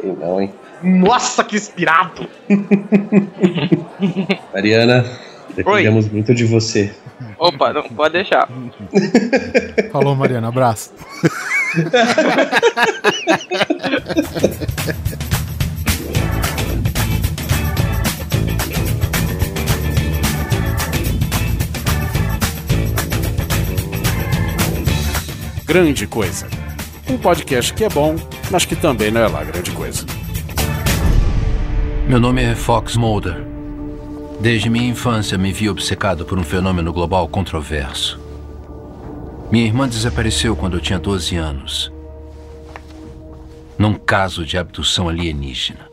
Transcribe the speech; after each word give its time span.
Tem 0.00 0.12
não, 0.12 0.40
hein? 0.40 0.52
Nossa, 0.82 1.42
que 1.42 1.56
inspirado! 1.56 2.28
Mariana, 4.52 5.04
dependemos 5.54 6.08
muito 6.08 6.34
de 6.34 6.44
você. 6.44 6.94
Opa, 7.38 7.72
não 7.72 7.82
pode 7.84 8.12
deixar. 8.12 8.46
Falou, 9.90 10.14
Mariana. 10.14 10.48
Abraço. 10.48 10.92
Grande 25.66 26.06
Coisa. 26.06 26.46
Um 27.08 27.18
podcast 27.18 27.74
que 27.74 27.84
é 27.84 27.88
bom, 27.88 28.16
mas 28.50 28.64
que 28.64 28.76
também 28.76 29.10
não 29.10 29.20
é 29.20 29.28
lá 29.28 29.44
grande 29.44 29.70
coisa. 29.72 30.04
Meu 32.08 32.20
nome 32.20 32.42
é 32.42 32.54
Fox 32.54 32.96
Mulder. 32.96 33.44
Desde 34.40 34.70
minha 34.70 34.88
infância 34.88 35.36
me 35.36 35.52
vi 35.52 35.68
obcecado 35.68 36.24
por 36.24 36.38
um 36.38 36.44
fenômeno 36.44 36.92
global 36.92 37.26
controverso. 37.26 38.20
Minha 39.50 39.66
irmã 39.66 39.88
desapareceu 39.88 40.54
quando 40.54 40.76
eu 40.76 40.80
tinha 40.80 40.98
12 40.98 41.36
anos. 41.36 41.92
Num 43.78 43.94
caso 43.94 44.44
de 44.44 44.56
abdução 44.58 45.08
alienígena. 45.08 45.88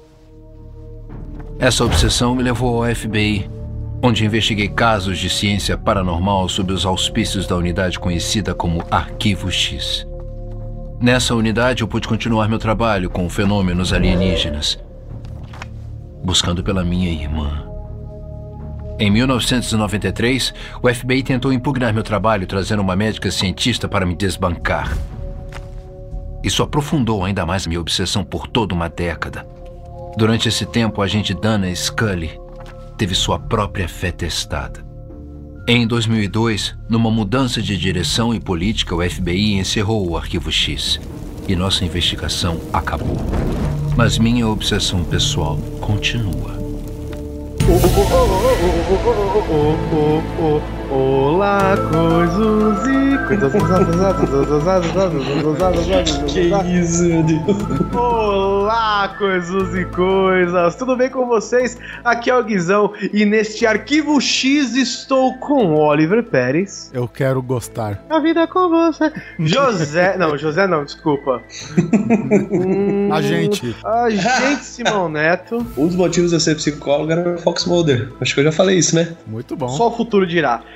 Essa 1.59 1.85
obsessão 1.85 2.35
me 2.35 2.43
levou 2.43 2.83
ao 2.83 2.95
FBI, 2.95 3.49
onde 4.01 4.25
investiguei 4.25 4.67
casos 4.67 5.17
de 5.17 5.29
ciência 5.29 5.77
paranormal 5.77 6.49
sob 6.49 6.73
os 6.73 6.85
auspícios 6.85 7.47
da 7.47 7.55
unidade 7.55 7.99
conhecida 7.99 8.53
como 8.53 8.83
Arquivo 8.91 9.51
X. 9.51 10.05
Nessa 11.03 11.35
unidade 11.35 11.81
eu 11.81 11.87
pude 11.89 12.07
continuar 12.07 12.47
meu 12.47 12.57
trabalho 12.57 13.09
com 13.09 13.29
fenômenos 13.29 13.91
alienígenas, 13.91 14.79
buscando 16.23 16.63
pela 16.63 16.81
minha 16.81 17.11
irmã. 17.11 17.67
Em 18.97 19.11
1993, 19.11 20.53
o 20.81 20.87
FBI 20.87 21.21
tentou 21.21 21.51
impugnar 21.51 21.93
meu 21.93 22.03
trabalho 22.03 22.47
trazendo 22.47 22.81
uma 22.81 22.95
médica 22.95 23.29
cientista 23.29 23.85
para 23.85 24.05
me 24.05 24.15
desbancar. 24.15 24.97
Isso 26.41 26.63
aprofundou 26.63 27.25
ainda 27.25 27.45
mais 27.45 27.67
minha 27.67 27.81
obsessão 27.81 28.23
por 28.23 28.47
toda 28.47 28.73
uma 28.73 28.87
década. 28.87 29.45
Durante 30.15 30.47
esse 30.47 30.65
tempo, 30.65 31.01
a 31.01 31.03
agente 31.03 31.33
Dana 31.33 31.67
Scully 31.75 32.39
teve 32.97 33.13
sua 33.13 33.37
própria 33.37 33.89
fé 33.89 34.09
testada. 34.09 34.92
Em 35.65 35.87
2002, 35.87 36.75
numa 36.89 37.09
mudança 37.09 37.61
de 37.61 37.77
direção 37.77 38.35
e 38.35 38.39
política, 38.39 38.93
o 38.93 39.01
FBI 39.01 39.53
encerrou 39.53 40.09
o 40.09 40.17
Arquivo 40.17 40.51
X 40.51 40.99
e 41.47 41.55
nossa 41.55 41.85
investigação 41.85 42.59
acabou. 42.73 43.15
Mas 43.95 44.17
minha 44.17 44.45
obsessão 44.45 45.05
pessoal 45.05 45.57
continua. 45.79 46.51
Olá, 50.97 51.75
coisas 51.91 52.87
e 52.87 53.17
coisas. 53.27 53.51
Que 56.31 56.41
isso, 56.79 57.03
meu 57.03 57.23
Deus. 57.23 57.95
Olá, 57.95 59.15
coisas 59.17 59.73
e 59.75 59.85
coisas. 59.85 60.75
Tudo 60.75 60.95
bem 60.95 61.09
com 61.09 61.25
vocês? 61.25 61.79
Aqui 62.05 62.29
é 62.29 62.37
o 62.37 62.43
Guizão 62.43 62.93
e 63.11 63.25
neste 63.25 63.65
arquivo 63.65 64.21
X 64.21 64.75
estou 64.75 65.33
com 65.39 65.73
Oliver 65.73 66.21
Pérez. 66.23 66.91
Eu 66.93 67.07
quero 67.07 67.41
gostar. 67.41 68.03
A 68.07 68.19
vida 68.19 68.45
com 68.45 68.69
você. 68.69 69.11
José. 69.39 70.15
Não, 70.15 70.37
José 70.37 70.67
não, 70.67 70.85
desculpa. 70.85 71.41
Hum, 72.51 73.09
A 73.11 73.19
gente. 73.19 73.75
A 73.83 74.11
gente, 74.11 74.63
Simão 74.63 75.09
Neto. 75.09 75.65
Um 75.75 75.87
dos 75.87 75.95
motivos 75.95 76.29
de 76.29 76.35
eu 76.35 76.39
ser 76.39 76.53
psicólogo 76.55 77.11
era 77.11 77.33
o 77.33 77.37
Fox 77.39 77.65
Mulder. 77.65 78.11
Acho 78.21 78.35
que 78.35 78.41
eu 78.41 78.43
já 78.45 78.51
falei 78.51 78.77
isso, 78.77 78.95
né? 78.95 79.13
Muito 79.25 79.55
bom. 79.55 79.69
Só 79.69 79.87
o 79.87 79.97
futuro 79.97 80.27
dirá. 80.27 80.61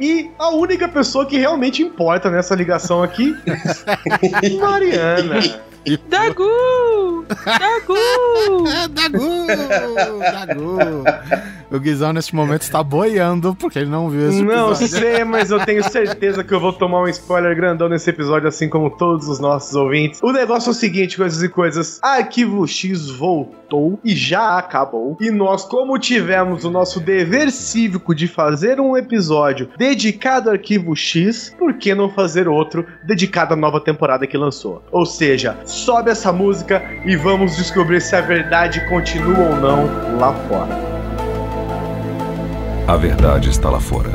E 0.00 0.30
a 0.38 0.50
única 0.50 0.88
pessoa 0.88 1.24
que 1.26 1.38
realmente 1.38 1.82
importa 1.82 2.30
nessa 2.30 2.54
ligação 2.54 3.02
aqui, 3.02 3.36
Mariana. 4.60 5.40
Dagu! 6.08 7.24
Dagu! 7.44 8.64
Dagu! 8.90 9.46
Dagu! 10.20 10.78
O 11.72 11.80
Guizão 11.80 12.12
neste 12.12 12.34
momento 12.36 12.62
está 12.62 12.82
boiando 12.82 13.54
porque 13.56 13.78
ele 13.78 13.90
não 13.90 14.08
viu 14.10 14.28
esse 14.28 14.42
Não 14.42 14.68
episódio. 14.72 14.88
sei, 14.88 15.24
mas 15.24 15.50
eu 15.50 15.58
tenho 15.64 15.82
certeza 15.88 16.44
que 16.44 16.52
eu 16.52 16.60
vou 16.60 16.72
tomar 16.72 17.00
um 17.02 17.08
spoiler 17.08 17.56
grandão 17.56 17.88
nesse 17.88 18.10
episódio, 18.10 18.46
assim 18.46 18.68
como 18.68 18.90
todos 18.90 19.26
os 19.26 19.40
nossos 19.40 19.74
ouvintes. 19.74 20.20
O 20.22 20.30
negócio 20.30 20.68
é 20.68 20.72
o 20.72 20.74
seguinte, 20.74 21.16
coisas 21.16 21.42
e 21.42 21.48
coisas. 21.48 21.98
Arquivo 22.02 22.66
X 22.68 23.08
voltou 23.10 23.98
e 24.04 24.14
já 24.14 24.58
acabou. 24.58 25.16
E 25.20 25.30
nós, 25.30 25.64
como 25.64 25.98
tivemos 25.98 26.64
o 26.64 26.70
nosso 26.70 27.00
dever 27.00 27.50
cívico 27.50 28.14
de 28.14 28.28
fazer 28.28 28.78
um 28.78 28.96
episódio 28.96 29.70
dedicado 29.82 30.48
ao 30.48 30.54
Arquivo 30.54 30.94
X, 30.94 31.52
por 31.58 31.74
que 31.74 31.92
não 31.92 32.08
fazer 32.08 32.46
outro 32.46 32.86
dedicado 33.02 33.54
à 33.54 33.56
nova 33.56 33.80
temporada 33.80 34.28
que 34.28 34.38
lançou? 34.38 34.80
Ou 34.92 35.04
seja, 35.04 35.56
sobe 35.66 36.08
essa 36.08 36.32
música 36.32 36.80
e 37.04 37.16
vamos 37.16 37.56
descobrir 37.56 38.00
se 38.00 38.14
a 38.14 38.20
verdade 38.20 38.88
continua 38.88 39.40
ou 39.40 39.56
não 39.56 40.18
lá 40.20 40.32
fora. 40.46 40.78
A 42.86 42.96
verdade 42.96 43.50
está 43.50 43.70
lá 43.70 43.80
fora. 43.80 44.12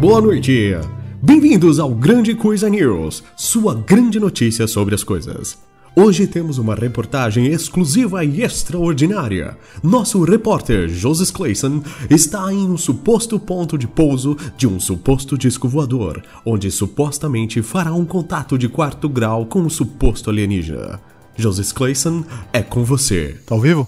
Boa 0.00 0.22
noite! 0.22 0.99
Bem-vindos 1.22 1.78
ao 1.78 1.90
Grande 1.90 2.34
Coisa 2.34 2.66
News, 2.70 3.22
sua 3.36 3.74
grande 3.74 4.18
notícia 4.18 4.66
sobre 4.66 4.94
as 4.94 5.04
coisas. 5.04 5.58
Hoje 5.94 6.26
temos 6.26 6.56
uma 6.56 6.74
reportagem 6.74 7.48
exclusiva 7.48 8.24
e 8.24 8.42
extraordinária. 8.42 9.54
Nosso 9.82 10.24
repórter 10.24 10.88
Joseph 10.88 11.30
Clayson 11.30 11.82
está 12.08 12.50
em 12.50 12.66
um 12.66 12.78
suposto 12.78 13.38
ponto 13.38 13.76
de 13.76 13.86
pouso 13.86 14.34
de 14.56 14.66
um 14.66 14.80
suposto 14.80 15.36
disco 15.36 15.68
voador, 15.68 16.22
onde 16.42 16.70
supostamente 16.70 17.60
fará 17.60 17.92
um 17.92 18.06
contato 18.06 18.56
de 18.56 18.66
quarto 18.66 19.06
grau 19.06 19.44
com 19.44 19.60
um 19.60 19.68
suposto 19.68 20.30
alienígena. 20.30 21.02
Joseph 21.36 21.72
Clayson 21.72 22.24
é 22.50 22.62
com 22.62 22.82
você. 22.82 23.36
Tá 23.44 23.54
ao 23.54 23.60
vivo? 23.60 23.86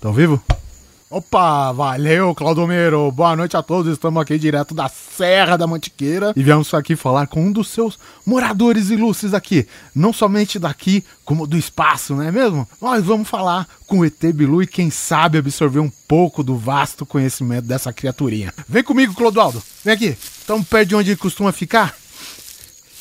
Tá 0.00 0.08
ao 0.08 0.14
vivo? 0.14 0.42
Opa, 1.12 1.72
valeu, 1.72 2.32
Claudomiro. 2.36 3.10
Boa 3.10 3.34
noite 3.34 3.56
a 3.56 3.62
todos. 3.64 3.92
Estamos 3.92 4.22
aqui 4.22 4.38
direto 4.38 4.72
da 4.72 4.88
Serra 4.88 5.56
da 5.56 5.66
Mantiqueira 5.66 6.32
e 6.36 6.42
viemos 6.44 6.72
aqui 6.72 6.94
falar 6.94 7.26
com 7.26 7.46
um 7.46 7.50
dos 7.50 7.66
seus 7.66 7.98
moradores 8.24 8.90
ilustres 8.90 9.34
aqui. 9.34 9.66
Não 9.92 10.12
somente 10.12 10.56
daqui, 10.56 11.04
como 11.24 11.48
do 11.48 11.56
espaço, 11.56 12.14
não 12.14 12.22
é 12.22 12.30
mesmo? 12.30 12.64
Nós 12.80 13.04
vamos 13.04 13.28
falar 13.28 13.66
com 13.88 13.98
o 13.98 14.04
ET 14.04 14.22
Bilu 14.32 14.62
e 14.62 14.68
quem 14.68 14.88
sabe 14.88 15.38
absorver 15.38 15.80
um 15.80 15.90
pouco 16.06 16.44
do 16.44 16.56
vasto 16.56 17.04
conhecimento 17.04 17.66
dessa 17.66 17.92
criaturinha. 17.92 18.54
Vem 18.68 18.84
comigo, 18.84 19.12
Clodoaldo. 19.12 19.60
Vem 19.84 19.94
aqui. 19.94 20.16
Estamos 20.38 20.68
perto 20.68 20.90
de 20.90 20.94
onde 20.94 21.10
ele 21.10 21.18
costuma 21.18 21.50
ficar. 21.50 21.92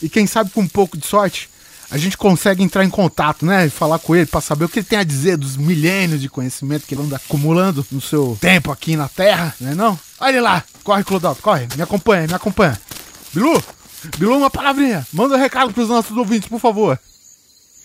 E 0.01 0.09
quem 0.09 0.25
sabe 0.25 0.49
com 0.49 0.61
um 0.61 0.67
pouco 0.67 0.97
de 0.97 1.05
sorte, 1.05 1.47
a 1.91 1.97
gente 1.97 2.17
consegue 2.17 2.63
entrar 2.63 2.85
em 2.85 2.89
contato, 2.89 3.45
né? 3.45 3.65
E 3.65 3.69
falar 3.69 3.99
com 3.99 4.15
ele 4.15 4.25
para 4.25 4.41
saber 4.41 4.65
o 4.65 4.69
que 4.69 4.79
ele 4.79 4.85
tem 4.85 4.99
a 4.99 5.03
dizer 5.03 5.37
dos 5.37 5.57
milênios 5.57 6.21
de 6.21 6.29
conhecimento 6.29 6.85
que 6.85 6.93
ele 6.93 7.01
anda 7.01 7.15
acumulando 7.15 7.85
no 7.91 7.99
seu 7.99 8.37
tempo 8.39 8.71
aqui 8.71 8.95
na 8.95 9.07
Terra, 9.07 9.55
né 9.59 9.73
não? 9.73 9.99
Olha 10.19 10.31
ele 10.31 10.41
lá, 10.41 10.63
corre, 10.83 11.03
Clodalto, 11.03 11.41
corre, 11.41 11.67
me 11.75 11.81
acompanha, 11.81 12.27
me 12.27 12.33
acompanha. 12.33 12.79
Bilu, 13.33 13.63
Bilu, 14.17 14.37
uma 14.37 14.49
palavrinha, 14.49 15.05
manda 15.11 15.35
um 15.35 15.39
recado 15.39 15.73
pros 15.73 15.89
nossos 15.89 16.15
ouvintes, 16.15 16.47
por 16.47 16.59
favor. 16.59 16.99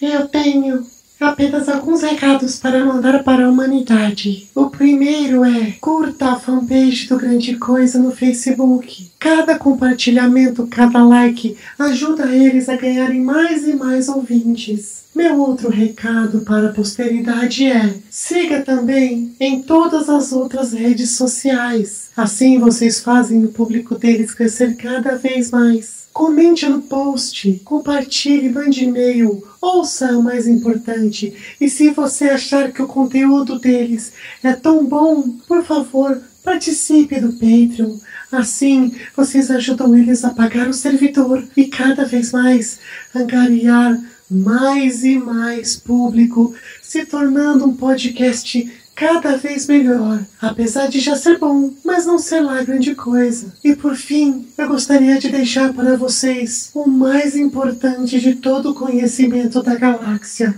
Eu 0.00 0.28
tenho 0.28 0.86
apenas 1.21 1.69
alguns 1.69 2.03
recados 2.03 2.59
para 2.59 2.84
mandar 2.84 3.22
para 3.22 3.47
a 3.47 3.49
humanidade. 3.49 4.49
O 4.55 4.71
primeiro 4.71 5.45
é: 5.45 5.72
curta 5.81 6.33
a 6.33 6.39
fanpage 6.39 7.09
do 7.09 7.16
Grande 7.16 7.57
Coisa 7.57 7.99
no 7.99 8.11
Facebook. 8.11 9.11
Cada 9.19 9.59
compartilhamento, 9.59 10.66
cada 10.66 11.03
like 11.05 11.57
ajuda 11.78 12.34
eles 12.34 12.69
a 12.69 12.77
ganharem 12.77 13.21
mais 13.21 13.66
e 13.66 13.75
mais 13.75 14.09
ouvintes. 14.09 15.05
Meu 15.15 15.39
outro 15.39 15.71
recado 15.71 16.41
para 16.41 16.69
a 16.71 16.72
posteridade 16.72 17.67
é: 17.67 17.95
siga 18.10 18.63
também 18.63 19.33
em 19.39 19.63
todas 19.63 20.09
as 20.09 20.33
outras 20.33 20.72
redes 20.72 21.17
sociais. 21.17 22.10
Assim 22.17 22.59
vocês 22.59 23.01
fazem 23.01 23.45
o 23.45 23.49
público 23.49 23.95
deles 23.95 24.34
crescer 24.34 24.77
cada 24.77 25.17
vez 25.17 25.51
mais. 25.51 26.03
Comente 26.15 26.65
no 26.69 26.81
post, 26.81 27.61
compartilhe, 27.65 28.49
mande 28.49 28.84
e-mail, 28.84 29.43
ouça 29.61 30.16
o 30.16 30.22
mais 30.22 30.47
importante. 30.47 31.34
E 31.61 31.69
se 31.69 31.91
você 31.91 32.27
achar 32.27 32.71
que 32.71 32.81
o 32.81 32.87
conteúdo 32.87 33.59
deles 33.59 34.13
é 34.41 34.53
tão 34.53 34.87
bom, 34.87 35.28
por 35.49 35.65
favor, 35.65 36.22
participe 36.45 37.19
do 37.19 37.33
Patreon. 37.33 37.99
Assim, 38.31 38.95
vocês 39.16 39.51
ajudam 39.51 39.97
eles 39.97 40.25
a 40.25 40.31
pagar 40.31 40.69
o 40.69 40.72
servidor 40.72 41.45
e 41.57 41.65
cada 41.65 42.05
vez 42.05 42.31
mais 42.31 42.78
angariar 43.13 44.01
mais 44.31 45.05
e 45.05 45.19
mais 45.19 45.77
público, 45.77 46.55
se 46.83 47.05
tornando 47.05 47.67
um 47.67 47.77
podcast 47.77 48.72
cada 48.95 49.37
vez 49.37 49.67
melhor, 49.67 50.25
apesar 50.41 50.87
de 50.87 51.01
já 51.01 51.17
ser 51.17 51.39
bom, 51.39 51.73
mas 51.85 52.07
não 52.07 52.19
ser 52.19 52.41
lá 52.41 52.63
grande 52.63 52.95
coisa. 52.95 53.53
E 53.63 53.75
por 53.75 53.97
fim, 53.97 54.47
eu 54.57 54.69
gostaria 54.69 55.19
de 55.19 55.29
deixar 55.29 55.73
para 55.73 55.97
vocês 55.97 56.71
o 56.73 56.87
mais 56.89 57.35
importante 57.37 58.21
de 58.21 58.37
todo 58.37 58.71
o 58.71 58.75
conhecimento 58.75 59.63
da 59.63 59.75
galáxia. 59.75 60.55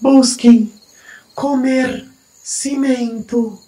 Busquem 0.00 0.72
comer 1.34 2.06
cimento. 2.42 3.58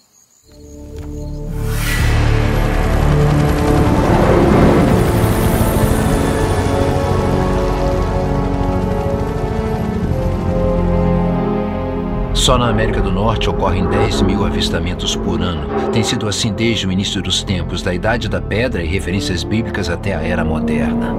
Só 12.45 12.59
na 12.59 12.69
América 12.69 13.01
do 13.01 13.11
Norte 13.11 13.49
ocorrem 13.49 13.87
10 13.87 14.21
mil 14.21 14.45
avistamentos 14.45 15.17
por 15.17 15.41
ano. 15.41 15.67
Tem 15.91 16.03
sido 16.03 16.29
assim 16.29 16.53
desde 16.53 16.87
o 16.87 16.93
início 16.93 17.23
dos 17.23 17.43
tempos, 17.43 17.81
da 17.81 17.95
Idade 17.95 18.29
da 18.29 18.39
Pedra 18.39 18.85
e 18.85 18.87
referências 18.87 19.43
bíblicas 19.43 19.89
até 19.89 20.15
a 20.15 20.21
Era 20.21 20.45
Moderna. 20.45 21.17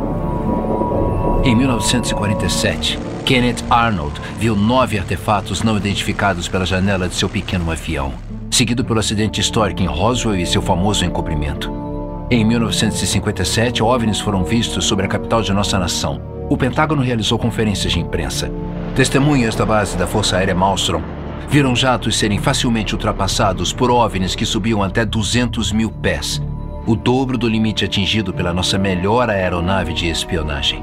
Em 1.44 1.56
1947, 1.56 3.00
Kenneth 3.25 3.63
Arnold 3.72 4.22
viu 4.38 4.56
nove 4.56 5.00
artefatos 5.00 5.63
não 5.63 5.77
identificados 5.77 6.48
pela 6.48 6.63
janela 6.63 7.10
de 7.10 7.16
seu 7.16 7.27
pequeno 7.27 7.72
avião, 7.72 8.13
seguido 8.51 8.86
pelo 8.86 9.00
acidente 9.00 9.42
histórico 9.42 9.81
em 9.81 9.88
Roswell 9.88 10.36
e 10.36 10.45
seu 10.45 10.62
famoso 10.62 11.04
encobrimento. 11.04 11.74
Em 12.30 12.45
1957, 12.45 13.81
OVNIs 13.81 14.19
foram 14.19 14.44
vistos 14.44 14.86
sobre 14.86 15.07
a 15.07 15.10
capital 15.10 15.42
de 15.42 15.51
nossa 15.51 15.80
nação. 15.80 16.22
O 16.51 16.56
Pentágono 16.56 17.01
realizou 17.01 17.39
conferências 17.39 17.94
de 17.94 18.00
imprensa. 18.00 18.51
Testemunhas 18.95 19.56
da 19.56 19.65
base 19.65 19.97
da 19.97 20.07
Força 20.07 20.38
Aérea 20.38 20.56
Malmstrom 20.56 21.01
viram 21.50 21.75
jatos 21.75 22.18
serem 22.18 22.39
facilmente 22.39 22.95
ultrapassados 22.95 23.74
por 23.74 23.92
OVNIs 23.92 24.36
que 24.36 24.45
subiam 24.45 24.81
até 24.81 25.03
200 25.03 25.74
mil 25.74 25.92
pés, 25.92 26.42
o 26.88 26.95
dobro 26.95 27.38
do 27.38 27.45
limite 27.45 27.83
atingido 27.83 28.33
pela 28.33 28.53
nossa 28.53 28.77
melhor 28.77 29.30
aeronave 29.30 29.94
de 29.94 30.07
espionagem. 30.07 30.81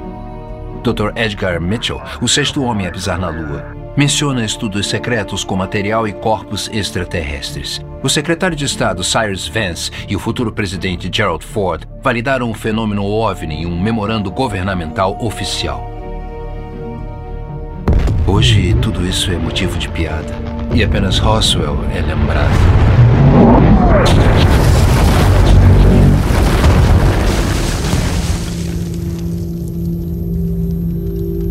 Dr. 0.85 1.17
Edgar 1.17 1.59
Mitchell, 1.59 2.03
o 2.21 2.29
sexto 2.29 2.63
homem 2.63 2.87
a 2.87 2.91
pisar 2.91 3.19
na 3.19 3.31
Lua, 3.31 3.65
menciona 3.97 4.45
estudos 4.45 4.89
secretos 4.89 5.43
com 5.43 5.57
material 5.57 6.07
e 6.07 6.13
corpos 6.13 6.69
extraterrestres. 6.71 7.81
O 8.03 8.11
secretário 8.11 8.57
de 8.57 8.67
Estado 8.67 9.03
Cyrus 9.03 9.49
Vance 9.49 9.91
e 10.07 10.15
o 10.15 10.19
futuro 10.19 10.53
presidente 10.53 11.11
Gerald 11.11 11.47
Ford 11.47 11.85
validaram 12.03 12.51
o 12.51 12.55
fenômeno 12.55 13.07
OVNI 13.07 13.63
em 13.63 13.67
um 13.67 13.81
memorando 13.81 14.31
governamental 14.31 15.17
oficial. 15.19 15.92
Hoje, 18.27 18.75
tudo 18.81 19.05
isso 19.07 19.31
é 19.33 19.37
motivo 19.37 19.77
de 19.79 19.89
piada. 19.89 20.33
E 20.73 20.83
apenas 20.83 21.19
Roswell 21.19 21.85
é 21.93 22.01
lembrado. 22.01 22.51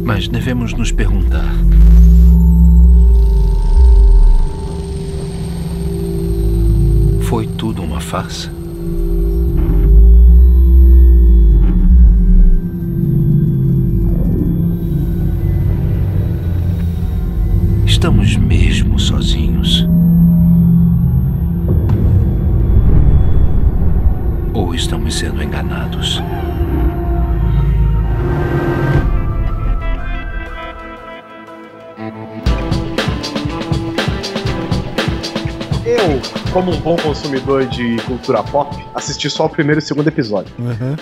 Mas 0.06 0.28
devemos 0.28 0.74
nos 0.74 0.92
perguntar: 0.92 1.54
foi 7.24 7.48
tudo 7.48 7.84
uma 7.84 8.00
farsa? 8.00 8.61
Estamos 18.02 18.36
mesmo 18.36 18.98
sozinhos? 18.98 19.88
Ou 24.56 24.74
estamos 24.74 25.14
sendo 25.14 25.44
enganados? 25.44 26.20
Eu, 35.92 36.22
como 36.54 36.72
um 36.72 36.80
bom 36.80 36.96
consumidor 36.96 37.66
de 37.66 37.98
cultura 38.04 38.42
pop, 38.42 38.74
assisti 38.96 39.30
só 39.30 39.46
o 39.46 39.50
primeiro 39.50 39.82
e 39.82 39.84
o 39.84 39.86
segundo 39.86 40.08
episódio. 40.08 40.54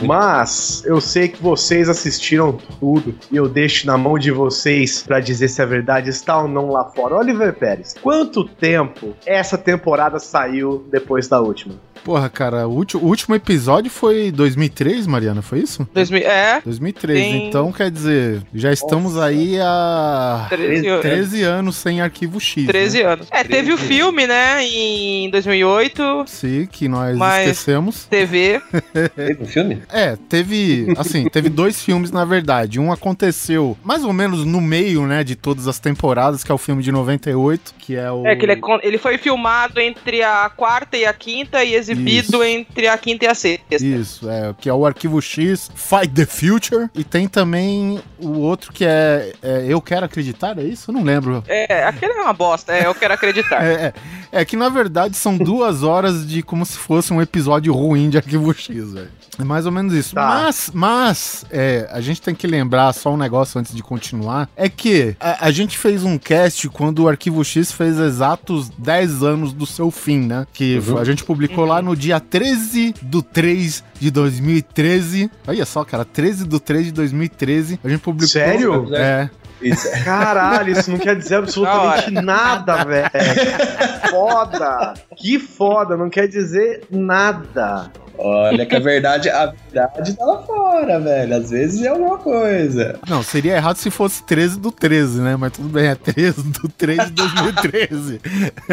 Mas 0.01 0.83
eu 0.83 0.99
sei 0.99 1.27
que 1.27 1.39
vocês 1.39 1.87
assistiram 1.87 2.57
tudo 2.79 3.13
e 3.31 3.35
eu 3.35 3.47
deixo 3.47 3.85
na 3.85 3.95
mão 3.99 4.17
de 4.17 4.31
vocês 4.31 5.03
pra 5.03 5.19
dizer 5.19 5.47
se 5.47 5.61
a 5.61 5.65
verdade 5.65 6.09
está 6.09 6.41
ou 6.41 6.47
não 6.47 6.71
lá 6.71 6.85
fora. 6.85 7.15
Oliver 7.15 7.53
Pérez, 7.53 7.93
quanto 8.01 8.43
tempo 8.43 9.15
essa 9.27 9.59
temporada 9.59 10.17
saiu 10.17 10.83
depois 10.91 11.27
da 11.27 11.39
última? 11.39 11.75
Porra, 12.03 12.29
cara, 12.29 12.67
o, 12.67 12.71
ulti- 12.75 12.97
o 12.97 13.01
último 13.03 13.35
episódio 13.35 13.89
foi 13.91 14.31
2003, 14.31 15.05
Mariana, 15.07 15.41
foi 15.41 15.59
isso? 15.59 15.87
2000, 15.93 16.19
é, 16.27 16.61
2003, 16.63 17.19
Tem- 17.19 17.47
então 17.47 17.71
quer 17.71 17.91
dizer, 17.91 18.41
já 18.53 18.71
estamos 18.71 19.17
aí 19.17 19.57
há 19.59 20.47
13 20.49 20.87
anos. 20.87 21.01
13 21.01 21.43
anos 21.43 21.75
sem 21.75 22.01
arquivo 22.01 22.39
X. 22.39 22.65
13 22.67 23.03
né? 23.03 23.09
anos. 23.13 23.27
É, 23.31 23.43
teve 23.43 23.71
o 23.73 23.77
filme, 23.77 24.25
né, 24.27 24.63
em 24.65 25.29
2008, 25.29 26.23
Sim, 26.27 26.67
que 26.71 26.87
nós 26.87 27.17
Mas- 27.17 27.49
esquecemos. 27.49 28.05
TV. 28.05 28.61
Teve 29.15 29.43
um 29.43 29.45
filme? 29.45 29.81
É, 29.91 30.15
teve, 30.29 30.93
assim, 30.97 31.27
teve 31.29 31.49
dois 31.49 31.81
filmes 31.83 32.11
na 32.11 32.25
verdade. 32.25 32.79
Um 32.79 32.91
aconteceu 32.91 33.77
mais 33.83 34.03
ou 34.03 34.13
menos 34.13 34.45
no 34.45 34.61
meio, 34.61 35.05
né, 35.05 35.23
de 35.23 35.35
todas 35.35 35.67
as 35.67 35.79
temporadas, 35.79 36.43
que 36.43 36.51
é 36.51 36.55
o 36.55 36.57
filme 36.57 36.81
de 36.81 36.91
98, 36.91 37.73
que 37.79 37.95
é 37.95 38.11
o 38.11 38.25
É, 38.25 38.35
que 38.35 38.45
ele, 38.45 38.53
é 38.53 38.59
ele 38.87 38.97
foi 38.97 39.17
filmado 39.17 39.79
entre 39.79 40.21
a 40.23 40.49
quarta 40.55 40.97
e 40.97 41.05
a 41.05 41.13
quinta 41.13 41.63
e 41.63 41.73
exibido 41.75 41.88
Isso. 41.93 42.43
entre 42.43 42.87
a 42.87 42.97
quinta 42.97 43.25
e 43.25 43.27
a 43.27 43.35
sexta. 43.35 43.85
Isso, 43.85 44.29
é, 44.29 44.53
que 44.59 44.69
é 44.69 44.73
o 44.73 44.85
Arquivo 44.85 45.21
X, 45.21 45.69
Fight 45.75 46.09
the 46.09 46.25
Future, 46.25 46.89
e 46.93 47.03
tem 47.03 47.27
também 47.27 48.01
o 48.19 48.39
outro 48.39 48.71
que 48.73 48.85
é, 48.85 49.33
é 49.41 49.65
Eu 49.67 49.81
Quero 49.81 50.05
Acreditar, 50.05 50.57
é 50.57 50.63
isso? 50.63 50.89
Eu 50.89 50.95
não 50.95 51.03
lembro. 51.03 51.43
É, 51.47 51.83
aquele 51.83 52.13
é 52.13 52.21
uma 52.21 52.33
bosta, 52.33 52.73
é, 52.73 52.85
eu 52.85 52.95
quero 52.95 53.13
acreditar. 53.13 53.59
É, 53.69 53.93
é, 54.31 54.41
é 54.41 54.45
que 54.45 54.55
na 54.55 54.69
verdade 54.69 55.15
são 55.15 55.37
duas 55.37 55.83
horas 55.83 56.25
de 56.25 56.41
como 56.41 56.65
se 56.65 56.77
fosse 56.77 57.13
um 57.13 57.21
episódio 57.21 57.73
ruim 57.73 58.09
de 58.09 58.17
Arquivo 58.17 58.53
X, 58.53 58.93
velho. 58.93 59.09
É 59.37 59.43
mais 59.43 59.65
ou 59.65 59.71
menos 59.71 59.93
isso. 59.93 60.15
Tá. 60.15 60.27
Mas, 60.27 60.71
mas, 60.73 61.45
é, 61.51 61.87
a 61.91 62.01
gente 62.01 62.21
tem 62.21 62.33
que 62.33 62.47
lembrar 62.47 62.91
só 62.93 63.13
um 63.13 63.17
negócio 63.17 63.59
antes 63.59 63.75
de 63.75 63.83
continuar. 63.83 64.49
É 64.55 64.69
que 64.69 65.15
a, 65.19 65.47
a 65.47 65.51
gente 65.51 65.77
fez 65.77 66.03
um 66.03 66.17
cast 66.17 66.67
quando 66.69 67.03
o 67.03 67.09
Arquivo 67.09 67.43
X 67.43 67.71
fez 67.71 67.99
exatos 67.99 68.69
10 68.77 69.23
anos 69.23 69.53
do 69.53 69.65
seu 69.65 69.91
fim, 69.91 70.19
né? 70.19 70.47
Que 70.53 70.81
a 70.99 71.03
gente 71.03 71.23
publicou 71.23 71.65
lá 71.65 71.81
no 71.81 71.95
dia 71.95 72.19
13 72.19 72.95
do 73.01 73.21
3 73.21 73.83
de 73.99 74.11
2013. 74.11 75.29
Olha 75.47 75.65
só, 75.65 75.83
cara, 75.83 76.05
13 76.05 76.45
do 76.45 76.59
3 76.59 76.87
de 76.87 76.91
2013. 76.91 77.79
A 77.83 77.89
gente 77.89 78.01
publicou. 78.01 78.29
Sério? 78.29 78.95
É. 78.95 79.29
Isso. 79.61 79.87
Caralho, 80.03 80.71
isso 80.71 80.89
não 80.89 80.97
quer 80.97 81.17
dizer 81.17 81.35
absolutamente 81.35 82.11
nada, 82.11 82.83
velho. 82.85 83.09
Foda! 84.09 84.93
Que 85.15 85.37
foda, 85.37 85.95
não 85.95 86.09
quer 86.09 86.27
dizer 86.27 86.83
nada. 86.89 87.91
Olha 88.21 88.65
que 88.65 88.75
a 88.75 88.79
verdade, 88.79 89.29
a 89.29 89.53
verdade 89.71 90.13
tá 90.13 90.25
lá 90.25 90.41
fora, 90.43 90.99
velho. 90.99 91.35
Às 91.35 91.49
vezes 91.49 91.81
é 91.81 91.87
alguma 91.87 92.17
coisa. 92.17 92.99
Não, 93.07 93.23
seria 93.23 93.55
errado 93.55 93.77
se 93.77 93.89
fosse 93.89 94.21
13 94.23 94.59
do 94.59 94.71
13, 94.71 95.21
né? 95.21 95.35
Mas 95.37 95.53
tudo 95.53 95.69
bem, 95.69 95.87
é 95.87 95.95
13 95.95 96.43
do 96.43 96.67
3 96.67 97.05
de 97.05 97.11
2013. 97.11 98.21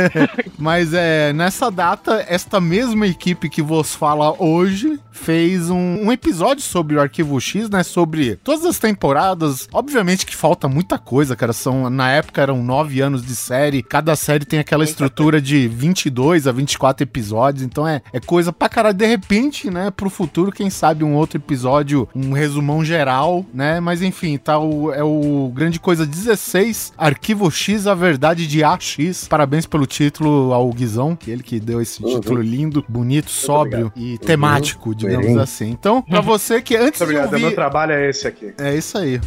Mas 0.58 0.92
é, 0.92 1.32
nessa 1.32 1.70
data, 1.70 2.24
esta 2.28 2.60
mesma 2.60 3.06
equipe 3.06 3.48
que 3.48 3.62
vos 3.62 3.94
fala 3.94 4.34
hoje 4.42 4.98
fez 5.12 5.70
um, 5.70 6.06
um 6.06 6.12
episódio 6.12 6.62
sobre 6.62 6.96
o 6.96 7.00
Arquivo 7.00 7.40
X, 7.40 7.70
né? 7.70 7.84
Sobre 7.84 8.36
todas 8.36 8.64
as 8.64 8.78
temporadas. 8.78 9.68
Obviamente 9.72 10.26
que 10.26 10.34
falta 10.34 10.68
muita 10.68 10.98
coisa, 10.98 11.36
cara. 11.36 11.52
São, 11.52 11.88
na 11.88 12.10
época 12.10 12.42
eram 12.42 12.62
nove 12.62 13.00
anos 13.00 13.24
de 13.24 13.36
série. 13.36 13.82
Cada 13.82 14.16
série 14.16 14.44
tem 14.44 14.58
aquela 14.58 14.84
estrutura 14.84 15.40
de 15.40 15.68
22 15.68 16.48
a 16.48 16.52
24 16.52 17.04
episódios. 17.04 17.64
Então 17.64 17.86
é, 17.86 18.02
é 18.12 18.18
coisa 18.18 18.52
pra 18.52 18.68
caralho. 18.68 18.96
De 18.96 19.06
repente, 19.06 19.35
né, 19.70 19.90
pro 19.94 20.08
futuro, 20.08 20.50
quem 20.50 20.70
sabe 20.70 21.04
um 21.04 21.14
outro 21.14 21.36
episódio, 21.38 22.08
um 22.14 22.32
resumão 22.32 22.82
geral, 22.84 23.44
né? 23.52 23.80
Mas 23.80 24.00
enfim, 24.02 24.38
tá 24.38 24.58
o, 24.58 24.92
é 24.92 25.02
o 25.04 25.52
Grande 25.54 25.78
Coisa 25.78 26.06
16, 26.06 26.92
Arquivo 26.96 27.50
X, 27.50 27.86
a 27.86 27.94
verdade 27.94 28.46
de 28.46 28.64
AX. 28.64 28.96
Parabéns 29.28 29.66
pelo 29.66 29.86
título 29.86 30.52
ao 30.54 30.70
Guizão, 30.72 31.14
que 31.14 31.30
ele 31.30 31.42
que 31.42 31.60
deu 31.60 31.80
esse 31.82 32.02
Uhum. 32.02 32.14
título 32.20 32.40
lindo, 32.40 32.84
bonito, 32.88 33.30
sóbrio 33.30 33.92
e 33.94 34.16
temático, 34.18 34.94
digamos 34.94 35.26
Coerente. 35.26 35.42
assim. 35.42 35.70
Então, 35.70 36.00
pra 36.02 36.20
você 36.20 36.62
que 36.62 36.74
antes 36.76 37.00
Muito 37.00 37.02
obrigado, 37.04 37.26
de 37.30 37.36
meu 37.36 37.44
ouvir... 37.44 37.54
trabalho 37.54 37.92
é 37.92 38.08
esse 38.08 38.26
aqui. 38.26 38.54
É 38.58 38.74
isso 38.74 38.96
aí. 38.98 39.20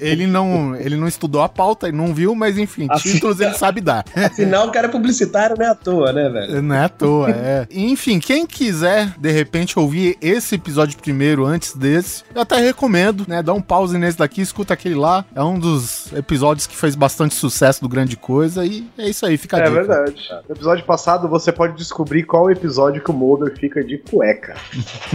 ele 0.00 0.26
não, 0.26 0.74
ele 0.76 0.96
não 0.96 1.06
estudou 1.08 1.42
a 1.42 1.48
pauta 1.48 1.88
e 1.88 1.92
não 1.92 2.14
viu, 2.14 2.34
mas 2.34 2.56
enfim, 2.58 2.86
Assim- 2.90 3.12
títulos 3.12 3.40
ele 3.40 3.54
sabe 3.54 3.80
dar. 3.80 4.04
Afinal, 4.14 4.68
o 4.68 4.72
cara 4.72 4.86
é 4.86 4.90
publicitário 4.90 5.56
não 5.58 5.66
é 5.66 5.68
à 5.70 5.74
toa, 5.74 6.12
né, 6.12 6.28
velho? 6.28 6.62
Não 6.62 6.74
é 6.74 6.84
à 6.84 6.88
toa, 6.88 7.30
é. 7.30 7.66
Enfim, 7.70 8.18
quem 8.18 8.46
quiser 8.46 9.09
quiser, 9.10 9.20
de 9.20 9.30
repente, 9.32 9.78
ouvir 9.78 10.16
esse 10.20 10.54
episódio 10.54 10.98
primeiro 10.98 11.44
antes 11.46 11.74
desse, 11.74 12.22
eu 12.34 12.40
até 12.42 12.56
recomendo, 12.56 13.24
né? 13.28 13.42
Dá 13.42 13.52
um 13.52 13.60
pause 13.60 13.96
nesse 13.98 14.18
daqui, 14.18 14.40
escuta 14.40 14.74
aquele 14.74 14.94
lá. 14.94 15.24
É 15.34 15.42
um 15.42 15.58
dos 15.58 16.12
episódios 16.12 16.66
que 16.66 16.76
fez 16.76 16.94
bastante 16.94 17.34
sucesso 17.34 17.80
do 17.80 17.88
Grande 17.88 18.16
Coisa 18.16 18.64
e 18.64 18.88
é 18.98 19.08
isso 19.08 19.24
aí, 19.26 19.36
fica 19.36 19.56
a 19.56 19.60
É 19.60 19.62
dica. 19.68 19.74
verdade. 19.74 20.28
No 20.48 20.54
episódio 20.54 20.84
passado 20.84 21.28
você 21.28 21.52
pode 21.52 21.76
descobrir 21.76 22.24
qual 22.24 22.50
episódio 22.50 23.02
que 23.02 23.10
o 23.10 23.14
Mulder 23.14 23.56
fica 23.58 23.82
de 23.84 23.98
cueca. 23.98 24.54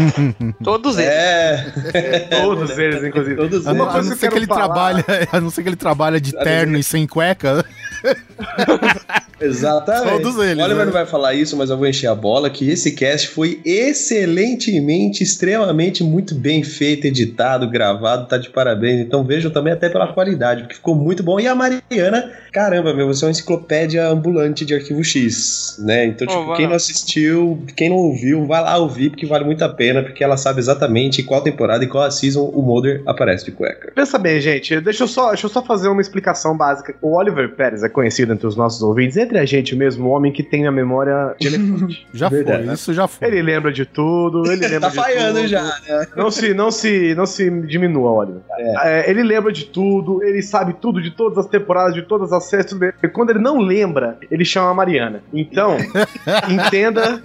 Todos 0.64 0.98
eles. 0.98 1.10
É. 1.12 2.28
Todos 2.42 2.78
eles, 2.78 3.04
inclusive. 3.04 3.36
Todos 3.36 3.68
A 3.68 3.74
não, 3.74 3.90
a 3.90 3.94
não 4.02 4.02
que 4.02 4.08
ser 4.10 4.16
que 4.16 4.20
quero 4.22 4.38
ele 4.38 4.46
falar- 4.48 4.66
trabalha, 4.66 5.06
a 5.32 5.42
não 5.42 5.50
ser 5.50 5.64
que 5.64 5.70
ele 5.70 5.76
trabalha 5.76 6.20
de 6.20 6.32
terno 6.32 6.78
e 6.78 6.84
sem 6.84 7.06
cueca. 7.08 7.66
Exatamente. 9.40 10.22
Todos 10.22 10.38
eles, 10.44 10.58
O 10.58 10.66
Oliver 10.66 10.78
né? 10.80 10.86
não 10.86 10.92
vai 10.94 11.06
falar 11.06 11.34
isso, 11.34 11.58
mas 11.58 11.70
eu 11.70 11.78
vou 11.78 11.88
encher 11.88 12.08
a 12.08 12.16
bola 12.16 12.50
que 12.50 12.70
esse 12.70 12.92
cast 12.94 13.28
foi 13.30 13.60
excelentemente, 13.66 15.24
extremamente 15.24 16.04
muito 16.04 16.36
bem 16.36 16.64
feito, 16.64 17.06
editado, 17.06 17.70
gravado, 17.70 18.28
tá 18.28 18.38
de 18.38 18.50
parabéns. 18.50 19.02
Então 19.02 19.24
vejam 19.24 19.52
também 19.52 19.74
até 19.74 19.90
pela 19.90 20.14
qualidade, 20.14 20.62
porque 20.62 20.76
ficou 20.76 20.96
muito 20.96 21.24
bom. 21.24 21.40
E 21.40 21.48
a 21.48 21.56
Mariana, 21.56 22.32
caramba, 22.52 22.94
meu, 22.94 23.08
você 23.08 23.26
é 23.26 23.28
uma 23.28 23.32
enciclopédia 23.32 24.08
ambulante 24.08 24.66
de 24.66 24.74
arquivo 24.74 25.04
X, 25.04 25.78
né? 25.80 26.06
Então, 26.06 26.26
Oh, 26.28 26.32
tipo, 26.32 26.46
vai 26.48 26.58
quem 26.58 26.68
não 26.68 26.76
assistiu, 26.76 27.60
quem 27.76 27.90
não 27.90 27.98
ouviu, 27.98 28.46
vai 28.46 28.62
lá 28.62 28.78
ouvir, 28.78 29.10
porque 29.10 29.26
vale 29.26 29.44
muito 29.44 29.64
a 29.64 29.70
pena, 29.70 30.02
porque 30.02 30.24
ela 30.24 30.38
sabe 30.38 30.60
exatamente 30.60 31.22
qual 31.24 31.42
temporada 31.42 31.84
e 31.84 31.88
qual 31.88 32.04
a 32.04 32.12
season 32.12 32.44
o 32.44 32.62
Mulder 32.62 33.04
aparece 33.06 33.46
de 33.46 33.52
cueca. 33.52 33.92
Pensa 33.94 34.18
bem, 34.18 34.40
gente, 34.40 34.80
deixa 34.82 35.04
eu, 35.04 35.08
só, 35.08 35.30
deixa 35.30 35.46
eu 35.46 35.50
só 35.50 35.62
fazer 35.64 35.88
uma 35.90 36.02
explicação 36.02 36.56
básica. 36.58 36.96
O 37.02 37.16
Oliver 37.18 37.56
Pérez 37.56 37.84
é 37.84 37.90
conhecido 37.90 38.34
entre 38.34 38.48
os 38.48 38.56
nossos 38.56 38.82
ouvintes, 38.82 39.18
entre 39.26 39.38
a 39.40 39.46
gente 39.46 39.76
mesmo, 39.76 40.08
um 40.08 40.12
homem 40.12 40.32
que 40.32 40.42
tem 40.44 40.66
a 40.68 40.72
memória 40.72 41.36
de 41.40 41.48
elefante. 41.54 42.08
Já 42.14 42.30
Verdade, 42.30 42.58
foi, 42.60 42.68
né? 42.68 42.74
isso 42.74 42.94
já 42.94 43.08
foi. 43.08 43.28
ele 43.28 43.42
lembra 43.42 43.72
de 43.72 43.86
tudo, 43.86 44.46
ele 44.52 44.62
lembra 44.68 44.80
Tá 44.82 44.90
de 44.90 44.96
falhando 44.96 45.40
tudo. 45.40 45.48
já, 45.48 45.64
né? 45.64 46.08
Não 46.16 46.32
se, 46.32 46.54
não 46.54 46.72
se, 46.72 47.14
não 47.16 47.26
se 47.26 47.50
diminua, 47.62 48.12
Oliver. 48.12 48.42
É, 48.84 49.10
ele 49.10 49.24
lembra 49.24 49.52
de 49.52 49.66
tudo, 49.66 50.24
ele 50.24 50.42
sabe 50.42 50.74
tudo 50.80 51.02
de 51.02 51.12
todas 51.12 51.38
as 51.38 51.48
temporadas, 51.48 51.94
de 51.94 52.04
todas 52.04 52.32
as 52.32 52.46
séries, 52.46 52.68
tudo 52.68 52.80
bem. 52.80 52.94
E 53.04 53.08
Quando 53.08 53.32
ele 53.32 53.40
não 53.40 53.60
lembra, 53.60 54.18
ele 54.32 54.46
chama 54.46 54.70
a 54.70 54.74
Mariana. 54.74 55.24
Então, 55.34 55.78
entenda. 56.50 57.22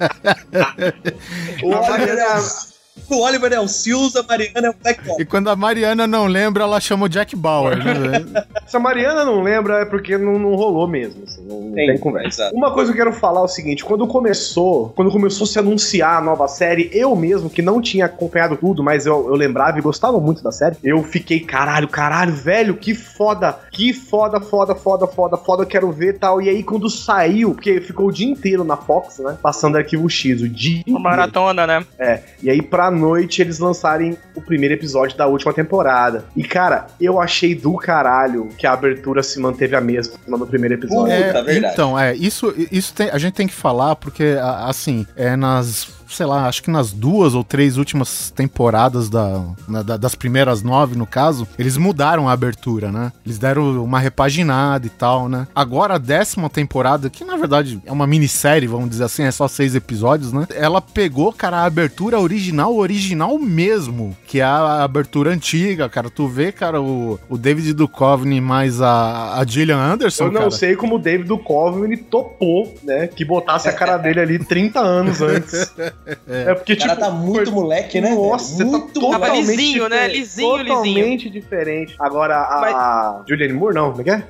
O 1.62 1.68
Oliver, 1.68 2.18
é 2.18 2.38
o, 2.38 2.40
o 3.14 3.20
Oliver 3.20 3.52
é 3.52 3.60
o 3.60 3.68
Seals, 3.68 4.16
a 4.16 4.22
Mariana 4.22 4.68
é 4.68 4.70
o 4.70 4.74
Black 4.82 5.04
Box. 5.04 5.22
E 5.22 5.24
quando 5.24 5.48
a 5.48 5.56
Mariana 5.56 6.06
não 6.06 6.26
lembra, 6.26 6.64
ela 6.64 6.80
chama 6.80 7.06
o 7.06 7.08
Jack 7.08 7.34
Bauer, 7.36 7.76
né? 7.76 8.44
Se 8.66 8.76
a 8.76 8.80
Mariana 8.80 9.24
não 9.24 9.42
lembra, 9.42 9.80
é 9.80 9.84
porque 9.84 10.16
não, 10.16 10.38
não 10.38 10.54
rolou 10.54 10.86
mesmo. 10.86 11.22
assim, 11.26 11.42
não, 11.46 11.60
não 11.60 11.72
tem, 11.72 11.98
conversa. 11.98 12.42
Exato. 12.42 12.56
Uma 12.56 12.72
coisa 12.72 12.92
que 12.92 12.98
eu 12.98 13.04
quero 13.04 13.16
falar 13.16 13.40
é 13.40 13.44
o 13.44 13.48
seguinte: 13.48 13.84
quando 13.84 14.06
começou, 14.06 14.90
quando 14.94 15.10
começou 15.10 15.44
a 15.44 15.48
se 15.48 15.58
anunciar 15.58 16.18
a 16.18 16.20
nova 16.20 16.46
série, 16.48 16.90
eu 16.92 17.14
mesmo, 17.16 17.50
que 17.50 17.62
não 17.62 17.80
tinha 17.80 18.06
acompanhado 18.06 18.56
tudo, 18.56 18.82
mas 18.82 19.06
eu, 19.06 19.26
eu 19.28 19.34
lembrava 19.34 19.78
e 19.78 19.82
gostava 19.82 20.20
muito 20.20 20.42
da 20.42 20.52
série, 20.52 20.76
eu 20.84 21.02
fiquei, 21.02 21.40
caralho, 21.40 21.88
caralho, 21.88 22.32
velho, 22.32 22.76
que 22.76 22.94
foda, 22.94 23.58
que 23.70 23.92
foda, 23.92 24.40
foda, 24.40 24.74
foda, 24.74 25.06
foda, 25.06 25.36
foda, 25.36 25.62
eu 25.62 25.66
quero 25.66 25.90
ver 25.90 26.18
tal. 26.18 26.40
E 26.40 26.48
aí, 26.48 26.62
quando 26.62 26.88
saiu, 26.88 27.54
porque 27.54 27.80
ficou 27.80 28.08
o 28.08 28.12
dia 28.12 28.28
inteiro 28.28 28.64
na 28.64 28.76
Fox, 28.76 29.18
né? 29.18 29.36
Passando 29.42 29.76
arquivo 29.76 30.08
X, 30.08 30.40
o 30.42 30.48
dia 30.48 30.82
Uma 30.86 31.00
maratona, 31.00 31.66
né? 31.66 31.84
É, 31.98 32.20
e 32.42 32.50
aí 32.50 32.62
pra 32.62 32.90
noite 33.00 33.40
eles 33.42 33.58
lançarem 33.58 34.16
o 34.34 34.40
primeiro 34.40 34.74
episódio 34.74 35.16
da 35.16 35.26
última 35.26 35.52
temporada. 35.52 36.24
E 36.36 36.44
cara, 36.44 36.86
eu 37.00 37.20
achei 37.20 37.54
do 37.54 37.74
caralho 37.76 38.48
que 38.58 38.66
a 38.66 38.72
abertura 38.72 39.22
se 39.22 39.40
manteve 39.40 39.74
a 39.74 39.80
mesma 39.80 40.14
no 40.28 40.46
primeiro 40.46 40.74
episódio. 40.74 41.04
Puta, 41.16 41.38
É, 41.38 41.42
verdade. 41.42 41.72
então, 41.72 41.98
é, 41.98 42.14
isso, 42.14 42.54
isso 42.70 42.92
tem- 42.94 43.10
a 43.10 43.18
gente 43.18 43.34
tem 43.34 43.46
que 43.46 43.54
falar 43.54 43.96
porque, 43.96 44.36
assim, 44.66 45.06
é 45.16 45.34
nas, 45.36 45.88
sei 46.10 46.26
lá, 46.26 46.46
acho 46.46 46.62
que 46.62 46.70
nas 46.70 46.92
duas 46.92 47.34
ou 47.34 47.42
três 47.44 47.76
últimas 47.76 48.30
temporadas 48.30 49.08
da, 49.08 49.42
na- 49.68 49.82
da- 49.82 49.96
das 49.96 50.14
primeiras 50.14 50.62
nove, 50.62 50.96
no 50.96 51.06
caso, 51.06 51.46
eles 51.58 51.76
mudaram 51.76 52.28
a 52.28 52.32
abertura, 52.32 52.90
né? 52.92 53.12
Eles 53.24 53.38
deram 53.38 53.82
uma 53.82 53.98
repaginada 53.98 54.86
e 54.86 54.90
tal, 54.90 55.28
né? 55.28 55.46
Agora 55.54 55.94
a 55.94 55.98
décima 55.98 56.48
temporada, 56.50 57.08
que 57.10 57.24
na 57.24 57.36
verdade 57.36 57.80
é 57.86 57.92
uma 57.92 58.06
minissérie, 58.06 58.66
vamos 58.68 58.90
dizer 58.90 59.04
assim, 59.04 59.22
é 59.24 59.30
só 59.30 59.46
seis 59.48 59.74
episódios, 59.74 60.32
né? 60.32 60.46
Ela 60.54 60.80
pegou, 60.80 61.32
cara, 61.32 61.58
a 61.58 61.64
abertura 61.64 62.18
original, 62.20 62.76
original 62.76 63.38
mesmo, 63.38 64.16
que 64.26 64.40
é 64.40 64.44
a 64.44 64.82
abertura 64.82 65.30
antiga, 65.30 65.88
cara. 65.88 66.10
Tu 66.10 66.26
vê, 66.26 66.50
cara, 66.52 66.80
o, 66.80 67.18
o 67.28 67.36
David 67.38 67.72
Duchovny 67.72 68.40
mais 68.40 68.80
a, 68.80 69.38
a 69.38 69.44
Gillian 69.46 69.78
Anderson, 69.78 70.24
Eu 70.24 70.32
não 70.32 70.38
cara. 70.40 70.50
sei 70.50 70.76
como 70.76 70.96
o 70.96 70.98
David 70.98 71.28
Duchovny 71.28 71.96
topou, 71.96 72.74
né? 72.82 73.06
Que 73.06 73.24
botasse 73.24 73.68
a 73.68 73.72
cara 73.72 73.96
dele 73.96 74.20
ali 74.20 74.38
30 74.38 74.80
anos 74.80 75.20
antes. 75.22 75.72
É, 76.28 76.54
porque, 76.54 76.72
O 76.72 76.78
cara 76.78 76.90
tipo. 76.96 77.04
tá 77.06 77.10
muito 77.10 77.52
moleque, 77.52 78.00
né? 78.00 78.10
Nossa, 78.14 78.56
velho? 78.56 78.56
você 78.56 78.64
muito 78.64 78.94
tá 78.94 79.00
moleque. 79.00 79.20
Tava 79.20 79.26
totalmente 79.32 79.56
lisinho, 79.56 79.88
né? 79.88 79.96
diferente. 80.08 80.18
Lisinho, 80.18 80.56
lisinho. 80.56 80.66
Totalmente 80.76 81.30
diferente. 81.30 81.94
Agora, 81.98 82.36
a 82.38 83.22
Julianne 83.28 83.52
Moore, 83.52 83.74
não, 83.74 83.90
como 83.90 84.00
é 84.00 84.04
que 84.04 84.10
é? 84.10 84.22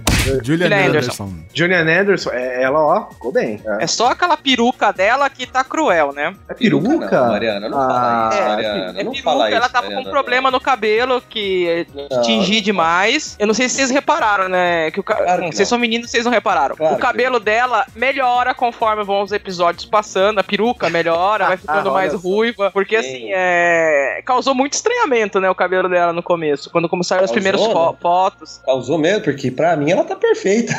Julian 0.42 0.42
Julian 0.44 0.66
Anderson. 0.88 1.22
Anderson. 1.24 1.32
Julian 1.54 2.00
Anderson, 2.00 2.30
é, 2.32 2.62
ela, 2.62 2.78
ó, 2.80 3.08
ficou 3.10 3.32
bem. 3.32 3.60
É, 3.64 3.84
É 3.84 3.86
só 3.86 4.08
aquela 4.10 4.36
peruca 4.36 4.92
dela 4.92 5.28
que 5.30 5.46
tá 5.46 5.64
cruel, 5.64 6.12
né? 6.12 6.34
é 6.48 6.54
Peruca, 6.54 7.20
não, 7.22 7.28
Mariana, 7.28 7.68
não 7.68 7.78
Ah, 7.78 7.88
fala 7.88 8.30
isso, 8.30 8.40
é, 8.40 8.48
Mariana. 8.48 9.00
É 9.00 9.04
não 9.04 9.12
peruca, 9.12 9.22
fala 9.22 9.48
isso, 9.48 9.56
ela 9.56 9.68
tava 9.68 9.82
Mariana, 9.86 10.02
com 10.02 10.08
um 10.08 10.12
problema 10.12 10.50
no 10.50 10.60
cabelo 10.60 11.22
que 11.28 11.86
Não. 12.10 12.22
tingir 12.22 12.60
demais. 12.60 13.36
Eu 13.38 13.46
não 13.46 13.54
sei 13.54 13.68
se 13.68 13.76
vocês 13.76 13.90
repararam, 13.90 14.48
né? 14.48 14.90
Que 14.90 15.00
o 15.00 15.02
ca... 15.02 15.14
Claro 15.16 15.42
que 15.42 15.48
Hum, 15.48 15.52
Vocês 15.52 15.60
não. 15.68 15.70
são 15.70 15.78
meninos, 15.78 16.10
vocês 16.10 16.24
não 16.24 16.32
repararam. 16.32 16.76
Claro 16.76 16.94
o 16.94 16.96
que 16.96 17.02
cabelo 17.02 17.40
dela 17.40 17.86
melhora 17.94 18.54
conforme 18.54 19.02
vão 19.04 19.22
os 19.22 19.32
episódios 19.32 19.84
passando, 19.84 20.38
a 20.38 20.44
peruca 20.44 20.88
melhora, 20.90 21.46
vai 21.48 21.56
ficando 21.60 21.80
Olha 21.88 21.90
mais 21.92 22.12
só. 22.12 22.18
ruiva. 22.18 22.70
Porque 22.70 23.00
Sim. 23.02 23.08
assim, 23.08 23.28
é. 23.32 24.22
Causou 24.24 24.54
muito 24.54 24.72
estranhamento, 24.74 25.40
né? 25.40 25.48
O 25.50 25.54
cabelo 25.54 25.88
dela 25.88 26.12
no 26.12 26.22
começo. 26.22 26.70
Quando 26.70 26.88
começaram 26.88 27.24
as 27.24 27.30
Causou, 27.30 27.34
primeiras 27.34 27.60
fo- 27.60 27.90
né? 27.92 27.98
fotos. 28.00 28.60
Causou 28.64 28.98
mesmo, 28.98 29.22
porque 29.24 29.50
pra 29.50 29.76
mim 29.76 29.90
ela 29.90 30.04
tá 30.04 30.16
perfeita. 30.16 30.72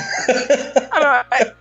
Ah, 0.92 1.00
não, 1.00 1.38
é... 1.38 1.54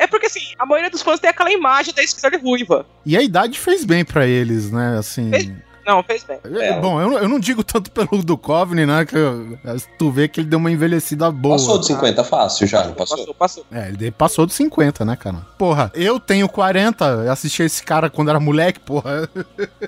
é 0.00 0.06
porque 0.06 0.26
assim, 0.26 0.40
a 0.58 0.64
maioria 0.66 0.90
dos 0.90 1.02
fãs 1.02 1.20
tem 1.20 1.30
aquela 1.30 1.52
imagem 1.52 1.92
da 1.94 2.02
Scully 2.06 2.36
ruiva. 2.38 2.86
E 3.04 3.16
a 3.16 3.22
idade 3.22 3.58
fez 3.58 3.84
bem 3.84 4.04
pra 4.04 4.26
eles, 4.26 4.70
né? 4.70 4.96
Assim. 4.98 5.30
Fez- 5.30 5.50
Não, 5.86 6.02
fez 6.02 6.24
bem. 6.24 6.38
É, 6.60 6.78
Bom, 6.80 7.00
eu, 7.00 7.10
não- 7.10 7.18
eu 7.18 7.28
não 7.28 7.40
digo 7.40 7.62
tanto 7.64 7.90
pelo 7.90 8.22
Duchovny, 8.22 8.86
né? 8.86 9.04
Que 9.04 9.16
eu- 9.16 9.58
tu 9.98 10.10
vê 10.10 10.28
que 10.28 10.40
ele 10.40 10.48
deu 10.48 10.58
uma 10.58 10.70
envelhecida 10.70 11.30
boa. 11.30 11.56
Passou 11.56 11.78
de 11.78 11.86
50 11.86 12.22
fácil 12.24 12.66
já, 12.66 12.84
não 12.84 12.94
passou? 12.94 13.18
Passou, 13.18 13.34
passou. 13.34 13.66
É, 13.72 13.88
ele 13.88 14.10
passou 14.10 14.46
dos 14.46 14.54
50, 14.54 15.04
né, 15.04 15.16
cara? 15.16 15.38
Porra, 15.58 15.90
eu 15.94 16.20
tenho 16.20 16.48
40, 16.48 17.04
eu 17.24 17.32
assisti 17.32 17.62
esse 17.62 17.82
cara 17.82 18.08
quando 18.08 18.28
era 18.28 18.38
moleque, 18.40 18.78
porra. 18.80 19.28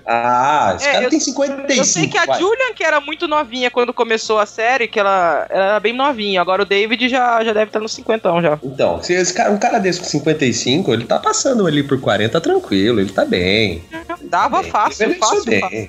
Ah, 0.07 0.75
esse 0.77 0.87
É, 0.89 0.93
cara 0.93 1.05
eu- 1.05 1.11
tem 1.11 1.21
55. 1.21 1.73
Eu 1.81 1.85
sei 1.85 2.09
que 2.09 2.19
a 2.19 2.25
vai. 2.27 2.39
Julian, 2.41 2.73
que 2.75 2.85
era 2.85 3.01
muito 3.01 3.27
novinha 3.29 3.71
quando 3.71 3.93
começou 3.93 4.39
a 4.39 4.47
série, 4.47 4.89
que 4.89 4.99
ela, 4.99 5.47
ela 5.49 5.65
era 5.67 5.81
bem 5.81 5.93
novinha. 5.93 6.41
Agora 6.41 6.63
o 6.63 6.67
David 6.67 7.09
já, 7.09 7.43
já 7.45 7.53
deve 7.53 7.67
estar 7.67 7.81
nos 7.81 7.93
50 7.95 8.41
já. 8.41 8.59
Então, 8.63 9.03
se 9.03 9.13
esse 9.13 9.33
cara, 9.33 9.51
um 9.51 9.59
cara 9.59 9.79
desse 9.79 10.01
com 10.01 10.07
55, 10.07 10.93
ele 10.93 11.05
tá 11.05 11.19
passando 11.19 11.67
ali 11.67 11.83
por 11.83 12.01
40 12.01 12.41
tranquilo, 12.41 13.01
ele 13.01 13.13
tá 13.13 13.25
bem. 13.25 13.85
Dava 14.25 14.63
Bem, 14.63 14.71
fácil, 14.71 15.05
ele 15.05 15.15
fácil, 15.15 15.45
bem. 15.45 15.61
fácil. 15.61 15.84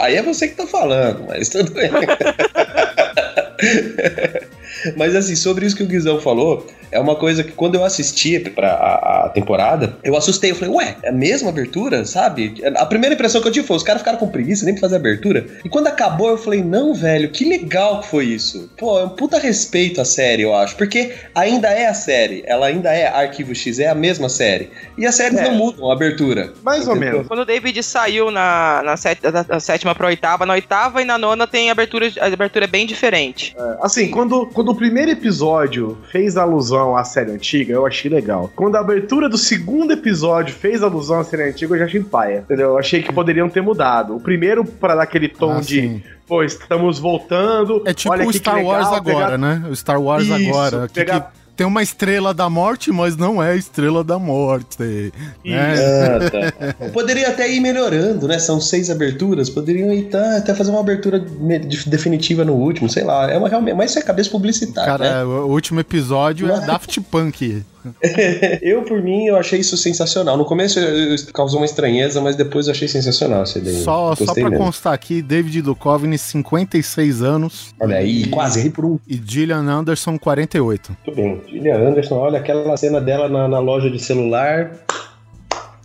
Aí 0.00 0.16
é 0.16 0.22
você 0.22 0.48
que 0.48 0.56
tá 0.56 0.66
falando, 0.66 1.26
mas 1.26 1.48
tudo 1.48 1.72
bem. 1.72 1.90
Mas 4.96 5.14
assim, 5.14 5.36
sobre 5.36 5.66
isso 5.66 5.76
que 5.76 5.82
o 5.82 5.86
Guizão 5.86 6.20
falou, 6.20 6.66
é 6.90 6.98
uma 7.00 7.14
coisa 7.16 7.42
que 7.44 7.52
quando 7.52 7.74
eu 7.74 7.84
assisti 7.84 8.38
pra 8.40 8.72
a, 8.72 9.26
a 9.26 9.28
temporada, 9.30 9.96
eu 10.02 10.16
assustei. 10.16 10.50
Eu 10.50 10.54
falei, 10.56 10.74
ué, 10.74 10.96
é 11.02 11.08
a 11.10 11.12
mesma 11.12 11.48
abertura, 11.50 12.04
sabe? 12.04 12.54
A 12.76 12.86
primeira 12.86 13.14
impressão 13.14 13.40
que 13.40 13.48
eu 13.48 13.52
tive 13.52 13.66
foi, 13.66 13.76
os 13.76 13.82
caras 13.82 14.00
ficaram 14.02 14.18
com 14.18 14.28
preguiça 14.28 14.64
nem 14.64 14.74
pra 14.74 14.82
fazer 14.82 14.96
abertura. 14.96 15.46
E 15.64 15.68
quando 15.68 15.86
acabou, 15.86 16.28
eu 16.30 16.38
falei, 16.38 16.62
não, 16.62 16.94
velho, 16.94 17.30
que 17.30 17.44
legal 17.48 18.00
que 18.00 18.08
foi 18.08 18.24
isso. 18.26 18.70
Pô, 18.78 18.98
é 18.98 19.04
um 19.04 19.08
puta 19.10 19.38
respeito 19.38 20.00
à 20.00 20.04
série, 20.04 20.42
eu 20.42 20.54
acho. 20.54 20.76
Porque 20.76 21.12
ainda 21.34 21.68
é 21.68 21.86
a 21.86 21.94
série, 21.94 22.42
ela 22.46 22.66
ainda 22.66 22.92
é 22.92 23.06
Arquivo 23.06 23.54
X, 23.54 23.78
é 23.78 23.88
a 23.88 23.94
mesma 23.94 24.28
série. 24.28 24.70
E 24.96 25.06
as 25.06 25.14
séries 25.14 25.38
É. 25.38 25.44
não 25.44 25.54
mudam 25.54 25.90
a 25.90 25.94
abertura. 25.94 26.52
Mais 26.62 26.86
ou 26.88 26.96
menos. 26.96 27.26
Quando 27.26 27.40
o 27.40 27.44
David 27.44 27.82
saiu 27.82 28.30
na, 28.30 28.82
na, 28.84 28.96
set- 28.96 29.20
da- 29.22 29.42
da 29.42 29.60
sétima 29.60 29.94
pra 29.94 30.06
oitava, 30.06 30.44
na 30.46 30.54
oitava 30.54 31.02
e 31.02 31.04
na 31.04 31.18
nona 31.18 31.46
tem 31.46 31.70
abertura, 31.70 32.10
a 32.20 32.26
abertura 32.26 32.64
é 32.64 32.68
bem 32.68 32.86
diferente. 32.86 33.54
Assim, 33.82 34.08
quando, 34.10 34.46
quando 34.46 34.70
o 34.70 34.74
primeiro 34.74 35.10
episódio 35.10 35.98
fez 36.10 36.36
alusão 36.36 36.79
à 36.96 37.04
série 37.04 37.30
antiga, 37.32 37.72
eu 37.72 37.86
achei 37.86 38.10
legal. 38.10 38.50
Quando 38.56 38.76
a 38.76 38.80
abertura 38.80 39.28
do 39.28 39.38
segundo 39.38 39.92
episódio 39.92 40.54
fez 40.54 40.82
alusão 40.82 41.20
à 41.20 41.24
série 41.24 41.44
antiga, 41.50 41.74
eu 41.74 41.78
já 41.78 41.84
achei 41.84 42.02
paia. 42.02 42.38
Entendeu? 42.40 42.70
Eu 42.70 42.78
achei 42.78 43.02
que 43.02 43.12
poderiam 43.12 43.48
ter 43.48 43.60
mudado. 43.62 44.16
O 44.16 44.20
primeiro, 44.20 44.64
pra 44.64 44.94
dar 44.94 45.02
aquele 45.02 45.28
tom 45.28 45.58
Ah, 45.58 45.60
de, 45.60 45.80
sim. 45.80 46.02
pô, 46.26 46.42
estamos 46.42 46.98
voltando. 46.98 47.82
É 47.86 47.92
tipo 47.94 48.12
olha 48.12 48.26
o 48.26 48.32
Star 48.32 48.62
Wars 48.64 48.84
legal, 48.90 48.94
agora, 48.96 49.24
pegar- 49.26 49.38
né? 49.38 49.62
O 49.70 49.76
Star 49.76 50.00
Wars 50.00 50.24
Isso, 50.24 50.48
agora. 50.50 50.88
Pegar- 50.92 51.20
que 51.20 51.39
tem 51.60 51.66
uma 51.66 51.82
estrela 51.82 52.32
da 52.32 52.48
morte, 52.48 52.90
mas 52.90 53.18
não 53.18 53.42
é 53.42 53.50
a 53.50 53.54
estrela 53.54 54.02
da 54.02 54.18
morte. 54.18 54.78
Né? 55.44 55.74
Ah, 55.76 56.72
tá. 56.80 56.88
Poderia 56.88 57.28
até 57.28 57.52
ir 57.52 57.60
melhorando, 57.60 58.26
né? 58.26 58.38
São 58.38 58.58
seis 58.58 58.88
aberturas, 58.88 59.50
poderiam 59.50 59.92
ir 59.92 60.04
tá, 60.04 60.38
até 60.38 60.54
fazer 60.54 60.70
uma 60.70 60.80
abertura 60.80 61.22
definitiva 61.86 62.46
no 62.46 62.54
último, 62.54 62.88
sei 62.88 63.04
lá. 63.04 63.30
É 63.30 63.36
uma 63.36 63.46
realmente, 63.46 63.74
mas 63.74 63.90
isso 63.90 63.98
é 63.98 64.02
cabeça 64.02 64.30
publicitária, 64.30 64.90
Cara, 64.90 65.18
né? 65.18 65.24
o 65.24 65.48
último 65.48 65.78
episódio 65.80 66.50
é 66.50 66.60
Daft 66.64 66.98
Punk. 67.02 67.62
eu, 68.62 68.82
por 68.82 69.02
mim, 69.02 69.26
eu 69.26 69.36
achei 69.36 69.60
isso 69.60 69.76
sensacional. 69.76 70.36
No 70.36 70.44
começo 70.44 70.78
eu, 70.78 71.14
eu, 71.14 71.16
causou 71.32 71.60
uma 71.60 71.66
estranheza, 71.66 72.20
mas 72.20 72.36
depois 72.36 72.66
eu 72.66 72.72
achei 72.72 72.88
sensacional 72.88 73.42
essa 73.42 73.58
ideia. 73.58 73.82
Só, 73.82 74.14
só 74.14 74.34
pra 74.34 74.50
mesmo. 74.50 74.64
constar 74.64 74.92
aqui, 74.92 75.22
David 75.22 75.62
Duchovny, 75.62 76.18
56 76.18 77.22
anos. 77.22 77.74
Olha 77.80 77.96
aí, 77.96 78.26
quase 78.26 78.60
aí 78.60 78.70
por 78.70 78.84
um. 78.84 78.98
E 79.06 79.20
Gillian 79.24 79.68
Anderson, 79.68 80.18
48. 80.18 80.96
Muito 81.06 81.16
bem. 81.16 81.40
Gillian 81.48 81.88
Anderson, 81.88 82.16
olha 82.16 82.38
aquela 82.38 82.76
cena 82.76 83.00
dela 83.00 83.28
na, 83.28 83.48
na 83.48 83.58
loja 83.58 83.90
de 83.90 83.98
celular. 83.98 84.72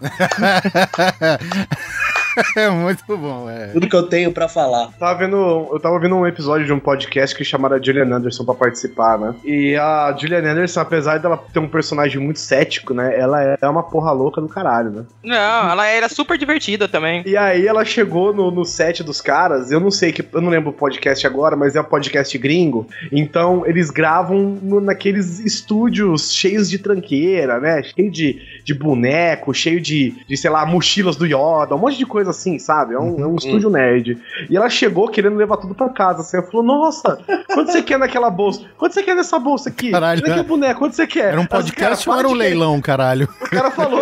é 2.55 2.69
muito 2.69 3.03
bom, 3.05 3.49
é. 3.49 3.67
Tudo 3.67 3.87
que 3.87 3.95
eu 3.95 4.03
tenho 4.03 4.31
para 4.31 4.47
falar. 4.47 4.91
Tava 4.99 5.19
vendo, 5.19 5.69
eu 5.71 5.79
tava 5.79 5.99
vendo 5.99 6.15
um 6.15 6.27
episódio 6.27 6.65
de 6.65 6.73
um 6.73 6.79
podcast 6.79 7.35
que 7.35 7.43
chamaram 7.43 7.75
a 7.75 7.81
Julian 7.81 8.13
Anderson 8.15 8.45
para 8.45 8.55
participar, 8.55 9.17
né? 9.17 9.35
E 9.43 9.75
a 9.75 10.15
Julian 10.17 10.43
Anderson, 10.43 10.79
apesar 10.81 11.17
dela 11.19 11.41
ter 11.53 11.59
um 11.59 11.67
personagem 11.67 12.21
muito 12.21 12.39
cético, 12.39 12.93
né? 12.93 13.17
Ela 13.17 13.57
é 13.61 13.67
uma 13.67 13.83
porra 13.83 14.11
louca 14.11 14.41
do 14.41 14.47
caralho, 14.47 14.89
né? 14.89 15.05
Não, 15.23 15.69
ela 15.69 15.85
era 15.87 16.09
super 16.09 16.37
divertida 16.37 16.87
também. 16.87 17.23
E 17.25 17.37
aí 17.37 17.67
ela 17.67 17.85
chegou 17.85 18.33
no, 18.33 18.51
no 18.51 18.65
set 18.65 19.03
dos 19.03 19.21
caras, 19.21 19.71
eu 19.71 19.79
não 19.79 19.91
sei 19.91 20.11
que, 20.11 20.25
eu 20.33 20.41
não 20.41 20.49
lembro 20.49 20.69
o 20.69 20.73
podcast 20.73 21.25
agora, 21.25 21.55
mas 21.55 21.75
é 21.75 21.81
um 21.81 21.85
podcast 21.85 22.37
gringo. 22.37 22.87
Então 23.11 23.63
eles 23.65 23.89
gravam 23.89 24.57
no, 24.61 24.81
naqueles 24.81 25.39
estúdios 25.39 26.33
cheios 26.33 26.69
de 26.69 26.79
tranqueira, 26.79 27.59
né? 27.59 27.83
Cheio 27.83 28.11
de, 28.11 28.41
de 28.63 28.73
boneco, 28.73 29.53
cheio 29.53 29.79
de, 29.79 30.15
de, 30.27 30.37
sei 30.37 30.49
lá, 30.49 30.65
mochilas 30.65 31.15
do 31.15 31.25
Yoda, 31.25 31.75
um 31.75 31.79
monte 31.79 31.97
de 31.97 32.05
coisa 32.05 32.24
coisa 32.25 32.31
assim, 32.31 32.57
sabe? 32.57 32.95
É 32.95 32.99
um, 32.99 33.19
é 33.19 33.25
um 33.25 33.29
uhum. 33.29 33.35
estúdio 33.35 33.69
nerd. 33.69 34.17
E 34.49 34.57
ela 34.57 34.69
chegou 34.69 35.07
querendo 35.07 35.35
levar 35.35 35.57
tudo 35.57 35.75
pra 35.75 35.89
casa. 35.89 36.21
Assim, 36.21 36.37
ela 36.37 36.45
falou: 36.45 36.63
Nossa, 36.63 37.19
quanto 37.53 37.71
você 37.71 37.83
quer 37.83 37.99
naquela 37.99 38.29
bolsa? 38.29 38.61
Quanto 38.77 38.93
você 38.93 39.03
quer 39.03 39.15
nessa 39.15 39.37
bolsa 39.37 39.69
aqui? 39.69 39.91
Caralho. 39.91 40.21
Olha 40.25 40.35
que 40.35 40.43
boneco, 40.43 40.79
quanto 40.79 40.95
você 40.95 41.05
quer? 41.05 41.33
Era 41.33 41.41
um 41.41 41.45
podcast 41.45 42.09
ou 42.09 42.17
era 42.17 42.27
um 42.27 42.33
leilão, 42.33 42.81
caralho? 42.81 43.29
O 43.41 43.49
cara 43.49 43.71
falou, 43.71 44.01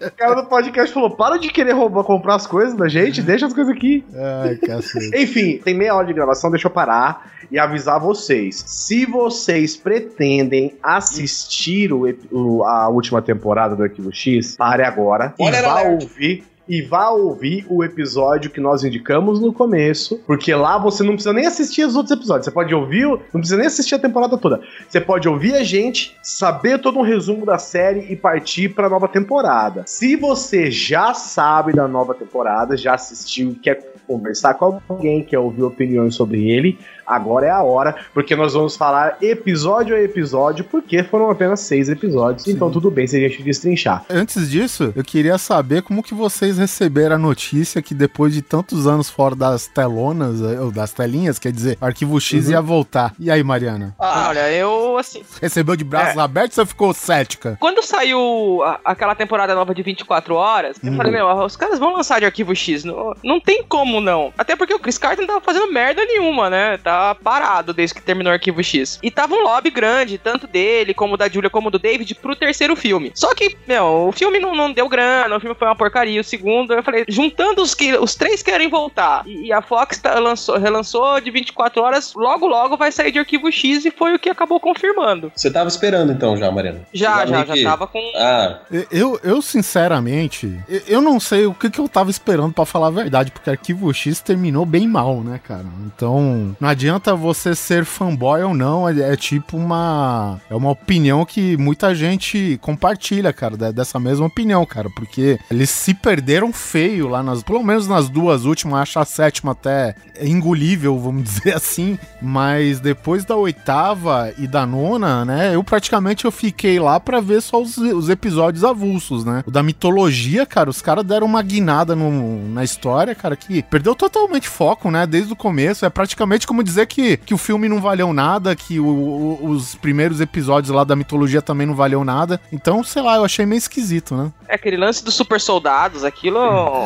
o 0.00 0.10
cara 0.16 0.34
do 0.34 0.46
podcast 0.48 0.92
falou: 0.92 1.10
Para 1.10 1.36
de 1.38 1.48
querer 1.48 1.72
roubar, 1.72 2.04
comprar 2.04 2.36
as 2.36 2.46
coisas 2.46 2.74
da 2.74 2.88
gente, 2.88 3.20
deixa 3.22 3.46
as 3.46 3.52
coisas 3.52 3.74
aqui. 3.74 4.04
Ai, 4.14 4.56
cacete. 4.56 5.16
Enfim, 5.16 5.58
tem 5.58 5.74
meia 5.74 5.94
hora 5.94 6.06
de 6.06 6.12
gravação, 6.12 6.50
deixa 6.50 6.66
eu 6.66 6.70
parar 6.70 7.36
e 7.50 7.58
avisar 7.58 8.00
vocês. 8.00 8.64
Se 8.66 9.06
vocês 9.06 9.76
pretendem 9.76 10.74
assistir 10.82 11.92
o, 11.92 12.04
o, 12.30 12.64
a 12.64 12.88
última 12.88 13.22
temporada 13.22 13.76
do 13.76 13.82
Arquivo 13.82 14.12
X, 14.12 14.56
pare 14.56 14.82
agora 14.82 15.34
Olha 15.38 15.58
e 15.58 15.62
vá 15.62 15.82
ouvir 16.06 16.44
e 16.68 16.82
vá 16.82 17.10
ouvir 17.10 17.64
o 17.68 17.84
episódio 17.84 18.50
que 18.50 18.60
nós 18.60 18.82
indicamos 18.82 19.40
no 19.40 19.52
começo, 19.52 20.20
porque 20.26 20.52
lá 20.54 20.78
você 20.78 21.02
não 21.02 21.12
precisa 21.12 21.32
nem 21.32 21.46
assistir 21.46 21.84
os 21.84 21.94
outros 21.94 22.16
episódios. 22.16 22.44
Você 22.44 22.50
pode 22.50 22.74
ouvir, 22.74 23.06
não 23.06 23.40
precisa 23.40 23.56
nem 23.56 23.66
assistir 23.66 23.94
a 23.94 23.98
temporada 23.98 24.36
toda. 24.36 24.60
Você 24.88 25.00
pode 25.00 25.28
ouvir 25.28 25.54
a 25.54 25.62
gente, 25.62 26.16
saber 26.22 26.80
todo 26.80 26.98
um 26.98 27.02
resumo 27.02 27.46
da 27.46 27.58
série 27.58 28.12
e 28.12 28.16
partir 28.16 28.70
para 28.70 28.88
a 28.88 28.90
nova 28.90 29.06
temporada. 29.06 29.84
Se 29.86 30.16
você 30.16 30.70
já 30.70 31.14
sabe 31.14 31.72
da 31.72 31.86
nova 31.86 32.14
temporada, 32.14 32.76
já 32.76 32.94
assistiu, 32.94 33.56
quer 33.62 33.94
conversar 34.06 34.54
com 34.54 34.80
alguém, 34.88 35.22
quer 35.22 35.38
ouvir 35.38 35.62
opiniões 35.62 36.14
sobre 36.14 36.48
ele, 36.50 36.78
agora 37.06 37.46
é 37.46 37.50
a 37.50 37.62
hora, 37.62 37.94
porque 38.12 38.34
nós 38.34 38.54
vamos 38.54 38.76
falar 38.76 39.16
episódio 39.20 39.94
a 39.94 40.00
episódio, 40.00 40.64
porque 40.64 41.02
foram 41.04 41.30
apenas 41.30 41.60
seis 41.60 41.88
episódios, 41.88 42.44
Sim. 42.44 42.52
então 42.52 42.70
tudo 42.70 42.90
bem 42.90 43.06
se 43.06 43.16
a 43.16 43.20
gente 43.20 43.42
destrinchar. 43.42 44.04
Antes 44.10 44.50
disso, 44.50 44.92
eu 44.96 45.04
queria 45.04 45.38
saber 45.38 45.82
como 45.82 46.02
que 46.02 46.14
vocês 46.14 46.58
receberam 46.58 47.16
a 47.16 47.18
notícia 47.18 47.80
que 47.80 47.94
depois 47.94 48.32
de 48.32 48.42
tantos 48.42 48.86
anos 48.86 49.08
fora 49.08 49.34
das 49.34 49.66
telonas, 49.66 50.40
eh, 50.42 50.60
ou 50.60 50.70
das 50.70 50.92
telinhas, 50.92 51.38
quer 51.38 51.52
dizer, 51.52 51.78
Arquivo 51.80 52.20
X 52.20 52.46
uhum. 52.46 52.52
ia 52.52 52.60
voltar. 52.60 53.14
E 53.18 53.30
aí, 53.30 53.42
Mariana? 53.42 53.94
Ah, 53.98 54.28
olha, 54.28 54.50
eu, 54.52 54.98
assim... 54.98 55.22
Recebeu 55.40 55.76
de 55.76 55.84
braços 55.84 56.16
é. 56.16 56.20
abertos 56.20 56.58
ou 56.58 56.66
ficou 56.66 56.92
cética? 56.92 57.56
Quando 57.60 57.82
saiu 57.82 58.62
a, 58.64 58.80
aquela 58.84 59.14
temporada 59.14 59.54
nova 59.54 59.74
de 59.74 59.82
24 59.82 60.34
horas, 60.34 60.76
uhum. 60.82 60.90
eu 60.90 60.96
falei, 60.96 61.12
meu, 61.12 61.28
os 61.28 61.56
caras 61.56 61.78
vão 61.78 61.94
lançar 61.94 62.18
de 62.18 62.26
Arquivo 62.26 62.54
X, 62.54 62.84
não, 62.84 63.12
não 63.22 63.40
tem 63.40 63.62
como 63.62 64.00
não. 64.00 64.32
Até 64.36 64.56
porque 64.56 64.74
o 64.74 64.78
Chris 64.78 64.98
Carter 64.98 65.20
não 65.20 65.34
tava 65.34 65.40
fazendo 65.40 65.72
merda 65.72 66.04
nenhuma, 66.04 66.50
né? 66.50 66.78
Tá 66.78 66.95
parado 67.14 67.72
desde 67.72 67.94
que 67.94 68.02
terminou 68.02 68.30
o 68.30 68.34
Arquivo 68.34 68.62
X. 68.62 68.98
E 69.02 69.10
tava 69.10 69.34
um 69.34 69.42
lobby 69.42 69.70
grande, 69.70 70.18
tanto 70.18 70.46
dele, 70.46 70.94
como 70.94 71.16
da 71.16 71.28
Julia, 71.28 71.50
como 71.50 71.70
do 71.70 71.78
David, 71.78 72.14
pro 72.16 72.36
terceiro 72.36 72.76
filme. 72.76 73.12
Só 73.14 73.34
que, 73.34 73.56
meu, 73.66 74.08
o 74.08 74.12
filme 74.12 74.38
não, 74.38 74.54
não 74.54 74.72
deu 74.72 74.88
grana, 74.88 75.36
o 75.36 75.40
filme 75.40 75.54
foi 75.54 75.68
uma 75.68 75.76
porcaria. 75.76 76.20
O 76.20 76.24
segundo, 76.24 76.72
eu 76.72 76.82
falei, 76.82 77.04
juntando 77.08 77.62
os 77.62 77.74
que 77.74 77.96
os 77.96 78.14
três 78.14 78.42
querem 78.42 78.68
voltar 78.68 79.26
e, 79.26 79.52
a 79.52 79.62
Fox 79.62 79.98
tá, 79.98 80.18
lançou, 80.18 80.58
relançou 80.58 81.20
de 81.20 81.30
24 81.30 81.82
horas, 81.82 82.14
logo 82.14 82.46
logo 82.46 82.76
vai 82.76 82.92
sair 82.92 83.12
de 83.12 83.18
Arquivo 83.18 83.50
X 83.50 83.84
e 83.84 83.90
foi 83.90 84.14
o 84.14 84.18
que 84.18 84.28
acabou 84.28 84.60
confirmando. 84.60 85.32
Você 85.34 85.50
tava 85.50 85.68
esperando 85.68 86.12
então 86.12 86.36
já, 86.36 86.50
Mariana? 86.50 86.80
Já, 86.92 87.26
já, 87.26 87.44
já, 87.44 87.56
já 87.56 87.70
tava 87.70 87.86
com. 87.86 88.00
Ah. 88.16 88.60
Eu, 88.90 89.18
eu 89.22 89.42
sinceramente, 89.42 90.58
eu 90.86 91.00
não 91.00 91.18
sei 91.18 91.46
o 91.46 91.54
que, 91.54 91.70
que 91.70 91.78
eu 91.78 91.88
tava 91.88 92.10
esperando 92.10 92.52
para 92.52 92.64
falar 92.64 92.88
a 92.88 92.90
verdade, 92.90 93.30
porque 93.30 93.50
Arquivo 93.50 93.92
X 93.92 94.20
terminou 94.20 94.64
bem 94.64 94.86
mal, 94.86 95.20
né, 95.20 95.40
cara? 95.42 95.64
Então, 95.86 96.56
não 96.60 96.68
adianta 96.68 96.85
você 97.16 97.54
ser 97.54 97.84
fanboy 97.84 98.42
ou 98.42 98.54
não, 98.54 98.88
é, 98.88 99.12
é, 99.12 99.16
tipo 99.16 99.56
uma. 99.56 100.40
É 100.48 100.54
uma 100.54 100.70
opinião 100.70 101.24
que 101.24 101.56
muita 101.56 101.94
gente 101.94 102.58
compartilha, 102.60 103.32
cara, 103.32 103.56
dessa 103.72 103.98
mesma 103.98 104.26
opinião, 104.26 104.64
cara, 104.66 104.88
porque 104.90 105.38
eles 105.50 105.70
se 105.70 105.94
perderam 105.94 106.52
feio 106.52 107.08
lá 107.08 107.22
nas. 107.22 107.42
Pelo 107.42 107.62
menos 107.62 107.86
nas 107.86 108.08
duas 108.08 108.44
últimas, 108.44 108.80
acho 108.82 108.98
a 108.98 109.04
sétima 109.04 109.52
até 109.52 109.94
engolível, 110.20 110.98
vamos 110.98 111.24
dizer 111.36 111.54
assim, 111.54 111.98
mas 112.20 112.80
depois 112.80 113.24
da 113.24 113.36
oitava 113.36 114.32
e 114.38 114.46
da 114.46 114.66
nona, 114.66 115.24
né, 115.24 115.54
eu 115.54 115.62
praticamente 115.62 116.24
eu 116.24 116.32
fiquei 116.32 116.78
lá 116.78 116.98
para 116.98 117.20
ver 117.20 117.40
só 117.40 117.60
os, 117.60 117.76
os, 117.76 118.08
episódios 118.08 118.64
avulsos, 118.64 119.24
né? 119.24 119.42
O 119.46 119.50
da 119.50 119.62
mitologia, 119.62 120.46
cara, 120.46 120.70
os 120.70 120.80
caras 120.80 121.04
deram 121.04 121.26
uma 121.26 121.42
guinada 121.42 121.94
no, 121.94 122.48
na 122.48 122.64
história, 122.64 123.14
cara, 123.14 123.36
que 123.36 123.62
perdeu 123.62 123.94
totalmente 123.94 124.48
foco, 124.48 124.90
né, 124.90 125.06
desde 125.06 125.32
o 125.32 125.36
começo, 125.36 125.84
é 125.84 125.90
praticamente 125.90 126.46
como 126.46 126.62
dizer 126.62 126.75
que 126.84 127.16
que, 127.18 127.34
o 127.34 127.38
filme 127.38 127.68
não 127.68 127.80
valeu 127.80 128.12
nada, 128.12 128.56
que 128.56 128.80
o, 128.80 128.86
o, 128.86 129.48
os 129.50 129.74
primeiros 129.74 130.20
episódios 130.20 130.74
lá 130.74 130.84
da 130.84 130.96
mitologia 130.96 131.40
também 131.40 131.66
não 131.66 131.74
valeu 131.74 132.04
nada. 132.04 132.40
Então, 132.52 132.82
sei 132.82 133.02
lá, 133.02 133.16
eu 133.16 133.24
achei 133.24 133.46
meio 133.46 133.58
esquisito, 133.58 134.16
né? 134.16 134.32
É 134.48 134.54
aquele 134.54 134.76
lance 134.76 135.04
dos 135.04 135.14
super 135.14 135.40
soldados, 135.40 136.04
aquilo. 136.04 136.38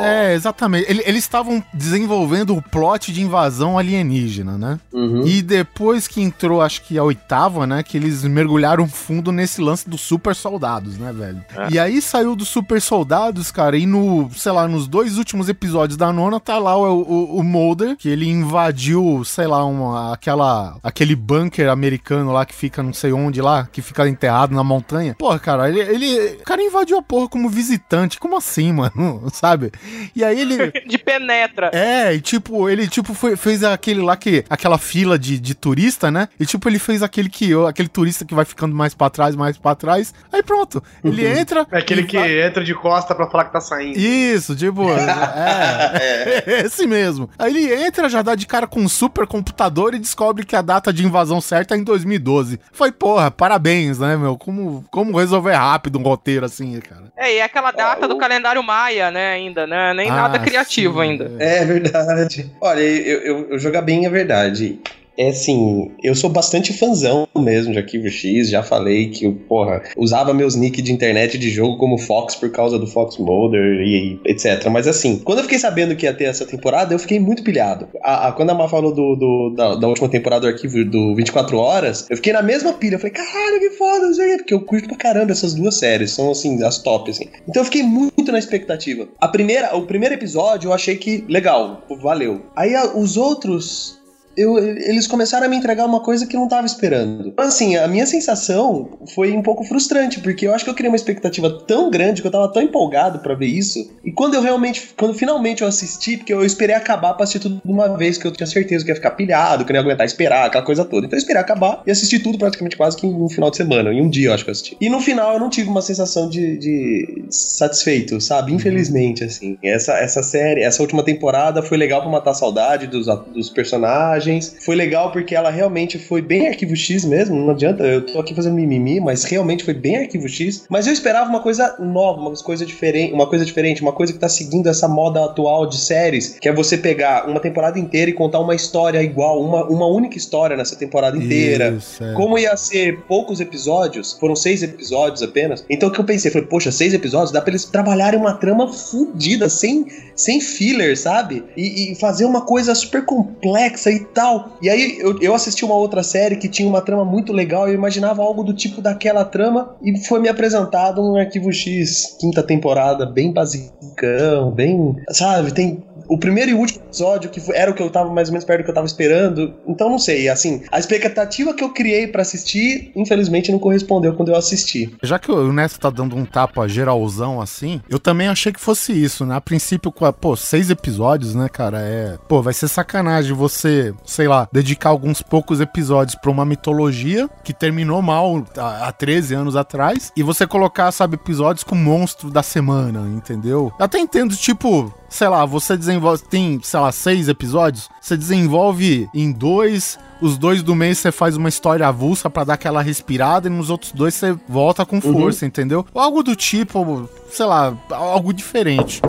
É, 0.03 0.35
exatamente. 0.35 0.91
Ele, 0.91 1.03
eles 1.07 1.25
estavam 1.25 1.63
desenvolvendo 1.73 2.57
o 2.57 2.63
plot 2.63 3.13
de 3.13 3.23
invasão 3.23 3.79
alienígena, 3.79 4.59
né? 4.59 4.81
Uhum. 4.93 5.27
E 5.27 5.43
depois 5.43 6.07
que 6.07 6.21
entrou, 6.21 6.63
acho 6.63 6.83
que 6.83 6.99
a 6.99 7.05
oitava, 7.05 7.67
né? 7.67 7.83
Que 7.83 7.97
eles 7.97 8.25
mergulharam 8.25 8.89
fundo 8.89 9.33
nesse 9.33 9.61
lance 9.61 9.89
dos 9.89 10.01
super 10.01 10.35
soldados, 10.35 10.99
né, 10.99 11.13
velho? 11.13 11.43
É. 11.57 11.69
E 11.71 11.79
aí 11.79 12.01
saiu 12.01 12.35
dos 12.35 12.49
super 12.49 12.81
soldados, 12.81 13.51
cara, 13.51 13.77
e 13.77 13.87
no, 13.87 14.31
sei 14.35 14.53
lá, 14.53 14.67
nos 14.67 14.87
dois 14.87 15.19
últimos 15.19 15.49
episódios 15.49 15.97
da 15.97 16.13
nona 16.13 16.41
tá 16.41 16.59
lá 16.59 16.77
o, 16.77 17.03
o, 17.03 17.39
o 17.39 17.45
Mulder, 17.45 17.97
que 17.97 18.09
ele 18.09 18.29
invadiu, 18.29 19.23
sei 19.25 19.47
lá, 19.47 19.65
aquela 19.95 20.79
aquele 20.83 21.15
bunker 21.15 21.69
americano 21.69 22.33
lá 22.33 22.45
que 22.45 22.55
fica 22.55 22.83
não 22.83 22.93
sei 22.93 23.13
onde 23.13 23.41
lá, 23.41 23.69
que 23.71 23.83
fica 23.83 24.09
enterrado 24.09 24.55
na 24.55 24.65
montanha. 24.65 25.15
Porra, 25.19 25.39
cara, 25.39 25.69
ele, 25.69 25.81
ele 25.81 26.37
o 26.41 26.45
cara 26.45 26.63
invadiu 26.63 26.99
a 26.99 27.03
porra 27.03 27.29
como 27.29 27.49
visitante. 27.49 28.19
Como 28.19 28.37
assim, 28.37 28.73
mano? 28.75 29.29
Sabe? 29.33 29.73
E 30.15 30.25
aí 30.25 30.41
ele 30.41 30.73
de 30.87 30.99
penetra. 30.99 31.71
É, 31.73 32.15
e 32.15 32.21
tipo, 32.21 32.69
ele 32.69 32.89
tipo 32.89 33.15
foi, 33.15 33.37
fez 33.37 33.63
aquele 33.65 34.01
lá 34.01 34.17
que 34.17 34.45
aquela 34.49 34.79
fila 34.79 35.19
de, 35.19 35.39
de 35.39 35.55
turista, 35.55 36.11
né? 36.11 36.29
E 36.39 36.47
tipo 36.47 36.69
ele 36.69 36.79
fez 36.79 37.03
aquele 37.03 37.29
que 37.29 37.51
aquele 37.69 37.89
turista 37.89 38.25
que 38.25 38.35
vai 38.35 38.45
ficando 38.45 38.75
mais 38.75 38.95
para 38.95 39.11
trás, 39.11 39.37
mais 39.37 39.57
para 39.57 39.75
trás. 39.77 40.15
Aí 40.33 40.43
pronto, 40.43 40.83
ele 41.05 41.25
uhum. 41.25 41.37
entra 41.37 41.67
É 41.71 41.79
aquele 41.79 42.05
que 42.05 42.19
vai... 42.19 42.47
entra 42.47 42.65
de 42.65 42.75
costa 42.75 43.15
para 43.15 43.27
falar 43.29 43.45
que 43.45 43.53
tá 43.53 43.61
saindo. 43.61 43.99
Isso, 43.99 44.55
tipo, 44.57 44.91
é, 44.93 46.43
é, 46.47 46.61
esse 46.65 46.87
mesmo. 46.87 47.29
Aí 47.39 47.51
ele 47.57 47.85
entra, 47.87 48.09
já 48.09 48.23
dá 48.23 48.35
de 48.35 48.47
cara 48.47 48.67
com 48.67 48.81
um 48.81 48.89
super 48.89 49.27
computador 49.27 49.70
e 49.95 49.99
descobre 49.99 50.45
que 50.45 50.57
a 50.57 50.63
data 50.63 50.93
de 50.93 51.05
invasão 51.05 51.41
certa 51.41 51.75
é 51.75 51.79
em 51.79 51.85
2012. 51.85 52.61
Foi, 52.73 52.93
porra, 52.93 53.31
parabéns, 53.31 53.99
né, 53.99 54.17
meu? 54.17 54.37
Como, 54.37 54.85
como 54.91 55.19
resolver 55.19 55.55
rápido 55.55 55.99
um 55.99 56.03
roteiro 56.03 56.45
assim, 56.45 56.79
cara? 56.81 57.05
É, 57.17 57.35
e 57.35 57.39
é 57.39 57.43
aquela 57.43 57.71
data 57.71 58.09
do 58.09 58.17
calendário 58.17 58.63
maia, 58.63 59.11
né, 59.11 59.33
ainda, 59.33 59.67
né? 59.67 59.95
Nem 59.95 60.11
ah, 60.11 60.15
nada 60.15 60.39
criativo 60.39 60.95
sim, 60.95 61.11
ainda. 61.11 61.31
É 61.39 61.65
verdade. 61.65 62.51
Olha, 62.61 62.81
eu, 62.81 63.21
eu, 63.21 63.51
eu 63.51 63.59
jogar 63.59 63.83
bem 63.83 64.07
a 64.07 64.11
verdade 64.11 64.81
é 65.17 65.29
assim, 65.29 65.91
eu 66.03 66.15
sou 66.15 66.31
bastante 66.31 66.73
fãzão 66.73 67.27
mesmo 67.37 67.73
de 67.73 67.79
Arquivo 67.79 68.09
X, 68.09 68.51
já 68.51 68.63
falei 68.63 69.11
que 69.11 69.25
eu, 69.25 69.35
porra, 69.49 69.83
usava 69.97 70.33
meus 70.33 70.55
nick 70.55 70.81
de 70.81 70.93
internet 70.93 71.39
de 71.39 71.51
jogo 71.51 71.77
como 71.77 71.99
Fox 71.99 72.35
por 72.35 72.51
causa 72.51 72.79
do 72.79 72.87
Fox 72.87 73.19
Mulder 73.19 73.81
e, 73.81 74.21
e 74.25 74.31
etc. 74.31 74.67
Mas 74.71 74.87
assim, 74.87 75.19
quando 75.19 75.39
eu 75.39 75.45
fiquei 75.45 75.59
sabendo 75.59 75.97
que 75.97 76.07
ia 76.07 76.15
ter 76.15 76.25
essa 76.25 76.47
temporada, 76.47 76.95
eu 76.95 76.99
fiquei 76.99 77.21
muito 77.21 77.43
pilhado. 77.43 77.89
A, 78.03 78.29
a, 78.29 78.33
quando 78.33 78.51
a 78.51 78.55
Má 78.55 78.69
falou 78.69 78.93
do, 78.93 79.17
do 79.17 79.55
da, 79.57 79.75
da, 79.77 79.89
última 79.89 80.09
temporada 80.09 80.43
do 80.43 80.49
Arquivo 80.49 80.85
do 80.85 81.15
24 81.15 81.57
Horas, 81.57 82.07
eu 82.09 82.17
fiquei 82.17 82.33
na 82.33 82.43
mesma 82.43 82.73
pilha. 82.73 82.95
Eu 82.95 82.99
falei, 82.99 83.13
caralho, 83.13 83.61
que 83.61 83.71
foda, 83.71 84.07
não 84.07 84.37
porque 84.39 84.55
eu 84.55 84.61
curto 84.61 84.89
pra 84.89 84.97
caramba 84.97 85.33
essas 85.33 85.55
duas 85.55 85.79
séries, 85.79 86.13
são 86.13 86.31
assim, 86.31 86.63
as 86.63 86.79
top, 86.79 87.11
assim. 87.11 87.27
Então 87.49 87.61
eu 87.61 87.65
fiquei 87.65 87.83
muito 87.83 88.31
na 88.33 88.39
expectativa. 88.39 89.09
A 89.21 89.29
primeira, 89.29 89.77
o 89.77 89.87
primeiro 89.87 90.15
episódio 90.15 90.69
eu 90.69 90.73
achei 90.73 90.97
que 90.97 91.25
legal, 91.29 91.83
valeu. 92.01 92.43
Aí 92.55 92.75
a, 92.75 92.97
os 92.97 93.17
outros 93.17 94.00
eu, 94.41 94.59
eles 94.59 95.07
começaram 95.07 95.47
a 95.47 95.49
me 95.49 95.57
entregar 95.57 95.85
uma 95.85 96.01
coisa 96.01 96.27
que 96.27 96.37
eu 96.37 96.41
não 96.41 96.49
tava 96.49 96.67
esperando. 96.67 97.33
Assim, 97.37 97.77
a 97.77 97.87
minha 97.87 98.07
sensação 98.07 98.99
foi 99.15 99.33
um 99.33 99.43
pouco 99.43 99.65
frustrante, 99.65 100.21
porque 100.21 100.47
eu 100.47 100.55
acho 100.55 100.65
que 100.65 100.71
eu 100.71 100.75
criei 100.75 100.91
uma 100.91 100.97
expectativa 100.97 101.51
tão 101.67 101.91
grande 101.91 102.23
que 102.23 102.27
eu 102.27 102.33
tava 102.33 102.53
tão 102.53 102.63
empolgado 102.63 103.19
para 103.21 103.35
ver 103.35 103.47
isso. 103.47 103.79
E 104.05 104.13
quando 104.13 104.35
eu 104.35 104.43
realmente, 104.43 104.91
quando 104.97 105.15
finalmente 105.15 105.63
eu 105.63 105.69
assisti, 105.69 106.17
porque 106.17 106.33
eu 106.33 106.45
esperei 106.45 106.75
acabar 106.75 107.15
pra 107.15 107.25
assistir 107.25 107.41
tudo 107.41 107.61
de 107.65 107.73
uma 107.73 107.97
vez, 107.97 108.17
que 108.17 108.27
eu 108.27 108.33
tinha 108.33 108.47
certeza 108.47 108.85
que 108.85 108.91
ia 108.91 108.95
ficar 108.95 109.11
pilhado, 109.13 109.65
que 109.65 109.73
eu 109.73 109.75
não 109.75 109.81
ia 109.81 109.85
aguentar 109.85 110.07
esperar, 110.07 110.47
aquela 110.47 110.65
coisa 110.65 110.85
toda. 110.85 111.07
Então 111.07 111.17
eu 111.17 111.21
esperei 111.21 111.41
acabar 111.41 111.83
e 111.87 111.91
assisti 111.91 112.19
tudo 112.19 112.39
praticamente 112.39 112.77
quase 112.77 112.97
que 112.97 113.07
em 113.07 113.15
um 113.15 113.29
final 113.29 113.51
de 113.51 113.57
semana, 113.57 113.93
em 113.93 114.01
um 114.01 114.09
dia 114.09 114.29
eu 114.29 114.35
acho 114.35 114.45
que 114.45 114.51
eu 114.51 114.53
assisti. 114.53 114.77
E 114.81 114.89
no 114.89 115.01
final 115.01 115.35
eu 115.35 115.41
não 115.41 115.51
tive 115.51 115.69
uma 115.69 115.83
sensação 115.83 116.29
de, 116.29 116.57
de 116.59 117.25
satisfeito, 117.31 118.21
sabe? 118.21 118.53
Infelizmente, 118.53 119.25
assim. 119.25 119.59
Essa, 119.63 119.99
essa 119.99 120.23
série, 120.23 120.63
essa 120.63 120.83
última 120.83 121.03
temporada 121.03 121.63
foi 121.63 121.77
legal 121.77 122.01
pra 122.01 122.11
matar 122.11 122.31
a 122.31 122.35
saudade 122.35 122.87
dos, 122.87 123.07
dos 123.35 123.51
personagens. 123.51 124.30
Foi 124.65 124.77
legal 124.77 125.11
porque 125.13 125.35
ela 125.35 125.51
realmente 125.51 125.99
foi 125.99 126.23
bem 126.23 126.49
arquivo 126.49 126.77
X 126.77 127.05
mesmo. 127.05 127.37
Não 127.37 127.51
adianta, 127.51 127.85
eu 127.85 128.05
tô 128.05 128.19
aqui 128.21 128.35
fazendo 128.35 128.55
mimimi, 128.55 129.01
mas 129.01 129.25
realmente 129.25 129.65
foi 129.65 129.75
bem 129.75 129.97
arquivo 129.97 130.29
X. 130.29 130.65
Mas 130.69 130.87
eu 130.87 130.93
esperava 130.93 131.29
uma 131.29 131.41
coisa 131.41 131.77
nova, 131.79 132.21
uma 132.21 132.35
coisa 132.35 132.65
diferente, 132.65 133.13
uma 133.13 133.27
coisa 133.27 133.45
diferente, 133.45 133.83
uma 133.83 133.93
coisa 133.93 134.13
que 134.13 134.19
tá 134.19 134.29
seguindo 134.29 134.69
essa 134.69 134.87
moda 134.89 135.25
atual 135.25 135.67
de 135.67 135.79
séries, 135.79 136.39
que 136.41 136.49
é 136.49 136.53
você 136.53 136.77
pegar 136.77 137.29
uma 137.29 137.41
temporada 137.41 137.79
inteira 137.79 138.11
e 138.11 138.15
contar 138.15 138.41
uma 138.41 138.55
história 138.55 139.03
igual, 139.03 139.43
uma, 139.43 139.65
uma 139.65 139.87
única 139.87 140.17
história 140.17 140.57
nessa 140.57 140.77
temporada 140.77 141.17
inteira. 141.17 141.71
Isso, 141.71 142.03
é. 142.03 142.13
Como 142.15 142.39
ia 142.39 142.57
ser 142.57 143.01
poucos 143.09 143.41
episódios, 143.41 144.17
foram 144.19 144.37
seis 144.37 144.63
episódios 144.63 145.23
apenas. 145.23 145.65
Então 145.69 145.89
o 145.89 145.93
que 145.93 146.01
eu 146.01 146.05
pensei 146.05 146.31
foi, 146.31 146.43
poxa, 146.43 146.71
seis 146.71 146.95
episódios, 146.95 147.33
dá 147.33 147.41
pra 147.41 147.51
eles 147.51 147.65
trabalharem 147.65 148.19
uma 148.19 148.35
trama 148.35 148.73
fodida, 148.73 149.49
sem, 149.49 149.87
sem 150.15 150.41
filler, 150.41 150.97
sabe? 150.97 151.45
E, 151.57 151.93
e 151.93 151.95
fazer 151.95 152.25
uma 152.25 152.43
coisa 152.43 152.75
super 152.75 153.05
complexa 153.05 153.91
e 153.91 154.01
tal. 154.15 154.53
E 154.61 154.69
aí 154.69 154.99
eu, 154.99 155.19
eu 155.21 155.35
assisti 155.35 155.65
uma 155.65 155.75
outra 155.75 156.03
série 156.03 156.37
que 156.37 156.49
tinha 156.49 156.69
uma 156.69 156.81
trama 156.81 157.05
muito 157.05 157.33
legal, 157.33 157.69
eu 157.69 157.75
imaginava 157.75 158.23
algo 158.23 158.43
do 158.43 158.55
tipo 158.55 158.81
daquela 158.81 159.25
trama, 159.25 159.75
e 159.83 159.99
foi 160.07 160.21
me 160.21 160.29
apresentado 160.29 161.03
um 161.03 161.17
Arquivo 161.17 161.53
X, 161.53 162.17
quinta 162.21 162.43
temporada, 162.43 163.07
bem 163.07 163.33
basicão, 163.33 164.51
bem. 164.51 164.97
Sabe, 165.11 165.53
tem 165.53 165.83
o 166.11 166.19
primeiro 166.19 166.51
e 166.51 166.55
último 166.55 166.85
episódio, 166.85 167.31
que 167.31 167.41
era 167.55 167.71
o 167.71 167.75
que 167.75 167.81
eu 167.81 167.89
tava 167.89 168.13
mais 168.13 168.29
ou 168.29 168.33
menos 168.33 168.45
perto 168.45 168.63
do 168.63 168.65
que 168.65 168.71
eu 168.71 168.75
tava 168.75 168.87
esperando. 168.87 169.55
Então 169.67 169.89
não 169.89 169.99
sei, 169.99 170.29
assim, 170.29 170.65
a 170.73 170.79
expectativa 170.79 171.55
que 171.55 171.63
eu 171.63 171.73
criei 171.73 172.09
pra 172.09 172.23
assistir, 172.23 172.91
infelizmente 172.97 173.53
não 173.53 173.61
correspondeu 173.61 174.15
quando 174.15 174.31
eu 174.31 174.37
assisti. 174.37 174.93
Já 175.05 175.21
que 175.21 175.31
o 175.31 175.53
Neto 175.53 175.79
tá 175.79 175.89
dando 175.89 176.17
um 176.17 176.25
tapa 176.25 176.67
geralzão 176.67 177.41
assim, 177.41 177.81
eu 177.89 178.01
também 178.01 178.27
achei 178.27 178.53
que 178.53 178.61
fosse 178.61 178.93
isso, 178.93 179.25
né? 179.25 179.37
A 179.37 179.41
princípio, 179.41 179.93
pô, 180.21 180.35
seis 180.35 180.69
episódios, 180.69 181.37
né, 181.37 181.49
cara? 181.49 181.81
É. 181.81 182.19
Pô, 182.27 182.43
vai 182.43 182.55
ser 182.55 182.67
sacanagem 182.67 183.33
você, 183.33 183.95
sei 184.05 184.27
lá, 184.27 184.49
dedicar 184.53 184.89
alguns 184.89 185.23
poucos 185.23 185.61
episódios 185.61 186.17
pra 186.17 186.31
uma 186.31 186.45
mitologia 186.45 187.31
que 187.45 187.55
terminou 187.55 188.03
mal 188.03 188.45
há, 188.57 188.89
há 188.89 188.93
13 188.93 189.35
anos 189.35 189.55
atrás 189.55 190.11
e 190.17 190.25
você 190.25 190.45
colocar, 190.45 190.91
sabe, 190.91 191.15
episódios 191.15 191.63
com 191.63 191.77
o 191.77 191.79
monstro 191.79 192.31
da 192.31 192.43
semana, 192.43 193.07
entendeu? 193.15 193.73
Eu 193.79 193.85
até 193.85 193.99
entendo, 194.01 194.35
tipo. 194.35 194.93
Sei 195.13 195.27
lá, 195.27 195.45
você 195.45 195.77
desenvolve. 196.01 196.23
Tem, 196.25 196.61
sei 196.63 196.81
lá, 196.81 196.91
seis 196.93 197.29
episódios. 197.29 197.89
Você 198.01 198.17
desenvolve 198.17 199.09
em 199.15 199.31
dois. 199.31 199.99
Os 200.21 200.37
dois 200.37 200.63
do 200.63 200.75
mês 200.75 200.99
você 200.99 201.11
faz 201.11 201.37
uma 201.37 201.49
história 201.49 201.87
avulsa 201.87 202.29
pra 202.29 202.45
dar 202.45 202.55
aquela 202.55 202.83
respirada 202.83 203.49
e 203.49 203.51
nos 203.51 203.71
outros 203.71 203.93
dois 203.93 204.15
você 204.15 204.37
volta 204.49 204.85
com 204.85 205.01
força, 205.01 205.47
entendeu? 205.47 205.87
Ou 205.95 206.03
algo 206.03 206.23
do 206.23 206.37
tipo, 206.37 207.09
sei 207.31 207.47
lá, 207.47 207.75
algo 207.91 208.33
diferente. 208.33 209.01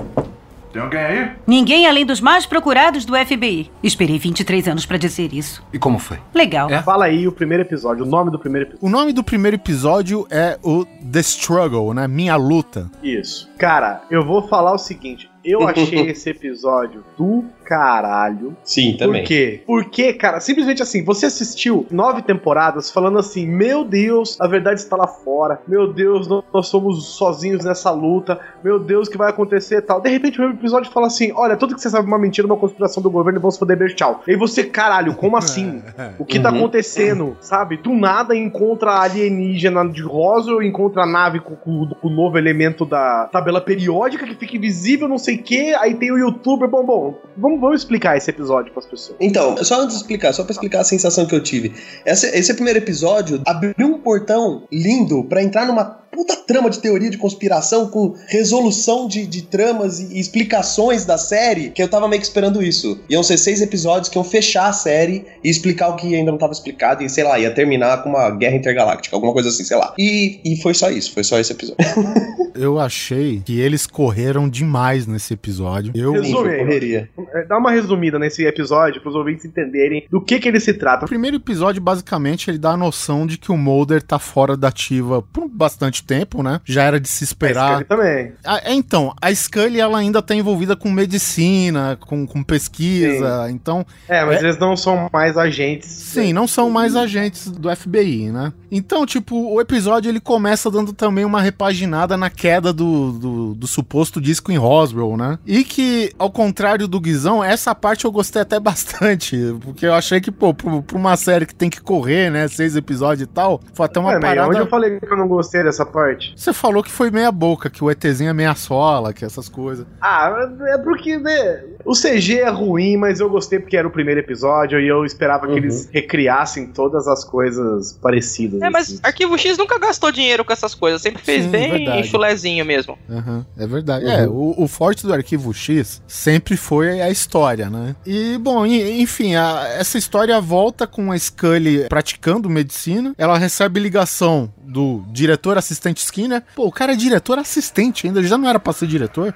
Tem 0.71 0.81
alguém 0.81 0.99
aí? 1.01 1.31
Ninguém 1.45 1.85
além 1.85 2.05
dos 2.05 2.21
mais 2.21 2.45
procurados 2.45 3.03
do 3.03 3.13
FBI. 3.13 3.69
Esperei 3.83 4.17
23 4.17 4.69
anos 4.69 4.85
pra 4.85 4.97
dizer 4.97 5.33
isso. 5.33 5.61
E 5.73 5.77
como 5.77 5.99
foi? 5.99 6.17
Legal. 6.33 6.69
Fala 6.83 7.05
aí 7.05 7.27
o 7.27 7.31
primeiro 7.31 7.63
episódio, 7.63 8.05
o 8.05 8.07
nome 8.07 8.31
do 8.31 8.39
primeiro 8.39 8.69
episódio. 8.69 8.87
O 8.87 8.89
nome 8.89 9.11
do 9.11 9.23
primeiro 9.23 9.57
episódio 9.57 10.25
é 10.29 10.57
o 10.63 10.85
The 10.85 11.19
Struggle, 11.19 11.93
né? 11.93 12.07
Minha 12.07 12.37
Luta. 12.37 12.89
Isso. 13.03 13.49
Cara, 13.57 14.01
eu 14.09 14.25
vou 14.25 14.47
falar 14.47 14.73
o 14.73 14.77
seguinte. 14.77 15.29
Eu 15.43 15.67
achei 15.67 16.07
esse 16.09 16.29
episódio 16.29 17.03
do 17.17 17.43
caralho. 17.65 18.55
Sim, 18.63 18.95
também. 18.97 19.21
Por 19.21 19.27
quê? 19.27 19.61
Porque, 19.65 20.13
cara, 20.13 20.39
simplesmente 20.39 20.81
assim, 20.83 21.03
você 21.03 21.25
assistiu 21.25 21.85
nove 21.89 22.21
temporadas 22.21 22.91
falando 22.91 23.17
assim: 23.17 23.47
Meu 23.47 23.83
Deus, 23.83 24.39
a 24.39 24.47
verdade 24.47 24.79
está 24.81 24.95
lá 24.95 25.07
fora. 25.07 25.59
Meu 25.67 25.91
Deus, 25.91 26.27
nós, 26.27 26.67
somos 26.67 27.05
sozinhos 27.15 27.63
nessa 27.65 27.89
luta. 27.91 28.39
Meu 28.63 28.77
Deus, 28.77 29.07
o 29.07 29.11
que 29.11 29.17
vai 29.17 29.29
acontecer 29.29 29.77
e 29.77 29.81
tal. 29.81 29.99
De 30.01 30.09
repente, 30.09 30.37
o 30.37 30.41
mesmo 30.41 30.57
episódio 30.59 30.91
fala 30.91 31.07
assim: 31.07 31.31
Olha, 31.33 31.55
tudo 31.57 31.73
que 31.75 31.81
você 31.81 31.89
sabe 31.89 32.05
é 32.05 32.07
uma 32.07 32.19
mentira, 32.19 32.45
uma 32.45 32.57
conspiração 32.57 33.01
do 33.01 33.09
governo 33.09 33.39
e 33.39 33.41
vamos 33.41 33.57
foder 33.57 33.77
bem, 33.77 33.87
tchau. 33.95 34.21
E 34.27 34.31
aí 34.31 34.37
você, 34.37 34.63
caralho, 34.65 35.15
como 35.15 35.37
assim? 35.37 35.81
O 36.19 36.25
que 36.25 36.39
tá 36.39 36.51
Uhum. 36.51 36.57
acontecendo? 36.57 37.37
Sabe? 37.39 37.77
Do 37.77 37.93
nada 37.93 38.35
encontra 38.35 38.91
a 38.91 39.01
alienígena 39.03 39.87
de 39.87 40.01
Roswell, 40.01 40.61
encontra 40.61 41.03
a 41.03 41.05
nave 41.05 41.39
com, 41.39 41.55
com- 41.55 41.87
com 41.99 42.07
o 42.07 42.11
novo 42.11 42.37
elemento 42.37 42.85
da 42.85 43.27
tabela 43.31 43.61
periódica 43.61 44.25
que 44.25 44.35
fica 44.35 44.55
invisível, 44.57 45.07
não 45.07 45.17
sei 45.17 45.30
o 45.35 45.43
que. 45.43 45.73
Aí 45.75 45.95
tem 45.95 46.11
o 46.11 46.17
youtuber. 46.17 46.67
Bom, 46.67 46.85
bom, 46.85 47.17
vamos, 47.37 47.59
vamos 47.59 47.81
explicar 47.81 48.17
esse 48.17 48.29
episódio 48.29 48.71
pras 48.71 48.85
pessoas. 48.85 49.17
Então, 49.19 49.55
só 49.63 49.81
antes 49.81 49.95
de 49.95 50.01
explicar, 50.01 50.33
só 50.33 50.43
pra 50.43 50.51
explicar 50.51 50.81
a 50.81 50.83
sensação 50.83 51.25
que 51.25 51.35
eu 51.35 51.41
tive. 51.41 51.73
Esse, 52.05 52.27
esse 52.27 52.53
primeiro 52.53 52.79
episódio 52.79 53.41
abriu 53.45 53.73
um 53.79 53.99
portão 53.99 54.67
lindo 54.71 55.23
pra 55.25 55.41
entrar 55.41 55.65
numa 55.65 56.00
puta 56.11 56.35
trama 56.35 56.69
de 56.69 56.79
teoria 56.79 57.09
de 57.09 57.17
conspiração 57.17 57.87
com 57.87 58.15
resolução 58.27 59.07
de, 59.07 59.25
de 59.25 59.43
tramas 59.43 59.99
e 59.99 60.19
explicações 60.19 61.05
da 61.05 61.17
série, 61.17 61.69
que 61.69 61.81
eu 61.81 61.87
tava 61.87 62.07
meio 62.07 62.21
que 62.21 62.27
esperando 62.27 62.61
isso. 62.61 62.99
Iam 63.09 63.23
ser 63.23 63.37
seis 63.37 63.61
episódios 63.61 64.09
que 64.09 64.17
iam 64.17 64.23
fechar 64.23 64.67
a 64.67 64.73
série 64.73 65.25
e 65.43 65.49
explicar 65.49 65.89
o 65.89 65.95
que 65.95 66.13
ainda 66.15 66.31
não 66.31 66.37
tava 66.37 66.53
explicado 66.53 67.03
e, 67.03 67.09
sei 67.09 67.23
lá, 67.23 67.39
ia 67.39 67.51
terminar 67.51 68.03
com 68.03 68.09
uma 68.09 68.29
guerra 68.31 68.55
intergaláctica, 68.55 69.15
alguma 69.15 69.33
coisa 69.33 69.49
assim, 69.49 69.63
sei 69.63 69.77
lá. 69.77 69.93
E, 69.97 70.39
e 70.43 70.61
foi 70.61 70.73
só 70.73 70.89
isso, 70.89 71.13
foi 71.13 71.23
só 71.23 71.39
esse 71.39 71.53
episódio. 71.53 71.77
Eu 72.53 72.79
achei 72.79 73.41
que 73.45 73.59
eles 73.59 73.87
correram 73.87 74.49
demais 74.49 75.07
nesse 75.07 75.33
episódio. 75.33 75.93
Eu, 75.95 76.13
correria. 76.13 77.09
É, 77.33 77.45
Dá 77.45 77.57
uma 77.57 77.71
resumida 77.71 78.19
nesse 78.19 78.45
episódio 78.45 79.01
pros 79.01 79.15
ouvintes 79.15 79.45
entenderem 79.45 80.05
do 80.09 80.21
que 80.21 80.39
que 80.39 80.49
ele 80.49 80.59
se 80.59 80.73
trata. 80.73 81.05
O 81.05 81.07
primeiro 81.07 81.37
episódio, 81.37 81.81
basicamente, 81.81 82.49
ele 82.49 82.57
dá 82.57 82.71
a 82.71 82.77
noção 82.77 83.25
de 83.25 83.37
que 83.37 83.51
o 83.51 83.57
Mulder 83.57 84.01
tá 84.01 84.19
fora 84.19 84.57
da 84.57 84.67
ativa 84.67 85.21
por 85.21 85.47
bastante 85.47 86.00
tempo, 86.03 86.41
né? 86.43 86.59
Já 86.65 86.83
era 86.83 86.99
de 86.99 87.07
se 87.07 87.23
esperar. 87.23 87.75
Ele 87.75 87.85
também. 87.85 88.33
Ah, 88.45 88.61
é, 88.63 88.73
então, 88.73 89.13
a 89.21 89.33
Scully, 89.33 89.79
ela 89.79 89.97
ainda 89.97 90.21
tá 90.21 90.35
envolvida 90.35 90.75
com 90.75 90.89
medicina, 90.91 91.97
com, 91.99 92.25
com 92.25 92.43
pesquisa, 92.43 93.49
então... 93.49 93.85
É, 94.07 94.23
mas 94.25 94.37
É. 94.37 94.45
eles 94.45 94.57
não 94.57 94.75
são 94.75 95.09
mais 95.11 95.37
agentes. 95.37 95.89
Sim, 95.89 96.33
não 96.33 96.47
são 96.47 96.69
mais 96.69 96.95
agentes 96.95 97.47
do 97.49 97.73
FBI, 97.75 98.31
né? 98.31 98.53
Então, 98.71 99.05
tipo, 99.05 99.53
o 99.53 99.59
episódio 99.59 100.09
ele 100.09 100.19
começa 100.19 100.71
dando 100.71 100.93
também 100.93 101.25
uma 101.25 101.41
repaginada 101.41 102.15
na 102.15 102.29
queda 102.29 102.71
do, 102.71 103.11
do, 103.11 103.53
do 103.53 103.67
suposto 103.67 104.21
disco 104.21 104.51
em 104.51 104.57
Roswell, 104.57 105.17
né? 105.17 105.37
E 105.45 105.63
que, 105.63 106.13
ao 106.17 106.31
contrário 106.31 106.87
do 106.87 106.99
Guizão, 106.99 107.43
essa 107.43 107.75
parte 107.75 108.05
eu 108.05 108.11
gostei 108.11 108.41
até 108.41 108.59
bastante, 108.61 109.37
porque 109.61 109.85
eu 109.85 109.93
achei 109.93 110.21
que, 110.21 110.31
pô, 110.31 110.53
pra 110.53 110.97
uma 110.97 111.15
série 111.17 111.45
que 111.45 111.55
tem 111.55 111.69
que 111.69 111.81
correr, 111.81 112.29
né? 112.29 112.47
Seis 112.47 112.75
episódios 112.75 113.23
e 113.23 113.27
tal, 113.27 113.59
foi 113.73 113.85
até 113.85 113.99
uma 113.99 114.13
é, 114.13 114.19
parada... 114.19 114.47
onde 114.49 114.59
eu 114.59 114.67
falei 114.67 114.99
que 114.99 115.05
eu 115.05 115.17
não 115.17 115.27
gostei 115.27 115.63
dessa 115.63 115.85
parte? 115.91 116.33
Você 116.35 116.53
falou 116.53 116.81
que 116.83 116.91
foi 116.91 117.11
meia 117.11 117.31
boca, 117.31 117.69
que 117.69 117.83
o 117.83 117.91
ETzinho 117.91 118.29
é 118.29 118.33
meia 118.33 118.55
sola, 118.55 119.13
que 119.13 119.23
essas 119.25 119.47
coisas. 119.49 119.85
Ah, 120.01 120.49
é 120.67 120.77
porque, 120.77 121.17
né? 121.17 121.63
O 121.85 121.93
CG 121.93 122.39
é 122.39 122.49
ruim, 122.49 122.95
mas 122.97 123.19
eu 123.19 123.29
gostei 123.29 123.59
porque 123.59 123.75
era 123.75 123.87
o 123.87 123.91
primeiro 123.91 124.19
episódio 124.19 124.79
e 124.79 124.87
eu 124.87 125.03
esperava 125.05 125.45
que 125.47 125.51
Uhum. 125.53 125.57
eles 125.57 125.89
recriassem 125.91 126.67
todas 126.67 127.07
as 127.07 127.23
coisas 127.25 127.93
parecidas. 128.01 128.61
É, 128.61 128.69
mas 128.69 128.87
assim. 128.87 128.99
Arquivo 129.03 129.37
X 129.37 129.57
nunca 129.57 129.77
gastou 129.79 130.11
dinheiro 130.11 130.45
com 130.45 130.53
essas 130.53 130.73
coisas, 130.75 131.01
sempre 131.01 131.21
fez 131.23 131.43
Sim, 131.43 131.49
bem 131.49 131.69
verdade. 131.71 132.07
chulezinho 132.07 132.65
mesmo. 132.65 132.97
Aham, 133.09 133.45
é 133.57 133.67
verdade. 133.67 134.05
É, 134.05 134.27
o, 134.27 134.53
o 134.57 134.67
forte 134.67 135.05
do 135.05 135.13
Arquivo 135.13 135.53
X 135.53 136.01
sempre 136.07 136.55
foi 136.55 137.01
a 137.01 137.09
história, 137.09 137.69
né? 137.69 137.95
E, 138.05 138.37
bom, 138.37 138.65
enfim, 138.65 139.35
a- 139.35 139.67
essa 139.77 139.97
história 139.97 140.39
volta 140.39 140.85
com 140.85 141.11
a 141.11 141.17
Scully 141.17 141.87
praticando 141.89 142.49
medicina. 142.49 143.13
Ela 143.17 143.37
recebe 143.37 143.79
ligação 143.79 144.53
do 144.63 145.03
diretor 145.11 145.57
assistente 145.57 145.80
Skinner. 145.89 146.43
Pô, 146.55 146.65
o 146.65 146.71
cara 146.71 146.93
é 146.93 146.95
diretor 146.95 147.39
assistente 147.39 148.07
ainda, 148.07 148.21
já 148.23 148.37
não 148.37 148.49
era 148.49 148.59
pra 148.59 148.73
ser 148.73 148.87
diretor. 148.87 149.33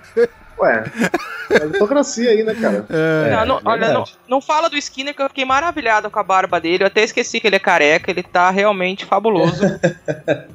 Ué, 0.57 0.85
meritocracia 1.49 2.29
aí, 2.31 2.43
né, 2.43 2.55
cara? 2.55 2.85
É, 2.89 3.45
não, 3.45 3.45
não, 3.45 3.57
é 3.57 3.61
olha, 3.65 3.93
não. 3.93 4.05
Não 4.27 4.41
fala 4.41 4.69
do 4.69 4.77
Skinner 4.77 5.13
que 5.13 5.21
eu 5.21 5.29
fiquei 5.29 5.45
maravilhado 5.45 6.09
com 6.09 6.19
a 6.19 6.23
barba 6.23 6.59
dele. 6.59 6.83
Eu 6.83 6.87
até 6.87 7.03
esqueci 7.03 7.39
que 7.39 7.47
ele 7.47 7.55
é 7.55 7.59
careca, 7.59 8.11
ele 8.11 8.23
tá 8.23 8.49
realmente 8.49 9.05
fabuloso. 9.05 9.63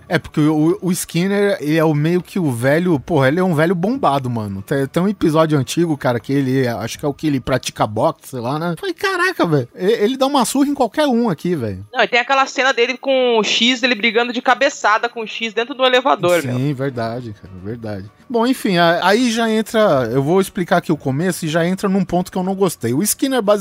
É, 0.08 0.18
porque 0.18 0.40
o, 0.40 0.76
o 0.82 0.90
Skinner, 0.90 1.56
ele 1.60 1.76
é 1.76 1.84
o 1.84 1.94
meio 1.94 2.20
que 2.20 2.36
o 2.36 2.50
velho. 2.50 2.98
Porra, 2.98 3.28
ele 3.28 3.38
é 3.38 3.44
um 3.44 3.54
velho 3.54 3.76
bombado, 3.76 4.28
mano. 4.28 4.60
Tem, 4.60 4.84
tem 4.84 5.00
um 5.00 5.08
episódio 5.08 5.56
antigo, 5.56 5.96
cara, 5.96 6.18
que 6.18 6.32
ele. 6.32 6.66
Acho 6.66 6.98
que 6.98 7.04
é 7.04 7.08
o 7.08 7.14
que 7.14 7.28
ele 7.28 7.38
pratica 7.38 7.86
boxe, 7.86 8.30
sei 8.30 8.40
lá, 8.40 8.58
né? 8.58 8.74
Falei, 8.76 8.92
caraca, 8.92 9.46
velho. 9.46 9.68
Ele, 9.72 9.92
ele 9.92 10.16
dá 10.16 10.26
uma 10.26 10.44
surra 10.44 10.66
em 10.66 10.74
qualquer 10.74 11.06
um 11.06 11.30
aqui, 11.30 11.54
velho. 11.54 11.86
não, 11.92 12.02
e 12.02 12.08
tem 12.08 12.18
aquela 12.18 12.44
cena 12.46 12.72
dele 12.72 12.98
com 12.98 13.38
o 13.38 13.44
X, 13.44 13.84
ele 13.84 13.94
brigando 13.94 14.32
de 14.32 14.42
cabeçada 14.42 15.08
com 15.08 15.22
o 15.22 15.26
X 15.26 15.52
dentro 15.52 15.74
do 15.74 15.84
elevador, 15.84 16.44
meu. 16.44 16.56
Sim, 16.56 16.74
verdade, 16.74 17.32
cara, 17.40 17.54
verdade. 17.62 18.10
Bom, 18.28 18.46
enfim, 18.46 18.78
aí 18.78 19.30
já 19.30 19.48
entra 19.50 20.08
eu 20.10 20.22
vou 20.22 20.40
explicar 20.40 20.78
aqui 20.78 20.92
o 20.92 20.96
começo 20.96 21.44
e 21.44 21.48
já 21.48 21.66
entra 21.66 21.88
num 21.88 22.04
ponto 22.04 22.30
que 22.30 22.38
eu 22.38 22.42
não 22.42 22.54
gostei. 22.54 22.94
O 22.94 23.02
Skinner, 23.02 23.42
basicamente, 23.42 23.59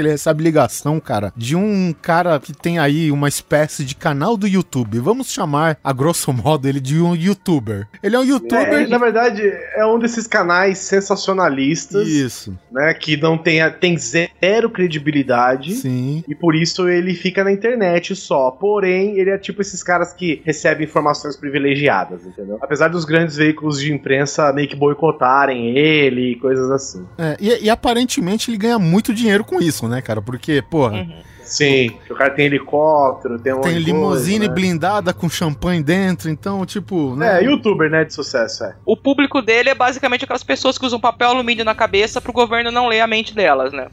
ele 0.00 0.10
recebe 0.10 0.42
ligação, 0.42 1.00
cara, 1.00 1.32
de 1.36 1.56
um 1.56 1.94
cara 2.00 2.38
que 2.40 2.52
tem 2.52 2.78
aí 2.78 3.10
uma 3.10 3.28
espécie 3.28 3.84
de 3.84 3.94
canal 3.94 4.36
do 4.36 4.46
YouTube. 4.46 4.98
Vamos 4.98 5.30
chamar, 5.30 5.78
a 5.82 5.92
grosso 5.92 6.32
modo, 6.32 6.68
ele 6.68 6.80
de 6.80 7.00
um 7.00 7.14
youtuber. 7.14 7.86
Ele 8.02 8.16
é 8.16 8.18
um 8.18 8.24
youtuber. 8.24 8.72
É, 8.72 8.86
na 8.86 8.98
verdade, 8.98 9.42
é 9.76 9.86
um 9.86 9.98
desses 9.98 10.26
canais 10.26 10.78
sensacionalistas. 10.78 12.08
Isso. 12.08 12.56
Né, 12.70 12.94
que 12.94 13.16
não 13.16 13.36
tem, 13.36 13.60
tem 13.80 13.96
zero 13.96 14.70
credibilidade. 14.70 15.74
Sim. 15.74 16.24
E 16.28 16.34
por 16.34 16.54
isso 16.54 16.88
ele 16.88 17.14
fica 17.14 17.44
na 17.44 17.52
internet 17.52 18.14
só. 18.14 18.50
Porém, 18.50 19.18
ele 19.18 19.30
é 19.30 19.38
tipo 19.38 19.60
esses 19.60 19.82
caras 19.82 20.12
que 20.12 20.42
recebem 20.44 20.86
informações 20.86 21.36
privilegiadas, 21.36 22.24
entendeu? 22.24 22.58
Apesar 22.60 22.88
dos 22.88 23.04
grandes 23.04 23.36
veículos 23.36 23.80
de 23.80 23.92
imprensa 23.92 24.52
meio 24.52 24.68
que 24.68 24.76
boicotarem 24.76 25.76
ele 25.76 26.32
e 26.32 26.36
coisas 26.36 26.70
assim. 26.70 27.06
É, 27.18 27.36
e, 27.40 27.64
e 27.64 27.70
aparentemente 27.70 28.50
ele 28.50 28.58
ganha 28.58 28.78
muito 28.78 29.12
dinheiro 29.12 29.39
com 29.44 29.60
isso, 29.60 29.88
né, 29.88 30.00
cara? 30.00 30.20
Porque, 30.22 30.62
porra, 30.62 31.06
Sim, 31.50 31.98
o 32.08 32.14
cara 32.14 32.30
tem 32.30 32.46
helicóptero, 32.46 33.38
tem 33.38 33.52
um 33.52 33.60
tem 33.60 33.78
limusine 33.78 34.38
coisa, 34.38 34.48
né? 34.48 34.54
blindada 34.54 35.12
com 35.12 35.28
champanhe 35.28 35.82
dentro, 35.82 36.30
então, 36.30 36.64
tipo. 36.64 37.16
Né? 37.16 37.40
É, 37.40 37.44
youtuber, 37.44 37.90
né, 37.90 38.04
de 38.04 38.14
sucesso, 38.14 38.64
é. 38.64 38.76
O 38.86 38.96
público 38.96 39.42
dele 39.42 39.70
é 39.70 39.74
basicamente 39.74 40.24
aquelas 40.24 40.44
pessoas 40.44 40.78
que 40.78 40.86
usam 40.86 41.00
papel 41.00 41.30
alumínio 41.30 41.64
na 41.64 41.74
cabeça 41.74 42.20
pro 42.20 42.32
governo 42.32 42.70
não 42.70 42.86
ler 42.86 43.00
a 43.00 43.06
mente 43.06 43.34
delas, 43.34 43.72
né? 43.72 43.88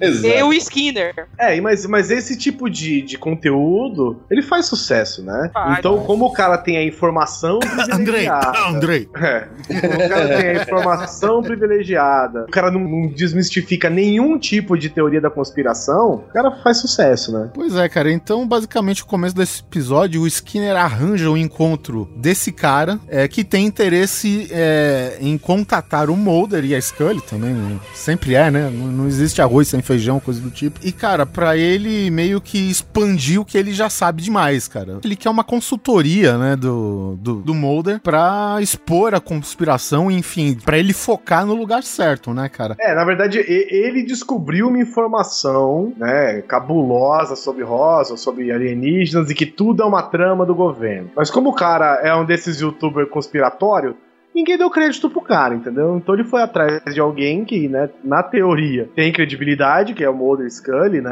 e 0.00 0.42
o 0.42 0.52
Skinner. 0.52 1.26
É, 1.38 1.58
mas, 1.60 1.86
mas 1.86 2.10
esse 2.10 2.36
tipo 2.36 2.68
de, 2.68 3.00
de 3.00 3.16
conteúdo, 3.16 4.20
ele 4.30 4.42
faz 4.42 4.66
sucesso, 4.66 5.24
né? 5.24 5.50
Faz, 5.52 5.78
então, 5.78 5.96
faz. 5.96 6.06
como 6.06 6.26
o 6.26 6.32
cara 6.32 6.58
tem 6.58 6.76
a 6.76 6.84
informação 6.84 7.58
Andrei, 7.90 8.28
privilegiada... 8.28 8.58
Andrei. 8.68 9.08
É, 9.14 9.48
como 9.80 10.04
o 10.04 10.08
cara 10.08 10.28
tem 10.28 10.48
a 10.48 10.62
informação 10.62 11.42
privilegiada, 11.42 12.44
o 12.44 12.50
cara 12.50 12.70
não, 12.70 12.80
não 12.80 13.08
desmistifica 13.08 13.88
nenhum 13.88 14.38
tipo 14.38 14.76
de 14.76 14.88
teoria 14.88 15.20
da 15.20 15.30
conspiração, 15.30 15.77
o 15.86 16.18
cara 16.32 16.50
faz 16.62 16.78
sucesso, 16.78 17.32
né? 17.32 17.50
Pois 17.54 17.74
é, 17.74 17.88
cara. 17.88 18.10
Então, 18.10 18.46
basicamente, 18.46 19.02
o 19.02 19.06
começo 19.06 19.34
desse 19.34 19.60
episódio, 19.60 20.22
o 20.22 20.26
Skinner 20.26 20.76
arranja 20.76 21.30
o 21.30 21.36
encontro 21.36 22.08
desse 22.16 22.50
cara 22.50 22.98
é, 23.08 23.28
que 23.28 23.44
tem 23.44 23.66
interesse 23.66 24.48
é, 24.50 25.18
em 25.20 25.36
contatar 25.38 26.10
o 26.10 26.16
Mulder 26.16 26.64
e 26.64 26.74
a 26.74 26.80
Scully 26.80 27.20
também. 27.22 27.52
né? 27.54 27.78
Sempre 27.94 28.34
é, 28.34 28.50
né? 28.50 28.70
Não, 28.70 28.86
não 28.86 29.06
existe 29.06 29.40
arroz 29.40 29.68
sem 29.68 29.82
feijão, 29.82 30.20
coisa 30.20 30.40
do 30.40 30.50
tipo. 30.50 30.80
E, 30.82 30.92
cara, 30.92 31.24
pra 31.26 31.56
ele 31.56 32.10
meio 32.10 32.40
que 32.40 32.70
expandir 32.70 33.40
o 33.40 33.44
que 33.44 33.58
ele 33.58 33.72
já 33.72 33.90
sabe 33.90 34.22
demais, 34.22 34.66
cara. 34.68 34.98
Ele 35.04 35.16
quer 35.16 35.30
uma 35.30 35.44
consultoria, 35.44 36.36
né, 36.38 36.56
do, 36.56 37.16
do, 37.20 37.36
do 37.36 37.54
Mulder 37.54 38.00
pra 38.00 38.56
expor 38.60 39.14
a 39.14 39.20
conspiração, 39.20 40.10
enfim, 40.10 40.54
pra 40.54 40.78
ele 40.78 40.92
focar 40.92 41.44
no 41.46 41.54
lugar 41.54 41.82
certo, 41.82 42.32
né, 42.32 42.48
cara? 42.48 42.76
É, 42.80 42.94
na 42.94 43.04
verdade, 43.04 43.38
ele 43.38 44.02
descobriu 44.02 44.68
uma 44.68 44.78
informação, 44.80 45.67
né, 45.96 46.42
cabulosa 46.42 47.36
sobre 47.36 47.62
Rosa, 47.64 48.16
sobre 48.16 48.50
alienígenas 48.52 49.30
e 49.30 49.34
que 49.34 49.46
tudo 49.46 49.82
é 49.82 49.86
uma 49.86 50.02
trama 50.02 50.44
do 50.46 50.54
governo. 50.54 51.10
Mas 51.16 51.30
como 51.30 51.50
o 51.50 51.54
cara 51.54 52.00
é 52.02 52.14
um 52.14 52.24
desses 52.24 52.60
youtubers 52.60 53.08
conspiratório, 53.10 53.96
ninguém 54.34 54.56
deu 54.58 54.70
crédito 54.70 55.10
pro 55.10 55.20
cara, 55.20 55.54
entendeu? 55.54 55.96
Então 55.96 56.14
ele 56.14 56.24
foi 56.24 56.42
atrás 56.42 56.80
de 56.94 57.00
alguém 57.00 57.44
que, 57.44 57.68
né, 57.68 57.88
na 58.04 58.22
teoria 58.22 58.88
tem 58.94 59.12
credibilidade, 59.12 59.94
que 59.94 60.04
é 60.04 60.08
o 60.10 60.14
Mulder 60.14 60.48
Scully, 60.50 61.00
né, 61.00 61.10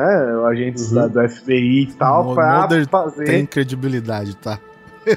agentes 0.49 0.93
da- 0.93 1.07
do 1.09 1.21
FBI 1.29 1.83
e 1.83 1.87
tal, 1.95 2.31
O 2.31 2.35
pra 2.35 2.61
Mulder 2.61 2.89
fazer... 2.89 3.25
tem 3.25 3.45
credibilidade, 3.47 4.37
tá? 4.37 4.59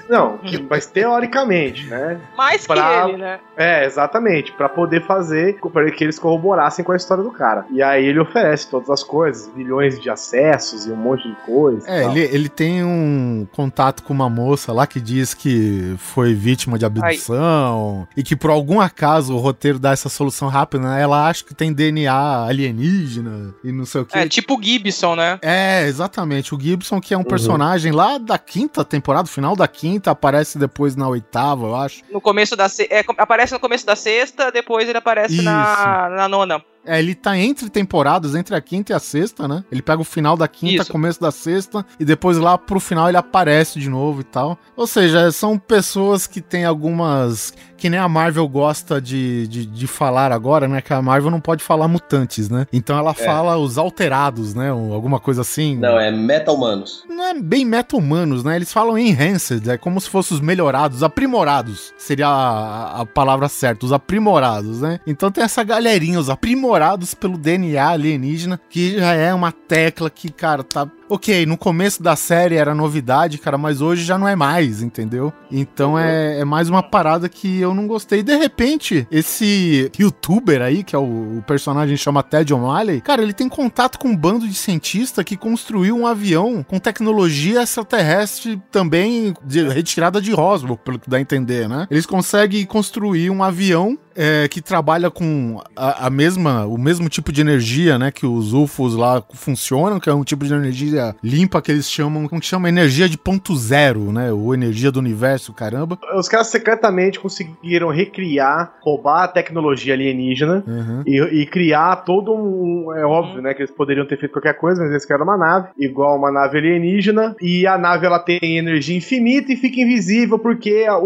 Não, 0.10 0.38
que- 0.38 0.66
mas 0.70 0.86
teoricamente, 0.86 1.86
né? 1.88 2.20
Mais 2.38 2.62
que 2.62 2.68
Pra- 2.68 3.08
ele, 3.10 3.18
né? 3.18 3.40
É, 3.58 3.86
exatamente, 3.86 4.52
Pra 4.54 4.70
poder 4.70 5.06
fazer 5.06 5.58
para 5.74 5.90
que 5.92 6.04
eles 6.04 6.18
corroborassem 6.20 6.84
com 6.84 6.92
a 6.92 6.96
história 6.96 7.24
do 7.24 7.32
cara. 7.32 7.66
E 7.72 7.82
aí 7.82 8.06
ele 8.06 8.20
oferece 8.20 8.70
todas 8.70 8.90
as 8.90 9.04
coisas, 9.04 9.50
milhões 9.56 10.00
de 10.00 10.10
acessos 10.10 10.86
e 10.86 10.92
um 10.92 10.96
monte 10.96 11.28
de 11.28 11.36
coisa. 11.46 11.90
É, 11.90 12.06
ele, 12.06 12.20
ele 12.22 12.50
tem 12.50 12.84
um 12.84 13.48
contato 13.52 14.04
com 14.04 14.14
uma 14.14 14.30
moça 14.30 14.72
lá 14.74 14.86
que 14.88 15.00
diz 15.00 15.34
que 15.34 15.96
foi 15.98 16.34
vítima 16.34 16.78
de 16.78 16.86
abdução 16.86 18.08
e 18.16 18.24
que 18.24 18.36
por 18.36 18.50
algum 18.50 18.80
acaso 18.80 19.34
o 19.34 19.38
roteiro 19.38 19.80
dá 19.80 19.92
essa 19.92 20.10
solução 20.10 20.48
rápida, 20.48 20.84
né? 20.84 21.02
Ela 21.02 21.28
acha 21.28 21.44
que 21.44 21.54
tem 21.54 21.72
DNA 21.74 22.46
alienígena 22.48 23.54
e 23.64 23.72
não 23.72 23.86
sei 23.86 24.02
o 24.02 24.06
que. 24.06 24.18
É 24.18 24.28
tipo 24.28 24.58
o 24.58 24.64
Gibson, 24.64 25.16
né? 25.16 25.40
É, 25.42 25.86
exatamente. 25.88 26.54
O 26.54 26.60
Gibson, 26.60 27.00
que 27.02 27.14
é 27.14 27.18
um 27.18 27.24
personagem 27.24 27.92
lá 27.92 28.18
da 28.18 28.38
quinta 28.38 28.84
temporada, 28.84 29.28
final 29.28 29.56
da 29.56 29.68
quinta, 29.68 29.79
aparece 30.10 30.58
depois 30.58 30.96
na 30.96 31.08
oitava, 31.08 31.68
eu 31.68 31.76
acho. 31.76 32.04
No 32.12 32.22
começo 32.22 32.56
da 32.56 32.68
se... 32.70 32.88
é, 32.90 33.04
aparece 33.18 33.54
no 33.54 33.60
começo 33.60 33.86
da 33.86 33.96
sexta, 33.96 34.52
depois 34.52 34.88
ele 34.88 34.98
aparece 34.98 35.42
na, 35.42 36.10
na 36.10 36.28
nona. 36.28 36.62
É, 36.86 36.98
ele 36.98 37.14
tá 37.14 37.38
entre 37.38 37.70
temporadas, 37.70 38.36
entre 38.36 38.56
a 38.56 38.62
quinta 38.62 38.94
e 38.94 38.96
a 38.96 39.00
sexta, 39.00 39.48
né? 39.48 39.64
Ele 39.72 39.82
pega 39.82 40.02
o 40.02 40.06
final 40.06 40.38
da 40.38 40.48
quinta, 40.48 40.84
Isso. 40.84 40.92
começo 40.92 41.20
da 41.20 41.30
sexta, 41.30 41.86
e 42.00 42.06
depois 42.06 42.38
lá 42.38 42.58
pro 42.58 42.80
final 42.80 43.08
ele 43.08 43.18
aparece 43.18 43.80
de 43.80 43.90
novo 43.90 44.22
e 44.22 44.24
tal. 44.24 44.58
Ou 44.76 44.88
seja, 44.88 45.32
são 45.32 45.58
pessoas 45.58 46.26
que 46.26 46.42
têm 46.42 46.66
algumas. 46.66 47.54
Que 47.80 47.90
nem 47.90 48.00
a 48.00 48.10
Marvel 48.10 48.48
gosta 48.48 49.02
de, 49.02 49.48
de, 49.48 49.66
de 49.66 49.88
falar 49.88 50.32
agora, 50.32 50.68
né? 50.68 50.82
Que 50.82 50.94
a 50.94 51.02
Marvel 51.02 51.32
não 51.32 51.40
pode 51.40 51.64
falar 51.64 51.88
mutantes, 51.88 52.50
né? 52.50 52.68
Então 52.74 52.98
ela 52.98 53.14
fala 53.14 53.58
os 53.58 53.78
alterados, 53.78 54.54
né? 54.54 54.72
Ou 54.74 54.94
alguma 54.94 55.20
coisa 55.20 55.42
assim. 55.42 55.78
Não, 55.78 55.98
é 56.00 56.12
meta-humanos. 56.12 57.06
Não 57.08 57.26
é 57.26 57.34
bem 57.34 57.64
meta-humanos, 57.64 58.44
né? 58.44 58.56
Eles 58.58 58.74
falam 58.74 58.98
enhanced, 58.98 59.70
é 59.70 59.78
como 59.78 60.00
se 60.02 60.10
fossem 60.10 60.36
os 60.36 60.42
melhorados, 60.42 61.04
aprimorados. 61.04 61.94
Seria 61.98 62.28
a, 62.28 63.02
a 63.02 63.06
palavra 63.06 63.48
certa, 63.48 63.86
os 63.86 63.94
aprimorados, 63.94 64.82
né? 64.82 65.00
Então 65.08 65.32
tem 65.32 65.44
essa 65.44 65.64
galerinha, 65.64 66.20
os 66.20 66.30
aprimorados 66.30 67.14
pelo 67.14 67.38
DNA 67.38 67.88
alienígena, 67.88 68.60
que 68.70 69.00
já 69.00 69.14
é 69.14 69.34
uma 69.34 69.52
tecla 69.52 70.10
que, 70.10 70.30
cara, 70.30 70.64
tá. 70.64 70.88
Ok, 71.10 71.44
no 71.48 71.58
começo 71.58 72.04
da 72.04 72.16
série 72.16 72.56
era 72.56 72.76
novidade, 72.76 73.40
cara, 73.40 73.58
mas 73.58 73.82
hoje 73.82 74.04
já 74.04 74.16
não 74.16 74.28
é 74.28 74.36
mais, 74.36 74.84
entendeu? 74.84 75.34
Então 75.52 75.98
é, 75.98 76.40
é 76.40 76.46
mais 76.46 76.70
uma 76.70 76.84
parada 76.84 77.28
que 77.28 77.60
eu 77.60 77.74
não 77.74 77.88
gostei. 77.88 78.22
De 78.22 78.36
repente, 78.36 79.08
esse 79.10 79.92
youtuber 80.00 80.62
aí, 80.62 80.84
que 80.84 80.96
é 80.96 81.00
o, 81.00 81.40
o 81.40 81.44
personagem 81.48 81.98
chama 81.98 82.22
Ted 82.22 82.54
O'Malley, 82.54 83.02
cara, 83.02 83.24
ele 83.24 83.34
tem 83.34 83.50
contato 83.50 83.98
com 83.98 84.10
um 84.10 84.16
bando 84.16 84.48
de 84.48 84.54
cientista 84.54 85.24
que 85.24 85.36
construiu 85.36 85.98
um 85.98 86.06
avião 86.06 86.64
com 86.64 86.78
tecnologia 86.78 87.64
extraterrestre 87.64 88.62
também 88.72 89.34
de, 89.44 89.68
retirada 89.68 90.22
de 90.22 90.32
Roswell, 90.32 90.78
pelo 90.78 91.00
que 91.00 91.10
dá 91.10 91.18
a 91.18 91.22
entender, 91.22 91.68
né? 91.68 91.88
Eles 91.90 92.06
conseguem 92.06 92.64
construir 92.66 93.32
um 93.32 93.44
avião 93.44 93.98
é, 94.20 94.48
que 94.50 94.62
trabalha 94.62 95.10
com 95.10 95.62
a, 95.76 96.08
a 96.08 96.10
mesma, 96.10 96.66
o 96.66 96.78
mesmo 96.78 97.08
tipo 97.08 97.32
de 97.32 97.40
energia, 97.40 97.98
né, 97.98 98.12
que 98.12 98.26
os 98.26 98.54
UFOs 98.54 98.94
lá 98.96 99.24
funcionam, 99.34 100.00
que 100.00 100.10
é 100.10 100.14
um 100.14 100.24
tipo 100.26 100.44
de 100.46 100.54
energia 100.54 101.16
limpa 101.24 101.62
que 101.62 101.72
eles 101.72 101.90
chamam, 101.90 102.28
como 102.28 102.42
que 102.42 102.48
chama? 102.48 102.68
Energia 102.68 103.08
de 103.08 103.18
ponto 103.18 103.56
zero, 103.56 104.12
né, 104.12 104.32
ou 104.34 104.54
energia 104.54 104.92
do 104.92 105.00
universo, 105.00 105.54
caramba. 105.54 105.98
Os 106.18 106.28
caras 106.28 106.48
secretamente 106.48 107.18
conseguiram 107.20 107.88
recriar, 107.90 108.74
roubar 108.82 109.24
a 109.24 109.28
tecnologia 109.28 109.94
alienígena 109.94 110.64
Uhum. 110.68 111.04
e, 111.08 111.42
e 111.42 111.46
criar 111.46 111.96
todo 111.98 112.34
um. 112.34 112.94
É 112.96 113.06
óbvio, 113.06 113.42
né? 113.42 113.54
Que 113.54 113.62
eles 113.62 113.72
poderiam 113.72 114.06
ter 114.06 114.18
feito 114.20 114.34
qualquer 114.34 114.54
coisa, 114.58 114.82
mas 114.82 114.92
eles 114.92 115.06
criaram 115.06 115.24
uma 115.26 115.38
nave, 115.38 115.70
igual 115.78 116.18
uma 116.18 116.32
nave 116.32 116.58
alienígena, 116.58 117.36
e 117.42 117.66
a 117.66 117.78
nave 117.78 118.06
ela 118.06 118.20
tem 118.20 118.40
energia 118.58 118.98
infinita 118.98 119.52
e 119.54 119.56
fica 119.56 119.80
invisível 119.80 120.38
porque 120.40 120.86
a, 120.88 120.98
o, 120.98 121.06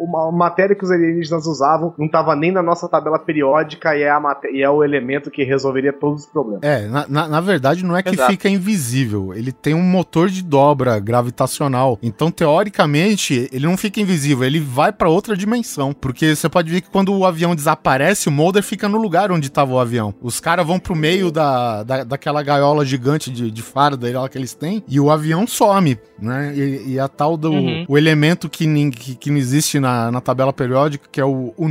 o- 0.00 0.16
a 0.16 0.32
matéria 0.32 0.74
que 0.74 0.84
os 0.84 0.90
alienígenas 0.90 1.46
usavam 1.46 1.94
não 1.98 2.06
estava 2.06 2.34
nem 2.34 2.45
na 2.50 2.62
nossa 2.62 2.88
tabela 2.88 3.18
periódica 3.18 3.96
e 3.96 4.02
é, 4.02 4.10
e 4.52 4.62
é 4.62 4.70
o 4.70 4.82
elemento 4.82 5.30
que 5.30 5.42
resolveria 5.44 5.92
todos 5.92 6.24
os 6.24 6.26
problemas. 6.26 6.62
É, 6.62 6.86
na, 6.86 7.06
na, 7.08 7.28
na 7.28 7.40
verdade 7.40 7.84
não 7.84 7.96
é 7.96 8.02
que 8.02 8.10
Exato. 8.10 8.30
fica 8.30 8.48
invisível, 8.48 9.34
ele 9.34 9.52
tem 9.52 9.74
um 9.74 9.82
motor 9.82 10.28
de 10.28 10.42
dobra 10.42 10.98
gravitacional. 10.98 11.98
Então, 12.02 12.30
teoricamente, 12.30 13.48
ele 13.52 13.66
não 13.66 13.76
fica 13.76 14.00
invisível, 14.00 14.44
ele 14.44 14.60
vai 14.60 14.92
pra 14.92 15.08
outra 15.08 15.36
dimensão. 15.36 15.92
Porque 15.92 16.34
você 16.34 16.48
pode 16.48 16.70
ver 16.70 16.80
que 16.80 16.90
quando 16.90 17.14
o 17.14 17.24
avião 17.24 17.54
desaparece, 17.54 18.28
o 18.28 18.32
Mulder 18.32 18.62
fica 18.62 18.88
no 18.88 18.98
lugar 18.98 19.32
onde 19.32 19.50
tava 19.50 19.72
o 19.72 19.78
avião. 19.78 20.14
Os 20.20 20.40
caras 20.40 20.66
vão 20.66 20.78
pro 20.78 20.94
meio 20.94 21.30
da, 21.30 21.82
da, 21.82 22.04
daquela 22.04 22.42
gaiola 22.42 22.84
gigante 22.84 23.30
de, 23.30 23.50
de 23.50 23.62
farda 23.62 24.06
lá 24.18 24.28
que 24.28 24.38
eles 24.38 24.54
têm, 24.54 24.82
e 24.88 25.00
o 25.00 25.10
avião 25.10 25.46
some, 25.46 25.98
né? 26.18 26.52
E, 26.56 26.92
e 26.92 27.00
a 27.00 27.08
tal 27.08 27.36
do 27.36 27.56
Uhum. 27.56 27.84
o 27.88 27.98
elemento 27.98 28.48
que, 28.48 28.66
que, 28.90 29.14
que 29.14 29.30
não 29.30 29.38
existe 29.38 29.80
na, 29.80 30.10
na 30.10 30.20
tabela 30.20 30.52
periódica, 30.52 31.08
que 31.10 31.20
é 31.20 31.24
o, 31.24 31.54
o 31.56 31.68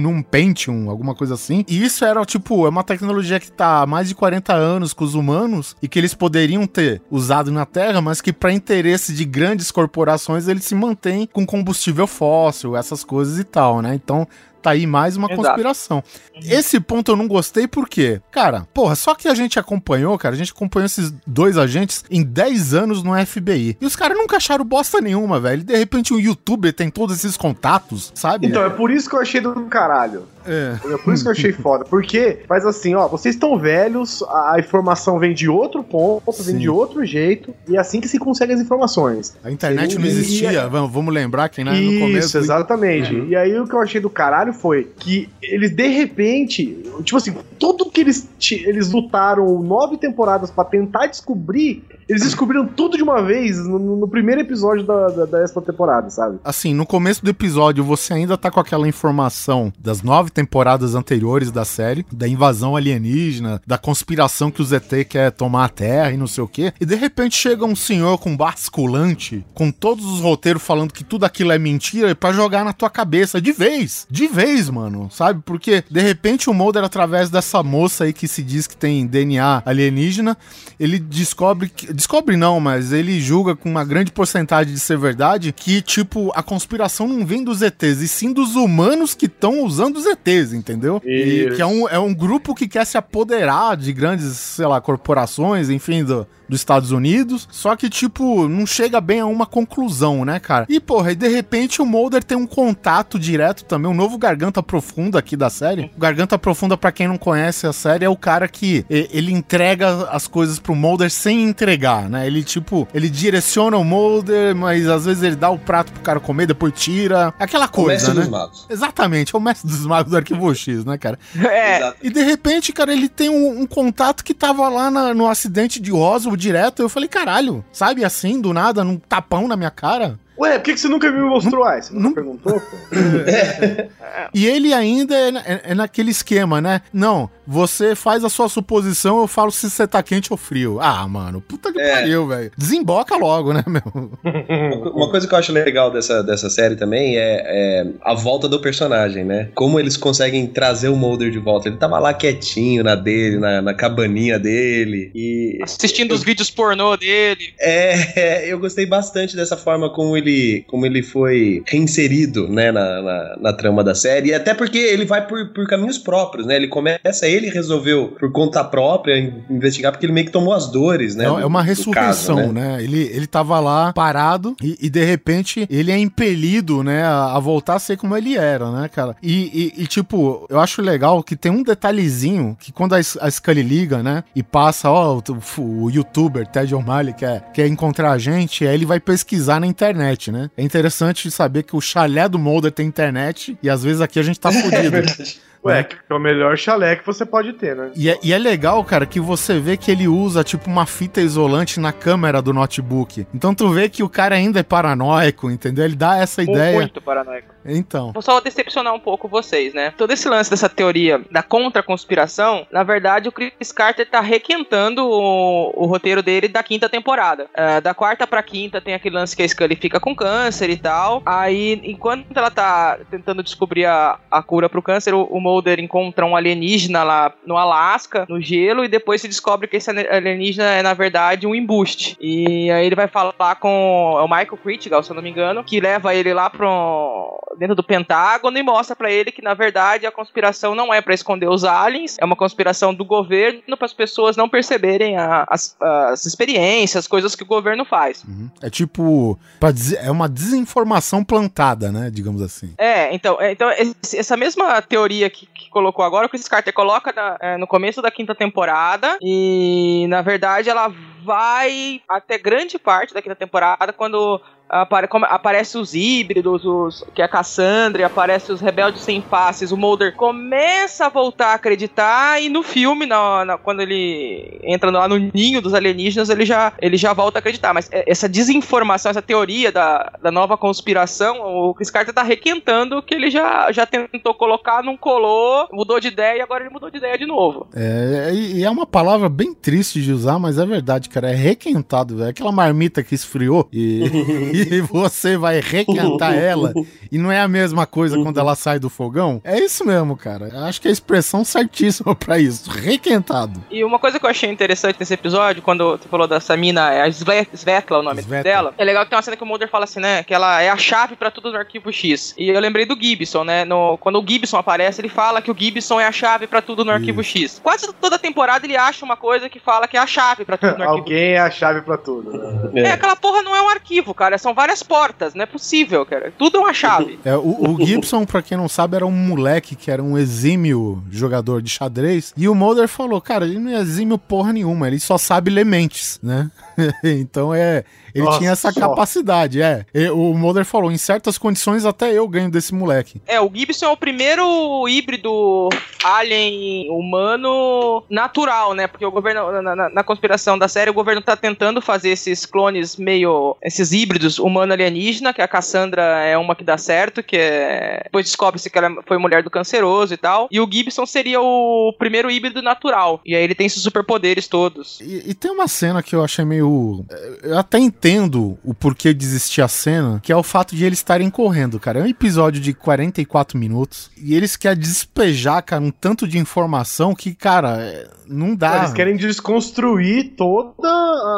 Pentium, 0.55 0.89
alguma 0.89 1.13
coisa 1.13 1.33
assim. 1.33 1.65
E 1.67 1.83
isso 1.83 2.05
era, 2.05 2.23
tipo, 2.25 2.65
é 2.65 2.69
uma 2.69 2.83
tecnologia 2.83 3.39
que 3.39 3.51
tá 3.51 3.81
há 3.81 3.85
mais 3.85 4.07
de 4.07 4.15
40 4.15 4.53
anos 4.53 4.93
com 4.93 5.03
os 5.03 5.13
humanos 5.13 5.75
e 5.81 5.87
que 5.87 5.99
eles 5.99 6.13
poderiam 6.13 6.65
ter 6.65 7.01
usado 7.11 7.51
na 7.51 7.65
Terra, 7.65 8.01
mas 8.01 8.21
que 8.21 8.31
para 8.31 8.53
interesse 8.53 9.13
de 9.13 9.25
grandes 9.25 9.69
corporações 9.69 10.47
eles 10.47 10.63
se 10.63 10.73
mantêm 10.73 11.27
com 11.31 11.45
combustível 11.45 12.07
fóssil, 12.07 12.75
essas 12.75 13.03
coisas 13.03 13.37
e 13.37 13.43
tal, 13.43 13.81
né? 13.81 13.93
Então 13.93 14.25
tá 14.61 14.71
aí 14.71 14.87
mais 14.87 15.15
uma 15.15 15.27
Exato. 15.27 15.43
conspiração. 15.43 16.03
Esse 16.43 16.79
ponto 16.79 17.11
eu 17.11 17.15
não 17.15 17.27
gostei 17.27 17.67
porque, 17.67 18.19
cara, 18.31 18.67
porra, 18.73 18.95
só 18.95 19.13
que 19.13 19.27
a 19.27 19.35
gente 19.35 19.59
acompanhou, 19.59 20.17
cara, 20.17 20.33
a 20.33 20.37
gente 20.37 20.51
acompanhou 20.51 20.87
esses 20.87 21.13
dois 21.27 21.55
agentes 21.55 22.03
em 22.09 22.23
10 22.23 22.73
anos 22.73 23.03
no 23.03 23.13
FBI. 23.23 23.77
E 23.79 23.85
os 23.85 23.95
caras 23.95 24.17
nunca 24.17 24.37
acharam 24.37 24.65
bosta 24.65 24.99
nenhuma, 24.99 25.39
velho. 25.39 25.63
De 25.63 25.77
repente 25.77 26.15
um 26.15 26.19
youtuber 26.19 26.73
tem 26.73 26.89
todos 26.89 27.17
esses 27.17 27.37
contatos, 27.37 28.11
sabe? 28.15 28.47
Então, 28.47 28.63
é 28.63 28.69
por 28.71 28.89
isso 28.89 29.07
que 29.07 29.15
eu 29.15 29.21
achei 29.21 29.39
do 29.39 29.53
caralho. 29.65 30.23
É. 30.45 30.75
Entendeu? 30.75 30.99
Por 30.99 31.13
isso 31.13 31.23
que 31.23 31.27
eu 31.29 31.31
achei 31.31 31.51
foda. 31.51 31.85
Porque 31.85 32.39
faz 32.47 32.65
assim, 32.65 32.93
ó, 32.95 33.07
vocês 33.07 33.35
estão 33.35 33.57
velhos, 33.57 34.23
a 34.23 34.55
informação 34.59 35.17
vem 35.19 35.33
de 35.33 35.49
outro 35.49 35.83
ponto, 35.83 36.31
vem 36.31 36.55
Sim. 36.55 36.57
de 36.59 36.69
outro 36.69 37.03
jeito, 37.05 37.53
e 37.67 37.75
é 37.75 37.79
assim 37.79 37.99
que 37.99 38.07
se 38.07 38.17
consegue 38.19 38.53
as 38.53 38.61
informações. 38.61 39.35
A 39.43 39.51
internet 39.51 39.97
não 39.97 40.05
E- 40.05 40.09
existia, 40.09 40.67
vamos, 40.67 40.91
vamos 40.91 41.13
lembrar 41.13 41.49
que 41.49 41.63
né, 41.63 41.71
no 41.71 41.77
Isso, 41.77 41.99
começo. 41.99 42.37
exatamente. 42.37 43.13
E 43.27 43.35
aí 43.35 43.57
o 43.59 43.67
que 43.67 43.73
eu 43.73 43.81
achei 43.81 43.99
do 44.01 44.09
caralho 44.09 44.53
foi 44.53 44.91
que 44.99 45.29
eles 45.41 45.71
de 45.71 45.87
repente, 45.87 46.83
tipo 47.03 47.17
assim, 47.17 47.35
tudo 47.59 47.89
que 47.89 48.01
eles, 48.01 48.27
eles 48.51 48.91
lutaram 48.91 49.61
nove 49.61 49.97
temporadas 49.97 50.51
pra 50.51 50.63
tentar 50.63 51.07
descobrir, 51.07 51.83
eles 52.07 52.23
descobriram 52.23 52.67
tudo 52.67 52.97
de 52.97 53.03
uma 53.03 53.21
vez 53.21 53.57
no, 53.65 53.79
no 53.97 54.07
primeiro 54.07 54.41
episódio 54.41 54.85
da, 54.85 55.07
da, 55.07 55.25
dessa 55.25 55.61
temporada, 55.61 56.09
sabe? 56.09 56.39
Assim, 56.43 56.73
no 56.73 56.85
começo 56.85 57.23
do 57.23 57.29
episódio 57.29 57.83
você 57.83 58.13
ainda 58.13 58.37
tá 58.37 58.51
com 58.51 58.59
aquela 58.59 58.87
informação 58.87 59.71
das 59.79 60.01
nove 60.01 60.29
temporadas 60.29 60.95
anteriores 60.95 61.51
da 61.51 61.65
série, 61.65 62.05
da 62.11 62.27
invasão 62.27 62.75
alienígena, 62.75 63.61
da 63.65 63.77
conspiração 63.77 64.51
que 64.51 64.61
o 64.61 64.65
ZT 64.65 65.05
quer 65.05 65.31
tomar 65.31 65.65
a 65.65 65.69
Terra 65.69 66.11
e 66.11 66.17
não 66.17 66.27
sei 66.27 66.43
o 66.43 66.47
quê. 66.47 66.73
E 66.79 66.85
de 66.85 66.95
repente 66.95 67.35
chega 67.35 67.65
um 67.65 67.75
senhor 67.75 68.17
com 68.17 68.35
basculante, 68.35 69.45
com 69.53 69.71
todos 69.71 70.05
os 70.05 70.19
roteiros 70.19 70.61
falando 70.61 70.93
que 70.93 71.03
tudo 71.03 71.25
aquilo 71.25 71.51
é 71.51 71.57
mentira 71.57 72.15
pra 72.15 72.31
jogar 72.31 72.63
na 72.63 72.73
tua 72.73 72.89
cabeça 72.89 73.41
de 73.41 73.51
vez. 73.51 74.07
De 74.09 74.27
vez, 74.27 74.69
mano, 74.69 75.09
sabe? 75.11 75.41
Porque 75.45 75.83
de 75.89 76.01
repente 76.01 76.49
o 76.49 76.53
Mulder, 76.53 76.83
através 76.83 77.29
dessa 77.29 77.63
moça 77.63 78.03
aí 78.03 78.13
que 78.13 78.27
se 78.27 78.43
diz 78.43 78.67
que 78.67 78.77
tem 78.77 79.05
DNA 79.05 79.63
alienígena, 79.65 80.37
ele 80.79 80.99
descobre 80.99 81.69
que. 81.69 81.94
Descobre 81.95 82.35
não, 82.35 82.59
mas 82.59 82.91
ele 82.91 83.19
julga 83.21 83.55
com 83.55 83.69
uma 83.69 83.85
grande 83.85 84.11
porcentagem 84.11 84.73
de 84.73 84.79
ser 84.79 84.97
verdade 84.97 85.53
que, 85.53 85.81
tipo, 85.81 86.31
a 86.35 86.43
conspiração 86.43 87.07
não 87.07 87.25
vem 87.25 87.43
dos 87.43 87.61
ETs, 87.61 88.01
e 88.01 88.07
sim 88.07 88.33
dos 88.33 88.55
humanos 88.55 89.15
que 89.15 89.27
estão 89.27 89.63
usando 89.63 89.95
os 89.97 90.05
ETs, 90.05 90.53
entendeu? 90.53 91.01
E 91.05 91.45
Isso. 91.45 91.55
que 91.55 91.61
é 91.61 91.65
um, 91.65 91.87
é 91.87 91.97
um 91.97 92.13
grupo 92.13 92.53
que 92.53 92.67
quer 92.67 92.85
se 92.85 92.97
apoderar 92.97 93.77
de 93.77 93.93
grandes, 93.93 94.25
sei 94.37 94.65
lá, 94.65 94.81
corporações, 94.81 95.69
enfim, 95.69 96.03
do, 96.03 96.27
dos 96.49 96.59
Estados 96.59 96.91
Unidos. 96.91 97.47
Só 97.51 97.75
que, 97.75 97.89
tipo, 97.89 98.47
não 98.47 98.65
chega 98.65 98.99
bem 99.01 99.19
a 99.19 99.25
uma 99.25 99.45
conclusão, 99.45 100.23
né, 100.25 100.39
cara? 100.39 100.65
E, 100.69 100.79
porra, 100.79 101.11
e 101.11 101.15
de 101.15 101.27
repente 101.27 101.81
o 101.81 101.85
Mulder 101.85 102.23
tem 102.23 102.37
um 102.37 102.47
contato 102.47 103.17
direto 103.19 103.63
também, 103.65 103.89
um 103.89 103.93
novo 103.95 104.17
Garganta 104.17 104.61
Profunda 104.63 105.19
aqui 105.19 105.35
da 105.35 105.49
série. 105.49 105.91
O 105.95 105.99
Garganta 105.99 106.37
Profunda, 106.37 106.77
pra 106.77 106.91
quem 106.91 107.07
não 107.07 107.17
conhece 107.17 107.67
a 107.67 107.73
série, 107.73 108.05
é 108.05 108.09
o 108.09 108.15
cara 108.17 108.47
que 108.47 108.85
ele 108.89 109.31
entrega 109.33 110.07
as 110.11 110.27
coisas 110.27 110.59
pro 110.59 110.75
Mulder 110.75 111.09
sem 111.11 111.43
entregar, 111.43 112.09
né? 112.09 112.25
Ele, 112.27 112.43
tipo, 112.43 112.87
ele 112.93 113.09
direciona 113.09 113.77
o 113.77 113.83
Mulder, 113.83 114.55
mas 114.55 114.87
às 114.87 115.05
vezes 115.05 115.23
ele 115.23 115.35
dá 115.35 115.49
o 115.49 115.57
prato 115.59 115.91
pro 115.91 116.01
cara 116.01 116.19
comer, 116.19 116.45
depois 116.47 116.73
tira. 116.75 117.33
Aquela 117.39 117.65
O 117.65 117.69
coisa, 117.69 117.91
mestre 117.91 118.13
né? 118.13 118.21
dos 118.21 118.29
magos. 118.29 118.65
Exatamente, 118.69 119.35
é 119.35 119.37
o 119.37 119.41
mestre 119.41 119.67
dos 119.69 119.85
magos 119.85 120.11
do 120.11 120.17
Arquivo 120.17 120.53
X, 120.53 120.83
né, 120.85 120.97
cara? 120.97 121.17
É. 121.55 121.93
E 122.01 122.09
de 122.09 122.21
repente, 122.23 122.71
cara, 122.73 122.91
ele 122.91 123.07
tem 123.07 123.29
um, 123.29 123.61
um 123.61 123.65
contato 123.65 124.23
que 124.23 124.33
tava 124.33 124.67
lá 124.69 124.89
na- 124.91 125.13
no 125.13 125.27
acidente 125.27 125.79
de 125.79 125.91
Roswell 125.91 126.34
direto. 126.35 126.81
Eu 126.81 126.89
falei, 126.89 127.07
caralho, 127.09 127.63
sabe 127.71 128.03
assim, 128.03 128.39
do 128.39 128.53
nada, 128.53 128.83
num 128.83 128.97
tapão 128.97 129.47
na 129.47 129.55
minha 129.55 129.71
cara? 129.71 130.19
Ué, 130.37 130.53
por 130.59 130.63
que, 130.63 130.73
que 130.73 130.79
você 130.79 130.87
nunca 130.87 131.09
me 131.11 131.21
mostrou? 131.21 131.63
Ah, 131.63 131.81
você 131.81 131.93
nunca 131.93 132.15
perguntou? 132.15 132.59
pô? 132.59 132.77
E 134.33 134.45
ele 134.45 134.73
ainda 134.73 135.13
é, 135.15 135.27
é- 135.29 135.61
é 135.71 135.75
naquele 135.75 136.09
esquema, 136.11 136.59
né? 136.61 136.81
Não, 136.93 137.29
você 137.45 137.95
faz 137.95 138.23
a 138.23 138.29
sua 138.29 138.47
suposição, 138.49 139.19
eu 139.19 139.27
falo 139.27 139.51
se 139.51 139.69
você 139.69 139.85
tá 139.87 140.01
quente 140.01 140.31
ou 140.31 140.37
frio. 140.37 140.79
Ah, 140.81 141.07
mano, 141.07 141.41
puta 141.41 141.71
que 141.71 141.79
É. 141.79 141.91
pariu, 141.95 142.27
velho. 142.27 142.51
Desemboca 142.57 143.15
logo, 143.17 143.53
né, 143.53 143.63
meu? 143.67 143.81
Uma 143.93 144.09
co- 144.83 144.89
Uma 144.91 145.09
coisa 145.09 145.27
que 145.27 145.33
eu 145.33 145.37
acho 145.37 145.51
legal 145.51 145.91
dessa, 145.91 146.23
dessa 146.23 146.49
série 146.49 146.75
também 146.75 147.17
é, 147.17 147.43
é 147.45 147.87
a 148.03 148.13
volta 148.13 148.47
do 148.47 148.59
personagem, 148.59 149.23
né? 149.23 149.49
Como 149.53 149.79
eles 149.79 149.95
conseguem 149.97 150.47
trazer 150.47 150.89
o 150.89 150.95
Mulder 150.95 151.29
de 151.31 151.39
volta. 151.39 151.67
Ele 151.69 151.77
tava 151.77 151.99
lá 151.99 152.13
quietinho 152.13 152.83
na 152.83 152.95
dele, 152.95 153.37
na, 153.37 153.61
na 153.61 153.73
cabaninha 153.73 154.39
dele. 154.39 155.11
E 155.13 155.59
assistindo 155.63 156.13
os 156.13 156.23
vídeos 156.23 156.49
pornô 156.49 156.95
dele. 156.97 157.53
é, 157.59 158.45
eu 158.51 158.59
gostei 158.59 158.85
bastante 158.85 159.35
dessa 159.35 159.55
forma 159.57 159.89
como 159.93 160.15
ele, 160.17 160.24
como 160.67 160.85
ele 160.85 161.01
foi 161.03 161.63
reinserido, 161.67 162.47
né, 162.47 162.71
na, 162.71 163.01
na, 163.01 163.37
na 163.41 163.53
trama 163.53 163.83
da 163.83 163.93
série. 163.95 164.29
E 164.29 164.33
até 164.33 164.53
porque 164.53 164.77
ele 164.77 165.05
vai 165.05 165.25
por, 165.27 165.49
por 165.53 165.67
caminhos 165.67 165.97
próprios, 165.97 166.45
né? 166.47 166.55
Ele 166.55 166.67
começa, 166.67 167.27
ele 167.27 167.49
resolveu 167.49 168.15
por 168.19 168.31
conta 168.31 168.63
própria 168.63 169.17
in- 169.17 169.43
investigar, 169.49 169.91
porque 169.91 170.05
ele 170.05 170.13
meio 170.13 170.25
que 170.27 170.31
tomou 170.31 170.53
as 170.53 170.67
dores, 170.71 171.15
né? 171.15 171.25
É, 171.25 171.27
do- 171.29 171.39
é 171.39 171.45
uma 171.45 171.61
ressurreição, 171.63 172.35
caso, 172.37 172.51
né? 172.53 172.83
Ele, 172.83 173.01
ele 173.03 173.27
tava 173.27 173.59
lá 173.59 173.93
parado 173.93 174.55
e, 174.61 174.77
e, 174.81 174.89
de 174.89 175.03
repente 175.03 175.67
ele 175.69 175.91
é 175.91 175.97
impelido, 175.97 176.83
né, 176.83 177.03
a, 177.03 177.35
a 177.35 177.39
voltar 177.39 177.75
a 177.75 177.79
ser 177.79 177.97
como 177.97 178.15
ele 178.15 178.35
era, 178.37 178.71
né, 178.71 178.89
cara? 178.89 179.15
E, 179.21 179.73
e- 179.77 179.83
e, 179.83 179.87
tipo, 179.87 180.45
eu 180.49 180.59
acho 180.59 180.81
legal 180.81 181.21
que 181.23 181.35
tem 181.35 181.51
um 181.51 181.63
detalhezinho 181.63 182.57
que 182.59 182.71
quando 182.71 182.93
a, 182.95 182.97
a 182.97 183.31
Scully 183.31 183.61
liga, 183.61 184.01
né, 184.03 184.23
e 184.35 184.43
passa, 184.43 184.89
ó, 184.89 185.17
o, 185.57 185.83
o 185.85 185.89
youtuber 185.89 186.45
Ted 186.47 186.73
O'Malley 186.73 187.13
quer, 187.13 187.51
quer 187.53 187.67
encontrar 187.67 188.11
a 188.11 188.17
gente, 188.17 188.65
aí 188.67 188.73
ele 188.73 188.85
vai 188.85 188.99
pesquisar 188.99 189.59
na 189.59 189.67
internet, 189.67 190.14
né? 190.31 190.49
É 190.57 190.63
interessante 190.63 191.29
saber 191.31 191.63
que 191.63 191.75
o 191.75 191.81
chalé 191.81 192.27
do 192.29 192.37
Mulder 192.39 192.71
tem 192.71 192.87
internet 192.87 193.57
e 193.61 193.69
às 193.69 193.83
vezes 193.83 194.01
aqui 194.01 194.19
a 194.19 194.23
gente 194.23 194.39
tá 194.39 194.49
É 194.53 194.61
fudido. 194.61 194.91
verdade. 194.91 195.39
Ué, 195.65 195.83
que 195.83 195.95
é 196.09 196.13
o 196.13 196.19
melhor 196.19 196.57
chalé 196.57 196.95
que 196.95 197.05
você 197.05 197.25
pode 197.25 197.53
ter, 197.53 197.75
né? 197.75 197.91
E 197.95 198.09
é, 198.09 198.19
e 198.21 198.31
é 198.31 198.37
legal, 198.37 198.83
cara, 198.83 199.05
que 199.05 199.19
você 199.19 199.59
vê 199.59 199.75
que 199.75 199.89
ele 199.89 200.07
usa, 200.07 200.43
tipo, 200.43 200.69
uma 200.69 200.85
fita 200.85 201.19
isolante 201.21 201.79
na 201.79 201.91
câmera 201.91 202.41
do 202.41 202.53
notebook. 202.53 203.25
Então 203.33 203.55
tu 203.55 203.69
vê 203.69 203.89
que 203.89 204.03
o 204.03 204.09
cara 204.09 204.35
ainda 204.35 204.59
é 204.59 204.63
paranoico, 204.63 205.49
entendeu? 205.49 205.85
Ele 205.85 205.95
dá 205.95 206.17
essa 206.17 206.43
ideia. 206.43 206.77
Muito 206.77 207.01
paranoico. 207.01 207.55
Então. 207.65 208.11
Vou 208.13 208.21
só 208.21 208.39
decepcionar 208.39 208.93
um 208.93 208.99
pouco 208.99 209.27
vocês, 209.27 209.73
né? 209.73 209.91
Todo 209.97 210.11
esse 210.11 210.29
lance 210.29 210.49
dessa 210.49 210.69
teoria 210.69 211.21
da 211.31 211.41
contra-conspiração, 211.41 212.67
na 212.71 212.83
verdade, 212.83 213.27
o 213.27 213.31
Chris 213.31 213.71
Carter 213.71 214.07
tá 214.07 214.21
requentando 214.21 215.03
o, 215.03 215.73
o 215.75 215.85
roteiro 215.87 216.21
dele 216.21 216.47
da 216.47 216.61
quinta 216.61 216.87
temporada. 216.87 217.47
Ah, 217.55 217.79
da 217.79 217.93
quarta 217.93 218.27
pra 218.27 218.43
quinta 218.43 218.79
tem 218.79 218.93
aquele 218.93 219.15
lance 219.15 219.35
que 219.35 219.41
a 219.41 219.47
Scully 219.47 219.75
fica 219.75 219.99
com 219.99 220.15
câncer 220.15 220.69
e 220.69 220.77
tal. 220.77 221.23
Aí, 221.25 221.81
enquanto 221.83 222.25
ela 222.35 222.51
tá 222.51 222.99
tentando 223.09 223.41
descobrir 223.41 223.85
a, 223.85 224.19
a 224.29 224.43
cura 224.43 224.69
pro 224.69 224.81
câncer, 224.81 225.13
o, 225.13 225.23
o 225.23 225.39
Mulder 225.55 225.79
encontra 225.79 226.25
um 226.25 226.35
alienígena 226.35 227.03
lá 227.03 227.33
no 227.45 227.55
Alasca, 227.57 228.25
no 228.27 228.41
gelo, 228.41 228.83
e 228.83 228.87
depois 228.89 229.21
se 229.21 229.27
descobre 229.27 229.67
que 229.67 229.77
esse 229.77 229.89
alienígena 229.89 230.65
é, 230.69 230.81
na 230.83 230.93
verdade, 230.93 231.47
um 231.47 231.55
embuste. 231.55 232.17
E 232.19 232.69
aí 232.71 232.85
ele 232.85 232.95
vai 232.95 233.07
falar 233.07 233.55
com 233.55 234.15
é 234.19 234.21
o 234.21 234.27
Michael 234.27 234.57
Critical, 234.61 235.01
se 235.03 235.09
eu 235.11 235.15
não 235.15 235.23
me 235.23 235.29
engano, 235.29 235.63
que 235.63 235.79
leva 235.79 236.13
ele 236.13 236.33
lá 236.33 236.49
pro 236.49 237.39
dentro 237.57 237.73
do 237.75 237.83
Pentágono 237.83 238.57
e 238.57 238.63
mostra 238.63 238.95
pra 238.97 239.09
ele 239.09 239.31
que 239.31 239.41
na 239.41 239.53
verdade 239.53 240.05
a 240.05 240.11
conspiração 240.11 240.75
não 240.75 240.93
é 240.93 240.99
pra 241.01 241.13
esconder 241.13 241.47
os 241.49 241.63
aliens, 241.63 242.17
é 242.19 242.25
uma 242.25 242.35
conspiração 242.35 242.93
do 242.93 243.05
governo 243.05 243.77
para 243.77 243.85
as 243.85 243.93
pessoas 243.93 244.35
não 244.35 244.49
perceberem 244.49 245.15
a- 245.17 245.45
as, 245.49 245.73
as 245.79 246.25
experiências, 246.25 247.05
as 247.05 247.07
coisas 247.07 247.33
que 247.33 247.43
o 247.43 247.45
governo 247.45 247.85
faz. 247.85 248.23
Uhum. 248.27 248.49
É 248.61 248.69
tipo. 248.69 249.39
pra 249.59 249.71
dizer- 249.71 249.99
é 250.03 250.11
uma 250.11 250.27
desinformação 250.27 251.23
plantada, 251.23 251.91
né? 251.93 252.09
Digamos 252.11 252.41
assim. 252.41 252.73
É, 252.77 253.13
então, 253.15 253.39
é, 253.39 253.51
então 253.53 253.69
essa 253.69 254.35
mesma 254.35 254.81
teoria 254.81 255.29
que, 255.29 255.44
que 255.53 255.69
colocou 255.69 256.03
agora, 256.03 256.25
o 256.25 256.29
Chris 256.29 256.47
Carter 256.47 256.73
coloca 256.73 257.11
na- 257.13 257.37
é, 257.39 257.57
no 257.57 257.67
começo 257.67 258.01
da 258.01 258.11
quinta 258.11 258.33
temporada, 258.33 259.17
e 259.21 260.05
na 260.09 260.21
verdade 260.21 260.69
ela 260.69 260.91
vai 261.23 262.01
até 262.07 262.37
grande 262.37 262.77
parte 262.77 263.13
da 263.13 263.21
quinta 263.21 263.35
temporada, 263.35 263.91
quando 263.91 264.41
apare, 264.69 265.07
aparece 265.23 265.77
os 265.77 265.93
híbridos, 265.93 266.65
os, 266.65 267.03
que 267.13 267.21
é 267.21 267.25
a 267.25 267.27
Cassandra, 267.27 268.05
aparece 268.05 268.51
os 268.51 268.61
rebeldes 268.61 269.01
sem 269.03 269.21
faces, 269.21 269.71
o 269.71 269.77
Mulder 269.77 270.15
começa 270.15 271.05
a 271.05 271.09
voltar 271.09 271.47
a 271.49 271.53
acreditar, 271.55 272.41
e 272.41 272.49
no 272.49 272.63
filme, 272.63 273.05
na, 273.05 273.45
na- 273.45 273.57
quando 273.57 273.81
ele 273.81 274.59
entra 274.63 274.89
lá 274.91 275.07
no 275.07 275.17
ninho 275.33 275.61
dos 275.61 275.73
alienígenas, 275.73 276.29
ele 276.29 276.45
já, 276.45 276.73
ele 276.81 276.97
já 276.97 277.13
volta 277.13 277.37
a 277.37 277.39
acreditar. 277.39 277.73
Mas 277.73 277.89
é, 277.91 278.03
essa 278.09 278.27
desinformação, 278.29 279.09
essa 279.09 279.21
teoria 279.21 279.71
da, 279.71 280.11
da 280.21 280.31
nova 280.31 280.57
conspiração, 280.57 281.37
o 281.41 281.73
Chris 281.73 281.89
Carter 281.89 282.13
tá 282.13 282.23
requentando 282.23 283.01
que 283.01 283.13
ele 283.13 283.29
já, 283.29 283.71
já 283.71 283.85
tentou 283.85 284.33
colocar, 284.33 284.83
não 284.83 284.97
colou, 284.97 285.67
mudou 285.71 285.99
de 285.99 286.07
ideia 286.07 286.37
e 286.37 286.41
agora 286.41 286.63
ele 286.63 286.73
mudou 286.73 286.89
de 286.89 286.97
ideia 286.97 287.17
de 287.17 287.25
novo. 287.25 287.67
É, 287.75 288.31
e 288.33 288.63
é 288.63 288.69
uma 288.69 288.85
palavra 288.85 289.29
bem 289.29 289.53
triste 289.53 290.01
de 290.01 290.11
usar, 290.11 290.39
mas 290.39 290.57
é 290.57 290.65
verdade, 290.65 291.09
cara. 291.09 291.31
É 291.31 291.35
requentado, 291.35 292.17
velho. 292.17 292.29
Aquela 292.29 292.51
marmita 292.51 293.03
que 293.03 293.15
esfriou 293.15 293.67
e, 293.71 294.03
e 294.71 294.81
você 294.81 295.37
vai 295.37 295.59
requentar 295.59 296.33
ela 296.37 296.73
e 297.11 297.17
não 297.17 297.31
é 297.31 297.39
a 297.39 297.47
mesma 297.47 297.85
coisa 297.85 298.17
quando 298.21 298.39
ela 298.39 298.55
sai 298.55 298.79
do 298.79 298.89
fogão. 298.89 299.41
É 299.43 299.59
isso 299.59 299.85
mesmo, 299.85 300.15
cara. 300.17 300.49
Eu 300.51 300.65
Acho 300.65 300.81
que 300.81 300.87
é 300.87 300.89
a 300.89 300.93
expressão 300.93 301.43
certíssima 301.45 302.13
pra 302.15 302.39
isso. 302.39 302.69
Requentado. 302.69 303.63
E 303.69 303.83
uma 303.83 303.99
coisa 303.99 304.19
que 304.19 304.25
eu 304.25 304.29
achei 304.29 304.49
interessante 304.49 304.97
nesse 304.99 305.13
episódio, 305.13 305.61
quando 305.61 305.97
você 305.97 306.07
falou 306.07 306.27
dessa 306.27 306.55
mina, 306.57 306.91
é 306.91 307.01
a 307.03 307.11
Sve- 307.11 307.47
Svetla, 307.53 307.99
o 307.99 308.03
nome 308.03 308.21
Svetla. 308.21 308.43
dela, 308.43 308.73
é 308.77 308.83
legal 308.83 309.03
que 309.03 309.09
tem 309.09 309.17
uma 309.17 309.21
cena 309.21 309.37
que 309.37 309.43
o 309.43 309.45
Mulder 309.45 309.69
fala 309.69 309.83
assim, 309.85 309.99
né, 309.99 310.23
que 310.23 310.33
ela 310.33 310.61
é 310.61 310.69
a 310.69 310.77
chave 310.77 311.15
pra 311.15 311.29
tudo 311.31 311.51
no 311.51 311.57
arquivo 311.57 311.91
X. 311.91 312.33
E 312.37 312.49
eu 312.49 312.59
lembrei 312.59 312.85
do 312.85 312.97
Gibson, 312.99 313.43
né, 313.43 313.65
no, 313.65 313.97
quando 313.97 314.19
o 314.19 314.25
Gibson 314.27 314.57
aparece, 314.57 315.01
ele 315.01 315.09
fala 315.09 315.41
que 315.41 315.51
o 315.51 315.55
Gibson 315.57 315.99
é 315.99 316.05
a 316.05 316.11
chave 316.11 316.47
pra 316.47 316.61
tudo 316.61 316.83
no 316.83 316.91
arquivo 316.91 317.23
X. 317.23 317.59
Quase 317.61 317.87
toda 318.01 318.17
temporada 318.17 318.65
ele 318.65 318.75
acha 318.77 319.05
uma 319.05 319.15
coisa 319.17 319.49
que 319.49 319.59
fala 319.59 319.87
que 319.87 319.97
é 319.97 319.99
a 319.99 320.07
chave 320.07 320.43
pra 320.45 320.57
tudo 320.57 320.77
no 320.77 320.83
arquivo 320.83 320.97
Alguém 320.97 321.33
é 321.33 321.39
a 321.39 321.51
chave 321.51 321.81
pra 321.81 321.97
tudo. 321.97 322.31
Né? 322.71 322.81
É, 322.83 322.91
aquela 322.91 323.15
porra 323.15 323.41
não 323.43 323.55
é 323.55 323.61
um 323.61 323.69
arquivo, 323.69 324.13
cara. 324.13 324.37
São 324.45 324.53
várias 324.53 324.83
portas, 324.83 325.33
não 325.33 325.41
é 325.41 325.45
possível, 325.47 326.05
cara. 326.05 326.31
Tudo 326.37 326.57
é 326.57 326.59
uma 326.59 326.73
chave. 326.73 327.17
É, 327.25 327.35
o, 327.35 327.71
o 327.73 327.83
Gibson, 327.85 328.25
pra 328.25 328.43
quem 328.43 328.55
não 328.55 328.69
sabe, 328.69 328.95
era 328.95 329.05
um 329.05 329.11
moleque 329.11 329.75
que 329.75 329.89
era 329.89 330.03
um 330.03 330.15
exímio 330.17 331.01
jogador 331.09 331.63
de 331.63 331.69
xadrez. 331.71 332.31
E 332.37 332.47
o 332.47 332.53
Mulder 332.53 332.87
falou, 332.87 333.19
cara, 333.19 333.45
ele 333.45 333.57
não 333.57 333.71
é 333.71 333.81
exímio 333.81 334.19
porra 334.19 334.53
nenhuma, 334.53 334.87
ele 334.87 334.99
só 334.99 335.17
sabe 335.17 335.49
ler 335.49 335.65
mentes, 335.65 336.19
né? 336.21 336.51
então 337.03 337.53
é. 337.53 337.83
Ele 338.13 338.23
Nossa, 338.23 338.37
tinha 338.37 338.51
essa 338.51 338.71
só. 338.71 338.79
capacidade, 338.79 339.61
é. 339.61 339.85
E 339.93 340.07
o 340.09 340.33
Mulder 340.33 340.63
falou, 340.63 340.89
em 340.89 340.97
certas 340.97 341.37
condições 341.37 341.83
até 341.85 342.13
eu 342.13 342.25
ganho 342.29 342.49
desse 342.49 342.73
moleque. 342.73 343.21
É, 343.27 343.41
o 343.41 343.51
Gibson 343.53 343.87
é 343.87 343.89
o 343.89 343.97
primeiro 343.97 344.87
híbrido 344.87 345.67
alien 346.01 346.89
humano 346.91 348.03
natural, 348.09 348.73
né? 348.73 348.87
Porque 348.87 349.05
o 349.05 349.11
governo, 349.11 349.61
na, 349.61 349.75
na- 349.75 349.89
na 349.89 350.03
conspiração 350.03 350.57
da 350.57 350.67
série, 350.69 350.89
o 350.89 350.93
governo 350.93 351.21
tá 351.21 351.35
tentando 351.35 351.81
fazer 351.81 352.09
esses 352.09 352.45
clones 352.45 352.95
meio. 352.95 353.57
esses 353.61 353.91
híbridos 353.91 354.34
humano-alienígena, 354.39 355.33
que 355.33 355.41
a 355.41 355.47
Cassandra 355.47 356.01
é 356.23 356.37
uma 356.37 356.55
que 356.55 356.63
dá 356.63 356.77
certo, 356.77 357.23
que 357.23 357.37
é. 357.37 358.01
Depois 358.03 358.25
descobre-se 358.25 358.69
que 358.69 358.77
ela 358.77 358.89
foi 359.05 359.17
mulher 359.17 359.43
do 359.43 359.49
canceroso 359.49 360.13
e 360.13 360.17
tal. 360.17 360.47
E 360.51 360.59
o 360.59 360.69
Gibson 360.71 361.05
seria 361.05 361.41
o 361.41 361.93
primeiro 361.97 362.29
híbrido 362.29 362.61
natural. 362.61 363.21
E 363.25 363.35
aí 363.35 363.43
ele 363.43 363.55
tem 363.55 363.67
esses 363.67 363.81
superpoderes 363.81 364.47
todos. 364.47 364.99
E, 365.01 365.31
e 365.31 365.33
tem 365.33 365.51
uma 365.51 365.67
cena 365.67 366.01
que 366.01 366.15
eu 366.15 366.23
achei 366.23 366.45
meio. 366.45 367.05
Eu 367.41 367.57
até 367.57 367.77
entendo 367.77 368.57
o 368.63 368.73
porquê 368.73 369.13
de 369.13 369.25
existir 369.25 369.61
a 369.61 369.67
cena, 369.67 370.19
que 370.23 370.31
é 370.31 370.35
o 370.35 370.43
fato 370.43 370.75
de 370.75 370.85
eles 370.85 370.99
estarem 370.99 371.29
correndo, 371.29 371.79
cara. 371.79 371.99
É 371.99 372.03
um 372.03 372.07
episódio 372.07 372.61
de 372.61 372.73
44 372.73 373.57
minutos 373.57 374.09
e 374.17 374.35
eles 374.35 374.55
querem 374.55 374.79
despejar, 374.79 375.61
cara, 375.63 375.81
um 375.81 375.91
tanto 375.91 376.27
de 376.27 376.37
informação 376.37 377.13
que, 377.15 377.33
cara, 377.33 377.77
é, 377.81 378.07
não 378.27 378.55
dá. 378.55 378.79
Eles 378.79 378.93
querem 378.93 379.15
desconstruir 379.15 380.35
toda 380.35 380.87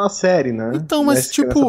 a 0.05 0.07
série, 0.09 0.51
né? 0.51 0.71
Então, 0.75 1.03
mas, 1.03 1.19
Nessa- 1.19 1.31
tipo. 1.31 1.59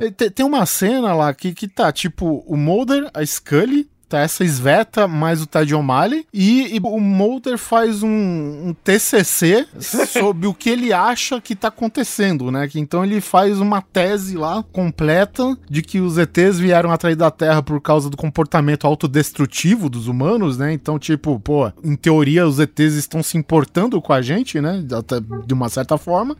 É, 0.00 0.10
Tem, 0.30 0.44
uma 0.46 0.66
cena 0.66 1.14
lá 1.14 1.32
que, 1.34 1.52
que 1.52 1.68
tá, 1.68 1.90
tipo, 1.92 2.44
o 2.46 2.56
Mulder, 2.56 3.10
a 3.14 3.24
Scully, 3.24 3.88
essa 4.20 4.44
Sveta 4.44 5.08
mais 5.08 5.42
o 5.42 5.46
Ted 5.46 5.74
O'Malley, 5.74 6.26
e, 6.32 6.76
e 6.76 6.80
o 6.82 7.00
Mulder 7.00 7.58
faz 7.58 8.02
um, 8.02 8.08
um 8.08 8.76
TCC 8.84 9.66
sobre 10.08 10.46
o 10.46 10.54
que 10.54 10.70
ele 10.70 10.92
acha 10.92 11.40
que 11.40 11.54
tá 11.54 11.68
acontecendo, 11.68 12.50
né? 12.50 12.68
Que, 12.68 12.78
então 12.78 13.04
ele 13.04 13.20
faz 13.20 13.60
uma 13.60 13.80
tese 13.80 14.36
lá 14.36 14.64
completa 14.72 15.56
de 15.68 15.82
que 15.82 16.00
os 16.00 16.18
ETs 16.18 16.58
vieram 16.58 16.90
atrás 16.90 17.16
da 17.16 17.30
Terra 17.30 17.62
por 17.62 17.80
causa 17.80 18.08
do 18.08 18.16
comportamento 18.16 18.86
autodestrutivo 18.86 19.88
dos 19.88 20.08
humanos, 20.08 20.58
né? 20.58 20.72
Então, 20.72 20.98
tipo, 20.98 21.38
pô, 21.40 21.70
em 21.82 21.96
teoria 21.96 22.46
os 22.46 22.58
ETs 22.58 22.94
estão 22.94 23.22
se 23.22 23.36
importando 23.36 24.00
com 24.00 24.12
a 24.12 24.22
gente, 24.22 24.60
né? 24.60 24.84
Até 24.92 25.20
de 25.20 25.54
uma 25.54 25.68
certa 25.68 25.96
forma. 25.98 26.36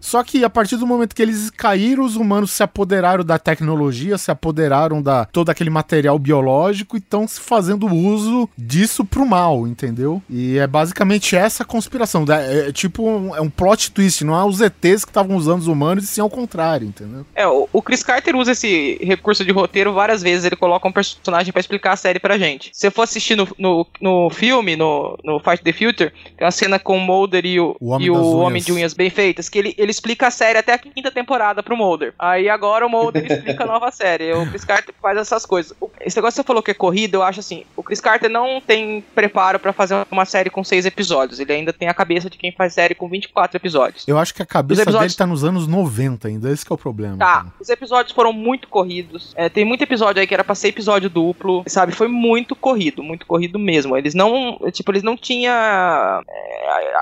Só 0.00 0.22
que 0.22 0.44
a 0.44 0.50
partir 0.50 0.76
do 0.76 0.86
momento 0.86 1.14
que 1.14 1.22
eles 1.22 1.50
caíram, 1.50 2.04
os 2.04 2.16
humanos 2.16 2.50
se 2.50 2.62
apoderaram 2.62 3.24
da 3.24 3.38
tecnologia, 3.38 4.18
se 4.18 4.30
apoderaram 4.30 5.02
da 5.02 5.24
todo 5.24 5.50
aquele 5.50 5.70
material 5.70 6.18
biológico 6.18 6.96
e 6.96 7.00
estão 7.10 7.26
se 7.26 7.40
fazendo 7.40 7.92
uso 7.92 8.48
disso 8.56 9.04
pro 9.04 9.26
mal, 9.26 9.66
entendeu? 9.66 10.22
E 10.30 10.56
é 10.58 10.66
basicamente 10.66 11.34
essa 11.34 11.64
a 11.64 11.66
conspiração. 11.66 12.24
É, 12.30 12.68
é 12.68 12.72
tipo 12.72 13.02
um, 13.02 13.34
é 13.34 13.40
um 13.40 13.50
plot 13.50 13.90
twist, 13.90 14.24
não 14.24 14.38
é 14.38 14.44
os 14.44 14.60
ETs 14.60 15.04
que 15.04 15.10
estavam 15.10 15.36
usando 15.36 15.60
os 15.60 15.66
humanos, 15.66 16.04
e 16.04 16.06
sim 16.06 16.20
ao 16.20 16.30
contrário, 16.30 16.86
entendeu? 16.86 17.26
É, 17.34 17.46
o, 17.46 17.68
o 17.72 17.82
Chris 17.82 18.02
Carter 18.02 18.36
usa 18.36 18.52
esse 18.52 18.98
recurso 19.02 19.44
de 19.44 19.50
roteiro 19.50 19.92
várias 19.92 20.22
vezes. 20.22 20.44
Ele 20.44 20.56
coloca 20.56 20.86
um 20.86 20.92
personagem 20.92 21.52
pra 21.52 21.60
explicar 21.60 21.92
a 21.92 21.96
série 21.96 22.20
pra 22.20 22.38
gente. 22.38 22.70
Se 22.72 22.86
eu 22.86 22.92
for 22.92 23.02
assistir 23.02 23.36
no, 23.36 23.48
no, 23.58 23.86
no 24.00 24.30
filme, 24.30 24.76
no, 24.76 25.18
no 25.24 25.40
Fight 25.40 25.62
the 25.64 25.72
Future, 25.72 26.12
tem 26.36 26.44
uma 26.44 26.50
cena 26.50 26.78
com 26.78 26.96
o 26.96 27.00
Mulder 27.00 27.44
e 27.44 27.58
o, 27.58 27.76
O 27.80 27.90
Homem 27.90 28.06
e 28.06 28.10
o. 28.10 28.36
Homem 28.40 28.62
de 28.62 28.72
Unhas 28.72 28.94
Bem 28.94 29.10
Feitas, 29.10 29.48
que 29.48 29.58
ele, 29.58 29.74
ele 29.76 29.90
explica 29.90 30.28
a 30.28 30.30
série 30.30 30.58
até 30.58 30.72
a 30.72 30.78
quinta 30.78 31.10
temporada 31.10 31.62
pro 31.62 31.76
Mulder. 31.76 32.14
Aí 32.18 32.48
agora 32.48 32.86
o 32.86 32.88
Mulder 32.88 33.26
explica 33.30 33.64
a 33.64 33.66
nova 33.66 33.90
série. 33.90 34.32
O 34.32 34.46
Chris 34.48 34.64
Carter 34.64 34.94
faz 35.00 35.18
essas 35.18 35.44
coisas. 35.44 35.76
Esse 36.00 36.16
negócio 36.16 36.36
que 36.36 36.42
você 36.42 36.46
falou 36.46 36.62
que 36.62 36.70
é 36.70 36.74
corrida, 37.00 37.16
eu 37.16 37.22
acho 37.22 37.40
assim: 37.40 37.64
o 37.76 37.82
Chris 37.82 38.00
Carter 38.00 38.30
não 38.30 38.60
tem 38.60 39.02
preparo 39.14 39.58
pra 39.58 39.72
fazer 39.72 40.06
uma 40.10 40.24
série 40.24 40.50
com 40.50 40.62
seis 40.62 40.84
episódios. 40.84 41.40
Ele 41.40 41.52
ainda 41.52 41.72
tem 41.72 41.88
a 41.88 41.94
cabeça 41.94 42.28
de 42.28 42.36
quem 42.36 42.52
faz 42.52 42.74
série 42.74 42.94
com 42.94 43.08
24 43.08 43.56
episódios. 43.56 44.04
Eu 44.06 44.18
acho 44.18 44.34
que 44.34 44.42
a 44.42 44.46
cabeça 44.46 44.80
Os 44.80 44.86
episódios- 44.86 45.12
dele 45.12 45.18
tá 45.18 45.26
nos 45.26 45.44
anos 45.44 45.66
90 45.66 46.28
ainda, 46.28 46.50
esse 46.50 46.64
que 46.64 46.72
é 46.72 46.74
o 46.74 46.78
problema. 46.78 47.16
Tá, 47.18 47.46
os 47.60 47.68
episódios 47.68 48.14
foram 48.14 48.32
muito 48.32 48.68
corridos. 48.68 49.32
É, 49.36 49.48
tem 49.48 49.64
muito 49.64 49.82
episódio 49.82 50.20
aí 50.20 50.26
que 50.26 50.34
era 50.34 50.44
pra 50.44 50.54
ser 50.54 50.68
episódio 50.68 51.08
duplo, 51.08 51.62
sabe? 51.66 51.92
Foi 51.92 52.08
muito 52.08 52.54
corrido, 52.54 53.02
muito 53.02 53.26
corrido 53.26 53.58
mesmo. 53.58 53.96
Eles 53.96 54.14
não, 54.14 54.58
tipo, 54.72 54.90
eles 54.92 55.02
não 55.02 55.16
tinham 55.16 55.52
é, 55.52 56.20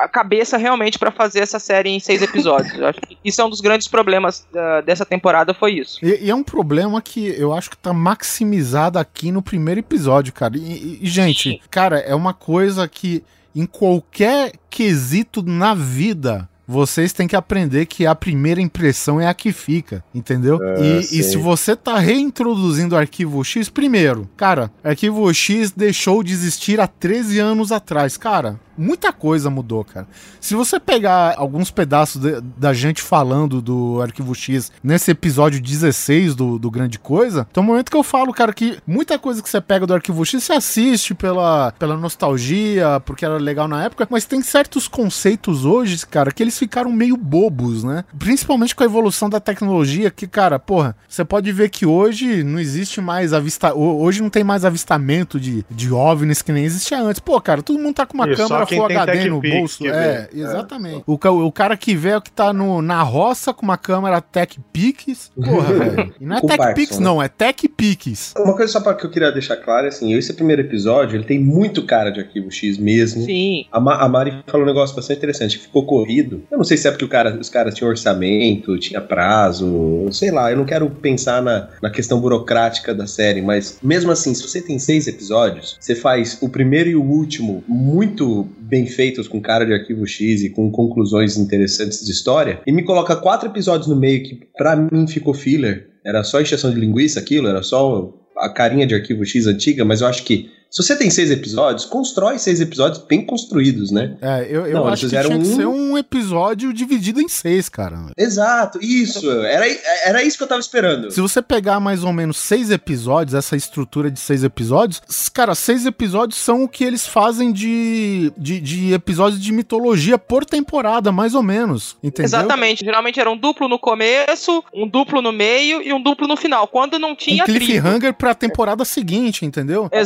a 0.05 0.09
cabeça 0.09 0.57
realmente 0.57 0.99
pra 0.99 1.11
fazer 1.11 1.40
essa 1.40 1.59
série 1.59 1.90
em 1.90 2.01
seis 2.01 2.22
episódios. 2.22 2.74
Eu 2.78 2.86
acho 2.86 3.01
que 3.01 3.16
isso 3.24 3.40
é 3.40 3.44
um 3.44 3.51
dos 3.51 3.61
grandes 3.61 3.88
problemas 3.88 4.46
da- 4.53 4.80
dessa 4.80 5.05
temporada, 5.05 5.53
foi 5.55 5.72
isso. 5.72 5.99
E, 6.05 6.26
e 6.26 6.30
é 6.30 6.34
um 6.34 6.42
problema 6.44 7.01
que 7.03 7.26
eu 7.38 7.53
acho 7.53 7.70
que 7.70 7.76
tá 7.76 7.92
maximizado 7.92 8.99
aqui 8.99 9.30
no 9.32 9.42
primeiro 9.42 9.78
episódio, 9.79 10.33
cara. 10.33 10.57
E, 10.57 10.61
e- 10.61 10.99
e, 11.03 11.07
gente, 11.07 11.61
cara, 11.70 11.99
é 11.99 12.14
uma 12.14 12.35
coisa 12.35 12.87
que 12.89 13.22
em 13.55 13.66
qualquer 13.66 14.53
quesito 14.70 15.43
na 15.43 15.74
vida. 15.74 16.49
Vocês 16.70 17.14
têm 17.14 17.26
que 17.26 17.35
aprender 17.35 17.87
que 17.87 18.05
a 18.05 18.14
primeira 18.14 18.61
impressão 18.61 19.18
é 19.18 19.26
a 19.26 19.33
que 19.33 19.53
fica, 19.53 20.05
entendeu? 20.14 20.59
e, 20.79 20.99
e 21.01 21.03
sim. 21.05 21.22
se 21.22 21.37
você 21.39 21.74
tá 21.74 21.99
reintroduzindo 21.99 22.95
o 22.95 22.99
arquivo 22.99 23.43
X, 23.43 23.70
primeiro, 23.70 24.29
cara, 24.37 24.70
arquivo 24.85 25.33
X 25.33 25.70
deixou 25.70 26.22
de 26.22 26.35
existir 26.35 26.79
há 26.79 26.87
13 26.87 27.39
anos 27.39 27.72
atrás. 27.72 28.18
Cara, 28.18 28.61
muita 28.79 29.12
coisa 29.12 29.51
mudou, 29.51 29.85
cara. 29.85 30.07
Se 30.41 30.55
você 30.55 30.79
pegar 30.81 31.35
alguns 31.37 31.70
pedaços 31.70 32.20
de- 32.20 32.41
da 32.57 32.72
gente 32.72 33.03
falando 33.03 33.61
do 33.61 34.01
Arquivo 34.01 34.35
X 34.35 34.70
nesse 34.83 35.11
episódio 35.11 35.61
16 35.61 36.35
do, 36.35 36.59
do 36.59 36.70
Grande 36.70 36.99
Coisa, 36.99 37.47
tem 37.53 37.62
um 37.62 37.66
momento 37.66 37.91
que 37.91 37.97
eu 37.97 38.03
falo, 38.03 38.33
cara, 38.33 38.53
que 38.53 38.79
muita 38.87 39.18
coisa 39.18 39.43
que 39.43 39.49
você 39.51 39.61
pega 39.61 39.87
do 39.87 39.95
Arquivo 39.95 40.24
X 40.24 40.43
você 40.45 40.53
assiste 40.53 41.14
pela, 41.14 41.72
pela 41.79 41.97
nostalgia, 42.33 43.01
porque 43.05 43.24
era 43.24 43.37
legal 43.39 43.66
na 43.66 43.85
época, 43.85 44.07
mas 44.11 44.24
tem 44.24 44.43
certos 44.43 44.87
conceitos 44.87 45.64
hoje, 45.64 46.07
cara, 46.07 46.31
que 46.31 46.43
eles 46.43 46.59
ficaram 46.59 46.93
meio 46.93 47.16
bobos, 47.16 47.83
né? 47.83 48.05
Principalmente 48.18 48.74
com 48.74 48.83
a 48.83 48.87
evolução 48.87 49.29
da 49.29 49.41
tecnologia, 49.41 50.11
que, 50.11 50.26
cara, 50.26 50.59
porra, 50.59 50.95
você 51.09 51.24
pode 51.24 51.51
ver 51.53 51.70
que 51.70 51.87
hoje 51.87 52.43
não 52.45 52.59
existe 52.61 53.01
mais 53.01 53.33
avista... 53.33 53.74
ho- 53.74 53.99
Hoje 53.99 54.22
não 54.22 54.31
tem 54.31 54.45
mais 54.45 54.64
avistamento 54.64 55.41
de, 55.41 55.64
de 55.70 55.93
OVNIs 55.93 56.43
que 56.43 56.53
nem 56.53 56.64
existia 56.64 57.01
antes. 57.01 57.18
Pô, 57.20 57.41
cara, 57.41 57.62
todo 57.62 57.79
mundo 57.79 57.95
tá 57.97 58.07
com 58.07 58.14
uma 58.14 58.24
só 58.37 58.43
câmera 58.49 58.66
quem 58.69 58.79
Full 58.79 58.87
HD 58.99 59.29
no 59.31 59.41
bolso. 59.41 59.87
É, 59.87 60.29
exatamente. 60.33 61.03
O, 61.07 61.19
ca- 61.19 61.31
o 61.31 61.51
cara 61.51 61.77
que 61.77 61.95
vê 61.95 62.11
é 62.11 62.16
o 62.16 62.23
que 62.23 62.31
tá 62.31 62.53
no, 62.53 62.83
na 62.83 63.03
roça 63.03 63.53
com 63.55 63.62
uma 63.62 63.77
câmera 63.77 64.21
Tech 64.21 64.59
Pix. 64.73 65.31
Porra, 65.35 65.73
velho. 65.75 66.14
E 66.21 66.25
não 66.27 66.37
é 66.37 66.41
Tech 66.41 66.75
Pix, 66.75 66.99
né? 66.99 67.05
não, 67.05 67.23
é 67.23 67.29
Tech 67.29 67.69
Pix. 67.69 68.35
Uma 68.37 68.55
coisa 68.57 68.73
só 68.73 68.81
para 68.81 68.95
que 68.95 69.05
eu 69.07 69.11
queria 69.11 69.33
deixar 69.33 69.57
claro, 69.57 69.87
é 69.87 69.89
assim, 69.89 70.12
esse 70.14 70.33
primeiro 70.35 70.62
episódio, 70.62 71.16
ele 71.16 71.25
tem 71.25 71.39
muito 71.39 71.85
cara 71.85 72.11
de 72.11 72.21
arquivo 72.21 72.51
X 72.51 72.79
mesmo. 72.79 73.25
Sim. 73.25 73.64
A, 73.73 73.81
Ma- 73.81 73.97
a 73.97 74.09
Mari 74.09 74.43
falou 74.47 74.64
um 74.64 74.69
negócio 74.69 74.95
bastante 74.95 75.19
interessante, 75.19 75.59
que 75.59 75.64
ficou 75.64 75.85
corrido. 75.87 76.43
Eu 76.51 76.59
não 76.59 76.64
sei 76.64 76.77
se 76.77 76.87
é 76.87 76.91
porque 76.91 77.05
o 77.05 77.09
cara, 77.09 77.37
os 77.41 77.49
caras 77.49 77.75
tinham 77.75 77.89
orçamento, 77.91 78.79
tinha 78.79 79.01
prazo, 79.01 80.07
sei 80.12 80.31
lá, 80.31 80.51
eu 80.51 80.57
não 80.57 80.64
quero 80.64 80.89
pensar 80.91 81.43
na, 81.43 81.69
na 81.83 81.91
questão 81.91 82.21
burocrática 82.21 82.95
da 82.95 83.07
série, 83.07 83.41
mas 83.43 83.79
mesmo 83.83 84.11
assim, 84.11 84.35
se 84.35 84.43
você 84.43 84.61
tem 84.61 84.79
seis 84.79 85.07
episódios, 85.07 85.77
você 85.81 85.95
faz 85.95 86.39
o 86.41 86.49
primeiro 86.49 86.89
e 86.91 86.97
o 86.97 87.03
último 87.03 87.62
muito 87.66 88.47
bem 88.61 88.86
feitos 88.86 89.28
com 89.28 89.40
cara 89.40 89.64
de 89.64 89.72
arquivo 89.72 90.06
X 90.06 90.42
e 90.42 90.50
com 90.50 90.70
conclusões 90.70 91.36
interessantes 91.36 92.04
de 92.04 92.11
história, 92.11 92.61
e 92.66 92.72
me 92.72 92.82
coloca 92.82 93.16
quatro 93.16 93.48
episódios 93.48 93.88
no 93.88 93.96
meio 93.96 94.22
que 94.22 94.40
pra 94.56 94.76
mim 94.76 95.06
ficou 95.06 95.34
filler, 95.34 95.88
era 96.04 96.22
só 96.24 96.40
encheção 96.40 96.70
de 96.70 96.80
linguiça 96.80 97.20
aquilo, 97.20 97.48
era 97.48 97.62
só 97.62 98.14
a 98.36 98.48
carinha 98.48 98.86
de 98.86 98.94
arquivo 98.94 99.24
X 99.24 99.46
antiga, 99.46 99.84
mas 99.84 100.00
eu 100.00 100.06
acho 100.06 100.24
que 100.24 100.50
se 100.71 100.83
você 100.83 100.97
tem 100.97 101.11
seis 101.11 101.31
episódios, 101.31 101.85
constrói 101.85 102.39
seis 102.39 102.61
episódios 102.61 103.03
bem 103.09 103.25
construídos, 103.25 103.91
né? 103.91 104.16
É, 104.21 104.47
eu, 104.51 104.66
eu 104.66 104.75
Não, 104.75 104.89
eles 104.89 104.93
acho 104.95 105.01
que 105.03 105.07
fizeram 105.07 105.31
tinha 105.31 105.41
que 105.43 105.49
um- 105.49 105.57
ser 105.57 105.66
um 105.66 105.99
episódio 105.99 106.73
dividido 106.73 107.21
em 107.21 107.29
seis, 107.29 107.69
cara. 107.69 107.99
Exato, 108.16 108.79
isso. 108.83 109.31
Era, 109.43 109.66
era 110.05 110.23
isso 110.23 110.37
que 110.37 110.43
eu 110.45 110.49
tava 110.49 110.61
esperando. 110.61 111.11
Se 111.11 111.21
você 111.21 111.41
pegar 111.41 111.81
mais 111.81 112.05
ou 112.05 112.12
menos 112.12 112.37
seis 112.39 112.71
episódios, 112.71 113.35
essa 113.35 113.57
estrutura 113.57 114.11
de 114.11 114.21
seis 114.21 114.45
episódios, 114.45 115.01
cara, 115.33 115.55
seis 115.55 115.87
episódios 115.87 116.39
são 116.39 116.64
o 116.64 116.69
que 116.69 116.85
eles 116.85 117.07
fazem 117.07 117.53
de, 117.53 118.33
de, 118.37 118.61
de 118.61 118.93
episódios 118.93 119.41
de 119.41 119.53
mitologia 119.53 120.19
por 120.19 120.45
temporada, 120.45 121.11
mais 121.11 121.35
ou 121.35 121.43
menos. 121.43 121.97
Entendeu? 122.03 122.27
Exatamente. 122.27 122.85
Geralmente 122.85 123.19
era 123.19 123.31
um 123.31 123.37
duplo 123.37 123.69
no 123.69 123.79
começo, 123.79 124.62
um 124.75 124.87
duplo 124.89 125.23
no 125.23 125.33
meio 125.33 125.81
e 125.83 125.93
um 125.93 126.03
duplo 126.03 126.27
no 126.29 126.37
final. 126.37 126.69
Quando 126.69 126.99
não 126.99 127.12
Um 127.12 127.16
tinha 127.16 127.45
trio. 127.45 127.59
cliffhanger 127.59 128.12
pra 128.14 128.35
temporada 128.35 128.85
seguinte, 128.85 129.45
entendeu? 129.45 129.87
Acaba 129.87 129.99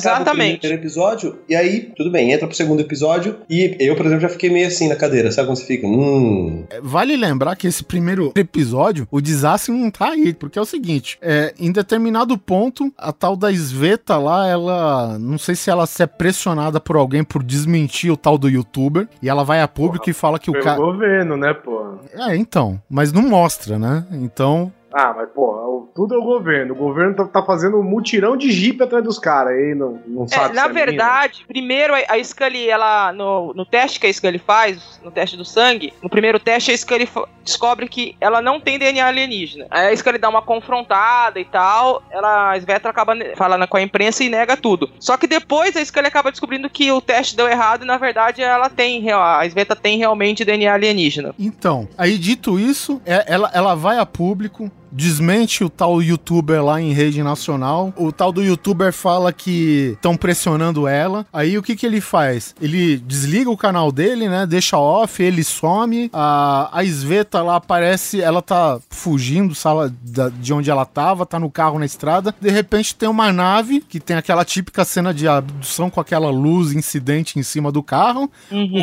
primeiro 0.58 0.82
episódio, 0.82 1.38
e 1.48 1.54
aí, 1.54 1.92
tudo 1.96 2.10
bem, 2.10 2.32
entra 2.32 2.46
pro 2.46 2.56
segundo 2.56 2.80
episódio, 2.80 3.38
e 3.48 3.76
eu, 3.78 3.96
por 3.96 4.06
exemplo, 4.06 4.22
já 4.22 4.28
fiquei 4.28 4.50
meio 4.50 4.66
assim 4.66 4.88
na 4.88 4.96
cadeira, 4.96 5.30
sabe 5.30 5.48
quando 5.48 5.58
você 5.58 5.66
fica? 5.66 5.86
Hum. 5.86 6.64
É, 6.70 6.80
Vale 6.80 7.16
lembrar 7.16 7.56
que 7.56 7.66
esse 7.66 7.84
primeiro 7.84 8.32
episódio, 8.36 9.06
o 9.10 9.20
desastre 9.20 9.72
não 9.72 9.90
tá 9.90 10.10
aí, 10.10 10.32
porque 10.32 10.58
é 10.58 10.62
o 10.62 10.66
seguinte: 10.66 11.18
é, 11.20 11.54
em 11.58 11.72
determinado 11.72 12.36
ponto, 12.36 12.92
a 12.96 13.12
tal 13.12 13.36
da 13.36 13.52
Sveta 13.52 14.16
lá, 14.16 14.46
ela. 14.46 15.18
Não 15.18 15.38
sei 15.38 15.54
se 15.54 15.70
ela 15.70 15.86
se 15.86 16.02
é 16.02 16.06
pressionada 16.06 16.80
por 16.80 16.96
alguém 16.96 17.24
por 17.24 17.42
desmentir 17.42 18.10
o 18.10 18.16
tal 18.16 18.36
do 18.36 18.48
youtuber, 18.48 19.08
e 19.22 19.28
ela 19.28 19.44
vai 19.44 19.60
a 19.60 19.68
público 19.68 20.08
e 20.08 20.12
fala 20.12 20.38
que 20.38 20.50
o 20.50 20.60
cara. 20.60 20.76
governo, 20.76 21.36
né, 21.36 21.54
pô? 21.54 21.96
É, 22.14 22.36
então. 22.36 22.80
Mas 22.88 23.12
não 23.12 23.22
mostra, 23.22 23.78
né? 23.78 24.04
Então. 24.12 24.72
Ah, 24.92 25.12
mas 25.16 25.28
porra, 25.30 25.62
o- 25.66 25.88
tudo 25.94 26.14
é 26.14 26.18
o 26.18 26.22
governo. 26.22 26.74
O 26.74 26.76
governo 26.76 27.14
tá, 27.14 27.24
tá 27.24 27.42
fazendo 27.42 27.78
um 27.78 27.82
mutirão 27.82 28.36
de 28.36 28.50
jipe 28.50 28.82
atrás 28.82 29.02
dos 29.04 29.18
caras 29.18 29.52
aí, 29.54 29.74
não, 29.74 30.00
não 30.06 30.24
É, 30.24 30.28
sabe 30.28 30.54
na 30.54 30.64
se 30.64 30.68
é 30.70 30.72
verdade, 30.72 31.44
primeiro 31.46 31.94
a, 31.94 31.98
a 32.14 32.22
Scully, 32.24 32.68
ela, 32.68 33.12
no, 33.12 33.52
no 33.54 33.64
teste 33.64 33.98
que 33.98 34.06
a 34.06 34.12
Scully 34.12 34.38
faz, 34.38 35.00
no 35.02 35.10
teste 35.10 35.36
do 35.36 35.44
sangue, 35.44 35.92
no 36.02 36.08
primeiro 36.10 36.38
teste 36.38 36.70
a 36.70 36.76
Scully 36.76 37.08
descobre 37.44 37.88
que 37.88 38.14
ela 38.20 38.40
não 38.40 38.60
tem 38.60 38.78
DNA 38.78 39.06
alienígena. 39.06 39.66
Aí 39.70 39.88
a 39.92 39.96
Scully 39.96 40.18
dá 40.18 40.28
uma 40.28 40.42
confrontada 40.42 41.40
e 41.40 41.44
tal, 41.44 42.02
ela, 42.10 42.52
a 42.52 42.56
Svetra 42.58 42.90
acaba 42.90 43.14
falando 43.36 43.66
com 43.66 43.76
a 43.76 43.82
imprensa 43.82 44.22
e 44.24 44.28
nega 44.28 44.56
tudo. 44.56 44.90
Só 44.98 45.16
que 45.16 45.26
depois 45.26 45.76
a 45.76 45.84
Scully 45.84 46.06
acaba 46.06 46.30
descobrindo 46.30 46.68
que 46.70 46.90
o 46.92 47.00
teste 47.00 47.36
deu 47.36 47.48
errado 47.48 47.82
e 47.82 47.86
na 47.86 47.96
verdade 47.98 48.42
ela 48.42 48.68
tem, 48.70 49.00
real- 49.00 49.22
a 49.22 49.44
Svetra 49.46 49.74
tem 49.76 49.98
realmente 49.98 50.44
DNA 50.44 50.72
alienígena. 50.72 51.34
Então, 51.38 51.88
aí 51.98 52.16
dito 52.18 52.58
isso, 52.58 53.00
é- 53.04 53.24
ela, 53.26 53.50
ela 53.54 53.74
vai 53.74 53.98
a 53.98 54.06
público, 54.06 54.70
desmente 54.92 55.64
o 55.64 55.70
tal 55.70 56.02
youtuber 56.02 56.62
lá 56.62 56.80
em 56.80 56.92
rede 56.92 57.22
nacional. 57.22 57.92
O 57.96 58.12
tal 58.12 58.30
do 58.30 58.42
youtuber 58.42 58.92
fala 58.92 59.32
que 59.32 59.92
estão 59.94 60.16
pressionando 60.16 60.86
ela. 60.86 61.26
Aí 61.32 61.56
o 61.56 61.62
que 61.62 61.74
que 61.74 61.86
ele 61.86 62.00
faz? 62.00 62.54
Ele 62.60 62.98
desliga 62.98 63.50
o 63.50 63.56
canal 63.56 63.90
dele, 63.90 64.28
né? 64.28 64.46
Deixa 64.46 64.76
off, 64.78 65.22
ele 65.22 65.42
some. 65.42 66.10
A, 66.12 66.68
a 66.78 66.84
Sveta 66.84 67.42
lá 67.42 67.56
aparece, 67.56 68.20
ela 68.20 68.42
tá 68.42 68.78
fugindo 68.90 69.54
sala 69.54 69.92
da- 70.02 70.28
de 70.28 70.52
onde 70.52 70.70
ela 70.70 70.84
tava, 70.84 71.24
tá 71.24 71.38
no 71.38 71.50
carro 71.50 71.78
na 71.78 71.86
estrada. 71.86 72.34
De 72.40 72.50
repente 72.50 72.94
tem 72.94 73.08
uma 73.08 73.32
nave 73.32 73.80
que 73.88 73.98
tem 73.98 74.16
aquela 74.16 74.44
típica 74.44 74.84
cena 74.84 75.14
de 75.14 75.26
abdução 75.26 75.88
com 75.88 76.00
aquela 76.00 76.30
luz 76.30 76.72
incidente 76.72 77.38
em 77.38 77.42
cima 77.42 77.72
do 77.72 77.82
carro. 77.82 78.30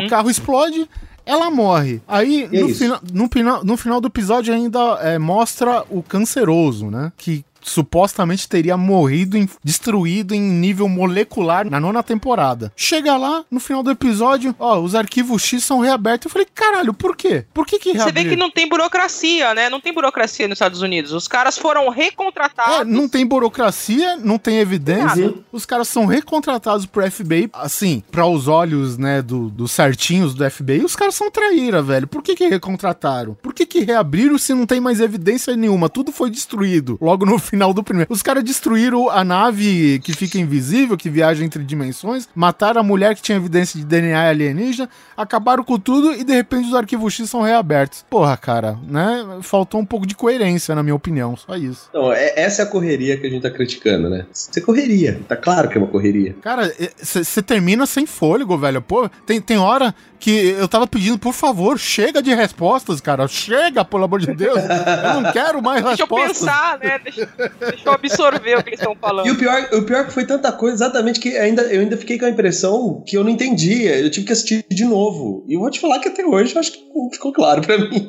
O 0.04 0.08
carro 0.08 0.28
explode. 0.30 0.88
Ela 1.30 1.50
morre. 1.50 2.00
Aí, 2.08 2.48
é 2.52 2.60
no, 2.60 2.68
fina- 2.74 3.00
no, 3.12 3.28
final, 3.28 3.64
no 3.64 3.76
final 3.76 4.00
do 4.00 4.08
episódio, 4.08 4.52
ainda 4.52 4.80
é, 5.00 5.18
mostra 5.18 5.84
o 5.88 6.02
canceroso, 6.02 6.90
né? 6.90 7.12
Que 7.16 7.44
supostamente 7.60 8.48
teria 8.48 8.76
morrido, 8.76 9.36
em- 9.36 9.48
destruído 9.62 10.34
em 10.34 10.40
nível 10.40 10.88
molecular 10.88 11.68
na 11.70 11.80
nona 11.80 12.02
temporada. 12.02 12.72
Chega 12.76 13.16
lá, 13.16 13.44
no 13.50 13.60
final 13.60 13.82
do 13.82 13.90
episódio, 13.90 14.54
ó, 14.58 14.78
os 14.80 14.94
arquivos 14.94 15.42
X 15.42 15.64
são 15.64 15.80
reabertos. 15.80 16.26
Eu 16.26 16.30
falei, 16.30 16.46
caralho, 16.54 16.92
por 16.94 17.16
quê? 17.16 17.44
Por 17.52 17.66
que 17.66 17.78
que 17.78 17.92
Você 17.96 18.12
vê 18.12 18.24
que 18.24 18.36
não 18.36 18.50
tem 18.50 18.68
burocracia, 18.68 19.54
né? 19.54 19.68
Não 19.68 19.80
tem 19.80 19.92
burocracia 19.92 20.46
nos 20.48 20.56
Estados 20.56 20.82
Unidos. 20.82 21.12
Os 21.12 21.26
caras 21.28 21.56
foram 21.58 21.88
recontratados. 21.88 22.80
É, 22.80 22.84
não 22.84 23.08
tem 23.08 23.26
burocracia, 23.26 24.16
não 24.16 24.38
tem 24.38 24.58
evidência. 24.58 25.26
Nada. 25.26 25.34
Os 25.52 25.64
caras 25.66 25.88
são 25.88 26.06
recontratados 26.06 26.86
pro 26.86 27.08
FBI, 27.10 27.50
assim, 27.52 28.02
para 28.10 28.26
os 28.26 28.48
olhos, 28.48 28.96
né, 28.98 29.22
do- 29.22 29.48
dos 29.50 29.70
certinhos 29.72 30.34
do 30.34 30.44
FBI, 30.50 30.84
os 30.84 30.96
caras 30.96 31.14
são 31.14 31.30
traíra, 31.30 31.82
velho. 31.82 32.06
Por 32.06 32.22
que 32.22 32.34
que 32.34 32.48
recontrataram? 32.48 33.34
Por 33.42 33.52
que 33.54 33.66
que 33.66 33.80
reabriram 33.80 34.38
se 34.38 34.54
não 34.54 34.66
tem 34.66 34.80
mais 34.80 35.00
evidência 35.00 35.56
nenhuma? 35.56 35.88
Tudo 35.88 36.12
foi 36.12 36.30
destruído 36.30 36.98
logo 37.00 37.24
no 37.26 37.38
final 37.50 37.74
do 37.74 37.82
primeiro. 37.82 38.12
Os 38.12 38.22
caras 38.22 38.44
destruíram 38.44 39.10
a 39.10 39.24
nave 39.24 39.98
que 40.04 40.12
fica 40.12 40.38
invisível, 40.38 40.96
que 40.96 41.10
viaja 41.10 41.44
entre 41.44 41.62
dimensões, 41.64 42.28
mataram 42.34 42.80
a 42.80 42.84
mulher 42.84 43.14
que 43.14 43.22
tinha 43.22 43.36
evidência 43.36 43.78
de 43.78 43.84
DNA 43.84 44.28
alienígena, 44.28 44.88
acabaram 45.16 45.64
com 45.64 45.78
tudo 45.78 46.14
e 46.14 46.22
de 46.24 46.32
repente 46.32 46.68
os 46.68 46.74
arquivos 46.74 47.12
X 47.12 47.28
são 47.28 47.42
reabertos. 47.42 48.04
Porra, 48.08 48.36
cara, 48.36 48.78
né? 48.86 49.26
Faltou 49.42 49.80
um 49.80 49.84
pouco 49.84 50.06
de 50.06 50.14
coerência, 50.14 50.74
na 50.74 50.82
minha 50.82 50.94
opinião, 50.94 51.36
só 51.36 51.56
isso. 51.56 51.90
Não, 51.92 52.12
é- 52.12 52.32
essa 52.40 52.62
é 52.62 52.64
a 52.64 52.68
correria 52.68 53.16
que 53.18 53.26
a 53.26 53.30
gente 53.30 53.42
tá 53.42 53.50
criticando, 53.50 54.08
né? 54.08 54.24
Isso 54.32 54.50
é 54.56 54.60
correria. 54.62 55.20
Tá 55.28 55.36
claro 55.36 55.68
que 55.68 55.76
é 55.76 55.80
uma 55.80 55.88
correria. 55.88 56.36
Cara, 56.40 56.72
você 57.02 57.42
termina 57.42 57.84
sem 57.86 58.06
fôlego, 58.06 58.56
velho. 58.56 58.80
Pô, 58.80 59.08
tem, 59.26 59.40
tem 59.40 59.58
hora 59.58 59.94
que 60.18 60.30
eu 60.50 60.68
tava 60.68 60.86
pedindo, 60.86 61.18
por 61.18 61.32
favor, 61.32 61.78
chega 61.78 62.22
de 62.22 62.34
respostas, 62.34 63.00
cara. 63.00 63.26
Chega, 63.26 63.84
pelo 63.84 64.04
amor 64.04 64.20
de 64.20 64.34
Deus. 64.34 64.58
Eu 64.62 65.20
não 65.22 65.32
quero 65.32 65.62
mais 65.62 65.82
Deixa 65.84 66.02
eu 66.02 66.06
respostas. 66.06 66.38
pensar, 66.38 66.78
né? 66.78 66.98
Deixa, 67.02 67.28
deixa 67.60 67.88
eu 67.88 67.92
absorver 67.92 68.56
o 68.58 68.62
que 68.62 68.70
eles 68.70 68.80
estão 68.80 68.94
falando. 68.96 69.26
E 69.26 69.30
o 69.30 69.36
pior, 69.38 69.68
o 69.72 69.82
pior 69.82 70.06
que 70.06 70.12
foi 70.12 70.24
tanta 70.26 70.50
coisa, 70.52 70.74
exatamente, 70.76 71.20
que 71.20 71.36
ainda, 71.36 71.62
eu 71.62 71.80
ainda 71.80 71.96
fiquei 71.96 72.18
com 72.18 72.24
a 72.26 72.30
impressão 72.30 73.02
que 73.06 73.16
eu 73.16 73.24
não 73.24 73.30
entendia. 73.30 73.98
Eu 73.98 74.10
tive 74.10 74.26
que 74.26 74.32
assistir 74.32 74.64
de 74.70 74.84
novo. 74.84 75.44
E 75.48 75.54
eu 75.54 75.60
vou 75.60 75.70
te 75.70 75.80
falar 75.80 75.98
que 75.98 76.08
até 76.08 76.24
hoje 76.24 76.54
eu 76.54 76.60
acho 76.60 76.72
que 76.72 76.80
ficou 77.12 77.32
claro 77.32 77.60
pra 77.62 77.78
mim. 77.78 78.06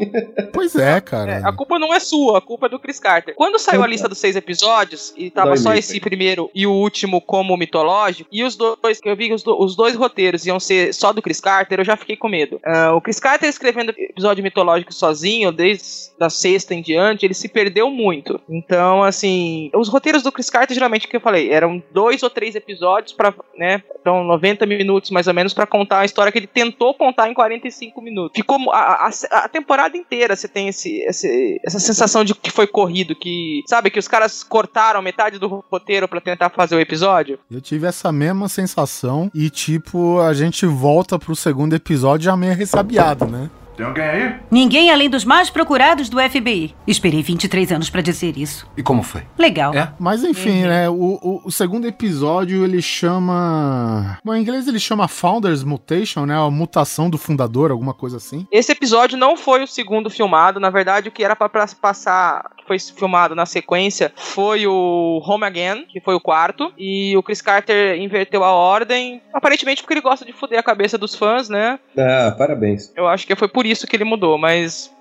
Pois 0.53 0.75
é, 0.75 0.99
cara. 1.01 1.31
É, 1.33 1.41
a 1.43 1.51
culpa 1.53 1.79
não 1.79 1.93
é 1.93 1.99
sua, 1.99 2.37
a 2.37 2.41
culpa 2.41 2.65
é 2.65 2.69
do 2.69 2.79
Chris 2.79 2.99
Carter. 2.99 3.33
Quando 3.35 3.57
saiu 3.59 3.83
a 3.83 3.87
lista 3.87 4.07
dos 4.09 4.17
seis 4.17 4.35
episódios, 4.35 5.13
e 5.17 5.29
tava 5.29 5.49
Dói 5.49 5.57
só 5.57 5.73
esse 5.73 5.99
primeiro 5.99 6.49
e 6.53 6.65
o 6.67 6.71
último 6.71 7.21
como 7.21 7.55
mitológico, 7.57 8.29
e 8.31 8.43
os 8.43 8.55
dois, 8.55 8.99
que 8.99 9.09
eu 9.09 9.15
vi 9.15 9.27
que 9.27 9.33
os, 9.33 9.43
do- 9.43 9.59
os 9.61 9.75
dois 9.75 9.95
roteiros 9.95 10.45
iam 10.45 10.59
ser 10.59 10.93
só 10.93 11.11
do 11.13 11.21
Chris 11.21 11.39
Carter, 11.39 11.79
eu 11.79 11.85
já 11.85 11.95
fiquei 11.95 12.15
com 12.17 12.27
medo. 12.27 12.59
Ah, 12.65 12.93
o 12.95 13.01
Chris 13.01 13.19
Carter 13.19 13.49
escrevendo 13.49 13.93
episódio 13.97 14.43
mitológico 14.43 14.93
sozinho, 14.93 15.51
desde 15.51 16.11
da 16.19 16.29
sexta 16.29 16.73
em 16.73 16.81
diante, 16.81 17.25
ele 17.25 17.33
se 17.33 17.47
perdeu 17.47 17.89
muito. 17.89 18.39
Então, 18.49 19.03
assim, 19.03 19.20
os 19.75 19.87
roteiros 19.89 20.23
do 20.23 20.31
Chris 20.31 20.49
Carter, 20.49 20.73
geralmente, 20.73 21.07
que 21.07 21.15
eu 21.15 21.21
falei, 21.21 21.51
eram 21.51 21.81
dois 21.93 22.23
ou 22.23 22.29
três 22.29 22.55
episódios 22.55 23.13
para, 23.13 23.33
né, 23.57 23.83
então 23.99 24.23
90 24.23 24.65
minutos 24.65 25.11
mais 25.11 25.27
ou 25.27 25.33
menos 25.33 25.53
pra 25.53 25.65
contar 25.65 25.99
a 25.99 26.05
história 26.05 26.31
que 26.31 26.37
ele 26.39 26.47
tentou 26.47 26.93
contar 26.93 27.29
em 27.29 27.33
45 27.33 28.01
minutos. 28.01 28.31
Ficou 28.35 28.71
a, 28.71 29.07
a, 29.07 29.09
a 29.43 29.47
temporada 29.47 29.95
inteira 29.97 30.35
você 30.35 30.47
tem 30.47 30.67
esse, 30.67 30.99
esse- 31.01 31.59
essa 31.65 31.79
sensação 31.79 32.23
de 32.23 32.33
que 32.35 32.49
foi 32.51 32.67
corrido, 32.67 33.15
que 33.15 33.61
sabe 33.67 33.89
que 33.89 33.99
os 33.99 34.07
caras 34.07 34.43
cortaram 34.43 35.01
metade 35.01 35.37
do 35.39 35.63
roteiro 35.71 36.07
pra 36.07 36.21
tentar 36.21 36.49
fazer 36.49 36.75
o 36.75 36.79
episódio. 36.79 37.37
Eu 37.49 37.61
tive 37.61 37.87
essa 37.87 38.11
mesma 38.11 38.47
sensação 38.49 39.29
e, 39.33 39.49
tipo, 39.49 40.19
a 40.19 40.33
gente 40.33 40.65
volta 40.65 41.17
pro 41.19 41.35
segundo 41.35 41.75
episódio 41.75 42.25
já 42.25 42.37
meio 42.37 42.55
ressabiado, 42.55 43.25
né? 43.25 43.49
Tem 43.81 43.87
alguém 43.87 44.03
aí? 44.03 44.35
Ninguém 44.51 44.91
além 44.91 45.09
dos 45.09 45.25
mais 45.25 45.49
procurados 45.49 46.07
do 46.07 46.21
FBI. 46.21 46.75
Esperei 46.85 47.23
23 47.23 47.71
anos 47.71 47.89
pra 47.89 47.99
dizer 47.99 48.37
isso. 48.37 48.69
E 48.77 48.83
como 48.83 49.01
foi? 49.01 49.23
Legal. 49.39 49.73
É? 49.73 49.91
Mas 49.99 50.23
enfim, 50.23 50.65
né? 50.65 50.87
O, 50.87 51.17
o, 51.19 51.41
o 51.45 51.51
segundo 51.51 51.87
episódio 51.87 52.63
ele 52.63 52.79
chama. 52.79 54.19
Bom, 54.23 54.35
em 54.35 54.41
inglês 54.41 54.67
ele 54.67 54.79
chama 54.79 55.07
Founders 55.07 55.63
Mutation, 55.63 56.27
né? 56.27 56.35
A 56.37 56.51
mutação 56.51 57.09
do 57.09 57.17
fundador, 57.17 57.71
alguma 57.71 57.91
coisa 57.91 58.17
assim. 58.17 58.45
Esse 58.51 58.71
episódio 58.71 59.17
não 59.17 59.35
foi 59.35 59.63
o 59.63 59.67
segundo 59.67 60.11
filmado, 60.11 60.59
na 60.59 60.69
verdade 60.69 61.09
o 61.09 61.11
que 61.11 61.23
era 61.23 61.35
pra 61.35 61.49
passar, 61.49 62.51
que 62.57 62.67
foi 62.67 62.77
filmado 62.77 63.33
na 63.33 63.47
sequência, 63.47 64.13
foi 64.15 64.67
o 64.67 65.23
Home 65.25 65.45
Again, 65.45 65.87
que 65.89 65.99
foi 66.01 66.13
o 66.13 66.21
quarto, 66.21 66.71
e 66.77 67.17
o 67.17 67.23
Chris 67.23 67.41
Carter 67.41 67.99
inverteu 67.99 68.43
a 68.43 68.51
ordem, 68.51 69.23
aparentemente 69.33 69.81
porque 69.81 69.95
ele 69.95 70.01
gosta 70.01 70.23
de 70.23 70.33
foder 70.33 70.59
a 70.59 70.63
cabeça 70.63 70.99
dos 70.99 71.15
fãs, 71.15 71.49
né? 71.49 71.79
Ah, 71.97 72.35
parabéns. 72.37 72.93
Eu 72.95 73.07
acho 73.07 73.25
que 73.25 73.35
foi 73.35 73.47
por 73.47 73.65
isso 73.65 73.70
que 73.87 73.95
ele 73.95 74.03
mudou, 74.03 74.37
mas 74.37 74.91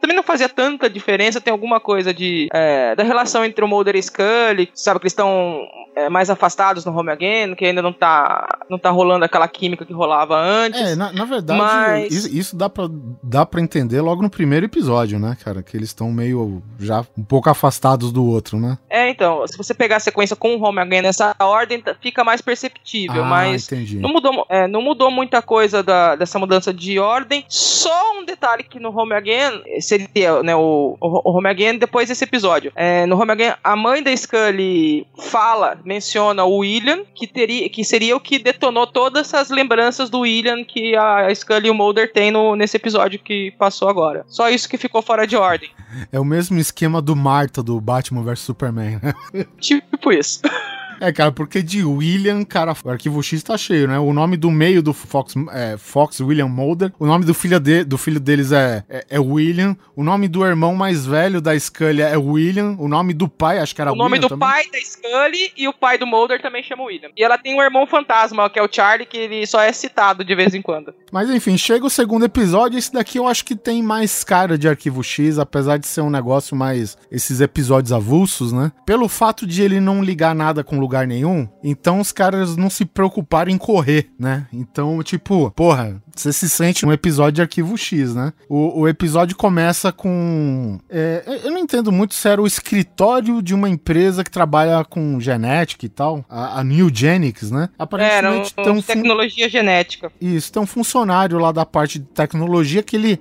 também 0.00 0.16
não 0.16 0.22
fazia 0.22 0.48
tanta 0.48 0.88
diferença. 0.88 1.40
Tem 1.40 1.52
alguma 1.52 1.78
coisa 1.80 2.12
de 2.12 2.48
é, 2.52 2.94
da 2.96 3.02
relação 3.02 3.44
entre 3.44 3.64
o 3.64 3.68
Mulder 3.68 3.96
e 3.96 4.02
Scully, 4.02 4.70
sabe 4.74 4.98
que 5.00 5.04
eles 5.04 5.12
estão 5.12 5.60
é, 5.94 6.08
mais 6.08 6.30
afastados 6.30 6.84
no 6.84 6.96
Home 6.96 7.10
Again, 7.10 7.54
que 7.54 7.64
ainda 7.66 7.82
não 7.82 7.92
tá 7.92 8.46
não 8.70 8.78
tá 8.78 8.90
rolando 8.90 9.24
aquela 9.24 9.48
química 9.48 9.84
que 9.84 9.92
rolava 9.92 10.36
antes. 10.36 10.80
É, 10.80 10.94
na, 10.94 11.12
na 11.12 11.24
verdade, 11.24 11.58
Mas- 11.60 12.12
isso, 12.12 12.36
isso 12.36 12.56
dá, 12.56 12.68
pra, 12.68 12.84
dá 13.22 13.44
pra 13.46 13.60
entender 13.60 14.00
logo 14.00 14.22
no 14.22 14.30
primeiro 14.30 14.66
episódio, 14.66 15.18
né, 15.18 15.36
cara? 15.44 15.62
Que 15.62 15.76
eles 15.76 15.88
estão 15.90 16.10
meio 16.12 16.62
já 16.78 17.04
um 17.16 17.24
pouco 17.24 17.48
afastados 17.50 18.12
do 18.12 18.24
outro, 18.24 18.58
né? 18.58 18.78
É, 18.88 19.08
então, 19.10 19.46
se 19.46 19.56
você 19.56 19.74
pegar 19.74 19.96
a 19.96 20.00
sequência 20.00 20.36
com 20.36 20.56
o 20.56 20.62
Home 20.62 20.80
Again 20.80 21.02
nessa 21.02 21.34
ordem, 21.40 21.80
tá- 21.80 21.94
fica 22.00 22.22
mais 22.24 22.40
perceptível, 22.40 23.22
ah, 23.24 23.26
mas 23.26 23.70
entendi. 23.70 23.98
Não 23.98 24.10
mudou, 24.10 24.46
é, 24.48 24.66
não 24.68 24.82
mudou 24.82 25.10
muita 25.10 25.42
coisa 25.42 25.82
da- 25.82 26.14
dessa 26.16 26.38
mudança 26.38 26.72
de 26.72 26.98
ordem. 26.98 27.44
Só 27.48 28.18
um 28.18 28.24
detalhe 28.24 28.62
que 28.62 28.78
no 28.78 28.96
Home 28.96 29.14
Again 29.14 29.57
seria 29.80 30.42
né, 30.42 30.54
o, 30.54 30.96
o 31.00 31.36
Home 31.36 31.48
Again 31.48 31.78
depois 31.78 32.08
desse 32.08 32.24
episódio. 32.24 32.72
É, 32.74 33.06
no 33.06 33.20
Home 33.20 33.32
Again, 33.32 33.54
a 33.62 33.76
mãe 33.76 34.02
da 34.02 34.14
Scully 34.16 35.06
fala, 35.18 35.78
menciona 35.84 36.44
o 36.44 36.58
William, 36.58 37.04
que, 37.14 37.26
teria, 37.26 37.68
que 37.68 37.84
seria 37.84 38.16
o 38.16 38.20
que 38.20 38.38
detonou 38.38 38.86
todas 38.86 39.28
essas 39.28 39.50
lembranças 39.50 40.10
do 40.10 40.20
William 40.20 40.64
que 40.64 40.96
a 40.96 41.32
Scully 41.34 41.68
e 41.68 41.70
o 41.70 41.74
Mulder 41.74 42.12
têm 42.12 42.30
no, 42.30 42.56
nesse 42.56 42.76
episódio 42.76 43.18
que 43.18 43.52
passou 43.58 43.88
agora. 43.88 44.24
Só 44.28 44.48
isso 44.48 44.68
que 44.68 44.78
ficou 44.78 45.02
fora 45.02 45.26
de 45.26 45.36
ordem. 45.36 45.70
É 46.12 46.18
o 46.18 46.24
mesmo 46.24 46.58
esquema 46.58 47.00
do 47.00 47.16
Marta 47.16 47.62
do 47.62 47.80
Batman 47.80 48.22
vs 48.22 48.40
Superman, 48.40 49.00
né? 49.02 49.14
Tipo 49.58 50.12
isso. 50.12 50.40
É, 51.00 51.12
cara, 51.12 51.32
porque 51.32 51.62
de 51.62 51.84
William, 51.84 52.44
cara, 52.44 52.74
o 52.84 52.90
arquivo 52.90 53.22
X 53.22 53.42
tá 53.42 53.56
cheio, 53.56 53.88
né? 53.88 53.98
O 53.98 54.12
nome 54.12 54.36
do 54.36 54.50
meio 54.50 54.82
do 54.82 54.92
Fox, 54.92 55.34
é, 55.52 55.76
Fox 55.78 56.20
William 56.20 56.48
Mulder. 56.48 56.92
O 56.98 57.06
nome 57.06 57.24
do 57.24 57.34
filho, 57.34 57.58
de, 57.60 57.84
do 57.84 57.96
filho 57.96 58.20
deles 58.20 58.52
é, 58.52 58.84
é, 58.88 59.06
é 59.10 59.18
William. 59.18 59.76
O 59.94 60.02
nome 60.02 60.28
do 60.28 60.44
irmão 60.44 60.74
mais 60.74 61.06
velho 61.06 61.40
da 61.40 61.58
Scully 61.58 62.02
é 62.02 62.16
William. 62.16 62.76
O 62.78 62.88
nome 62.88 63.14
do 63.14 63.28
pai, 63.28 63.58
acho 63.58 63.74
que 63.74 63.80
era 63.80 63.92
o 63.92 63.96
nome 63.96 64.14
William 64.14 64.20
do 64.22 64.28
também. 64.28 64.48
pai 64.48 64.64
da 64.70 64.78
Scully 64.80 65.52
e 65.56 65.68
o 65.68 65.72
pai 65.72 65.98
do 65.98 66.06
Mulder 66.06 66.40
também 66.40 66.62
chama 66.62 66.84
William. 66.84 67.10
E 67.16 67.22
ela 67.22 67.38
tem 67.38 67.54
um 67.54 67.62
irmão 67.62 67.86
fantasma, 67.86 68.48
que 68.50 68.58
é 68.58 68.62
o 68.62 68.68
Charlie, 68.70 69.06
que 69.06 69.16
ele 69.16 69.46
só 69.46 69.60
é 69.60 69.72
citado 69.72 70.24
de 70.24 70.34
vez 70.34 70.54
em 70.54 70.62
quando. 70.62 70.94
Mas 71.12 71.30
enfim, 71.30 71.56
chega 71.56 71.86
o 71.86 71.90
segundo 71.90 72.24
episódio. 72.24 72.78
Esse 72.78 72.92
daqui 72.92 73.18
eu 73.18 73.26
acho 73.26 73.44
que 73.44 73.56
tem 73.56 73.82
mais 73.82 74.24
cara 74.24 74.58
de 74.58 74.68
arquivo 74.68 75.02
X, 75.02 75.38
apesar 75.38 75.78
de 75.78 75.86
ser 75.86 76.00
um 76.00 76.10
negócio 76.10 76.56
mais. 76.56 76.96
esses 77.10 77.40
episódios 77.40 77.92
avulsos, 77.92 78.52
né? 78.52 78.72
Pelo 78.84 79.08
fato 79.08 79.46
de 79.46 79.62
ele 79.62 79.80
não 79.80 80.02
ligar 80.02 80.34
nada 80.34 80.64
com 80.64 80.78
lugar 80.88 81.06
nenhum, 81.06 81.46
então 81.62 82.00
os 82.00 82.12
caras 82.12 82.56
não 82.56 82.70
se 82.70 82.86
preocuparam 82.86 83.50
em 83.50 83.58
correr, 83.58 84.10
né? 84.18 84.46
Então, 84.50 85.02
tipo, 85.02 85.50
porra, 85.50 86.02
você 86.20 86.32
se 86.32 86.48
sente 86.48 86.84
um 86.84 86.92
episódio 86.92 87.32
de 87.34 87.42
Arquivo 87.42 87.76
X, 87.76 88.14
né? 88.14 88.32
O, 88.48 88.80
o 88.80 88.88
episódio 88.88 89.36
começa 89.36 89.92
com. 89.92 90.78
é, 90.90 91.40
eu 91.44 91.50
não 91.50 91.58
entendo 91.58 91.90
muito 91.92 92.14
se 92.14 92.28
era 92.28 92.40
o 92.42 92.46
escritório 92.46 93.40
de 93.42 93.54
uma 93.54 93.68
empresa 93.68 94.22
que 94.24 94.30
trabalha 94.30 94.84
com 94.84 95.20
genética 95.20 95.86
e 95.86 95.88
tal, 95.88 96.24
a, 96.28 96.60
a 96.60 96.64
New 96.64 96.90
Genics, 96.92 97.50
né? 97.50 97.68
Era 98.12 98.32
um, 98.32 98.42
tem 98.64 98.72
um 98.72 98.82
fun- 98.82 98.94
tecnologia 98.94 99.48
genética. 99.48 100.10
isso, 100.20 100.52
tem 100.52 100.62
um 100.62 100.66
funcionário 100.66 101.38
lá 101.38 101.52
da 101.52 101.64
parte 101.64 101.98
de 101.98 102.04
tecnologia 102.06 102.82
que 102.82 102.96
ele, 102.96 103.20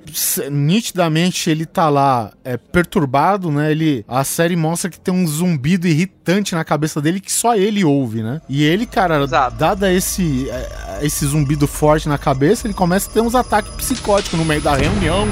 nitidamente, 0.49 1.49
ele 1.49 1.65
tá 1.65 1.89
lá 1.89 2.31
é, 2.43 2.57
perturbado, 2.57 3.51
né? 3.51 3.71
Ele, 3.71 4.03
a 4.07 4.23
série 4.23 4.55
mostra 4.55 4.89
que 4.89 4.99
tem 4.99 5.13
um 5.13 5.25
zumbido 5.27 5.87
irritante 5.87 6.55
na 6.55 6.63
cabeça 6.63 7.01
dele 7.01 7.19
que 7.19 7.31
só 7.31 7.55
ele 7.55 7.83
ouve, 7.83 8.21
né? 8.21 8.41
E 8.49 8.63
ele, 8.63 8.85
cara, 8.85 9.25
dada 9.27 9.91
esse, 9.91 10.49
é, 10.49 10.99
esse 11.05 11.25
zumbido 11.25 11.67
forte 11.67 12.09
na 12.09 12.17
cabeça, 12.17 12.67
ele 12.67 12.73
começa 12.73 12.86
a 12.95 12.99
ter 12.99 13.21
uns 13.21 13.35
ataques 13.35 13.71
psicóticos 13.75 14.39
no 14.39 14.45
meio 14.45 14.61
da 14.61 14.75
reunião. 14.75 15.27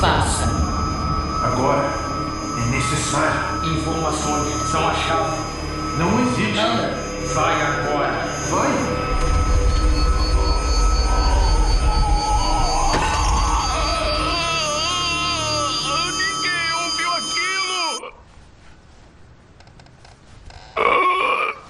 Faça. 0.00 0.44
Agora 1.42 1.88
é 2.58 2.70
necessário. 2.70 3.78
Informações 3.78 4.70
são 4.70 4.86
a 4.86 4.94
chave. 4.94 5.38
Não 5.98 6.20
existe. 6.20 6.58
Anda. 6.58 6.94
Vai 7.34 7.62
agora. 7.62 8.12
Vai. 8.50 9.04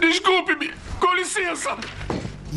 Desculpe-me. 0.00 0.83
Com 1.04 1.14
licença. 1.16 1.76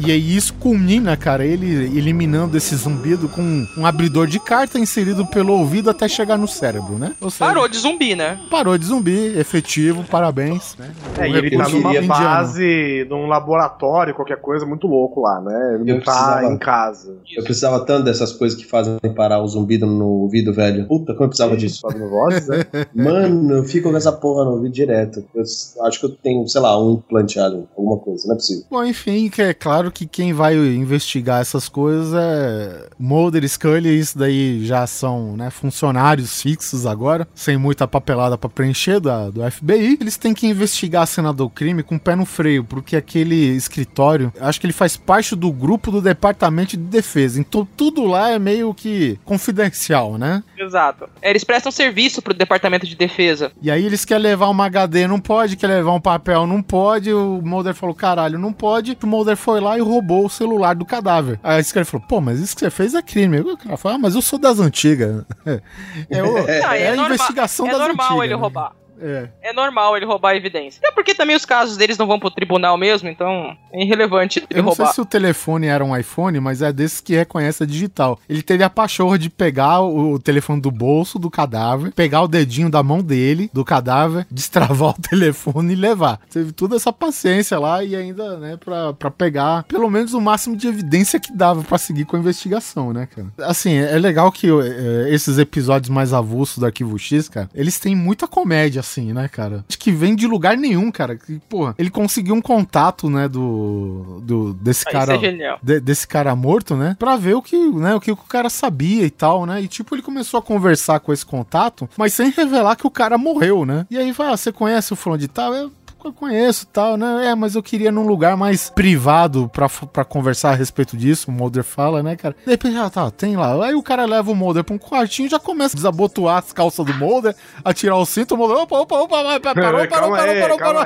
E 0.06 0.12
aí 0.12 0.36
isso 0.36 0.54
culmina, 0.56 1.16
cara, 1.18 1.46
ele 1.46 1.68
eliminando 1.98 2.56
esse 2.58 2.76
zumbido 2.76 3.28
com 3.30 3.66
um 3.78 3.86
abridor 3.86 4.28
de 4.28 4.40
carta 4.40 4.78
inserido 4.80 5.26
pelo 5.26 5.54
ouvido 5.54 5.90
até 5.90 6.08
chegar 6.08 6.38
no 6.38 6.48
cérebro, 6.48 6.98
né? 6.98 7.14
Ou 7.22 7.30
seja, 7.30 7.46
Parou 7.46 7.68
de 7.68 7.78
zumbi, 7.78 8.16
né? 8.16 8.40
Parou 8.50 8.78
de 8.78 8.86
zumbi, 8.86 9.38
efetivo, 9.38 10.04
parabéns. 10.04 10.76
Né? 10.78 10.92
É, 11.18 11.22
Um 11.24 11.26
e 11.28 11.38
ele 11.38 11.58
tá 11.58 11.70
numa 11.70 11.90
indiano. 11.90 12.08
base, 12.08 13.06
num 13.10 13.28
laboratório, 13.28 14.14
qualquer 14.14 14.40
coisa, 14.40 14.66
muito 14.66 14.88
louco 14.88 15.22
lá, 15.22 15.42
né? 15.42 15.76
Ele 15.76 15.84
não 15.92 15.98
Eu 15.98 16.04
tá 16.04 16.42
em 16.46 16.58
casa. 16.58 17.16
Eu 17.36 17.44
precisava 17.44 17.80
tanto 17.86 18.04
dessas 18.06 18.32
coisas 18.32 18.58
que 18.58 18.66
fazem 18.66 18.98
parar 19.16 19.42
o 19.42 19.48
zumbido 19.48 19.86
no 19.86 20.06
ouvido, 20.06 20.54
velho. 20.54 20.88
Puta, 20.88 21.14
como 21.14 21.26
eu 21.26 21.30
precisava 21.30 21.58
disso. 21.58 21.82
Fazendo 21.82 22.10
vozes, 22.10 22.48
né? 22.48 22.66
Mano, 22.94 23.54
eu 23.58 23.64
fico 23.64 23.90
com 23.90 23.98
essa 23.98 24.12
porra 24.12 24.46
no 24.46 24.52
ouvido 24.52 24.74
direto. 24.74 25.24
Eu 25.34 25.44
acho 25.86 26.00
que 26.00 26.06
eu 26.06 26.10
tenho, 26.10 26.48
sei 26.48 26.62
lá, 26.62 26.82
um 26.82 26.94
implanteado, 26.94 27.68
alguma 27.76 27.98
coisa, 27.98 28.28
não 28.28 28.34
é 28.34 28.38
possível. 28.38 28.64
Bom, 28.70 28.84
enfim, 28.84 29.30
que 29.30 29.42
é 29.42 29.54
claro 29.54 29.87
que 29.92 30.06
quem 30.06 30.34
vai 30.34 30.56
investigar 30.56 31.42
essas 31.42 31.70
coisas 31.70 32.14
é 32.14 32.90
Mulder 33.00 33.44
e 33.44 33.50
Scully, 33.50 34.00
isso 34.00 34.18
daí 34.18 34.66
já 34.66 34.86
são 34.88 35.36
né, 35.36 35.50
funcionários 35.50 36.42
fixos 36.42 36.86
agora, 36.86 37.28
sem 37.34 37.58
muita 37.58 37.88
papelada 37.88 38.38
pra 38.38 38.50
preencher 38.50 39.00
da, 39.00 39.30
do 39.30 39.50
FBI. 39.50 39.98
Eles 40.00 40.18
têm 40.18 40.34
que 40.34 40.48
investigar 40.48 41.04
a 41.04 41.06
cena 41.06 41.34
do 41.34 41.50
crime 41.50 41.84
com 41.84 41.96
o 41.96 42.00
pé 42.00 42.16
no 42.16 42.26
freio, 42.26 42.64
porque 42.64 42.96
aquele 42.96 43.36
escritório, 43.56 44.32
acho 44.40 44.60
que 44.60 44.66
ele 44.66 44.74
faz 44.74 44.98
parte 44.98 45.36
do 45.36 45.52
grupo 45.52 45.92
do 45.92 46.02
Departamento 46.02 46.72
de 46.72 46.84
Defesa, 46.84 47.40
então 47.40 47.68
tudo 47.78 48.06
lá 48.06 48.32
é 48.32 48.40
meio 48.40 48.74
que 48.74 49.20
confidencial, 49.26 50.18
né? 50.18 50.44
Exato. 50.58 51.10
Eles 51.22 51.44
prestam 51.44 51.72
serviço 51.72 52.22
pro 52.22 52.34
Departamento 52.34 52.86
de 52.86 52.96
Defesa. 52.96 53.52
E 53.62 53.70
aí 53.70 53.86
eles 53.86 54.06
querem 54.06 54.24
levar 54.24 54.50
uma 54.50 54.66
HD, 54.66 55.08
não 55.08 55.20
pode, 55.20 55.56
quer 55.56 55.68
levar 55.68 55.94
um 55.94 56.02
papel, 56.02 56.48
não 56.48 56.62
pode. 56.62 57.14
O 57.14 57.42
Mulder 57.44 57.74
falou, 57.74 57.96
caralho, 57.96 58.40
não 58.40 58.54
pode. 58.54 58.98
O 59.02 59.08
Mulder 59.08 59.36
foi 59.36 59.60
lá 59.60 59.77
e 59.78 59.82
roubou 59.82 60.26
o 60.26 60.30
celular 60.30 60.74
do 60.76 60.86
cadáver. 60.86 61.40
Aí 61.44 61.60
esse 61.60 61.74
cara 61.74 61.86
falou, 61.86 62.06
pô, 62.08 62.20
mas 62.20 62.40
isso 62.40 62.56
que 62.56 62.62
você 62.62 62.70
fez 62.70 62.94
é 62.94 63.02
crime. 63.02 63.40
O 63.40 63.58
cara 63.58 63.78
falou, 63.78 63.96
ah, 63.96 64.00
mas 64.00 64.16
eu 64.16 64.22
sou 64.22 64.38
das 64.40 64.60
antigas. 64.60 65.24
É, 66.10 66.24
o- 66.24 66.34
Não, 66.34 66.48
é 66.50 66.90
a 66.90 66.96
investigação 66.96 67.68
é 67.68 67.72
das 67.72 67.80
normal 67.80 68.06
antigas. 68.08 68.24
ele 68.26 68.36
né? 68.36 68.40
roubar. 68.42 68.72
É. 69.02 69.30
É 69.42 69.54
normal 69.54 69.96
ele 69.96 70.06
roubar 70.06 70.32
a 70.32 70.36
evidência. 70.36 70.80
Até 70.84 70.92
porque 70.92 71.14
também 71.14 71.36
os 71.36 71.46
casos 71.46 71.78
deles 71.78 71.98
não 71.98 72.08
vão 72.08 72.20
pro 72.20 72.32
tribunal 72.32 72.78
mesmo, 72.78 73.10
então 73.10 73.56
é 73.72 73.84
irrelevante 73.84 74.40
ele 74.40 74.48
Eu 74.50 74.64
não 74.64 74.72
sei 74.72 74.84
roubar. 74.86 74.94
se 74.94 75.02
o 75.02 75.06
telefone 75.06 75.68
era 75.68 75.84
um 75.84 75.96
iPhone, 75.96 76.40
mas 76.40 76.62
é 76.62 76.72
desses 76.72 77.02
que 77.02 77.16
reconhece 77.16 77.64
a 77.64 77.66
digital. 77.66 78.20
Ele 78.28 78.42
teve 78.42 78.64
a 78.64 78.70
pachorra 78.70 79.18
de 79.18 79.30
pegar 79.30 79.82
o, 79.82 80.20
telefone 80.20 80.62
do 80.62 80.72
bolso 80.72 81.20
do 81.20 81.30
cadáver, 81.30 81.92
pegar 81.92 82.22
o 82.22 82.28
dedinho 82.28 82.70
da 82.70 82.82
mão 82.84 83.02
dele, 83.02 83.50
do 83.54 83.64
cadáver, 83.64 84.26
destravar 84.32 84.90
o 84.90 85.02
telefone 85.02 85.74
e 85.74 85.76
levar. 85.76 86.20
Teve 86.32 86.52
toda 86.52 86.76
essa 86.76 86.92
paciência 86.92 87.60
lá 87.60 87.84
e 87.84 87.96
ainda, 87.96 88.38
né, 88.38 88.58
pra, 88.58 88.94
pra 88.94 89.12
pegar 89.12 89.64
pelo 89.64 89.90
menos 89.90 90.14
o 90.14 90.22
máximo 90.22 90.56
de 90.56 90.68
evidência 90.68 91.20
que 91.20 91.32
dava 91.32 91.64
pra 91.64 91.78
seguir 91.78 92.06
com 92.06 92.16
a 92.16 92.20
investigação, 92.20 92.92
né, 92.94 93.08
cara? 93.08 93.28
Assim, 93.50 93.76
é 93.76 93.98
legal 93.98 94.32
que 94.32 94.48
é, 94.48 95.14
esses 95.14 95.38
episódios 95.38 95.90
mais 95.90 96.14
avulsos 96.14 96.58
do 96.58 96.66
Arquivo 96.66 96.98
X, 96.98 97.30
cara, 97.30 97.50
eles 97.54 97.80
têm 97.80 97.96
muita 97.96 98.28
comédia, 98.28 98.82
assim, 98.88 99.12
né, 99.14 99.28
cara? 99.28 99.66
Acho 99.68 99.78
que 99.78 99.92
vem 99.92 100.16
de 100.16 100.26
lugar 100.28 100.56
nenhum, 100.58 100.90
cara. 100.92 101.16
Que, 101.18 101.40
porra, 101.50 101.76
ele 101.78 101.90
conseguiu 101.90 102.34
um 102.36 102.42
contato, 102.42 103.10
né, 103.10 103.28
do, 103.28 104.22
do 104.24 104.54
desse 104.54 104.86
Ah, 104.88 104.92
cara 104.92 105.14
é 105.16 105.18
de- 105.62 105.80
desse 105.80 106.08
cara 106.08 106.36
morto, 106.36 106.76
né? 106.76 106.96
Pra 106.98 107.18
ver 107.18 107.36
o 107.36 107.42
que, 107.42 107.58
né, 107.58 107.94
o 107.96 108.00
que 108.00 108.12
o 108.12 108.16
cara 108.18 108.50
sabia 108.50 109.06
e 109.06 109.10
tal, 109.10 109.46
né? 109.46 109.62
E 109.62 109.68
tipo, 109.68 109.94
ele 109.96 110.02
começou 110.02 110.38
a 110.40 110.42
conversar 110.44 111.00
com 111.00 111.12
esse 111.12 111.26
contato, 111.26 111.90
mas 111.98 112.14
sem 112.14 112.30
revelar 112.32 112.76
que 112.76 112.88
o 112.88 112.92
cara 112.92 113.18
morreu, 113.18 113.66
né? 113.66 113.86
E 113.92 113.98
aí 113.98 114.12
vai, 114.12 114.32
ah, 114.32 114.38
você 114.38 114.52
conhece 114.52 114.94
o 114.94 114.96
fulano 114.96 115.20
de 115.20 115.28
tal? 115.28 115.54
Eu 115.54 115.72
eu 116.08 116.14
conheço 116.14 116.68
tal, 116.68 116.98
né? 116.98 117.28
É, 117.28 117.36
mas 117.36 117.56
eu 117.56 117.64
queria 117.64 117.92
num 117.92 118.08
lugar 118.08 118.36
mais 118.36 118.70
privado 118.70 119.50
pra, 119.50 120.06
conversar 120.06 120.52
a 120.52 120.56
respeito 120.56 120.96
disso, 120.98 121.30
o 121.30 121.34
Mulder 121.34 121.64
fala, 121.64 122.02
né, 122.04 122.16
cara? 122.16 122.36
De 122.44 122.50
repente, 122.52 122.78
ah, 122.78 122.90
tá, 122.90 123.12
tem 123.12 123.36
lá. 123.36 123.66
Aí 123.66 123.76
o 123.76 123.84
cara 123.84 124.06
leva 124.06 124.32
o 124.32 124.36
Mulder 124.36 124.64
pra 124.64 124.76
um 124.76 124.80
quartinho 124.80 125.28
e 125.28 125.30
já 125.30 125.40
começa 125.40 125.76
a 125.76 125.78
desabotoar 125.78 126.38
as 126.38 126.54
calças 126.54 126.86
do 126.86 126.94
Mulder, 126.94 127.36
a 127.64 127.74
tirar 127.74 127.98
o 127.98 128.06
cinto, 128.06 128.36
o 128.36 128.38
Mulder, 128.38 128.58
opa, 128.58 128.80
opa, 128.80 128.96
opa, 129.00 129.24
vai, 129.24 129.40
parou, 129.42 129.64
parou, 129.64 129.88
parou, 129.88 130.12
parou, 130.12 130.36
parou, 130.36 130.58
parou. 130.58 130.84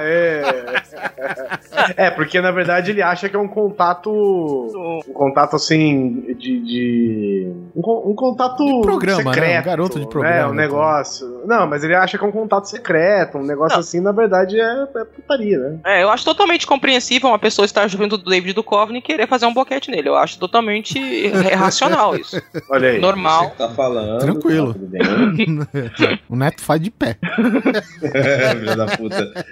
É, 1.98 2.10
porque 2.12 2.40
na 2.42 2.52
verdade 2.52 2.92
ele 2.92 3.02
acha 3.02 3.30
que 3.30 3.36
é 3.36 3.40
um 3.40 3.48
contato. 3.48 4.12
Um 5.08 5.14
contato 5.14 5.56
assim. 5.56 6.36
De. 6.38 6.60
de- 6.62 7.52
um, 7.76 8.12
um 8.12 8.16
contato. 8.16 8.82
programa, 8.82 9.24
né? 9.24 9.34
secreto. 9.34 9.62
Um 9.62 9.66
garoto 9.66 10.00
de 10.00 10.06
né? 10.06 10.12
programa, 10.12 10.52
Um 10.52 10.56
negócio. 10.56 11.41
Não, 11.46 11.68
mas 11.68 11.84
ele 11.84 11.96
acha 11.96 12.18
que 12.18 12.24
é 12.24 12.28
um 12.28 12.32
contato 12.32 12.66
secreto. 12.66 13.38
Um 13.38 13.44
negócio 13.44 13.80
assim, 13.80 14.00
na 14.00 14.12
verdade, 14.12 14.60
é, 14.60 14.88
é 14.96 15.06
putaria, 15.06 15.58
né? 15.58 15.80
É, 15.86 16.04
eu 16.04 16.10
acho 16.10 16.26
totalmente 16.26 16.66
compreensível 16.68 17.30
uma 17.30 17.40
pessoa 17.40 17.66
estar 17.66 17.88
junto 17.88 18.18
do 18.18 18.30
David 18.30 18.54
Duchovny 18.54 19.00
e 19.00 19.02
querer 19.02 19.28
fazer 19.28 19.46
um 19.46 19.54
boquete 19.54 19.92
nele. 19.92 20.10
Eu 20.10 20.16
acho 20.16 20.40
totalmente 20.40 21.28
racional 21.56 22.16
isso. 22.16 22.42
Olha 22.70 22.90
aí. 22.90 23.00
Normal. 23.00 23.52
Tá 23.58 23.70
falando. 23.70 24.20
Tranquilo. 24.20 24.74
tá 24.74 24.80
tudo 24.80 24.88
bem. 24.88 26.20
o 26.30 26.36
Neto 26.36 26.62
faz 26.62 26.82
de 26.82 26.92
pé. 26.92 27.18
Filho 28.00 28.76
da 28.76 28.86
puta. 28.98 29.46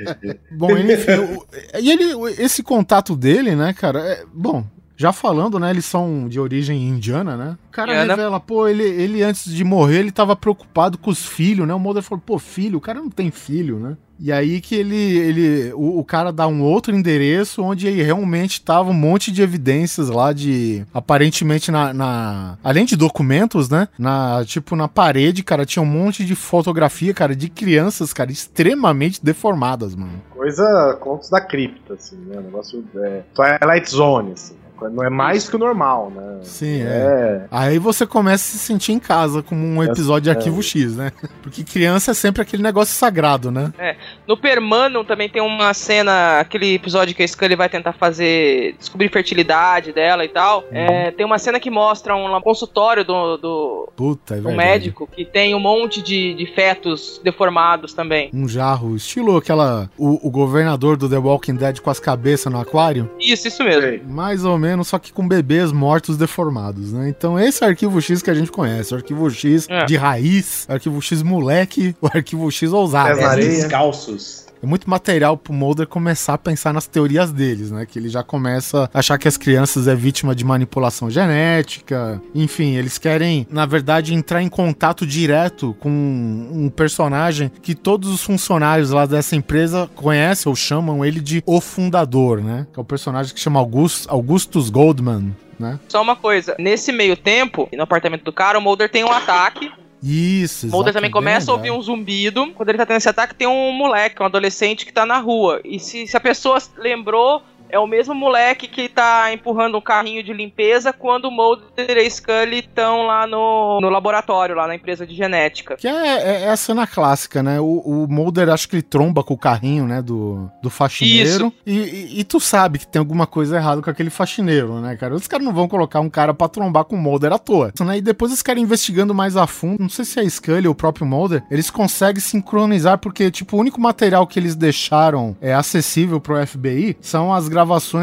Bom, 0.52 0.72
ele, 0.72 0.94
enfim, 0.94 1.40
e 1.80 1.92
ele, 1.92 2.14
esse 2.38 2.64
contato 2.64 3.16
dele, 3.16 3.56
né, 3.56 3.74
cara, 3.74 4.00
é- 4.00 4.24
bom, 4.34 4.64
já 5.00 5.14
falando, 5.14 5.58
né, 5.58 5.70
eles 5.70 5.86
são 5.86 6.28
de 6.28 6.38
origem 6.41 6.86
indiana, 6.89 7.38
né? 7.38 7.58
O 7.70 7.72
cara 7.72 7.93
Indiana. 7.93 8.16
revela, 8.16 8.38
pô, 8.38 8.68
ele, 8.68 8.84
ele 8.84 9.24
antes 9.24 9.50
de 9.50 9.64
morrer, 9.64 10.00
ele 10.00 10.12
tava 10.12 10.36
preocupado 10.36 10.97
com 10.97 11.10
os 11.10 11.26
filhos, 11.26 11.66
né? 11.66 11.74
O 11.74 11.80
Mulder 11.80 12.04
falou, 12.04 12.22
pô, 12.26 12.38
filho, 12.38 12.78
o 12.80 12.82
cara 12.82 13.00
não 13.00 13.10
tem 13.10 13.32
filho, 13.32 13.80
né? 13.80 13.95
E 14.20 14.30
aí 14.34 14.60
que 14.60 14.76
ele, 14.76 14.97
ele 14.97 15.72
o, 15.74 16.00
o 16.00 16.04
cara 16.04 16.34
dá 16.34 16.45
um 16.45 16.62
outro 16.62 16.93
endereço 16.93 17.64
onde 17.64 17.88
aí 17.88 18.02
realmente 18.02 18.62
tava 18.62 18.89
um 18.89 18.93
monte 18.93 19.32
de 19.32 19.41
evidências 19.41 20.10
lá 20.10 20.34
de, 20.34 20.86
aparentemente 20.93 21.72
na, 21.72 21.93
na- 21.93 22.58
além 22.62 22.84
de 22.84 22.97
documentos, 22.97 23.70
né? 23.70 23.88
Na, 23.97 24.43
tipo, 24.43 24.76
na 24.76 24.89
parede, 24.89 25.41
cara, 25.41 25.66
tinha 25.66 25.82
um 25.82 25.86
monte 25.86 26.26
de 26.26 26.36
fotografia, 26.36 27.14
cara, 27.14 27.34
de 27.34 27.47
crianças, 27.47 28.12
cara, 28.12 28.30
extremamente 28.30 29.24
deformadas, 29.24 29.95
mano. 29.95 30.22
Coisa. 30.32 30.97
Contos 31.00 31.30
da 31.30 31.39
cripta, 31.39 31.93
assim, 31.93 32.18
né? 32.18 32.41
Negócio. 32.41 32.84
É, 32.97 33.22
Twilight 33.34 33.89
Zone, 33.89 34.34
assim. 34.34 34.56
Não 34.89 35.03
é 35.03 35.09
mais 35.09 35.49
que 35.49 35.55
o 35.55 35.59
normal, 35.59 36.11
né? 36.15 36.39
Sim, 36.43 36.82
é. 36.84 37.45
Aí 37.51 37.80
você 37.80 38.05
começa 38.05 38.43
a 38.43 38.51
se 38.51 38.59
sentir 38.59 38.93
em 38.93 38.99
casa 38.99 39.41
como 39.41 39.65
um 39.65 39.84
episódio 39.84 40.23
de 40.23 40.30
É. 40.30 40.34
Arquivo 40.34 40.61
X, 40.61 40.95
né? 40.95 41.11
Porque 41.41 41.63
criança 41.63 42.11
é 42.11 42.13
sempre 42.13 42.41
aquele 42.41 42.63
negócio 42.63 42.93
sagrado, 42.93 43.51
né? 43.51 43.73
É. 43.77 43.95
No 44.27 44.38
Permanum 44.38 45.03
também 45.03 45.27
tem 45.27 45.41
uma 45.41 45.73
cena, 45.73 46.39
aquele 46.39 46.75
episódio 46.75 47.15
que 47.15 47.23
a 47.23 47.27
Scully 47.27 47.55
vai 47.55 47.67
tentar 47.69 47.93
fazer. 47.93 48.75
descobrir 48.77 49.09
fertilidade 49.09 49.91
dela 49.91 50.23
e 50.23 50.30
tal. 50.30 50.63
É, 50.71 51.11
tem 51.11 51.25
uma 51.25 51.39
cena 51.39 51.59
que 51.59 51.69
mostra 51.69 52.15
um 52.15 52.39
consultório 52.41 53.03
do, 53.03 53.38
do, 53.38 53.89
Puta, 53.95 54.36
é 54.36 54.41
do 54.41 54.51
médico 54.51 55.07
que 55.07 55.25
tem 55.25 55.55
um 55.55 55.59
monte 55.59 56.01
de, 56.01 56.34
de 56.34 56.45
fetos 56.45 57.19
deformados 57.23 57.93
também. 57.93 58.30
Um 58.34 58.47
jarro, 58.47 58.95
estilo 58.95 59.38
aquela. 59.38 59.89
O, 59.97 60.27
o 60.27 60.30
governador 60.30 60.95
do 60.97 61.09
The 61.09 61.17
Walking 61.17 61.55
Dead 61.55 61.80
com 61.80 61.89
as 61.89 61.99
cabeças 61.99 62.51
no 62.51 62.59
aquário. 62.59 63.09
Isso, 63.19 63.47
isso 63.47 63.63
mesmo. 63.63 64.09
Mais 64.09 64.45
ou 64.45 64.57
menos 64.57 64.68
menos, 64.70 64.88
só 64.88 64.99
que 64.99 65.11
com 65.11 65.28
bebês 65.28 65.72
mortos 65.72 66.17
deformados, 66.17 66.91
né? 66.93 67.09
Então 67.09 67.39
esse 67.39 67.63
é 67.63 67.67
o 67.67 67.70
arquivo 67.70 68.01
X 68.01 68.22
que 68.22 68.30
a 68.30 68.34
gente 68.34 68.51
conhece, 68.51 68.93
o 68.93 68.97
arquivo 68.97 69.30
X 69.30 69.67
É. 69.70 69.86
de 69.86 69.95
raiz, 69.97 70.65
o 70.70 70.74
arquivo 70.74 71.01
X 71.01 71.22
moleque, 71.24 71.95
o 72.01 72.07
arquivo 72.07 72.49
X 72.51 72.72
ousado. 72.72 73.09
Pés 73.09 73.20
na 73.22 73.30
areia. 73.30 73.49
Descalços. 73.49 74.45
É 74.62 74.66
muito 74.66 74.89
material 74.89 75.38
pro 75.38 75.53
Mulder 75.53 75.88
começar 75.88 76.34
a 76.34 76.38
pensar 76.38 76.74
nas 76.74 76.86
teorias 76.86 77.32
deles, 77.32 77.72
né? 77.72 77.86
Que 77.86 77.97
ele 77.97 78.10
já 78.10 78.24
começa 78.24 78.89
a 78.93 78.99
achar 78.99 79.18
que 79.18 79.28
as 79.28 79.38
crianças 79.38 79.88
é 79.88 79.95
vítima 79.95 80.36
de 80.36 80.43
manipulação 80.43 81.10
genética. 81.10 82.22
Enfim, 82.36 82.76
eles 82.76 82.97
querem, 82.97 83.47
na 83.49 83.66
verdade, 83.66 84.14
entrar 84.14 84.41
em 84.43 84.49
contato 84.49 85.07
direto 85.07 85.76
com 85.80 85.89
um 85.89 86.70
personagem 86.70 87.49
que 87.62 87.74
todos 87.74 88.10
os 88.10 88.22
funcionários 88.22 88.91
lá 88.91 89.05
dessa 89.05 89.36
empresa 89.36 89.89
conhecem 89.95 90.49
ou 90.49 90.55
chamam 90.55 91.05
ele 91.05 91.22
de 91.22 91.41
o 91.45 91.62
fundador, 91.62 92.41
né? 92.41 92.68
Que 92.74 92.80
é 92.80 92.82
o 92.82 92.86
personagem 92.86 93.34
que 93.34 93.39
chama 93.39 93.60
August, 93.60 94.05
Augustus 94.10 94.70
Goldman, 94.70 95.36
né? 95.57 95.80
Só 95.88 96.01
uma 96.01 96.16
coisa, 96.16 96.55
nesse 96.60 96.91
meio 96.91 97.16
tempo, 97.16 97.70
no 97.74 97.84
apartamento 97.84 98.24
do 98.24 98.34
cara, 98.34 98.60
o 98.60 98.62
Mulder 98.62 98.89
tem 98.89 99.03
um 99.03 99.12
ataque. 99.12 99.72
Isso, 100.02 100.68
O 100.68 100.72
Mulder 100.72 100.93
também 100.93 101.12
começa 101.12 101.52
a 101.52 101.54
ouvir 101.54 101.72
um 101.72 101.82
zumbido. 101.82 102.52
Quando 102.54 102.70
ele 102.70 102.78
tá 102.78 102.86
tendo 102.86 102.97
esse 102.97 103.10
ataque, 103.10 103.36
tem 103.36 103.47
um 103.47 103.72
moleque, 103.72 104.22
um 104.22 104.26
adolescente 104.26 104.86
que 104.86 104.93
tá 104.93 105.06
na 105.06 105.20
rua. 105.20 105.60
E 105.64 105.80
se, 105.80 106.08
se 106.08 106.16
a 106.16 106.20
pessoa 106.20 106.58
lembrou, 106.78 107.41
é 107.70 107.80
o 107.80 107.88
mesmo 107.88 108.13
moleque 108.15 108.67
que 108.67 108.89
tá 108.89 109.32
empurrando 109.34 109.78
um 109.78 109.82
carrinho 109.82 110.24
de 110.24 110.34
limpeza 110.34 110.91
quando 110.93 111.26
o 111.26 111.32
Mulder 111.32 111.65
e 111.78 111.99
a 112.05 112.09
Scully 112.09 112.59
estão 112.59 113.03
lá 113.05 113.26
no, 113.28 113.80
no 113.82 113.89
laboratório, 113.89 114.55
lá 114.55 114.67
na 114.67 114.76
empresa 114.76 115.05
de 115.05 115.15
genética. 115.15 115.76
Que 115.78 115.88
é, 115.88 115.91
é- 115.91 116.41
é 116.43 116.49
a 116.49 116.57
cena 116.57 116.86
clássica, 116.88 117.41
né? 117.43 117.59
O, 117.59 117.65
o 117.80 118.07
Mulder 118.09 118.49
acho 118.49 118.67
que 118.67 118.76
ele 118.76 118.82
tromba 118.84 119.24
com 119.24 119.34
o 119.34 119.38
carrinho, 119.38 119.86
né? 119.86 120.01
Do, 120.01 120.49
do 120.61 120.70
faxineiro. 120.70 121.53
E, 121.65 121.78
e- 121.78 122.20
e 122.20 122.24
tu 122.24 122.39
sabe 122.39 122.80
que 122.80 122.88
tem 122.88 122.99
alguma 122.99 123.26
coisa 123.28 123.57
errada 123.57 123.82
com 123.82 123.89
aquele 123.89 124.09
faxineiro, 124.09 124.80
né, 124.82 124.95
cara? 124.95 125.13
Os 125.15 125.28
caras 125.28 125.45
não 125.45 125.53
vão 125.53 125.67
colocar 125.67 125.99
um 125.99 126.09
cara 126.09 126.34
pra 126.34 126.47
trombar 126.47 126.86
com 126.86 126.95
o 126.95 126.99
Mulder 126.99 127.34
à 127.34 127.38
toa. 127.39 127.72
Né? 127.82 127.97
E 127.97 128.01
depois 128.01 128.32
os 128.32 128.41
caras 128.41 128.61
investigando 128.61 129.13
mais 129.13 129.38
a 129.38 129.45
fundo, 129.47 129.80
não 129.82 129.89
sei 129.89 130.05
se 130.05 130.20
é 130.20 130.24
a 130.24 130.30
Scully 130.30 130.67
ou 130.67 130.72
o 130.74 130.76
próprio 130.76 131.05
Mulder, 131.05 131.43
eles 131.51 131.70
conseguem 131.70 132.22
sincronizar, 132.22 132.97
porque, 132.97 133.30
tipo, 133.32 133.55
o 133.55 133.59
único 133.59 133.80
material 133.80 134.26
que 134.28 134.39
eles 134.39 134.55
deixaram 134.55 135.36
é 135.41 135.53
acessível 135.53 136.20
pro 136.20 136.36
FBI 136.45 136.97
são 137.01 137.34
as 137.34 137.47
gravações 137.47 137.59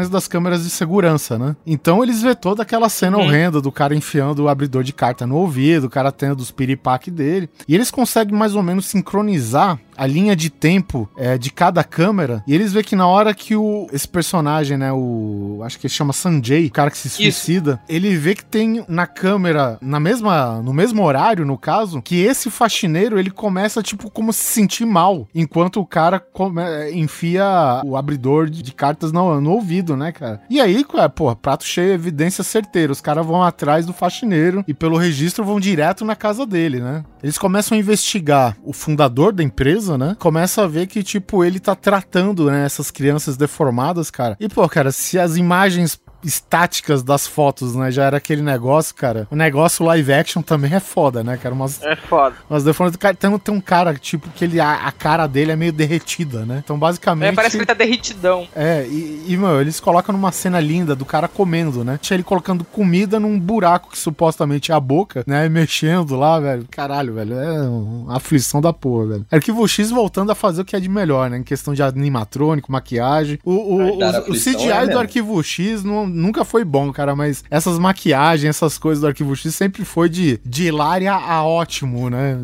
das 0.09 0.27
câmeras 0.27 0.63
de 0.63 0.69
segurança, 0.69 1.37
né? 1.37 1.55
Então 1.65 2.03
eles 2.03 2.21
vê 2.21 2.33
toda 2.35 2.61
aquela 2.63 2.89
cena 2.89 3.17
Uhum. 3.17 3.23
horrenda 3.25 3.61
do 3.61 3.71
cara 3.71 3.95
enfiando 3.95 4.43
o 4.43 4.49
abridor 4.49 4.83
de 4.83 4.93
carta 4.93 5.25
no 5.27 5.35
ouvido, 5.35 5.85
o 5.85 5.89
cara 5.89 6.11
tendo 6.11 6.39
os 6.39 6.51
piripaque 6.51 7.09
dele. 7.11 7.49
E 7.67 7.75
eles 7.75 7.89
conseguem 7.91 8.35
mais 8.37 8.55
ou 8.55 8.63
menos 8.63 8.85
sincronizar 8.85 9.79
a 9.97 10.05
linha 10.05 10.35
de 10.35 10.49
tempo 10.49 11.09
é, 11.17 11.37
de 11.37 11.51
cada 11.51 11.83
câmera. 11.83 12.43
E 12.47 12.53
eles 12.53 12.71
vê 12.73 12.83
que 12.83 12.95
na 12.95 13.07
hora 13.07 13.33
que 13.33 13.55
o, 13.55 13.87
esse 13.91 14.07
personagem, 14.07 14.77
né, 14.77 14.91
o. 14.93 15.61
Acho 15.63 15.79
que 15.79 15.87
ele 15.87 15.93
chama 15.93 16.13
Sanjay, 16.13 16.67
o 16.67 16.71
cara 16.71 16.91
que 16.91 16.97
se 16.97 17.09
suicida, 17.09 17.79
ele 17.89 18.15
vê 18.15 18.35
que 18.35 18.45
tem 18.45 18.83
na 18.87 19.07
câmera, 19.07 19.77
na 19.81 19.99
mesma, 19.99 20.61
no 20.61 20.73
mesmo 20.73 21.03
horário, 21.03 21.45
no 21.45 21.57
caso, 21.57 22.01
que 22.01 22.21
esse 22.21 22.49
faxineiro 22.49 23.19
ele 23.19 23.31
começa, 23.31 23.81
tipo, 23.81 24.09
como 24.09 24.31
se 24.31 24.43
sentir 24.43 24.85
mal, 24.85 25.27
enquanto 25.33 25.79
o 25.79 25.85
cara 25.85 26.19
come- 26.19 26.91
enfia 26.93 27.81
o 27.85 27.95
abridor 27.97 28.49
de, 28.49 28.61
de 28.61 28.71
cartas 28.73 29.11
no, 29.11 29.39
no 29.41 29.51
ouvido, 29.51 29.95
né, 29.95 30.11
cara? 30.11 30.41
E 30.49 30.59
aí, 30.61 30.83
cara, 30.83 31.09
pô, 31.09 31.35
prato 31.35 31.63
cheio, 31.65 31.93
evidência 31.93 32.43
certeira. 32.43 32.91
Os 32.91 33.01
caras 33.01 33.25
vão 33.25 33.43
atrás 33.43 33.85
do 33.85 33.93
faxineiro 33.93 34.63
e 34.67 34.73
pelo 34.73 34.97
registro 34.97 35.43
vão 35.43 35.59
direto 35.59 36.05
na 36.05 36.15
casa 36.15 36.45
dele, 36.45 36.79
né? 36.79 37.03
Eles 37.23 37.37
começam 37.37 37.75
a 37.75 37.79
investigar 37.79 38.55
o 38.63 38.71
fundador 38.73 39.33
da 39.33 39.43
empresa, 39.43 39.86
né? 39.95 40.15
Começa 40.17 40.63
a 40.63 40.67
ver 40.67 40.87
que, 40.87 41.03
tipo, 41.03 41.43
ele 41.43 41.59
tá 41.59 41.75
tratando, 41.75 42.49
né, 42.49 42.65
essas 42.65 42.89
crianças 42.89 43.37
deformadas, 43.37 44.09
cara. 44.09 44.35
E, 44.39 44.49
pô, 44.49 44.67
cara, 44.67 44.91
se 44.91 45.19
as 45.19 45.37
imagens 45.37 45.99
estáticas 46.23 47.03
das 47.03 47.25
fotos, 47.27 47.75
né? 47.75 47.91
Já 47.91 48.05
era 48.05 48.17
aquele 48.17 48.41
negócio, 48.41 48.93
cara. 48.95 49.27
O 49.31 49.35
negócio 49.35 49.85
live 49.85 50.13
action 50.13 50.41
também 50.41 50.73
é 50.73 50.79
foda, 50.79 51.23
né, 51.23 51.37
cara? 51.37 51.53
Umas, 51.53 51.81
É 51.83 51.95
foda. 51.95 52.35
umas 52.49 52.63
deformações. 52.63 52.97
Cara, 52.97 53.15
tem, 53.15 53.37
tem 53.39 53.53
um 53.53 53.61
cara, 53.61 53.93
tipo, 53.95 54.29
que 54.29 54.43
ele, 54.45 54.59
a, 54.59 54.73
a 54.87 54.91
cara 54.91 55.27
dele 55.27 55.51
é 55.51 55.55
meio 55.55 55.71
derretida, 55.73 56.45
né? 56.45 56.61
Então, 56.63 56.77
basicamente. 56.77 57.29
É, 57.29 57.35
parece 57.35 57.55
que 57.55 57.59
ele 57.59 57.65
tá 57.65 57.73
derritidão. 57.73 58.47
É, 58.55 58.85
e, 58.87 59.25
e, 59.27 59.37
meu, 59.37 59.59
eles 59.61 59.79
colocam 59.79 60.13
numa 60.13 60.31
cena 60.31 60.59
linda 60.59 60.95
do 60.95 61.05
cara 61.05 61.27
comendo, 61.27 61.83
né? 61.83 61.97
Tinha 62.01 62.15
ele 62.15 62.23
colocando 62.23 62.63
comida 62.63 63.19
num 63.19 63.39
buraco 63.39 63.91
que 63.91 63.97
supostamente 63.97 64.71
é 64.71 64.75
a 64.75 64.79
boca, 64.79 65.23
né? 65.27 65.45
E 65.45 65.49
mexendo 65.49 66.15
lá, 66.15 66.39
velho. 66.39 66.65
Caralho, 66.69 67.13
velho. 67.13 67.33
É 67.39 67.61
uma 67.61 68.17
aflição 68.17 68.59
da 68.61 68.73
porra, 68.73 69.07
velho. 69.07 69.25
Arquivo 69.31 69.67
X 69.67 69.89
voltando 69.91 70.31
a 70.31 70.35
fazer 70.35 70.61
o 70.61 70.65
que 70.65 70.75
é 70.75 70.79
de 70.79 70.89
melhor, 70.89 71.29
né? 71.29 71.37
Em 71.37 71.43
questão 71.43 71.73
de 71.73 71.81
animatrônico, 71.83 72.71
maquiagem. 72.71 73.39
O, 73.43 73.51
o, 73.51 73.77
o- 73.97 74.31
o 74.31 74.33
CGI 74.33 74.69
é 74.71 74.87
do. 74.87 74.97
Arquivo 74.97 75.41
X 75.43 75.83
não- 76.07 76.27
nunca 76.27 76.43
foi 76.45 76.63
bom, 76.63 76.91
cara, 76.91 77.15
mas 77.15 77.43
essas 77.49 77.77
maquiagens, 77.79 78.49
essas 78.55 78.77
coisas 78.77 79.01
do 79.01 79.07
Arquivo 79.07 79.35
X 79.35 79.53
sempre 79.55 79.83
foi 79.85 80.09
de, 80.09 80.39
de 80.45 80.67
hilária 80.67 81.13
a 81.13 81.43
ótimo, 81.43 82.09
né? 82.09 82.37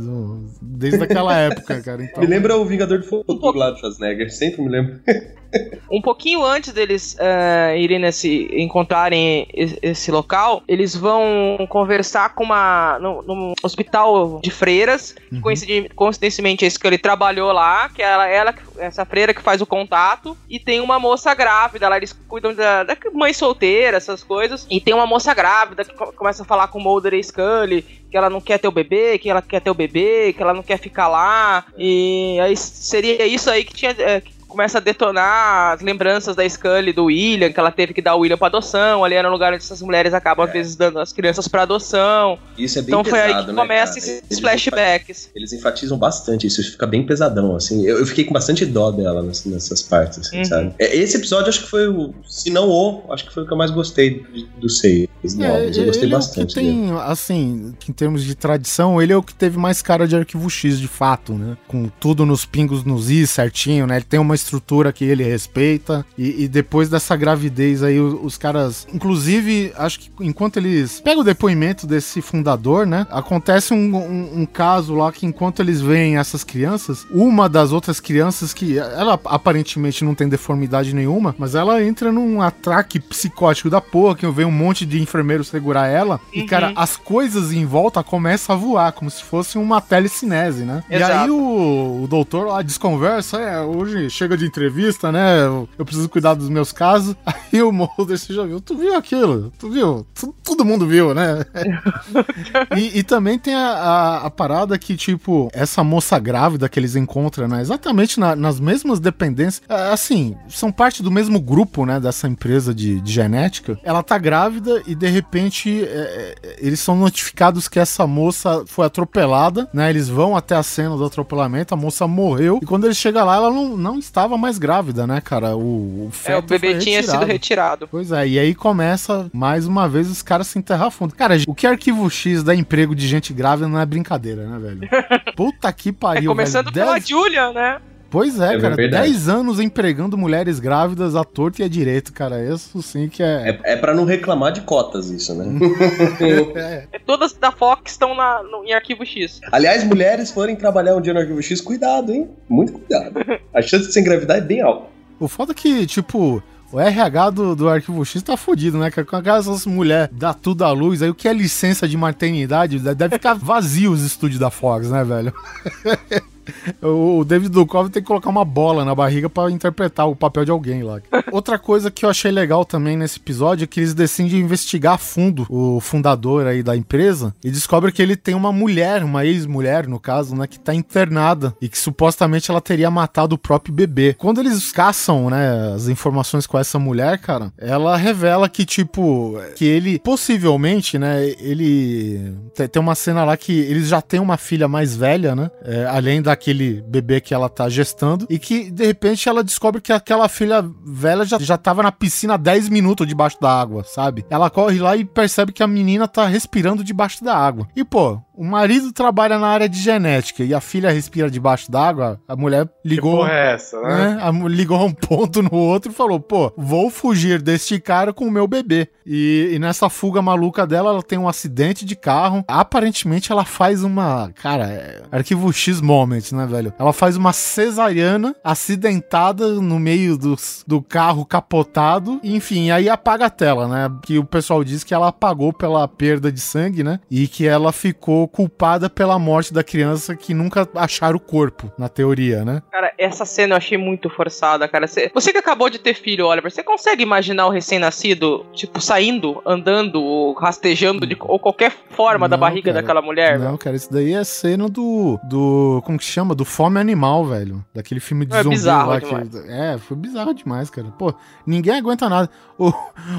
Desde 0.62 1.04
aquela 1.04 1.36
época, 1.36 1.82
cara. 1.82 2.04
Então, 2.04 2.22
Me 2.24 2.30
lembra 2.30 2.56
o 2.58 2.66
Vingador 2.66 3.00
do 3.00 3.06
Futuro 3.06 3.58
lá 3.58 3.72
do 3.72 3.78
Schwarzenegger. 3.80 4.32
Sempre 4.34 4.62
me 4.64 4.70
lembro. 4.70 5.00
Um 5.92 6.02
pouquinho 6.02 6.44
antes 6.44 6.74
deles 6.74 7.16
eh, 7.20 7.76
irem 7.78 8.00
nesse. 8.00 8.48
encontrarem 8.54 9.48
esse 9.54 10.10
local, 10.12 10.64
eles 10.68 10.96
vão 10.96 11.66
conversar 11.70 12.34
com 12.34 12.44
uma. 12.44 12.98
num, 13.00 13.22
num 13.22 13.54
hospital 13.62 14.40
de 14.42 14.50
freiras. 14.50 15.16
que 15.30 15.40
coincidi- 15.42 15.90
coincidentemente, 15.96 16.66
a 16.66 16.70
Scully 16.70 16.98
trabalhou 16.98 17.52
lá, 17.52 17.90
que 17.90 18.02
ela, 18.02 18.28
ela, 18.28 18.56
essa 18.78 19.06
freira 19.06 19.34
que 19.34 19.42
faz 19.42 19.62
o 19.62 19.66
contato, 19.66 20.36
e 20.50 20.60
tem 20.60 20.80
uma 20.82 21.00
moça 21.00 21.34
grávida 21.34 21.88
lá, 21.90 21.98
eles 21.98 22.14
cuidam 22.28 22.54
da, 22.54 22.84
da 22.84 22.98
mãe 23.14 23.34
solteira, 23.34 23.98
essas 23.98 24.24
coisas. 24.24 24.66
E 24.70 24.82
tem 24.82 24.94
uma 24.94 25.06
moça 25.06 25.34
grávida 25.34 25.86
que 25.86 25.94
co- 25.94 26.12
começa 26.14 26.44
a 26.44 26.46
falar 26.46 26.68
com 26.70 26.80
o 26.80 26.82
Mulder 26.82 27.14
e 27.14 27.24
Scully, 27.24 27.82
que 28.10 28.18
ela 28.18 28.30
não 28.30 28.42
quer 28.42 28.58
ter 28.60 28.68
o 28.68 28.72
bebê, 28.72 29.18
que 29.18 29.30
ela 29.30 29.42
quer 29.42 29.60
ter 29.62 29.70
o 29.70 29.74
bebê, 29.76 30.34
que 30.34 30.42
ela 30.42 30.54
não 30.54 30.64
quer 30.64 30.78
ficar 30.78 31.08
lá. 31.08 31.66
E 31.78 32.38
aí 32.42 32.56
seria 32.58 33.26
isso 33.26 33.50
aí 33.50 33.64
que 33.64 33.74
tinha. 33.74 33.94
que 33.94 34.34
começa 34.54 34.78
a 34.78 34.82
detonar 34.82 35.74
as 35.74 35.82
lembranças 35.82 36.36
da 36.36 36.48
Scully 36.48 36.90
e 36.90 36.94
do 36.94 37.06
William, 37.06 37.52
que 37.52 37.60
ela 37.60 37.72
teve 37.72 37.94
que 37.94 38.02
dar 38.02 38.16
o 38.16 38.20
William 38.20 38.38
pra 38.38 38.48
adoção. 38.48 39.04
Ali 39.04 39.16
era 39.16 39.28
um 39.28 39.32
lugar 39.32 39.52
onde 39.52 39.64
essas 39.64 39.82
mulheres 39.82 40.14
acabam, 40.14 40.46
às 40.46 40.54
vezes, 40.54 40.76
dando 40.76 41.00
as 41.00 41.12
crianças 41.12 41.48
pra 41.48 41.64
adoção. 41.64 42.38
Isso 42.58 42.78
é 42.78 42.82
bem 42.84 42.90
Então 42.94 43.04
foi 43.04 43.20
aí 43.20 43.28
pesado, 43.30 43.46
que 43.48 43.52
né, 43.54 43.62
começa 43.62 43.94
cara? 43.94 43.98
esses 44.00 44.24
Eles 44.30 44.40
flashbacks. 44.40 45.30
Eles 45.36 45.54
enfatizam 45.54 45.98
bastante 45.98 46.46
isso, 46.48 46.64
fica 46.64 46.86
bem 46.86 47.04
pesadão, 47.06 47.56
assim. 47.56 47.84
Eu, 47.86 48.00
eu 48.00 48.06
fiquei 48.06 48.24
com 48.26 48.34
bastante 48.34 48.66
dó 48.66 48.92
dela 48.92 49.24
ness- 49.24 49.46
nessas 49.46 49.82
partes, 49.82 50.20
assim, 50.20 50.38
Uhum. 50.38 50.46
sabe? 50.46 50.74
É, 50.80 50.96
Esse 50.96 51.18
episódio 51.18 51.50
acho 51.50 51.62
que 51.64 51.70
foi 51.70 51.88
o, 51.88 52.14
se 52.28 52.50
não 52.52 52.70
o, 52.70 53.12
acho 53.12 53.26
que 53.26 53.34
foi 53.34 53.44
o 53.44 53.48
que 53.48 53.54
eu 53.54 53.58
mais 53.58 53.72
gostei 53.72 54.24
dos 54.60 54.80
seis 54.80 55.08
novos. 55.36 55.76
Eu 55.78 55.86
gostei 55.86 56.04
ele 56.06 56.14
é 56.14 56.16
o 56.16 56.20
bastante 56.20 56.54
que 56.54 56.62
dele. 56.62 56.74
tem, 56.88 56.92
assim, 57.02 57.74
em 57.90 57.92
termos 57.94 58.24
de 58.24 58.36
tradição, 58.36 59.02
ele 59.02 59.12
é 59.14 59.18
o 59.18 59.24
que 59.24 59.34
teve 59.34 59.58
mais 59.58 59.82
cara 59.82 60.08
de 60.08 60.16
arquivo 60.16 60.50
X 60.50 60.80
de 60.80 60.88
fato, 60.88 61.34
né? 61.34 61.58
Com 61.68 61.90
tudo 62.00 62.26
nos 62.26 62.46
pingos 62.46 62.84
nos 62.84 63.10
is 63.10 63.30
certinho, 63.32 63.88
né? 63.88 63.96
Ele 63.98 64.06
tem 64.06 64.20
uma 64.20 64.36
estrutura 64.44 64.92
que 64.94 65.04
ele 65.06 65.24
respeita. 65.24 66.06
E, 66.18 66.44
e 66.44 66.48
depois 66.48 66.90
dessa 66.90 67.16
gravidez 67.16 67.82
aí, 67.84 68.00
o- 68.00 68.24
os, 68.24 68.38
caras. 68.38 68.88
Inclusive, 68.94 69.72
acho 69.78 70.00
que 70.00 70.12
enquanto 70.22 70.58
eles 70.58 71.00
pegam 71.00 71.22
o 71.22 71.26
depoimento 71.26 71.86
desse 71.88 72.22
fundador, 72.22 72.86
né? 72.86 73.06
Acontece 73.10 73.74
um, 73.74 73.96
um- 73.96 74.42
um 74.42 74.46
caso 74.46 74.94
lá 74.96 75.12
que 75.12 75.26
enquanto 75.26 75.62
eles 75.62 75.82
veem 75.82 76.18
essas 76.18 76.44
crianças, 76.44 77.06
uma 77.12 77.48
das 77.48 77.72
outras 77.72 78.00
crianças 78.00 78.54
que 78.54 78.78
ela 78.78 79.20
aparentemente 79.26 80.04
não 80.04 80.16
tem 80.16 80.28
deformidade 80.30 80.94
nenhuma, 80.94 81.36
mas 81.38 81.56
ela 81.56 81.84
entra 81.84 82.12
num 82.12 82.42
atraque 82.42 83.00
psicótico 83.00 83.70
da 83.70 83.82
porra, 83.82 84.16
que 84.16 84.28
vem 84.32 84.46
um 84.46 84.52
monte 84.52 84.86
de 84.86 85.02
enfermeiro 85.02 85.44
segurar 85.44 85.88
ela. 85.88 86.20
E, 86.34 86.42
Uhum. 86.42 86.46
cara, 86.48 86.74
as 86.76 86.98
coisas 86.98 87.52
em 87.52 87.66
volta 87.66 88.04
começam 88.04 88.56
a 88.56 88.60
voar, 88.60 88.92
como 88.94 89.10
se 89.10 89.24
fosse 89.24 89.58
uma 89.58 89.80
telecinese, 89.82 90.64
né? 90.64 90.84
E 90.90 90.96
Exato. 90.96 91.14
aí 91.14 91.30
o, 91.30 92.04
o 92.04 92.08
doutor 92.08 92.48
lá 92.48 92.62
desconversa, 92.62 93.40
é, 93.40 93.62
hoje 93.62 94.10
chega 94.10 94.33
de 94.38 94.46
entrevista, 94.46 95.12
né? 95.12 95.42
Eu, 95.46 95.68
eu 95.78 95.86
preciso 95.86 96.10
cuidar 96.10 96.34
dos 96.34 96.50
meus 96.50 96.72
casos. 96.72 97.16
Aí 97.26 97.62
o 97.62 97.72
Mulder, 97.72 98.18
você 98.18 98.34
já 98.34 98.44
viu? 98.46 98.60
Tu 98.60 98.76
viu 98.76 98.96
aquilo? 98.96 99.52
Tu 99.60 99.70
viu? 99.70 100.06
Tu- 100.14 100.34
todo 100.44 100.66
mundo 100.66 100.88
viu, 100.88 101.14
né? 101.14 101.46
e, 102.78 103.00
e 103.00 103.04
também 103.04 103.38
tem 103.38 103.54
a, 103.56 103.68
a, 103.68 104.18
a 104.26 104.30
parada 104.30 104.78
que, 104.78 104.96
tipo, 104.96 105.50
essa 105.54 105.84
moça 105.84 106.18
grávida 106.20 106.68
que 106.70 106.80
eles 106.80 106.96
encontram, 106.96 107.48
né? 107.48 107.62
Exatamente 107.62 108.20
na- 108.20 108.36
nas 108.36 108.60
mesmas 108.60 109.00
dependências. 109.00 109.62
é, 109.70 109.92
Assim, 109.94 110.36
são 110.50 110.72
parte 110.72 111.04
do 111.04 111.12
mesmo 111.12 111.40
grupo, 111.40 111.86
né? 111.86 112.00
Dessa 112.00 112.28
empresa 112.28 112.74
de, 112.74 113.00
de 113.02 113.12
genética. 113.12 113.78
Ela 113.84 114.02
tá 114.04 114.18
grávida 114.18 114.82
e, 114.88 114.96
de 114.96 115.08
repente, 115.08 115.84
é, 115.84 116.36
é, 116.44 116.56
eles 116.60 116.80
são 116.80 116.96
notificados 116.96 117.68
que 117.68 117.80
essa 117.80 118.08
moça 118.08 118.64
foi 118.68 118.86
atropelada, 118.86 119.70
né? 119.74 119.90
Eles 119.90 120.10
vão 120.10 120.36
até 120.36 120.56
a 120.56 120.64
cena 120.64 120.96
do 120.98 121.06
atropelamento, 121.06 121.74
a 121.74 121.78
moça 121.78 122.08
morreu. 122.08 122.60
E 122.62 122.66
quando 122.66 122.86
eles 122.86 122.98
chegam 122.98 123.26
lá, 123.26 123.36
ela 123.36 123.52
não, 123.52 123.78
não 123.78 123.98
estava 124.24 124.38
mais 124.38 124.58
grávida, 124.58 125.06
né, 125.06 125.20
cara? 125.22 125.56
O, 125.56 126.06
o 126.06 126.10
É, 126.10 126.16
feto 126.16 126.46
o 126.46 126.48
bebê 126.48 126.78
tinha 126.78 127.04
sido 127.04 127.26
retirado. 127.26 127.88
Pois 127.90 128.12
é, 128.12 128.28
e 128.28 128.40
aí 128.40 128.56
começa 128.56 129.30
mais 129.34 129.68
uma 129.68 129.88
vez 129.88 130.10
os 130.10 130.22
caras 130.22 130.48
se 130.48 130.58
enterrar 130.58 130.90
fundo. 130.92 131.14
Cara, 131.16 131.36
o 131.48 131.54
que 131.54 131.68
arquivo 131.68 132.10
X 132.10 132.44
dá 132.44 132.56
emprego 132.56 132.96
de 132.96 133.08
gente 133.08 133.34
grávida 133.34 133.68
não 133.68 133.80
é 133.80 133.86
brincadeira, 133.86 134.46
né, 134.48 134.58
velho? 134.60 134.90
Puta 135.36 135.72
que 135.74 135.90
É, 135.90 135.94
pariu, 135.94 136.32
começando 136.32 136.66
velho. 136.66 136.74
pela 136.76 136.94
Dez- 136.94 137.08
Julia, 137.08 137.52
né? 137.52 137.80
Pois 138.14 138.40
é, 138.40 138.54
É 138.54 138.60
cara. 138.62 138.76
verdade. 138.76 139.08
10 139.10 139.28
anos 139.28 139.60
empregando 139.60 140.16
mulheres 140.18 140.60
grávidas 140.60 141.16
à 141.16 141.24
torta 141.24 141.64
e 141.64 141.66
à 141.66 141.68
direito, 141.68 142.14
cara. 142.14 142.42
Isso 142.46 142.80
sim 142.84 143.10
que 143.10 143.24
é. 143.24 143.60
É, 143.64 143.74
é 143.74 143.76
pra 143.76 143.94
não 143.94 144.06
reclamar 144.06 144.52
de 144.54 144.62
cotas 144.62 145.10
isso, 145.10 145.34
né? 145.34 145.46
É, 146.56 147.00
Todas 147.08 147.34
da 147.34 147.52
Fox 147.52 147.92
estão 147.94 148.14
na, 148.16 148.44
no- 148.44 148.64
em 148.64 148.72
arquivo 148.72 149.04
X. 149.04 149.42
Aliás, 149.52 149.84
mulheres 149.84 150.30
forem 150.32 150.56
trabalhar 150.56 150.96
um 150.96 151.02
dia 151.02 151.12
no 151.14 151.20
Arquivo 151.20 151.42
X, 151.42 151.60
cuidado, 151.60 152.12
hein? 152.14 152.30
Muito 152.48 152.74
cuidado. 152.74 153.14
A 153.54 153.62
chance 153.64 153.88
de 153.88 153.94
se 153.94 154.00
engravidar 154.00 154.38
é 154.38 154.42
bem 154.42 154.62
alta. 154.62 154.86
O 155.20 155.28
foda 155.28 155.52
é 155.52 155.56
que, 155.56 155.86
tipo, 155.88 156.42
o 156.72 156.80
RH 156.80 157.30
do, 157.32 157.56
do 157.56 157.68
Arquivo 157.70 158.06
X 158.06 158.22
tá 158.22 158.38
fudido, 158.38 158.78
né? 158.78 158.92
Com 158.92 159.16
aquelas 159.16 159.66
mulheres 159.66 160.10
dá 160.12 160.34
tudo 160.34 160.64
à 160.64 160.72
luz, 160.72 161.02
aí 161.02 161.10
o 161.10 161.16
que 161.16 161.28
é 161.28 161.34
licença 161.34 161.88
de 161.88 161.98
maternidade, 161.98 162.78
deve 162.80 163.16
ficar 163.16 163.34
vazio 163.34 163.92
os 163.92 164.04
estúdios 164.04 164.40
da 164.40 164.52
Fox, 164.52 164.90
né, 164.90 165.04
velho? 165.04 165.34
O 166.82 167.24
David 167.24 167.50
Duchovny 167.52 167.90
tem 167.90 168.02
que 168.02 168.08
colocar 168.08 168.30
uma 168.30 168.44
bola 168.46 168.84
na 168.86 168.94
barriga 168.94 169.30
pra 169.30 169.50
interpretar 169.50 170.08
o 170.10 170.16
papel 170.16 170.46
de 170.46 170.52
alguém 170.52 170.84
lá. 170.84 171.00
Outra 171.32 171.58
coisa 171.58 171.90
que 171.90 172.06
eu 172.06 172.10
achei 172.10 172.32
legal 172.32 172.66
também 172.66 172.98
nesse 172.98 173.20
episódio 173.20 173.64
é 173.64 173.68
que 173.68 173.80
eles 173.80 173.94
decidem 173.94 174.40
investigar 174.40 174.94
a 174.96 174.98
fundo 174.98 175.46
o 175.50 175.80
fundador 175.80 176.46
aí 176.48 176.62
da 176.62 176.76
empresa 176.76 177.34
e 177.44 177.50
descobrem 177.50 177.94
que 177.94 178.02
ele 178.02 178.16
tem 178.16 178.36
uma 178.36 178.52
mulher, 178.52 179.04
uma 179.04 179.26
ex-mulher 179.26 179.88
no 179.88 180.00
caso, 180.00 180.36
né, 180.36 180.46
que 180.48 180.60
tá 180.60 180.74
internada 180.74 181.56
e 181.62 181.70
que 181.70 181.78
supostamente 181.78 182.52
ela 182.52 182.62
teria 182.62 182.92
matado 182.92 183.36
o 183.36 183.38
próprio 183.38 183.74
bebê. 183.74 184.14
Quando 184.18 184.40
eles 184.42 184.72
caçam, 184.72 185.30
né, 185.30 185.74
as 185.76 185.88
informações 185.88 186.46
com 186.46 186.58
essa 186.60 186.78
mulher, 186.78 187.18
cara, 187.20 187.52
ela 187.58 187.96
revela 187.98 188.50
que 188.50 188.66
tipo 188.66 189.38
que 189.56 189.66
ele 189.66 190.00
possivelmente, 190.00 190.98
né, 191.00 191.24
ele 191.40 192.34
te- 192.54 192.68
tem 192.68 192.82
uma 192.82 192.96
cena 192.96 193.24
lá 193.24 193.38
que 193.38 193.52
eles 193.54 193.88
já 193.88 194.02
têm 194.02 194.20
uma 194.20 194.38
filha 194.38 194.68
mais 194.68 194.96
velha, 194.96 195.36
né, 195.36 195.50
é, 195.64 195.86
além 195.86 196.22
daquele 196.34 196.82
bebê 196.82 197.22
que 197.22 197.34
ela 197.34 197.48
tá 197.48 197.70
gestando 197.70 198.26
e 198.30 198.40
que 198.40 198.72
de 198.72 198.86
repente 198.86 199.30
ela 199.30 199.44
descobre 199.44 199.80
que 199.80 199.94
aquela 199.94 200.28
filha 200.28 200.66
velha 200.84 201.24
já, 201.24 201.38
já 201.40 201.58
tava 201.58 201.84
na 201.84 201.92
piscina 201.92 202.34
há 202.34 202.38
10 202.38 202.70
minutos 202.70 203.08
debaixo 203.08 203.40
da 203.40 203.50
água, 203.50 203.84
sabe? 203.84 204.26
Ela 204.30 204.50
corre 204.50 204.80
lá 204.80 204.98
e 204.98 205.06
percebe 205.06 205.54
que 205.54 205.62
a 205.62 205.68
menina 205.68 206.08
tá 206.08 206.26
respirando 206.26 206.84
debaixo 206.84 207.24
da 207.24 207.38
água. 207.38 207.68
E 207.76 207.84
pô, 207.84 208.20
o 208.36 208.44
marido 208.44 208.92
trabalha 208.92 209.38
na 209.38 209.48
área 209.48 209.70
de 209.70 209.80
genética 209.80 210.44
e 210.44 210.54
a 210.54 210.60
filha 210.60 210.92
respira 210.92 211.30
debaixo 211.30 211.72
d'água, 211.72 212.20
a 212.28 212.36
mulher 212.36 212.68
ligou. 212.84 213.18
porra 213.18 213.32
é 213.32 213.54
essa, 213.54 213.80
né? 213.80 214.16
né? 214.16 214.48
Ligou 214.50 214.84
um 214.84 214.92
ponto 214.92 215.44
no 215.44 215.54
outro 215.54 215.92
e 215.92 215.96
falou: 215.96 216.20
pô, 216.20 216.52
vou 216.58 216.90
fugir 216.90 217.42
deste 217.42 217.80
cara 217.80 218.12
com 218.12 218.26
o 218.26 218.32
meu 218.32 218.48
bebê. 218.48 218.90
E, 219.06 219.52
e 219.54 219.60
nessa 219.60 219.90
fuga 219.90 220.22
maluca 220.22 220.66
dela, 220.66 220.90
ela 220.90 221.04
tem 221.04 221.20
um 221.20 221.28
acidente 221.28 221.86
de 221.86 221.96
carro. 221.96 222.44
Aparentemente, 222.48 223.32
ela 223.32 223.46
faz 223.46 223.84
uma. 223.84 224.32
Cara, 224.36 224.66
é 224.66 225.04
arquivo 225.12 225.52
X 225.54 225.80
moment, 225.80 226.23
né, 226.32 226.46
velho? 226.46 226.74
Ela 226.80 226.94
faz 226.94 227.18
uma 227.18 227.34
cesariana 227.34 228.36
acidentada 228.44 229.48
no 229.62 229.80
meio 229.80 230.18
dos- 230.18 230.64
do 230.68 230.82
carro 230.82 231.26
capotado. 231.26 232.20
Enfim, 232.24 232.72
aí 232.72 232.90
apaga 232.90 233.26
a 233.26 233.30
tela, 233.30 233.68
né? 233.68 233.92
Que 234.04 234.18
o 234.18 234.24
pessoal 234.26 234.64
diz 234.64 234.84
que 234.84 234.94
ela 234.94 235.08
apagou 235.10 235.54
pela 235.54 235.88
perda 235.88 236.32
de 236.32 236.40
sangue, 236.40 236.84
né? 236.84 237.00
E 237.10 237.28
que 237.28 237.48
ela 237.48 237.72
ficou 237.72 238.28
culpada 238.28 238.90
pela 238.90 239.18
morte 239.20 239.54
da 239.54 239.64
criança 239.64 240.16
que 240.16 240.34
nunca 240.34 240.68
acharam 240.76 241.18
o 241.18 241.20
corpo, 241.20 241.72
na 241.78 241.90
teoria, 241.90 242.44
né? 242.46 242.62
Cara, 242.72 242.92
essa 242.98 243.26
cena 243.26 243.54
eu 243.54 243.58
achei 243.58 243.78
muito 243.78 244.10
forçada, 244.10 244.68
cara. 244.68 244.88
Você, 244.88 245.12
você 245.14 245.32
que 245.32 245.38
acabou 245.38 245.70
de 245.70 245.80
ter 245.80 245.94
filho, 245.94 246.26
Oliver, 246.28 246.52
você 246.52 246.64
consegue 246.64 247.04
imaginar 247.04 247.48
o 247.48 247.50
recém-nascido, 247.50 248.46
tipo, 248.54 248.80
saindo, 248.82 249.42
andando, 249.46 250.02
ou 250.02 250.34
rastejando, 250.34 251.06
de, 251.06 251.16
ou 251.20 251.40
qualquer 251.40 251.72
forma 251.90 252.28
da 252.28 252.36
Não, 252.38 252.42
barriga 252.42 252.72
cara. 252.72 252.82
daquela 252.82 253.02
mulher? 253.02 253.40
Não, 253.40 253.58
cara, 253.58 253.76
isso 253.76 253.92
daí 253.92 254.14
é 254.14 254.24
cena 254.24 254.68
do. 254.70 255.20
do 255.24 255.82
como 255.86 255.98
que 255.98 256.06
chama? 256.14 256.34
Do 256.36 256.46
Fome 256.46 256.80
Animal, 256.80 257.26
velho. 257.26 257.64
Daquele 257.74 258.00
filme 258.00 258.26
de 258.26 258.36
É 258.36 258.44
zumbi 258.44 258.60
lá. 258.62 259.00
demais. 259.00 259.30
Que, 259.30 259.38
é, 259.50 259.78
foi 259.78 259.98
bizarro 259.98 260.34
demais, 260.34 260.70
cara. 260.70 260.88
Pô, 260.98 261.14
ninguém 261.46 261.76
aguenta 261.76 262.08
nada. 262.10 262.30
O, 262.58 262.72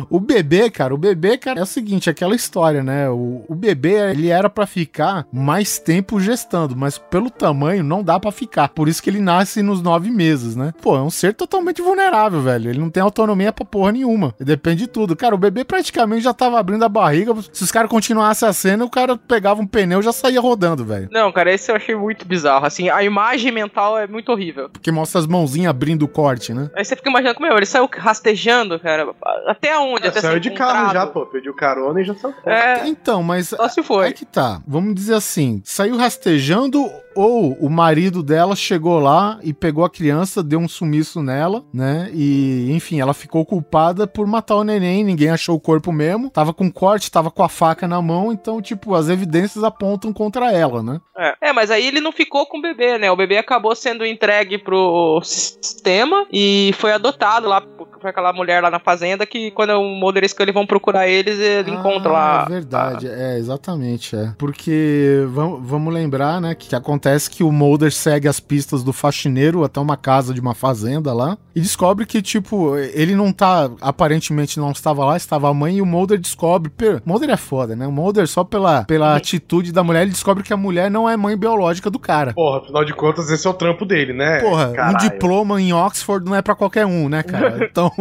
o 0.08 0.20
bebê, 0.20 0.70
cara, 0.70 0.94
o 0.94 0.98
bebê, 0.98 1.36
cara, 1.36 1.58
é 1.60 1.62
o 1.62 1.66
seguinte, 1.66 2.08
aquela 2.08 2.34
história, 2.34 2.82
né? 2.82 3.10
O, 3.10 3.44
o 3.48 3.54
bebê, 3.54 4.10
ele 4.12 4.28
era 4.28 4.48
pra 4.48 4.66
ficar 4.66 5.26
mais 5.32 5.78
tempo 5.78 6.20
gestando, 6.20 6.76
mas 6.76 6.96
pelo 6.98 7.28
tamanho 7.30 7.82
não 7.82 8.02
dá 8.02 8.18
pra 8.20 8.30
ficar. 8.30 8.68
Por 8.68 8.88
isso 8.88 9.02
que 9.02 9.10
ele 9.10 9.20
nasce 9.20 9.60
nos 9.62 9.82
nove 9.82 10.10
meses, 10.10 10.54
né? 10.54 10.72
Pô, 10.80 10.96
é 10.96 11.02
um 11.02 11.10
ser 11.10 11.34
totalmente 11.34 11.82
vulnerável, 11.82 12.40
velho. 12.40 12.70
Ele 12.70 12.78
não 12.78 12.90
tem 12.90 13.02
autonomia 13.02 13.52
pra 13.52 13.64
porra 13.64 13.92
nenhuma. 13.92 14.34
Depende 14.38 14.82
de 14.82 14.86
tudo. 14.86 15.16
Cara, 15.16 15.34
o 15.34 15.38
bebê 15.38 15.64
praticamente 15.64 16.22
já 16.22 16.32
tava 16.32 16.58
abrindo 16.58 16.84
a 16.84 16.88
barriga. 16.88 17.34
Se 17.52 17.62
os 17.64 17.72
caras 17.72 17.90
continuassem 17.90 18.48
a 18.48 18.52
cena, 18.52 18.84
o 18.84 18.90
cara 18.90 19.16
pegava 19.16 19.60
um 19.60 19.66
pneu 19.66 20.00
e 20.00 20.02
já 20.02 20.12
saía 20.12 20.40
rodando, 20.40 20.84
velho. 20.84 21.08
Não, 21.10 21.32
cara, 21.32 21.52
esse 21.52 21.70
eu 21.72 21.76
achei 21.76 21.94
muito 21.96 22.24
bizarro. 22.26 22.64
Assim, 22.66 22.83
a 22.90 23.02
imagem 23.02 23.52
mental 23.52 23.98
é 23.98 24.06
muito 24.06 24.30
horrível. 24.32 24.68
Porque 24.68 24.90
mostra 24.90 25.20
as 25.20 25.26
mãozinhas 25.26 25.70
abrindo 25.70 26.02
o 26.04 26.08
corte, 26.08 26.52
né? 26.52 26.70
Aí 26.74 26.84
você 26.84 26.96
fica 26.96 27.08
imaginando 27.10 27.36
como 27.36 27.46
é, 27.50 27.56
ele 27.56 27.66
saiu 27.66 27.88
rastejando, 27.92 28.78
cara. 28.78 29.08
Até 29.46 29.78
onde? 29.78 30.06
Até 30.08 30.18
É, 30.18 30.22
Saiu 30.22 30.34
ser 30.34 30.40
de 30.40 30.50
carro 30.52 30.92
já, 30.92 31.06
pô. 31.06 31.26
Pediu 31.26 31.54
carona 31.54 32.00
e 32.00 32.04
já 32.04 32.14
saiu. 32.14 32.34
É. 32.46 32.86
Então, 32.86 33.22
mas. 33.22 33.48
Só 33.48 33.68
se 33.68 33.82
foi. 33.82 34.08
É 34.08 34.12
que 34.12 34.24
tá. 34.24 34.60
Vamos 34.66 34.94
dizer 34.94 35.14
assim: 35.14 35.60
saiu 35.64 35.96
rastejando 35.96 36.84
ou 37.14 37.52
o 37.54 37.68
marido 37.68 38.22
dela 38.22 38.56
chegou 38.56 38.98
lá 38.98 39.38
e 39.42 39.52
pegou 39.52 39.84
a 39.84 39.90
criança, 39.90 40.42
deu 40.42 40.58
um 40.58 40.68
sumiço 40.68 41.22
nela, 41.22 41.64
né? 41.72 42.10
E, 42.12 42.70
enfim, 42.72 43.00
ela 43.00 43.14
ficou 43.14 43.44
culpada 43.44 44.06
por 44.06 44.26
matar 44.26 44.56
o 44.56 44.64
neném, 44.64 45.04
ninguém 45.04 45.30
achou 45.30 45.56
o 45.56 45.60
corpo 45.60 45.92
mesmo. 45.92 46.30
Tava 46.30 46.52
com 46.52 46.70
corte, 46.70 47.10
tava 47.10 47.30
com 47.30 47.42
a 47.42 47.48
faca 47.48 47.86
na 47.86 48.00
mão, 48.00 48.32
então, 48.32 48.60
tipo, 48.60 48.94
as 48.94 49.08
evidências 49.08 49.62
apontam 49.62 50.12
contra 50.12 50.52
ela, 50.52 50.82
né? 50.82 51.00
É. 51.16 51.34
É, 51.48 51.52
mas 51.52 51.70
aí 51.70 51.86
ele 51.86 52.00
não 52.00 52.12
ficou 52.12 52.46
com 52.46 52.58
o 52.58 52.62
bebê, 52.62 52.98
né? 52.98 53.10
O 53.10 53.16
bebê 53.16 53.36
acabou 53.36 53.74
sendo 53.74 54.06
entregue 54.06 54.58
pro 54.58 55.20
sistema 55.22 56.26
e 56.32 56.72
foi 56.78 56.92
adotado 56.92 57.48
lá 57.48 57.60
por 57.60 57.93
por 58.04 58.10
aquela 58.10 58.34
mulher 58.34 58.62
lá 58.62 58.70
na 58.70 58.78
fazenda 58.78 59.24
que 59.24 59.50
quando 59.52 59.70
o 59.70 59.82
Mulder 59.94 60.24
e 60.24 60.28
Scully 60.28 60.52
vão 60.52 60.66
procurar 60.66 61.08
eles, 61.08 61.38
ele 61.38 61.70
encontra 61.70 62.12
lá. 62.12 62.44
É 62.46 62.52
verdade, 62.52 63.08
é, 63.08 63.38
exatamente, 63.38 64.14
é. 64.14 64.34
Porque 64.36 65.24
vamos, 65.28 65.66
vamos 65.66 65.94
lembrar, 65.94 66.38
né, 66.38 66.54
que 66.54 66.76
acontece 66.76 67.30
que 67.30 67.42
o 67.42 67.50
Mulder 67.50 67.90
segue 67.90 68.28
as 68.28 68.38
pistas 68.38 68.84
do 68.84 68.92
faxineiro 68.92 69.64
até 69.64 69.80
uma 69.80 69.96
casa 69.96 70.34
de 70.34 70.40
uma 70.40 70.54
fazenda 70.54 71.14
lá 71.14 71.38
e 71.56 71.60
descobre 71.60 72.04
que, 72.04 72.20
tipo, 72.20 72.76
ele 72.76 73.14
não 73.14 73.32
tá, 73.32 73.70
aparentemente 73.80 74.60
não 74.60 74.70
estava 74.70 75.02
lá, 75.02 75.16
estava 75.16 75.48
a 75.48 75.54
mãe 75.54 75.76
e 75.76 75.82
o 75.82 75.86
Mulder 75.86 76.18
descobre, 76.18 76.68
pô, 76.68 77.00
Mulder 77.06 77.30
é 77.30 77.38
foda, 77.38 77.74
né, 77.74 77.86
o 77.86 77.92
Mulder 77.92 78.28
só 78.28 78.44
pela, 78.44 78.84
pela 78.84 79.16
atitude 79.16 79.72
da 79.72 79.82
mulher, 79.82 80.02
ele 80.02 80.10
descobre 80.10 80.42
que 80.42 80.52
a 80.52 80.58
mulher 80.58 80.90
não 80.90 81.08
é 81.08 81.16
mãe 81.16 81.36
biológica 81.38 81.88
do 81.88 81.98
cara. 81.98 82.34
Porra, 82.34 82.58
afinal 82.58 82.84
de 82.84 82.92
contas, 82.92 83.30
esse 83.30 83.46
é 83.46 83.50
o 83.50 83.54
trampo 83.54 83.86
dele, 83.86 84.12
né? 84.12 84.40
Porra, 84.40 84.68
um 84.68 84.74
Caralho. 84.74 84.98
diploma 84.98 85.58
em 85.58 85.72
Oxford 85.72 86.26
não 86.26 86.36
é 86.36 86.42
pra 86.42 86.54
qualquer 86.54 86.84
um, 86.84 87.08
né, 87.08 87.22
cara? 87.22 87.54
Então. 87.74 87.93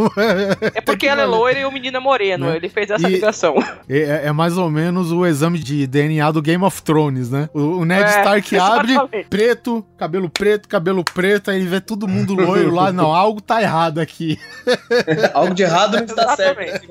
É 0.76 0.82
porque 0.82 1.08
ela 1.08 1.22
é 1.22 1.26
loira 1.26 1.60
e 1.60 1.66
o 1.66 1.72
menino 1.72 1.98
é 1.98 2.00
moreno. 2.00 2.48
Né? 2.48 2.56
Ele 2.58 2.70
fez 2.70 2.89
essa 2.89 3.08
E- 3.08 3.12
ligação. 3.14 3.56
É, 3.88 4.28
é 4.28 4.32
mais 4.32 4.58
ou 4.58 4.70
menos 4.70 5.12
o 5.12 5.26
exame 5.26 5.60
de 5.60 5.86
DNA 5.88 6.32
do 6.32 6.41
Game 6.41 6.64
of 6.64 6.82
Thrones, 6.82 7.30
né? 7.30 7.50
O, 7.54 7.60
o 7.80 7.86
Ned 7.86 8.04
É, 8.04 8.08
Stark 8.20 8.58
abre, 8.58 8.96
preto, 9.30 9.86
cabelo 9.98 10.30
preto, 10.30 10.68
cabelo 10.68 11.04
preto, 11.04 11.52
aí 11.52 11.58
ele 11.60 11.68
vê 11.68 11.80
todo 11.82 12.08
mundo 12.08 12.34
loiro 12.34 12.74
lá. 12.74 12.91
Não, 12.91 13.14
algo 13.14 13.41
tá 13.41 13.62
errado 13.62 14.00
aqui. 14.00 14.39
Algo 15.34 15.54
de 15.54 15.64
errado 15.64 15.98
não 15.98 16.04
está 16.06 16.36
certo. 16.36 16.86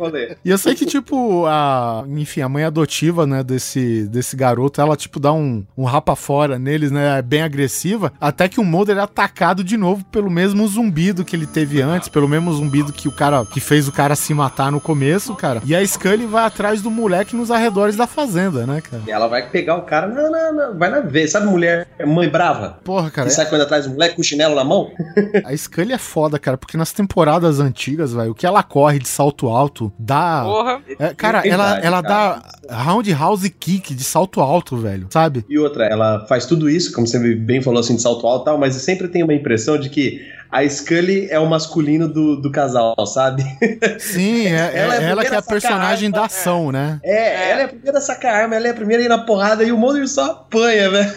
E 0.45 0.51
eu 0.51 0.59
sei 0.59 0.75
que, 0.75 0.85
tipo, 0.87 1.47
a. 1.47 2.05
Enfim, 2.09 2.41
a 2.41 2.49
mãe 2.49 2.65
adotiva, 2.65 3.27
né, 3.27 3.43
desse, 3.43 4.07
desse 4.09 4.37
garoto, 4.37 4.81
ela, 4.81 4.97
tipo, 4.97 5.19
dá 5.21 5.33
um, 5.33 5.65
um 5.77 5.85
rapa 5.85 6.15
fora 6.17 6.59
neles, 6.59 6.91
né? 6.91 7.19
É 7.19 7.23
bem 7.23 7.43
agressiva. 7.43 8.13
Até 8.21 8.49
que 8.49 8.61
o 8.61 8.65
Mulder 8.65 8.99
é 8.99 9.01
atacado 9.01 9.63
de 9.65 9.77
novo 9.77 10.05
pelo 10.07 10.31
mesmo 10.31 10.67
zumbido 10.67 11.25
que 11.25 11.35
ele 11.37 11.47
teve 11.47 11.81
antes, 11.81 12.09
pelo 12.09 12.29
mesmo 12.29 12.53
zumbido 12.53 12.92
que 12.93 13.09
o 13.09 13.13
cara. 13.13 13.45
que 13.45 13.61
fez 13.61 13.89
o 13.89 13.93
cara 13.93 14.15
se 14.15 14.33
matar 14.35 14.71
no 14.71 14.81
começo, 14.81 15.35
cara. 15.35 15.61
E 15.65 15.75
a 15.75 15.85
Scully 15.87 16.27
vai 16.27 16.45
atrás 16.45 16.83
do 16.83 16.91
moleque 16.91 17.35
nos 17.35 17.51
arredores 17.51 17.97
da 17.97 18.07
fazenda, 18.07 18.67
né, 18.67 18.81
cara? 18.81 19.03
E 19.07 19.11
ela 19.11 19.27
vai 19.27 19.49
pegar 19.51 19.77
o 19.77 19.83
cara, 19.83 20.07
não, 20.07 20.31
não, 20.31 20.53
não, 20.55 20.79
vai 20.79 20.91
na 20.91 21.01
ver. 21.01 21.27
Sabe 21.29 21.47
mulher, 21.47 21.89
mãe 22.07 22.29
brava? 22.29 22.79
Porra, 22.85 23.11
cara. 23.11 23.29
E 23.29 23.31
sai 23.31 23.47
quando 23.47 23.63
atrás 23.63 23.87
do 23.87 23.93
moleque 23.93 24.15
com 24.17 24.21
o 24.21 24.25
chinelo 24.25 24.55
na 24.55 24.65
mão? 24.65 24.91
A 25.45 25.57
Scully 25.57 25.93
é 25.93 25.99
foda, 25.99 26.39
cara, 26.39 26.57
porque 26.59 26.77
nas 26.77 26.93
temporadas 26.93 27.59
antigas, 27.61 28.13
velho, 28.13 28.33
o 28.33 28.35
que 28.35 28.47
ela 28.47 28.63
corre 28.63 28.99
de 28.99 29.09
salto 29.09 29.49
alto 29.49 29.93
dá. 29.99 30.43
Porra. 30.45 30.81
É, 30.99 31.15
cara, 31.15 31.43
É 31.45 31.49
ela, 31.49 31.65
verdade, 31.65 31.87
ela 31.87 32.03
cara. 32.03 32.43
dá 32.69 32.83
roundhouse 32.83 33.49
kick 33.51 33.95
de 33.95 34.05
salto 34.05 34.41
alto, 34.41 34.77
velho, 34.77 35.07
sabe? 35.11 35.45
E 35.49 35.59
outra, 35.59 35.85
ela 35.87 36.27
faz 36.27 36.47
tudo 36.47 36.69
isso, 36.69 36.93
como 36.93 37.07
você 37.07 37.35
bem 37.35 37.63
falou 37.63 37.81
assim, 37.81 37.97
de 37.97 38.03
salto 38.03 38.27
alto 38.27 38.43
e 38.43 38.45
tal, 38.47 38.59
mas 38.59 38.75
sempre 38.75 39.09
tem 39.09 39.23
uma 39.23 39.35
impressão 39.35 39.79
de 39.79 39.89
que 39.89 40.21
a 40.53 40.69
Scully 40.69 41.29
é 41.31 41.39
o 41.39 41.47
masculino 41.47 42.07
do, 42.07 42.37
do 42.37 42.53
casal, 42.53 42.95
sabe? 43.07 43.43
Sim, 43.99 44.49
é, 44.49 44.71
ela, 44.75 44.97
é 44.97 44.99
a 44.99 45.03
ela 45.03 45.25
que 45.25 45.35
é 45.35 45.39
a 45.39 45.43
personagem 45.43 46.11
sacar 46.11 46.21
da 46.21 46.27
ação, 46.27 46.71
né? 46.71 47.01
É, 47.03 47.51
ela 47.51 47.61
é 47.63 47.65
a 47.65 47.69
primeira 47.69 47.99
a 47.99 48.01
sacar 48.03 48.35
a 48.35 48.39
arma, 48.43 48.55
ela 48.55 48.69
é 48.69 48.71
a 48.71 48.75
primeira 48.75 49.03
a 49.03 49.07
ir 49.07 49.09
na 49.09 49.19
porrada 49.25 49.65
e 49.65 49.73
o 49.73 49.79
Mulder 49.79 50.07
só 50.07 50.33
apanha, 50.33 50.91
velho. 50.91 51.11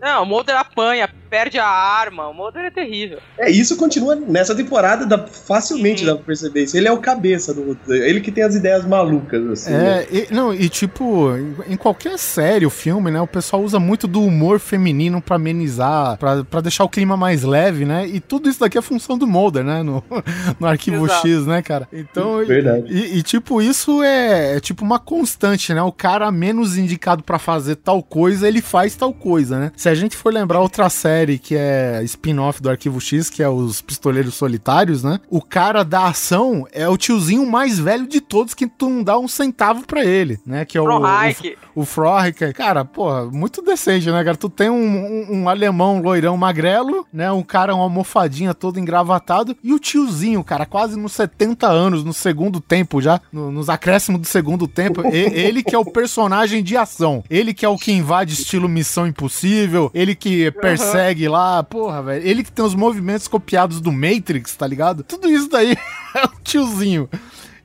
Não, 0.00 0.24
o 0.24 0.26
Mulder 0.26 0.56
apanha, 0.56 1.08
perde 1.32 1.58
a 1.58 1.66
arma. 1.66 2.28
O 2.28 2.34
Mulder 2.34 2.66
é 2.66 2.70
terrível. 2.70 3.18
É, 3.38 3.50
isso 3.50 3.74
continua 3.78 4.14
nessa 4.14 4.54
temporada, 4.54 5.06
dá, 5.06 5.26
facilmente 5.26 6.04
dá 6.04 6.14
pra 6.14 6.24
perceber 6.24 6.64
isso. 6.64 6.76
Ele 6.76 6.86
é 6.86 6.92
o 6.92 6.98
cabeça 6.98 7.54
do. 7.54 7.74
Ele 7.88 8.20
que 8.20 8.30
tem 8.30 8.44
as 8.44 8.54
ideias 8.54 8.84
malucas, 8.84 9.42
assim. 9.48 9.70
né? 9.70 10.02
É, 10.02 10.06
e, 10.14 10.26
não, 10.30 10.52
e 10.52 10.68
tipo, 10.68 11.34
em, 11.34 11.72
em 11.72 11.76
qualquer 11.78 12.18
série, 12.18 12.66
o 12.66 12.70
filme, 12.70 13.10
né, 13.10 13.18
o 13.18 13.26
pessoal 13.26 13.62
usa 13.62 13.80
muito 13.80 14.06
do 14.06 14.22
humor 14.22 14.60
feminino 14.60 15.22
pra 15.22 15.36
amenizar, 15.36 16.18
pra, 16.18 16.44
pra 16.44 16.60
deixar 16.60 16.84
o 16.84 16.88
clima 16.88 17.16
mais 17.16 17.44
leve, 17.44 17.86
né? 17.86 18.06
E 18.06 18.20
tudo 18.20 18.50
isso 18.50 18.60
daqui 18.60 18.76
é 18.76 18.82
função 18.82 19.16
do 19.16 19.26
Mulder, 19.26 19.64
né? 19.64 19.82
No, 19.82 20.04
no 20.60 20.66
arquivo 20.66 21.06
Exato. 21.06 21.26
X, 21.26 21.46
né, 21.46 21.62
cara? 21.62 21.88
Então, 21.90 22.44
Verdade. 22.44 22.92
E, 22.92 23.18
e, 23.18 23.22
tipo, 23.22 23.62
isso 23.62 24.02
é, 24.02 24.56
é 24.56 24.60
tipo 24.60 24.84
uma 24.84 24.98
constante, 24.98 25.72
né? 25.72 25.82
O 25.82 25.92
cara 25.92 26.30
menos 26.30 26.76
indicado 26.76 27.22
pra 27.22 27.38
fazer 27.38 27.76
tal 27.76 28.02
coisa, 28.02 28.46
ele 28.46 28.60
faz 28.60 28.94
tal 28.94 29.14
coisa, 29.14 29.58
né? 29.58 29.72
Se 29.74 29.88
a 29.88 29.94
gente 29.94 30.14
for 30.14 30.30
lembrar 30.30 30.60
outra 30.60 30.90
série 30.90 31.21
que 31.38 31.54
é 31.56 32.00
spin-off 32.04 32.60
do 32.62 32.70
Arquivo 32.70 33.00
X, 33.00 33.28
que 33.30 33.42
é 33.42 33.48
os 33.48 33.80
Pistoleiros 33.80 34.34
Solitários, 34.34 35.02
né? 35.02 35.18
O 35.30 35.40
cara 35.42 35.82
da 35.84 36.06
ação 36.06 36.66
é 36.72 36.88
o 36.88 36.96
tiozinho 36.96 37.46
mais 37.50 37.78
velho 37.78 38.06
de 38.06 38.20
todos 38.20 38.54
que 38.54 38.66
tu 38.66 38.88
não 38.88 39.02
dá 39.02 39.18
um 39.18 39.28
centavo 39.28 39.86
pra 39.86 40.04
ele, 40.04 40.38
né? 40.46 40.64
Que 40.64 40.76
é 40.78 40.80
o, 40.80 40.84
Frohike. 40.84 41.56
o, 41.74 41.82
o 41.82 41.84
Frohike. 41.84 42.52
Cara, 42.52 42.84
porra, 42.84 43.26
muito 43.26 43.62
decente, 43.62 44.10
né, 44.10 44.24
cara? 44.24 44.36
Tu 44.36 44.48
tem 44.48 44.70
um, 44.70 44.74
um, 45.30 45.42
um 45.42 45.48
alemão 45.48 46.00
loirão 46.00 46.36
magrelo, 46.36 47.06
né? 47.12 47.30
Um 47.32 47.42
cara, 47.42 47.74
uma 47.74 47.84
almofadinha 47.84 48.54
todo 48.54 48.78
engravatado 48.80 49.56
e 49.62 49.72
o 49.72 49.78
tiozinho, 49.78 50.42
cara, 50.44 50.66
quase 50.66 50.98
nos 50.98 51.12
70 51.12 51.66
anos, 51.68 52.04
no 52.04 52.12
segundo 52.12 52.60
tempo 52.60 53.00
já, 53.00 53.20
no- 53.32 53.50
nos 53.50 53.68
acréscimos 53.68 54.20
do 54.20 54.26
segundo 54.26 54.66
tempo. 54.68 55.02
E- 55.06 55.32
ele 55.42 55.62
que 55.62 55.74
é 55.74 55.78
o 55.78 55.84
personagem 55.84 56.62
de 56.62 56.76
ação. 56.76 57.22
Ele 57.28 57.52
que 57.52 57.64
é 57.64 57.68
o 57.68 57.76
que 57.76 57.92
invade 57.92 58.32
estilo 58.34 58.68
Missão 58.68 59.06
Impossível. 59.06 59.90
Ele 59.94 60.14
que 60.14 60.50
persegue 60.52 61.11
lá. 61.28 61.62
Porra, 61.62 62.02
velho. 62.02 62.26
Ele 62.26 62.42
que 62.42 62.52
tem 62.52 62.64
os 62.64 62.74
movimentos 62.74 63.28
copiados 63.28 63.80
do 63.80 63.92
Matrix, 63.92 64.54
tá 64.56 64.66
ligado? 64.66 65.02
Tudo 65.02 65.30
isso 65.30 65.48
daí 65.48 65.72
é 66.14 66.24
o 66.24 66.30
tiozinho. 66.42 67.08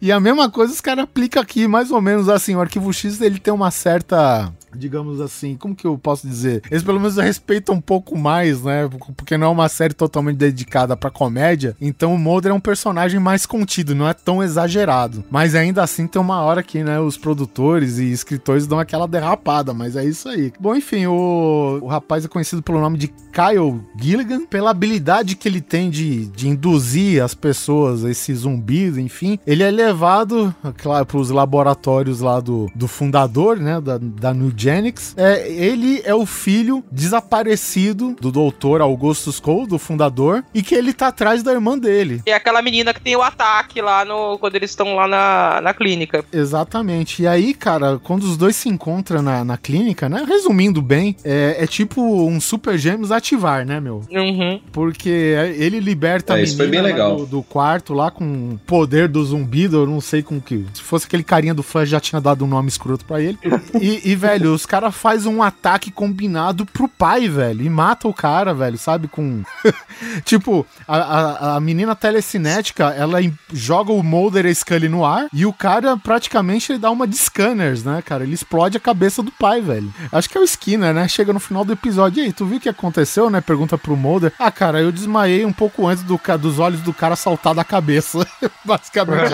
E 0.01 0.11
a 0.11 0.19
mesma 0.19 0.49
coisa 0.49 0.73
os 0.73 0.81
caras 0.81 1.05
aplicam 1.05 1.41
aqui, 1.41 1.67
mais 1.67 1.91
ou 1.91 2.01
menos 2.01 2.29
assim. 2.29 2.55
O 2.55 2.61
Arquivo 2.61 2.93
X 2.93 3.19
ele 3.21 3.39
tem 3.39 3.53
uma 3.53 3.71
certa. 3.71 4.53
Digamos 4.77 5.19
assim, 5.19 5.55
como 5.55 5.75
que 5.75 5.85
eu 5.85 5.97
posso 5.97 6.27
dizer? 6.27 6.61
Eles 6.69 6.83
pelo 6.83 6.99
menos 6.99 7.17
respeitam 7.17 7.75
um 7.75 7.81
pouco 7.81 8.17
mais, 8.17 8.63
né? 8.63 8.89
Porque 9.15 9.37
não 9.37 9.47
é 9.47 9.49
uma 9.49 9.69
série 9.69 9.93
totalmente 9.93 10.37
dedicada 10.37 10.95
pra 10.95 11.09
comédia. 11.09 11.75
Então 11.81 12.13
o 12.13 12.19
Mulder 12.19 12.51
é 12.51 12.55
um 12.55 12.59
personagem 12.59 13.19
mais 13.19 13.45
contido, 13.45 13.95
não 13.95 14.07
é 14.07 14.13
tão 14.13 14.43
exagerado. 14.43 15.23
Mas 15.29 15.55
ainda 15.55 15.83
assim 15.83 16.07
tem 16.07 16.21
uma 16.21 16.41
hora 16.41 16.63
que, 16.63 16.83
né, 16.83 16.99
os 16.99 17.17
produtores 17.17 17.97
e 17.97 18.11
escritores 18.11 18.67
dão 18.67 18.79
aquela 18.79 19.07
derrapada, 19.07 19.73
mas 19.73 19.95
é 19.95 20.05
isso 20.05 20.29
aí. 20.29 20.53
Bom, 20.59 20.75
enfim, 20.75 21.05
o, 21.07 21.79
o 21.81 21.87
rapaz 21.87 22.25
é 22.25 22.27
conhecido 22.27 22.61
pelo 22.61 22.79
nome 22.79 22.97
de 22.97 23.07
Kyle 23.07 23.81
Gilligan, 23.99 24.45
pela 24.45 24.71
habilidade 24.71 25.35
que 25.35 25.47
ele 25.47 25.61
tem 25.61 25.89
de, 25.89 26.25
de 26.27 26.47
induzir 26.47 27.23
as 27.23 27.33
pessoas, 27.33 28.03
esses 28.03 28.39
zumbis, 28.39 28.97
enfim. 28.97 29.39
Ele 29.45 29.63
é 29.63 29.71
levado, 29.71 30.53
claro, 30.77 31.05
pros 31.05 31.29
laboratórios 31.29 32.19
lá 32.19 32.39
do, 32.39 32.69
do 32.75 32.87
fundador, 32.87 33.57
né, 33.57 33.79
da, 33.79 33.97
da 33.97 34.33
Nugenics. 34.67 35.15
É, 35.17 35.49
ele 35.49 36.01
é 36.03 36.13
o 36.13 36.25
filho 36.25 36.83
desaparecido 36.91 38.15
do 38.19 38.31
doutor 38.31 38.81
Augustus 38.81 39.39
Cole, 39.39 39.67
do 39.67 39.79
fundador, 39.79 40.43
e 40.53 40.61
que 40.61 40.75
ele 40.75 40.93
tá 40.93 41.07
atrás 41.07 41.41
da 41.41 41.53
irmã 41.53 41.77
dele. 41.77 42.21
E 42.25 42.31
aquela 42.31 42.61
menina 42.61 42.93
que 42.93 43.01
tem 43.01 43.15
o 43.15 43.21
ataque 43.21 43.81
lá 43.81 44.03
no. 44.03 44.37
Quando 44.37 44.55
eles 44.55 44.71
estão 44.71 44.95
lá 44.95 45.07
na, 45.07 45.61
na 45.61 45.73
clínica. 45.73 46.23
Exatamente. 46.31 47.23
E 47.23 47.27
aí, 47.27 47.53
cara, 47.53 47.99
quando 48.03 48.23
os 48.23 48.35
dois 48.35 48.55
se 48.55 48.67
encontram 48.67 49.21
na, 49.21 49.43
na 49.43 49.57
clínica, 49.57 50.09
né? 50.09 50.25
Resumindo 50.27 50.81
bem, 50.81 51.15
é, 51.23 51.57
é 51.59 51.67
tipo 51.67 52.01
um 52.01 52.39
Super 52.41 52.77
Gêmeos 52.77 53.11
ativar, 53.11 53.65
né, 53.65 53.79
meu? 53.79 54.01
Uhum. 54.11 54.59
Porque 54.71 55.09
ele 55.09 55.79
liberta 55.79 56.37
É, 56.37 56.43
isso 56.43 56.57
foi 56.57 56.67
bem 56.67 56.81
lá 56.81 56.87
legal. 56.87 57.15
Do, 57.17 57.25
do 57.25 57.43
quarto 57.43 57.93
lá 57.93 58.11
com 58.11 58.53
o 58.53 58.59
poder 58.65 59.07
do 59.07 59.23
zumbido, 59.23 59.77
eu 59.77 59.87
não 59.87 60.01
sei 60.01 60.21
com 60.21 60.41
que. 60.41 60.65
Se 60.73 60.81
fosse 60.81 61.05
aquele 61.05 61.23
carinha 61.23 61.53
do 61.53 61.63
Flash, 61.63 61.89
já 61.89 61.99
tinha 61.99 62.19
dado 62.19 62.43
um 62.43 62.47
nome 62.47 62.67
escroto 62.67 63.05
pra 63.05 63.21
ele. 63.21 63.37
E, 63.79 64.11
e, 64.11 64.15
velho, 64.15 64.56
os 64.57 64.65
caras 64.65 64.93
fazem 64.95 65.31
um 65.33 65.41
ataque 65.41 65.89
combinado 65.91 66.65
pro 66.65 66.87
pai, 66.87 67.29
velho. 67.29 67.61
E 67.63 67.69
mata 67.69 68.07
o 68.07 68.13
cara, 68.13 68.53
velho, 68.53 68.77
sabe? 68.77 69.07
Com. 69.07 69.43
tipo, 70.25 70.65
a, 70.87 70.97
a, 70.97 71.55
a 71.55 71.59
menina 71.59 71.95
telecinética, 71.95 72.85
ela 72.89 73.19
joga 73.53 73.91
o 73.93 74.03
Mulder 74.03 74.45
e 74.45 74.49
a 74.49 74.53
Scully 74.55 74.89
no 74.89 75.05
ar 75.05 75.27
e 75.33 75.45
o 75.45 75.53
cara 75.53 75.95
praticamente 75.97 76.71
ele 76.71 76.79
dá 76.79 76.91
uma 76.91 77.07
de 77.07 77.15
scanners, 77.17 77.83
né, 77.83 78.01
cara? 78.05 78.23
Ele 78.23 78.33
explode 78.33 78.77
a 78.77 78.79
cabeça 78.81 79.23
do 79.23 79.31
pai, 79.31 79.61
velho. 79.61 79.93
Acho 80.11 80.29
que 80.29 80.37
é 80.37 80.41
o 80.41 80.43
Skinner, 80.43 80.93
né? 80.93 81.07
Chega 81.07 81.31
no 81.31 81.39
final 81.39 81.63
do 81.63 81.73
episódio. 81.73 82.21
E 82.21 82.25
aí, 82.25 82.33
tu 82.33 82.45
viu 82.45 82.57
o 82.57 82.59
que 82.59 82.69
aconteceu, 82.69 83.29
né? 83.29 83.39
Pergunta 83.41 83.77
pro 83.77 83.95
Mulder. 83.95 84.33
Ah, 84.39 84.51
cara, 84.51 84.81
eu 84.81 84.91
desmaiei 84.91 85.45
um 85.45 85.53
pouco 85.53 85.87
antes 85.87 86.03
do, 86.03 86.17
ca- 86.17 86.37
dos 86.37 86.59
olhos 86.59 86.81
do 86.81 86.93
cara 86.93 87.15
saltar 87.15 87.53
da 87.53 87.63
cabeça. 87.63 88.25
Basicamente. 88.65 89.31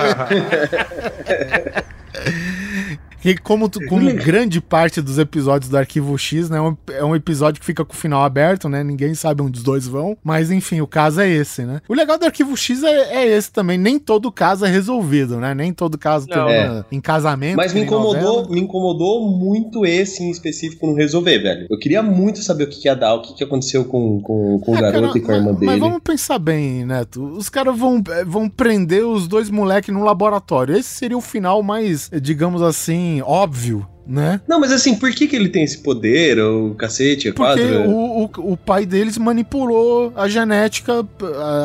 E 3.25 3.37
como, 3.37 3.69
tu- 3.69 3.79
como 3.87 4.11
grande 4.13 4.59
parte 4.61 5.01
dos 5.01 5.17
episódios 5.17 5.69
do 5.69 5.77
Arquivo 5.77 6.17
X, 6.17 6.49
né? 6.49 6.57
é 6.57 6.61
um- 6.61 6.77
É 6.93 7.03
um 7.05 7.15
episódio 7.15 7.59
que 7.59 7.65
fica 7.65 7.83
com 7.85 7.93
o 7.93 7.95
final 7.95 8.23
aberto, 8.23 8.67
né? 8.69 8.83
Ninguém 8.83 9.13
sabe 9.15 9.41
onde 9.41 9.57
os 9.57 9.63
dois 9.63 9.87
vão. 9.87 10.17
Mas 10.23 10.51
enfim, 10.51 10.81
o 10.81 10.87
caso 10.87 11.21
é 11.21 11.29
esse, 11.29 11.63
né? 11.63 11.81
O 11.87 11.93
legal 11.93 12.17
do 12.17 12.25
Arquivo 12.25 12.55
X 12.55 12.83
é, 12.83 13.15
é 13.23 13.27
esse 13.27 13.51
também. 13.51 13.77
Nem 13.77 13.97
todo 13.99 14.31
caso 14.31 14.65
é 14.65 14.69
resolvido, 14.69 15.37
né? 15.39 15.53
Nem 15.53 15.73
todo 15.73 15.97
caso 15.97 16.27
Não. 16.27 16.45
termina 16.45 16.85
em 16.91 16.99
casamento. 17.01 17.55
Mas 17.57 17.73
me 17.73 17.85
novela. 17.85 18.01
incomodou, 18.19 18.49
me 18.49 18.59
incomodou 18.61 19.29
muito 19.29 19.85
esse 19.85 20.23
em 20.23 20.29
específico 20.29 20.85
não 20.87 20.93
resolver, 20.95 21.39
velho. 21.39 21.67
Eu 21.69 21.77
queria 21.79 22.01
muito 22.03 22.39
saber 22.41 22.65
o 22.65 22.67
que, 22.67 22.79
que 22.81 22.87
ia 22.87 22.95
dar, 22.95 23.13
o 23.15 23.21
que, 23.21 23.33
que 23.35 23.43
aconteceu 23.43 23.85
com, 23.85 24.21
com, 24.21 24.59
com 24.59 24.71
o 24.71 24.75
Ah, 24.75 24.81
garoto 24.81 25.07
cara, 25.07 25.17
e 25.17 25.21
com 25.21 25.31
a 25.31 25.35
irmã 25.35 25.49
mas, 25.51 25.59
dele. 25.59 25.71
Mas 25.71 25.79
vamos 25.79 25.99
pensar 26.03 26.39
bem, 26.39 26.85
Neto. 26.85 27.23
Os 27.23 27.49
caras 27.49 27.77
vão, 27.77 28.01
vão 28.25 28.49
prender 28.49 29.05
os 29.05 29.27
dois 29.27 29.49
moleques 29.49 29.93
no 29.93 30.03
laboratório. 30.03 30.75
Esse 30.75 30.89
seria 30.89 31.17
o 31.17 31.21
final 31.21 31.61
mais, 31.63 32.09
digamos 32.21 32.61
assim, 32.61 33.12
óbvio, 33.21 33.87
né? 34.05 34.41
Não, 34.47 34.59
mas 34.59 34.71
assim, 34.71 34.95
por 34.95 35.11
que, 35.11 35.27
que 35.27 35.35
ele 35.35 35.49
tem 35.49 35.63
esse 35.63 35.77
poder, 35.77 36.39
o 36.39 36.75
cacete, 36.75 37.29
é 37.29 37.31
Porque 37.31 37.61
quadro? 37.61 37.89
o, 37.89 38.23
o, 38.25 38.53
o 38.53 38.57
pai 38.57 38.85
deles 38.85 39.17
manipulou 39.17 40.13
a 40.15 40.27
genética 40.27 41.05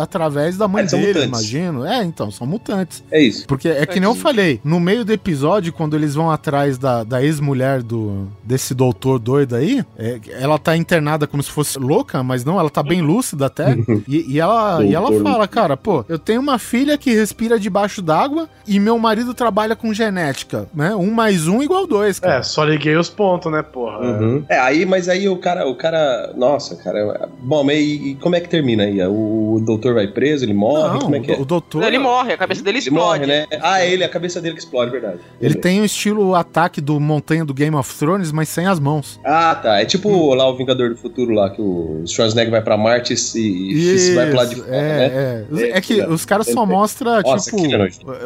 através 0.01 0.57
da 0.57 0.69
mãe 0.69 0.87
são 0.89 1.01
dele, 1.01 1.25
imagino. 1.25 1.85
É, 1.85 2.03
então, 2.05 2.31
são 2.31 2.47
mutantes. 2.47 3.03
É 3.11 3.21
isso. 3.21 3.47
Porque 3.47 3.69
é 3.69 3.85
que 3.87 4.01
nem 4.01 4.09
eu 4.09 4.15
falei, 4.15 4.61
no 4.65 4.79
meio 4.79 5.05
do 5.05 5.13
episódio, 5.13 5.73
quando 5.73 5.97
eles 5.97 6.15
vão 6.15 6.31
atrás 6.31 6.79
da, 6.79 7.05
da 7.05 7.23
ex-mulher 7.23 7.83
do 7.83 8.29
desse 8.45 8.75
doutor 8.75 9.19
doido 9.19 9.57
aí, 9.57 9.85
é, 9.99 10.21
ela 10.41 10.59
tá 10.59 10.77
internada 10.77 11.27
como 11.27 11.43
se 11.43 11.51
fosse 11.51 11.79
louca, 11.79 12.23
mas 12.23 12.45
não, 12.45 12.59
ela 12.59 12.71
tá 12.71 12.83
bem 12.83 13.01
lúcida 13.03 13.47
até. 13.47 13.77
e, 14.07 14.35
e 14.35 14.41
ela, 14.41 14.85
e 14.85 14.95
ela 14.95 15.13
fala, 15.23 15.47
cara, 15.49 15.77
pô, 15.77 16.05
eu 16.09 16.19
tenho 16.19 16.41
uma 16.41 16.59
filha 16.59 16.97
que 16.97 17.15
respira 17.15 17.59
debaixo 17.59 18.01
d'água 18.01 18.49
e 18.67 18.79
meu 18.79 18.99
marido 18.99 19.35
trabalha 19.35 19.75
com 19.75 19.93
genética, 19.93 20.69
né? 20.75 20.95
Um 20.95 21.11
mais 21.11 21.47
um 21.49 21.63
igual 21.63 21.87
dois, 21.87 22.19
cara. 22.19 22.28
É, 22.29 22.43
só 22.43 22.65
liguei 22.65 22.97
os 22.97 23.09
pontos, 23.09 23.51
né, 23.51 23.63
porra? 23.63 23.99
Uhum. 23.99 24.45
É, 24.49 24.59
aí, 24.59 24.85
mas 24.85 25.09
aí 25.09 25.29
o 25.29 25.37
cara, 25.37 25.67
o 25.69 25.75
cara, 25.75 26.33
nossa, 26.37 26.77
cara, 26.77 27.29
bom, 27.41 27.65
mas 27.65 27.79
e, 27.79 28.11
e 28.11 28.15
como 28.17 28.37
é 28.37 28.41
que 28.41 28.49
termina 28.49 28.85
aí? 28.85 29.01
O, 29.07 29.61
doutor 29.65 29.95
vai 29.95 30.07
preso, 30.07 30.45
ele 30.45 30.55
morre, 30.55 30.95
Não, 30.95 30.99
como 31.01 31.17
é 31.17 31.21
que 31.21 31.33
é? 31.33 31.39
o 31.41 31.45
doutor... 31.45 31.83
Ele 31.83 31.99
morre, 31.99 32.33
a 32.33 32.37
cabeça 32.37 32.63
dele 32.63 32.79
Ele 32.79 32.85
explode. 32.85 33.21
morre, 33.21 33.27
né? 33.27 33.47
Ah, 33.61 33.85
ele, 33.85 34.05
a 34.05 34.09
cabeça 34.09 34.41
dele 34.41 34.55
que 34.55 34.61
explode, 34.61 34.91
verdade. 34.91 35.19
Ele 35.41 35.55
tem 35.55 35.81
o 35.81 35.85
estilo 35.85 36.35
ataque 36.35 36.81
do 36.81 36.99
montanha 37.01 37.45
do 37.45 37.53
Game 37.53 37.75
of 37.75 37.93
Thrones, 37.99 38.31
mas 38.33 38.49
sem 38.49 38.67
as 38.67 38.79
mãos. 38.79 39.19
Ah, 39.25 39.55
tá. 39.55 39.81
É 39.81 39.85
tipo 39.85 40.09
Hum. 40.09 40.35
lá 40.35 40.49
o 40.49 40.57
Vingador 40.57 40.91
do 40.91 40.97
Futuro 40.97 41.33
lá, 41.33 41.51
que 41.51 41.61
o 41.61 42.03
Schwarzenegger 42.07 42.51
vai 42.51 42.63
pra 42.63 42.77
Marte 42.77 43.13
e 43.13 43.17
se, 43.17 43.99
se 43.99 44.15
vai 44.15 44.27
pro 44.29 44.37
lado 44.37 44.49
de 44.51 44.57
fora, 44.57 44.75
é, 44.77 45.09
né? 45.09 45.47
é. 45.63 45.79
É 45.79 45.81
que 45.81 46.01
os 46.03 46.25
caras 46.25 46.47
só 46.49 46.65
mostram, 46.65 47.23
tipo, 47.23 47.57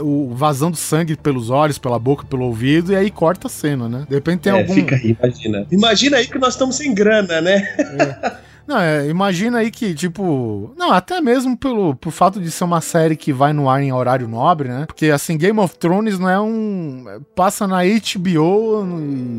o 0.01 0.31
vazando 0.35 0.77
sangue 0.77 1.17
pelos 1.17 1.51
olhos, 1.51 1.79
pela 1.79 1.99
boca, 1.99 2.25
pelo 2.25 2.45
ouvido, 2.45 2.93
e 2.93 2.97
aí 2.97 3.11
corta 3.11 3.47
a 3.47 3.51
cena, 3.51 3.89
né? 3.89 3.92
De 4.01 4.15
repente 4.15 4.41
tem 4.41 4.53
É, 4.53 4.61
algum. 4.61 4.75
fica 4.75 4.97
aí, 4.97 5.17
imagina. 5.21 5.67
Imagina 5.71 6.17
aí 6.19 6.27
que 6.27 6.39
nós 6.39 6.55
estamos 6.55 6.77
sem 6.77 6.95
grana, 6.95 7.41
né? 7.41 7.77
Não, 8.67 8.79
é, 8.79 9.09
imagina 9.09 9.59
aí 9.59 9.71
que, 9.71 9.95
tipo. 9.95 10.73
Não, 10.77 10.93
até 10.93 11.21
mesmo 11.21 11.57
pelo 11.57 11.95
por 11.95 12.11
fato 12.11 12.41
de 12.41 12.51
ser 12.51 12.65
uma 12.65 12.81
série 12.81 13.17
que 13.17 13.33
vai 13.33 13.53
no 13.53 13.69
ar 13.69 13.83
em 13.83 13.93
horário 13.93 14.29
nobre, 14.29 14.69
né? 14.69 14.85
Porque, 14.87 15.07
assim, 15.07 15.37
Game 15.37 15.59
of 15.59 15.77
Thrones 15.77 16.19
não 16.19 16.29
é 16.29 16.41
um. 16.41 17.05
Passa 17.35 17.67
na 17.67 17.79
HBO 17.83 18.87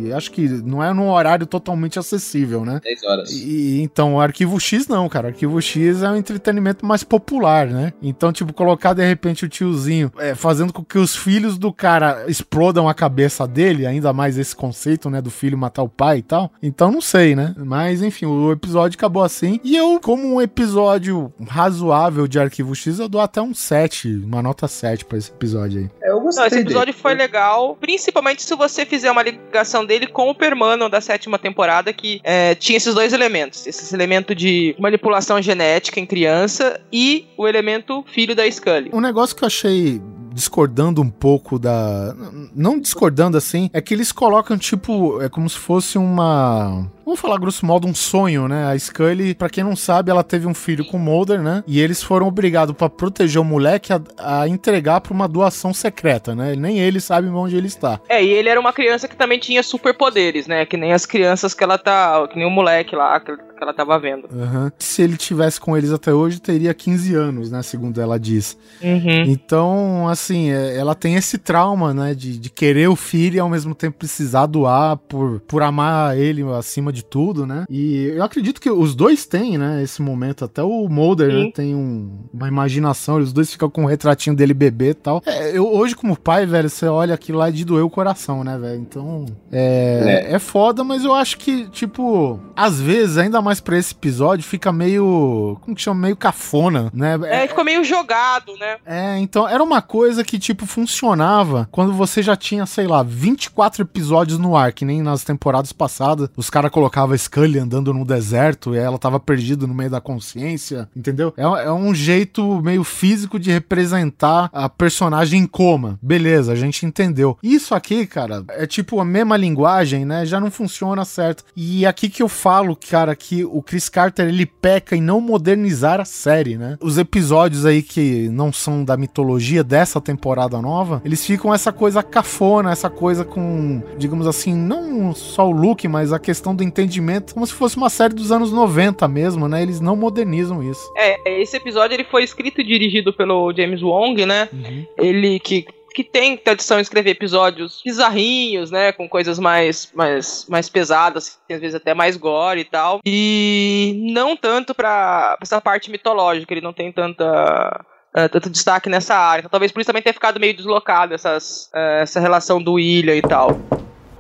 e 0.06 0.14
acho 0.14 0.32
que 0.32 0.48
não 0.48 0.84
é 0.84 0.94
num 0.94 1.10
horário 1.10 1.46
totalmente 1.46 2.00
acessível, 2.00 2.66
né? 2.66 2.80
10 2.84 3.04
horas. 3.04 3.32
E 3.32 3.82
então, 3.82 4.16
o 4.16 4.22
Arquivo 4.22 4.60
X 4.60 4.88
não, 4.88 5.08
cara. 5.08 5.30
Arquivo 5.30 5.62
X 5.62 6.02
é 6.02 6.10
um 6.10 6.16
entretenimento 6.16 6.86
mais 6.86 7.04
popular, 7.04 7.68
né? 7.68 7.94
Então, 8.02 8.32
tipo, 8.32 8.54
colocar 8.54 8.94
de 8.94 9.06
repente 9.06 9.46
o 9.46 9.50
tiozinho 9.50 10.12
é, 10.18 10.36
fazendo 10.36 10.74
com 10.74 10.84
que 10.84 10.98
os 10.98 11.16
filhos 11.16 11.58
do 11.58 11.72
cara 11.72 12.26
explodam 12.28 12.88
a 12.88 12.94
cabeça 12.94 13.48
dele, 13.48 13.86
ainda 13.86 14.12
mais 14.14 14.38
esse 14.38 14.56
conceito, 14.56 15.10
né? 15.10 15.22
Do 15.22 15.32
filho 15.32 15.58
matar 15.58 15.84
o 15.84 15.90
pai 15.90 16.20
e 16.20 16.24
tal. 16.24 16.52
Então, 16.62 16.92
não 16.92 17.02
sei, 17.02 17.36
né? 17.36 17.54
Mas, 17.58 18.02
enfim, 18.02 18.26
o 18.26 18.52
episódio 18.52 18.98
acabou 18.98 19.13
acabou 19.14 19.24
assim. 19.24 19.60
E 19.64 19.76
eu, 19.76 20.00
como 20.02 20.36
um 20.36 20.42
episódio 20.42 21.32
razoável 21.48 22.28
de 22.28 22.40
Arquivo 22.40 22.74
X, 22.76 23.00
eu 23.00 23.08
dou 23.08 23.22
até 23.22 23.42
um 23.42 23.54
7, 23.54 24.08
uma 24.26 24.42
nota 24.42 24.68
7 24.68 25.06
pra 25.06 25.18
esse 25.18 25.30
episódio 25.32 25.82
aí. 25.82 25.90
É, 26.02 26.10
Eu 26.10 26.20
gostei 26.20 26.42
Não, 26.42 26.48
esse 26.48 26.56
dele. 26.58 26.68
episódio 26.70 26.94
foi 26.94 27.14
legal, 27.14 27.78
principalmente 27.80 28.42
se 28.42 28.56
você 28.56 28.86
fizer 28.86 29.12
uma 29.12 29.22
ligação 29.22 29.86
dele 29.86 30.08
com 30.08 30.30
o 30.30 30.36
Permano 30.36 30.90
da 30.90 31.00
sétima 31.00 31.38
temporada, 31.38 31.94
que 31.94 32.20
é, 32.24 32.56
tinha 32.56 32.78
esses 32.78 32.94
dois 32.96 33.14
elementos. 33.14 33.68
Esse 33.68 33.94
elemento 33.94 34.34
de 34.34 34.76
manipulação 34.80 35.42
genética 35.42 36.00
em 36.00 36.06
criança 36.06 36.82
e 36.92 37.28
o 37.38 37.48
elemento 37.48 38.04
filho 38.12 38.36
da 38.36 38.50
Scully. 38.50 38.90
Um 38.94 39.02
negócio 39.02 39.36
que 39.36 39.44
eu 39.44 39.48
achei 39.48 40.02
discordando 40.34 41.02
um 41.02 41.10
pouco 41.10 41.60
da. 41.60 42.16
Não 42.56 42.80
discordando 42.80 43.38
assim, 43.38 43.70
é 43.74 43.82
que 43.82 43.94
eles 43.94 44.12
colocam, 44.12 44.58
tipo, 44.58 45.22
é 45.22 45.30
como 45.30 45.50
se 45.50 45.58
fosse 45.58 45.98
uma. 45.98 46.88
Vamos 47.06 47.20
falar 47.20 47.38
grosso 47.38 47.66
modo 47.66 47.88
um 47.88 47.94
sonho, 47.94 48.48
né? 48.48 48.66
A 48.66 48.78
Scully, 48.80 49.36
pra 49.36 49.50
quem 49.50 49.64
não 49.64 49.76
sabe, 49.76 50.10
ela 50.10 50.24
teve 50.24 50.48
um 50.48 50.54
filho 50.54 50.86
com 50.86 50.98
o 50.98 51.00
Mulder, 51.00 51.42
né? 51.42 51.64
E 51.68 51.80
eles 51.80 52.02
foram 52.02 52.28
obrigados 52.28 52.76
pra 52.76 52.90
proteger 52.90 53.42
o 53.42 53.46
moleque 53.46 53.92
a, 53.92 54.02
a 54.18 54.48
entregar 54.48 55.02
pra 55.02 55.14
uma 55.14 55.28
doação 55.28 55.74
secreta, 55.74 56.34
né? 56.34 56.56
Nem 56.56 56.80
ele 56.80 57.00
sabe 57.02 57.28
onde 57.28 57.56
ele 57.58 57.68
está. 57.68 58.00
É, 58.08 58.24
e 58.24 58.30
ele 58.30 58.50
era 58.50 58.60
uma 58.60 58.72
criança 58.72 59.08
que 59.08 59.18
também 59.18 59.38
tinha 59.38 59.62
superpoderes, 59.62 60.48
né? 60.48 60.66
Que 60.66 60.78
nem 60.78 60.94
as 60.94 61.06
crianças 61.06 61.54
que 61.54 61.64
ela 61.64 61.78
tá. 61.78 62.26
Que 62.30 62.38
nem 62.38 62.48
o 62.48 62.50
moleque 62.50 62.96
lá 62.96 63.20
que, 63.20 63.36
que 63.64 63.70
ela 63.70 63.74
tava 63.74 63.98
vendo. 64.00 64.28
Aham. 64.34 64.72
Se 64.78 65.02
ele 65.02 65.18
tivesse 65.18 65.60
com 65.60 65.78
eles 65.78 65.92
até 65.92 66.14
hoje, 66.14 66.40
teria 66.42 66.74
15 66.74 67.16
anos, 67.16 67.52
né? 67.52 67.62
Segundo 67.62 68.00
ela 68.02 68.20
diz. 68.20 68.58
Uhum. 68.82 69.24
Então, 69.28 70.08
assim, 70.08 70.52
é, 70.52 70.78
ela 70.78 70.94
tem 70.96 71.16
esse 71.16 71.38
trauma, 71.38 71.94
né? 71.94 72.14
De, 72.14 72.38
de 72.38 72.50
querer 72.50 72.88
o 72.90 72.96
filho 72.96 73.36
e 73.38 73.40
ao 73.40 73.50
mesmo 73.50 73.74
tempo 73.74 73.98
precisar 73.98 74.46
doar 74.46 74.98
por, 74.98 75.40
por 75.42 75.62
amar 75.64 76.18
ele 76.18 76.44
acima 76.58 76.92
de 76.92 77.04
tudo, 77.04 77.46
né? 77.46 77.66
E 77.70 78.12
eu 78.16 78.24
acredito 78.24 78.60
que 78.62 78.70
os 78.70 78.94
dois 78.96 79.26
têm, 79.26 79.58
né? 79.58 79.82
Esse 79.82 80.02
momento. 80.02 80.46
Até 80.46 80.62
o 80.64 80.88
Mulder, 80.90 81.32
né? 81.34 81.52
Tem 81.54 81.74
um- 81.76 82.10
uma 82.34 82.48
imaginação. 82.48 83.18
Os 83.18 83.32
dois 83.34 83.52
ficam 83.52 83.70
com 83.70 83.84
um 83.84 83.88
retratinho 83.88 84.36
dele 84.36 84.54
bebê 84.54 84.90
e 84.90 84.94
tal. 84.94 85.22
É, 85.26 85.58
eu, 85.58 85.68
hoje, 85.74 85.96
como 85.96 86.18
pai, 86.20 86.46
velho, 86.46 86.70
você 86.70 86.86
olha 86.88 87.14
aquilo 87.14 87.38
lá 87.38 87.48
é 87.50 87.52
de 87.52 87.64
doer 87.66 87.84
o 87.86 87.90
coração, 87.90 88.44
né, 88.44 88.58
velho? 88.58 88.80
Então, 88.80 89.26
é, 89.52 90.28
é 90.32 90.40
foda, 90.40 90.84
mas 90.84 91.04
eu 91.06 91.14
acho 91.14 91.38
que, 91.38 91.68
tipo, 91.70 92.40
às 92.56 92.80
vezes, 92.80 93.18
ainda 93.18 93.42
mais 93.42 93.53
pra 93.62 93.78
esse 93.78 93.94
episódio, 93.94 94.44
fica 94.44 94.72
meio. 94.72 95.58
Como 95.62 95.76
que 95.76 95.82
chama? 95.82 96.02
Meio 96.02 96.16
cafona, 96.16 96.92
né? 96.94 97.20
É, 97.26 97.48
ficou 97.48 97.64
meio 97.64 97.84
jogado, 97.84 98.58
né? 98.58 98.78
É, 98.86 99.18
então 99.20 99.48
era 99.48 99.64
uma 99.64 99.82
coisa 99.82 100.24
que, 100.24 100.40
tipo, 100.40 100.66
funcionava 100.66 101.68
quando 101.72 101.94
você 101.94 102.22
já 102.22 102.36
tinha, 102.36 102.66
sei 102.66 102.88
lá, 102.88 103.04
24 103.04 103.82
episódios 103.84 104.38
no 104.38 104.56
ar, 104.56 104.74
que 104.74 104.86
nem 104.86 105.02
nas 105.02 105.24
temporadas 105.24 105.72
passadas. 105.72 106.30
Os 106.36 106.50
caras 106.50 106.72
colocavam 106.72 107.14
a 107.14 107.18
Scully 107.18 107.60
andando 107.60 107.94
no 107.94 108.06
deserto 108.06 108.76
e 108.76 108.78
ela 108.78 108.98
tava 108.98 109.20
perdida 109.20 109.68
no 109.68 109.74
meio 109.74 109.90
da 109.90 110.02
consciência, 110.02 110.90
entendeu? 110.96 111.34
É, 111.38 111.44
é 111.44 111.72
um 111.72 111.94
jeito 111.94 112.62
meio 112.62 112.84
físico 112.84 113.40
de 113.40 113.52
representar 113.52 114.50
a 114.54 114.70
personagem 114.70 115.42
em 115.42 115.48
coma. 115.48 115.98
Beleza, 116.02 116.52
a 116.52 116.56
gente 116.56 116.86
entendeu. 116.86 117.38
Isso 117.42 117.76
aqui, 117.76 118.06
cara, 118.06 118.44
é 118.50 118.66
tipo 118.66 119.00
a 119.00 119.06
mesma 119.06 119.38
linguagem, 119.38 120.06
né? 120.06 120.26
Já 120.26 120.40
não 120.40 120.52
funciona 120.52 121.06
certo. 121.06 121.44
E 121.56 121.86
aqui 121.86 122.10
que 122.10 122.24
eu 122.24 122.30
falo, 122.30 122.76
cara, 122.76 123.16
que 123.16 123.43
o 123.46 123.62
Chris 123.62 123.90
Carter 123.90 124.28
ele 124.28 124.46
peca 124.46 124.96
em 124.96 125.02
não 125.02 125.22
modernizar 125.22 126.00
a 126.00 126.06
série, 126.06 126.58
né? 126.58 126.78
Os 126.82 126.98
episódios 126.98 127.66
aí 127.66 127.82
que 127.82 128.30
não 128.30 128.52
são 128.52 128.84
da 128.84 128.98
mitologia 128.98 129.64
dessa 129.64 130.00
temporada 130.02 130.62
nova, 130.62 131.02
eles 131.06 131.26
ficam 131.26 131.54
essa 131.54 131.72
coisa 131.72 132.04
cafona, 132.04 132.72
essa 132.72 132.90
coisa 132.90 133.24
com, 133.24 133.82
digamos 133.98 134.28
assim, 134.28 134.54
não 134.54 135.14
só 135.14 135.48
o 135.48 135.52
look, 135.52 135.88
mas 135.88 136.14
a 136.14 136.20
questão 136.20 136.56
do 136.56 136.64
entendimento, 136.64 137.34
como 137.34 137.46
se 137.46 137.54
fosse 137.54 137.78
uma 137.78 137.90
série 137.90 138.14
dos 138.14 138.32
anos 138.32 138.52
90 138.52 139.08
mesmo, 139.08 139.48
né? 139.48 139.62
Eles 139.62 139.80
não 139.80 139.96
modernizam 139.96 140.64
isso. 140.64 140.82
É, 140.98 141.42
esse 141.42 141.58
episódio 141.58 141.96
ele 141.96 142.06
foi 142.06 142.24
escrito 142.24 142.62
e 142.62 142.64
dirigido 142.64 143.14
pelo 143.14 143.54
James 143.54 143.82
Wong, 143.82 144.26
né? 144.26 144.50
Ele 144.98 145.40
que 145.40 145.66
que 145.94 146.04
tem 146.04 146.36
tradição 146.36 146.80
em 146.80 146.82
escrever 146.82 147.12
episódios 147.12 147.82
bizarrinhos, 147.84 148.72
né, 148.72 148.92
com 148.92 149.08
coisas 149.08 149.40
mais 149.40 149.92
mais 149.94 150.46
mais 150.50 150.70
pesadas, 150.70 151.40
às 151.50 151.60
vezes 151.60 151.76
até 151.76 151.94
mais 151.94 152.18
gore 152.18 152.62
e 152.62 152.66
tal. 152.66 153.00
E 153.06 154.12
não 154.14 154.36
tanto 154.36 154.74
pra 154.74 155.38
essa 155.42 155.62
parte 155.62 155.92
mitológica, 155.92 156.54
ele 156.54 156.62
não 156.62 156.74
tem 156.74 156.92
tanta 156.92 157.86
eh, 158.16 158.28
tanto 158.28 158.50
destaque 158.50 158.90
nessa 158.90 159.16
área. 159.16 159.40
Então, 159.42 159.52
talvez 159.52 159.72
por 159.72 159.80
isso 159.80 159.88
também 159.88 160.02
tenha 160.02 160.14
ficado 160.14 160.40
meio 160.40 160.56
deslocado 160.56 161.14
essas, 161.14 161.70
eh, 161.74 162.02
essa 162.02 162.20
relação 162.20 162.62
do 162.62 162.74
William 162.74 163.16
e 163.16 163.22
tal. 163.22 163.60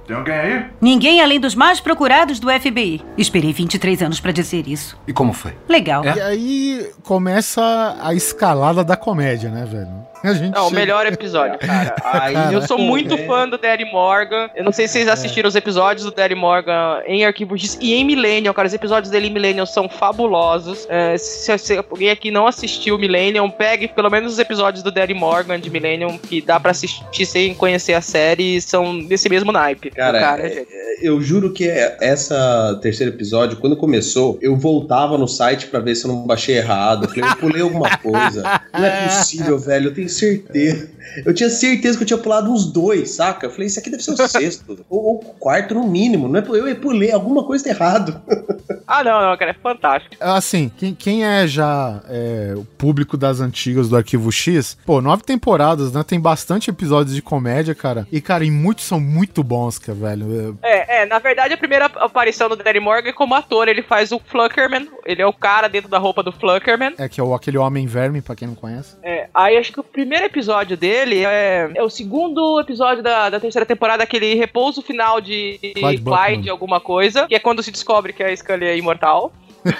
Tem 0.08 0.16
alguém 0.16 0.34
aí? 0.36 0.66
Ninguém 0.82 1.22
além 1.22 1.40
dos 1.40 1.56
mais 1.56 1.80
procurados 1.80 2.40
do 2.40 2.50
FBI. 2.50 3.02
Esperei 3.18 3.54
23 3.54 4.02
anos 4.02 4.20
pra 4.20 4.32
dizer 4.32 4.68
isso. 4.68 5.00
E 5.08 5.14
como 5.14 5.32
foi? 5.32 5.54
Legal. 5.70 6.04
E 6.04 6.22
aí 6.22 6.92
começa 7.04 7.96
a 8.02 8.14
escalada 8.14 8.84
da 8.84 8.98
comédia, 8.98 9.50
né, 9.50 9.66
velho? 9.66 10.13
A 10.24 10.34
gente 10.34 10.54
Não, 10.56 10.68
o 10.68 10.72
melhor 10.72 11.06
episódio, 11.06 11.60
cara. 11.60 11.96
Aí, 12.04 12.54
eu 12.54 12.62
sou 12.62 12.78
muito 12.78 13.14
é. 13.14 13.26
fã 13.26 13.48
do 13.48 13.58
Daddy 13.58 13.86
Morgan. 13.86 14.50
Eu 14.56 14.64
não 14.64 14.72
sei 14.72 14.88
se 14.88 14.94
vocês 14.94 15.08
assistiram 15.10 15.48
os 15.50 15.56
episódios 15.56 16.06
do 16.06 16.12
Daddy 16.12 16.36
Morgan 16.36 17.02
em 17.06 17.26
Arquivo 17.26 17.58
X 17.58 17.78
e 17.82 17.94
em 17.94 18.06
Millennium, 18.06 18.54
cara. 18.54 18.68
Os 18.68 18.74
episódios 18.74 19.12
dele 19.12 19.28
em 19.28 19.34
Millennium 19.34 19.66
são 19.66 19.90
fabulosos. 19.90 20.88
É, 20.90 21.18
se, 21.18 21.58
se 21.58 21.78
alguém 21.78 22.10
aqui 22.10 22.32
não 22.32 22.48
assistiu 22.48 22.98
Millennium, 22.98 23.50
pegue 23.50 23.88
pelo 23.88 24.10
menos 24.10 24.34
os 24.34 24.40
episódios 24.40 24.82
do 24.84 24.92
Daddy 24.92 25.14
Morgan 25.14 25.60
de 25.60 25.70
Millennium, 25.70 26.18
que 26.18 26.42
dá 26.42 26.60
pra 26.60 26.72
assistir 26.72 27.26
sem 27.26 27.54
conhecer 27.54 27.94
a 27.94 28.02
série, 28.02 28.56
e 28.58 28.62
são 28.62 29.00
desse 29.04 29.28
mesmo 29.30 29.52
naipe. 29.52 29.90
Cara, 29.92 30.38
Do 30.38 30.44
é- 30.44 30.48
é- 30.48 30.66
eu 31.02 31.20
juro 31.22 31.52
que 31.52 31.68
é- 31.68 31.98
essa 32.00 32.80
terceiro 32.82 33.12
episódio, 33.12 33.58
quando 33.58 33.76
começou, 33.76 34.38
eu 34.42 34.56
voltava 34.56 35.18
no 35.18 35.28
site 35.28 35.68
pra 35.68 35.80
ver 35.80 35.96
se 35.96 36.06
eu 36.06 36.12
não 36.14 36.26
baixei 36.26 36.58
errado. 36.58 37.06
Eu 37.06 37.10
falei, 37.10 37.30
eu 37.30 37.36
pulei 37.36 37.62
alguma 37.62 37.98
coisa. 37.98 38.44
Não 38.72 38.86
é 38.86 39.08
possível, 39.08 39.58
velho. 39.58 39.90
Eu 39.90 39.94
tenho 39.94 40.08
certeza. 40.14 40.90
Eu 41.26 41.34
tinha 41.34 41.50
certeza 41.50 41.98
que 41.98 42.04
eu 42.04 42.08
tinha 42.08 42.18
pulado 42.18 42.52
uns 42.52 42.72
dois, 42.72 43.12
saca? 43.12 43.46
Eu 43.46 43.52
falei, 43.52 43.68
isso 43.68 43.80
aqui 43.80 43.90
deve 43.90 44.04
ser 44.04 44.12
o 44.12 44.18
sexto. 44.28 44.86
ou, 44.90 45.04
ou 45.04 45.16
o 45.16 45.34
quarto, 45.34 45.74
no 45.74 45.88
mínimo. 45.88 46.28
Não 46.28 46.40
é, 46.40 46.72
eu 46.72 46.76
pulei 46.76 47.12
alguma 47.12 47.44
coisa 47.44 47.64
tá 47.64 47.70
errado. 47.70 48.22
Ah, 48.86 49.04
não, 49.04 49.30
não, 49.30 49.38
cara, 49.38 49.52
é 49.52 49.54
fantástico. 49.54 50.16
Assim, 50.20 50.70
quem, 50.78 50.94
quem 50.94 51.26
é 51.26 51.48
já 51.48 52.02
é, 52.10 52.54
o 52.56 52.66
público 52.66 53.16
das 53.16 53.40
antigas 53.40 53.90
do 53.90 53.96
Arquivo 53.96 54.32
X, 54.32 54.78
pô, 54.86 55.02
nove 55.02 55.24
temporadas, 55.24 55.94
né? 55.94 56.04
Tem 56.04 56.20
bastante 56.20 56.70
episódios 56.70 57.16
de 57.16 57.22
comédia, 57.22 57.74
cara. 57.74 58.06
E, 58.12 58.20
cara, 58.20 58.44
e 58.44 58.52
muitos 58.52 58.86
são 58.86 59.00
muito 59.00 59.44
bons, 59.44 59.80
cara, 59.80 59.98
velho. 59.98 60.58
É, 60.62 61.02
é, 61.02 61.06
na 61.06 61.18
verdade, 61.20 61.54
a 61.54 61.58
primeira 61.58 61.86
aparição 61.86 62.50
do 62.50 62.56
Daddy 62.56 62.80
Morgan 62.80 63.10
é 63.10 63.14
como 63.14 63.34
ator. 63.34 63.68
Ele 63.68 63.82
faz 63.82 64.12
o 64.12 64.20
Fluckerman. 64.20 64.88
Ele 65.06 65.22
é 65.22 65.26
o 65.26 65.34
cara 65.34 65.68
dentro 65.68 65.90
da 65.90 65.98
roupa 65.98 66.22
do 66.22 66.32
Fluckerman. 66.32 66.94
É, 66.98 67.06
é 67.06 67.10
que 67.10 67.20
é 67.20 67.24
o, 67.24 67.34
aquele 67.34 67.58
homem 67.58 67.88
verme, 67.88 68.22
pra 68.22 68.36
quem 68.36 68.48
não 68.48 68.56
conhece. 68.56 68.96
É, 69.02 69.28
aí 69.34 69.58
acho 69.58 69.72
que 69.72 69.80
o 69.80 69.84
primeiro 70.04 70.26
episódio 70.26 70.76
dele 70.76 71.24
é, 71.26 71.72
é 71.74 71.82
o 71.82 71.90
segundo 71.90 72.60
episódio 72.60 73.02
da, 73.02 73.30
da 73.30 73.40
terceira 73.40 73.66
temporada, 73.66 74.04
aquele 74.04 74.36
repouso 74.36 74.82
final 74.82 75.22
de 75.22 75.58
Clyde 75.74 76.04
Clyde, 76.04 76.50
alguma 76.50 76.82
coisa, 76.82 77.26
que 77.26 77.36
é 77.36 77.40
quando 77.40 77.64
se 77.64 77.72
descobre 77.72 78.12
que 78.12 78.22
a 78.22 78.36
Scully 78.36 78.66
é 78.66 78.78
imortal. 78.78 79.32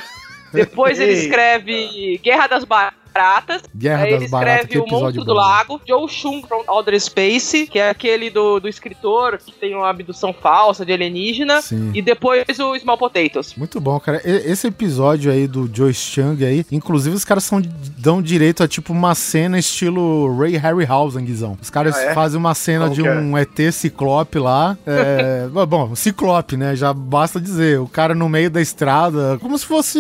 Depois 0.54 0.98
ele 0.98 1.12
escreve 1.12 2.20
Guerra 2.24 2.48
das 2.48 2.64
Baratas. 3.14 3.62
Guerra 3.76 4.04
aí 4.04 4.14
ele 4.14 4.26
escreve 4.26 4.80
O 4.80 4.86
Monstro 4.88 5.24
do. 5.24 5.34
Lago, 5.34 5.82
Joe 5.88 6.08
Chung 6.10 6.42
from 6.48 6.64
Outer 6.68 7.00
Space, 7.00 7.68
que 7.68 7.78
é 7.80 7.90
aquele 7.90 8.30
do, 8.30 8.60
do 8.60 8.68
escritor 8.68 9.38
que 9.38 9.52
tem 9.52 9.76
uma 9.76 9.90
abdução 9.90 10.34
falsa 10.34 10.86
de 10.86 10.92
alienígena. 10.94 11.62
Sim. 11.62 11.92
E 11.94 12.02
depois 12.02 12.44
o 12.60 12.76
Small 12.80 12.98
Potatoes. 12.98 13.56
Muito 13.56 13.80
bom, 13.80 14.00
cara. 14.00 14.22
E- 14.26 14.52
Esse 14.52 14.68
episódio 14.68 15.32
aí 15.32 15.48
do 15.48 15.70
Joyce 15.74 16.00
Chung 16.00 16.44
aí, 16.44 16.66
inclusive 16.72 17.16
os 17.16 17.26
caras 17.26 17.44
são, 17.44 17.62
dão 17.98 18.22
direito 18.22 18.64
a 18.64 18.68
tipo 18.68 18.92
uma 18.94 19.14
cena 19.16 19.58
estilo 19.60 20.36
Ray 20.38 20.58
Harryhausen, 20.58 21.24
Guizão. 21.26 21.58
Os 21.62 21.70
caras 21.70 21.96
Ah, 21.96 22.04
é? 22.04 22.14
fazem 22.14 22.38
uma 22.40 22.54
cena 22.54 22.86
Como 22.90 22.96
de 22.96 23.08
é? 23.08 23.12
um 23.14 23.38
ET 23.38 23.72
ciclope 23.72 24.40
lá. 24.40 24.78
É, 24.86 25.48
bom, 25.68 25.96
ciclope, 25.96 26.58
né? 26.58 26.76
Já 26.76 26.94
basta 26.94 27.40
dizer. 27.40 27.80
O 27.80 27.88
cara 27.88 28.14
no 28.16 28.28
meio 28.30 28.50
da 28.50 28.62
estrada, 28.62 29.38
como 29.42 29.58
se 29.58 29.66
fosse, 29.66 30.00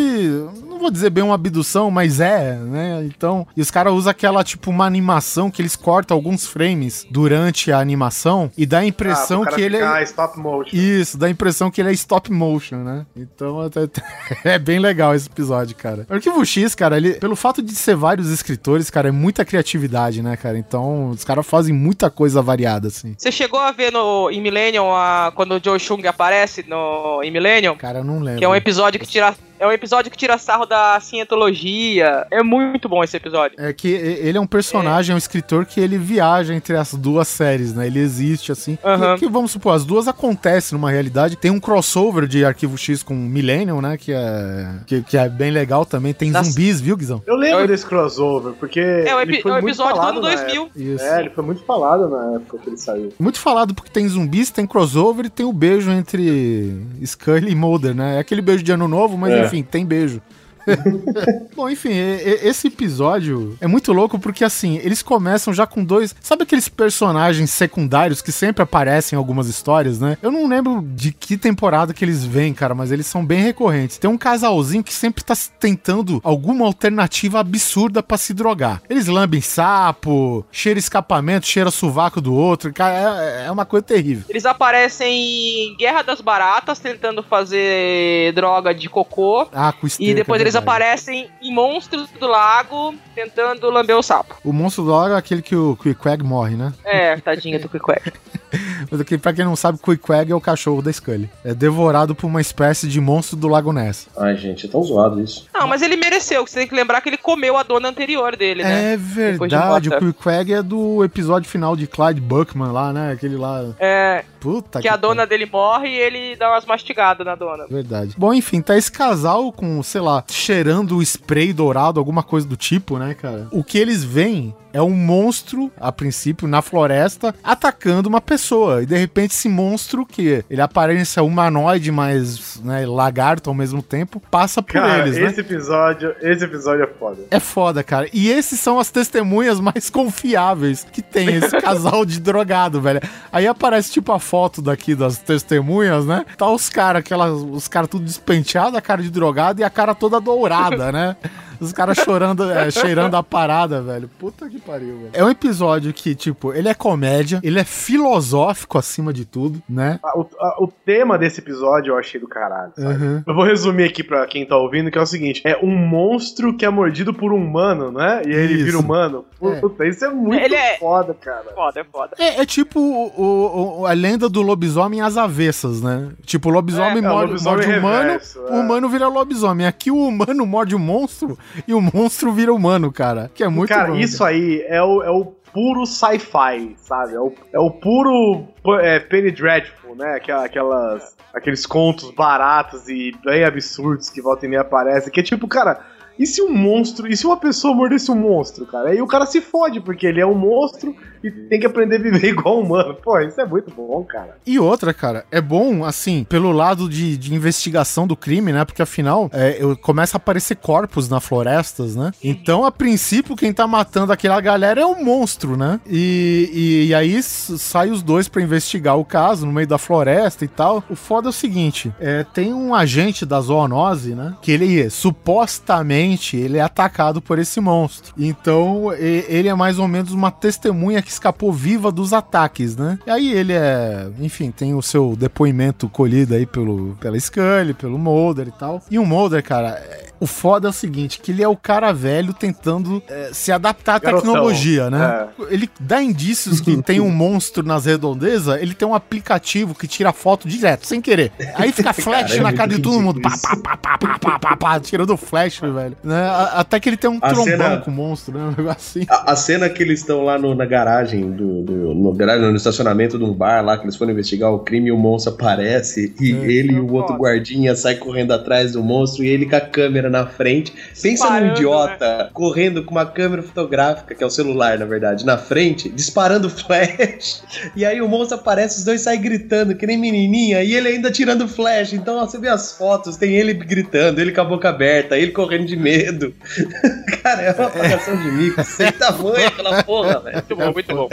não 0.67 0.79
vou 0.79 0.91
dizer 0.91 1.09
bem 1.09 1.23
uma 1.23 1.35
abdução, 1.35 1.89
mas 1.91 2.19
é, 2.19 2.55
né? 2.55 3.02
Então, 3.05 3.45
e 3.55 3.61
os 3.61 3.69
caras 3.71 3.93
usam 3.93 4.11
aquela 4.11 4.43
tipo 4.43 4.69
uma 4.69 4.85
animação 4.85 5.49
que 5.51 5.61
eles 5.61 5.75
cortam 5.75 6.15
alguns 6.15 6.45
frames 6.47 7.05
durante 7.09 7.71
a 7.71 7.79
animação 7.79 8.51
e 8.57 8.65
dá 8.65 8.79
a 8.79 8.85
impressão 8.85 9.41
Ah, 9.43 9.45
pro 9.45 9.51
cara 9.51 9.55
que 9.55 9.61
ele 9.61 9.77
é 9.77 10.03
stop 10.03 10.39
motion. 10.39 10.75
isso, 10.75 11.17
dá 11.17 11.27
a 11.27 11.29
impressão 11.29 11.69
que 11.71 11.81
ele 11.81 11.89
é 11.89 11.93
stop 11.93 12.31
motion, 12.31 12.77
né? 12.77 13.05
Então 13.15 13.61
até- 13.61 13.87
é 14.43 14.57
bem 14.59 14.79
legal 14.79 15.13
esse 15.15 15.27
episódio, 15.27 15.75
cara. 15.75 16.05
O 16.09 16.13
Arquivo 16.13 16.45
X, 16.45 16.73
cara, 16.75 16.97
ele, 16.97 17.13
pelo 17.15 17.35
fato 17.35 17.61
de 17.61 17.73
ser 17.75 17.95
vários 17.95 18.29
escritores, 18.29 18.89
cara, 18.89 19.09
é 19.09 19.11
muita 19.11 19.43
criatividade, 19.45 20.21
né, 20.21 20.35
cara? 20.37 20.57
Então 20.57 21.09
os 21.09 21.23
caras 21.23 21.45
fazem 21.45 21.73
muita 21.73 22.09
coisa 22.09 22.41
variada, 22.41 22.87
assim. 22.87 23.15
Você 23.17 23.31
chegou 23.31 23.59
a 23.59 23.71
ver 23.71 23.91
no, 23.91 24.29
em 24.31 24.41
Millennium 24.41 24.93
a- 24.93 25.31
quando 25.35 25.55
o 25.55 25.61
Joe 25.63 25.79
Chung 25.79 26.05
aparece 26.07 26.65
no, 26.67 27.21
em 27.23 27.31
Millennium? 27.31 27.75
Cara, 27.75 27.99
eu 27.99 28.03
não 28.03 28.19
lembro. 28.19 28.39
Que 28.39 28.45
é 28.45 28.49
um 28.49 28.55
episódio 28.55 28.99
que 28.99 29.05
tira. 29.07 29.35
É 29.63 29.67
um 29.67 29.71
episódio 29.71 30.11
que 30.11 30.17
tira 30.17 30.37
sarro 30.37 30.65
da 30.65 30.99
cientologia. 30.99 32.27
É 32.29 32.43
muito 32.43 32.89
bom 32.89 33.01
esse 33.01 33.15
episódio. 33.15 33.55
É 33.57 33.71
que 33.71 33.87
e- 33.87 34.27
ele 34.27 34.37
é 34.37 34.41
um 34.41 34.45
personagem, 34.45 35.13
é 35.13 35.15
um 35.15 35.17
escritor 35.17 35.65
que 35.65 35.79
ele 35.79 35.97
viaja 35.97 36.53
entre 36.53 36.75
as 36.75 36.93
duas 36.93 37.29
séries, 37.29 37.73
né? 37.73 37.87
Ele 37.87 37.99
existe 37.99 38.51
assim. 38.51 38.77
Aham. 38.83 39.15
Que, 39.15 39.25
que, 39.25 39.31
vamos 39.31 39.51
supor, 39.51 39.73
as 39.75 39.85
duas 39.85 40.07
acontecem 40.07 40.77
numa 40.77 40.91
realidade. 40.91 41.35
Tem 41.37 41.49
um 41.49 41.59
crossover 41.61 42.27
de 42.27 42.43
Arquivo 42.43 42.77
X 42.77 43.01
com 43.03 43.13
Millennium, 43.13 43.79
né? 43.81 43.95
Que 43.97 44.11
é, 44.11 44.67
que, 44.85 45.01
que 45.03 45.17
é 45.17 45.29
bem 45.29 45.49
legal 45.51 45.85
também. 45.85 46.13
Tem 46.13 46.29
Nossa. 46.29 46.49
zumbis, 46.51 46.81
viu, 46.81 46.97
Guizão? 46.97 47.21
Eu 47.25 47.35
lembro 47.35 47.59
É 47.61 47.63
o- 47.63 47.67
desse 47.67 47.85
crossover, 47.85 48.53
porque. 48.59 48.81
É 48.81 49.15
o, 49.15 49.21
ele 49.21 49.41
foi 49.41 49.51
é 49.51 49.53
o 49.53 49.61
muito 49.61 49.69
episódio 49.69 49.93
do 49.93 49.97
falado 49.99 50.17
ano 50.17 50.21
na 50.27 50.35
2000. 50.35 50.63
época. 50.63 50.79
Isso. 50.81 51.03
É, 51.05 51.19
ele 51.21 51.29
foi 51.29 51.43
muito 51.45 51.63
falado 51.63 52.09
na 52.09 52.35
época 52.35 52.57
que 52.57 52.69
ele 52.69 52.77
saiu. 52.77 53.13
Muito 53.17 53.39
falado 53.39 53.73
porque 53.73 53.89
tem 53.89 54.07
zumbis, 54.09 54.49
tem 54.51 54.67
crossover 54.67 55.25
e 55.25 55.29
tem 55.29 55.45
o 55.45 55.53
beijo 55.53 55.89
entre 55.89 56.75
Scully 57.05 57.51
e 57.51 57.55
Mulder, 57.55 57.95
né? 57.95 58.17
É 58.17 58.19
aquele 58.19 58.41
beijo 58.41 58.61
de 58.63 58.71
ano 58.73 58.87
novo, 58.89 59.17
mas 59.17 59.31
É. 59.31 59.52
enfim, 59.53 59.63
tem 59.63 59.85
beijo. 59.85 60.21
Bom, 61.55 61.69
enfim, 61.69 61.89
e- 61.91 62.23
e- 62.43 62.47
esse 62.47 62.67
episódio 62.67 63.57
é 63.61 63.67
muito 63.67 63.91
louco 63.93 64.17
porque, 64.19 64.43
assim, 64.43 64.77
eles 64.77 65.01
começam 65.01 65.53
já 65.53 65.65
com 65.65 65.83
dois. 65.83 66.15
Sabe 66.21 66.43
aqueles 66.43 66.67
personagens 66.69 67.49
secundários 67.51 68.21
que 68.21 68.31
sempre 68.31 68.63
aparecem 68.63 69.15
em 69.15 69.19
algumas 69.19 69.47
histórias, 69.47 69.99
né? 69.99 70.17
Eu 70.21 70.31
não 70.31 70.47
lembro 70.47 70.81
de 70.95 71.11
que 71.11 71.37
temporada 71.37 71.93
que 71.93 72.03
eles 72.03 72.23
vêm, 72.23 72.53
cara, 72.53 72.73
mas 72.75 72.91
eles 72.91 73.05
são 73.05 73.25
bem 73.25 73.41
recorrentes. 73.41 73.97
Tem 73.97 74.09
um 74.09 74.17
casalzinho 74.17 74.83
que 74.83 74.93
sempre 74.93 75.23
tá 75.23 75.33
tentando 75.59 76.19
alguma 76.23 76.65
alternativa 76.65 77.39
absurda 77.39 78.01
pra 78.03 78.17
se 78.17 78.33
drogar. 78.33 78.81
Eles 78.89 79.07
lambem 79.07 79.41
sapo, 79.41 80.45
cheira 80.51 80.79
escapamento, 80.79 81.45
cheira 81.47 81.71
sovaco 81.71 82.21
do 82.21 82.33
outro. 82.33 82.71
Cara, 82.73 83.21
é, 83.23 83.45
é 83.47 83.51
uma 83.51 83.65
coisa 83.65 83.83
terrível. 83.85 84.23
Eles 84.29 84.45
aparecem 84.45 85.69
em 85.73 85.77
Guerra 85.77 86.01
das 86.01 86.21
Baratas, 86.21 86.79
tentando 86.79 87.21
fazer 87.23 88.31
droga 88.33 88.73
de 88.73 88.89
cocô. 88.89 89.47
Ah, 89.53 89.71
com 89.71 89.85
E 89.85 89.89
esterco, 89.89 90.15
depois 90.15 90.39
é 90.39 90.43
eles 90.43 90.52
verdade. 90.59 90.81
aparecem 90.81 91.29
em 91.41 91.53
Monstros 91.53 92.09
do 92.19 92.27
Lago, 92.27 92.95
tentando 93.15 93.69
lamber 93.69 93.97
o 93.97 94.03
sapo. 94.03 94.37
O 94.43 94.51
monstro 94.51 94.83
do 94.83 94.91
lago 94.91 95.13
é 95.13 95.17
aquele 95.17 95.41
que 95.41 95.55
o 95.55 95.75
Queequeg 95.75 96.23
morre, 96.23 96.55
né? 96.55 96.73
É, 96.83 97.15
tadinha 97.17 97.59
do 97.59 97.69
Quickwag. 97.69 98.11
Mas 98.89 98.99
aqui, 98.99 99.17
pra 99.17 99.33
quem 99.33 99.45
não 99.45 99.55
sabe, 99.55 99.79
Queequeg 99.79 100.31
é 100.31 100.35
o 100.35 100.41
cachorro 100.41 100.81
da 100.81 100.91
Scully. 100.91 101.29
É 101.43 101.53
devorado 101.53 102.15
por 102.15 102.27
uma 102.27 102.41
espécie 102.41 102.87
de 102.87 102.99
monstro 102.99 103.35
do 103.35 103.47
Lago 103.47 103.71
Ness. 103.71 104.07
Ai, 104.17 104.37
gente, 104.37 104.65
é 104.65 104.69
tão 104.69 104.83
zoado 104.83 105.21
isso. 105.21 105.47
Não, 105.53 105.67
mas 105.67 105.81
ele 105.81 105.95
mereceu, 105.95 106.45
você 106.45 106.59
tem 106.59 106.67
que 106.67 106.75
lembrar 106.75 107.01
que 107.01 107.09
ele 107.09 107.17
comeu 107.17 107.57
a 107.57 107.63
dona 107.63 107.89
anterior 107.89 108.35
dele, 108.35 108.63
né? 108.63 108.93
É 108.93 108.97
Depois 108.97 109.49
de 109.49 109.55
verdade, 109.55 109.89
o. 109.89 109.99
Queequeg 109.99 110.53
é 110.53 110.61
do 110.61 111.03
episódio 111.03 111.49
final 111.49 111.75
de 111.75 111.87
Clyde 111.87 112.21
Buckman 112.21 112.71
lá, 112.71 112.93
né? 112.93 113.11
Aquele 113.11 113.37
lá. 113.37 113.73
É, 113.79 114.23
Puta 114.43 114.81
que 114.81 114.89
a 114.89 114.97
dona 114.97 115.25
dele 115.25 115.45
morre 115.45 115.87
e 115.87 115.97
ele 115.97 116.35
dá 116.35 116.51
umas 116.51 116.65
mastigadas 116.65 117.25
na 117.25 117.33
dona. 117.33 117.65
Verdade. 117.67 118.13
Bom, 118.17 118.33
enfim, 118.33 118.61
tá 118.61 118.77
esse 118.77 118.91
casal 118.91 119.53
com, 119.53 119.81
sei 119.81 120.01
lá, 120.01 120.21
cheirando 120.29 121.01
spray 121.01 121.53
dourado, 121.53 121.97
alguma 121.97 122.21
coisa 122.21 122.45
do 122.45 122.57
tipo, 122.57 122.97
né, 122.97 123.13
cara? 123.13 123.47
O 123.51 123.63
que 123.63 123.77
eles 123.77 124.03
veem 124.03 124.53
é 124.73 124.81
um 124.81 124.89
monstro, 124.89 125.71
a 125.79 125.91
princípio, 125.91 126.47
na 126.47 126.61
floresta, 126.61 127.33
atacando 127.43 128.09
uma 128.09 128.19
pessoa. 128.19 128.81
E 128.81 128.85
de 128.87 128.97
repente 128.97 129.31
esse 129.31 129.47
monstro, 129.47 130.05
que 130.05 130.43
ele 130.49 130.61
aparência 130.61 131.21
humanoide, 131.21 131.91
mas 131.91 132.59
né, 132.63 132.85
lagarto 132.85 133.49
ao 133.49 133.53
mesmo 133.53 133.83
tempo, 133.83 134.21
passa 134.31 134.61
por 134.61 134.73
Cara, 134.73 135.03
eles, 135.03 135.17
né? 135.17 135.25
esse 135.29 135.41
episódio, 135.41 136.15
esse 136.19 136.43
episódio 136.43 136.83
é 136.83 136.87
foda. 136.87 137.21
É 137.29 137.39
foda, 137.39 137.83
cara. 137.83 138.09
E 138.11 138.29
esses 138.29 138.59
são 138.59 138.79
as 138.79 138.89
testemunhas 138.89 139.59
mais 139.59 139.89
confiáveis 139.89 140.85
que 140.91 141.01
tem 141.01 141.35
esse 141.35 141.55
casal 141.61 142.03
de 142.03 142.19
drogado, 142.19 142.81
velho. 142.81 143.01
Aí 143.31 143.45
aparece 143.45 143.91
tipo 143.91 144.11
a 144.11 144.19
foto 144.19 144.61
daqui 144.61 144.95
das 144.95 145.19
testemunhas, 145.19 146.05
né? 146.05 146.25
Tá 146.35 146.49
os 146.49 146.69
caras, 146.69 147.01
aquelas, 147.01 147.33
os 147.33 147.67
caras 147.67 147.89
tudo 147.89 148.05
despenteado, 148.05 148.75
a 148.75 148.81
cara 148.81 149.03
de 149.03 149.11
drogado 149.11 149.61
e 149.61 149.63
a 149.63 149.69
cara 149.69 149.93
toda 149.93 150.19
dourada, 150.19 150.91
né? 150.91 151.15
Os 151.63 151.73
caras 151.73 151.97
chorando, 151.97 152.49
é, 152.51 152.69
cheirando 152.69 153.15
a 153.15 153.23
parada, 153.23 153.81
velho. 153.81 154.09
Puta 154.19 154.49
que 154.49 154.59
pariu, 154.59 154.97
velho. 154.97 155.09
É 155.13 155.23
um 155.23 155.29
episódio 155.29 155.93
que, 155.93 156.13
tipo, 156.15 156.53
ele 156.53 156.67
é 156.69 156.73
comédia, 156.73 157.39
ele 157.43 157.59
é 157.59 157.63
filosófico 157.63 158.77
acima 158.77 159.13
de 159.13 159.25
tudo, 159.25 159.61
né? 159.67 159.99
Ah, 160.03 160.17
O, 160.17 160.27
a- 160.39 160.63
o 160.63 160.67
tema 160.67 161.17
desse 161.17 161.39
episódio 161.39 161.91
eu 161.93 161.97
achei 161.97 162.19
do 162.19 162.27
caralho. 162.27 162.71
sabe? 162.75 163.03
Uhum. 163.03 163.23
Eu 163.25 163.33
vou 163.35 163.43
resumir 163.45 163.85
aqui 163.85 164.03
pra 164.03 164.25
quem 164.27 164.45
tá 164.45 164.57
ouvindo, 164.57 164.91
que 164.91 164.97
é 164.97 165.01
o 165.01 165.05
seguinte: 165.05 165.41
é 165.45 165.57
um 165.63 165.75
monstro 165.75 166.55
que 166.55 166.65
é 166.65 166.69
mordido 166.69 167.13
por 167.13 167.31
um 167.33 167.37
humano, 167.37 167.91
né? 167.91 168.21
E 168.25 168.29
aí 168.29 168.35
ele 168.43 168.53
Isso. 168.55 168.65
vira 168.65 168.79
humano. 168.79 169.25
É. 169.41 169.59
Puta, 169.59 169.85
isso 169.85 170.05
é 170.05 170.09
muito 170.09 170.41
Ele 170.41 170.55
é- 170.55 170.77
foda, 170.77 171.13
cara. 171.13 171.43
Foda, 171.53 171.79
é 171.79 171.83
foda. 171.83 172.15
É, 172.17 172.41
é 172.41 172.45
tipo 172.45 172.79
o- 172.79 173.11
o- 173.21 173.81
o- 173.81 173.85
a 173.85 173.91
lenda 173.93 174.29
do 174.29 174.41
lobisomem 174.41 175.01
às 175.01 175.17
avessas, 175.17 175.81
né? 175.81 176.09
Tipo, 176.25 176.49
o 176.49 176.51
lobisomem 176.53 177.03
É, 177.03 177.05
é, 177.05 177.09
o 177.09 177.13
morde, 177.13 177.27
lobisomem 177.33 177.57
morde 177.57 177.71
o 177.73 177.79
humano, 177.79 178.03
reverso, 178.03 178.39
o 178.41 178.47
é. 178.47 178.51
humano 178.59 178.89
vira 178.89 179.07
lobisomem. 179.07 179.67
Aqui 179.67 179.91
o 179.91 179.97
humano 179.97 180.45
morde 180.45 180.75
o 180.75 180.79
monstro 180.79 181.37
e 181.67 181.73
o 181.73 181.81
monstro 181.81 182.31
vira 182.31 182.53
humano, 182.53 182.91
cara. 182.91 183.29
Que 183.33 183.43
é 183.43 183.47
muito 183.47 183.69
cara, 183.69 183.89
bom. 183.91 183.95
isso 183.97 184.23
aí 184.23 184.63
é 184.67 184.81
o, 184.81 185.01
é 185.03 185.09
o 185.11 185.25
puro 185.53 185.85
sci-fi, 185.85 186.75
sabe? 186.77 187.13
É 187.13 187.19
o, 187.19 187.33
é 187.53 187.59
o 187.59 187.69
puro 187.69 188.47
é, 188.81 188.99
Penny 188.99 189.31
Dreadful, 189.31 189.95
né? 189.95 190.15
Aquela- 190.15 190.45
Aquelas, 190.45 191.15
aqueles 191.33 191.65
contos 191.65 192.11
baratos 192.11 192.87
e 192.89 193.11
bem 193.23 193.43
absurdos 193.43 194.09
que 194.09 194.21
volta 194.21 194.45
e 194.45 194.49
meia 194.49 194.61
aparecem. 194.61 195.11
Que 195.11 195.19
é 195.19 195.23
tipo, 195.23 195.47
cara, 195.47 195.81
e 196.17 196.25
se 196.25 196.41
um 196.41 196.51
monstro, 196.53 197.07
e 197.07 197.15
se 197.17 197.25
uma 197.25 197.37
pessoa 197.37 197.73
mordesse 197.73 198.11
um 198.11 198.15
monstro, 198.15 198.65
cara? 198.65 198.89
Aí 198.89 199.01
o 199.01 199.07
cara 199.07 199.25
se 199.25 199.41
fode, 199.41 199.79
porque 199.79 200.05
ele 200.07 200.21
é 200.21 200.25
um 200.25 200.35
monstro 200.35 200.95
e 201.23 201.31
tem 201.31 201.59
que 201.59 201.65
aprender 201.65 201.95
a 201.95 201.99
viver 201.99 202.29
igual 202.29 202.59
um 202.59 202.65
humano. 202.65 202.95
Pô, 202.95 203.19
isso 203.19 203.39
é 203.39 203.45
muito 203.45 203.73
bom, 203.73 204.03
cara. 204.03 204.37
E 204.45 204.59
outra, 204.59 204.93
cara, 204.93 205.25
é 205.31 205.39
bom, 205.39 205.85
assim, 205.85 206.25
pelo 206.25 206.51
lado 206.51 206.89
de, 206.89 207.17
de 207.17 207.33
investigação 207.33 208.05
do 208.05 208.15
crime, 208.15 208.51
né? 208.51 208.65
Porque 208.65 208.81
afinal, 208.81 209.29
é, 209.31 209.59
começa 209.81 210.17
a 210.17 210.19
aparecer 210.19 210.55
corpos 210.55 211.07
na 211.07 211.19
florestas, 211.19 211.95
né? 211.95 212.11
Então, 212.23 212.65
a 212.65 212.71
princípio, 212.71 213.35
quem 213.35 213.53
tá 213.53 213.65
matando 213.65 214.11
aquela 214.11 214.41
galera 214.41 214.81
é 214.81 214.85
um 214.85 215.03
monstro, 215.03 215.55
né? 215.55 215.79
E, 215.87 216.49
e, 216.53 216.87
e 216.87 216.95
aí 216.95 217.21
sai 217.23 217.89
os 217.89 218.03
dois 218.03 218.27
pra 218.27 218.41
investigar 218.41 218.97
o 218.97 219.05
caso 219.05 219.45
no 219.45 219.53
meio 219.53 219.67
da 219.67 219.77
floresta 219.77 220.43
e 220.43 220.47
tal. 220.47 220.83
O 220.89 220.95
foda 220.95 221.29
é 221.29 221.31
o 221.31 221.33
seguinte: 221.33 221.93
é, 221.99 222.23
tem 222.23 222.53
um 222.53 222.75
agente 222.75 223.25
da 223.25 223.39
zoonose, 223.39 224.15
né? 224.15 224.35
Que 224.41 224.51
ele 224.51 224.89
supostamente 224.89 226.35
ele 226.35 226.57
é 226.57 226.61
atacado 226.61 227.21
por 227.21 227.39
esse 227.39 227.61
monstro. 227.61 228.13
Então, 228.17 228.93
ele 228.93 229.47
é 229.47 229.53
mais 229.53 229.79
ou 229.79 229.87
menos 229.87 230.11
uma 230.11 230.31
testemunha 230.31 231.01
que 231.01 231.12
escapou 231.13 231.51
viva 231.51 231.91
dos 231.91 232.13
ataques, 232.13 232.75
né? 232.75 232.99
E 233.05 233.09
aí 233.09 233.31
ele 233.31 233.53
é, 233.53 234.07
enfim, 234.19 234.51
tem 234.51 234.73
o 234.73 234.81
seu 234.81 235.15
depoimento 235.15 235.87
colhido 235.89 236.33
aí 236.35 236.45
pelo, 236.45 236.95
pela 236.99 237.19
Scully, 237.19 237.73
pelo 237.73 237.97
Mulder 237.97 238.47
e 238.47 238.51
tal. 238.51 238.81
E 238.89 238.99
o 238.99 239.05
Mulder, 239.05 239.43
cara, 239.43 239.69
é- 239.69 240.12
o 240.23 240.25
foda 240.25 240.67
é 240.67 240.69
o 240.69 240.73
seguinte, 240.73 241.19
que 241.19 241.31
ele 241.31 241.43
é 241.43 241.47
o 241.47 241.55
cara 241.55 241.91
velho 241.91 242.33
tentando 242.33 243.01
é, 243.09 243.29
se 243.33 243.51
adaptar 243.51 243.95
à 243.95 243.99
Garotão. 243.99 244.31
tecnologia, 244.33 244.89
né? 244.89 245.27
É. 245.39 245.53
Ele 245.53 245.69
dá 245.79 246.01
indícios 246.01 246.59
que 246.61 246.81
tem 246.81 246.99
um 246.99 247.09
monstro 247.11 247.63
nas 247.63 247.85
redondezas, 247.85 248.61
ele 248.61 248.73
tem 248.73 248.87
um 248.87 248.95
aplicativo 248.95 249.75
que 249.75 249.87
tira 249.87 250.11
foto 250.13 250.47
direto, 250.47 250.85
sem 250.87 251.01
querer. 251.01 251.31
Aí 251.55 251.71
fica 251.71 251.91
flash 251.93 252.31
Cara, 252.31 252.43
na 252.43 252.53
cara 252.53 252.69
de 252.73 252.79
todo 252.81 252.99
mundo, 253.01 253.21
pá, 253.21 253.31
pá, 253.41 253.57
pá, 253.57 253.77
pá, 253.77 253.97
pá, 253.97 254.19
pá, 254.19 254.39
pá, 254.39 254.57
pá, 254.57 254.79
tirando 254.79 255.15
flash, 255.17 255.59
velho. 255.59 255.95
Né? 256.03 256.29
Até 256.53 256.79
que 256.79 256.89
ele 256.89 256.97
tem 256.97 257.09
um 257.09 257.17
A 257.21 257.29
trombão 257.29 257.45
cena- 257.45 257.77
com 257.77 257.91
o 257.91 257.93
monstro, 257.93 258.37
né? 258.37 258.43
Um 258.45 258.49
negócio 258.57 259.01
assim. 259.01 259.05
A, 259.09 259.31
a 259.31 259.35
cena 259.35 259.69
que 259.69 259.81
eles 259.83 259.99
estão 259.99 260.23
lá 260.23 260.37
no- 260.37 260.55
na 260.55 260.65
garagem 260.65 261.31
do, 261.31 261.61
do- 261.63 261.93
no, 261.93 262.13
garagem, 262.13 262.49
no 262.49 262.55
estacionamento 262.55 263.17
de 263.17 263.23
um 263.23 263.33
bar 263.33 263.61
lá, 263.63 263.77
que 263.77 263.83
eles 263.85 263.95
foram 263.95 264.11
investigar 264.11 264.51
o 264.51 264.59
crime 264.59 264.89
e 264.89 264.91
o 264.91 264.97
monstro 264.97 265.33
aparece, 265.33 266.13
e 266.19 266.31
É. 266.31 266.35
ele 266.51 266.73
e 266.73 266.79
o 266.79 266.91
outro 266.93 267.15
guardinha 267.15 267.75
saem 267.75 267.97
correndo 267.97 268.31
atrás 268.33 268.73
do 268.73 268.83
monstro, 268.83 269.23
e 269.23 269.27
ele 269.27 269.45
com 269.47 269.55
a 269.55 269.61
câmera 269.61 270.09
na 270.13 270.27
frente. 270.27 270.73
Pensa 271.01 271.39
num 271.39 271.47
idiota 271.47 272.29
correndo 272.33 272.83
com 272.83 272.91
uma 272.91 273.05
câmera 273.05 273.41
fotográfica, 273.41 274.13
que 274.13 274.23
é 274.23 274.27
o 274.27 274.29
celular, 274.29 274.77
na 274.77 274.85
verdade, 274.85 275.25
na 275.25 275.37
frente, 275.37 275.89
disparando 275.89 276.47
flash. 276.51 277.43
E 277.75 277.83
aí 277.83 278.01
o 278.01 278.07
monstro 278.07 278.37
aparece, 278.37 278.77
os 278.77 278.85
dois 278.85 279.01
saem 279.01 279.19
gritando, 279.19 279.75
que 279.75 279.87
nem 279.87 279.97
menininha, 279.97 280.63
e 280.63 280.73
ele 280.75 280.89
ainda 280.89 281.11
tirando 281.11 281.47
flash. 281.47 281.93
Então 281.93 282.17
ó, 282.17 282.25
você 282.25 282.37
vê 282.37 282.47
as 282.47 282.77
fotos, 282.77 283.17
tem 283.17 283.33
ele 283.33 283.53
gritando, 283.53 284.21
ele 284.21 284.31
com 284.31 284.41
a 284.41 284.45
boca 284.45 284.69
aberta, 284.69 285.17
ele 285.17 285.31
correndo 285.31 285.65
de 285.65 285.75
medo. 285.75 286.33
Cara, 287.23 287.41
é 287.41 287.51
uma 287.53 287.67
apagação 287.67 288.15
de 288.15 288.31
mico 288.31 288.63
sem 288.63 288.91
tamanho 288.91 289.47
aquela 289.47 289.83
porra, 289.83 290.19
velho. 290.19 290.35
Muito 290.35 290.55
bom, 290.55 290.73
muito 290.73 290.95
bom. 290.95 291.09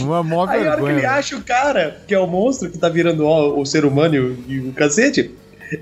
Uma 0.00 0.22
mó 0.22 0.46
Aí 0.46 0.66
a 0.66 0.72
hora 0.72 0.82
que 0.82 0.88
ele 0.88 1.06
acha 1.06 1.36
o 1.36 1.42
cara, 1.42 1.98
que 2.06 2.14
é 2.14 2.18
o 2.18 2.26
monstro 2.26 2.70
que 2.70 2.78
tá 2.78 2.88
virando 2.88 3.24
o, 3.26 3.60
o 3.60 3.66
ser 3.66 3.84
humano 3.84 4.14
e 4.14 4.18
o, 4.18 4.44
e 4.46 4.58
o 4.60 4.72
cacete, 4.72 5.30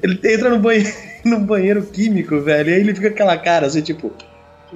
ele 0.02 0.20
entra 0.24 0.50
no 0.50 0.58
banheiro, 0.58 0.90
no 1.24 1.40
banheiro 1.40 1.82
químico, 1.86 2.40
velho, 2.40 2.70
e 2.70 2.74
aí 2.74 2.80
ele 2.80 2.94
fica 2.94 3.08
com 3.08 3.14
aquela 3.14 3.36
cara 3.38 3.66
assim, 3.66 3.82
tipo. 3.82 4.12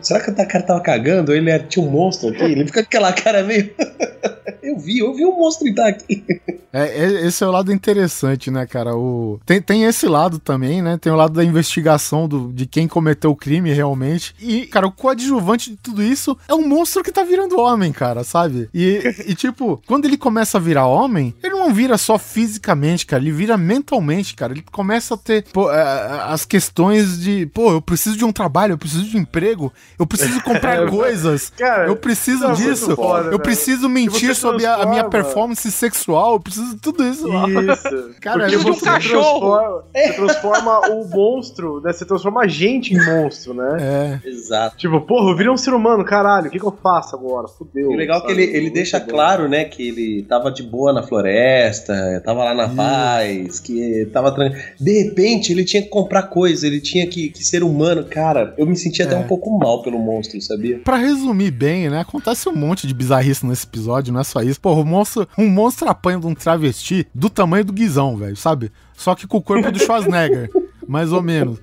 Será 0.03 0.21
que 0.21 0.31
o 0.31 0.35
cara 0.35 0.63
tava 0.63 0.81
cagando? 0.81 1.35
Ele 1.35 1.51
era- 1.51 1.65
tinha 1.65 1.85
um 1.85 1.91
monstro 1.91 2.29
aqui? 2.31 2.45
Ele 2.45 2.65
fica 2.65 2.81
com 2.83 2.87
aquela 2.87 3.13
cara 3.13 3.43
meio. 3.43 3.71
eu 4.71 4.79
vi, 4.79 4.99
eu 4.99 5.13
vi 5.15 5.25
um 5.25 5.37
monstro 5.37 5.67
entrar 5.69 5.89
aqui. 5.89 6.25
É, 6.73 7.05
é- 7.05 7.27
esse 7.27 7.43
é 7.43 7.47
o 7.47 7.51
lado 7.51 7.73
interessante, 7.73 8.51
né, 8.51 8.67
cara? 8.67 8.95
O, 8.97 9.41
tem, 9.45 9.61
tem 9.61 9.85
esse 9.85 10.07
lado 10.07 10.39
também, 10.39 10.81
né? 10.81 10.97
Tem 11.01 11.13
o 11.13 11.17
lado 11.17 11.33
da 11.35 11.45
investigação 11.45 12.29
do, 12.29 12.53
de 12.53 12.65
quem 12.67 12.87
cometeu 12.87 13.31
o 13.33 13.37
crime 13.37 13.73
realmente. 13.73 14.35
E, 14.41 14.67
cara, 14.67 14.87
o 14.87 14.93
coadjuvante 14.93 15.71
de 15.71 15.77
tudo 15.77 16.03
isso 16.03 16.37
é 16.49 16.55
um 16.55 16.67
monstro 16.67 17.03
que 17.03 17.11
tá 17.13 17.23
virando 17.25 17.59
homem, 17.59 17.93
cara, 17.93 18.23
sabe? 18.25 18.69
E, 18.73 19.03
e, 19.27 19.35
tipo, 19.35 19.83
quando 19.87 20.05
ele 20.05 20.17
começa 20.17 20.59
a 20.59 20.61
virar 20.61 20.87
homem, 20.87 21.35
ele 21.43 21.55
não 21.55 21.75
vira 21.75 21.99
só 21.99 22.19
fisicamente, 22.19 23.05
cara, 23.05 23.23
ele 23.23 23.33
vira 23.33 23.57
mentalmente, 23.57 24.35
cara. 24.35 24.53
Ele 24.53 24.65
começa 24.71 25.15
a 25.15 25.17
ter 25.17 25.45
pô, 25.53 25.71
é, 25.73 25.83
as 26.29 26.45
questões 26.45 27.21
de, 27.21 27.47
pô, 27.47 27.73
eu 27.73 27.83
preciso 27.83 28.17
de 28.17 28.25
um 28.25 28.33
trabalho, 28.33 28.75
eu 28.75 28.79
preciso 28.79 29.05
de 29.05 29.17
um 29.17 29.21
emprego, 29.21 29.73
eu 29.99 30.07
preciso 30.07 30.41
comprar 30.43 30.87
coisas, 30.91 31.51
Cara, 31.57 31.87
eu 31.89 31.97
preciso 31.97 32.47
muito 32.47 32.59
disso, 32.63 32.95
foda, 32.95 33.25
eu 33.27 33.31
velho. 33.31 33.39
preciso 33.43 33.89
mentir 33.89 34.35
sobre 34.35 34.60
a, 34.65 34.77
a 34.77 34.87
minha 34.87 35.05
performance 35.05 35.71
sexual, 35.71 36.35
eu 36.35 36.41
preciso 36.41 36.75
de 36.75 36.81
tudo 36.81 37.05
isso. 37.05 37.27
lá. 37.27 37.47
Isso. 37.49 38.11
Cara, 38.21 38.41
Porque 38.41 38.55
é 38.55 38.59
você 38.59 38.65
muito 38.65 38.81
transforma, 38.83 39.85
você 39.93 40.13
transforma 40.15 40.81
o 40.91 41.09
monstro, 41.09 41.81
né? 41.81 41.93
Você 41.93 42.05
transforma 42.05 42.43
a 42.43 42.47
gente 42.47 42.95
em 42.95 43.05
monstro, 43.05 43.55
né? 43.55 44.21
É. 44.25 44.29
Exato. 44.29 44.77
Tipo, 44.77 45.01
porra, 45.03 45.31
eu 45.31 45.37
virei 45.37 45.53
um 45.53 45.57
ser 45.57 45.73
humano, 45.75 46.05
caralho, 46.05 46.49
o 46.49 46.51
que, 46.51 46.59
que 46.59 46.65
eu 46.65 46.77
faço 46.83 47.15
agora? 47.17 47.49
Fudeu. 47.49 47.89
O 47.91 47.95
legal 47.95 48.19
é 48.19 48.21
que 48.23 48.29
sabe? 48.29 48.43
ele, 48.43 48.51
ele 48.53 48.61
Muito 48.63 48.75
deixa 48.75 48.99
bom. 49.01 49.07
claro, 49.07 49.49
né, 49.49 49.65
que 49.65 49.89
ele 49.89 50.23
tava 50.29 50.51
de 50.51 50.63
boa 50.63 50.93
na 50.93 51.03
floresta, 51.03 52.23
tava 52.25 52.45
lá 52.45 52.55
na 52.55 52.69
paz, 52.69 53.59
que 53.61 54.07
tava 54.13 54.33
tranquilo. 54.33 54.63
De 54.81 55.03
repente, 55.05 55.53
ele 55.53 55.65
tinha 55.65 55.83
que 55.83 55.89
comprar 55.89 56.25
coisa, 56.25 56.67
ele 56.67 56.81
tinha 56.81 57.07
que, 57.07 57.31
que 57.31 57.45
ser 57.45 57.63
humano. 57.63 58.05
Cara, 58.05 58.55
eu 58.57 58.67
me 58.67 58.77
senti 58.77 59.03
até 59.03 59.15
É. 59.15 59.19
um 59.19 59.27
pouco 59.27 59.51
mal 59.59 59.83
pelo 59.83 59.99
monstro, 59.99 60.41
sabia? 60.41 60.79
Pra 60.85 60.97
resumir 60.97 61.51
bem, 61.51 61.89
né? 61.91 62.01
Acontece 62.01 62.49
um 62.49 62.55
monte 62.55 62.87
de 62.87 62.95
bizarrice 62.95 63.45
nesse 63.47 63.67
episódio, 63.67 64.13
não 64.13 64.21
é 64.21 64.25
só 64.25 64.41
isso. 64.43 64.50
Porra, 64.59 64.81
o 64.81 64.85
monstro, 64.85 65.29
um 65.37 65.49
monstro 65.49 65.89
apanha 65.89 66.19
de 66.19 66.27
um 66.27 66.35
travesti 66.35 67.07
do 67.15 67.29
tamanho 67.31 67.65
do 67.65 67.73
Guizão, 67.73 68.17
velho, 68.17 68.37
sabe? 68.37 68.73
Só 68.95 69.15
que 69.15 69.27
com 69.27 69.39
o 69.39 69.43
corpo 69.43 69.71
do 69.71 69.79
Schwarzenegger, 69.83 70.51
mais 70.87 71.13
ou 71.13 71.23
menos. 71.23 71.59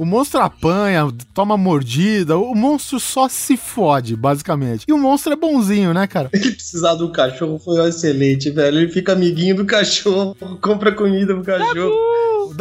O 0.00 0.06
monstro 0.06 0.40
apanha, 0.40 1.12
toma 1.34 1.58
mordida, 1.58 2.38
o 2.38 2.54
monstro 2.54 2.98
só 2.98 3.28
se 3.28 3.54
fode, 3.54 4.16
basicamente. 4.16 4.86
E 4.88 4.92
o 4.94 4.98
monstro 4.98 5.34
é 5.34 5.36
bonzinho, 5.36 5.92
né, 5.92 6.06
cara? 6.06 6.30
Ele 6.32 6.52
precisar 6.52 6.94
do 6.94 7.12
cachorro 7.12 7.58
foi 7.58 7.86
excelente, 7.86 8.48
velho. 8.50 8.78
Ele 8.78 8.88
fica 8.90 9.12
amiguinho 9.12 9.56
do 9.56 9.66
cachorro, 9.66 10.34
compra 10.62 10.90
comida 10.92 11.34
pro 11.34 11.44
cachorro. 11.44 11.94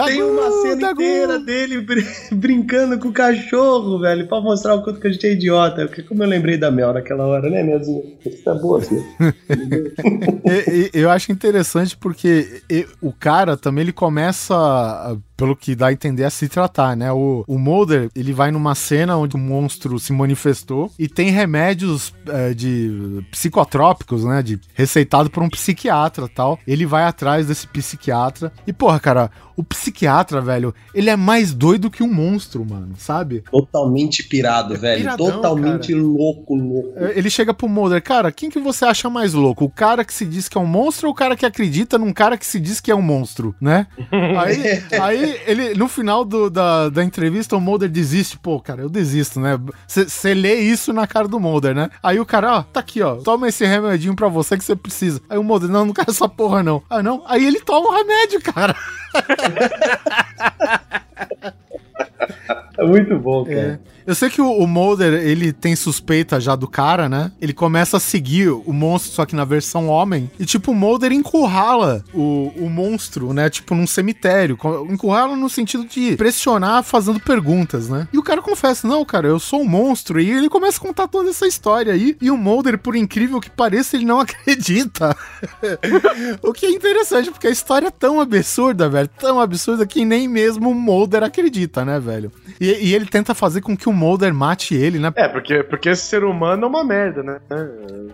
Tem 0.06 0.22
uma 0.22 0.52
cena 0.61 0.76
Dagu. 0.82 1.02
inteira 1.02 1.40
dele 1.40 1.80
brin- 1.82 2.06
brincando 2.36 2.99
com 2.99 3.07
o 3.07 3.14
cachorro, 3.14 3.99
velho, 3.99 4.28
pra 4.28 4.41
mostrar 4.41 4.76
o 4.76 4.84
quanto 4.84 4.99
que 4.99 5.07
a 5.07 5.11
gente 5.11 5.26
é 5.26 5.32
idiota. 5.32 5.86
Porque 5.88 6.03
Como 6.03 6.22
eu 6.22 6.28
lembrei 6.28 6.57
da 6.57 6.70
Mel 6.70 6.94
naquela 6.94 7.26
hora, 7.26 7.49
né, 7.49 7.64
Melzinha? 7.64 8.03
Isso 8.26 8.44
tá 8.44 8.53
boa, 8.53 8.82
filho. 8.82 9.02
Eu 10.94 11.10
acho 11.10 11.32
interessante 11.32 11.95
porque 11.95 12.61
o 13.02 13.11
cara 13.14 13.56
também 13.57 13.84
ele 13.84 13.94
começa, 13.94 15.18
pelo 15.40 15.56
que 15.56 15.74
dá 15.74 15.88
a 15.88 15.94
entender, 15.94 16.26
a 16.26 16.30
se 16.30 16.49
tratar, 16.49 16.98
né? 16.98 17.11
O, 17.14 17.45
o 17.48 17.57
Mulder, 17.57 18.10
ele 18.14 18.34
vai 18.34 18.52
numa 18.52 18.76
cena 18.76 19.16
onde 19.16 19.38
o 19.38 19.40
monstro 19.40 19.98
se 19.98 20.11
manifestou 20.11 20.91
e 20.99 21.07
tem 21.07 21.30
remédios 21.30 22.14
eh, 22.28 22.53
de 22.53 23.24
psicotrópicos, 23.32 24.26
né? 24.26 24.44
De, 24.44 24.60
receitado 24.74 25.30
por 25.30 25.41
um 25.41 25.49
psiquiatra 25.49 26.28
tal. 26.28 26.60
Ele 26.68 26.86
vai 26.86 27.03
atrás 27.03 27.48
desse 27.48 27.66
psiquiatra 27.68 28.52
e, 28.68 28.74
porra, 28.74 28.99
cara, 28.99 29.32
o 29.60 29.64
psiquiatra, 29.64 30.40
velho, 30.40 30.74
ele 30.95 31.10
é 31.10 31.18
mais 31.18 31.53
doido 31.53 31.91
que 31.91 32.02
um 32.02 32.14
monstro, 32.14 32.66
mano, 32.66 32.94
sabe? 32.98 33.44
Totalmente 33.52 34.24
pirado, 34.24 34.78
velho. 34.78 35.02
piradão, 35.02 35.32
Totalmente 35.32 35.94
louco, 35.94 36.56
louco. 36.56 36.94
É, 36.95 37.18
Ele 37.18 37.30
chega 37.30 37.53
pro 37.53 37.68
Mulder, 37.68 38.02
cara, 38.02 38.32
quem 38.32 38.49
que 38.49 38.57
você 38.57 38.86
acha 38.86 39.10
mais 39.10 39.34
louco? 39.34 39.66
O 39.66 39.70
cara 39.70 40.06
que 40.06 40.14
se 40.14 40.26
diz 40.26 40.48
que 40.48 40.57
é 40.57 40.61
um 40.61 40.66
monstro 40.66 41.07
ou 41.07 41.14
o 41.14 41.16
cara 41.16 41.36
que 41.36 41.45
acredita 41.45 41.98
num 41.98 42.14
cara 42.14 42.38
que 42.38 42.45
se 42.45 42.57
diz 42.57 42.80
que 42.80 42.90
é 42.90 42.95
um 42.95 43.02
monstro, 43.02 43.53
né? 43.60 43.88
aí, 44.40 44.84
aí 44.98 45.28
ele, 45.45 45.73
no 45.76 45.88
final 45.88 46.23
do- 46.26 46.49
da, 46.49 46.89
da 46.89 47.03
entrevista, 47.03 47.56
o 47.56 47.61
Mulder 47.61 47.89
desiste. 47.89 48.38
Pô, 48.38 48.60
cara, 48.60 48.81
eu 48.81 48.89
desisto, 48.89 49.39
né? 49.39 49.57
Você 49.88 50.34
lê 50.34 50.56
isso 50.56 50.91
na 50.93 51.07
cara 51.07 51.27
do 51.27 51.39
Mulder, 51.39 51.73
né? 51.76 51.89
Aí 52.03 52.19
o 52.19 52.26
cara, 52.26 52.57
ó, 52.57 52.64
tá 52.64 52.80
aqui, 52.80 53.01
ó, 53.01 53.15
toma 53.15 53.47
esse 53.47 53.65
remedinho 53.65 54.15
pra 54.15 54.27
você 54.27 54.57
que 54.57 54.64
você 54.64 54.76
precisa. 54.76 55.22
Aí 55.30 55.38
o 55.38 55.43
Mulder, 55.43 55.69
não, 55.69 55.85
não 55.85 55.93
quero 55.93 56.10
essa 56.11 56.27
porra, 56.30 56.61
não. 56.64 56.81
Ah, 56.89 57.01
não? 57.03 57.23
Aí 57.26 57.45
ele 57.45 57.60
toma 57.61 57.89
o 57.89 57.95
remédio, 57.95 58.41
cara. 58.41 58.76
É 62.80 62.85
muito 62.85 63.18
bom, 63.19 63.43
cara. 63.43 63.81
É. 63.85 63.99
Eu 64.10 64.15
sei 64.15 64.27
que 64.27 64.41
o, 64.41 64.49
o 64.49 64.65
Mulder, 64.65 65.14
ele 65.14 65.53
tem 65.53 65.76
suspeita 65.76 66.39
já 66.39 66.56
do 66.56 66.68
cara, 66.68 67.07
né? 67.07 67.31
Ele 67.39 67.53
começa 67.53 67.97
a 67.97 67.99
seguir 67.99 68.49
o 68.49 68.73
monstro, 68.73 69.11
só 69.11 69.23
que 69.23 69.35
na 69.35 69.45
versão 69.45 69.88
homem. 69.88 70.31
E, 70.39 70.45
tipo, 70.45 70.72
o 70.72 70.76
Mulder 70.76 71.11
encurrala 71.11 72.03
o, 72.11 72.51
o 72.57 72.69
monstro, 72.69 73.34
né? 73.34 73.49
Tipo, 73.49 73.76
num 73.76 73.85
cemitério. 73.85 74.57
Encurrala 74.89 75.35
no 75.35 75.47
sentido 75.47 75.85
de 75.85 76.15
pressionar 76.15 76.84
fazendo 76.84 77.19
perguntas, 77.19 77.88
né? 77.88 78.07
E 78.11 78.18
o 78.18 78.23
cara 78.23 78.41
confessa, 78.41 78.88
não, 78.88 79.06
cara, 79.06 79.27
eu 79.27 79.39
sou 79.39 79.61
um 79.61 79.68
monstro. 79.68 80.19
E 80.19 80.31
ele 80.31 80.49
começa 80.49 80.80
a 80.80 80.81
contar 80.81 81.07
toda 81.07 81.30
essa 81.30 81.45
história 81.45 81.93
aí. 81.93 82.18
E 82.19 82.31
o 82.31 82.38
Mulder, 82.38 82.80
por 82.80 82.95
incrível 82.95 83.39
que 83.39 83.51
pareça, 83.51 83.95
ele 83.95 84.06
não 84.06 84.19
acredita. 84.22 85.15
o 86.41 86.51
que 86.53 86.65
é 86.65 86.72
interessante, 86.72 87.30
porque 87.30 87.47
a 87.47 87.51
história 87.51 87.89
é 87.89 87.91
tão 87.91 88.19
absurda, 88.19 88.89
velho. 88.89 89.10
Tão 89.19 89.39
absurda 89.39 89.85
que 89.85 90.03
nem 90.03 90.27
mesmo 90.27 90.72
o 90.72 90.73
Mulder 90.73 91.23
acredita, 91.23 91.85
né, 91.85 91.99
velho? 91.99 92.31
E, 92.60 92.68
e 92.81 92.93
ele 92.93 93.05
tenta 93.05 93.33
fazer 93.33 93.61
com 93.61 93.75
que 93.75 93.87
o 93.89 93.93
Mulder 93.93 94.33
mate 94.33 94.75
ele, 94.75 94.99
né? 94.99 95.11
É, 95.15 95.27
porque, 95.27 95.63
porque 95.63 95.89
esse 95.89 96.03
ser 96.03 96.23
humano 96.23 96.65
é 96.65 96.67
uma 96.67 96.83
merda, 96.83 97.23
né? 97.23 97.39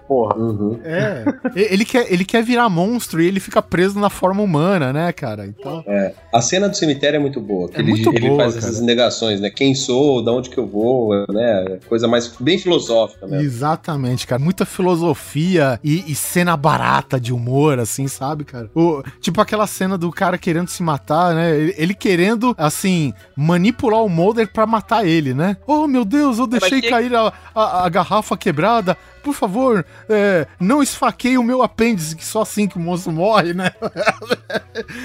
Porra. 0.08 0.36
Uhum. 0.38 0.80
É. 0.84 1.24
Ele, 1.56 1.86
quer, 1.86 2.12
ele 2.12 2.26
quer 2.26 2.44
virar 2.44 2.70
monstro 2.70 3.22
e 3.22 3.28
ele 3.28 3.40
fica 3.40 3.62
preso 3.62 4.00
na 4.00 4.10
forma 4.10 4.42
humana, 4.42 4.92
né, 4.94 5.12
cara? 5.12 5.46
Então. 5.46 5.84
É. 5.88 6.14
A 6.34 6.42
cena 6.42 6.70
do 6.70 6.76
cemitério 6.76 7.18
é 7.18 7.20
muito 7.20 7.40
boa. 7.40 7.70
Que 7.70 7.78
É 7.78 7.80
ele, 7.80 7.90
muito 7.90 8.10
ele 8.14 8.28
boa, 8.28 8.44
faz 8.44 8.56
cara. 8.56 8.66
essas 8.66 8.82
negações, 8.82 9.40
né? 9.40 9.50
Quem 9.50 9.74
sou, 9.74 10.24
de 10.24 10.30
onde 10.30 10.50
que 10.50 10.58
eu 10.58 10.68
vou, 10.68 11.26
né? 11.30 11.80
Coisa 11.88 12.08
mais 12.08 12.28
bem 12.40 12.58
filosófica, 12.58 13.26
né? 13.28 13.42
Exatamente, 13.42 14.28
cara. 14.28 14.42
Muita 14.42 14.66
filosofia 14.66 15.80
e, 15.84 16.04
e 16.12 16.16
cena 16.16 16.56
barata 16.58 17.20
de 17.20 17.34
humor, 17.34 17.80
assim, 17.80 18.08
sabe, 18.08 18.44
cara? 18.44 18.70
O, 18.76 19.02
tipo 19.20 19.40
aquela 19.42 19.68
cena 19.68 19.98
do 19.98 20.12
cara 20.12 20.38
querendo 20.38 20.68
se 20.68 20.84
matar, 20.84 21.34
né? 21.34 21.56
Ele, 21.56 21.76
ele 21.78 21.94
querendo, 21.94 22.54
assim, 22.58 23.14
manipular 23.36 24.04
o 24.04 24.10
Mulder 24.10 24.35
pra 24.52 24.66
matar 24.66 25.06
ele, 25.06 25.34
né? 25.34 25.56
Oh, 25.68 25.88
meu 25.88 26.04
Deus, 26.04 26.40
eu 26.40 26.48
deixei 26.48 26.82
que- 26.82 26.90
cair 26.90 27.14
a, 27.16 27.32
a, 27.54 27.86
a 27.86 27.90
garrafa 27.90 28.36
quebrada. 28.36 28.98
Por 29.24 29.34
favor, 29.34 29.84
é, 30.08 30.46
não 30.60 30.84
esfaqueie 30.84 31.38
o 31.38 31.44
meu 31.44 31.64
apêndice, 31.64 32.16
que 32.16 32.24
só 32.24 32.42
assim 32.44 32.68
que 32.68 32.78
o 32.78 32.80
monstro 32.80 33.12
morre, 33.12 33.54
né? 33.54 33.72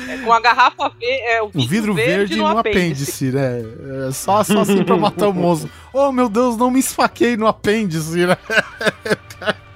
É, 0.09 0.19
com 0.19 0.33
a 0.33 0.41
garrafa 0.41 0.91
verde. 0.91 1.07
É, 1.25 1.43
o 1.43 1.51
O 1.55 1.67
vidro 1.67 1.95
verde, 1.95 2.37
no 2.37 2.47
apêndice, 2.47 3.27
né? 3.33 3.61
É, 4.09 4.13
só, 4.13 4.43
só 4.45 4.61
assim 4.61 4.85
pra 4.85 4.97
matar 4.97 5.29
o 5.29 5.33
monstro. 5.33 5.71
Oh, 5.93 6.13
meu 6.13 6.29
Deus, 6.29 6.57
não 6.57 6.71
me 6.71 6.79
esfaquei 6.79 7.37
no 7.37 7.47
apêndice, 7.49 8.25
né? 8.27 8.37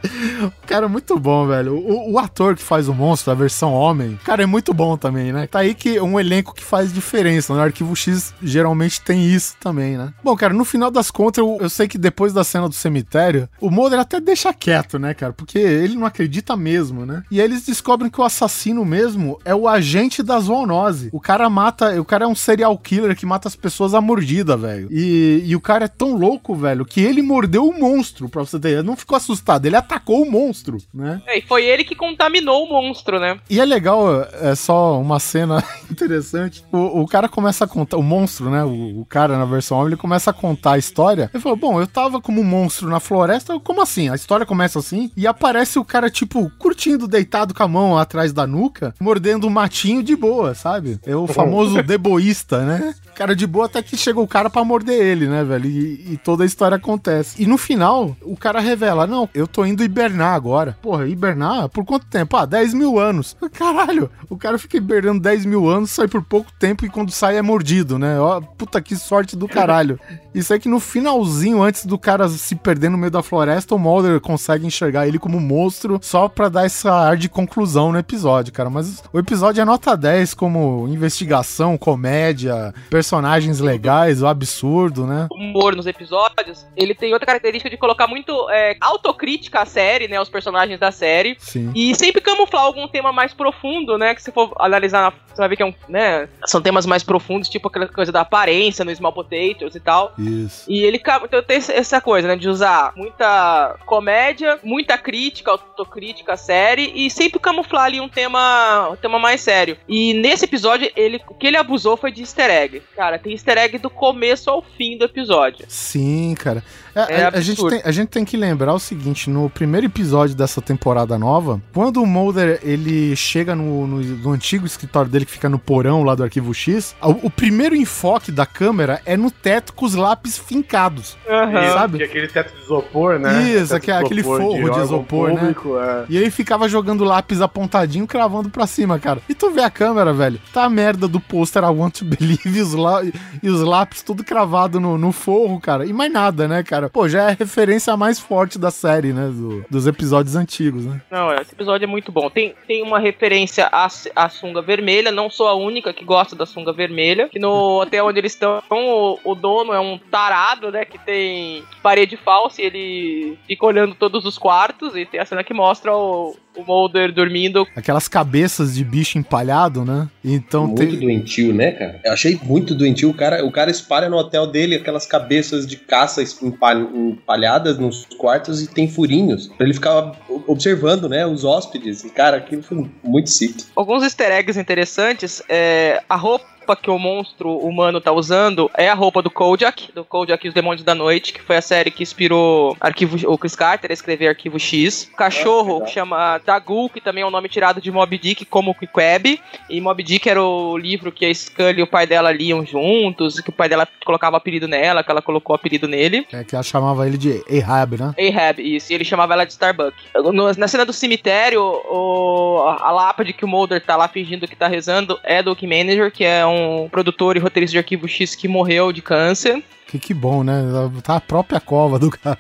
Cara, 0.66 0.88
muito 0.88 1.18
bom, 1.18 1.46
velho. 1.46 1.76
O, 1.76 2.12
o 2.12 2.18
ator 2.18 2.56
que 2.56 2.62
faz 2.62 2.88
o 2.88 2.94
monstro, 2.94 3.30
a 3.30 3.34
versão 3.34 3.72
homem, 3.72 4.18
cara, 4.24 4.42
é 4.42 4.46
muito 4.46 4.72
bom 4.72 4.96
também, 4.96 5.32
né? 5.32 5.46
Tá 5.46 5.60
aí 5.60 5.74
que 5.74 6.00
um 6.00 6.18
elenco 6.18 6.54
que 6.54 6.64
faz 6.64 6.92
diferença. 6.92 7.54
No 7.54 7.60
Arquivo 7.60 7.94
X 7.94 8.34
geralmente 8.42 9.00
tem 9.00 9.24
isso 9.26 9.54
também, 9.60 9.96
né? 9.96 10.12
Bom, 10.22 10.34
cara, 10.36 10.52
no 10.54 10.64
final 10.64 10.90
das 10.90 11.10
contas, 11.10 11.38
eu, 11.38 11.58
eu 11.60 11.70
sei 11.70 11.88
que 11.88 11.98
depois 11.98 12.32
da 12.32 12.44
cena 12.44 12.68
do 12.68 12.74
cemitério, 12.74 13.48
o 13.60 13.70
Mulder 13.70 14.00
até 14.00 14.20
deixa 14.20 14.52
quieto, 14.52 14.98
né, 14.98 15.14
cara? 15.14 15.32
Porque 15.32 15.58
ele 15.58 15.96
não 15.96 16.06
acredita 16.06 16.56
mesmo, 16.56 17.04
né? 17.06 17.22
E 17.30 17.40
aí 17.40 17.46
eles 17.46 17.64
descobrem 17.64 18.10
que 18.10 18.20
o 18.20 18.24
assassino 18.24 18.84
mesmo 18.84 19.38
é 19.44 19.54
o 19.54 19.68
agente 19.68 20.22
da 20.22 20.38
zoonose. 20.38 21.10
O 21.12 21.20
cara 21.20 21.48
mata, 21.48 22.00
o 22.00 22.04
cara 22.04 22.24
é 22.24 22.28
um 22.28 22.34
serial 22.34 22.76
killer 22.78 23.16
que 23.16 23.26
mata 23.26 23.48
as 23.48 23.56
pessoas 23.56 23.94
à 23.94 24.00
mordida, 24.00 24.56
velho. 24.56 24.88
E, 24.90 25.42
e 25.44 25.56
o 25.56 25.60
cara 25.60 25.86
é 25.86 25.88
tão 25.88 26.16
louco, 26.16 26.54
velho, 26.54 26.84
que 26.84 27.00
ele 27.00 27.22
mordeu 27.22 27.66
o 27.66 27.78
monstro, 27.78 28.28
pra 28.28 28.42
você 28.42 28.58
ter. 28.58 28.70
Ele 28.70 28.82
não 28.82 28.96
ficou 28.96 29.16
assustado, 29.16 29.66
ele 29.66 29.76
atacou 29.76 29.93
o 30.06 30.30
monstro, 30.30 30.78
né? 30.92 31.22
É, 31.26 31.38
e 31.38 31.42
foi 31.42 31.64
ele 31.64 31.84
que 31.84 31.94
contaminou 31.94 32.64
o 32.64 32.68
monstro, 32.68 33.18
né? 33.18 33.38
E 33.48 33.60
é 33.60 33.64
legal, 33.64 34.22
é 34.40 34.54
só 34.54 35.00
uma 35.00 35.18
cena 35.18 35.62
interessante. 35.90 36.64
O, 36.72 37.02
o 37.02 37.06
cara 37.06 37.28
começa 37.28 37.64
a 37.64 37.68
contar, 37.68 37.96
o 37.96 38.02
monstro, 38.02 38.50
né? 38.50 38.64
O, 38.64 39.00
o 39.00 39.06
cara 39.06 39.38
na 39.38 39.44
versão 39.44 39.78
homem, 39.78 39.90
ele 39.90 39.96
começa 39.96 40.30
a 40.30 40.34
contar 40.34 40.72
a 40.72 40.78
história. 40.78 41.30
Ele 41.32 41.42
falou: 41.42 41.56
Bom, 41.56 41.80
eu 41.80 41.86
tava 41.86 42.20
como 42.20 42.40
um 42.40 42.44
monstro 42.44 42.88
na 42.88 43.00
floresta. 43.00 43.58
Como 43.60 43.80
assim? 43.80 44.08
A 44.08 44.14
história 44.14 44.46
começa 44.46 44.78
assim 44.78 45.10
e 45.16 45.26
aparece 45.26 45.78
o 45.78 45.84
cara, 45.84 46.10
tipo, 46.10 46.50
curtindo, 46.58 47.06
deitado 47.06 47.54
com 47.54 47.62
a 47.62 47.68
mão 47.68 47.98
atrás 47.98 48.32
da 48.32 48.46
nuca, 48.46 48.94
mordendo 49.00 49.46
um 49.46 49.50
matinho 49.50 50.02
de 50.02 50.16
boa, 50.16 50.54
sabe? 50.54 50.98
É 51.06 51.14
o 51.14 51.26
famoso 51.26 51.82
deboísta, 51.82 52.64
né? 52.64 52.94
Cara 53.14 53.34
de 53.34 53.46
boa 53.46 53.66
até 53.66 53.82
que 53.82 53.96
chega 53.96 54.20
o 54.20 54.28
cara 54.28 54.50
pra 54.50 54.64
morder 54.64 55.00
ele, 55.00 55.26
né, 55.26 55.44
velho? 55.44 55.66
E, 55.66 56.12
e 56.12 56.16
toda 56.16 56.42
a 56.42 56.46
história 56.46 56.76
acontece. 56.76 57.42
E 57.42 57.46
no 57.46 57.56
final, 57.56 58.16
o 58.22 58.36
cara 58.36 58.60
revela: 58.60 59.06
Não, 59.06 59.28
eu 59.34 59.46
tô 59.46 59.64
indo 59.64 59.82
hibernar 59.82 60.34
agora. 60.34 60.76
Porra, 60.82 61.06
hibernar? 61.06 61.68
Por 61.68 61.84
quanto 61.84 62.06
tempo? 62.06 62.36
Ah, 62.36 62.44
10 62.44 62.74
mil 62.74 62.98
anos. 62.98 63.36
Caralho, 63.52 64.10
o 64.28 64.36
cara 64.36 64.58
fica 64.58 64.76
hibernando 64.76 65.20
10 65.20 65.46
mil 65.46 65.68
anos 65.68 65.90
sai 65.90 66.08
por 66.08 66.22
pouco 66.22 66.50
tempo 66.58 66.84
e 66.84 66.90
quando 66.90 67.10
sai 67.10 67.36
é 67.36 67.42
mordido, 67.42 67.98
né? 67.98 68.18
Ó, 68.18 68.40
puta 68.40 68.80
que 68.80 68.96
sorte 68.96 69.36
do 69.36 69.48
caralho. 69.48 69.98
Isso 70.34 70.52
é 70.52 70.58
que 70.58 70.68
no 70.68 70.80
finalzinho, 70.80 71.62
antes 71.62 71.86
do 71.86 71.96
cara 71.96 72.28
se 72.28 72.56
perder 72.56 72.90
no 72.90 72.98
meio 72.98 73.10
da 73.10 73.22
floresta, 73.22 73.74
o 73.74 73.78
Mulder 73.78 74.20
consegue 74.20 74.66
enxergar 74.66 75.06
ele 75.06 75.18
como 75.18 75.38
monstro 75.38 76.00
só 76.02 76.28
pra 76.28 76.48
dar 76.48 76.66
essa 76.66 76.92
ar 76.92 77.16
de 77.16 77.28
conclusão 77.28 77.92
no 77.92 77.98
episódio, 77.98 78.52
cara. 78.52 78.68
Mas 78.68 79.02
o 79.12 79.18
episódio 79.18 79.60
é 79.60 79.64
nota 79.64 79.96
10 79.96 80.34
como 80.34 80.88
investigação, 80.88 81.78
comédia, 81.78 82.74
personagens 83.04 83.60
legais, 83.60 84.22
o 84.22 84.26
absurdo, 84.26 85.06
né? 85.06 85.28
humor 85.30 85.76
nos 85.76 85.86
episódios, 85.86 86.66
ele 86.74 86.94
tem 86.94 87.12
outra 87.12 87.26
característica 87.26 87.68
de 87.68 87.76
colocar 87.76 88.06
muito 88.06 88.48
é, 88.50 88.76
autocrítica 88.80 89.60
à 89.60 89.66
série, 89.66 90.08
né? 90.08 90.20
Os 90.20 90.30
personagens 90.30 90.80
da 90.80 90.90
série. 90.90 91.36
Sim. 91.38 91.70
E 91.74 91.94
sempre 91.94 92.22
camuflar 92.22 92.62
algum 92.62 92.88
tema 92.88 93.12
mais 93.12 93.34
profundo, 93.34 93.98
né? 93.98 94.14
Que 94.14 94.22
se 94.22 94.32
for 94.32 94.52
analisar, 94.58 95.12
você 95.34 95.40
vai 95.40 95.48
ver 95.48 95.56
que 95.56 95.62
é 95.62 95.66
um, 95.66 95.74
né? 95.88 96.28
São 96.46 96.62
temas 96.62 96.86
mais 96.86 97.02
profundos, 97.02 97.48
tipo 97.48 97.68
aquela 97.68 97.88
coisa 97.88 98.12
da 98.12 98.20
aparência 98.20 98.84
no 98.84 98.94
Small 98.94 99.12
Potatoes 99.12 99.74
e 99.74 99.80
tal. 99.80 100.12
Isso. 100.18 100.70
E 100.70 100.82
ele 100.84 101.00
então 101.24 101.42
tem 101.42 101.56
essa 101.56 102.00
coisa, 102.00 102.28
né? 102.28 102.36
De 102.36 102.48
usar 102.48 102.92
muita 102.96 103.76
comédia, 103.84 104.58
muita 104.62 104.96
crítica, 104.96 105.50
autocrítica 105.50 106.34
à 106.34 106.36
série 106.36 106.92
e 106.94 107.10
sempre 107.10 107.40
camuflar 107.40 107.84
ali 107.84 108.00
um 108.00 108.08
tema, 108.08 108.90
um 108.90 108.96
tema 108.96 109.18
mais 109.18 109.40
sério. 109.40 109.76
E 109.88 110.14
nesse 110.14 110.44
episódio, 110.44 110.90
ele, 110.96 111.20
o 111.28 111.34
que 111.34 111.46
ele 111.46 111.56
abusou 111.56 111.96
foi 111.96 112.12
de 112.12 112.22
easter 112.22 112.50
egg. 112.50 112.82
Cara, 112.94 113.18
tem 113.18 113.32
easter 113.32 113.58
egg 113.58 113.78
do 113.78 113.90
começo 113.90 114.50
ao 114.50 114.62
fim 114.62 114.96
do 114.96 115.04
episódio. 115.04 115.66
Sim, 115.68 116.34
cara. 116.34 116.62
É, 116.94 117.20
É 117.20 117.24
a, 117.24 117.28
a 117.30 117.40
gente 117.40 117.66
tem, 117.68 117.82
a 117.84 117.90
gente 117.90 118.08
tem 118.08 118.24
que 118.24 118.36
lembrar 118.36 118.72
o 118.74 118.78
seguinte: 118.78 119.28
no 119.30 119.48
primeiro 119.50 119.86
episódio 119.86 120.34
dessa 120.34 120.60
temporada 120.62 121.18
nova, 121.18 121.60
quando 121.72 122.02
o 122.02 122.06
Mulder 122.06 122.60
ele 122.62 123.14
chega 123.16 123.54
no, 123.54 123.86
no, 123.86 124.00
no 124.00 124.30
antigo 124.32 124.66
escritório 124.66 125.10
dele 125.10 125.24
que 125.24 125.32
fica 125.32 125.48
no 125.48 125.58
porão 125.58 126.02
lá 126.04 126.14
do 126.14 126.22
arquivo 126.22 126.52
X, 126.54 126.94
o, 127.02 127.26
o 127.26 127.30
primeiro 127.30 127.74
enfoque 127.74 128.30
da 128.30 128.46
câmera 128.46 129.00
é 129.04 129.16
no 129.16 129.30
teto 129.30 129.72
com 129.72 129.84
os 129.84 129.94
lápis 129.94 130.38
fincados. 130.38 131.16
Isso, 131.26 131.74
Sabe? 131.74 131.98
que 131.98 132.04
é 132.04 132.06
aquele 132.06 132.28
teto 132.28 132.54
de 132.56 132.62
isopor, 132.62 133.18
né? 133.18 133.42
Isso, 133.50 133.68
Teto 133.68 133.76
aque- 133.76 133.90
aquele 133.90 134.22
forro 134.22 134.54
de 134.54 134.64
órgão 134.70 134.84
isopor, 134.84 135.28
né? 135.32 135.40
público, 135.40 135.78
é. 135.78 136.04
E 136.08 136.16
ele 136.16 136.30
ficava 136.30 136.68
jogando 136.68 137.04
lápis 137.04 137.40
apontadinho, 137.40 138.06
cravando 138.06 138.48
pra 138.50 138.66
cima, 138.66 138.98
cara. 138.98 139.20
E 139.28 139.34
tu 139.34 139.50
vê 139.50 139.62
a 139.62 139.70
câmera, 139.70 140.12
velho, 140.12 140.40
tá 140.52 140.64
a 140.64 140.70
merda 140.70 141.08
do 141.08 141.18
pôster 141.20 141.62
I 141.62 141.66
Want 141.66 141.98
to 141.98 142.04
Believe 142.04 142.58
e 142.58 142.62
os, 142.62 142.74
lá, 142.74 143.00
e 143.42 143.48
os 143.48 143.60
lápis 143.62 144.02
tudo 144.02 144.22
cravado 144.24 144.78
no, 144.80 144.96
no 144.96 145.12
forro, 145.12 145.60
cara. 145.60 145.84
E 145.86 145.92
mais 145.92 146.12
nada, 146.12 146.46
né, 146.46 146.62
cara? 146.62 146.83
Pô, 146.92 147.08
já 147.08 147.24
é 147.24 147.32
a 147.32 147.36
referência 147.38 147.96
mais 147.96 148.18
forte 148.18 148.58
da 148.58 148.70
série, 148.70 149.12
né? 149.12 149.28
do- 149.28 149.64
dos 149.70 149.86
episódios 149.86 150.36
antigos, 150.36 150.84
né? 150.84 151.00
Não, 151.10 151.32
esse 151.34 151.52
episódio 151.52 151.84
é 151.84 151.88
muito 151.88 152.10
bom. 152.12 152.28
Tem, 152.30 152.54
tem 152.66 152.82
uma 152.82 152.98
referência 152.98 153.66
à, 153.72 153.88
à 154.16 154.28
sunga 154.28 154.60
vermelha, 154.62 155.10
não 155.10 155.28
sou 155.30 155.48
a 155.48 155.54
única 155.54 155.92
que 155.92 156.04
gosta 156.04 156.34
da 156.36 156.46
sunga 156.46 156.72
vermelha. 156.72 157.28
Que 157.28 157.38
no 157.38 157.50
hotel 157.80 158.06
onde 158.06 158.18
eles 158.18 158.32
estão, 158.32 158.62
o, 158.70 159.18
o 159.24 159.34
dono 159.34 159.72
é 159.72 159.80
um 159.80 159.98
tarado, 160.10 160.70
né? 160.70 160.84
Que 160.84 160.98
tem 160.98 161.62
parede 161.82 162.16
falsa 162.16 162.60
e 162.62 162.64
ele 162.66 163.38
fica 163.46 163.66
olhando 163.66 163.94
todos 163.94 164.24
os 164.24 164.38
quartos. 164.38 164.94
E 164.96 165.04
tem 165.06 165.20
a 165.20 165.24
cena 165.26 165.44
que 165.44 165.54
mostra 165.54 165.92
o, 165.94 166.36
o 166.56 166.64
Mulder 166.64 167.12
dormindo. 167.12 167.66
Aquelas 167.76 168.08
cabeças 168.08 168.74
de 168.74 168.84
bicho 168.84 169.18
empalhado, 169.18 169.84
né? 169.84 170.08
Então 170.24 170.66
muito 170.66 170.78
tem. 170.78 170.98
doentio, 171.00 171.52
né, 171.54 171.72
cara? 171.72 172.00
Eu 172.04 172.12
achei 172.12 172.38
muito 172.42 172.74
doentio. 172.74 173.10
O 173.10 173.14
cara, 173.14 173.44
o 173.44 173.50
cara 173.50 173.70
espalha 173.70 174.08
no 174.08 174.16
hotel 174.16 174.46
dele 174.46 174.74
aquelas 174.76 175.06
cabeças 175.06 175.66
de 175.66 175.76
caça 175.76 176.22
empal- 176.42 176.73
empalhadas 176.80 177.78
nos 177.78 178.06
quartos 178.18 178.62
e 178.62 178.66
tem 178.66 178.88
furinhos. 178.88 179.48
Pra 179.48 179.64
ele 179.64 179.74
ficar 179.74 180.12
observando, 180.46 181.08
né, 181.08 181.26
os 181.26 181.44
hóspedes. 181.44 182.04
E, 182.04 182.10
cara, 182.10 182.36
aquilo 182.36 182.62
foi 182.62 182.90
muito 183.02 183.30
sick. 183.30 183.64
Alguns 183.76 184.02
easter 184.02 184.30
eggs 184.30 184.58
interessantes. 184.58 185.42
É, 185.48 186.02
a 186.08 186.16
roupa 186.16 186.53
que 186.76 186.90
o 186.90 186.98
monstro 186.98 187.56
humano 187.58 188.00
tá 188.00 188.12
usando 188.12 188.70
é 188.76 188.88
a 188.88 188.94
roupa 188.94 189.20
do 189.20 189.30
Kojak, 189.30 189.90
do 189.92 190.04
Kojak 190.04 190.46
e 190.46 190.48
os 190.48 190.54
Demônios 190.54 190.84
da 190.84 190.94
Noite, 190.94 191.32
que 191.32 191.42
foi 191.42 191.56
a 191.56 191.62
série 191.62 191.90
que 191.90 192.02
inspirou 192.02 192.76
Arquivo, 192.80 193.16
o 193.30 193.36
Chris 193.36 193.56
Carter 193.56 193.90
a 193.90 193.94
escrever 193.94 194.28
Arquivo 194.28 194.58
X. 194.58 195.10
O 195.12 195.16
cachorro, 195.16 195.82
que 195.84 195.90
chama 195.90 196.38
Dagul, 196.38 196.88
que 196.88 197.00
também 197.00 197.22
é 197.22 197.26
um 197.26 197.30
nome 197.30 197.48
tirado 197.48 197.80
de 197.80 197.90
Moby 197.90 198.18
Dick, 198.18 198.44
como 198.44 198.70
o 198.70 198.74
Queb. 198.86 199.40
E 199.68 199.80
Moby 199.80 200.02
Dick 200.02 200.28
era 200.28 200.42
o 200.42 200.76
livro 200.78 201.10
que 201.12 201.26
a 201.26 201.34
Scully 201.34 201.80
e 201.80 201.82
o 201.82 201.86
pai 201.86 202.06
dela 202.06 202.30
liam 202.32 202.64
juntos, 202.64 203.40
que 203.40 203.50
o 203.50 203.52
pai 203.52 203.68
dela 203.68 203.88
colocava 204.04 204.36
apelido 204.36 204.68
nela, 204.68 205.02
que 205.02 205.10
ela 205.10 205.20
colocou 205.22 205.54
apelido 205.56 205.88
nele. 205.88 206.26
É 206.32 206.44
que 206.44 206.54
ela 206.54 206.62
chamava 206.62 207.06
ele 207.06 207.18
de 207.18 207.42
Ahab, 207.62 207.96
né? 207.98 208.14
Ahab, 208.18 208.60
isso, 208.62 208.92
e 208.92 208.94
ele 208.94 209.04
chamava 209.04 209.32
ela 209.34 209.44
de 209.44 209.52
Starbuck. 209.52 209.94
No- 210.32 210.52
na 210.54 210.68
cena 210.68 210.84
do 210.84 210.92
cemitério, 210.92 211.60
o, 211.62 212.60
a 212.80 212.90
lápide 212.90 213.32
que 213.32 213.44
o 213.44 213.48
Mulder 213.48 213.82
tá 213.84 213.96
lá 213.96 214.06
fingindo 214.08 214.46
que 214.46 214.56
tá 214.56 214.68
rezando 214.68 215.18
é 215.24 215.42
do 215.42 215.54
Kim 215.56 215.66
Manager, 215.66 216.10
que 216.12 216.24
é 216.24 216.44
um 216.46 216.53
produtor 216.90 217.36
e 217.36 217.40
roteirista 217.40 217.72
de 217.72 217.78
Arquivo 217.78 218.08
X 218.08 218.34
que 218.34 218.48
morreu 218.48 218.92
de 218.92 219.02
câncer. 219.02 219.62
Que, 219.86 219.98
que 219.98 220.14
bom, 220.14 220.42
né? 220.42 220.62
Tá 221.02 221.16
a 221.16 221.20
própria 221.20 221.60
cova 221.60 221.98
do 221.98 222.10
cara. 222.10 222.38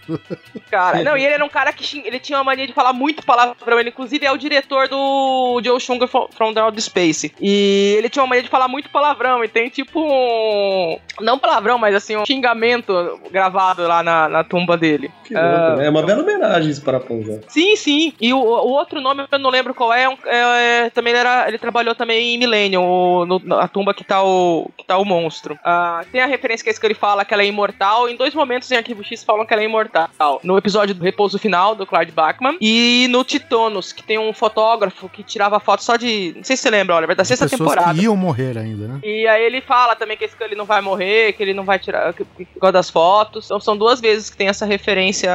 Cara, 0.70 1.02
não, 1.04 1.16
e 1.16 1.24
ele 1.24 1.34
era 1.34 1.44
um 1.44 1.48
cara 1.48 1.72
que 1.72 2.02
ele 2.04 2.18
tinha 2.18 2.38
uma 2.38 2.44
mania 2.44 2.66
de 2.66 2.72
falar 2.72 2.92
muito 2.92 3.24
palavrão. 3.24 3.78
Ele, 3.78 3.90
inclusive, 3.90 4.24
é 4.26 4.32
o 4.32 4.36
diretor 4.38 4.88
do 4.88 5.60
Joe 5.62 5.78
Schunger 5.80 6.08
from, 6.08 6.52
the 6.54 6.62
Outer 6.62 6.80
Space. 6.80 7.32
E 7.40 7.94
ele 7.98 8.08
tinha 8.08 8.22
uma 8.22 8.28
mania 8.28 8.42
de 8.42 8.48
falar 8.48 8.66
muito 8.66 8.88
palavrão. 8.90 9.44
E 9.44 9.48
tem 9.48 9.68
tipo 9.68 10.00
um. 10.00 10.98
Não 11.20 11.38
palavrão, 11.38 11.78
mas 11.78 11.94
assim, 11.94 12.16
um 12.16 12.26
xingamento 12.26 13.20
gravado 13.30 13.86
lá 13.86 14.02
na, 14.02 14.28
na 14.28 14.42
tumba 14.44 14.76
dele. 14.76 15.10
Que 15.24 15.34
louco, 15.34 15.76
né? 15.76 15.86
É 15.86 15.90
uma 15.90 16.02
bela 16.02 16.22
homenagem 16.22 16.70
isso 16.70 16.82
para. 16.82 17.00
Sim, 17.48 17.76
sim. 17.76 18.12
E 18.20 18.32
o, 18.32 18.38
o 18.38 18.70
outro 18.70 19.00
nome 19.00 19.26
eu 19.30 19.38
não 19.38 19.50
lembro 19.50 19.74
qual 19.74 19.92
é. 19.92 20.04
é 20.04 20.16
é- 20.34 20.84
é- 20.86 20.90
também 20.90 21.12
ele, 21.12 21.20
era, 21.20 21.46
ele 21.48 21.58
trabalhou 21.58 21.94
também 21.94 22.34
em 22.34 22.38
Millennium, 22.38 22.84
o- 22.84 23.26
no- 23.26 23.38
na 23.44 23.68
tumba 23.68 23.92
que 23.94 24.02
tá 24.02 24.22
o, 24.22 24.70
que 24.76 24.84
tá 24.84 24.96
o 24.98 25.04
monstro. 25.04 25.58
Ah, 25.64 26.04
tem 26.10 26.20
a 26.20 26.26
referência 26.26 26.64
que 26.64 26.70
é 26.70 26.72
isso 26.72 26.80
que 26.80 26.86
ele 26.86 26.94
fala 26.94 27.24
que 27.24 27.33
ela 27.34 27.42
é 27.42 27.46
imortal. 27.46 28.08
Em 28.08 28.16
dois 28.16 28.34
momentos 28.34 28.70
em 28.70 28.76
Arquivo 28.76 29.02
X 29.04 29.22
falam 29.24 29.44
que 29.44 29.52
ela 29.52 29.62
é 29.62 29.66
imortal. 29.66 30.08
No 30.42 30.56
episódio 30.56 30.94
do 30.94 31.02
Repouso 31.04 31.38
Final, 31.38 31.74
do 31.74 31.86
Clyde 31.86 32.12
Bachman. 32.12 32.56
E 32.60 33.06
no 33.10 33.22
Titanos, 33.24 33.92
que 33.92 34.02
tem 34.02 34.18
um 34.18 34.32
fotógrafo 34.32 35.08
que 35.08 35.22
tirava 35.22 35.58
foto 35.60 35.82
só 35.82 35.96
de. 35.96 36.32
Não 36.36 36.44
sei 36.44 36.56
se 36.56 36.62
você 36.62 36.70
lembra, 36.70 36.96
Oliver, 36.96 37.16
da 37.16 37.24
sexta 37.24 37.46
Pessoas 37.48 37.70
temporada. 37.70 37.98
que 37.98 38.04
iam 38.04 38.16
morrer 38.16 38.56
ainda, 38.56 38.86
né? 38.88 39.00
E 39.02 39.26
aí 39.26 39.44
ele 39.44 39.60
fala 39.60 39.94
também 39.96 40.16
que 40.16 40.24
esse 40.24 40.34
Scully 40.34 40.54
não 40.54 40.64
vai 40.64 40.80
morrer, 40.80 41.32
que 41.32 41.42
ele 41.42 41.54
não 41.54 41.64
vai 41.64 41.78
tirar 41.78 42.12
que, 42.12 42.24
que, 42.36 42.44
causa 42.58 42.72
das 42.72 42.90
fotos. 42.90 43.44
Então 43.46 43.60
são 43.60 43.76
duas 43.76 44.00
vezes 44.00 44.30
que 44.30 44.36
tem 44.36 44.48
essa 44.48 44.64
referência 44.66 45.30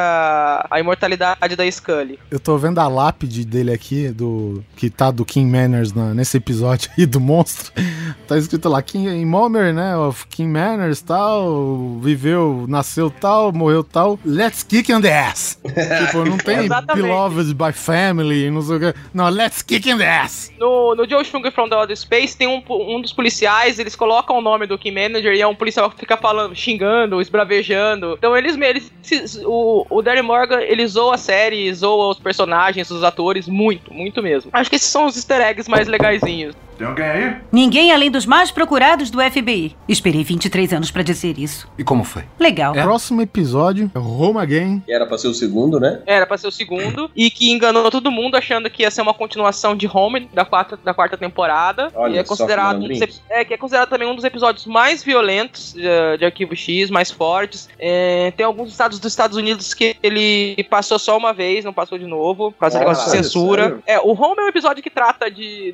à 0.70 0.80
imortalidade 0.80 1.56
da 1.56 1.70
Scully. 1.72 2.20
Eu 2.30 2.40
tô 2.40 2.58
vendo 2.58 2.80
a 2.80 2.88
lápide 2.88 3.46
dele 3.46 3.72
aqui, 3.72 4.10
do 4.10 4.64
que 4.76 4.90
tá 4.90 5.12
do 5.12 5.24
King 5.26 5.50
Manners 5.50 5.94
na- 5.94 6.14
nesse 6.14 6.38
episódio 6.38 6.90
aí 6.98 7.06
do 7.06 7.20
monstro. 7.20 7.72
Tá 8.28 8.38
escrito 8.38 8.70
lá, 8.70 8.80
King 8.82 9.26
Momer, 9.26 9.74
né? 9.74 9.98
Of 9.98 10.28
King 10.28 10.52
Manners, 10.52 11.02
tal, 11.02 11.89
viveu, 12.00 12.66
nasceu 12.68 13.10
tal, 13.10 13.52
morreu 13.52 13.84
tal. 13.84 14.20
Let's 14.26 14.62
kick 14.64 14.92
in 14.92 15.02
the 15.02 15.12
ass. 15.18 15.58
tipo, 15.64 16.24
não 16.26 16.38
tem 16.38 16.68
beloved 16.94 17.54
by 17.54 17.72
family, 17.74 18.50
não 18.52 18.62
sei 18.62 18.76
o 18.76 18.80
que. 18.80 18.94
Não, 19.14 19.30
let's 19.30 19.62
kick 19.62 19.90
in 19.90 19.98
the 19.98 20.08
ass. 20.08 20.52
No, 20.60 20.94
no 20.96 21.08
Joe 21.10 21.24
Schunger 21.24 21.52
from 21.52 21.70
the 21.70 21.76
Outer 21.76 21.96
Space 21.98 22.38
tem 22.38 22.48
um, 22.48 22.62
um 22.70 23.02
dos 23.02 23.14
policiais, 23.14 23.80
eles 23.80 23.96
colocam 23.96 24.38
o 24.38 24.42
nome 24.42 24.68
do 24.68 24.78
Key 24.78 24.92
Manager 24.92 25.34
e 25.34 25.42
é 25.42 25.48
um 25.48 25.56
policial 25.56 25.90
que 25.90 26.00
fica 26.00 26.18
falando, 26.18 26.56
xingando, 26.56 27.22
esbravejando. 27.22 28.16
Então 28.18 28.36
eles, 28.38 28.56
eles 28.58 28.92
se- 29.02 29.42
o, 29.46 29.86
o 29.90 30.02
Darry 30.02 30.22
Morgan, 30.22 30.60
ele 30.62 30.86
zoa 30.88 31.16
a 31.16 31.18
série, 31.18 31.74
zoa 31.74 32.12
os 32.12 32.20
personagens, 32.20 32.90
os 32.92 33.04
atores, 33.04 33.48
muito, 33.48 33.94
muito 33.94 34.22
mesmo. 34.22 34.50
Acho 34.54 34.70
que 34.70 34.76
esses 34.76 34.90
são 34.90 35.06
os 35.06 35.16
easter 35.16 35.42
eggs 35.42 35.70
mais 35.70 35.88
legaisinhos. 35.88 36.56
Tem 36.80 36.88
alguém 36.88 37.06
aí? 37.06 37.36
Ninguém 37.52 37.92
além 37.92 38.10
dos 38.10 38.26
mais 38.26 38.52
procurados 38.52 39.12
do 39.12 39.20
FBI. 39.22 39.76
Esperei 39.86 40.24
23 40.24 40.72
anos 40.72 40.90
pra 40.90 41.04
dizer 41.04 41.38
isso. 41.38 41.70
E 41.78 41.84
como 41.84 42.06
foi? 42.06 42.24
Legal. 42.40 42.72
Próximo 42.72 43.22
episódio, 43.22 43.92
Home 43.94 44.40
Again. 44.40 44.80
Que 44.86 44.94
era 44.94 45.06
pra 45.06 45.18
ser 45.18 45.28
o 45.28 45.34
segundo, 45.34 45.78
né? 45.78 46.02
Era 46.06 46.26
pra 46.26 46.38
ser 46.38 46.48
o 46.48 46.52
segundo, 46.52 47.12
e 47.14 47.30
que 47.30 47.52
enganou 47.52 47.92
todo 47.92 48.10
mundo 48.10 48.38
achando 48.38 48.70
que 48.70 48.84
ia 48.84 48.92
ser 48.92 49.02
uma 49.02 49.14
continuação 49.14 49.76
de 49.76 49.90
Home 49.92 50.30
da 50.34 50.46
quarta, 50.46 50.78
da 50.78 50.94
quarta 50.94 51.18
temporada. 51.18 51.92
Olha 51.94 52.16
e 52.16 52.18
é 52.20 52.24
só 52.24 52.30
considerado 52.30 52.80
que 52.80 52.86
um 52.86 53.00
dos, 53.00 53.22
é, 53.30 53.44
que 53.44 53.54
é 53.54 53.58
considerado 53.58 53.90
também 53.90 54.08
um 54.08 54.16
dos 54.16 54.24
episódios 54.24 54.66
mais 54.66 55.04
violentos 55.04 55.74
de, 55.74 56.18
de 56.18 56.24
Arquivo 56.24 56.56
X, 56.56 56.90
mais 56.90 57.12
fortes. 57.12 57.68
É, 57.78 58.32
tem 58.38 58.46
alguns 58.46 58.70
estados 58.70 59.00
dos 59.00 59.12
Estados 59.12 59.36
Unidos 59.36 59.74
que 59.74 59.98
ele 60.02 60.66
passou 60.70 60.98
só 60.98 61.18
uma 61.18 61.34
vez, 61.34 61.66
não 61.66 61.74
passou 61.74 61.98
de 61.98 62.06
novo, 62.06 62.54
por 62.54 62.60
causa 62.60 62.78
do 62.78 62.80
negócio 62.80 63.04
de 63.04 63.12
censura. 63.12 63.64
sério? 63.64 63.84
É, 63.86 64.00
o 64.00 64.14
Home 64.14 64.36
é 64.40 64.46
um 64.46 64.48
episódio 64.48 64.82
que 64.82 64.90
trata 64.90 65.30
de 65.30 65.74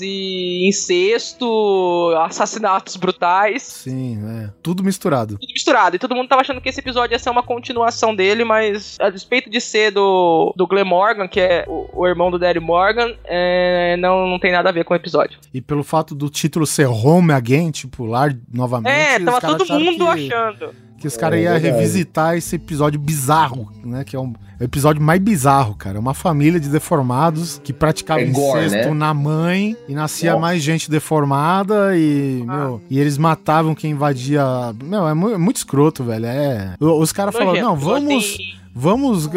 e 0.00 0.68
incesto, 0.68 2.12
assassinatos 2.24 2.96
brutais. 2.96 3.62
Sim, 3.62 4.18
é. 4.44 4.50
Tudo 4.62 4.82
misturado. 4.82 5.38
Tudo 5.38 5.52
misturado. 5.52 5.96
E 5.96 5.98
todo 5.98 6.14
mundo 6.14 6.28
tava 6.28 6.42
achando 6.42 6.60
que 6.60 6.68
esse 6.68 6.80
episódio 6.80 7.14
ia 7.14 7.18
ser 7.18 7.30
uma 7.30 7.42
continuação 7.42 8.14
dele, 8.14 8.44
mas 8.44 8.96
a 9.00 9.10
despeito 9.10 9.50
de 9.50 9.60
ser 9.60 9.90
do, 9.90 10.52
do 10.56 10.66
Glenn 10.66 10.84
Morgan, 10.84 11.28
que 11.28 11.40
é 11.40 11.64
o, 11.68 11.88
o 11.92 12.06
irmão 12.06 12.30
do 12.30 12.38
Daddy 12.38 12.60
Morgan, 12.60 13.14
é, 13.24 13.96
não, 13.98 14.26
não 14.26 14.38
tem 14.38 14.52
nada 14.52 14.68
a 14.68 14.72
ver 14.72 14.84
com 14.84 14.94
o 14.94 14.96
episódio. 14.96 15.38
E 15.52 15.60
pelo 15.60 15.82
fato 15.84 16.14
do 16.14 16.28
título 16.28 16.66
ser 16.66 16.86
Home 16.86 17.32
Again, 17.32 17.70
tipo, 17.70 18.04
lar 18.04 18.34
novamente. 18.52 18.92
É, 18.92 19.18
tava 19.20 19.40
todo 19.40 19.66
mundo 19.66 20.04
que- 20.14 20.32
achando. 20.32 20.83
Que 21.04 21.08
os 21.08 21.18
caras 21.18 21.38
É 21.38 21.42
iam 21.42 21.58
revisitar 21.58 22.34
esse 22.34 22.56
episódio 22.56 22.98
bizarro, 22.98 23.70
né? 23.84 24.04
Que 24.04 24.16
é 24.16 24.18
um 24.18 24.32
o 24.58 24.64
episódio 24.64 25.02
mais 25.02 25.20
bizarro, 25.20 25.74
cara. 25.74 25.98
É 25.98 26.00
Uma 26.00 26.14
família 26.14 26.58
de 26.58 26.70
deformados 26.70 27.60
que 27.62 27.72
praticava 27.74 28.20
É 28.22 28.24
gore, 28.26 28.64
incesto 28.66 28.88
né? 28.88 28.94
na 28.94 29.12
mãe 29.12 29.76
e 29.86 29.92
nascia 29.94 30.30
Nossa. 30.30 30.40
mais 30.40 30.62
gente 30.62 30.88
deformada 30.90 31.94
e, 31.94 32.42
meu, 32.46 32.80
e 32.88 32.98
eles 32.98 33.18
matavam 33.18 33.74
quem 33.74 33.90
invadia. 33.90 34.42
Meu, 34.82 35.06
é, 35.06 35.10
é 35.10 35.14
muito 35.38 35.56
escroto, 35.56 36.04
velho. 36.04 36.24
É. 36.24 36.74
o- 36.80 36.98
Os 37.00 37.12
caras 37.12 37.34
falaram, 37.36 37.60
não, 37.60 37.76
vamos. 37.76 38.38
Vamos. 38.74 39.30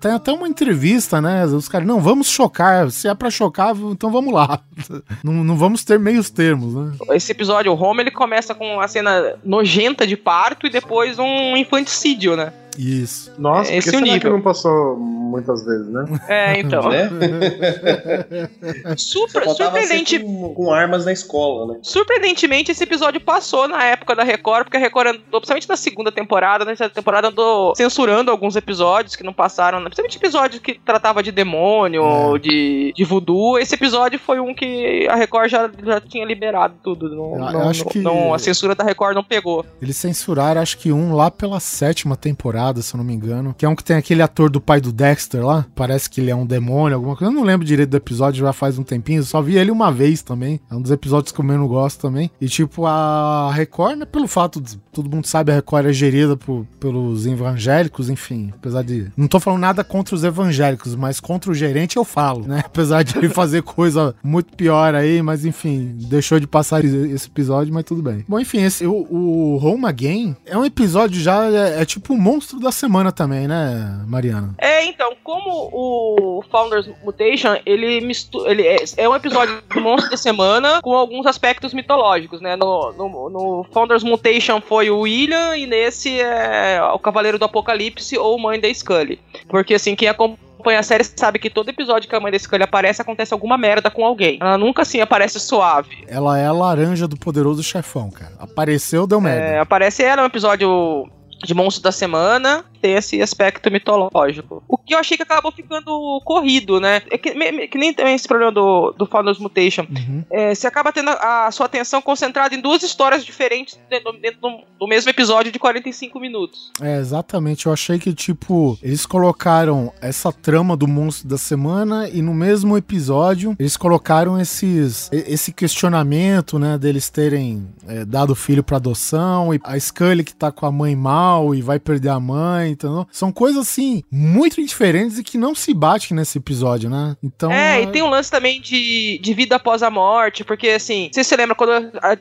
Tem 0.00 0.10
até 0.10 0.32
uma 0.32 0.48
entrevista, 0.48 1.20
né? 1.20 1.44
Os 1.46 1.68
caras, 1.68 1.86
não, 1.86 2.00
vamos 2.00 2.26
chocar. 2.28 2.90
Se 2.90 3.06
é 3.06 3.14
pra 3.14 3.30
chocar, 3.30 3.76
então 3.76 4.10
vamos 4.10 4.34
lá. 4.34 4.60
Não, 5.22 5.32
não 5.44 5.56
vamos 5.56 5.84
ter 5.84 5.98
meios 5.98 6.28
termos, 6.28 6.74
né? 6.74 6.92
Esse 7.12 7.32
episódio, 7.32 7.72
o 7.72 7.80
Home, 7.80 8.02
ele 8.02 8.10
começa 8.10 8.54
com 8.54 8.74
uma 8.74 8.88
cena 8.88 9.36
nojenta 9.44 10.06
de 10.06 10.16
parto 10.16 10.66
e 10.66 10.70
depois 10.70 11.18
um 11.18 11.56
infanticídio, 11.56 12.36
né? 12.36 12.52
Isso. 12.78 13.32
Nossa, 13.38 13.72
Esse 13.72 13.90
porque 13.90 13.96
é 13.96 13.98
o 14.00 14.04
será 14.06 14.18
que 14.18 14.24
nível. 14.24 14.32
não 14.32 14.40
passou 14.42 14.96
muitas 14.96 15.64
vezes, 15.64 15.86
né? 15.88 16.04
É, 16.28 16.60
então. 16.60 16.88
Né? 16.88 17.08
Ser 18.96 19.54
surpreendente, 19.54 20.18
com, 20.20 20.54
com 20.54 20.72
armas 20.72 21.04
na 21.04 21.12
escola, 21.12 21.72
né? 21.74 21.78
surpreendentemente, 21.82 22.70
esse 22.70 22.82
episódio 22.84 23.20
passou 23.20 23.66
na 23.68 23.82
época 23.84 24.14
da 24.14 24.22
Record, 24.22 24.64
porque 24.64 24.76
a 24.76 24.80
Record 24.80 25.08
andou, 25.08 25.40
principalmente 25.40 25.68
na 25.68 25.76
segunda 25.76 26.12
temporada, 26.12 26.64
nessa 26.64 26.88
temporada 26.88 27.28
andou 27.28 27.74
censurando 27.76 28.30
alguns 28.30 28.56
episódios 28.56 29.16
que 29.16 29.22
não 29.24 29.32
passaram, 29.32 29.78
né? 29.78 29.84
principalmente 29.86 30.16
episódios 30.16 30.60
que 30.62 30.74
tratava 30.78 31.22
de 31.22 31.32
demônio, 31.32 32.36
É. 32.36 32.38
de, 32.38 32.92
de 32.96 33.04
voodoo. 33.04 33.58
Esse 33.58 33.74
episódio 33.74 34.18
foi 34.18 34.40
um 34.40 34.54
que 34.54 35.06
a 35.08 35.14
Record 35.16 35.50
já, 35.50 35.70
já 35.84 36.00
tinha 36.00 36.24
liberado 36.24 36.74
tudo. 36.82 37.08
Não, 37.10 37.24
Eu- 37.38 37.46
eu 37.46 37.52
não- 37.52 37.68
acho 37.68 37.84
não- 37.84 37.90
que- 37.90 37.98
não- 38.00 38.34
a 38.34 38.38
censura 38.38 38.74
da 38.74 38.84
Record 38.84 39.14
não 39.14 39.24
pegou. 39.24 39.64
Eles 39.80 39.96
censuraram, 39.96 40.60
acho 40.60 40.78
que 40.78 40.92
um 40.92 41.14
lá 41.14 41.30
pela 41.30 41.60
sétima 41.60 42.16
temporada, 42.16 42.63
se 42.82 42.94
eu 42.94 42.98
não 42.98 43.04
me 43.04 43.12
engano. 43.14 43.54
Que 43.56 43.64
é 43.64 43.68
um 43.68 43.74
que 43.76 43.84
tem 43.84 43.96
aquele 43.96 44.22
ator 44.22 44.50
do 44.50 44.60
pai 44.60 44.80
do 44.80 44.92
Dexter 44.92 45.44
lá. 45.44 45.66
Parece 45.74 46.08
que 46.08 46.20
ele 46.20 46.30
é 46.30 46.36
um 46.36 46.46
demônio, 46.46 46.96
alguma 46.96 47.16
coisa. 47.16 47.32
Eu 47.32 47.36
não 47.36 47.44
lembro 47.44 47.66
direito 47.66 47.90
do 47.90 47.96
episódio, 47.96 48.44
já 48.44 48.52
faz 48.52 48.78
um 48.78 48.82
tempinho. 48.82 49.20
Eu 49.20 49.24
só 49.24 49.40
vi 49.42 49.56
ele 49.56 49.70
uma 49.70 49.90
vez 49.92 50.22
também. 50.22 50.60
É 50.70 50.74
um 50.74 50.80
dos 50.80 50.90
episódios 50.90 51.32
que 51.32 51.40
eu 51.40 51.44
menos 51.44 51.68
gosto 51.68 52.00
também. 52.00 52.30
E 52.40 52.48
tipo, 52.48 52.86
a 52.86 53.50
Record, 53.52 53.98
né, 53.98 54.04
pelo 54.04 54.26
fato 54.26 54.60
de 54.60 54.76
todo 54.92 55.10
mundo 55.10 55.26
sabe, 55.26 55.52
a 55.52 55.56
Record 55.56 55.86
é 55.86 55.92
gerida 55.92 56.36
por- 56.36 56.66
pelos 56.78 57.26
evangélicos, 57.26 58.08
enfim. 58.10 58.52
Apesar 58.54 58.82
de. 58.82 59.10
Não 59.16 59.26
tô 59.28 59.38
falando 59.40 59.60
nada 59.60 59.84
contra 59.84 60.14
os 60.14 60.24
evangélicos, 60.24 60.94
mas 60.94 61.20
contra 61.20 61.50
o 61.50 61.54
gerente 61.54 61.96
eu 61.96 62.04
falo, 62.04 62.46
né? 62.46 62.62
Apesar 62.64 63.02
de 63.02 63.16
ele 63.18 63.28
fazer 63.28 63.62
coisa 63.62 64.14
muito 64.22 64.56
pior 64.56 64.94
aí, 64.94 65.20
mas 65.22 65.44
enfim, 65.44 65.96
deixou 66.08 66.38
de 66.40 66.46
passar 66.46 66.84
esse 66.84 67.26
episódio, 67.26 67.72
mas 67.72 67.84
tudo 67.84 68.02
bem. 68.02 68.24
Bom, 68.28 68.38
enfim, 68.38 68.62
esse, 68.62 68.86
o, 68.86 68.92
o 69.10 69.56
Home 69.64 69.86
Again 69.86 70.36
é 70.46 70.56
um 70.56 70.64
episódio 70.64 71.20
já, 71.20 71.44
é, 71.50 71.82
é 71.82 71.84
tipo 71.84 72.14
o 72.14 72.18
monstro 72.20 72.53
da 72.60 72.72
semana 72.72 73.12
também, 73.12 73.46
né, 73.46 74.02
Mariana? 74.06 74.54
É, 74.58 74.84
então, 74.84 75.14
como 75.22 75.70
o 75.72 76.42
Founders 76.50 76.88
Mutation, 77.04 77.56
ele 77.64 78.00
mistura. 78.00 78.50
Ele 78.50 78.66
é, 78.66 78.76
é 78.96 79.08
um 79.08 79.14
episódio 79.14 79.62
do 79.72 79.80
Monstro 79.80 80.10
da 80.10 80.16
Semana 80.16 80.80
com 80.82 80.94
alguns 80.94 81.26
aspectos 81.26 81.72
mitológicos, 81.72 82.40
né? 82.40 82.56
No, 82.56 82.92
no, 82.92 83.30
no 83.30 83.66
Founders 83.72 84.02
Mutation 84.02 84.60
foi 84.60 84.90
o 84.90 85.00
William, 85.00 85.56
e 85.56 85.66
nesse 85.66 86.20
é 86.20 86.80
o 86.92 86.98
Cavaleiro 86.98 87.38
do 87.38 87.44
Apocalipse 87.44 88.18
ou 88.18 88.38
Mãe 88.38 88.60
da 88.60 88.72
Scully. 88.72 89.20
Porque 89.48 89.74
assim, 89.74 89.94
quem 89.94 90.08
acompanha 90.08 90.78
a 90.78 90.82
série 90.82 91.04
sabe 91.04 91.38
que 91.38 91.50
todo 91.50 91.68
episódio 91.68 92.08
que 92.08 92.14
a 92.14 92.20
Mãe 92.20 92.32
da 92.32 92.38
Scully 92.38 92.62
aparece, 92.62 93.02
acontece 93.02 93.34
alguma 93.34 93.58
merda 93.58 93.90
com 93.90 94.04
alguém. 94.04 94.38
Ela 94.40 94.56
nunca 94.56 94.82
assim 94.82 95.00
aparece 95.00 95.38
suave. 95.38 96.04
Ela 96.08 96.38
é 96.38 96.46
a 96.46 96.52
laranja 96.52 97.06
do 97.06 97.16
poderoso 97.16 97.62
chefão, 97.62 98.10
cara. 98.10 98.32
Apareceu, 98.38 99.06
deu 99.06 99.20
merda. 99.20 99.44
É, 99.44 99.58
aparece 99.58 100.02
ela, 100.02 100.22
é 100.22 100.24
um 100.24 100.28
episódio 100.28 101.08
de 101.46 101.54
monstro 101.54 101.82
da 101.82 101.92
semana, 101.92 102.64
tem 102.84 102.92
esse 102.96 103.22
aspecto 103.22 103.70
mitológico. 103.70 104.62
O 104.68 104.76
que 104.76 104.94
eu 104.94 104.98
achei 104.98 105.16
que 105.16 105.22
acabou 105.22 105.50
ficando 105.50 106.20
corrido, 106.22 106.78
né? 106.78 107.00
É 107.10 107.16
que, 107.16 107.32
me- 107.32 107.66
que 107.66 107.78
nem 107.78 107.94
também 107.94 108.14
esse 108.14 108.28
problema 108.28 108.52
do, 108.52 108.92
do 108.92 109.06
Founders 109.06 109.38
Mutation. 109.38 109.86
Uhum. 109.88 110.22
É, 110.30 110.54
você 110.54 110.66
acaba 110.66 110.92
tendo 110.92 111.08
a, 111.08 111.46
a 111.46 111.50
sua 111.50 111.64
atenção 111.64 112.02
concentrada 112.02 112.54
em 112.54 112.60
duas 112.60 112.82
histórias 112.82 113.24
diferentes 113.24 113.78
dentro, 113.88 114.12
dentro 114.20 114.38
do, 114.42 114.50
do 114.80 114.86
mesmo 114.86 115.08
episódio 115.08 115.50
de 115.50 115.58
45 115.58 116.20
minutos. 116.20 116.70
É, 116.78 116.98
exatamente. 116.98 117.64
Eu 117.64 117.72
achei 117.72 117.98
que, 117.98 118.12
tipo, 118.12 118.78
eles 118.82 119.06
colocaram 119.06 119.90
essa 120.02 120.30
trama 120.30 120.76
do 120.76 120.86
monstro 120.86 121.26
da 121.26 121.38
semana 121.38 122.06
e 122.10 122.20
no 122.20 122.34
mesmo 122.34 122.76
episódio 122.76 123.56
eles 123.58 123.78
colocaram 123.78 124.38
esses, 124.38 125.08
esse 125.10 125.54
questionamento, 125.54 126.58
né, 126.58 126.76
deles 126.76 127.08
terem 127.08 127.66
é, 127.88 128.04
dado 128.04 128.30
o 128.34 128.36
filho 128.36 128.62
pra 128.62 128.76
adoção 128.76 129.54
e 129.54 129.60
a 129.64 129.78
Scully 129.80 130.22
que 130.24 130.34
tá 130.34 130.52
com 130.52 130.66
a 130.66 130.72
mãe 130.72 130.94
mal 130.94 131.54
e 131.54 131.62
vai 131.62 131.78
perder 131.78 132.10
a 132.10 132.20
mãe, 132.20 132.73
entendeu? 132.74 133.06
São 133.10 133.32
coisas, 133.32 133.62
assim, 133.68 134.02
muito 134.10 134.62
diferentes 134.62 135.18
e 135.18 135.24
que 135.24 135.38
não 135.38 135.54
se 135.54 135.72
batem 135.74 136.16
nesse 136.16 136.38
episódio, 136.38 136.90
né? 136.90 137.16
Então. 137.22 137.50
é, 137.50 137.82
e 137.82 137.86
tem 137.88 138.02
um 138.02 138.10
lance 138.10 138.30
também 138.30 138.60
de, 138.60 139.18
de 139.22 139.34
vida 139.34 139.56
após 139.56 139.82
a 139.82 139.90
morte, 139.90 140.44
porque 140.44 140.68
assim, 140.70 141.08
você 141.12 141.24
se 141.24 141.36
lembra 141.36 141.54
quando 141.54 141.72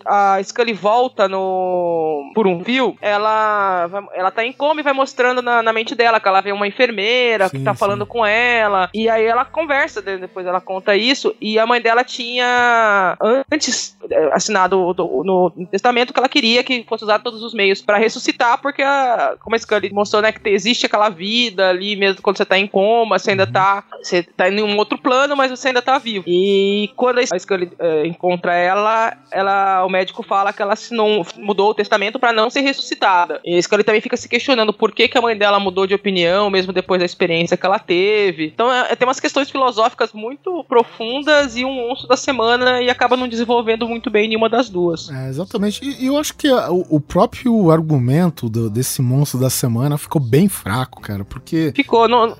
a, 0.05 0.35
a 0.37 0.43
Scully 0.43 0.73
volta 0.73 1.27
no 1.27 2.31
por 2.33 2.47
um 2.47 2.63
fio, 2.63 2.95
ela 3.01 3.89
ela 4.13 4.31
tá 4.31 4.43
em 4.45 4.53
coma 4.53 4.79
e 4.79 4.83
vai 4.83 4.93
mostrando 4.93 5.41
na, 5.41 5.61
na 5.61 5.73
mente 5.73 5.95
dela 5.95 6.19
que 6.19 6.27
ela 6.27 6.41
vê 6.41 6.51
uma 6.51 6.67
enfermeira 6.67 7.49
que 7.49 7.57
Sim, 7.57 7.63
tá 7.63 7.73
sim. 7.73 7.79
falando 7.79 8.05
com 8.05 8.25
ela, 8.25 8.89
e 8.93 9.09
aí 9.09 9.25
ela 9.25 9.45
conversa, 9.45 10.01
de- 10.01 10.17
depois 10.17 10.45
ela 10.45 10.61
conta 10.61 10.95
isso, 10.95 11.35
e 11.41 11.57
a 11.59 11.65
mãe 11.65 11.81
dela 11.81 12.03
tinha 12.03 13.17
antes 13.51 13.95
eh, 14.09 14.29
assinado 14.33 14.93
do- 14.93 15.23
no, 15.23 15.51
testamento 15.71 16.13
que 16.13 16.19
ela 16.19 16.29
queria 16.29 16.63
que 16.63 16.85
fosse 16.87 17.03
usado 17.03 17.23
todos 17.23 17.41
os 17.43 17.53
meios 17.53 17.81
pra 17.81 17.97
ressuscitar, 17.97 18.61
porque 18.61 18.81
a, 18.81 19.35
como 19.39 19.55
a 19.55 19.59
Scully 19.59 19.91
mostrou, 19.91 20.21
né, 20.21 20.31
que 20.31 20.39
existe 20.45 20.85
aquela 20.85 21.09
vida 21.09 21.69
ali 21.69 21.95
mesmo 21.95 22.21
quando 22.21 22.37
você 22.37 22.45
tá 22.45 22.57
em 22.57 22.67
coma, 22.67 23.17
você 23.19 23.31
ainda 23.31 23.45
tá 23.47 23.83
você 24.01 24.23
tá 24.23 24.49
em 24.49 24.61
um 24.61 24.77
outro 24.77 24.97
plano, 24.97 25.35
mas 25.35 25.49
você 25.51 25.69
ainda 25.69 25.81
tá 25.81 25.97
vivo. 25.97 26.23
E 26.27 26.89
quando 26.95 27.19
a 27.19 27.39
Scully 27.39 27.71
eh, 27.79 28.05
encontra 28.07 28.53
ela, 28.53 29.15
ela, 29.31 29.85
o 29.85 29.89
médico 29.89 30.23
fala 30.23 30.51
que 30.53 30.61
ela 30.61 30.73
assinou, 30.73 31.25
mudou 31.37 31.69
o 31.71 31.73
testamento 31.73 32.19
pra 32.19 32.33
não 32.33 32.49
ser 32.49 32.61
ressuscitada. 32.61 33.39
E 33.45 33.57
a 33.57 33.61
Scully 33.61 33.83
também 33.83 34.01
fica 34.01 34.17
se 34.17 34.27
questionando 34.29 34.73
por 34.73 34.91
que, 34.91 35.07
que 35.07 35.17
a 35.17 35.21
mãe 35.21 35.37
dela 35.37 35.59
mudou 35.59 35.87
de 35.87 35.93
opinião, 35.93 36.49
mesmo 36.49 36.73
depois 36.73 36.99
da 36.99 37.05
experiência 37.05 37.55
que 37.57 37.65
ela 37.65 37.79
teve. 37.79 38.47
Então 38.47 38.71
é, 38.71 38.95
tem 38.95 39.07
umas 39.07 39.19
questões 39.19 39.49
filosóficas 39.49 40.11
muito 40.13 40.63
profundas 40.67 41.55
e 41.55 41.63
um 41.65 41.73
monstro 41.73 42.07
da 42.07 42.17
semana 42.17 42.81
e 42.81 42.89
acaba 42.89 43.15
não 43.17 43.27
desenvolvendo 43.27 43.87
muito 43.87 44.09
bem 44.09 44.27
nenhuma 44.27 44.49
das 44.49 44.69
duas. 44.69 45.09
É, 45.09 45.29
exatamente. 45.29 45.83
E 45.83 46.03
e 46.03 46.07
eu 46.07 46.17
acho 46.17 46.35
que 46.35 46.47
a- 46.47 46.69
o, 46.71 46.85
o 46.97 46.99
próprio 46.99 47.71
argumento 47.71 48.49
do- 48.49 48.69
desse 48.69 49.01
monstro 49.01 49.39
da 49.39 49.49
semana 49.49 49.97
ficou 49.97 50.19
bem 50.23 50.47
fraco, 50.47 51.01
cara, 51.01 51.23
porque. 51.25 51.71
Ficou, 51.75 52.07
não, 52.07 52.35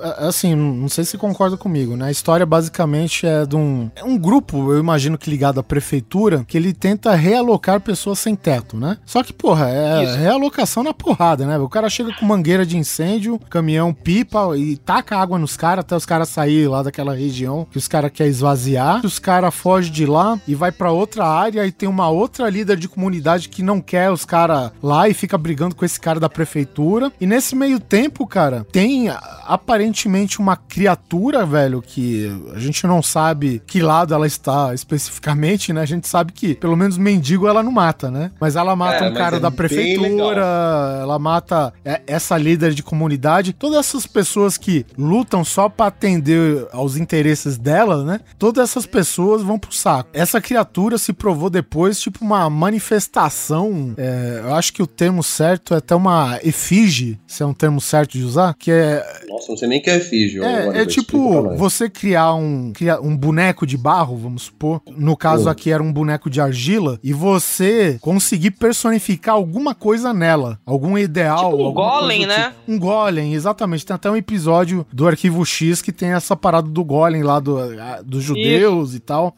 É, 0.00 0.26
Assim, 0.26 0.54
não 0.54 0.88
sei 0.88 1.04
se 1.04 1.18
concorda 1.18 1.56
comigo, 1.56 1.96
né? 1.96 2.06
A 2.06 2.10
história 2.10 2.46
basicamente 2.46 3.26
é 3.26 3.44
de 3.44 3.56
um, 3.56 3.90
é 3.94 4.04
um 4.04 4.18
grupo, 4.18 4.72
eu 4.72 4.78
imagino 4.78 5.18
que 5.18 5.30
ligado 5.30 5.60
à 5.60 5.62
prefeitura, 5.62 6.44
que 6.46 6.56
ele 6.56 6.72
tenta 6.72 7.14
realocar 7.14 7.80
pessoas 7.80 8.18
sem 8.18 8.34
teto, 8.34 8.76
né? 8.76 8.98
Só 9.04 9.22
que, 9.22 9.32
porra, 9.32 9.68
é 9.70 10.04
Isso. 10.04 10.16
realocação 10.16 10.82
na 10.82 10.94
porrada, 10.94 11.46
né? 11.46 11.58
O 11.58 11.68
cara 11.68 11.88
chega 11.88 12.12
com 12.14 12.24
mangueira 12.24 12.64
de 12.64 12.76
incêndio, 12.76 13.38
caminhão 13.50 13.92
pipa 13.92 14.56
e 14.56 14.76
taca 14.76 15.16
água 15.16 15.38
nos 15.38 15.56
caras 15.56 15.80
até 15.80 15.96
os 15.96 16.06
caras 16.06 16.28
saírem 16.28 16.68
lá 16.68 16.82
daquela 16.82 17.14
região 17.14 17.66
que 17.70 17.78
os 17.78 17.88
caras 17.88 18.10
querem 18.12 18.30
esvaziar. 18.30 19.04
Os 19.04 19.18
caras 19.18 19.54
fogem 19.54 19.92
de 19.92 20.06
lá 20.06 20.38
e 20.46 20.54
vai 20.54 20.72
pra 20.72 20.90
outra 20.90 21.26
área 21.26 21.66
e 21.66 21.72
tem 21.72 21.88
uma 21.88 22.08
outra 22.08 22.48
líder 22.48 22.76
de 22.76 22.88
comunidade 22.88 23.48
que 23.48 23.62
não 23.62 23.80
quer 23.80 24.10
os 24.10 24.24
caras 24.24 24.70
lá 24.82 25.08
e 25.08 25.14
fica 25.14 25.36
brigando 25.36 25.74
com 25.74 25.84
esse 25.84 26.00
cara 26.00 26.20
da 26.20 26.28
prefeitura. 26.28 27.12
E 27.20 27.25
nesse 27.26 27.54
meio 27.54 27.78
tempo, 27.78 28.26
cara, 28.26 28.66
tem 28.72 29.08
aparentemente 29.44 30.38
uma 30.38 30.56
criatura, 30.56 31.44
velho, 31.44 31.82
que 31.82 32.30
a 32.54 32.58
gente 32.58 32.86
não 32.86 33.02
sabe 33.02 33.62
que 33.66 33.80
lado 33.80 34.14
ela 34.14 34.26
está 34.26 34.72
especificamente, 34.74 35.72
né? 35.72 35.82
A 35.82 35.86
gente 35.86 36.08
sabe 36.08 36.32
que 36.32 36.54
pelo 36.54 36.76
menos 36.76 36.96
mendigo 36.96 37.46
ela 37.46 37.62
não 37.62 37.72
mata, 37.72 38.10
né? 38.10 38.30
Mas 38.40 38.56
ela 38.56 38.74
mata 38.74 39.04
É, 39.04 39.10
um 39.10 39.14
cara 39.14 39.36
é 39.36 39.40
da 39.40 39.50
prefeitura, 39.50 40.98
ela 41.00 41.18
mata 41.18 41.72
é, 41.84 42.02
essa 42.06 42.36
líder 42.36 42.72
de 42.72 42.82
comunidade, 42.82 43.52
todas 43.52 43.78
essas 43.78 44.06
pessoas 44.06 44.56
que 44.56 44.86
lutam 44.96 45.44
só 45.44 45.68
pra 45.68 45.86
atender 45.86 46.66
aos 46.72 46.96
interesses 46.96 47.58
dela, 47.58 48.04
né? 48.04 48.20
Todas 48.38 48.70
essas 48.70 48.86
pessoas 48.86 49.42
vão 49.42 49.58
pro 49.58 49.72
saco. 49.72 50.10
Essa 50.12 50.40
criatura 50.40 50.98
se 50.98 51.12
provou 51.12 51.50
depois, 51.50 52.00
tipo, 52.00 52.24
uma 52.24 52.48
manifestação. 52.48 53.94
é, 53.96 54.42
eu 54.44 54.54
acho 54.54 54.72
que 54.72 54.82
o 54.82 54.86
termo 54.86 55.22
certo 55.22 55.74
é 55.74 55.78
até 55.78 55.94
uma 55.94 56.38
efígie 56.42 57.15
se, 57.26 57.36
se 57.36 57.42
é 57.42 57.46
um 57.46 57.54
termo 57.54 57.80
certo 57.80 58.12
de 58.18 58.22
usar, 58.24 58.54
que 58.54 58.70
é 58.70 59.04
Nossa, 59.28 59.46
não 59.50 59.56
sei 59.56 59.68
nem 59.68 59.78
o 59.80 59.82
que 59.82 59.90
é 59.90 59.96
efígio. 59.96 60.44
é, 60.44 60.82
é 60.82 60.86
tipo 60.86 61.56
você 61.56 61.88
criar 61.88 62.34
um, 62.34 62.72
criar 62.72 63.00
um 63.00 63.16
boneco 63.16 63.66
de 63.66 63.76
barro, 63.76 64.16
vamos 64.16 64.42
supor. 64.42 64.80
No 64.96 65.16
caso 65.16 65.46
Hum. 65.46 65.50
aqui 65.50 65.70
era 65.70 65.82
um 65.82 65.92
boneco 65.92 66.28
de 66.30 66.40
argila. 66.40 66.98
E 67.02 67.12
você 67.12 67.98
conseguir 68.00 68.52
personificar 68.52 69.34
alguma 69.34 69.74
coisa 69.74 70.12
nela. 70.12 70.58
Algum 70.66 70.96
ideal. 70.98 71.50
Tipo 71.50 71.68
um 71.68 71.72
golem, 71.72 72.26
né? 72.26 72.44
tipo. 72.50 72.56
Um 72.72 72.78
golem, 72.78 73.34
exatamente. 73.34 73.84
Tem 73.86 73.94
até 73.94 74.10
um 74.10 74.16
episódio 74.16 74.86
do 74.92 75.06
Arquivo 75.06 75.44
X 75.44 75.80
que 75.82 75.92
tem 75.92 76.10
essa 76.12 76.34
parada 76.36 76.68
do 76.68 76.84
golem 76.84 77.22
lá 77.22 77.38
do, 77.40 77.58
a- 77.58 78.02
dos 78.02 78.22
judeus 78.24 78.94
e 78.94 79.00
tal. 79.00 79.36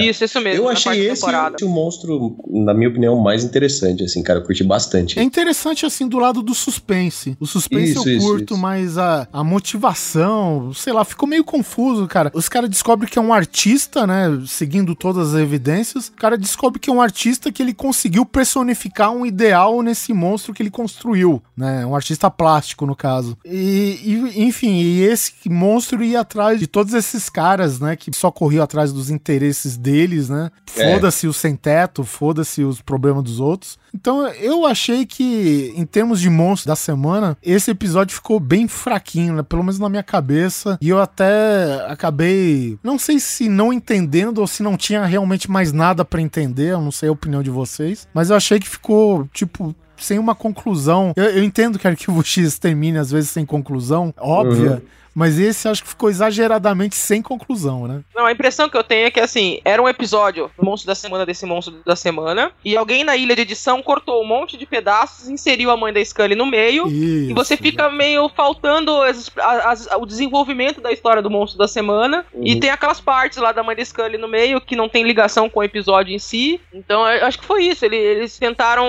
Isso, 0.00 0.24
isso 0.24 0.40
mesmo. 0.40 0.64
Eu 0.64 0.68
achei 0.70 1.06
esse 1.06 1.20
temporada. 1.20 1.56
o 1.62 1.68
monstro, 1.68 2.34
na 2.48 2.72
minha 2.72 2.88
opinião, 2.88 3.14
mais 3.20 3.44
interessante, 3.44 4.02
assim, 4.04 4.22
cara. 4.22 4.38
Eu 4.38 4.42
curti 4.44 4.64
bastante. 4.64 5.18
É 5.18 5.22
interessante, 5.22 5.84
assim, 5.84 6.08
do 6.08 6.18
lado 6.18 6.40
do 6.40 6.54
suspense. 6.54 7.05
O 7.40 7.46
suspense 7.46 7.92
Isso, 7.92 8.08
eu 8.08 8.20
curto, 8.20 8.54
isso. 8.54 8.62
mas 8.62 8.98
a, 8.98 9.28
a 9.32 9.44
motivação, 9.44 10.72
sei 10.74 10.92
lá, 10.92 11.04
ficou 11.04 11.28
meio 11.28 11.44
confuso, 11.44 12.06
cara. 12.06 12.30
Os 12.34 12.48
caras 12.48 12.68
descobrem 12.70 13.10
que 13.10 13.18
é 13.18 13.22
um 13.22 13.32
artista, 13.32 14.06
né? 14.06 14.42
Seguindo 14.46 14.94
todas 14.94 15.34
as 15.34 15.40
evidências. 15.40 16.08
O 16.08 16.12
cara 16.12 16.36
descobre 16.36 16.78
que 16.78 16.90
é 16.90 16.92
um 16.92 17.00
artista 17.00 17.50
que 17.52 17.62
ele 17.62 17.74
conseguiu 17.74 18.24
personificar 18.24 19.10
um 19.10 19.24
ideal 19.24 19.82
nesse 19.82 20.12
monstro 20.12 20.52
que 20.52 20.62
ele 20.62 20.70
construiu, 20.70 21.42
né? 21.56 21.84
Um 21.86 21.94
artista 21.94 22.30
plástico, 22.30 22.86
no 22.86 22.96
caso. 22.96 23.36
E, 23.44 24.00
e, 24.04 24.44
enfim, 24.44 24.80
e 24.80 25.02
esse 25.02 25.32
monstro 25.48 26.02
ia 26.02 26.20
atrás 26.20 26.58
de 26.58 26.66
todos 26.66 26.94
esses 26.94 27.28
caras, 27.28 27.80
né? 27.80 27.96
Que 27.96 28.10
só 28.14 28.30
corriam 28.30 28.64
atrás 28.64 28.92
dos 28.92 29.10
interesses 29.10 29.76
deles, 29.76 30.28
né? 30.28 30.50
É. 30.76 30.92
Foda-se 30.92 31.26
o 31.26 31.32
sem-teto, 31.32 32.04
foda-se 32.04 32.62
os 32.62 32.80
problemas 32.80 33.22
dos 33.22 33.40
outros. 33.40 33.78
Então 33.94 34.26
eu 34.28 34.66
achei 34.66 35.06
que, 35.06 35.72
em 35.76 35.84
termos 35.84 36.20
de 36.20 36.28
monstro 36.28 36.68
da 36.68 36.76
semana, 36.76 37.36
esse 37.42 37.70
episódio 37.70 38.14
ficou 38.14 38.38
bem 38.38 38.68
fraquinho, 38.68 39.34
né? 39.34 39.42
Pelo 39.42 39.62
menos 39.62 39.78
na 39.78 39.88
minha 39.88 40.02
cabeça. 40.02 40.78
E 40.80 40.88
eu 40.88 41.00
até 41.00 41.86
acabei, 41.88 42.78
não 42.82 42.98
sei 42.98 43.18
se 43.18 43.48
não 43.48 43.72
entendendo 43.72 44.38
ou 44.38 44.46
se 44.46 44.62
não 44.62 44.76
tinha 44.76 45.04
realmente 45.04 45.50
mais 45.50 45.72
nada 45.72 46.04
pra 46.04 46.20
entender, 46.20 46.72
eu 46.72 46.80
não 46.80 46.92
sei 46.92 47.08
a 47.08 47.12
opinião 47.12 47.42
de 47.42 47.50
vocês. 47.50 48.06
Mas 48.12 48.30
eu 48.30 48.36
achei 48.36 48.58
que 48.58 48.68
ficou, 48.68 49.28
tipo, 49.32 49.74
sem 49.96 50.18
uma 50.18 50.34
conclusão. 50.34 51.12
Eu, 51.16 51.24
eu 51.24 51.44
entendo 51.44 51.78
que 51.78 51.88
Arquivo 51.88 52.22
X 52.22 52.58
termine 52.58 52.98
às 52.98 53.10
vezes 53.10 53.30
sem 53.30 53.46
conclusão, 53.46 54.12
óbvia. 54.18 54.72
Uhum. 54.72 54.80
Mas 55.18 55.38
esse 55.38 55.66
acho 55.66 55.82
que 55.82 55.88
ficou 55.88 56.10
exageradamente 56.10 56.94
sem 56.94 57.22
conclusão, 57.22 57.86
né? 57.88 58.02
Não, 58.14 58.26
a 58.26 58.32
impressão 58.32 58.68
que 58.68 58.76
eu 58.76 58.84
tenho 58.84 59.06
é 59.06 59.10
que, 59.10 59.18
assim, 59.18 59.60
era 59.64 59.80
um 59.82 59.88
episódio 59.88 60.50
do 60.58 60.62
monstro 60.64 60.86
da 60.86 60.94
semana 60.94 61.24
desse 61.24 61.46
monstro 61.46 61.74
da 61.86 61.96
semana, 61.96 62.52
e 62.62 62.76
alguém 62.76 63.02
na 63.02 63.16
ilha 63.16 63.34
de 63.34 63.40
edição 63.40 63.82
cortou 63.82 64.22
um 64.22 64.26
monte 64.26 64.58
de 64.58 64.66
pedaços, 64.66 65.28
inseriu 65.30 65.70
a 65.70 65.76
mãe 65.76 65.90
da 65.90 66.04
Scully 66.04 66.34
no 66.34 66.44
meio, 66.44 66.86
Isso, 66.86 67.30
e 67.30 67.32
você 67.32 67.56
fica 67.56 67.88
meio 67.90 68.28
faltando 68.28 69.00
as- 69.00 69.30
as- 69.38 69.88
o 69.98 70.04
desenvolvimento 70.04 70.82
da 70.82 70.92
história 70.92 71.22
do 71.22 71.30
monstro 71.30 71.58
da 71.58 71.66
semana, 71.66 72.26
e 72.34 72.52
Uhum. 72.52 72.60
tem 72.60 72.68
aquelas 72.68 73.00
partes 73.00 73.38
lá 73.38 73.52
da 73.52 73.62
mãe 73.62 73.74
da 73.74 73.82
Scully 73.84 74.18
no 74.18 74.28
meio 74.28 74.60
que 74.60 74.76
não 74.76 74.86
tem 74.88 75.02
ligação 75.02 75.48
com 75.48 75.60
o 75.60 75.64
episódio 75.64 76.14
em 76.14 76.18
si. 76.18 76.60
Então, 76.74 77.08
eu 77.08 77.24
acho 77.26 77.38
que 77.38 77.44
foi 77.46 77.64
isso. 77.64 77.84
Ele- 77.86 77.96
Eles 77.96 78.38
tentaram, 78.38 78.84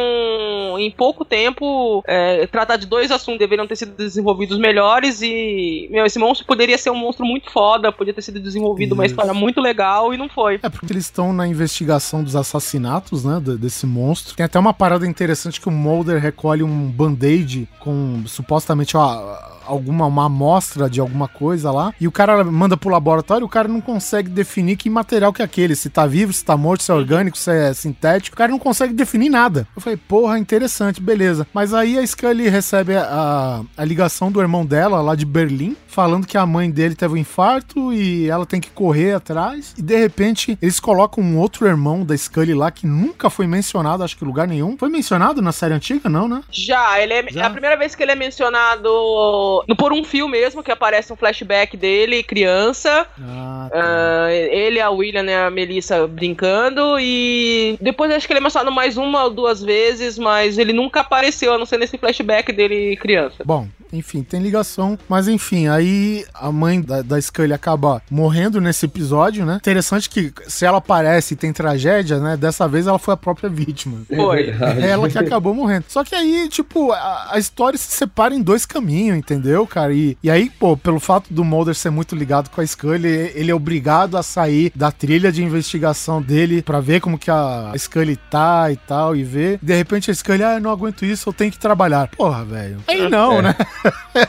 em 0.77 0.91
pouco 0.91 1.23
tempo, 1.23 2.03
é, 2.07 2.45
tratar 2.47 2.75
de 2.77 2.85
dois 2.85 3.11
assuntos 3.11 3.33
que 3.35 3.39
deveriam 3.45 3.65
ter 3.67 3.75
sido 3.75 3.95
desenvolvidos 3.95 4.57
melhores, 4.57 5.21
e, 5.21 5.87
meu, 5.91 6.05
esse 6.05 6.16
monstro 6.17 6.45
poderia 6.45 6.77
ser 6.77 6.89
um 6.89 6.95
monstro 6.97 7.25
muito 7.25 7.51
foda, 7.51 7.91
podia 7.91 8.13
ter 8.13 8.21
sido 8.21 8.39
desenvolvido 8.39 8.93
uma 8.93 9.05
Isso. 9.05 9.13
história 9.13 9.33
muito 9.33 9.59
legal, 9.61 10.13
e 10.13 10.17
não 10.17 10.27
foi. 10.29 10.59
É 10.63 10.69
porque 10.69 10.91
eles 10.91 11.05
estão 11.05 11.31
na 11.33 11.47
investigação 11.47 12.23
dos 12.23 12.35
assassinatos, 12.35 13.23
né, 13.23 13.39
de- 13.43 13.57
desse 13.57 13.85
monstro. 13.85 14.35
Tem 14.35 14.45
até 14.45 14.57
uma 14.59 14.73
parada 14.73 15.05
interessante 15.07 15.59
que 15.61 15.67
o 15.67 15.71
Mulder 15.71 16.21
recolhe 16.21 16.63
um 16.63 16.87
band-aid 16.89 17.67
com 17.79 18.23
supostamente 18.25 18.95
ó, 18.97 19.37
alguma 19.67 20.05
uma 20.05 20.25
amostra 20.25 20.89
de 20.89 20.99
alguma 20.99 21.27
coisa 21.27 21.71
lá, 21.71 21.93
e 21.99 22.07
o 22.07 22.11
cara 22.11 22.43
manda 22.43 22.77
pro 22.77 22.89
laboratório, 22.89 23.45
o 23.45 23.49
cara 23.49 23.67
não 23.67 23.81
consegue 23.81 24.29
definir 24.29 24.77
que 24.77 24.89
material 24.89 25.33
que 25.33 25.41
é 25.41 25.45
aquele, 25.45 25.75
se 25.75 25.89
tá 25.89 26.05
vivo, 26.05 26.33
se 26.33 26.43
tá 26.43 26.55
morto, 26.55 26.83
se 26.83 26.91
é 26.91 26.93
orgânico, 26.93 27.37
se 27.37 27.51
é 27.51 27.73
sintético. 27.73 28.35
O 28.35 28.37
cara 28.37 28.51
não 28.51 28.59
consegue 28.59 28.93
definir 28.93 29.29
nada. 29.29 29.67
Eu 29.75 29.81
falei, 29.81 29.97
porra, 29.97 30.39
interessante, 30.39 31.01
beleza. 31.01 31.47
Mas 31.53 31.73
aí 31.73 31.97
a 31.97 32.05
Scully 32.05 32.49
recebe 32.49 32.95
a, 32.95 33.61
a 33.75 33.85
ligação 33.85 34.31
do 34.31 34.41
irmão 34.41 34.65
dela 34.65 35.01
lá 35.01 35.15
de 35.15 35.25
Berlim, 35.25 35.75
falando 35.87 36.27
que 36.27 36.37
a 36.37 36.45
mãe 36.45 36.69
dele 36.69 36.95
teve 36.95 37.13
um 37.13 37.17
infarto 37.17 37.91
e 37.93 38.29
ela 38.29 38.45
tem 38.45 38.61
que 38.61 38.69
correr 38.69 39.13
atrás. 39.13 39.73
E 39.77 39.81
de 39.81 39.97
repente 39.97 40.57
eles 40.61 40.79
colocam 40.79 41.23
um 41.23 41.37
outro 41.37 41.67
irmão 41.67 42.05
da 42.05 42.15
Scully 42.15 42.53
lá 42.53 42.71
que 42.71 42.85
nunca 42.85 43.29
foi 43.29 43.47
mencionado, 43.47 44.03
acho 44.03 44.17
que 44.17 44.23
em 44.23 44.27
lugar 44.27 44.47
nenhum. 44.47 44.77
Foi 44.77 44.89
mencionado 44.89 45.41
na 45.41 45.51
série 45.51 45.73
antiga, 45.73 46.09
não, 46.09 46.27
né? 46.27 46.43
Já, 46.51 46.99
ele 47.01 47.13
é, 47.13 47.31
Já? 47.31 47.41
é 47.41 47.45
a 47.45 47.49
primeira 47.49 47.77
vez 47.77 47.95
que 47.95 48.03
ele 48.03 48.11
é 48.11 48.15
mencionado 48.15 49.56
no 49.67 49.75
Por 49.75 49.93
um 49.93 50.03
Fio 50.03 50.27
mesmo, 50.27 50.63
que 50.63 50.71
aparece 50.71 51.11
um 51.11 51.15
flashback 51.15 51.75
dele, 51.77 52.23
criança. 52.23 53.05
Ah, 53.21 53.69
Ah, 53.73 54.27
ele, 54.31 54.79
a 54.79 54.89
William 54.89 55.23
e 55.23 55.33
a 55.33 55.49
Melissa 55.49 56.07
brincando. 56.07 56.99
E 56.99 57.77
depois 57.81 58.11
acho 58.11 58.25
que 58.27 58.33
ele 58.33 58.39
é 58.39 58.43
mencionado 58.43 58.71
mais 58.71 58.97
uma 58.97 59.23
ou 59.25 59.29
duas 59.29 59.61
vezes, 59.61 60.17
mas 60.17 60.57
ele 60.57 60.73
nunca 60.73 61.01
apareceu, 61.01 61.53
a 61.53 61.57
não 61.57 61.65
ser 61.65 61.77
nesse 61.77 61.97
flashback 61.97 62.51
dele 62.51 62.95
criança. 62.97 63.43
Bom, 63.45 63.67
enfim, 63.91 64.23
tem 64.23 64.41
ligação. 64.41 64.97
Mas 65.07 65.27
enfim, 65.27 65.67
aí 65.67 66.25
a 66.33 66.51
mãe 66.51 66.81
da, 66.81 67.01
da 67.01 67.19
Scully 67.21 67.53
acaba 67.53 68.01
morrendo 68.09 68.59
nesse 68.59 68.85
episódio, 68.85 69.45
né? 69.45 69.55
Interessante 69.55 70.09
que 70.09 70.31
se 70.47 70.65
ela 70.65 70.77
aparece 70.77 71.33
e 71.33 71.37
tem 71.37 71.53
tragédia, 71.53 72.19
né? 72.19 72.35
Dessa 72.37 72.67
vez 72.67 72.87
ela 72.87 72.99
foi 72.99 73.13
a 73.13 73.17
própria 73.17 73.49
vítima. 73.49 74.01
Foi. 74.13 74.49
É 74.81 74.89
ela 74.89 75.09
que 75.09 75.17
acabou 75.17 75.53
morrendo. 75.53 75.85
Só 75.87 76.03
que 76.03 76.15
aí, 76.15 76.47
tipo, 76.49 76.91
a, 76.91 77.29
a 77.31 77.39
história 77.39 77.77
se 77.77 77.91
separa 77.91 78.33
em 78.33 78.41
dois 78.41 78.65
caminhos, 78.65 79.17
entendeu, 79.17 79.46
cara? 79.67 79.93
E, 79.93 80.17
e 80.21 80.29
aí, 80.29 80.49
pô, 80.49 80.75
pelo 80.75 80.99
fato 80.99 81.33
do 81.33 81.43
Mulder 81.43 81.75
ser 81.75 81.89
muito 81.91 82.15
ligado 82.15 82.49
com 82.49 82.59
a 82.59 82.65
Scully, 82.65 83.31
ele 83.35 83.51
é 83.51 83.55
obrigado 83.55 84.17
a 84.17 84.23
sair 84.23 84.71
da 84.75 84.91
trilha 84.91 85.31
de 85.31 85.43
investigação 85.43 86.21
dele 86.21 86.61
pra 86.61 86.79
ver 86.79 86.99
como 86.99 87.17
que 87.17 87.29
a 87.31 87.71
Scully 87.77 88.15
tá 88.29 88.71
e 88.71 88.75
tal, 88.75 89.15
e 89.15 89.23
ver. 89.23 89.59
De 89.61 89.75
repente 89.75 90.11
a 90.11 90.13
Scully, 90.13 90.43
ah, 90.43 90.55
eu 90.55 90.61
não 90.61 90.71
aguento 90.71 91.05
isso, 91.05 91.29
eu 91.29 91.33
tenho 91.33 91.51
que 91.51 91.59
trabalhar. 91.59 92.09
Porra, 92.09 92.43
velho. 92.43 92.77
Aí 92.87 93.07
não, 93.09 93.39
É. 93.39 93.41
né? 93.41 93.55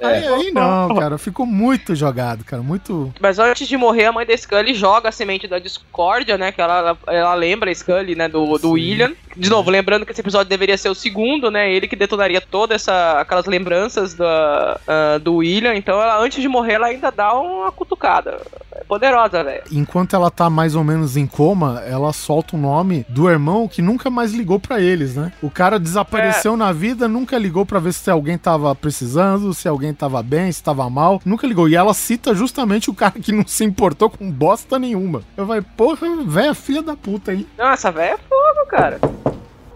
Aí, 0.00 0.24
aí 0.24 0.50
não, 0.52 0.94
cara. 0.94 1.18
Ficou 1.18 1.44
muito 1.44 1.94
jogado, 1.96 2.44
cara. 2.44 2.62
Muito. 2.62 3.12
Mas 3.20 3.40
antes 3.40 3.66
de 3.66 3.76
morrer, 3.76 4.04
a 4.04 4.12
mãe 4.12 4.24
da 4.24 4.36
Scully 4.36 4.72
joga 4.72 5.08
a 5.08 5.12
semente 5.12 5.48
da 5.48 5.58
discórdia, 5.58 6.38
né? 6.38 6.52
Que 6.52 6.60
ela, 6.60 6.96
ela 7.08 7.34
lembra 7.34 7.68
a 7.68 7.74
Scully, 7.74 8.14
né? 8.14 8.28
Do, 8.28 8.56
do 8.58 8.70
William. 8.72 9.12
De 9.38 9.48
novo, 9.48 9.70
lembrando 9.70 10.04
que 10.04 10.10
esse 10.10 10.20
episódio 10.20 10.48
deveria 10.48 10.76
ser 10.76 10.88
o 10.88 10.94
segundo, 10.94 11.50
né? 11.50 11.72
Ele 11.72 11.86
que 11.86 11.94
detonaria 11.94 12.40
todas 12.40 12.88
aquelas 12.88 13.46
lembranças 13.46 14.14
da, 14.14 14.80
ah, 14.86 15.18
do 15.18 15.36
William. 15.36 15.74
Então, 15.76 16.00
ela, 16.00 16.20
antes 16.20 16.42
de 16.42 16.48
morrer, 16.48 16.74
ela 16.74 16.88
ainda 16.88 17.10
dá 17.10 17.32
uma 17.32 17.70
cutucada. 17.70 18.40
É 18.72 18.82
poderosa, 18.84 19.44
velho. 19.44 19.62
Enquanto 19.70 20.14
ela 20.14 20.30
tá 20.30 20.50
mais 20.50 20.74
ou 20.74 20.82
menos 20.82 21.16
em 21.16 21.26
coma, 21.26 21.82
ela 21.86 22.12
solta 22.12 22.56
o 22.56 22.58
nome 22.58 23.06
do 23.08 23.28
irmão 23.30 23.68
que 23.68 23.80
nunca 23.80 24.10
mais 24.10 24.32
ligou 24.32 24.58
pra 24.58 24.80
eles, 24.80 25.14
né? 25.14 25.32
O 25.40 25.50
cara 25.50 25.78
desapareceu 25.78 26.56
na 26.56 26.72
vida, 26.72 27.06
nunca 27.06 27.38
ligou 27.38 27.64
pra 27.64 27.78
ver 27.78 27.92
se 27.92 28.10
alguém 28.10 28.36
tava 28.36 28.74
precisando, 28.74 29.54
se 29.54 29.68
alguém 29.68 29.94
tava 29.94 30.22
bem, 30.22 30.50
se 30.50 30.62
tava 30.62 30.88
mal. 30.90 31.20
Nunca 31.24 31.46
ligou. 31.46 31.68
E 31.68 31.76
ela 31.76 31.94
cita 31.94 32.34
justamente 32.34 32.90
o 32.90 32.94
cara 32.94 33.12
que 33.20 33.32
não 33.32 33.46
se 33.46 33.64
importou 33.64 34.10
com 34.10 34.30
bosta 34.30 34.78
nenhuma. 34.78 35.22
Eu 35.36 35.46
falei, 35.46 35.62
porra, 35.76 36.08
velha 36.24 36.54
filha 36.54 36.82
da 36.82 36.96
puta 36.96 37.30
aí. 37.30 37.46
Nossa, 37.56 37.90
velho 37.90 38.14
é 38.14 38.16
fogo, 38.16 38.66
cara. 38.68 38.98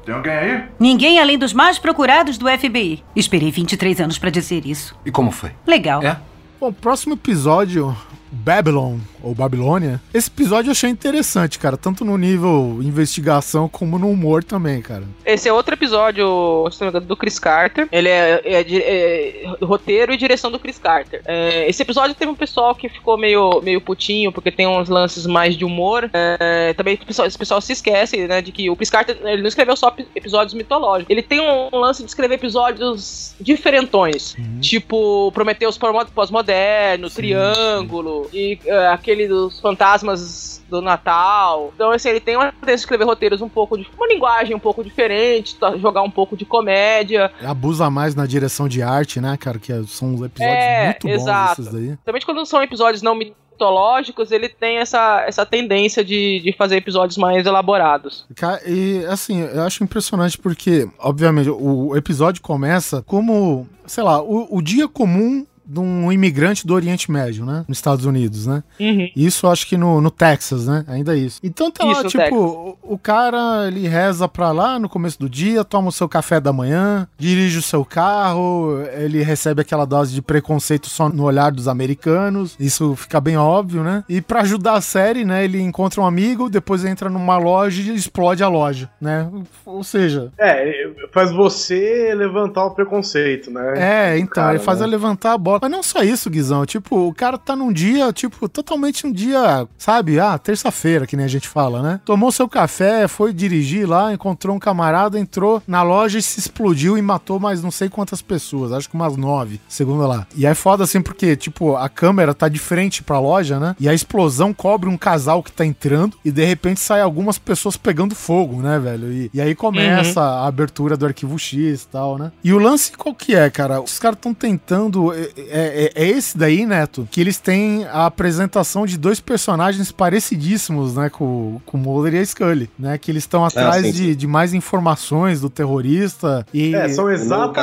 Tem 0.04 0.14
alguém 0.14 0.32
aí? 0.32 0.64
Ninguém 0.78 1.18
além 1.20 1.38
dos 1.38 1.52
mais 1.52 1.78
procurados 1.78 2.36
do 2.36 2.48
FBI. 2.48 3.02
Esperei 3.14 3.50
23 3.50 4.00
anos 4.00 4.18
pra 4.18 4.30
dizer 4.30 4.66
isso. 4.66 4.96
E 5.06 5.10
como 5.10 5.30
foi? 5.30 5.50
Legal. 5.66 6.02
É? 6.02 6.18
Bom, 6.60 6.72
próximo 6.72 7.14
episódio, 7.14 7.96
Babylon, 8.32 8.96
ou 9.22 9.34
Babilônia. 9.34 10.00
Esse 10.12 10.28
episódio 10.28 10.68
eu 10.68 10.72
achei 10.72 10.88
interessante, 10.90 11.58
cara. 11.58 11.76
Tanto 11.76 12.04
no 12.04 12.16
nível 12.16 12.78
investigação 12.82 13.68
como 13.68 13.98
no 13.98 14.08
humor 14.10 14.42
também, 14.42 14.80
cara. 14.80 15.04
Esse 15.24 15.48
é 15.48 15.52
outro 15.52 15.74
episódio 15.74 16.66
se 16.72 16.80
não 16.80 16.86
me 16.86 16.90
engano, 16.90 17.06
do 17.06 17.16
Chris 17.16 17.38
Carter. 17.38 17.86
Ele 17.92 18.08
é, 18.08 18.40
é, 18.44 18.64
di- 18.64 18.82
é 18.82 19.44
roteiro 19.62 20.12
e 20.12 20.16
direção 20.16 20.50
do 20.50 20.58
Chris 20.58 20.78
Carter. 20.78 21.20
É, 21.26 21.68
esse 21.68 21.82
episódio 21.82 22.14
teve 22.14 22.30
um 22.30 22.34
pessoal 22.34 22.74
que 22.74 22.88
ficou 22.88 23.18
meio, 23.18 23.60
meio 23.62 23.80
putinho, 23.80 24.32
porque 24.32 24.50
tem 24.50 24.66
uns 24.66 24.88
lances 24.88 25.26
mais 25.26 25.56
de 25.56 25.64
humor. 25.64 26.10
É, 26.12 26.72
também 26.74 26.94
esse 26.94 27.04
pessoal, 27.04 27.28
esse 27.28 27.38
pessoal 27.38 27.60
se 27.60 27.72
esquece, 27.72 28.26
né, 28.26 28.40
de 28.40 28.50
que 28.50 28.70
o 28.70 28.76
Chris 28.76 28.90
Carter 28.90 29.18
ele 29.24 29.42
não 29.42 29.48
escreveu 29.48 29.76
só 29.76 29.88
ep- 29.88 30.08
episódios 30.14 30.54
mitológicos. 30.54 31.10
Ele 31.10 31.22
tem 31.22 31.40
um, 31.40 31.68
lance 31.78 32.02
de 32.02 32.08
escrever 32.08 32.34
episódios 32.36 33.34
diferentões. 33.40 34.34
Tipo, 34.60 35.30
Prometeus 35.32 35.78
pós-moderno, 36.14 37.10
Triângulo, 37.10 38.21
e 38.32 38.58
é, 38.64 38.88
aquele 38.88 39.28
dos 39.28 39.60
fantasmas 39.60 40.62
do 40.68 40.80
Natal. 40.80 41.70
Então, 41.74 41.90
assim, 41.90 42.08
ele 42.08 42.20
tem 42.20 42.36
uma 42.36 42.50
tendência 42.50 42.76
de 42.76 42.80
escrever 42.80 43.04
roteiros 43.04 43.40
um 43.42 43.48
pouco 43.48 43.76
de. 43.76 43.86
uma 43.96 44.06
linguagem 44.06 44.54
um 44.56 44.58
pouco 44.58 44.82
diferente, 44.82 45.56
jogar 45.78 46.02
um 46.02 46.10
pouco 46.10 46.36
de 46.36 46.44
comédia. 46.44 47.30
Abusa 47.44 47.90
mais 47.90 48.14
na 48.14 48.26
direção 48.26 48.68
de 48.68 48.82
arte, 48.82 49.20
né, 49.20 49.36
cara? 49.36 49.58
Que 49.58 49.72
são 49.86 50.14
uns 50.14 50.22
episódios 50.22 50.56
É, 50.56 50.84
muito 50.86 51.06
bons 51.06 51.14
exato. 51.14 51.60
esses 51.60 51.72
daí. 51.72 51.86
Principalmente 51.88 52.26
quando 52.26 52.46
são 52.46 52.62
episódios 52.62 53.02
não 53.02 53.14
mitológicos, 53.14 54.32
ele 54.32 54.48
tem 54.48 54.78
essa, 54.78 55.22
essa 55.26 55.46
tendência 55.46 56.04
de, 56.04 56.40
de 56.40 56.52
fazer 56.52 56.76
episódios 56.76 57.16
mais 57.16 57.46
elaborados. 57.46 58.26
E 58.66 59.04
assim, 59.06 59.40
eu 59.40 59.62
acho 59.62 59.84
impressionante 59.84 60.38
porque, 60.38 60.88
obviamente, 60.98 61.50
o 61.50 61.96
episódio 61.96 62.42
começa 62.42 63.02
como, 63.02 63.68
sei 63.86 64.02
lá, 64.02 64.22
o, 64.22 64.48
o 64.50 64.62
dia 64.62 64.88
comum 64.88 65.46
de 65.72 65.80
um 65.80 66.12
imigrante 66.12 66.66
do 66.66 66.74
Oriente 66.74 67.10
Médio, 67.10 67.44
né? 67.46 67.64
Nos 67.66 67.78
Estados 67.78 68.04
Unidos, 68.04 68.46
né? 68.46 68.62
Uhum. 68.78 69.08
Isso 69.16 69.46
acho 69.48 69.66
que 69.66 69.76
no, 69.76 70.00
no 70.00 70.10
Texas, 70.10 70.66
né? 70.66 70.84
Ainda 70.86 71.14
é 71.14 71.18
isso. 71.18 71.40
Então 71.42 71.70
tá 71.70 71.86
Isso, 71.86 72.02
lá, 72.02 72.08
tipo, 72.08 72.36
o, 72.36 72.94
o 72.94 72.98
cara, 72.98 73.66
ele 73.68 73.88
reza 73.88 74.28
pra 74.28 74.52
lá 74.52 74.78
no 74.78 74.88
começo 74.88 75.18
do 75.18 75.28
dia, 75.28 75.64
toma 75.64 75.88
o 75.88 75.92
seu 75.92 76.08
café 76.08 76.40
da 76.40 76.52
manhã, 76.52 77.08
dirige 77.18 77.58
o 77.58 77.62
seu 77.62 77.84
carro, 77.84 78.82
ele 78.96 79.22
recebe 79.22 79.62
aquela 79.62 79.84
dose 79.84 80.14
de 80.14 80.20
preconceito 80.20 80.88
só 80.88 81.08
no 81.08 81.24
olhar 81.24 81.50
dos 81.50 81.68
americanos, 81.68 82.54
isso 82.60 82.94
fica 82.96 83.20
bem 83.20 83.36
óbvio, 83.36 83.82
né? 83.82 84.04
E 84.08 84.20
pra 84.20 84.40
ajudar 84.42 84.74
a 84.74 84.80
série, 84.80 85.24
né, 85.24 85.44
ele 85.44 85.60
encontra 85.60 86.00
um 86.00 86.06
amigo, 86.06 86.50
depois 86.50 86.84
entra 86.84 87.08
numa 87.08 87.38
loja 87.38 87.80
e 87.82 87.94
explode 87.94 88.42
a 88.42 88.48
loja, 88.48 88.90
né? 89.00 89.28
Ou 89.64 89.82
seja, 89.82 90.30
É, 90.38 90.90
faz 91.12 91.32
você 91.32 92.12
levantar 92.14 92.66
o 92.66 92.70
preconceito, 92.72 93.50
né? 93.50 93.74
é, 93.76 94.18
então, 94.18 94.42
Cara, 94.42 94.54
ele 94.54 94.62
faz 94.62 94.78
né? 94.78 94.84
ela 94.84 94.90
levantar 94.92 95.32
a 95.32 95.38
bola. 95.38 95.60
Mas 95.62 95.70
não 95.70 95.80
só 95.80 96.02
isso, 96.02 96.28
Guizão. 96.28 96.66
Tipo, 96.66 97.06
o 97.06 97.14
cara 97.14 97.38
tá 97.38 97.54
num 97.54 97.72
dia, 97.72 98.12
tipo, 98.12 98.48
totalmente 98.48 99.06
um 99.06 99.12
dia, 99.12 99.68
sabe? 99.78 100.18
Ah, 100.18 100.36
terça-feira, 100.36 101.06
que 101.06 101.16
nem 101.16 101.24
a 101.24 101.28
gente 101.28 101.46
fala, 101.46 101.80
né? 101.80 102.00
Tomou 102.04 102.32
seu 102.32 102.48
café, 102.48 103.06
foi 103.06 103.32
dirigir 103.32 103.88
lá, 103.88 104.12
encontrou 104.12 104.56
um 104.56 104.58
camarada, 104.58 105.20
entrou 105.20 105.62
na 105.64 105.84
loja 105.84 106.18
e 106.18 106.22
se 106.22 106.40
explodiu 106.40 106.98
e 106.98 107.02
matou 107.02 107.38
mais 107.38 107.62
não 107.62 107.70
sei 107.70 107.88
quantas 107.88 108.20
pessoas. 108.20 108.72
Acho 108.72 108.88
que 108.88 108.96
umas 108.96 109.16
nove, 109.16 109.60
segundo 109.68 110.04
lá. 110.04 110.26
E 110.34 110.44
é 110.44 110.52
foda 110.52 110.82
assim, 110.82 111.00
porque, 111.00 111.36
tipo, 111.36 111.76
a 111.76 111.88
câmera 111.88 112.34
tá 112.34 112.48
de 112.48 112.58
frente 112.58 113.00
pra 113.00 113.20
loja, 113.20 113.60
né? 113.60 113.76
E 113.78 113.88
a 113.88 113.94
explosão 113.94 114.52
cobre 114.52 114.88
um 114.88 114.98
casal 114.98 115.44
que 115.44 115.52
tá 115.52 115.64
entrando 115.64 116.16
e 116.24 116.32
de 116.32 116.44
repente 116.44 116.80
sai 116.80 117.02
algumas 117.02 117.38
pessoas 117.38 117.76
pegando 117.76 118.16
fogo, 118.16 118.60
né, 118.60 118.80
velho? 118.80 119.12
E, 119.12 119.30
e 119.32 119.40
aí 119.40 119.54
começa 119.54 120.20
a 120.20 120.48
abertura 120.48 120.96
do 120.96 121.06
arquivo 121.06 121.38
X 121.38 121.82
e 121.82 121.86
tal, 121.86 122.18
né? 122.18 122.32
E 122.42 122.52
o 122.52 122.58
lance 122.58 122.90
qual 122.96 123.14
que 123.14 123.36
é, 123.36 123.48
cara? 123.48 123.80
Os 123.80 124.00
caras 124.00 124.16
estão 124.16 124.34
tentando. 124.34 125.12
É, 125.50 125.90
é- 125.96 126.02
é 126.04 126.08
esse 126.08 126.36
daí, 126.36 126.64
Neto, 126.66 127.06
que 127.10 127.20
eles 127.20 127.38
têm 127.38 127.84
a 127.86 128.06
apresentação 128.06 128.86
de 128.86 128.96
dois 128.98 129.20
personagens 129.20 129.90
parecidíssimos, 129.92 130.94
né? 130.96 131.10
Com, 131.10 131.60
com 131.66 131.76
o 131.76 131.80
Mulder 131.80 132.14
e 132.14 132.18
a 132.18 132.24
Scully, 132.24 132.70
né? 132.78 132.98
Que 132.98 133.10
eles 133.10 133.22
estão 133.24 133.44
atrás 133.44 133.84
sim, 133.84 133.92
de, 133.92 134.14
de 134.16 134.26
mais 134.26 134.54
informações 134.54 135.40
do 135.40 135.50
terrorista. 135.50 136.46
E, 136.52 136.74
É, 136.74 136.88
são 136.88 137.10
exatamente, 137.10 137.54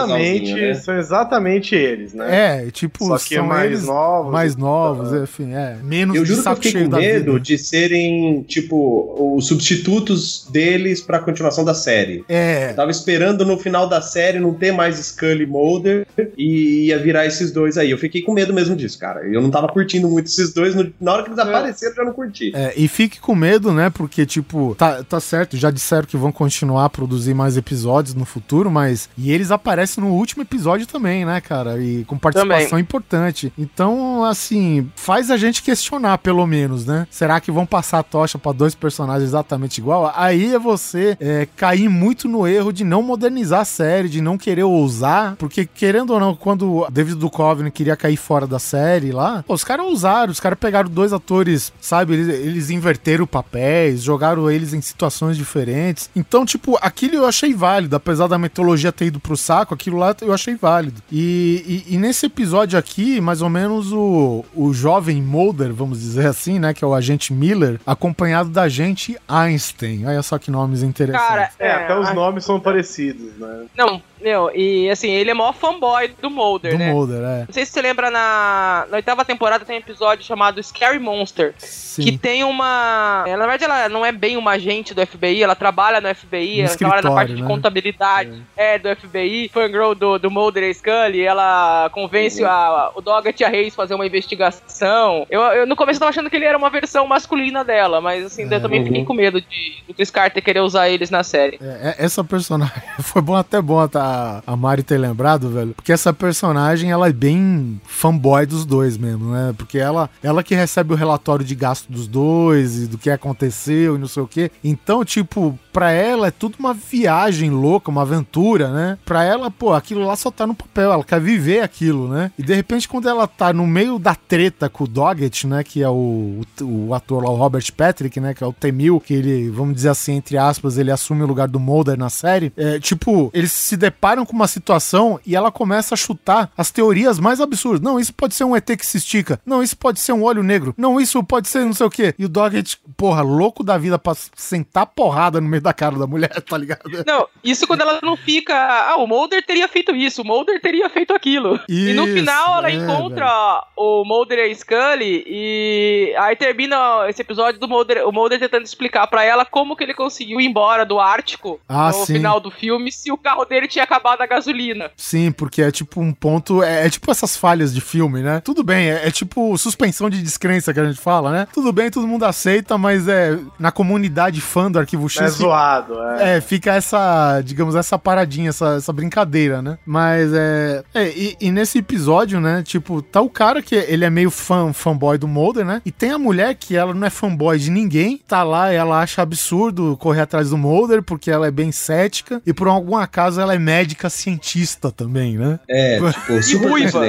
casalzinho, 0.51 0.67
né? 0.67 0.73
são 0.75 0.97
exatamente 0.97 1.75
eles, 1.75 2.13
né? 2.13 2.65
É, 2.65 2.71
tipo, 2.71 3.05
Só 3.05 3.17
que 3.17 3.35
são 3.35 3.45
mais 3.45 3.65
eles 3.71 3.85
novos. 3.85 4.31
mais 4.31 4.55
novos, 4.55 5.13
Ah. 5.13 5.19
enfim, 5.23 5.53
é. 5.53 5.77
Menos 5.83 6.15
Eu 6.15 6.23
de 6.23 6.29
juro 6.29 6.43
que 6.43 6.47
eu 6.49 6.55
fiquei 6.55 6.71
cheio 6.71 6.83
com 6.85 6.91
da 6.91 6.97
medo 6.97 7.33
vida. 7.33 7.39
de 7.39 7.57
serem, 7.57 8.43
tipo, 8.43 9.35
os 9.37 9.47
substitutos 9.47 10.47
deles 10.51 11.01
pra 11.01 11.19
continuação 11.19 11.63
da 11.63 11.73
série. 11.73 12.23
É. 12.27 12.71
Eu 12.71 12.75
tava 12.75 12.91
esperando 12.91 13.45
no 13.45 13.57
final 13.57 13.87
da 13.87 14.01
série 14.01 14.39
não 14.39 14.53
ter 14.53 14.71
mais 14.71 14.97
Scully 14.97 15.43
e 15.43 15.45
Mulder 15.47 16.07
e 16.37 16.87
ia 16.87 16.99
virar 16.99 17.25
esses 17.25 17.51
dois 17.51 17.68
aí. 17.77 17.91
Eu 17.91 17.97
fiquei 17.97 18.21
com 18.21 18.33
medo 18.33 18.53
mesmo 18.53 18.75
disso, 18.75 18.97
cara. 18.99 19.25
Eu 19.25 19.41
não 19.41 19.49
tava 19.51 19.67
curtindo 19.67 20.07
muito 20.09 20.27
esses 20.27 20.53
dois. 20.53 20.73
no- 20.75 20.91
Na 20.99 21.13
hora 21.13 21.23
que 21.23 21.29
eles 21.29 21.39
apareceram, 21.39 21.91
eu 21.91 21.95
já 21.97 22.05
não 22.05 22.13
curti. 22.13 22.51
É, 22.55 22.73
e 22.75 22.87
fique 22.87 23.19
com 23.19 23.35
medo, 23.35 23.71
né? 23.71 23.89
Porque, 23.89 24.25
tipo, 24.25 24.75
tá, 24.77 25.03
tá 25.03 25.19
certo, 25.19 25.57
já 25.57 25.69
disseram 25.71 26.05
que 26.07 26.17
vão 26.17 26.31
continuar 26.31 26.85
a 26.85 26.89
produzir 26.89 27.33
mais 27.33 27.57
episódios 27.57 28.13
no 28.15 28.25
futuro, 28.25 28.69
mas. 28.71 29.09
E 29.17 29.31
eles 29.31 29.51
aparecem 29.51 30.03
no 30.03 30.11
último 30.11 30.43
episódio 30.43 30.87
também, 30.87 31.25
né, 31.25 31.41
cara? 31.41 31.81
E 31.81 32.03
com 32.05 32.17
participação 32.17 32.79
importante. 32.79 33.51
Então, 33.57 34.23
assim, 34.23 34.89
faz 34.95 35.29
a 35.31 35.37
gente 35.37 35.61
questionar, 35.63 36.17
pelo 36.19 36.45
menos, 36.47 36.85
né? 36.85 37.07
Será 37.09 37.39
que 37.39 37.51
vão 37.51 37.65
passar 37.65 37.99
a 37.99 38.03
tocha 38.03 38.37
pra 38.37 38.51
dois 38.51 38.73
personagens 38.75 39.23
exatamente 39.29 39.77
igual? 39.79 40.11
Aí 40.15 40.53
é 40.53 40.59
você 40.59 41.17
é, 41.19 41.47
cair 41.55 41.89
muito 41.89 42.27
no 42.27 42.47
erro 42.47 42.71
de 42.71 42.83
não 42.83 43.01
modernizar 43.03 43.61
a 43.61 43.65
série, 43.65 44.07
de 44.09 44.21
não 44.21 44.37
querer 44.37 44.63
ousar, 44.63 45.35
porque, 45.37 45.65
querendo 45.65 46.11
ou 46.13 46.19
não, 46.19 46.35
quando 46.35 46.71
o 46.79 46.89
David 46.89 47.15
Duchovny 47.17 47.58
queria 47.71 47.95
cair 47.95 48.15
fora 48.17 48.47
da 48.47 48.59
série 48.59 49.11
lá, 49.11 49.43
pô, 49.45 49.53
os 49.53 49.63
caras 49.63 49.85
ousaram, 49.85 50.31
os 50.31 50.39
caras 50.39 50.57
pegaram 50.59 50.89
dois 50.89 51.11
atores, 51.13 51.71
sabe? 51.81 52.13
Eles, 52.13 52.27
eles 52.39 52.69
inverteram 52.69 53.25
papéis, 53.27 54.01
jogaram 54.01 54.49
eles 54.49 54.73
em 54.73 54.81
situações 54.81 55.35
diferentes. 55.37 56.09
Então, 56.15 56.45
tipo, 56.45 56.77
aquilo 56.81 57.15
eu 57.15 57.25
achei 57.25 57.53
válido, 57.53 57.95
apesar 57.95 58.27
da 58.27 58.37
metodologia 58.37 58.91
ter 58.91 59.05
ido 59.05 59.19
pro 59.19 59.35
saco, 59.37 59.73
aquilo 59.73 59.97
lá 59.97 60.15
eu 60.21 60.33
achei 60.33 60.55
válido. 60.55 61.01
E, 61.11 61.83
e- 61.89 61.95
e 61.95 61.97
nesse 61.97 62.25
episódio 62.27 62.77
aqui, 62.79 63.19
mais 63.21 63.41
ou 63.41 63.49
menos 63.49 63.91
o, 63.91 64.45
o 64.55 64.73
jovem 64.73 65.21
Mulder, 65.21 65.73
vamos 65.73 65.99
dizer 65.99 66.27
assim, 66.27 66.59
né? 66.59 66.73
Que 66.73 66.83
é 66.83 66.87
o 66.87 66.93
agente 66.93 67.33
Miller, 67.33 67.79
acompanhado 67.85 68.49
da 68.49 68.63
agente 68.63 69.17
Einstein. 69.27 70.05
Olha 70.05 70.21
só 70.21 70.37
que 70.37 70.51
nomes 70.51 70.83
interessantes. 70.83 71.27
Cara, 71.27 71.49
É, 71.59 71.71
até 71.71 71.97
os 71.99 72.07
a- 72.07 72.13
nomes 72.13 72.43
são 72.45 72.59
parecidos, 72.59 73.31
né? 73.37 73.65
Não, 73.77 74.01
meu, 74.21 74.51
e 74.53 74.89
assim, 74.89 75.09
ele 75.09 75.31
é 75.31 75.33
maior 75.33 75.53
fanboy 75.53 76.09
do 76.21 76.29
Mulder, 76.29 76.73
do 76.73 76.77
né? 76.77 76.91
Mulder, 76.91 77.17
é. 77.23 77.39
Não 77.47 77.53
sei 77.53 77.65
se 77.65 77.71
você 77.71 77.81
lembra, 77.81 78.09
na, 78.09 78.85
na 78.89 78.97
oitava 78.97 79.23
temporada 79.25 79.65
tem 79.65 79.77
um 79.77 79.79
episódio 79.79 80.25
chamado 80.25 80.61
Scary 80.61 80.99
Monster. 80.99 81.53
Sim. 81.57 82.03
Que 82.03 82.17
tem 82.17 82.43
uma. 82.43 83.23
Ela, 83.27 83.45
na 83.45 83.47
verdade, 83.47 83.63
ela 83.65 83.89
não 83.89 84.05
é 84.05 84.11
bem 84.11 84.37
uma 84.37 84.51
agente 84.51 84.93
do 84.93 85.05
FBI, 85.05 85.43
ela 85.43 85.55
trabalha 85.55 85.99
no 85.99 86.13
FBI, 86.13 86.61
No 86.61 86.67
ela 86.67 86.75
trabalha 86.77 87.01
na 87.01 87.11
parte 87.11 87.31
escritório, 87.31 87.35
de 87.35 87.41
né? 87.41 87.47
contabilidade 87.47 88.43
é. 88.55 88.79
do 88.79 88.95
FBI, 88.95 89.49
fangirl 89.53 89.93
do, 89.93 90.17
do 90.17 90.31
Mulder 90.31 90.63
e 90.63 90.73
Scully, 90.73 91.21
ela 91.21 91.89
convence 91.91 92.41
Uhum. 92.41 92.49
a, 92.49 92.91
o 92.95 93.01
Doggett 93.01 93.41
e 93.41 93.45
a 93.45 93.49
Reis 93.49 93.73
a 93.73 93.75
fazer 93.75 93.95
uma 93.95 94.05
investigação. 94.05 95.25
Eu, 95.29 95.41
eu 95.41 95.65
no 95.65 95.75
começo 95.75 95.99
tava 95.99 96.09
achando 96.09 96.29
que 96.29 96.35
ele 96.35 96.45
era 96.45 96.57
uma 96.57 96.69
versão 96.69 97.07
masculina 97.07 97.63
dela, 97.63 97.99
mas 98.01 98.25
assim, 98.25 98.43
eu 98.43 98.61
também 98.61 98.79
uhum. 98.79 98.85
fiquei 98.85 99.05
com 99.05 99.13
medo 99.13 99.41
de 99.41 99.83
do 99.87 99.93
Chris 99.93 100.11
Carter 100.11 100.43
querer 100.43 100.61
usar 100.61 100.89
eles 100.89 101.09
na 101.09 101.23
série. 101.23 101.59
É, 101.61 101.95
é- 101.99 102.05
essa 102.05 102.23
personagem 102.23 102.73
foi 103.01 103.21
bom 103.21 103.35
até 103.35 103.61
bom 103.61 103.87
tá, 103.87 104.08
a 104.45 104.55
Mari 104.55 104.83
ter 104.83 104.97
lembrado, 104.97 105.49
velho, 105.49 105.73
porque 105.73 105.91
essa 105.91 106.13
personagem 106.13 106.91
ela 106.91 107.07
é 107.07 107.13
bem 107.13 107.79
fanboy 107.85 108.45
dos 108.45 108.65
dois 108.65 108.97
mesmo, 108.97 109.31
né? 109.31 109.53
Porque 109.57 109.77
ela 109.77 110.09
ela 110.23 110.43
que 110.43 110.55
recebe 110.55 110.93
o 110.93 110.97
relatório 110.97 111.45
de 111.45 111.55
gasto 111.55 111.91
dos 111.91 112.07
dois 112.07 112.83
e 112.83 112.87
do 112.87 112.97
que 112.97 113.09
aconteceu 113.09 113.95
e 113.95 113.99
não 113.99 114.07
sei 114.07 114.23
o 114.23 114.27
quê. 114.27 114.51
Então, 114.63 115.03
tipo, 115.05 115.57
pra 115.71 115.91
ela 115.91 116.27
é 116.27 116.31
tudo 116.31 116.55
uma 116.59 116.73
viagem 116.73 117.49
louca, 117.49 117.91
uma 117.91 118.01
aventura, 118.01 118.71
né? 118.71 118.97
Pra 119.05 119.23
ela, 119.23 119.49
pô, 119.49 119.73
aquilo 119.73 120.05
lá 120.05 120.15
só 120.15 120.31
tá 120.31 120.45
no 120.45 120.55
papel, 120.55 120.91
ela 120.91 121.03
quer 121.03 121.19
viver 121.19 121.61
aquilo, 121.61 122.07
né? 122.07 122.31
E 122.37 122.43
de 122.43 122.53
repente 122.53 122.87
quando 122.87 123.07
ela 123.07 123.27
tá 123.27 123.53
no 123.53 123.65
meio 123.67 123.99
da 123.99 124.15
treta 124.15 124.69
com 124.69 124.83
o 124.83 124.87
Doggett, 124.87 125.47
né, 125.47 125.63
que 125.63 125.81
é 125.83 125.89
o, 125.89 126.41
o, 126.61 126.87
o 126.87 126.93
ator 126.93 127.23
lá, 127.23 127.29
o 127.29 127.35
Robert 127.35 127.65
Patrick, 127.75 128.19
né, 128.19 128.33
que 128.33 128.43
é 128.43 128.47
o 128.47 128.53
T-1000, 128.53 129.01
que 129.01 129.13
ele, 129.13 129.49
vamos 129.49 129.75
dizer 129.75 129.89
assim, 129.89 130.15
entre 130.15 130.37
aspas, 130.37 130.77
ele 130.77 130.91
assume 130.91 131.23
o 131.23 131.27
lugar 131.27 131.47
do 131.47 131.59
Mulder 131.59 131.97
na 131.97 132.09
série, 132.09 132.51
é, 132.57 132.79
tipo, 132.79 133.29
eles 133.33 133.51
se 133.51 133.77
deparam 133.77 133.98
com 134.25 134.33
uma 134.33 134.47
situação 134.47 135.19
e 135.25 135.35
ela 135.35 135.51
começa 135.51 135.93
a 135.93 135.97
chutar 135.97 136.49
as 136.57 136.71
teorias 136.71 137.19
mais 137.19 137.39
absurdas. 137.41 137.81
Não, 137.81 137.99
isso 137.99 138.13
pode 138.13 138.33
ser 138.33 138.43
um 138.43 138.55
ET 138.55 138.65
que 138.65 138.85
se 138.85 138.97
estica. 138.97 139.39
Não, 139.45 139.61
isso 139.61 139.77
pode 139.77 139.99
ser 139.99 140.13
um 140.13 140.23
olho 140.23 140.41
negro. 140.41 140.73
Não, 140.77 140.99
isso 140.99 141.23
pode 141.23 141.47
ser 141.47 141.65
não 141.65 141.73
sei 141.73 141.85
o 141.85 141.89
quê. 141.89 142.13
E 142.17 142.25
o 142.25 142.29
Doggett, 142.29 142.77
porra, 142.97 143.21
louco 143.21 143.63
da 143.63 143.77
vida 143.77 143.99
pra 143.99 144.13
sentar 144.35 144.85
porrada 144.85 145.39
no 145.41 145.47
meio 145.47 145.61
da 145.61 145.73
cara 145.73 145.97
da 145.97 146.07
mulher, 146.07 146.29
tá 146.41 146.57
ligado? 146.57 146.81
Não, 147.05 147.27
isso 147.43 147.67
quando 147.67 147.81
ela 147.81 147.99
não 148.01 148.15
fica. 148.15 148.53
Ah, 148.55 148.95
o 148.97 149.05
Mulder 149.07 149.45
teria 149.45 149.67
feito 149.67 149.95
isso, 149.95 150.21
o 150.21 150.25
Mulder 150.25 150.61
teria 150.61 150.89
feito 150.89 151.13
aquilo. 151.13 151.59
e 151.67 151.93
no 151.93 152.05
Isso, 152.05 152.13
final 152.13 152.57
ela 152.59 152.69
é, 152.71 152.73
encontra 152.75 153.63
o 153.75 154.03
Mulder 154.05 154.39
e 154.39 154.51
a 154.51 154.55
Scully 154.55 155.23
e 155.27 156.15
aí 156.17 156.35
termina 156.35 157.05
esse 157.09 157.21
episódio 157.21 157.59
do 157.59 157.67
Mulder, 157.67 158.07
o 158.07 158.11
Mulder 158.11 158.39
tentando 158.39 158.65
explicar 158.65 159.07
pra 159.07 159.23
ela 159.23 159.45
como 159.45 159.75
que 159.75 159.83
ele 159.83 159.93
conseguiu 159.93 160.39
ir 160.39 160.45
embora 160.45 160.85
do 160.85 160.99
Ártico 160.99 161.59
Ah, 161.67 161.87
no 161.87 162.05
sim. 162.05 162.13
final 162.13 162.39
do 162.39 162.51
filme 162.51 162.91
se 162.91 163.11
o 163.11 163.17
carro 163.17 163.45
dele 163.45 163.67
tinha 163.67 163.85
acabado 163.89 164.21
a 164.21 164.27
gasolina. 164.27 164.91
Sim, 164.95 165.31
porque 165.31 165.61
é 165.63 165.71
tipo 165.71 165.99
um 165.99 166.13
ponto. 166.13 166.61
É, 166.61 166.85
é 166.85 166.89
tipo 166.89 167.09
essas 167.09 167.35
falhas 167.35 167.73
de 167.73 167.81
filme, 167.81 168.21
né? 168.21 168.39
Tudo 168.41 168.63
bem, 168.63 168.89
é, 168.89 169.07
é 169.07 169.11
tipo 169.11 169.57
suspensão 169.57 170.09
de 170.09 170.21
descrença 170.21 170.73
que 170.73 170.79
a 170.79 170.85
gente 170.85 170.99
fala, 170.99 171.31
né? 171.31 171.47
Tudo 171.51 171.73
bem, 171.73 171.89
todo 171.89 172.07
mundo 172.07 172.23
aceita, 172.25 172.77
mas 172.77 173.07
é 173.07 173.37
na 173.57 173.71
comunidade 173.71 174.39
fã 174.39 174.71
do 174.71 174.77
Arquivo 174.77 175.09
X. 175.09 175.21
É 175.21 175.25
fica- 175.25 175.37
zoado, 175.37 175.99
é. 176.01 176.37
É, 176.37 176.41
fica 176.41 176.73
essa, 176.73 177.41
digamos, 177.41 177.75
essa 177.75 177.97
paradinha, 177.97 178.49
essa, 178.49 178.75
essa 178.75 178.93
brincadeira, 178.93 179.61
né? 179.61 179.77
Mas 179.85 180.31
é. 180.33 180.83
é 180.93 181.09
e, 181.09 181.35
e 181.41 181.51
nesse 181.51 181.79
episódio, 181.79 182.39
né? 182.39 182.61
Tipo, 182.63 183.01
tá 183.01 183.21
o 183.21 183.29
cara 183.29 183.61
que 183.61 183.75
ele 183.75 184.05
é 184.05 184.09
meio 184.09 184.29
fã, 184.29 184.71
fanboy 184.71 185.17
do 185.17 185.27
Mulder, 185.27 185.65
né? 185.65 185.81
E 185.85 185.91
tem 185.91 186.11
a 186.11 186.19
mulher 186.19 186.53
que 186.55 186.75
ela 186.75 186.93
não 186.93 187.07
é 187.07 187.09
fanboy 187.09 187.57
de 187.57 187.71
ninguém, 187.71 188.21
tá 188.27 188.43
lá, 188.43 188.71
ela 188.71 189.01
acha 189.01 189.21
absurdo 189.21 189.97
correr 189.99 190.21
atrás 190.21 190.51
do 190.51 190.57
Mulder, 190.57 191.01
porque 191.01 191.31
ela 191.31 191.47
é 191.47 191.51
bem 191.51 191.71
cética, 191.71 192.41
e 192.45 192.53
por 192.53 192.67
algum 192.67 192.95
acaso 192.95 193.39
ela 193.41 193.53
é 193.53 193.59
médica 193.59 193.78
cientista 194.09 194.91
também, 194.91 195.37
né? 195.37 195.59
É, 195.69 195.97
tipo, 196.11 196.43
super 196.43 196.69
ruiva. 196.69 197.01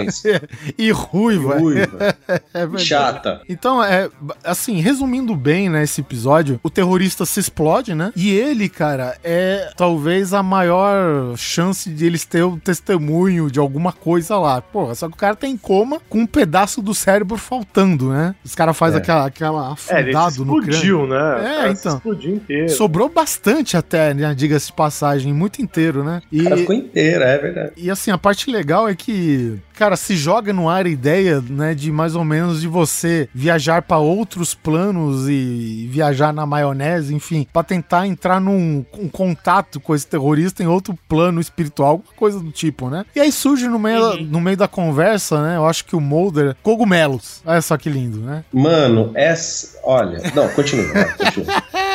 E 0.79 0.91
ruiva. 0.91 1.59
Ruiva. 1.59 2.17
É. 2.53 2.79
Chata. 2.79 3.41
Então, 3.49 3.83
é, 3.83 4.09
assim, 4.45 4.81
resumindo 4.81 5.35
bem, 5.37 5.69
né, 5.69 5.83
esse 5.85 6.01
episódio, 6.01 6.59
o 6.63 6.71
terrorista 6.71 7.25
se 7.25 7.39
explode, 7.41 7.95
né? 7.95 8.13
E 8.17 8.31
ele, 8.31 8.69
cara, 8.69 9.17
é 9.23 9.71
talvez 9.77 10.33
a 10.35 10.43
maior 10.43 11.37
chance 11.37 11.89
de 11.91 12.05
eles 12.07 12.25
ter 12.25 12.43
o 12.43 12.57
testemunho 12.59 13.51
de 13.51 13.59
alguma 13.59 13.93
coisa 13.93 14.37
lá. 14.39 14.61
Porra, 14.61 14.95
só 14.95 15.09
que 15.09 15.15
o 15.15 15.17
cara 15.17 15.37
tá 15.37 15.47
em 15.47 15.57
coma 15.57 16.01
com 16.09 16.21
um 16.21 16.27
pedaço 16.27 16.83
do 16.83 16.95
cérebro 16.95 17.37
faltando, 17.37 18.11
né? 18.11 18.35
Os 18.45 18.55
caras 18.55 18.77
fazem 18.77 18.99
É. 18.99 19.03
aquela, 19.03 19.27
aquela 19.27 19.69
É, 19.89 20.01
afundado 20.01 20.45
no 20.45 20.57
crânio. 20.57 20.71
explodiu, 20.71 21.07
né? 21.07 21.67
É, 21.67 21.71
então. 21.71 21.97
Explodiu 21.97 22.35
inteiro. 22.35 22.69
Sobrou 22.71 23.09
bastante 23.09 23.77
até, 23.77 24.13
né? 24.15 24.35
Diga-se 24.35 24.67
de 24.69 24.73
passagem, 24.73 25.33
muito 25.33 25.63
inteiro, 25.63 26.03
né? 26.05 26.21
E, 26.33 26.43
cara 26.45 26.60
ficou 26.61 26.75
inteiro, 26.75 27.25
é 27.25 27.39
verdade. 27.39 27.73
e 27.77 27.91
assim, 27.91 28.11
a 28.11 28.19
parte 28.19 28.51
legal 28.51 28.89
é 28.89 28.95
que, 28.95 29.59
cara, 29.75 29.97
se 29.97 30.17
joga 30.17 30.53
no 30.53 30.69
ar 30.69 30.87
a 30.87 30.89
ideia, 30.89 31.43
né, 31.49 31.75
de 31.75 31.91
mais 31.91 32.15
ou 32.15 32.25
menos 32.25 32.61
de 32.61 32.69
você 32.69 33.29
viajar 33.35 33.83
pra 33.83 33.99
outros 33.99 34.55
planos 34.55 35.29
e 35.29 35.89
viajar 35.91 36.33
na 36.33 36.47
maionese, 36.47 37.15
enfim, 37.15 37.47
pra 37.53 37.63
tentar 37.63 38.07
entrar 38.07 38.41
num 38.41 38.85
um 38.99 39.09
contato 39.09 39.81
com 39.81 39.95
esse 39.95 40.07
terrorista 40.07 40.63
em 40.63 40.67
outro 40.67 40.97
plano 41.09 41.41
espiritual, 41.41 41.91
alguma 41.91 42.13
coisa 42.15 42.41
do 42.41 42.51
tipo, 42.51 42.89
né? 42.89 43.05
E 43.15 43.21
aí 43.21 43.33
surge 43.33 43.69
no 43.69 43.79
meio, 43.79 44.17
no 44.23 44.41
meio 44.41 44.57
da 44.57 44.69
conversa, 44.69 45.43
né? 45.43 45.57
Eu 45.57 45.67
acho 45.67 45.85
que 45.85 45.97
o 45.97 46.01
Mulder, 46.01 46.57
cogumelos. 46.63 47.43
Olha 47.45 47.63
só 47.63 47.77
que 47.77 47.89
lindo, 47.89 48.19
né? 48.19 48.45
Mano, 48.53 49.13
essa. 49.15 49.79
Olha. 49.85 50.21
Não, 50.35 50.49
continua. 50.51 50.87
continua. 51.17 51.63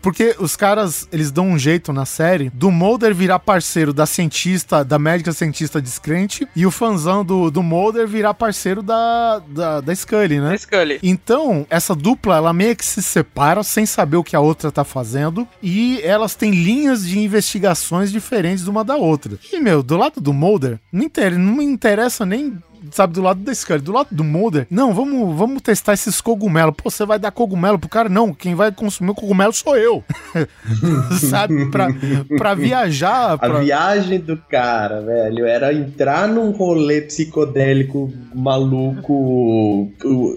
Porque 0.00 0.36
os 0.38 0.56
caras, 0.56 1.08
eles 1.12 1.30
dão 1.30 1.48
um 1.48 1.58
jeito 1.58 1.92
na 1.92 2.04
série 2.04 2.50
do 2.50 2.70
Mulder 2.70 3.14
virar 3.14 3.38
parceiro 3.38 3.92
da 3.92 4.06
cientista, 4.06 4.84
da 4.84 4.98
médica 4.98 5.32
cientista 5.32 5.80
descrente, 5.80 6.46
e 6.54 6.66
o 6.66 6.70
fanzão 6.70 7.24
do, 7.24 7.50
do 7.50 7.62
Mulder 7.62 8.06
virar 8.06 8.34
parceiro 8.34 8.82
da, 8.82 9.40
da, 9.48 9.80
da 9.80 9.94
Scully, 9.94 10.40
né? 10.40 10.56
Scully. 10.58 10.98
Então, 11.02 11.66
essa 11.70 11.94
dupla, 11.94 12.36
ela 12.36 12.52
meio 12.52 12.76
que 12.76 12.84
se 12.84 13.02
separa 13.02 13.62
sem 13.62 13.86
saber 13.86 14.16
o 14.16 14.24
que 14.24 14.36
a 14.36 14.40
outra 14.40 14.70
tá 14.70 14.84
fazendo, 14.84 15.46
e 15.62 16.00
elas 16.02 16.34
têm 16.34 16.50
linhas 16.50 17.06
de 17.06 17.18
investigações 17.18 18.10
diferentes 18.10 18.66
uma 18.66 18.84
da 18.84 18.96
outra. 18.96 19.38
E, 19.52 19.60
meu, 19.60 19.82
do 19.82 19.96
lado 19.96 20.20
do 20.20 20.32
Mulder, 20.32 20.78
não, 20.92 21.04
inter, 21.04 21.38
não 21.38 21.56
me 21.56 21.64
interessa 21.64 22.26
nem 22.26 22.58
sabe, 22.90 23.14
do 23.14 23.22
lado 23.22 23.40
da 23.40 23.54
Scully, 23.54 23.80
do 23.80 23.92
lado 23.92 24.08
do 24.10 24.24
Mulder, 24.24 24.66
não, 24.70 24.92
vamos, 24.92 25.36
vamos 25.36 25.62
testar 25.62 25.92
esses 25.92 26.20
cogumelos. 26.20 26.74
Pô, 26.76 26.90
você 26.90 27.04
vai 27.06 27.18
dar 27.18 27.30
cogumelo 27.30 27.78
pro 27.78 27.88
cara? 27.88 28.08
Não, 28.08 28.32
quem 28.34 28.54
vai 28.54 28.72
consumir 28.72 29.10
o 29.10 29.14
cogumelo 29.14 29.52
sou 29.52 29.76
eu. 29.76 30.02
sabe, 31.30 31.70
pra, 31.70 31.88
pra 32.36 32.54
viajar. 32.54 33.32
A 33.32 33.38
Pra... 33.38 33.60
viagem 33.60 34.18
do 34.20 34.36
cara, 34.36 35.00
velho, 35.00 35.46
era 35.46 35.72
entrar 35.72 36.26
num 36.28 36.50
rolê 36.50 37.02
psicodélico 37.02 38.12
maluco 38.34 39.90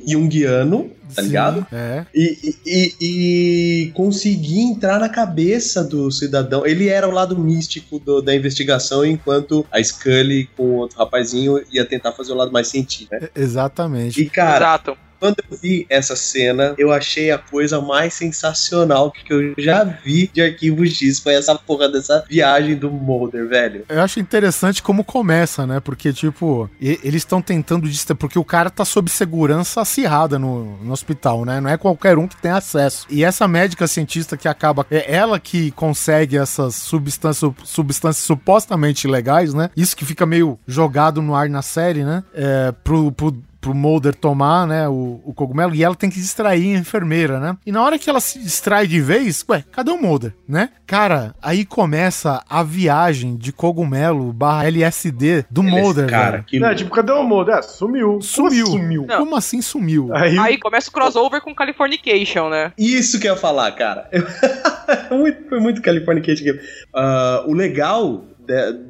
junguiano, 0.08 0.90
tá 1.16 1.22
Sim, 1.22 1.28
ligado? 1.30 1.66
É. 1.72 2.06
E, 2.14 2.38
e, 2.44 2.56
e- 2.66 3.86
e 3.88 3.92
conseguir 3.94 4.60
entrar 4.60 5.00
na 5.00 5.10
cabeça 5.10 5.84
do 5.84 6.12
cidadão. 6.12 6.66
Ele 6.66 6.88
era 6.90 7.08
o 7.08 7.12
lado 7.12 7.38
místico 7.38 8.00
do- 8.00 8.22
da 8.22 8.36
investigação, 8.36 9.06
enquanto 9.06 9.66
a 9.72 9.82
Scully 9.84 10.50
com 10.56 10.64
o 10.64 10.74
outro 10.76 10.98
rapazinho 11.00 11.62
ia 11.72 11.86
tentar 11.86 12.12
fazer 12.12 12.32
o 12.34 12.36
lado 12.36 12.52
mais 12.52 12.68
científico. 12.68 13.16
né? 13.20 13.30
Exatamente. 13.36 14.22
E, 14.22 14.30
cara, 14.30 14.58
Exato. 14.66 14.98
Quando 15.20 15.38
eu 15.50 15.58
vi 15.58 15.86
essa 15.90 16.16
cena, 16.16 16.74
eu 16.78 16.92
achei 16.92 17.32
a 17.32 17.38
coisa 17.38 17.82
mais 17.82 18.14
sensacional 18.14 19.12
que 19.12 19.34
eu 19.34 19.54
já 19.58 19.84
vi 19.84 20.30
de 20.34 20.42
Arquivo 20.42 20.86
X. 20.86 21.20
Foi 21.20 21.34
essa 21.34 21.56
porra 21.56 21.90
dessa 21.90 22.24
viagem 22.30 22.76
do 22.76 22.92
Mulder, 22.92 23.48
velho. 23.48 23.86
Eu 23.90 24.02
acho 24.02 24.20
interessante 24.20 24.82
como 24.82 25.04
começa, 25.04 25.66
né? 25.66 25.80
Porque, 25.80 26.14
tipo, 26.14 26.70
eles 26.80 27.22
estão 27.22 27.42
tentando 27.42 27.88
distrair. 27.88 28.18
Porque 28.18 28.40
o 28.40 28.44
cara 28.44 28.70
tá 28.70 28.86
sob 28.86 29.10
segurança 29.10 29.82
acirrada 29.82 30.38
no, 30.38 30.78
no 30.84 30.94
hospital, 30.94 31.46
né? 31.46 31.60
Não 31.60 31.70
é 31.70 31.78
qualquer 31.78 32.18
um 32.18 32.28
que 32.28 32.38
tem 32.38 32.52
acesso. 32.52 33.08
E 33.10 33.24
essa 33.24 33.48
médica 33.48 33.88
cientista 33.88 34.38
que 34.38 34.48
acaba. 34.48 34.86
É 34.92 35.16
ela 35.16 35.40
que 35.40 35.72
consegue 35.72 36.38
essas 36.38 36.76
substâncias, 36.76 37.52
substâncias 37.64 38.26
supostamente 38.26 39.08
legais, 39.08 39.54
né? 39.54 39.70
Isso 39.76 39.96
que 39.96 40.06
fica 40.06 40.26
meio 40.26 40.60
jogado 40.68 41.22
no 41.22 41.36
ar 41.36 41.50
na 41.50 41.62
série, 41.62 42.04
né? 42.04 42.24
É, 42.34 42.74
pro. 42.84 43.12
pro 43.12 43.36
pro 43.66 43.74
Mulder 43.74 44.14
tomar, 44.14 44.68
né, 44.68 44.88
o, 44.88 45.20
o 45.26 45.34
cogumelo, 45.34 45.74
e 45.74 45.84
ela 45.84 45.96
tem 45.96 46.08
que 46.08 46.20
distrair 46.20 46.76
a 46.76 46.80
enfermeira, 46.80 47.40
né? 47.40 47.58
E 47.66 47.72
na 47.72 47.82
hora 47.82 47.98
que 47.98 48.08
ela 48.08 48.20
se 48.20 48.38
distrai 48.38 48.86
de 48.86 49.02
vez, 49.02 49.44
ué, 49.50 49.64
cadê 49.72 49.90
o 49.90 49.98
Mulder, 50.00 50.34
né? 50.48 50.70
Cara, 50.86 51.34
aí 51.42 51.66
começa 51.66 52.44
a 52.48 52.62
viagem 52.62 53.36
de 53.36 53.52
cogumelo 53.52 54.32
barra 54.32 54.68
LSD 54.68 55.46
do 55.50 55.64
Mulder, 55.64 56.08
cara, 56.08 56.44
que 56.46 56.64
É, 56.64 56.76
tipo, 56.76 56.92
cadê 56.92 57.12
o 57.12 57.24
Mulder? 57.24 57.56
É, 57.56 57.62
sumiu. 57.64 58.22
Sumiu. 58.22 58.66
Como 58.66 58.78
sumiu? 58.78 59.06
Não. 59.08 59.18
Como 59.18 59.36
assim 59.36 59.62
sumiu? 59.64 60.10
Aí, 60.16 60.38
Aí 60.38 60.58
começa 60.60 60.88
o 60.90 60.94
crossover 60.94 61.42
com 61.42 61.56
Californication, 61.56 62.50
né? 62.50 62.72
Isso 62.78 63.20
que 63.20 63.28
eu 63.28 63.34
ia 63.34 63.40
falar, 63.40 63.72
cara. 63.72 64.08
Muito- 65.10 65.50
Foi 65.50 65.60
muito 65.60 65.82
Californication. 65.82 66.54
Ah, 66.94 67.44
o 67.48 67.54
legal 67.54 68.24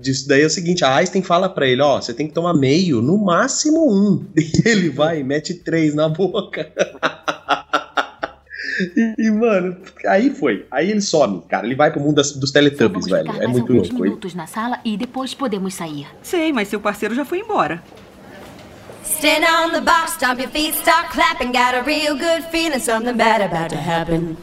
disso 0.02 0.28
daí 0.28 0.42
é 0.44 0.46
o 0.46 0.50
seguinte: 0.50 0.84
a 0.84 0.96
Einstein 0.96 1.22
fala 1.24 1.48
pra 1.50 1.68
ele: 1.68 1.82
ó, 1.82 2.00
você 2.02 2.14
tem 2.14 2.28
que 2.28 2.34
tomar 2.34 2.54
meio, 2.54 3.02
no 3.02 3.18
máximo 3.18 3.86
um. 3.92 4.26
E 4.38 4.68
ele 4.68 4.90
vai 4.90 5.20
e 5.20 5.24
mete 5.24 5.54
três 5.54 5.94
na 5.96 6.08
boca. 6.10 6.72
E, 8.98 9.28
e, 9.28 9.32
mano, 9.32 9.78
aí 10.06 10.30
foi. 10.32 10.66
Aí 10.70 10.92
ele 10.92 11.00
some, 11.00 11.42
cara. 11.48 11.66
Ele 11.66 11.76
vai 11.76 11.92
pro 11.92 12.02
mundo 12.02 12.16
das- 12.16 12.34
dos 12.34 12.52
Teletubbies, 12.52 13.08
Vamos 13.08 13.26
velho. 13.26 13.42
É 13.42 13.48
muito 13.48 13.72
alguns 13.72 13.88
louco. 13.90 14.04
minutos 14.04 14.36
na 14.36 14.48
sala 14.48 14.80
e 14.84 14.98
depois 14.98 15.34
podemos 15.34 15.74
sair. 15.76 16.06
Sei, 16.22 16.52
mas 16.52 16.68
seu 16.68 16.82
parceiro 16.82 17.16
já 17.16 17.24
foi 17.24 17.40
embora. 17.40 17.82
Stand 19.06 19.46
on 19.68 19.70
the 19.72 19.80
box, 19.80 20.16
stomp 20.16 20.42
your 20.42 20.50
feet, 20.52 20.76
start 20.76 21.10
clapping. 21.14 21.54
Got 21.54 21.74
a 21.76 21.84
real 21.86 22.18
good 22.18 22.44
feeling, 22.52 22.80
something 22.80 23.16
bad 23.16 23.42
about 23.44 23.70
to 23.70 23.78
happen. 23.80 24.36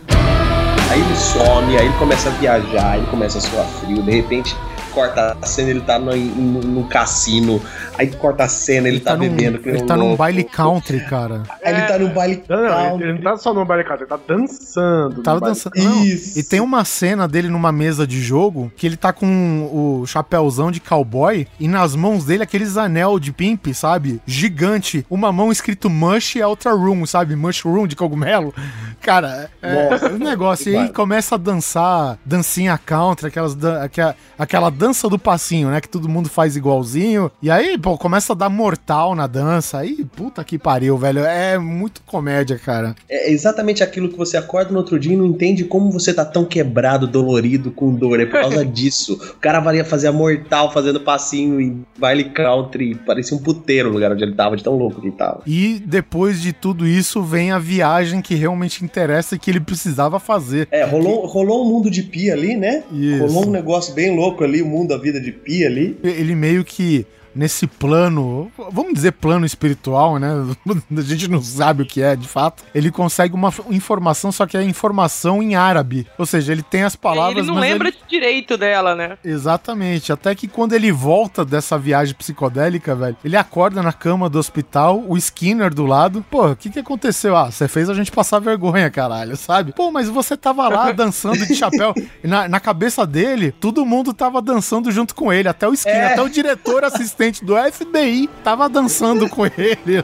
Aí 0.91 1.01
ele 1.01 1.17
some, 1.17 1.77
aí 1.77 1.85
ele 1.87 1.99
começa 1.99 2.31
a 2.31 2.33
viajar, 2.33 2.97
ele 2.97 3.07
começa 3.09 3.37
a 3.37 3.41
suar 3.43 3.67
frio, 3.67 4.03
de 4.03 4.11
repente 4.13 4.57
corta 4.93 5.37
a 5.41 5.47
cena, 5.47 5.71
ele 5.71 5.81
tá 5.81 5.99
no, 5.99 6.15
no, 6.15 6.61
no 6.61 6.85
cassino, 6.89 7.61
aí 7.97 8.09
corta 8.09 8.45
a 8.45 8.49
cena, 8.49 8.89
ele, 8.89 9.01
tá, 9.01 9.17
num, 9.17 9.21
bebendo. 9.29 9.61
ele 9.65 9.83
um 9.83 9.87
tá 9.87 9.97
num 9.97 10.03
louco. 10.05 10.19
baile 10.19 10.45
country, 10.45 11.01
cara. 11.07 11.43
Aí 11.65 11.75
ele 11.75 11.83
tá 11.83 11.99
no 11.99 12.09
baile 12.11 12.43
Não, 12.49 12.63
não, 12.63 12.69
country. 12.69 12.95
ele, 12.95 13.05
ele 13.05 13.13
não 13.15 13.23
tá 13.23 13.37
só 13.39 13.55
no 13.55 13.65
baile 13.65 13.85
country, 13.85 14.03
ele 14.05 14.09
tá 14.11 14.19
dançando. 14.27 15.23
Tava 15.23 15.41
dançando. 15.41 15.73
Não, 15.77 16.05
Isso. 16.05 16.39
E 16.39 16.43
tem 16.43 16.61
uma 16.61 16.85
cena 16.85 17.27
dele 17.27 17.49
numa 17.49 17.73
mesa 17.73 18.07
de 18.07 18.21
jogo 18.21 18.73
que 18.77 18.87
ele 18.87 18.97
tá 18.97 19.13
com 19.13 19.69
o 19.73 20.07
chapéuzão 20.07 20.71
de 20.71 20.81
cowboy 20.81 21.47
e 21.59 21.69
nas 21.69 21.95
mãos 21.95 22.25
dele 22.25 22.43
aqueles 22.43 22.77
anel 22.77 23.19
de 23.19 23.33
pimp, 23.33 23.69
sabe? 23.75 24.21
Gigante. 24.27 25.07
Uma 25.09 25.33
mão 25.33 25.51
escrito 25.51 25.89
mush 25.89 26.37
e 26.37 26.43
a 26.43 26.49
outra 26.49 26.73
room, 26.73 27.07
sabe? 27.07 27.35
Mushroom 27.37 27.87
de 27.87 27.97
cogumelo. 27.97 28.55
Cara, 29.01 29.51
é, 29.61 29.91
Nossa. 29.91 30.07
é 30.07 30.13
um 30.13 30.19
negócio. 30.19 30.73
E 30.73 30.77
aí 30.77 30.89
começa 30.89 31.35
a 31.35 31.39
dançar, 31.39 32.19
dancinha 32.25 32.79
country, 32.79 33.29
aquelas, 33.29 33.57
aquela, 33.65 34.17
aquela 34.39 34.71
dança 34.83 35.09
do 35.09 35.17
passinho, 35.17 35.71
né? 35.71 35.81
Que 35.81 35.89
todo 35.89 36.09
mundo 36.09 36.29
faz 36.29 36.57
igualzinho. 36.57 37.31
E 37.41 37.49
aí, 37.49 37.79
pô, 37.79 37.97
começa 37.97 38.33
a 38.33 38.37
dar 38.37 38.49
mortal 38.49 39.15
na 39.15 39.29
dança. 39.29 39.79
Aí, 39.79 40.05
puta 40.17 40.43
que 40.43 40.59
pariu, 40.59 40.99
velho. 40.99 41.21
É 41.21 41.57
muito 41.57 42.03
comédia, 42.05 42.59
cara. 42.59 42.97
É 43.09 43.31
exatamente 43.31 43.85
aquilo 43.85 44.09
que 44.09 44.19
você 44.19 44.37
acorda 44.37 44.73
no 44.73 44.79
outro 44.79 44.99
dia 44.99 45.13
e 45.13 45.17
não 45.17 45.27
entende 45.27 45.63
como 45.63 45.93
você 45.93 46.13
tá 46.13 46.25
tão 46.25 46.45
quebrado, 46.45 47.07
dolorido, 47.07 47.71
com 47.71 47.95
dor. 47.95 48.19
É 48.19 48.27
por 48.27 48.41
causa 48.41 48.65
disso. 48.67 49.15
O 49.15 49.41
cara 49.41 49.61
valia 49.61 49.85
fazer 49.85 50.09
a 50.09 50.13
mortal 50.13 50.73
fazendo 50.73 50.99
passinho 50.99 51.61
em 51.61 51.87
baile 51.97 52.25
country. 52.25 52.97
Parecia 52.97 53.37
um 53.37 53.41
puteiro 53.41 53.89
o 53.89 53.93
lugar 53.93 54.11
onde 54.11 54.25
ele 54.25 54.35
tava, 54.35 54.57
de 54.57 54.65
tão 54.65 54.77
louco 54.77 55.01
que 55.01 55.07
ele 55.07 55.17
tava. 55.17 55.43
E 55.47 55.81
depois 55.87 56.43
de 56.43 56.53
tudo 56.53 56.89
isso 56.89 57.23
vem 57.23 57.53
a 57.53 57.59
viagem 57.59 58.21
que 58.21 58.35
realmente 58.35 58.85
interessa 58.85 59.37
e 59.37 59.39
que 59.39 59.49
ele 59.49 59.61
precisava 59.61 60.19
fazer. 60.19 60.67
É, 60.73 60.83
rolou, 60.83 61.25
rolou 61.27 61.65
um 61.65 61.69
mundo 61.69 61.89
de 61.89 62.03
pia 62.03 62.33
ali, 62.33 62.57
né? 62.57 62.83
Isso. 62.91 63.21
Rolou 63.27 63.47
um 63.47 63.51
negócio 63.53 63.95
bem 63.95 64.17
louco 64.17 64.43
ali, 64.43 64.61
mundo 64.73 64.89
da 64.89 64.97
vida 64.97 65.21
de 65.21 65.31
pia 65.31 65.67
ali. 65.69 65.97
Ele 66.03 66.35
meio 66.35 66.65
que 66.65 67.07
nesse 67.35 67.67
plano, 67.67 68.51
vamos 68.71 68.95
dizer 68.95 69.13
plano 69.13 69.45
espiritual, 69.47 70.19
né? 70.19 70.29
A 70.97 71.01
gente 71.01 71.29
não 71.29 71.43
sabe 71.43 71.83
o 71.83 71.87
que 71.87 72.03
é 72.03 72.15
de 72.17 72.29
fato. 72.29 72.63
Ele 72.75 72.91
consegue 72.91 73.35
uma 73.35 73.53
informação, 73.71 74.31
só 74.33 74.47
que 74.47 74.57
é 74.57 74.63
informação 74.63 75.43
em 75.43 75.55
árabe. 75.55 76.07
Ou 76.19 76.27
seja, 76.27 76.53
ele 76.53 76.63
tem 76.63 76.83
as 76.83 76.95
palavras. 76.97 77.39
ele 77.39 77.47
não 77.47 77.59
lembra 77.61 77.89
ele- 77.89 77.97
direito 78.09 78.57
dela, 78.57 78.95
né? 78.95 79.17
Exatamente. 79.25 80.13
Até 80.13 80.35
que 80.35 80.47
quando 80.49 80.73
ele 80.75 80.93
volta 80.93 81.45
dessa 81.45 81.79
viagem 81.79 82.15
psicodélica, 82.15 82.95
velho, 82.95 83.17
ele 83.25 83.37
acorda 83.37 83.83
na 83.83 83.93
cama 83.93 84.29
do 84.29 84.39
hospital, 84.39 85.03
o 85.09 85.17
Skinner 85.17 85.73
do 85.73 85.87
lado. 85.87 86.25
Pô, 86.31 86.49
o 86.51 86.57
que 86.57 86.71
que 86.71 86.79
aconteceu? 86.79 87.37
Ah, 87.37 87.51
você 87.51 87.67
fez 87.69 87.89
a 87.89 87.95
gente 87.95 88.11
passar 88.13 88.39
vergonha, 88.39 88.91
caralho, 88.91 89.37
sabe? 89.37 89.73
Pô, 89.73 89.91
mas 89.91 90.09
você 90.09 90.37
tava 90.37 90.69
lá 90.69 90.91
dançando 90.93 91.47
de 91.47 91.55
chapéu. 91.55 91.95
Na, 92.23 92.49
na 92.49 92.61
cabeça 92.61 93.07
dele, 93.07 93.53
todo 93.53 93.85
mundo 93.87 94.13
tava 94.13 94.41
dançando 94.43 94.91
junto 94.91 95.15
com 95.15 95.33
ele. 95.33 95.49
Até 95.49 95.67
o 95.69 95.73
Skinner, 95.75 95.97
É. 95.99 96.13
até 96.13 96.23
o 96.23 96.29
diretor 96.29 96.85
assistente 96.85 97.22
do 97.31 97.55
FBI 97.57 98.29
tava 98.43 98.69
dançando 98.69 99.29
com 99.29 99.47
ele. 99.47 100.03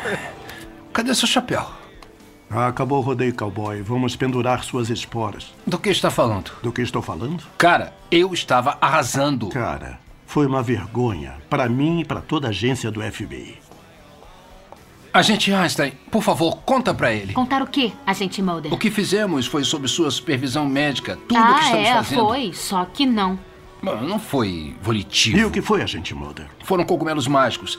Cadê 0.92 1.14
seu 1.14 1.28
chapéu? 1.28 1.66
Ah, 2.50 2.66
acabou 2.66 2.98
o 2.98 3.02
rodeio, 3.02 3.34
cowboy. 3.34 3.80
Vamos 3.82 4.16
pendurar 4.16 4.64
suas 4.64 4.90
esporas. 4.90 5.52
Do 5.66 5.78
que 5.78 5.90
está 5.90 6.10
falando? 6.10 6.50
Do 6.62 6.72
que 6.72 6.82
estou 6.82 7.00
falando? 7.00 7.44
Cara, 7.56 7.92
eu 8.10 8.32
estava 8.34 8.76
arrasando. 8.80 9.48
Cara, 9.50 10.00
foi 10.26 10.46
uma 10.46 10.62
vergonha. 10.62 11.34
Para 11.48 11.68
mim 11.68 12.00
e 12.00 12.04
para 12.04 12.20
toda 12.20 12.48
a 12.48 12.50
agência 12.50 12.90
do 12.90 13.00
FBI. 13.00 13.58
Agente 15.12 15.52
Einstein, 15.52 15.92
por 16.10 16.22
favor, 16.22 16.58
conta 16.64 16.94
pra 16.94 17.12
ele. 17.12 17.32
Contar 17.32 17.62
o 17.62 17.66
quê, 17.66 17.92
agente 18.06 18.40
Mulder? 18.40 18.72
O 18.72 18.78
que 18.78 18.90
fizemos 18.90 19.46
foi 19.46 19.64
sob 19.64 19.88
sua 19.88 20.10
supervisão 20.10 20.66
médica. 20.66 21.16
Tudo 21.28 21.36
ah, 21.36 21.54
que 21.54 21.64
estamos 21.64 21.88
é, 21.88 21.94
fazendo. 21.94 22.20
foi. 22.20 22.52
Só 22.52 22.84
que 22.84 23.06
não. 23.06 23.38
Não, 23.82 24.00
não 24.02 24.18
foi 24.18 24.74
volitivo. 24.82 25.38
E 25.38 25.44
o 25.44 25.50
que 25.50 25.62
foi, 25.62 25.82
agente 25.82 26.14
Mulder? 26.14 26.46
Foram 26.64 26.84
cogumelos 26.84 27.26
mágicos. 27.26 27.78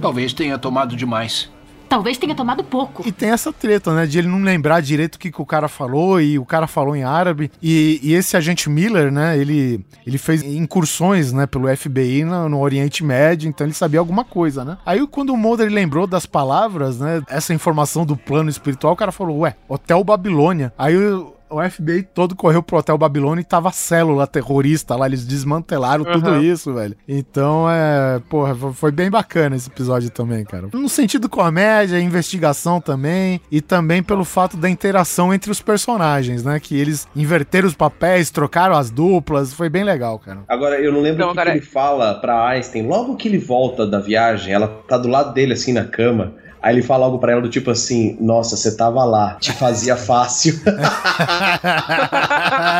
Talvez 0.00 0.32
tenha 0.32 0.58
tomado 0.58 0.96
demais. 0.96 1.50
Talvez 1.92 2.16
tenha 2.16 2.34
tomado 2.34 2.64
pouco. 2.64 3.06
E 3.06 3.12
tem 3.12 3.28
essa 3.28 3.52
treta, 3.52 3.94
né? 3.94 4.06
De 4.06 4.18
ele 4.18 4.26
não 4.26 4.42
lembrar 4.42 4.80
direito 4.80 5.16
o 5.16 5.18
que, 5.18 5.30
que 5.30 5.42
o 5.42 5.44
cara 5.44 5.68
falou 5.68 6.18
e 6.22 6.38
o 6.38 6.44
cara 6.46 6.66
falou 6.66 6.96
em 6.96 7.04
árabe. 7.04 7.52
E, 7.62 8.00
e 8.02 8.14
esse 8.14 8.34
agente 8.34 8.70
Miller, 8.70 9.12
né? 9.12 9.36
Ele, 9.36 9.84
ele 10.06 10.16
fez 10.16 10.42
incursões, 10.42 11.34
né? 11.34 11.46
Pelo 11.46 11.68
FBI 11.76 12.24
no, 12.24 12.48
no, 12.48 12.60
Oriente 12.60 13.04
Médio, 13.04 13.46
então 13.46 13.66
ele 13.66 13.74
sabia 13.74 14.00
alguma 14.00 14.24
coisa, 14.24 14.64
né? 14.64 14.78
Aí 14.86 15.06
quando 15.06 15.34
o 15.34 15.36
Mulder 15.36 15.70
lembrou 15.70 16.06
das 16.06 16.24
palavras, 16.24 16.98
né? 16.98 17.22
Essa 17.28 17.52
informação 17.52 18.06
do 18.06 18.16
plano 18.16 18.48
espiritual, 18.48 18.94
o 18.94 18.96
cara 18.96 19.12
falou, 19.12 19.40
ué, 19.40 19.54
Hotel 19.68 20.02
Babilônia. 20.02 20.72
Aí 20.78 20.96
o 20.96 21.34
o 21.52 21.70
FBI 21.70 22.02
todo 22.02 22.34
correu 22.34 22.62
pro 22.62 22.78
Hotel 22.78 22.96
Babilônia 22.96 23.42
e 23.42 23.44
tava 23.44 23.70
célula 23.70 24.26
terrorista 24.26 24.96
lá, 24.96 25.06
eles 25.06 25.24
desmantelaram 25.24 26.04
uhum. 26.04 26.12
tudo 26.12 26.42
isso, 26.42 26.72
velho. 26.72 26.96
Então, 27.06 27.68
é, 27.70 28.20
porra, 28.28 28.54
foi 28.72 28.90
bem 28.90 29.10
bacana 29.10 29.54
esse 29.54 29.68
episódio 29.68 30.10
também, 30.10 30.44
cara. 30.44 30.68
No 30.72 30.88
sentido 30.88 31.28
comédia, 31.28 32.00
investigação 32.00 32.80
também, 32.80 33.40
e 33.50 33.60
também 33.60 34.02
pelo 34.02 34.24
fato 34.24 34.56
da 34.56 34.68
interação 34.68 35.32
entre 35.32 35.50
os 35.50 35.60
personagens, 35.60 36.42
né? 36.42 36.58
Que 36.58 36.78
eles 36.78 37.06
inverteram 37.14 37.68
os 37.68 37.74
papéis, 37.74 38.30
trocaram 38.30 38.74
as 38.74 38.90
duplas, 38.90 39.52
foi 39.52 39.68
bem 39.68 39.84
legal, 39.84 40.18
cara. 40.18 40.40
Agora, 40.48 40.80
eu 40.80 40.92
não 40.92 41.00
lembro 41.00 41.26
o 41.26 41.34
que, 41.34 41.42
que 41.42 41.48
ele 41.48 41.60
fala 41.60 42.14
pra 42.14 42.48
Einstein, 42.48 42.86
logo 42.86 43.16
que 43.16 43.28
ele 43.28 43.38
volta 43.38 43.86
da 43.86 44.00
viagem, 44.00 44.54
ela 44.54 44.68
tá 44.88 44.96
do 44.96 45.08
lado 45.08 45.32
dele, 45.34 45.52
assim, 45.52 45.72
na 45.72 45.84
cama, 45.84 46.34
Aí 46.62 46.76
ele 46.76 46.82
fala 46.82 47.06
algo 47.06 47.18
pra 47.18 47.32
ela 47.32 47.42
do 47.42 47.48
tipo 47.48 47.70
assim: 47.72 48.16
Nossa, 48.20 48.56
você 48.56 48.76
tava 48.76 49.04
lá, 49.04 49.34
te 49.40 49.52
fazia 49.52 49.96
fácil. 49.96 50.60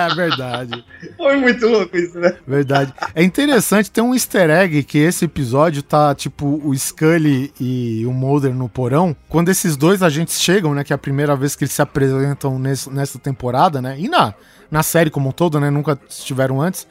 é 0.08 0.14
verdade. 0.14 0.84
Foi 1.16 1.36
muito 1.36 1.66
louco 1.66 1.96
isso, 1.96 2.16
né? 2.20 2.36
Verdade. 2.46 2.94
É 3.12 3.24
interessante, 3.24 3.90
tem 3.90 4.04
um 4.04 4.14
easter 4.14 4.48
egg 4.50 4.84
que 4.84 4.98
esse 4.98 5.24
episódio 5.24 5.82
tá 5.82 6.14
tipo 6.14 6.60
o 6.64 6.72
Scully 6.76 7.52
e 7.60 8.06
o 8.06 8.12
Mulder 8.12 8.54
no 8.54 8.68
porão. 8.68 9.16
Quando 9.28 9.48
esses 9.48 9.76
dois 9.76 10.00
agentes 10.00 10.40
chegam, 10.40 10.72
né? 10.74 10.84
Que 10.84 10.92
é 10.92 10.96
a 10.96 10.98
primeira 10.98 11.34
vez 11.34 11.56
que 11.56 11.64
eles 11.64 11.72
se 11.72 11.82
apresentam 11.82 12.60
nesse, 12.60 12.88
nessa 12.88 13.18
temporada, 13.18 13.82
né? 13.82 13.96
E 13.98 14.08
na, 14.08 14.32
na 14.70 14.84
série 14.84 15.10
como 15.10 15.30
um 15.30 15.32
todo, 15.32 15.58
né? 15.58 15.70
Nunca 15.70 15.98
estiveram 16.08 16.62
antes. 16.62 16.86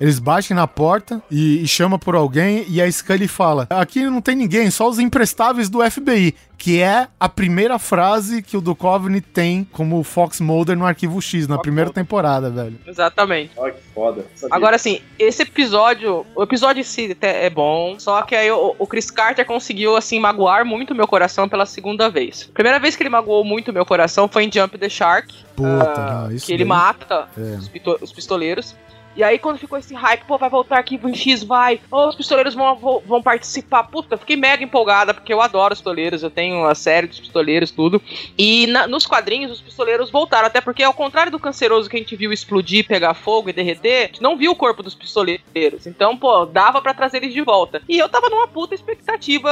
Eles 0.00 0.18
batem 0.18 0.56
na 0.56 0.66
porta 0.66 1.22
e, 1.30 1.62
e 1.62 1.68
chama 1.68 1.98
por 1.98 2.14
alguém 2.14 2.64
e 2.68 2.80
a 2.80 2.90
Scully 2.90 3.28
fala: 3.28 3.66
Aqui 3.68 4.02
não 4.04 4.22
tem 4.22 4.34
ninguém, 4.34 4.70
só 4.70 4.88
os 4.88 4.98
imprestáveis 4.98 5.68
do 5.68 5.78
FBI. 5.88 6.34
Que 6.56 6.82
é 6.82 7.08
a 7.18 7.26
primeira 7.26 7.78
frase 7.78 8.42
que 8.42 8.54
o 8.54 8.60
Duchovny 8.60 9.22
tem 9.22 9.64
como 9.72 10.02
Fox 10.02 10.40
Mulder 10.40 10.76
no 10.76 10.84
Arquivo 10.84 11.20
X, 11.20 11.48
na 11.48 11.54
Fox 11.54 11.62
primeira 11.62 11.88
Mulder. 11.88 12.02
temporada, 12.04 12.50
velho. 12.50 12.78
Exatamente. 12.86 13.50
Olha 13.56 13.72
que 13.72 13.80
foda. 13.94 14.26
Sabia. 14.34 14.54
Agora, 14.56 14.76
assim, 14.76 15.00
esse 15.18 15.42
episódio, 15.42 16.26
o 16.36 16.42
episódio 16.42 16.80
em 16.82 16.84
si 16.84 17.16
é 17.22 17.48
bom, 17.48 17.98
só 17.98 18.20
que 18.22 18.34
aí 18.34 18.50
o, 18.50 18.74
o 18.78 18.86
Chris 18.86 19.10
Carter 19.10 19.46
conseguiu, 19.46 19.96
assim, 19.96 20.20
magoar 20.20 20.64
muito 20.66 20.94
meu 20.94 21.06
coração 21.08 21.48
pela 21.48 21.64
segunda 21.64 22.10
vez. 22.10 22.50
Primeira 22.52 22.78
vez 22.78 22.94
que 22.94 23.02
ele 23.02 23.08
magoou 23.10 23.42
muito 23.42 23.72
meu 23.72 23.86
coração 23.86 24.28
foi 24.28 24.44
em 24.44 24.52
Jump 24.52 24.76
the 24.76 24.88
Shark. 24.90 25.34
Puta, 25.56 25.66
uh, 25.66 26.22
não, 26.24 26.32
isso 26.32 26.44
Que 26.46 26.52
ele 26.52 26.64
daí... 26.64 26.68
mata 26.68 27.26
É. 27.38 27.56
os, 27.56 27.68
pito- 27.68 27.98
os 28.02 28.12
pistoleiros. 28.12 28.76
E 29.20 29.22
aí, 29.22 29.38
quando 29.38 29.58
ficou 29.58 29.78
esse 29.78 29.94
hype, 29.94 30.24
pô, 30.24 30.38
vai 30.38 30.48
voltar 30.48 30.78
arquivo 30.78 31.06
em 31.06 31.14
X, 31.14 31.42
vai. 31.44 31.78
Oh, 31.90 32.08
os 32.08 32.14
pistoleiros 32.14 32.54
vão, 32.54 33.02
vão, 33.04 33.22
participar. 33.22 33.82
Puta, 33.82 34.16
fiquei 34.16 34.34
mega 34.34 34.64
empolgada, 34.64 35.12
porque 35.12 35.30
eu 35.30 35.42
adoro 35.42 35.74
os 35.74 35.78
pistoleiros, 35.78 36.22
eu 36.22 36.30
tenho 36.30 36.64
a 36.64 36.74
série 36.74 37.06
dos 37.06 37.20
pistoleiros, 37.20 37.70
tudo. 37.70 38.00
E 38.38 38.66
na- 38.68 38.86
nos 38.86 39.06
quadrinhos, 39.06 39.52
os 39.52 39.60
pistoleiros 39.60 40.10
voltaram, 40.10 40.46
até 40.46 40.62
porque, 40.62 40.82
ao 40.82 40.94
contrário 40.94 41.30
do 41.30 41.38
canceroso 41.38 41.90
que 41.90 41.96
a 41.96 41.98
gente 41.98 42.16
viu 42.16 42.32
explodir, 42.32 42.86
pegar 42.86 43.12
fogo 43.12 43.50
e 43.50 43.52
derreter, 43.52 44.04
a 44.04 44.06
gente 44.06 44.22
não 44.22 44.38
viu 44.38 44.52
o 44.52 44.56
corpo 44.56 44.82
dos 44.82 44.94
pistoleiros. 44.94 45.86
Então, 45.86 46.16
pô, 46.16 46.46
dava 46.46 46.80
pra 46.80 46.94
trazer 46.94 47.18
eles 47.18 47.34
de 47.34 47.42
volta. 47.42 47.82
E 47.86 47.98
eu 47.98 48.08
tava 48.08 48.30
numa 48.30 48.48
puta 48.48 48.74
expectativa, 48.74 49.50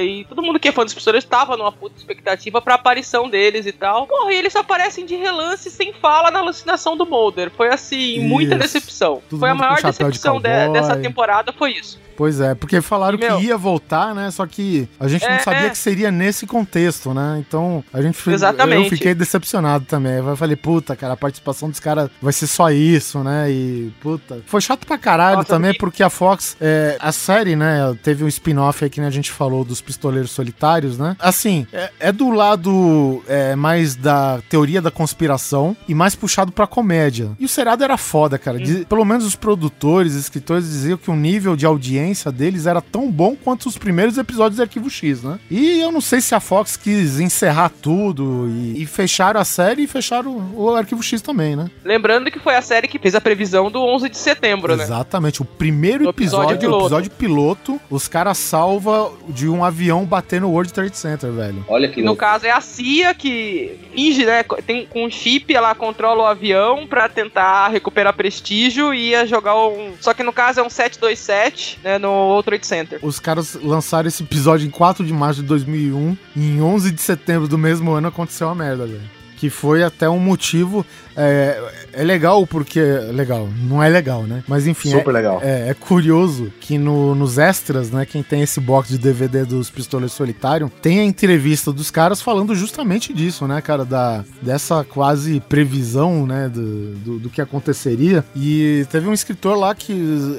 e 0.00 0.24
todo 0.24 0.42
mundo 0.42 0.58
que 0.58 0.68
é 0.68 0.72
fã 0.72 0.84
dos 0.84 0.94
pistoleiros 0.94 1.28
tava 1.28 1.54
numa 1.54 1.70
puta 1.70 1.98
expectativa 1.98 2.62
pra 2.62 2.76
aparição 2.76 3.28
deles 3.28 3.66
e 3.66 3.72
tal. 3.72 4.06
Porra, 4.06 4.32
e 4.32 4.36
eles 4.36 4.56
aparecem 4.56 5.04
de 5.04 5.16
relance 5.16 5.70
sem 5.70 5.92
fala 5.92 6.30
na 6.30 6.38
alucinação 6.38 6.96
do 6.96 7.04
Mulder. 7.04 7.50
Foi 7.50 7.68
assim, 7.68 8.20
muita 8.20 8.52
Isso. 8.54 8.62
decepção. 8.62 9.01
Todo 9.28 9.38
foi 9.40 9.50
a 9.50 9.54
maior 9.54 9.76
decepção 9.82 10.36
de- 10.40 10.72
dessa 10.72 10.96
temporada, 10.96 11.52
foi 11.52 11.72
isso. 11.72 11.98
Pois 12.16 12.40
é, 12.40 12.54
porque 12.54 12.80
falaram 12.80 13.18
Meu. 13.18 13.38
que 13.38 13.44
ia 13.46 13.56
voltar, 13.56 14.14
né? 14.14 14.30
Só 14.30 14.46
que 14.46 14.88
a 14.98 15.08
gente 15.08 15.22
não 15.24 15.32
É, 15.32 15.38
sabia 15.40 15.66
é. 15.66 15.70
que 15.70 15.78
seria 15.78 16.10
nesse 16.10 16.46
contexto, 16.46 17.12
né? 17.14 17.42
Então 17.46 17.82
a 17.92 18.00
gente 18.02 18.18
Exatamente. 18.30 18.84
Eu 18.84 18.90
fiquei 18.90 19.14
decepcionado 19.14 19.84
também. 19.84 20.14
Eu 20.14 20.36
falei, 20.36 20.56
puta, 20.56 20.94
cara, 20.96 21.14
a 21.14 21.16
participação 21.16 21.68
dos 21.70 21.80
caras 21.80 22.08
vai 22.20 22.32
ser 22.32 22.46
só 22.46 22.70
isso, 22.70 23.20
né? 23.20 23.50
E, 23.50 23.92
puta. 24.00 24.40
Foi 24.46 24.60
chato 24.60 24.86
pra 24.86 24.98
caralho 24.98 25.36
Nossa, 25.38 25.48
também, 25.48 25.72
que- 25.72 25.78
porque 25.78 26.02
a 26.02 26.10
Fox, 26.10 26.56
é, 26.60 26.96
a 27.00 27.12
série, 27.12 27.56
né? 27.56 27.96
Teve 28.02 28.24
um 28.24 28.28
spin-off 28.28 28.84
aí 28.84 28.90
que 28.90 29.00
né, 29.00 29.06
a 29.06 29.10
gente 29.10 29.30
falou 29.30 29.64
dos 29.64 29.80
pistoleiros 29.80 30.30
solitários, 30.30 30.98
né? 30.98 31.16
Assim, 31.18 31.66
é, 31.72 31.90
é 32.00 32.12
do 32.12 32.30
lado 32.30 33.22
é, 33.28 33.54
mais 33.56 33.94
da 33.96 34.40
teoria 34.48 34.80
da 34.80 34.90
conspiração 34.90 35.76
e 35.88 35.94
mais 35.94 36.14
puxado 36.14 36.52
pra 36.52 36.66
comédia. 36.66 37.30
E 37.38 37.44
o 37.44 37.48
seriado 37.48 37.82
era 37.84 37.96
foda, 37.96 38.38
cara. 38.38 38.58
Diz- 38.58 38.84
pelo 38.84 39.04
menos 39.04 39.24
os 39.24 39.34
produtores, 39.36 40.14
escritores 40.14 40.64
diziam 40.68 40.96
que 40.98 41.10
o 41.10 41.16
nível 41.16 41.56
de 41.56 41.66
audiência 41.66 42.01
deles 42.32 42.66
era 42.66 42.80
tão 42.80 43.10
bom 43.10 43.36
quanto 43.36 43.68
os 43.68 43.78
primeiros 43.78 44.18
episódios 44.18 44.56
de 44.56 44.62
Arquivo 44.62 44.90
X, 44.90 45.22
né? 45.22 45.38
E 45.50 45.80
eu 45.80 45.92
não 45.92 46.00
sei 46.00 46.20
se 46.20 46.34
a 46.34 46.40
Fox 46.40 46.76
quis 46.76 47.20
encerrar 47.20 47.70
tudo 47.80 48.48
e, 48.48 48.82
e 48.82 48.86
fecharam 48.86 49.40
a 49.40 49.44
série 49.44 49.82
e 49.82 49.86
fecharam 49.86 50.30
o, 50.30 50.64
o 50.64 50.74
Arquivo 50.76 51.02
X 51.02 51.20
também, 51.22 51.54
né? 51.56 51.70
Lembrando 51.84 52.30
que 52.30 52.38
foi 52.38 52.54
a 52.56 52.62
série 52.62 52.88
que 52.88 52.98
fez 52.98 53.14
a 53.14 53.20
previsão 53.20 53.70
do 53.70 53.80
11 53.80 54.08
de 54.08 54.16
setembro, 54.18 54.76
né? 54.76 54.82
Exatamente. 54.84 55.42
O 55.42 55.44
primeiro 55.44 56.04
No 56.04 56.10
episódio 56.10 56.54
episódio, 56.54 56.76
o 56.78 56.80
episódio 56.82 57.10
piloto, 57.12 57.80
os 57.90 58.08
caras 58.08 58.38
salva 58.38 59.12
de 59.28 59.48
um 59.48 59.64
avião 59.64 60.04
bater 60.04 60.40
no 60.40 60.50
World 60.50 60.72
Trade 60.72 60.96
Center, 60.96 61.30
velho. 61.30 61.64
Olha 61.68 61.88
que 61.88 62.00
No 62.00 62.08
louco. 62.08 62.20
caso, 62.20 62.46
é 62.46 62.50
a 62.50 62.60
CIA 62.60 63.14
que 63.14 63.78
finge, 63.94 64.24
né? 64.24 64.42
Tem 64.66 64.86
com 64.86 65.04
um 65.04 65.10
chip, 65.10 65.54
ela 65.54 65.74
controla 65.74 66.22
o 66.22 66.26
avião 66.26 66.86
pra 66.86 67.08
tentar 67.08 67.68
recuperar 67.68 68.14
prestígio 68.14 68.92
e 68.94 69.10
ia 69.10 69.26
jogar 69.26 69.56
um. 69.56 69.92
Só 70.00 70.12
que 70.14 70.22
no 70.22 70.32
caso 70.32 70.60
é 70.60 70.62
um 70.62 70.70
727, 70.70 71.78
né? 71.82 71.91
No 71.98 72.08
World 72.08 72.44
Trade 72.46 72.66
Center. 72.66 72.98
Os 73.02 73.18
caras 73.18 73.54
lançaram 73.54 74.08
esse 74.08 74.22
episódio 74.22 74.66
em 74.66 74.70
4 74.70 75.04
de 75.04 75.12
março 75.12 75.42
de 75.42 75.48
2001 75.48 76.16
e 76.36 76.40
em 76.40 76.62
11 76.62 76.90
de 76.90 77.00
setembro 77.00 77.48
do 77.48 77.58
mesmo 77.58 77.90
ano 77.92 78.08
aconteceu 78.08 78.48
a 78.48 78.54
merda, 78.54 78.86
velho. 78.86 79.00
Que 79.36 79.50
foi 79.50 79.82
até 79.82 80.08
um 80.08 80.20
motivo. 80.20 80.86
É, 81.16 81.60
é 81.92 82.04
legal 82.04 82.46
porque. 82.46 82.80
Legal, 83.12 83.48
não 83.62 83.82
é 83.82 83.88
legal, 83.88 84.22
né? 84.24 84.42
Mas 84.46 84.66
enfim. 84.66 84.90
Super 84.90 85.10
é, 85.10 85.12
legal. 85.12 85.40
É, 85.42 85.70
é 85.70 85.74
curioso 85.74 86.52
que 86.60 86.78
no- 86.78 87.14
nos 87.14 87.38
extras, 87.38 87.90
né? 87.90 88.06
Quem 88.06 88.22
tem 88.22 88.42
esse 88.42 88.60
box 88.60 88.88
de 88.90 88.98
DVD 88.98 89.44
dos 89.44 89.70
Pistoleiros 89.70 90.12
Solitário, 90.12 90.70
tem 90.80 91.00
a 91.00 91.04
entrevista 91.04 91.72
dos 91.72 91.90
caras 91.90 92.20
falando 92.20 92.54
justamente 92.54 93.12
disso, 93.12 93.46
né, 93.46 93.60
cara? 93.60 93.84
Da, 93.84 94.24
dessa 94.40 94.84
quase 94.84 95.40
previsão, 95.40 96.26
né? 96.26 96.48
Do, 96.48 96.94
do, 96.96 97.18
do 97.18 97.30
que 97.30 97.40
aconteceria. 97.40 98.24
E 98.34 98.86
teve 98.90 99.08
um 99.08 99.12
escritor 99.12 99.56
lá 99.56 99.74
que. 99.74 99.92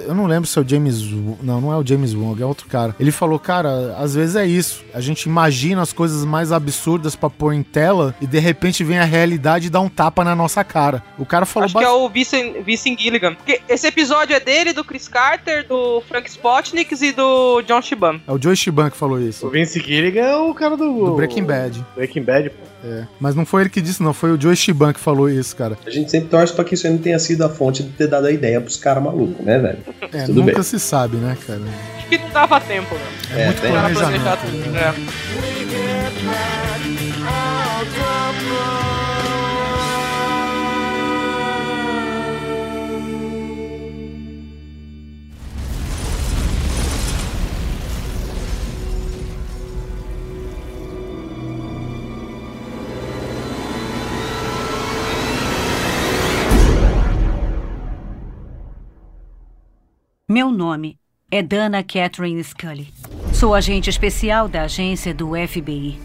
Eu 0.07 0.13
não 0.15 0.25
lembro 0.25 0.47
se 0.47 0.57
é 0.57 0.61
o 0.61 0.67
James. 0.67 1.01
Não, 1.41 1.61
não 1.61 1.71
é 1.71 1.77
o 1.77 1.85
James 1.85 2.13
Wong, 2.13 2.41
é 2.41 2.45
outro 2.45 2.67
cara. 2.67 2.95
Ele 2.99 3.11
falou, 3.11 3.37
cara, 3.39 3.95
às 3.97 4.15
vezes 4.15 4.35
é 4.35 4.45
isso. 4.45 4.83
A 4.93 5.01
gente 5.01 5.23
imagina 5.23 5.81
as 5.81 5.93
coisas 5.93 6.25
mais 6.25 6.51
absurdas 6.51 7.15
pra 7.15 7.29
pôr 7.29 7.53
em 7.53 7.63
tela 7.63 8.15
e 8.21 8.27
de 8.27 8.39
repente 8.39 8.83
vem 8.83 8.97
a 8.99 9.03
realidade 9.03 9.67
e 9.67 9.69
dá 9.69 9.79
um 9.79 9.89
tapa 9.89 10.23
na 10.23 10.35
nossa 10.35 10.62
cara. 10.63 11.03
O 11.17 11.25
cara 11.25 11.45
falou 11.45 11.65
Acho 11.65 11.77
que 11.77 11.83
é 11.83 11.89
o 11.89 12.07
Vincent, 12.09 12.55
Vincent 12.63 12.99
Gilligan. 12.99 13.35
Porque 13.35 13.61
esse 13.69 13.87
episódio 13.87 14.35
é 14.35 14.39
dele, 14.39 14.73
do 14.73 14.83
Chris 14.83 15.07
Carter, 15.07 15.67
do 15.67 16.01
Frank 16.07 16.29
Spotniks 16.29 17.01
e 17.01 17.11
do 17.11 17.61
John 17.63 17.81
Shiban. 17.81 18.19
É 18.27 18.31
o 18.31 18.41
Joe 18.41 18.55
Shiban 18.55 18.89
que 18.89 18.97
falou 18.97 19.19
isso. 19.19 19.45
O 19.47 19.49
Vince 19.49 19.79
Gilligan 19.79 20.21
é 20.21 20.35
o 20.37 20.53
cara 20.53 20.75
do... 20.77 21.05
Do 21.05 21.15
Breaking 21.15 21.43
Bad. 21.43 21.83
Breaking 21.95 22.23
Bad, 22.23 22.49
pô. 22.49 22.55
É. 22.85 23.07
Mas 23.19 23.33
não 23.33 23.45
foi 23.45 23.61
ele 23.63 23.69
que 23.69 23.79
disse, 23.81 24.03
não. 24.03 24.13
Foi 24.13 24.31
o 24.31 24.39
Joe 24.41 24.55
Shiban 24.55 24.91
que 24.91 24.99
falou 24.99 25.29
isso, 25.29 25.55
cara. 25.55 25.77
A 25.85 25.89
gente 25.89 26.11
sempre 26.11 26.27
torce 26.29 26.53
pra 26.53 26.65
que 26.65 26.75
isso 26.75 26.85
aí 26.85 26.91
não 26.93 26.99
tenha 26.99 27.17
sido 27.17 27.43
a 27.45 27.49
fonte 27.49 27.81
de 27.81 27.89
ter 27.91 28.07
dado 28.07 28.27
a 28.27 28.31
ideia 28.31 28.59
pros 28.59 28.75
caras 28.75 29.01
malucos, 29.03 29.43
né, 29.45 29.57
velho? 29.57 29.79
É, 30.11 30.25
Tudo 30.25 30.41
nunca 30.41 30.53
bem. 30.55 30.63
se 30.63 30.77
sabe, 30.79 31.15
né, 31.17 31.37
cara? 31.47 31.61
Acho 31.97 32.07
que 32.09 32.17
não 32.17 32.29
dava 32.29 32.59
tempo, 32.59 32.93
né? 32.95 33.01
É, 33.41 33.45
muito 33.45 33.61
tem- 33.61 33.71
Pra 33.71 33.81
planejamento. 33.89 34.39
tudo. 34.41 34.77
É. 34.77 36.62
Meu 60.33 60.49
nome 60.49 60.97
é 61.29 61.43
Dana 61.43 61.83
Catherine 61.83 62.43
Scully. 62.43 62.91
Sou 63.31 63.53
agente 63.53 63.87
especial 63.91 64.47
da 64.47 64.63
agência 64.63 65.13
do 65.13 65.33
FBI. 65.47 65.99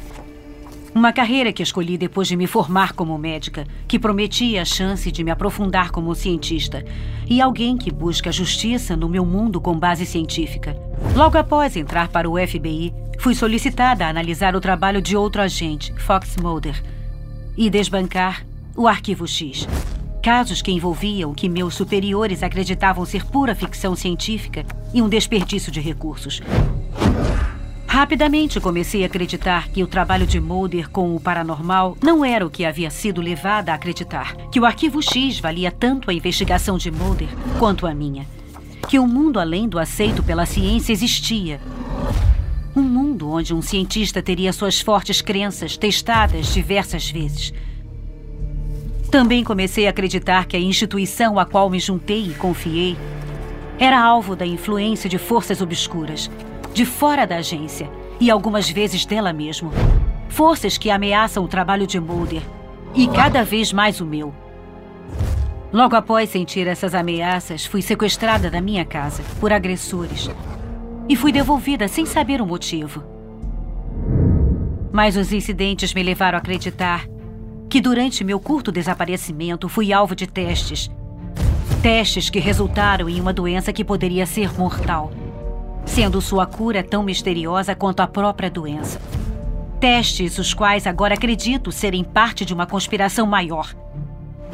Uma 0.95 1.15
carreira 1.15 1.51
que 1.51 1.63
escolhi 1.63 1.97
depois 1.97 2.29
de 2.29 2.37
me 2.37 2.47
formar 2.47 2.93
como 2.93 3.17
médica, 3.17 3.67
que 3.89 3.99
prometia 3.99 4.61
a 4.61 4.67
chance 4.67 5.11
de 5.11 5.25
me 5.25 5.31
aprofundar 5.31 5.91
como 5.91 6.15
cientista 6.15 6.85
e 7.27 7.41
alguém 7.41 7.79
que 7.79 7.91
busca 7.91 8.31
justiça 8.31 8.95
no 8.95 9.09
meu 9.09 9.25
mundo 9.25 9.63
com 9.63 9.79
base 9.79 10.05
científica. 10.05 10.77
Logo 11.17 11.39
após 11.39 11.75
entrar 11.75 12.09
para 12.09 12.29
o 12.29 12.37
FBI, 12.37 12.93
fui 13.19 13.35
solicitada 13.35 14.05
a 14.05 14.11
analisar 14.11 14.55
o 14.55 14.61
trabalho 14.61 15.01
de 15.01 15.17
outro 15.17 15.41
agente, 15.41 15.91
Fox 16.01 16.37
Mulder, 16.37 16.79
e 17.57 17.71
desbancar 17.71 18.45
o 18.77 18.87
Arquivo 18.87 19.27
X. 19.27 19.67
Casos 20.23 20.61
que 20.61 20.73
envolviam 20.73 21.31
o 21.31 21.35
que 21.35 21.49
meus 21.49 21.75
superiores 21.75 22.43
acreditavam 22.43 23.05
ser 23.05 23.25
pura 23.25 23.55
ficção 23.55 23.95
científica 23.95 24.65
e 24.93 25.01
um 25.01 25.09
desperdício 25.09 25.71
de 25.71 25.81
recursos. 25.81 26.43
Rapidamente 27.87 28.61
comecei 28.61 29.03
a 29.03 29.07
acreditar 29.07 29.69
que 29.69 29.83
o 29.83 29.87
trabalho 29.87 30.27
de 30.27 30.39
Mulder 30.39 30.91
com 30.91 31.17
o 31.17 31.21
paranormal 31.21 31.97
não 32.03 32.25
era 32.25 32.47
o 32.47 32.51
que 32.51 32.65
havia 32.65 32.91
sido 32.91 33.21
levada 33.21 33.73
a 33.73 33.77
acreditar. 33.77 34.37
Que 34.53 34.61
o 34.61 34.67
arquivo 34.67 35.03
X 35.03 35.41
valia 35.41 35.71
tanto 35.71 36.11
a 36.11 36.15
investigação 36.15 36.77
de 36.77 36.91
Mulder 36.91 37.29
quanto 37.59 37.87
a 37.87 37.95
minha. 37.95 38.27
Que 38.89 38.99
um 38.99 39.07
mundo 39.07 39.41
além 39.41 39.69
do 39.69 39.79
aceito 39.79 40.23
pela 40.23 40.47
ciência 40.47 40.93
existia. 40.93 41.61
Um 42.77 42.83
mundo 42.83 43.31
onde 43.31 43.55
um 43.55 43.63
cientista 43.63 44.23
teria 44.23 44.53
suas 44.53 44.81
fortes 44.81 45.23
crenças 45.23 45.77
testadas 45.77 46.53
diversas 46.53 47.11
vezes. 47.11 47.53
Também 49.11 49.43
comecei 49.43 49.87
a 49.87 49.91
acreditar 49.91 50.47
que 50.47 50.57
a 50.57 50.61
instituição 50.61 51.39
a 51.39 51.47
qual 51.47 51.71
me 51.71 51.81
juntei 51.81 52.27
e 52.31 52.35
confiei 52.35 52.97
era 53.79 53.99
alvo 54.01 54.37
da 54.37 54.45
influência 54.45 55.09
de 55.09 55.19
forças 55.19 55.63
obscuras 55.63 56.31
de 56.75 56.85
fora 56.85 57.27
da 57.27 57.37
agência 57.37 57.91
e 58.21 58.31
algumas 58.31 58.69
vezes 58.71 59.07
dela 59.07 59.33
mesmo. 59.33 59.73
Forças 60.29 60.77
que 60.77 60.91
ameaçam 60.91 61.43
o 61.43 61.49
trabalho 61.49 61.87
de 61.87 61.99
Mulder 61.99 62.43
e 62.95 63.09
cada 63.09 63.43
vez 63.43 63.73
mais 63.73 64.01
o 64.01 64.07
meu. 64.07 64.35
Logo 65.73 65.97
após 65.97 66.31
sentir 66.31 66.67
essas 66.67 66.95
ameaças, 66.95 67.67
fui 67.67 67.83
sequestrada 67.83 68.51
da 68.51 68.61
minha 68.61 68.85
casa 68.85 69.23
por 69.41 69.53
agressores 69.53 70.31
e 71.09 71.17
fui 71.17 71.33
devolvida 71.33 71.89
sem 71.89 72.07
saber 72.07 72.41
o 72.41 72.47
motivo. 72.47 73.03
Mas 74.93 75.17
os 75.17 75.33
incidentes 75.33 75.93
me 75.93 76.03
levaram 76.03 76.37
a 76.37 76.41
acreditar 76.41 77.07
que 77.69 77.81
durante 77.81 78.25
meu 78.25 78.41
curto 78.41 78.73
desaparecimento 78.73 79.69
fui 79.69 79.93
alvo 79.93 80.15
de 80.15 80.27
testes. 80.27 80.91
Testes 81.83 82.31
que 82.31 82.39
resultaram 82.39 83.09
em 83.09 83.21
uma 83.21 83.33
doença 83.33 83.73
que 83.73 83.85
poderia 83.85 84.27
ser 84.27 84.53
mortal 84.59 85.13
sendo 85.89 86.21
sua 86.21 86.47
cura 86.47 86.83
tão 86.85 87.03
misteriosa 87.03 87.75
quanto 87.75 88.01
a 88.01 88.07
própria 88.07 88.51
doença. 88.51 89.01
Testes 89.81 90.39
os 90.39 90.53
quais 90.55 90.87
agora 90.87 91.15
acredito 91.15 91.73
serem 91.73 92.05
parte 92.05 92.45
de 92.45 92.53
uma 92.53 92.67
conspiração 92.67 93.27
maior. 93.27 93.75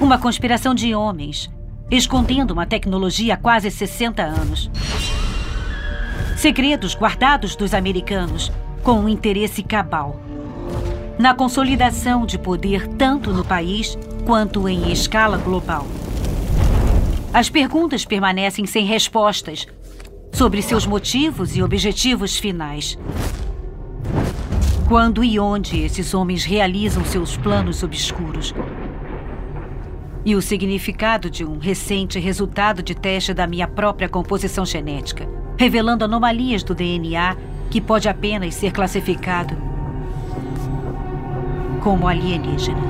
Uma 0.01 0.19
conspiração 0.19 0.75
de 0.75 0.95
homens, 0.95 1.51
escondendo 1.91 2.53
uma 2.53 2.67
tecnologia 2.67 3.35
há 3.35 3.37
quase 3.37 3.71
60 3.71 4.23
anos. 4.23 4.71
Segredos 6.37 6.95
guardados 6.95 7.57
dos 7.57 7.75
americanos 7.75 8.53
com 8.83 9.01
um 9.01 9.09
interesse 9.09 9.63
cabal. 9.63 10.21
Na 11.17 11.33
consolidação 11.33 12.27
de 12.27 12.37
poder 12.37 12.89
tanto 12.89 13.33
no 13.33 13.45
país 13.45 13.97
quanto 14.27 14.69
em 14.69 14.91
escala 14.91 15.39
global. 15.39 15.87
As 17.33 17.49
perguntas 17.49 18.05
permanecem 18.05 18.67
sem 18.67 18.85
respostas 18.85 19.65
sobre 20.33 20.61
seus 20.61 20.85
motivos 20.87 21.55
e 21.55 21.63
objetivos 21.63 22.37
finais. 22.37 22.99
Quando 24.89 25.23
e 25.23 25.39
onde 25.39 25.81
esses 25.83 26.15
homens 26.15 26.43
realizam 26.45 27.05
seus 27.05 27.37
planos 27.37 27.85
obscuros. 27.85 28.53
E 30.25 30.35
o 30.35 30.43
significado 30.43 31.31
de 31.31 31.45
um 31.45 31.59
recente 31.59 32.19
resultado 32.19 32.83
de 32.83 32.95
teste 32.95 33.33
da 33.33 33.47
minha 33.47 33.69
própria 33.69 34.09
composição 34.09 34.67
genética, 34.67 35.29
revelando 35.57 36.05
anomalias 36.05 36.65
do 36.65 36.75
DNA 36.75 37.37
que 37.71 37.81
pode 37.81 38.09
apenas 38.09 38.57
ser 38.57 38.73
classificado 38.73 39.74
como 41.85 42.09
alienígena. 42.09 42.81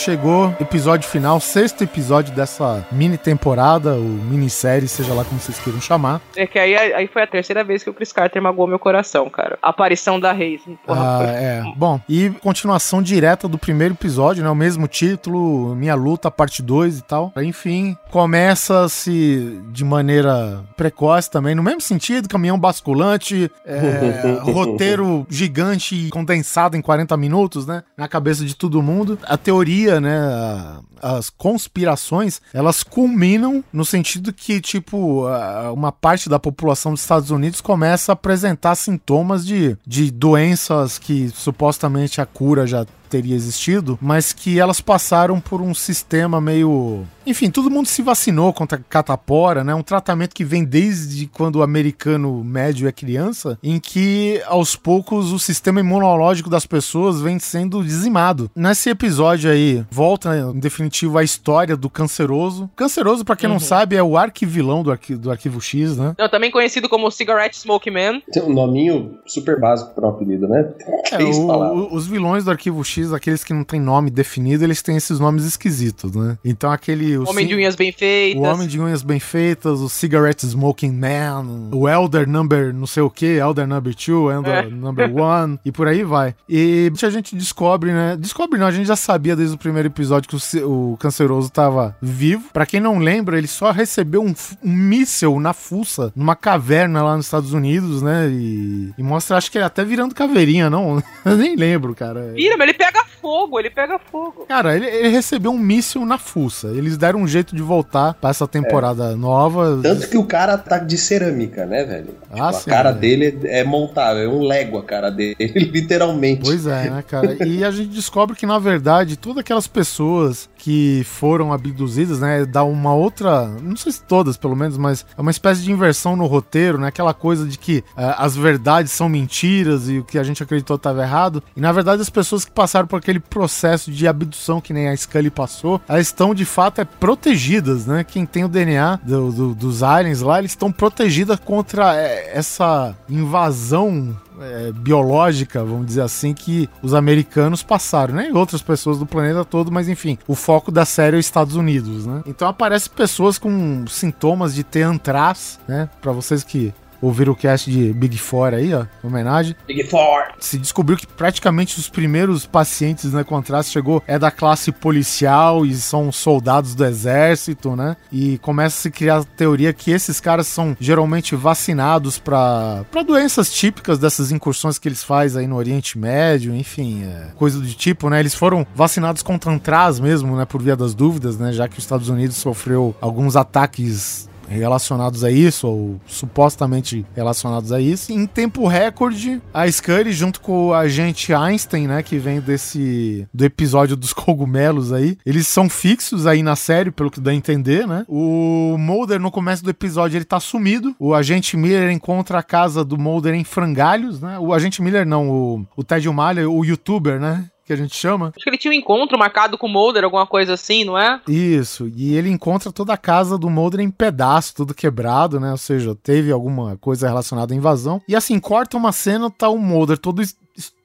Chegou 0.00 0.54
episódio 0.58 1.06
final, 1.06 1.38
sexto 1.40 1.84
episódio 1.84 2.34
dessa 2.34 2.86
mini 2.90 3.18
temporada, 3.18 3.92
ou 3.96 4.02
minissérie, 4.02 4.88
seja 4.88 5.12
lá 5.12 5.24
como 5.24 5.38
vocês 5.38 5.58
queiram 5.58 5.78
chamar. 5.78 6.22
É 6.34 6.46
que 6.46 6.58
aí, 6.58 6.74
aí 6.74 7.06
foi 7.06 7.22
a 7.22 7.26
terceira 7.26 7.62
vez 7.62 7.84
que 7.84 7.90
o 7.90 7.92
Chris 7.92 8.10
Carter 8.10 8.40
magoou 8.40 8.66
meu 8.66 8.78
coração, 8.78 9.28
cara. 9.28 9.58
A 9.62 9.68
aparição 9.68 10.18
da 10.18 10.32
Reis. 10.32 10.62
Porra, 10.86 11.00
ah, 11.00 11.18
foi... 11.18 11.26
é. 11.26 11.62
Bom, 11.76 12.00
e 12.08 12.30
continuação 12.42 13.02
direta 13.02 13.46
do 13.46 13.58
primeiro 13.58 13.92
episódio, 13.92 14.42
né? 14.42 14.48
O 14.48 14.54
mesmo 14.54 14.88
título, 14.88 15.74
Minha 15.74 15.94
Luta, 15.94 16.30
parte 16.30 16.62
2 16.62 16.98
e 16.98 17.02
tal. 17.02 17.30
Enfim, 17.36 17.94
começa-se 18.10 19.60
de 19.70 19.84
maneira 19.84 20.64
precoce 20.78 21.30
também, 21.30 21.54
no 21.54 21.62
mesmo 21.62 21.82
sentido, 21.82 22.26
caminhão 22.26 22.58
basculante, 22.58 23.50
é, 23.66 24.40
roteiro 24.50 25.26
gigante 25.28 25.94
e 25.94 26.08
condensado 26.08 26.74
em 26.74 26.80
40 26.80 27.14
minutos, 27.18 27.66
né? 27.66 27.82
Na 27.98 28.08
cabeça 28.08 28.46
de 28.46 28.56
todo 28.56 28.80
mundo. 28.80 29.18
A 29.24 29.36
teoria 29.36 29.89
né, 29.98 30.78
as 31.02 31.30
conspirações, 31.30 32.40
elas 32.52 32.82
culminam 32.82 33.64
no 33.72 33.84
sentido 33.84 34.32
que, 34.32 34.60
tipo, 34.60 35.26
uma 35.72 35.90
parte 35.90 36.28
da 36.28 36.38
população 36.38 36.92
dos 36.92 37.00
Estados 37.00 37.30
Unidos 37.30 37.60
começa 37.60 38.12
a 38.12 38.14
apresentar 38.14 38.74
sintomas 38.74 39.44
de, 39.46 39.76
de 39.86 40.10
doenças 40.10 40.98
que 40.98 41.30
supostamente 41.30 42.20
a 42.20 42.26
cura 42.26 42.66
já 42.66 42.86
teria 43.10 43.34
existido, 43.34 43.98
mas 44.00 44.32
que 44.32 44.58
elas 44.58 44.80
passaram 44.80 45.40
por 45.40 45.60
um 45.60 45.74
sistema 45.74 46.40
meio. 46.40 47.04
Enfim, 47.26 47.50
todo 47.50 47.70
mundo 47.70 47.86
se 47.86 48.02
vacinou 48.02 48.52
contra 48.52 48.82
catapora, 48.88 49.62
né? 49.62 49.74
Um 49.74 49.82
tratamento 49.82 50.34
que 50.34 50.44
vem 50.44 50.64
desde 50.64 51.26
quando 51.26 51.56
o 51.56 51.62
americano 51.62 52.42
médio 52.42 52.88
é 52.88 52.92
criança, 52.92 53.58
em 53.62 53.78
que 53.78 54.40
aos 54.46 54.74
poucos 54.74 55.32
o 55.32 55.38
sistema 55.38 55.80
imunológico 55.80 56.48
das 56.48 56.64
pessoas 56.64 57.20
vem 57.20 57.38
sendo 57.38 57.82
dizimado. 57.82 58.50
Nesse 58.54 58.90
episódio 58.90 59.50
aí, 59.50 59.84
volta 59.90 60.36
em 60.36 60.58
definitivo 60.58 61.18
a 61.18 61.24
história 61.24 61.76
do 61.76 61.90
canceroso. 61.90 62.70
Canceroso, 62.76 63.24
para 63.24 63.36
quem 63.36 63.48
uhum. 63.48 63.54
não 63.54 63.60
sabe, 63.60 63.96
é 63.96 64.02
o 64.02 64.16
arquivilão 64.16 64.82
do, 64.82 64.90
arqui 64.90 65.14
do 65.14 65.30
Arquivo 65.30 65.60
X, 65.60 65.96
né? 65.96 66.14
Não, 66.18 66.28
também 66.28 66.50
conhecido 66.50 66.88
como 66.88 67.10
Cigarette 67.10 67.58
Smoke 67.58 67.90
Man. 67.90 68.20
Tem 68.32 68.42
um 68.42 68.52
nominho 68.52 69.18
super 69.26 69.58
básico 69.58 69.94
para 69.94 70.06
o 70.06 70.10
apelido, 70.10 70.48
né? 70.48 70.72
É, 71.12 71.22
o, 71.22 71.94
os 71.94 72.06
vilões 72.06 72.44
do 72.44 72.50
Arquivo 72.50 72.84
X 72.84 72.99
X, 73.00 73.12
aqueles 73.12 73.44
que 73.44 73.52
não 73.52 73.64
tem 73.64 73.80
nome 73.80 74.10
definido, 74.10 74.64
eles 74.64 74.82
têm 74.82 74.96
esses 74.96 75.18
nomes 75.18 75.44
esquisitos, 75.44 76.14
né? 76.14 76.38
Então 76.44 76.70
aquele. 76.70 77.18
O 77.18 77.28
Homem 77.28 77.46
de 77.46 77.54
unhas 77.54 77.74
bem 77.74 77.92
feitas. 77.92 78.40
O 78.40 78.44
Homem 78.44 78.68
de 78.68 78.80
unhas 78.80 79.02
bem 79.02 79.20
feitas, 79.20 79.80
o 79.80 79.88
Cigarette 79.88 80.46
Smoking 80.46 80.92
Man, 80.92 81.70
o 81.72 81.88
Elder 81.88 82.28
Number 82.28 82.72
não 82.74 82.86
sei 82.86 83.02
o 83.02 83.10
que, 83.10 83.26
Elder 83.26 83.66
Number 83.66 83.94
2, 83.94 84.08
Elder 84.36 84.54
é. 84.54 84.68
Number 84.68 85.10
1, 85.14 85.58
e 85.64 85.72
por 85.72 85.86
aí 85.86 86.02
vai. 86.02 86.34
E 86.48 86.90
a 87.02 87.10
gente 87.10 87.34
descobre, 87.34 87.92
né? 87.92 88.16
Descobre 88.18 88.58
não, 88.58 88.66
a 88.66 88.72
gente 88.72 88.86
já 88.86 88.96
sabia 88.96 89.34
desde 89.34 89.54
o 89.54 89.58
primeiro 89.58 89.88
episódio 89.88 90.28
que 90.28 90.58
o, 90.58 90.92
o 90.92 90.96
canceroso 90.96 91.50
tava 91.50 91.96
vivo. 92.00 92.48
Para 92.52 92.66
quem 92.66 92.80
não 92.80 92.98
lembra, 92.98 93.38
ele 93.38 93.46
só 93.46 93.70
recebeu 93.70 94.22
um, 94.22 94.34
um 94.62 94.72
míssel 94.72 95.38
na 95.40 95.52
fuça, 95.52 96.12
numa 96.14 96.36
caverna 96.36 97.02
lá 97.02 97.16
nos 97.16 97.26
Estados 97.26 97.52
Unidos, 97.52 98.02
né? 98.02 98.28
E, 98.30 98.92
e 98.96 99.02
mostra, 99.02 99.36
acho 99.36 99.50
que 99.50 99.58
ele 99.58 99.64
até 99.64 99.84
virando 99.84 100.14
caveirinha, 100.14 100.68
não? 100.68 101.02
Eu 101.24 101.36
nem 101.36 101.56
lembro, 101.56 101.94
cara. 101.94 102.32
Vira, 102.34 102.56
mas 102.56 102.68
ele 102.68 102.78
pega 102.78 102.89
pega 102.90 103.04
fogo, 103.20 103.58
ele 103.58 103.70
pega 103.70 103.98
fogo. 103.98 104.44
Cara, 104.48 104.76
ele, 104.76 104.86
ele 104.86 105.08
recebeu 105.08 105.52
um 105.52 105.58
míssil 105.58 106.04
na 106.04 106.18
fuça. 106.18 106.68
Eles 106.68 106.96
deram 106.96 107.20
um 107.20 107.28
jeito 107.28 107.54
de 107.54 107.62
voltar 107.62 108.14
pra 108.14 108.30
essa 108.30 108.46
temporada 108.46 109.12
é. 109.12 109.14
nova. 109.14 109.78
Tanto 109.82 110.08
que 110.08 110.18
o 110.18 110.24
cara 110.24 110.58
tá 110.58 110.78
de 110.78 110.98
cerâmica, 110.98 111.64
né, 111.64 111.84
velho? 111.84 112.14
Ah, 112.30 112.50
tipo, 112.50 112.64
sim, 112.64 112.70
a 112.70 112.74
cara 112.74 112.90
é. 112.90 112.94
dele 112.94 113.40
é 113.44 113.64
montável, 113.64 114.24
é 114.24 114.28
um 114.28 114.42
lego 114.42 114.78
a 114.78 114.82
cara 114.82 115.10
dele, 115.10 115.36
literalmente. 115.72 116.42
Pois 116.42 116.66
é, 116.66 116.90
né, 116.90 117.04
cara? 117.06 117.36
E 117.46 117.64
a 117.64 117.70
gente 117.70 117.90
descobre 117.90 118.36
que, 118.36 118.46
na 118.46 118.58
verdade, 118.58 119.16
todas 119.16 119.38
aquelas 119.38 119.66
pessoas 119.66 120.49
que 120.62 121.02
foram 121.04 121.52
abduzidas, 121.54 122.20
né, 122.20 122.44
dá 122.44 122.62
uma 122.62 122.92
outra, 122.94 123.46
não 123.62 123.74
sei 123.76 123.92
se 123.92 124.02
todas, 124.02 124.36
pelo 124.36 124.54
menos, 124.54 124.76
mas 124.76 125.06
é 125.16 125.20
uma 125.20 125.30
espécie 125.30 125.62
de 125.62 125.72
inversão 125.72 126.14
no 126.14 126.26
roteiro, 126.26 126.76
né? 126.78 126.88
Aquela 126.88 127.14
coisa 127.14 127.46
de 127.46 127.58
que 127.58 127.78
uh, 127.96 128.14
as 128.18 128.36
verdades 128.36 128.92
são 128.92 129.08
mentiras 129.08 129.88
e 129.88 129.98
o 129.98 130.04
que 130.04 130.18
a 130.18 130.22
gente 130.22 130.42
acreditou 130.42 130.76
estava 130.76 131.02
errado. 131.02 131.42
E 131.56 131.60
na 131.60 131.72
verdade 131.72 132.02
as 132.02 132.10
pessoas 132.10 132.44
que 132.44 132.50
passaram 132.50 132.86
por 132.86 132.96
aquele 132.96 133.18
processo 133.20 133.90
de 133.90 134.06
abdução 134.06 134.60
que 134.60 134.72
nem 134.74 134.88
a 134.88 134.96
Scully 134.96 135.30
passou, 135.30 135.80
elas 135.88 136.06
estão 136.06 136.34
de 136.34 136.44
fato 136.44 136.80
é, 136.80 136.84
protegidas, 136.84 137.86
né? 137.86 138.04
Quem 138.04 138.26
tem 138.26 138.44
o 138.44 138.48
DNA 138.48 139.00
do- 139.02 139.32
do- 139.32 139.54
dos 139.54 139.82
aliens 139.82 140.20
lá, 140.20 140.38
eles 140.40 140.52
estão 140.52 140.70
protegidas 140.70 141.38
contra 141.40 141.96
é, 141.96 142.32
essa 142.36 142.94
invasão 143.08 144.14
é, 144.40 144.72
biológica, 144.72 145.64
vamos 145.64 145.86
dizer 145.86 146.02
assim, 146.02 146.32
que 146.34 146.68
os 146.82 146.94
americanos 146.94 147.62
passaram, 147.62 148.14
né? 148.14 148.28
E 148.28 148.32
outras 148.32 148.62
pessoas 148.62 148.98
do 148.98 149.06
planeta 149.06 149.44
todo, 149.44 149.70
mas 149.70 149.88
enfim, 149.88 150.18
o 150.26 150.34
foco 150.34 150.70
da 150.70 150.84
série 150.84 151.16
é 151.16 151.18
os 151.18 151.26
Estados 151.26 151.56
Unidos, 151.56 152.06
né? 152.06 152.22
Então 152.26 152.48
aparecem 152.48 152.92
pessoas 152.94 153.38
com 153.38 153.86
sintomas 153.86 154.54
de 154.54 154.64
ter 154.64 154.82
antraz, 154.82 155.58
né? 155.68 155.88
Pra 156.00 156.12
vocês 156.12 156.42
que 156.42 156.72
ouviram 157.00 157.32
o 157.32 157.36
cast 157.36 157.70
de 157.70 157.92
Big 157.92 158.18
Four 158.18 158.54
aí, 158.54 158.74
ó, 158.74 158.82
em 158.82 159.06
homenagem. 159.06 159.56
Big 159.66 159.84
Four. 159.84 160.24
Se 160.38 160.58
descobriu 160.58 160.96
que 160.96 161.06
praticamente 161.06 161.78
os 161.78 161.88
primeiros 161.88 162.46
pacientes, 162.46 163.12
né, 163.12 163.24
antraz 163.30 163.70
chegou 163.70 164.02
é 164.06 164.18
da 164.18 164.30
classe 164.30 164.70
policial 164.72 165.64
e 165.64 165.74
são 165.74 166.12
soldados 166.12 166.74
do 166.74 166.84
exército, 166.84 167.74
né? 167.74 167.96
E 168.12 168.38
começa 168.38 168.78
a 168.78 168.82
se 168.82 168.90
criar 168.90 169.18
a 169.18 169.24
teoria 169.24 169.72
que 169.72 169.90
esses 169.90 170.20
caras 170.20 170.46
são 170.46 170.76
geralmente 170.78 171.34
vacinados 171.34 172.18
pra 172.18 172.84
doenças 173.06 173.52
típicas 173.52 173.98
dessas 173.98 174.30
incursões 174.30 174.78
que 174.78 174.88
eles 174.88 175.02
fazem 175.02 175.42
aí 175.42 175.46
no 175.46 175.56
Oriente 175.56 175.98
Médio, 175.98 176.54
enfim, 176.54 177.04
é, 177.04 177.28
coisa 177.36 177.58
do 177.58 177.66
tipo, 177.66 178.10
né? 178.10 178.20
Eles 178.20 178.34
foram 178.34 178.66
vacinados 178.74 179.22
contra 179.22 179.50
antraz 179.50 179.98
mesmo, 179.98 180.36
né, 180.36 180.44
por 180.44 180.62
via 180.62 180.76
das 180.76 180.94
dúvidas, 180.94 181.38
né, 181.38 181.52
já 181.52 181.68
que 181.68 181.78
os 181.78 181.84
Estados 181.84 182.08
Unidos 182.08 182.36
sofreu 182.36 182.94
alguns 183.00 183.36
ataques 183.36 184.28
relacionados 184.56 185.24
a 185.24 185.30
isso, 185.30 185.66
ou 185.66 186.00
supostamente 186.06 187.04
relacionados 187.14 187.72
a 187.72 187.80
isso. 187.80 188.12
Em 188.12 188.26
tempo 188.26 188.66
recorde, 188.66 189.40
a 189.52 189.70
Scully, 189.70 190.12
junto 190.12 190.40
com 190.40 190.68
o 190.68 190.74
agente 190.74 191.32
Einstein, 191.32 191.86
né, 191.86 192.02
que 192.02 192.18
vem 192.18 192.40
desse 192.40 193.26
do 193.32 193.44
episódio 193.44 193.96
dos 193.96 194.12
cogumelos 194.14 194.92
aí, 194.92 195.16
eles 195.24 195.46
são 195.46 195.68
fixos 195.68 196.26
aí 196.26 196.42
na 196.42 196.56
série, 196.56 196.90
pelo 196.90 197.10
que 197.10 197.20
dá 197.20 197.30
a 197.30 197.34
entender, 197.34 197.86
né? 197.86 198.04
O 198.08 198.76
Mulder, 198.78 199.20
no 199.20 199.30
começo 199.30 199.62
do 199.62 199.70
episódio, 199.70 200.16
ele 200.16 200.24
tá 200.24 200.40
sumido. 200.40 200.94
O 200.98 201.14
agente 201.14 201.56
Miller 201.56 201.90
encontra 201.90 202.38
a 202.38 202.42
casa 202.42 202.84
do 202.84 202.98
Mulder 202.98 203.34
em 203.34 203.44
frangalhos, 203.44 204.20
né? 204.20 204.38
O 204.38 204.52
agente 204.52 204.82
Miller 204.82 205.06
não, 205.06 205.28
o, 205.28 205.66
o 205.76 205.84
Ted 205.84 206.08
Malha, 206.10 206.48
o 206.48 206.64
youtuber, 206.64 207.20
né? 207.20 207.49
Que 207.70 207.74
a 207.74 207.76
gente 207.76 207.94
chama. 207.94 208.32
Acho 208.34 208.42
que 208.42 208.50
ele 208.50 208.58
tinha 208.58 208.72
um 208.72 208.74
encontro 208.74 209.16
marcado 209.16 209.56
com 209.56 209.68
o 209.68 209.70
Mulder, 209.70 210.02
alguma 210.02 210.26
coisa 210.26 210.54
assim, 210.54 210.82
não 210.82 210.98
é? 210.98 211.20
Isso, 211.28 211.88
e 211.94 212.16
ele 212.16 212.28
encontra 212.28 212.72
toda 212.72 212.92
a 212.92 212.96
casa 212.96 213.38
do 213.38 213.48
Mulder 213.48 213.78
em 213.78 213.90
pedaço, 213.92 214.56
tudo 214.56 214.74
quebrado, 214.74 215.38
né? 215.38 215.52
Ou 215.52 215.56
seja, 215.56 215.94
teve 215.94 216.32
alguma 216.32 216.76
coisa 216.78 217.06
relacionada 217.06 217.54
à 217.54 217.56
invasão. 217.56 218.02
E 218.08 218.16
assim, 218.16 218.40
corta 218.40 218.76
uma 218.76 218.90
cena, 218.90 219.30
tá 219.30 219.48
o 219.48 219.56
Mulder 219.56 219.98
todo 219.98 220.20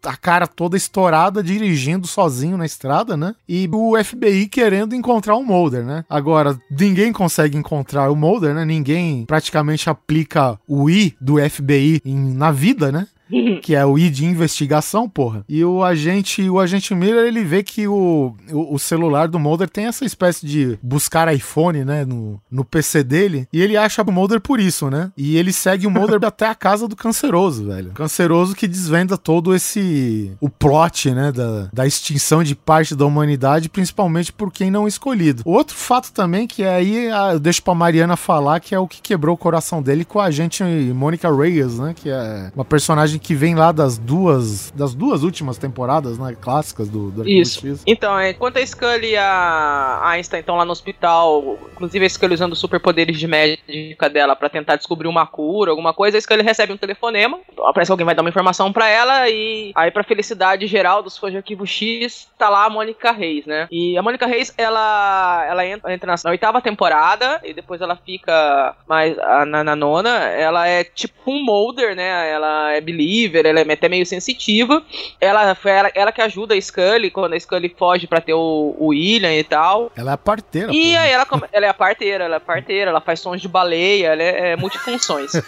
a 0.06 0.16
cara 0.16 0.45
toda 0.45 0.78
estourada, 0.78 1.41
dirigindo 1.41 2.06
sozinho 2.06 2.56
na 2.56 2.66
estrada, 2.68 3.18
né? 3.18 3.34
E 3.49 3.68
o 3.74 3.98
FBI 4.02 4.48
querendo 4.48 4.94
encontrar 4.95 5.36
o 5.36 5.44
Mulder, 5.44 5.84
né? 5.84 6.06
Agora, 6.07 6.56
ninguém 6.70 7.12
consegue 7.12 7.57
encontrar 7.57 8.12
o 8.12 8.16
Mulder, 8.16 8.53
né? 8.53 8.64
Ninguém 8.64 9.26
praticamente 9.26 9.90
aplica 9.90 10.60
o 10.68 10.88
I 10.88 11.16
do 11.20 11.40
FBI 11.40 11.99
em- 12.06 12.34
na 12.36 12.52
vida, 12.52 12.91
né? 12.91 13.07
que 13.61 13.76
é 13.76 13.85
o 13.85 13.97
I 13.97 14.10
de 14.10 14.26
investigação, 14.26 15.10
porra. 15.10 15.43
E 15.47 15.64
o 15.64 15.84
agente, 15.84 16.49
o 16.49 16.60
agente 16.60 16.93
Miller, 16.93 17.26
ele 17.26 17.43
vê 17.43 17.64
que 17.64 17.88
o, 17.88 18.35
o, 18.52 18.76
o 18.76 18.80
celular 18.80 19.27
do 19.27 19.39
Mulder 19.39 19.69
tem 19.69 19.85
essa 19.85 20.06
espécie 20.06 20.45
de 20.45 20.80
buscar 20.81 21.34
iPhone, 21.34 21.84
né, 21.84 22.06
no, 22.06 22.41
no 22.49 22.64
PC 22.64 23.03
dele, 23.03 23.47
e 23.52 23.61
ele 23.61 23.77
acha 23.77 24.02
o 24.02 24.11
Mulder 24.11 24.39
por 24.39 24.60
isso, 24.60 24.89
né? 24.89 25.11
E 25.18 25.38
ele 25.38 25.52
segue 25.52 25.88
o 25.88 25.91
Mulder 25.91 26.19
até 26.26 26.47
a 26.47 26.56
casa 26.56 26.88
do 26.88 26.95
canceroso, 26.95 27.65
velho. 27.65 27.91
Canceroso 27.91 28.56
que 28.56 28.68
desvenda 28.68 29.18
todo 29.18 29.56
esse 29.56 30.31
o 30.39 30.49
plot, 30.49 31.11
né, 31.11 31.31
da, 31.31 31.69
da 31.73 31.88
extinção 31.88 32.43
de 32.43 32.56
parte 32.56 32.95
da 32.95 33.06
humanidade, 33.06 33.69
principalmente 33.69 34.31
por 34.31 34.52
quem 34.52 34.69
não 34.69 34.88
escolhido. 34.88 35.43
Outro 35.45 35.76
fato 35.76 36.11
também 36.11 36.47
que 36.47 36.64
aí 36.64 37.10
ah, 37.10 37.34
eu 37.34 37.39
deixo 37.39 37.64
pra 37.64 37.73
Mariana 37.73 38.15
falar 38.15 38.60
que 38.60 38.76
é 38.76 38.80
o 38.80 38.88
que 38.88 39.02
quebrou 39.02 39.35
o 39.35 39.38
coração 39.38 39.81
dele 39.81 40.06
com 40.06 40.19
a 40.19 40.26
agente 40.26 40.64
Mônica 40.64 41.34
Reyes, 41.34 41.80
né, 41.80 41.93
que 41.95 42.10
é 42.10 42.52
uma 42.56 42.65
personagem 42.65 43.14
que 43.19 43.35
vem 43.35 43.55
lá 43.55 43.71
das 43.71 43.97
duas 43.97 44.71
das 44.71 44.93
duas 44.93 45.23
últimas 45.23 45.57
temporadas, 45.57 46.17
né, 46.17 46.35
clássicas 46.39 46.89
do, 46.89 47.11
do 47.11 47.21
Arquivo 47.21 47.41
Isso. 47.41 47.67
X. 47.67 47.83
Então, 47.85 48.17
é, 48.17 48.31
enquanto 48.31 48.57
a 48.57 48.65
Scully 48.65 49.11
e 49.11 49.17
a 49.17 50.01
Einstein 50.03 50.39
estão 50.39 50.55
lá 50.55 50.65
no 50.65 50.71
hospital, 50.71 51.57
inclusive 51.73 52.05
a 52.05 52.09
Scully 52.09 52.33
usando 52.33 52.55
superpoderes 52.55 53.17
de 53.17 53.27
médica 53.27 54.09
dela 54.09 54.35
pra 54.35 54.49
tentar 54.49 54.75
descobrir 54.75 55.07
uma 55.07 55.25
cura, 55.25 55.71
alguma 55.71 55.93
coisa, 55.93 56.17
a 56.17 56.21
Scully 56.21 56.41
recebe 56.41 56.73
um 56.73 56.77
telefonema, 56.77 57.39
parece 57.73 57.89
que 57.89 57.93
alguém 57.93 58.05
vai 58.05 58.15
dar 58.15 58.21
uma 58.21 58.29
informação 58.29 58.71
pra 58.71 58.87
ela 58.87 59.29
e 59.29 59.71
aí 59.75 59.91
pra 59.91 60.03
felicidade 60.03 60.67
geral 60.67 61.01
dos 61.01 61.17
fãs 61.17 61.31
de 61.31 61.37
Arquivo 61.37 61.65
X, 61.65 62.27
tá 62.37 62.49
lá 62.49 62.65
a 62.65 62.69
Mônica 62.69 63.11
Reis, 63.11 63.45
né? 63.45 63.67
E 63.71 63.97
a 63.97 64.01
Mônica 64.01 64.25
Reis, 64.25 64.53
ela 64.57 65.45
ela 65.47 65.65
entra, 65.65 65.93
entra 65.93 66.07
na, 66.07 66.15
na 66.23 66.31
oitava 66.31 66.61
temporada 66.61 67.41
e 67.43 67.53
depois 67.53 67.81
ela 67.81 67.95
fica 67.95 68.75
mais 68.87 69.15
na, 69.47 69.63
na 69.63 69.75
nona, 69.75 70.09
ela 70.29 70.67
é 70.67 70.83
tipo 70.83 71.15
um 71.27 71.43
Mulder, 71.43 71.95
né? 71.95 72.29
Ela 72.29 72.73
é 72.73 72.81
believer, 73.06 73.45
ela 73.45 73.60
é 73.60 73.73
até 73.73 73.88
meio 73.88 74.06
sensitiva. 74.06 74.82
Ela 75.22 75.53
foi 75.56 75.72
ela, 75.72 75.91
ela 75.94 76.11
que 76.11 76.22
ajuda 76.22 76.56
a 76.56 76.61
Scully 76.61 77.11
quando 77.11 77.34
a 77.34 77.40
Scully 77.40 77.73
foge 77.77 78.07
pra 78.07 78.19
ter 78.22 78.34
o, 78.34 78.76
o 78.77 78.88
William 78.88 79.34
e 79.34 79.44
tal. 79.44 79.91
Ela 79.95 80.11
é 80.11 80.14
a 80.14 80.18
parteira. 80.18 80.72
E 80.73 80.95
aí 80.98 81.11
ela, 81.11 81.26
ela 81.52 81.65
é 81.65 81.69
a 81.69 81.73
parteira, 81.73 82.23
ela 82.26 82.36
é 82.36 82.38
a 82.38 82.41
parteira, 82.41 82.90
ela 82.90 83.02
faz 83.02 83.19
sons 83.19 83.41
de 83.41 83.48
baleia, 83.48 84.07
ela 84.07 84.23
é, 84.23 84.52
é 84.52 84.56
multifunções. 84.56 85.32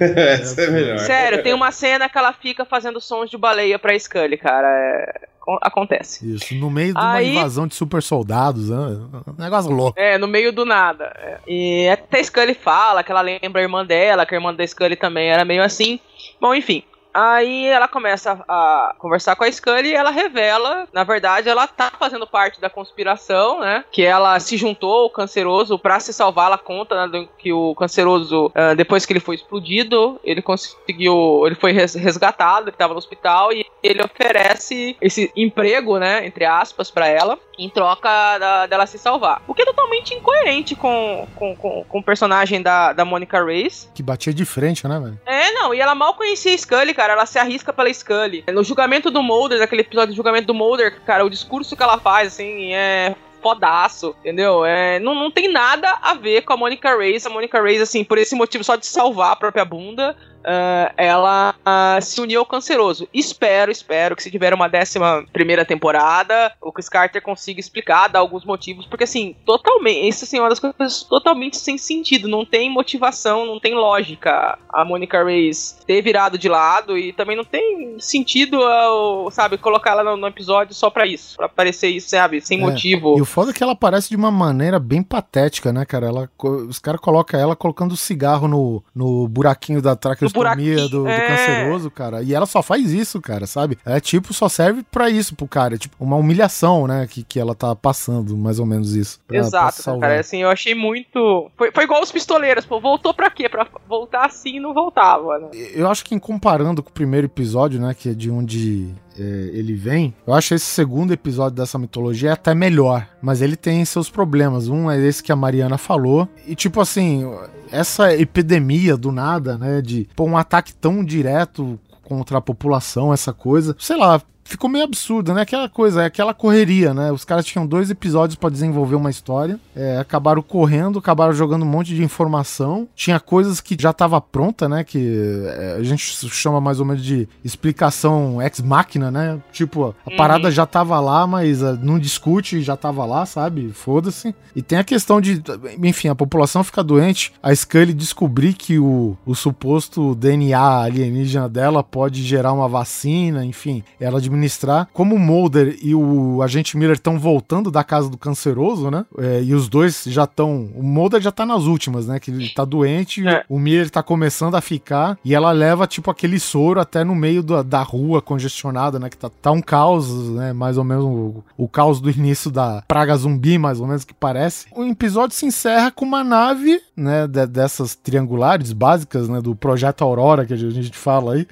Essa 0.00 0.62
é 0.62 0.70
melhor. 0.70 0.98
Sério, 0.98 1.42
tem 1.42 1.54
uma 1.54 1.70
cena 1.72 2.08
que 2.08 2.18
ela 2.18 2.32
fica 2.32 2.64
fazendo 2.64 3.00
sons 3.00 3.30
de 3.30 3.38
baleia 3.38 3.78
pra 3.78 3.98
Scully, 3.98 4.36
cara. 4.36 4.68
É, 4.68 5.20
con- 5.40 5.58
acontece. 5.62 6.34
Isso, 6.34 6.54
no 6.54 6.70
meio 6.70 6.92
de 6.94 7.00
uma 7.00 7.14
Aí- 7.14 7.30
invasão 7.36 7.66
de 7.66 7.74
super 7.74 8.02
soldados, 8.02 8.70
né? 8.70 8.76
Um 8.76 9.42
negócio 9.42 9.70
louco. 9.70 9.98
É, 9.98 10.18
no 10.18 10.26
meio 10.26 10.52
do 10.52 10.64
nada. 10.64 11.12
é. 11.18 11.38
E 11.46 11.88
até 11.88 12.20
a 12.20 12.24
Scully 12.24 12.54
fala 12.54 13.02
que 13.02 13.10
ela 13.10 13.20
lembra 13.20 13.60
a 13.60 13.62
irmã 13.62 13.84
dela, 13.84 14.26
que 14.26 14.34
a 14.34 14.38
irmã 14.38 14.54
da 14.54 14.66
Scully 14.66 14.96
também 14.96 15.21
era 15.28 15.44
meio 15.44 15.62
assim. 15.62 15.98
Bom, 16.40 16.54
enfim. 16.54 16.82
Aí 17.14 17.66
ela 17.66 17.86
começa 17.86 18.42
a 18.48 18.94
conversar 18.98 19.36
com 19.36 19.44
a 19.44 19.52
Scully 19.52 19.90
e 19.90 19.94
ela 19.94 20.10
revela, 20.10 20.88
na 20.94 21.04
verdade, 21.04 21.46
ela 21.46 21.66
tá 21.66 21.92
fazendo 21.98 22.26
parte 22.26 22.58
da 22.58 22.70
conspiração, 22.70 23.60
né? 23.60 23.84
Que 23.92 24.02
ela 24.02 24.40
se 24.40 24.56
juntou 24.56 25.02
ao 25.02 25.10
canceroso 25.10 25.78
pra 25.78 26.00
se 26.00 26.10
salvar. 26.10 26.46
Ela 26.46 26.56
conta 26.56 27.06
né, 27.06 27.28
que 27.36 27.52
o 27.52 27.74
canceroso, 27.74 28.50
ah, 28.54 28.72
depois 28.72 29.04
que 29.04 29.12
ele 29.12 29.20
foi 29.20 29.34
explodido, 29.34 30.18
ele 30.24 30.40
conseguiu. 30.40 31.42
Ele 31.44 31.54
foi 31.54 31.72
res- 31.72 31.94
resgatado, 31.94 32.70
ele 32.70 32.76
tava 32.78 32.94
no 32.94 32.98
hospital 32.98 33.52
e 33.52 33.66
ele 33.82 34.02
oferece 34.02 34.96
esse 35.00 35.30
emprego, 35.36 35.98
né? 35.98 36.24
Entre 36.26 36.44
aspas, 36.44 36.90
pra 36.90 37.06
ela, 37.08 37.38
em 37.58 37.68
troca 37.68 38.38
da- 38.38 38.66
dela 38.66 38.86
se 38.86 38.98
salvar. 38.98 39.42
O 39.46 39.54
que 39.54 39.62
é 39.62 39.64
totalmente 39.64 40.14
incoerente 40.14 40.74
com, 40.74 41.26
com, 41.34 41.56
com, 41.56 41.84
com 41.84 41.98
o 41.98 42.02
personagem 42.02 42.62
da, 42.62 42.92
da 42.92 43.04
Monica 43.04 43.44
Reyes. 43.44 43.90
Que 43.94 44.02
batia 44.02 44.32
de 44.32 44.44
frente, 44.44 44.86
né, 44.86 44.98
velho? 44.98 45.18
É, 45.26 45.52
não, 45.52 45.74
e 45.74 45.80
ela 45.80 45.94
mal 45.94 46.14
conhecia 46.14 46.54
a 46.54 46.58
Scully, 46.58 46.94
cara. 46.94 47.12
Ela 47.14 47.26
se 47.26 47.38
arrisca 47.38 47.72
pela 47.72 47.92
Scully. 47.92 48.44
No 48.52 48.62
julgamento 48.62 49.10
do 49.10 49.22
Mulder, 49.22 49.58
naquele 49.58 49.82
episódio 49.82 50.12
do 50.12 50.16
julgamento 50.16 50.46
do 50.46 50.54
Mulder, 50.54 51.00
cara, 51.02 51.24
o 51.24 51.30
discurso 51.30 51.76
que 51.76 51.82
ela 51.82 51.98
faz, 51.98 52.28
assim, 52.28 52.72
é 52.74 53.14
fodaço, 53.42 54.14
entendeu? 54.20 54.64
É, 54.64 55.00
não, 55.00 55.14
não 55.16 55.28
tem 55.30 55.50
nada 55.52 55.98
a 56.00 56.14
ver 56.14 56.42
com 56.42 56.52
a 56.52 56.56
Monica 56.56 56.96
Reyes. 56.96 57.26
A 57.26 57.30
Monica 57.30 57.60
Reyes, 57.60 57.82
assim, 57.82 58.04
por 58.04 58.16
esse 58.16 58.36
motivo 58.36 58.62
só 58.62 58.76
de 58.76 58.86
salvar 58.86 59.32
a 59.32 59.36
própria 59.36 59.64
bunda, 59.64 60.16
ah, 60.44 60.92
ela 60.96 61.54
ah, 61.64 61.98
se 62.00 62.20
uniu 62.20 62.40
ao 62.40 62.46
canceroso. 62.46 63.08
Espero, 63.12 63.70
espero 63.70 64.16
que 64.16 64.22
se 64.22 64.30
tiver 64.30 64.52
uma 64.52 64.68
décima 64.68 65.24
primeira 65.32 65.64
temporada, 65.64 66.52
o 66.60 66.72
Chris 66.72 66.88
Carter 66.88 67.22
consiga 67.22 67.60
explicar, 67.60 68.08
dar 68.08 68.20
alguns 68.20 68.44
motivos, 68.44 68.86
porque 68.86 69.04
assim, 69.04 69.34
totalmente, 69.44 70.08
isso 70.08 70.24
assim, 70.24 70.38
é 70.38 70.40
uma 70.40 70.48
das 70.48 70.58
coisas 70.58 71.02
totalmente 71.04 71.56
sem 71.56 71.78
sentido, 71.78 72.28
não 72.28 72.44
tem 72.44 72.70
motivação, 72.70 73.46
não 73.46 73.60
tem 73.60 73.74
lógica 73.74 74.58
a 74.68 74.84
Monica 74.84 75.22
Reyes 75.22 75.78
ter 75.86 76.02
virado 76.02 76.36
de 76.36 76.48
lado 76.48 76.96
e 76.96 77.12
também 77.12 77.36
não 77.36 77.44
tem 77.44 77.96
sentido, 77.98 78.62
ao, 78.62 79.30
sabe, 79.30 79.58
colocar 79.58 79.92
ela 79.92 80.04
no, 80.04 80.16
no 80.16 80.26
episódio 80.26 80.74
só 80.74 80.90
pra 80.90 81.06
isso, 81.06 81.36
pra 81.36 81.46
aparecer 81.46 81.88
isso, 81.88 82.10
sabe, 82.10 82.40
sem 82.40 82.58
É, 82.58 82.62
motivo. 82.62 83.18
E 83.18 83.22
o 83.22 83.24
foda 83.24 83.50
é 83.50 83.54
que 83.54 83.62
ela 83.62 83.72
aparece 83.72 84.08
de 84.08 84.16
uma 84.16 84.30
maneira 84.30 84.78
bem 84.78 85.02
patética, 85.02 85.72
né, 85.72 85.84
cara? 85.84 86.06
Ela, 86.06 86.30
os 86.68 86.78
caras 86.78 87.00
colocam 87.00 87.38
ela 87.38 87.54
colocando 87.54 87.96
cigarro 87.96 88.48
no, 88.48 88.82
no 88.94 89.28
buraquinho 89.28 89.80
da 89.80 89.94
traqueostomia 89.94 90.31
buraquinho, 90.32 90.88
do, 90.88 91.02
do 91.04 91.08
é. 91.08 91.28
canceroso, 91.28 91.90
cara. 91.90 92.22
E 92.22 92.34
ela 92.34 92.46
só 92.46 92.62
faz 92.62 92.92
isso, 92.92 93.20
cara, 93.20 93.46
sabe? 93.46 93.78
Ela, 93.84 94.00
tipo, 94.00 94.32
só 94.32 94.48
serve 94.48 94.82
pra 94.90 95.08
isso 95.10 95.34
pro 95.34 95.46
cara. 95.46 95.74
É, 95.74 95.78
tipo, 95.78 95.94
uma 96.00 96.16
humilhação, 96.16 96.86
né, 96.86 97.06
que, 97.08 97.22
que 97.22 97.38
ela 97.38 97.54
tá 97.54 97.74
passando, 97.76 98.36
mais 98.36 98.58
ou 98.58 98.66
menos 98.66 98.94
isso. 98.94 99.20
pra- 99.26 99.38
pra 99.38 99.46
Exato, 99.46 99.82
salvar. 99.82 100.08
cara. 100.10 100.20
Assim, 100.20 100.42
eu 100.42 100.48
achei 100.50 100.74
muito. 100.74 101.50
Foi, 101.56 101.70
foi 101.72 101.84
igual 101.84 102.02
os 102.02 102.10
pistoleiros, 102.12 102.64
pô. 102.64 102.80
Voltou 102.80 103.12
pra 103.12 103.30
quê? 103.30 103.48
Pra 103.48 103.66
voltar 103.88 104.26
assim 104.26 104.56
e 104.56 104.60
não 104.60 104.72
voltava, 104.72 105.38
né? 105.38 105.48
Eu 105.74 105.90
acho 105.90 106.04
que 106.04 106.14
em 106.14 106.18
comparando 106.18 106.82
com 106.82 106.90
o 106.90 106.92
primeiro 106.92 107.26
episódio, 107.26 107.80
né, 107.80 107.94
que 107.94 108.08
é 108.10 108.14
de 108.14 108.30
onde 108.30 108.88
é, 109.11 109.11
ele 109.18 109.74
vem, 109.74 110.14
eu 110.26 110.34
acho 110.34 110.54
esse 110.54 110.66
segundo 110.66 111.12
episódio 111.12 111.56
dessa 111.56 111.78
mitologia 111.78 112.32
até 112.32 112.54
melhor, 112.54 113.06
mas 113.20 113.42
ele 113.42 113.56
tem 113.56 113.84
seus 113.84 114.08
problemas. 114.08 114.68
Um 114.68 114.90
é 114.90 114.98
esse 114.98 115.22
que 115.22 115.32
a 115.32 115.36
Mariana 115.36 115.78
falou, 115.78 116.28
e 116.46 116.54
tipo 116.54 116.80
assim, 116.80 117.24
essa 117.70 118.14
epidemia 118.14 118.96
do 118.96 119.12
nada, 119.12 119.58
né, 119.58 119.80
de 119.80 120.08
pô, 120.16 120.24
um 120.24 120.36
ataque 120.36 120.74
tão 120.74 121.04
direto 121.04 121.78
contra 122.02 122.38
a 122.38 122.42
população, 122.42 123.12
essa 123.12 123.32
coisa, 123.32 123.76
sei 123.78 123.96
lá, 123.96 124.20
ficou 124.44 124.68
meio 124.68 124.84
absurdo, 124.84 125.32
né? 125.34 125.42
Aquela 125.42 125.68
coisa, 125.68 126.02
é 126.02 126.06
aquela 126.06 126.34
correria, 126.34 126.92
né? 126.92 127.10
Os 127.12 127.24
caras 127.24 127.44
tinham 127.44 127.66
dois 127.66 127.90
episódios 127.90 128.36
pra 128.36 128.50
desenvolver 128.50 128.94
uma 128.96 129.10
história, 129.10 129.58
é, 129.74 129.98
acabaram 129.98 130.42
correndo, 130.42 130.98
acabaram 130.98 131.32
jogando 131.32 131.62
um 131.62 131.68
monte 131.68 131.94
de 131.94 132.02
informação. 132.02 132.86
Tinha 132.94 133.18
coisas 133.20 133.60
que 133.60 133.76
já 133.80 133.92
tava 133.92 134.20
pronta, 134.20 134.68
né? 134.68 134.84
Que 134.84 135.42
é, 135.46 135.76
a 135.78 135.82
gente 135.82 136.02
chama 136.28 136.60
mais 136.60 136.80
ou 136.80 136.86
menos 136.86 137.02
de 137.02 137.28
explicação 137.44 138.40
ex-máquina, 138.42 139.10
né? 139.10 139.40
Tipo, 139.52 139.94
a 140.06 140.10
Uhum. 140.10 140.16
parada 140.16 140.50
já 140.50 140.66
tava 140.66 140.98
lá, 141.00 141.26
mas 141.26 141.62
ah, 141.62 141.72
não 141.80 141.98
discute, 141.98 142.60
já 142.60 142.76
tava 142.76 143.04
lá, 143.04 143.24
sabe? 143.24 143.70
Foda-se. 143.72 144.34
E 144.54 144.60
tem 144.60 144.78
a 144.78 144.84
questão 144.84 145.20
de, 145.20 145.42
enfim, 145.82 146.08
a 146.08 146.14
população 146.14 146.62
fica 146.62 146.82
doente, 146.82 147.32
a 147.42 147.54
Scully 147.54 147.94
descobrir 147.94 148.52
que 148.52 148.78
o, 148.78 149.16
o 149.24 149.34
suposto 149.34 150.14
DNA 150.14 150.82
alienígena 150.82 151.48
dela 151.48 151.82
pode 151.82 152.22
gerar 152.22 152.52
uma 152.52 152.68
vacina, 152.68 153.44
enfim, 153.44 153.82
ela 153.98 154.20
administrar. 154.32 154.88
Como 154.92 155.14
o 155.14 155.18
Mulder 155.18 155.78
e 155.82 155.94
o 155.94 156.42
agente 156.42 156.76
Miller 156.76 156.96
estão 156.96 157.18
voltando 157.18 157.70
da 157.70 157.84
casa 157.84 158.08
do 158.08 158.16
canceroso, 158.18 158.90
né? 158.90 159.04
É, 159.18 159.42
e 159.42 159.54
os 159.54 159.68
dois 159.68 160.04
já 160.06 160.24
estão. 160.24 160.68
O 160.74 160.82
Mulder 160.82 161.20
já 161.20 161.30
tá 161.30 161.44
nas 161.46 161.64
últimas, 161.64 162.06
né? 162.06 162.18
Que 162.18 162.30
ele 162.30 162.48
tá 162.50 162.64
doente, 162.64 163.22
o 163.48 163.58
Miller 163.58 163.90
tá 163.90 164.02
começando 164.02 164.54
a 164.54 164.60
ficar, 164.60 165.18
e 165.24 165.34
ela 165.34 165.50
leva, 165.52 165.86
tipo, 165.86 166.10
aquele 166.10 166.38
soro 166.38 166.80
até 166.80 167.04
no 167.04 167.14
meio 167.14 167.42
da, 167.42 167.62
da 167.62 167.82
rua 167.82 168.20
congestionada, 168.22 168.98
né? 168.98 169.08
Que 169.08 169.16
tá, 169.16 169.30
tá 169.40 169.50
um 169.52 169.60
caos, 169.60 170.30
né? 170.30 170.52
Mais 170.52 170.78
ou 170.78 170.84
menos 170.84 171.04
o, 171.04 171.44
o 171.56 171.68
caos 171.68 172.00
do 172.00 172.10
início 172.10 172.50
da 172.50 172.82
praga 172.88 173.16
zumbi, 173.16 173.58
mais 173.58 173.80
ou 173.80 173.86
menos 173.86 174.04
que 174.04 174.14
parece. 174.14 174.66
O 174.74 174.84
episódio 174.84 175.36
se 175.36 175.46
encerra 175.46 175.90
com 175.90 176.04
uma 176.04 176.24
nave, 176.24 176.80
né? 176.96 177.26
de- 177.26 177.46
dessas 177.46 177.94
triangulares 177.94 178.72
básicas, 178.72 179.28
né? 179.28 179.40
Do 179.40 179.54
projeto 179.54 180.02
Aurora 180.02 180.46
que 180.46 180.54
a 180.54 180.56
gente 180.56 180.96
fala 180.96 181.34
aí, 181.34 181.46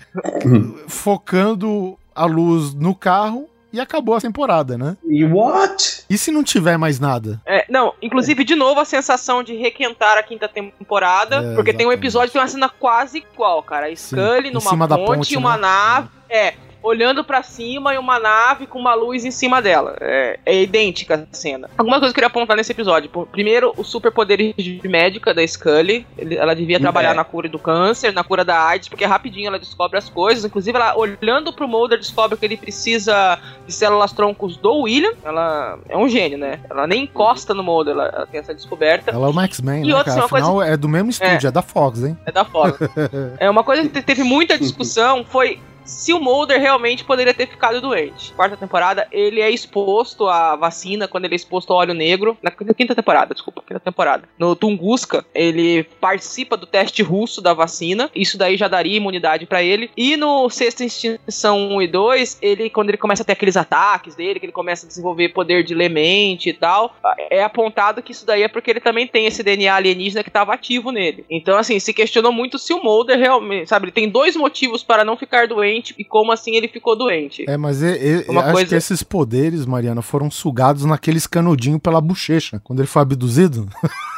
focando 0.86 1.97
a 2.20 2.26
luz 2.26 2.74
no 2.74 2.94
carro. 2.94 3.48
E 3.72 3.78
acabou 3.80 4.16
a 4.16 4.20
temporada, 4.20 4.76
né? 4.76 4.97
E 5.09 5.24
what? 5.24 6.05
E 6.10 6.18
se 6.18 6.32
não 6.32 6.42
tiver 6.42 6.76
mais 6.76 6.98
nada? 6.98 7.40
É, 7.47 7.64
não, 7.68 7.94
inclusive, 8.02 8.42
de 8.42 8.56
novo, 8.56 8.80
a 8.80 8.84
sensação 8.84 9.44
de 9.44 9.55
requentar 9.55 10.18
a 10.18 10.24
quinta 10.24 10.48
temporada. 10.48 11.36
É, 11.36 11.55
porque 11.55 11.72
tem 11.72 11.86
um 11.86 11.92
episódio 11.92 12.30
que 12.30 12.32
tem 12.32 12.42
uma 12.42 12.48
cena 12.48 12.68
quase 12.68 13.18
igual, 13.18 13.62
cara. 13.62 13.86
A 13.86 13.94
Scully 13.94 14.48
em 14.48 14.52
numa 14.52 14.68
cima 14.68 14.88
da 14.88 14.97
ponte, 14.97 15.18
ponte, 15.18 15.36
uma 15.36 15.55
né? 15.55 15.62
nave. 15.62 16.09
É. 16.28 16.55
Olhando 16.82 17.23
pra 17.23 17.43
cima 17.43 17.94
e 17.94 17.98
uma 17.98 18.19
nave 18.19 18.66
com 18.66 18.78
uma 18.78 18.94
luz 18.94 19.24
em 19.24 19.31
cima 19.31 19.61
dela. 19.61 19.97
É, 20.01 20.39
é 20.47 20.62
idêntica 20.62 21.27
a 21.31 21.35
cena. 21.36 21.69
Alguma 21.77 21.98
coisa 21.98 22.07
que 22.12 22.19
eu 22.19 22.23
queria 22.23 22.27
apontar 22.28 22.57
nesse 22.57 22.73
episódio. 22.73 23.11
Primeiro, 23.31 23.73
os 23.77 23.89
superpoderes 23.90 24.55
de 24.57 24.81
médica 24.89 25.35
da 25.35 25.47
Scully. 25.47 26.07
Ela 26.19 26.55
devia 26.55 26.81
trabalhar 26.81 27.11
É. 27.12 27.15
na 27.15 27.24
cura 27.24 27.48
do 27.48 27.59
câncer, 27.59 28.12
na 28.12 28.24
cura 28.24 28.44
da 28.44 28.59
AIDS, 28.66 28.89
porque 28.89 29.05
rapidinho 29.05 29.48
ela 29.48 29.59
descobre 29.59 29.98
as 29.98 30.09
coisas. 30.09 30.44
Inclusive, 30.44 30.77
ela 30.77 30.97
olhando 30.97 31.52
pro 31.52 31.69
Mulder, 31.69 31.98
descobre 31.98 32.39
que 32.39 32.44
ele 32.47 32.57
precisa 32.57 33.39
de 33.66 33.73
células 33.73 34.12
troncos 34.12 34.57
do 34.57 34.81
William. 34.82 35.12
Ela 35.24 35.78
é 35.89 35.97
um 35.97 36.09
gênio, 36.09 36.39
né? 36.39 36.61
Ela 36.70 36.86
nem 36.86 37.05
encosta 37.05 37.52
no 37.55 37.62
Mulder, 37.62 37.94
ela, 37.94 38.07
ela 38.15 38.27
tem 38.27 38.40
essa 38.40 38.55
descoberta. 38.55 39.11
Ela 39.11 39.27
é 39.27 39.31
uma 39.31 39.44
X-Men, 39.44 39.85
E 39.85 39.89
né, 39.89 39.94
outra, 39.94 40.12
cara? 40.12 40.23
uma 40.24 40.28
coisa- 40.28 40.47
Afinal, 40.47 40.62
é 40.62 40.77
do 40.77 40.89
mesmo 40.89 41.11
estúdio, 41.11 41.48
é, 41.48 41.51
da 41.51 41.62
Fox, 41.62 42.02
hein? 42.02 42.16
É 42.27 42.32
da 42.32 42.44
Fox. 42.44 42.78
É 43.39 43.48
uma 43.51 43.62
coisa 43.65 43.82
que 43.82 43.89
te- 43.89 44.02
teve 44.02 44.23
muita 44.23 44.59
discussão 44.59 45.24
foi 45.24 45.61
se 45.85 46.12
o 46.12 46.20
Mulder 46.20 46.61
realmente 46.61 47.05
poderia 47.05 47.35
ter 47.35 47.47
ficado 47.47 47.81
doente. 47.81 48.32
Quarta 48.32 48.57
temporada, 48.57 49.07
ele 49.11 49.40
é 49.40 49.51
exposto 49.51 50.28
à 50.28 50.57
vacina 50.57 51.09
quando 51.09 51.24
ele 51.24 51.35
é 51.35 51.36
exposto 51.36 51.73
ao 51.73 51.78
óleo 51.78 51.94
negro. 51.94 52.36
Na 52.43 52.51
quinta 52.51 52.94
temporada, 52.94 53.35
desculpa, 53.35 53.62
quinta 53.66 53.81
temporada. 53.81 54.28
No 54.39 54.55
Tunguska, 54.55 55.24
ele 55.35 55.85
participa 56.01 56.57
do 56.57 56.66
teste 56.66 57.02
russo 57.02 57.40
da 57.40 57.55
vacina. 57.55 58.11
Isso 58.15 58.39
daí 58.39 58.57
já 58.57 58.69
daria 58.69 58.97
imunidade 58.97 59.47
pra 59.47 59.62
ele. 59.62 59.90
E 59.97 60.16
no 60.16 60.48
Sexta 60.51 60.85
Extinção 60.85 61.69
1 61.73 61.82
e 61.82 61.86
2, 61.86 62.39
ele, 62.43 62.70
quando 62.70 62.90
ele 62.90 62.98
começa 62.98 63.23
a 63.23 63.27
ter 63.27 63.32
aqueles 63.32 63.57
ataques 63.57 64.15
dele, 64.15 64.39
que 64.39 64.47
ele 64.47 64.52
começa 64.52 64.86
a 64.86 64.89
desenvolver 64.89 65.31
poder 65.31 65.65
de 65.65 65.74
lemente 65.74 66.51
e 66.51 66.52
tal, 66.52 66.94
é 67.31 67.43
apontado 67.43 68.02
que 68.02 68.12
isso 68.12 68.27
daí 68.27 68.43
é 68.43 68.48
porque 68.48 68.70
ele 68.70 68.81
também 68.81 69.07
tem 69.07 69.27
esse 69.27 69.43
DNA 69.43 69.74
alienígena 69.74 70.23
que 70.23 70.31
tava 70.31 70.55
ativo 70.55 70.90
nele. 70.90 71.24
Então, 71.31 71.59
assim, 71.59 71.78
se 71.78 71.93
questionou 71.93 72.32
muito 72.32 72.59
se 72.59 72.73
o 72.73 72.82
Mulder 72.82 73.19
realmente, 73.19 73.69
sabe, 73.69 73.86
ele 73.86 73.93
tem 73.93 74.09
dois 74.09 74.36
motivos 74.36 74.82
para 74.82 75.05
não 75.05 75.16
ficar 75.16 75.47
doente 75.47 75.69
e 75.98 76.05
como 76.05 76.32
assim 76.32 76.55
ele 76.56 76.68
ficou 76.68 76.97
doente. 76.97 77.44
É, 77.48 77.56
mas 77.56 77.82
e- 77.82 77.86
e- 77.86 78.24
Uma 78.30 78.42
acho 78.42 78.52
coisa- 78.52 78.68
que 78.68 78.74
esses 78.74 79.02
poderes, 79.02 79.64
Mariana, 79.66 80.02
foram 80.02 80.30
sugados 80.30 80.84
naqueles 80.84 81.26
canudinhos 81.26 81.80
pela 81.80 82.01
bochecha, 82.01 82.60
quando 82.64 82.80
ele 82.80 82.88
foi 82.88 83.02
abduzido. 83.02 83.68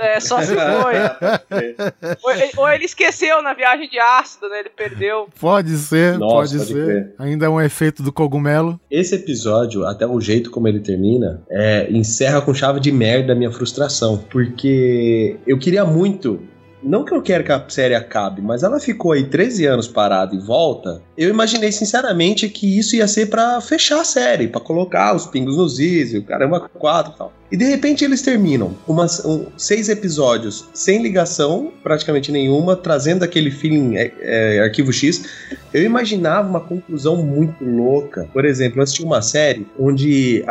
É, 0.00 0.20
só 0.20 0.40
se 0.40 0.54
foi. 0.54 0.94
ou, 2.22 2.62
ou 2.62 2.68
ele 2.70 2.84
esqueceu 2.84 3.42
na 3.42 3.52
viagem 3.52 3.88
de 3.88 3.98
ácido, 3.98 4.48
né? 4.48 4.60
Ele 4.60 4.68
perdeu. 4.68 5.28
Pode 5.40 5.76
ser, 5.76 6.16
Nossa, 6.16 6.34
pode, 6.34 6.56
pode 6.58 6.66
ser. 6.72 6.84
crer. 6.86 7.14
Ainda 7.18 7.46
é 7.46 7.48
um 7.48 7.60
efeito 7.60 8.00
do 8.00 8.12
cogumelo. 8.12 8.78
Esse 8.88 9.16
episódio, 9.16 9.84
até 9.84 10.06
o 10.06 10.20
jeito 10.20 10.52
como 10.52 10.68
ele 10.68 10.78
termina, 10.78 11.42
é, 11.50 11.88
encerra 11.90 12.40
com 12.40 12.54
chave 12.54 12.78
de 12.78 12.92
merda 12.92 13.32
a 13.32 13.36
minha 13.36 13.50
frustração. 13.50 14.18
Porque 14.30 15.36
eu 15.44 15.58
queria 15.58 15.84
muito. 15.84 16.40
Não 16.82 17.04
que 17.04 17.12
eu 17.12 17.20
quero 17.20 17.42
que 17.42 17.50
a 17.50 17.64
série 17.68 17.94
acabe, 17.94 18.40
mas 18.40 18.62
ela 18.62 18.78
ficou 18.78 19.12
aí 19.12 19.24
13 19.24 19.66
anos 19.66 19.88
parada 19.88 20.34
e 20.34 20.38
volta. 20.38 21.02
Eu 21.16 21.28
imaginei 21.28 21.72
sinceramente 21.72 22.48
que 22.48 22.78
isso 22.78 22.94
ia 22.94 23.08
ser 23.08 23.26
pra 23.26 23.60
fechar 23.60 24.00
a 24.00 24.04
série, 24.04 24.46
pra 24.46 24.60
colocar 24.60 25.14
os 25.14 25.26
pingos 25.26 25.56
nos 25.56 25.78
is, 25.80 26.14
o 26.14 26.22
caramba, 26.22 26.60
quatro 26.60 27.12
e 27.14 27.18
tal. 27.18 27.32
E 27.50 27.56
de 27.56 27.64
repente 27.64 28.04
eles 28.04 28.20
terminam 28.22 28.74
umas, 28.86 29.24
um- 29.24 29.46
seis 29.56 29.88
episódios 29.88 30.66
sem 30.74 31.02
ligação, 31.02 31.72
praticamente 31.82 32.30
nenhuma, 32.30 32.76
trazendo 32.76 33.22
aquele 33.24 33.50
feeling 33.50 33.96
é, 33.96 34.12
é, 34.20 34.60
arquivo 34.60 34.92
X. 34.92 35.24
Eu 35.72 35.82
imaginava 35.82 36.48
uma 36.48 36.60
conclusão 36.60 37.16
muito 37.16 37.64
louca. 37.64 38.28
Por 38.32 38.44
exemplo, 38.44 38.78
eu 38.78 38.82
assisti 38.82 39.02
uma 39.02 39.20
série 39.22 39.66
onde. 39.78 40.44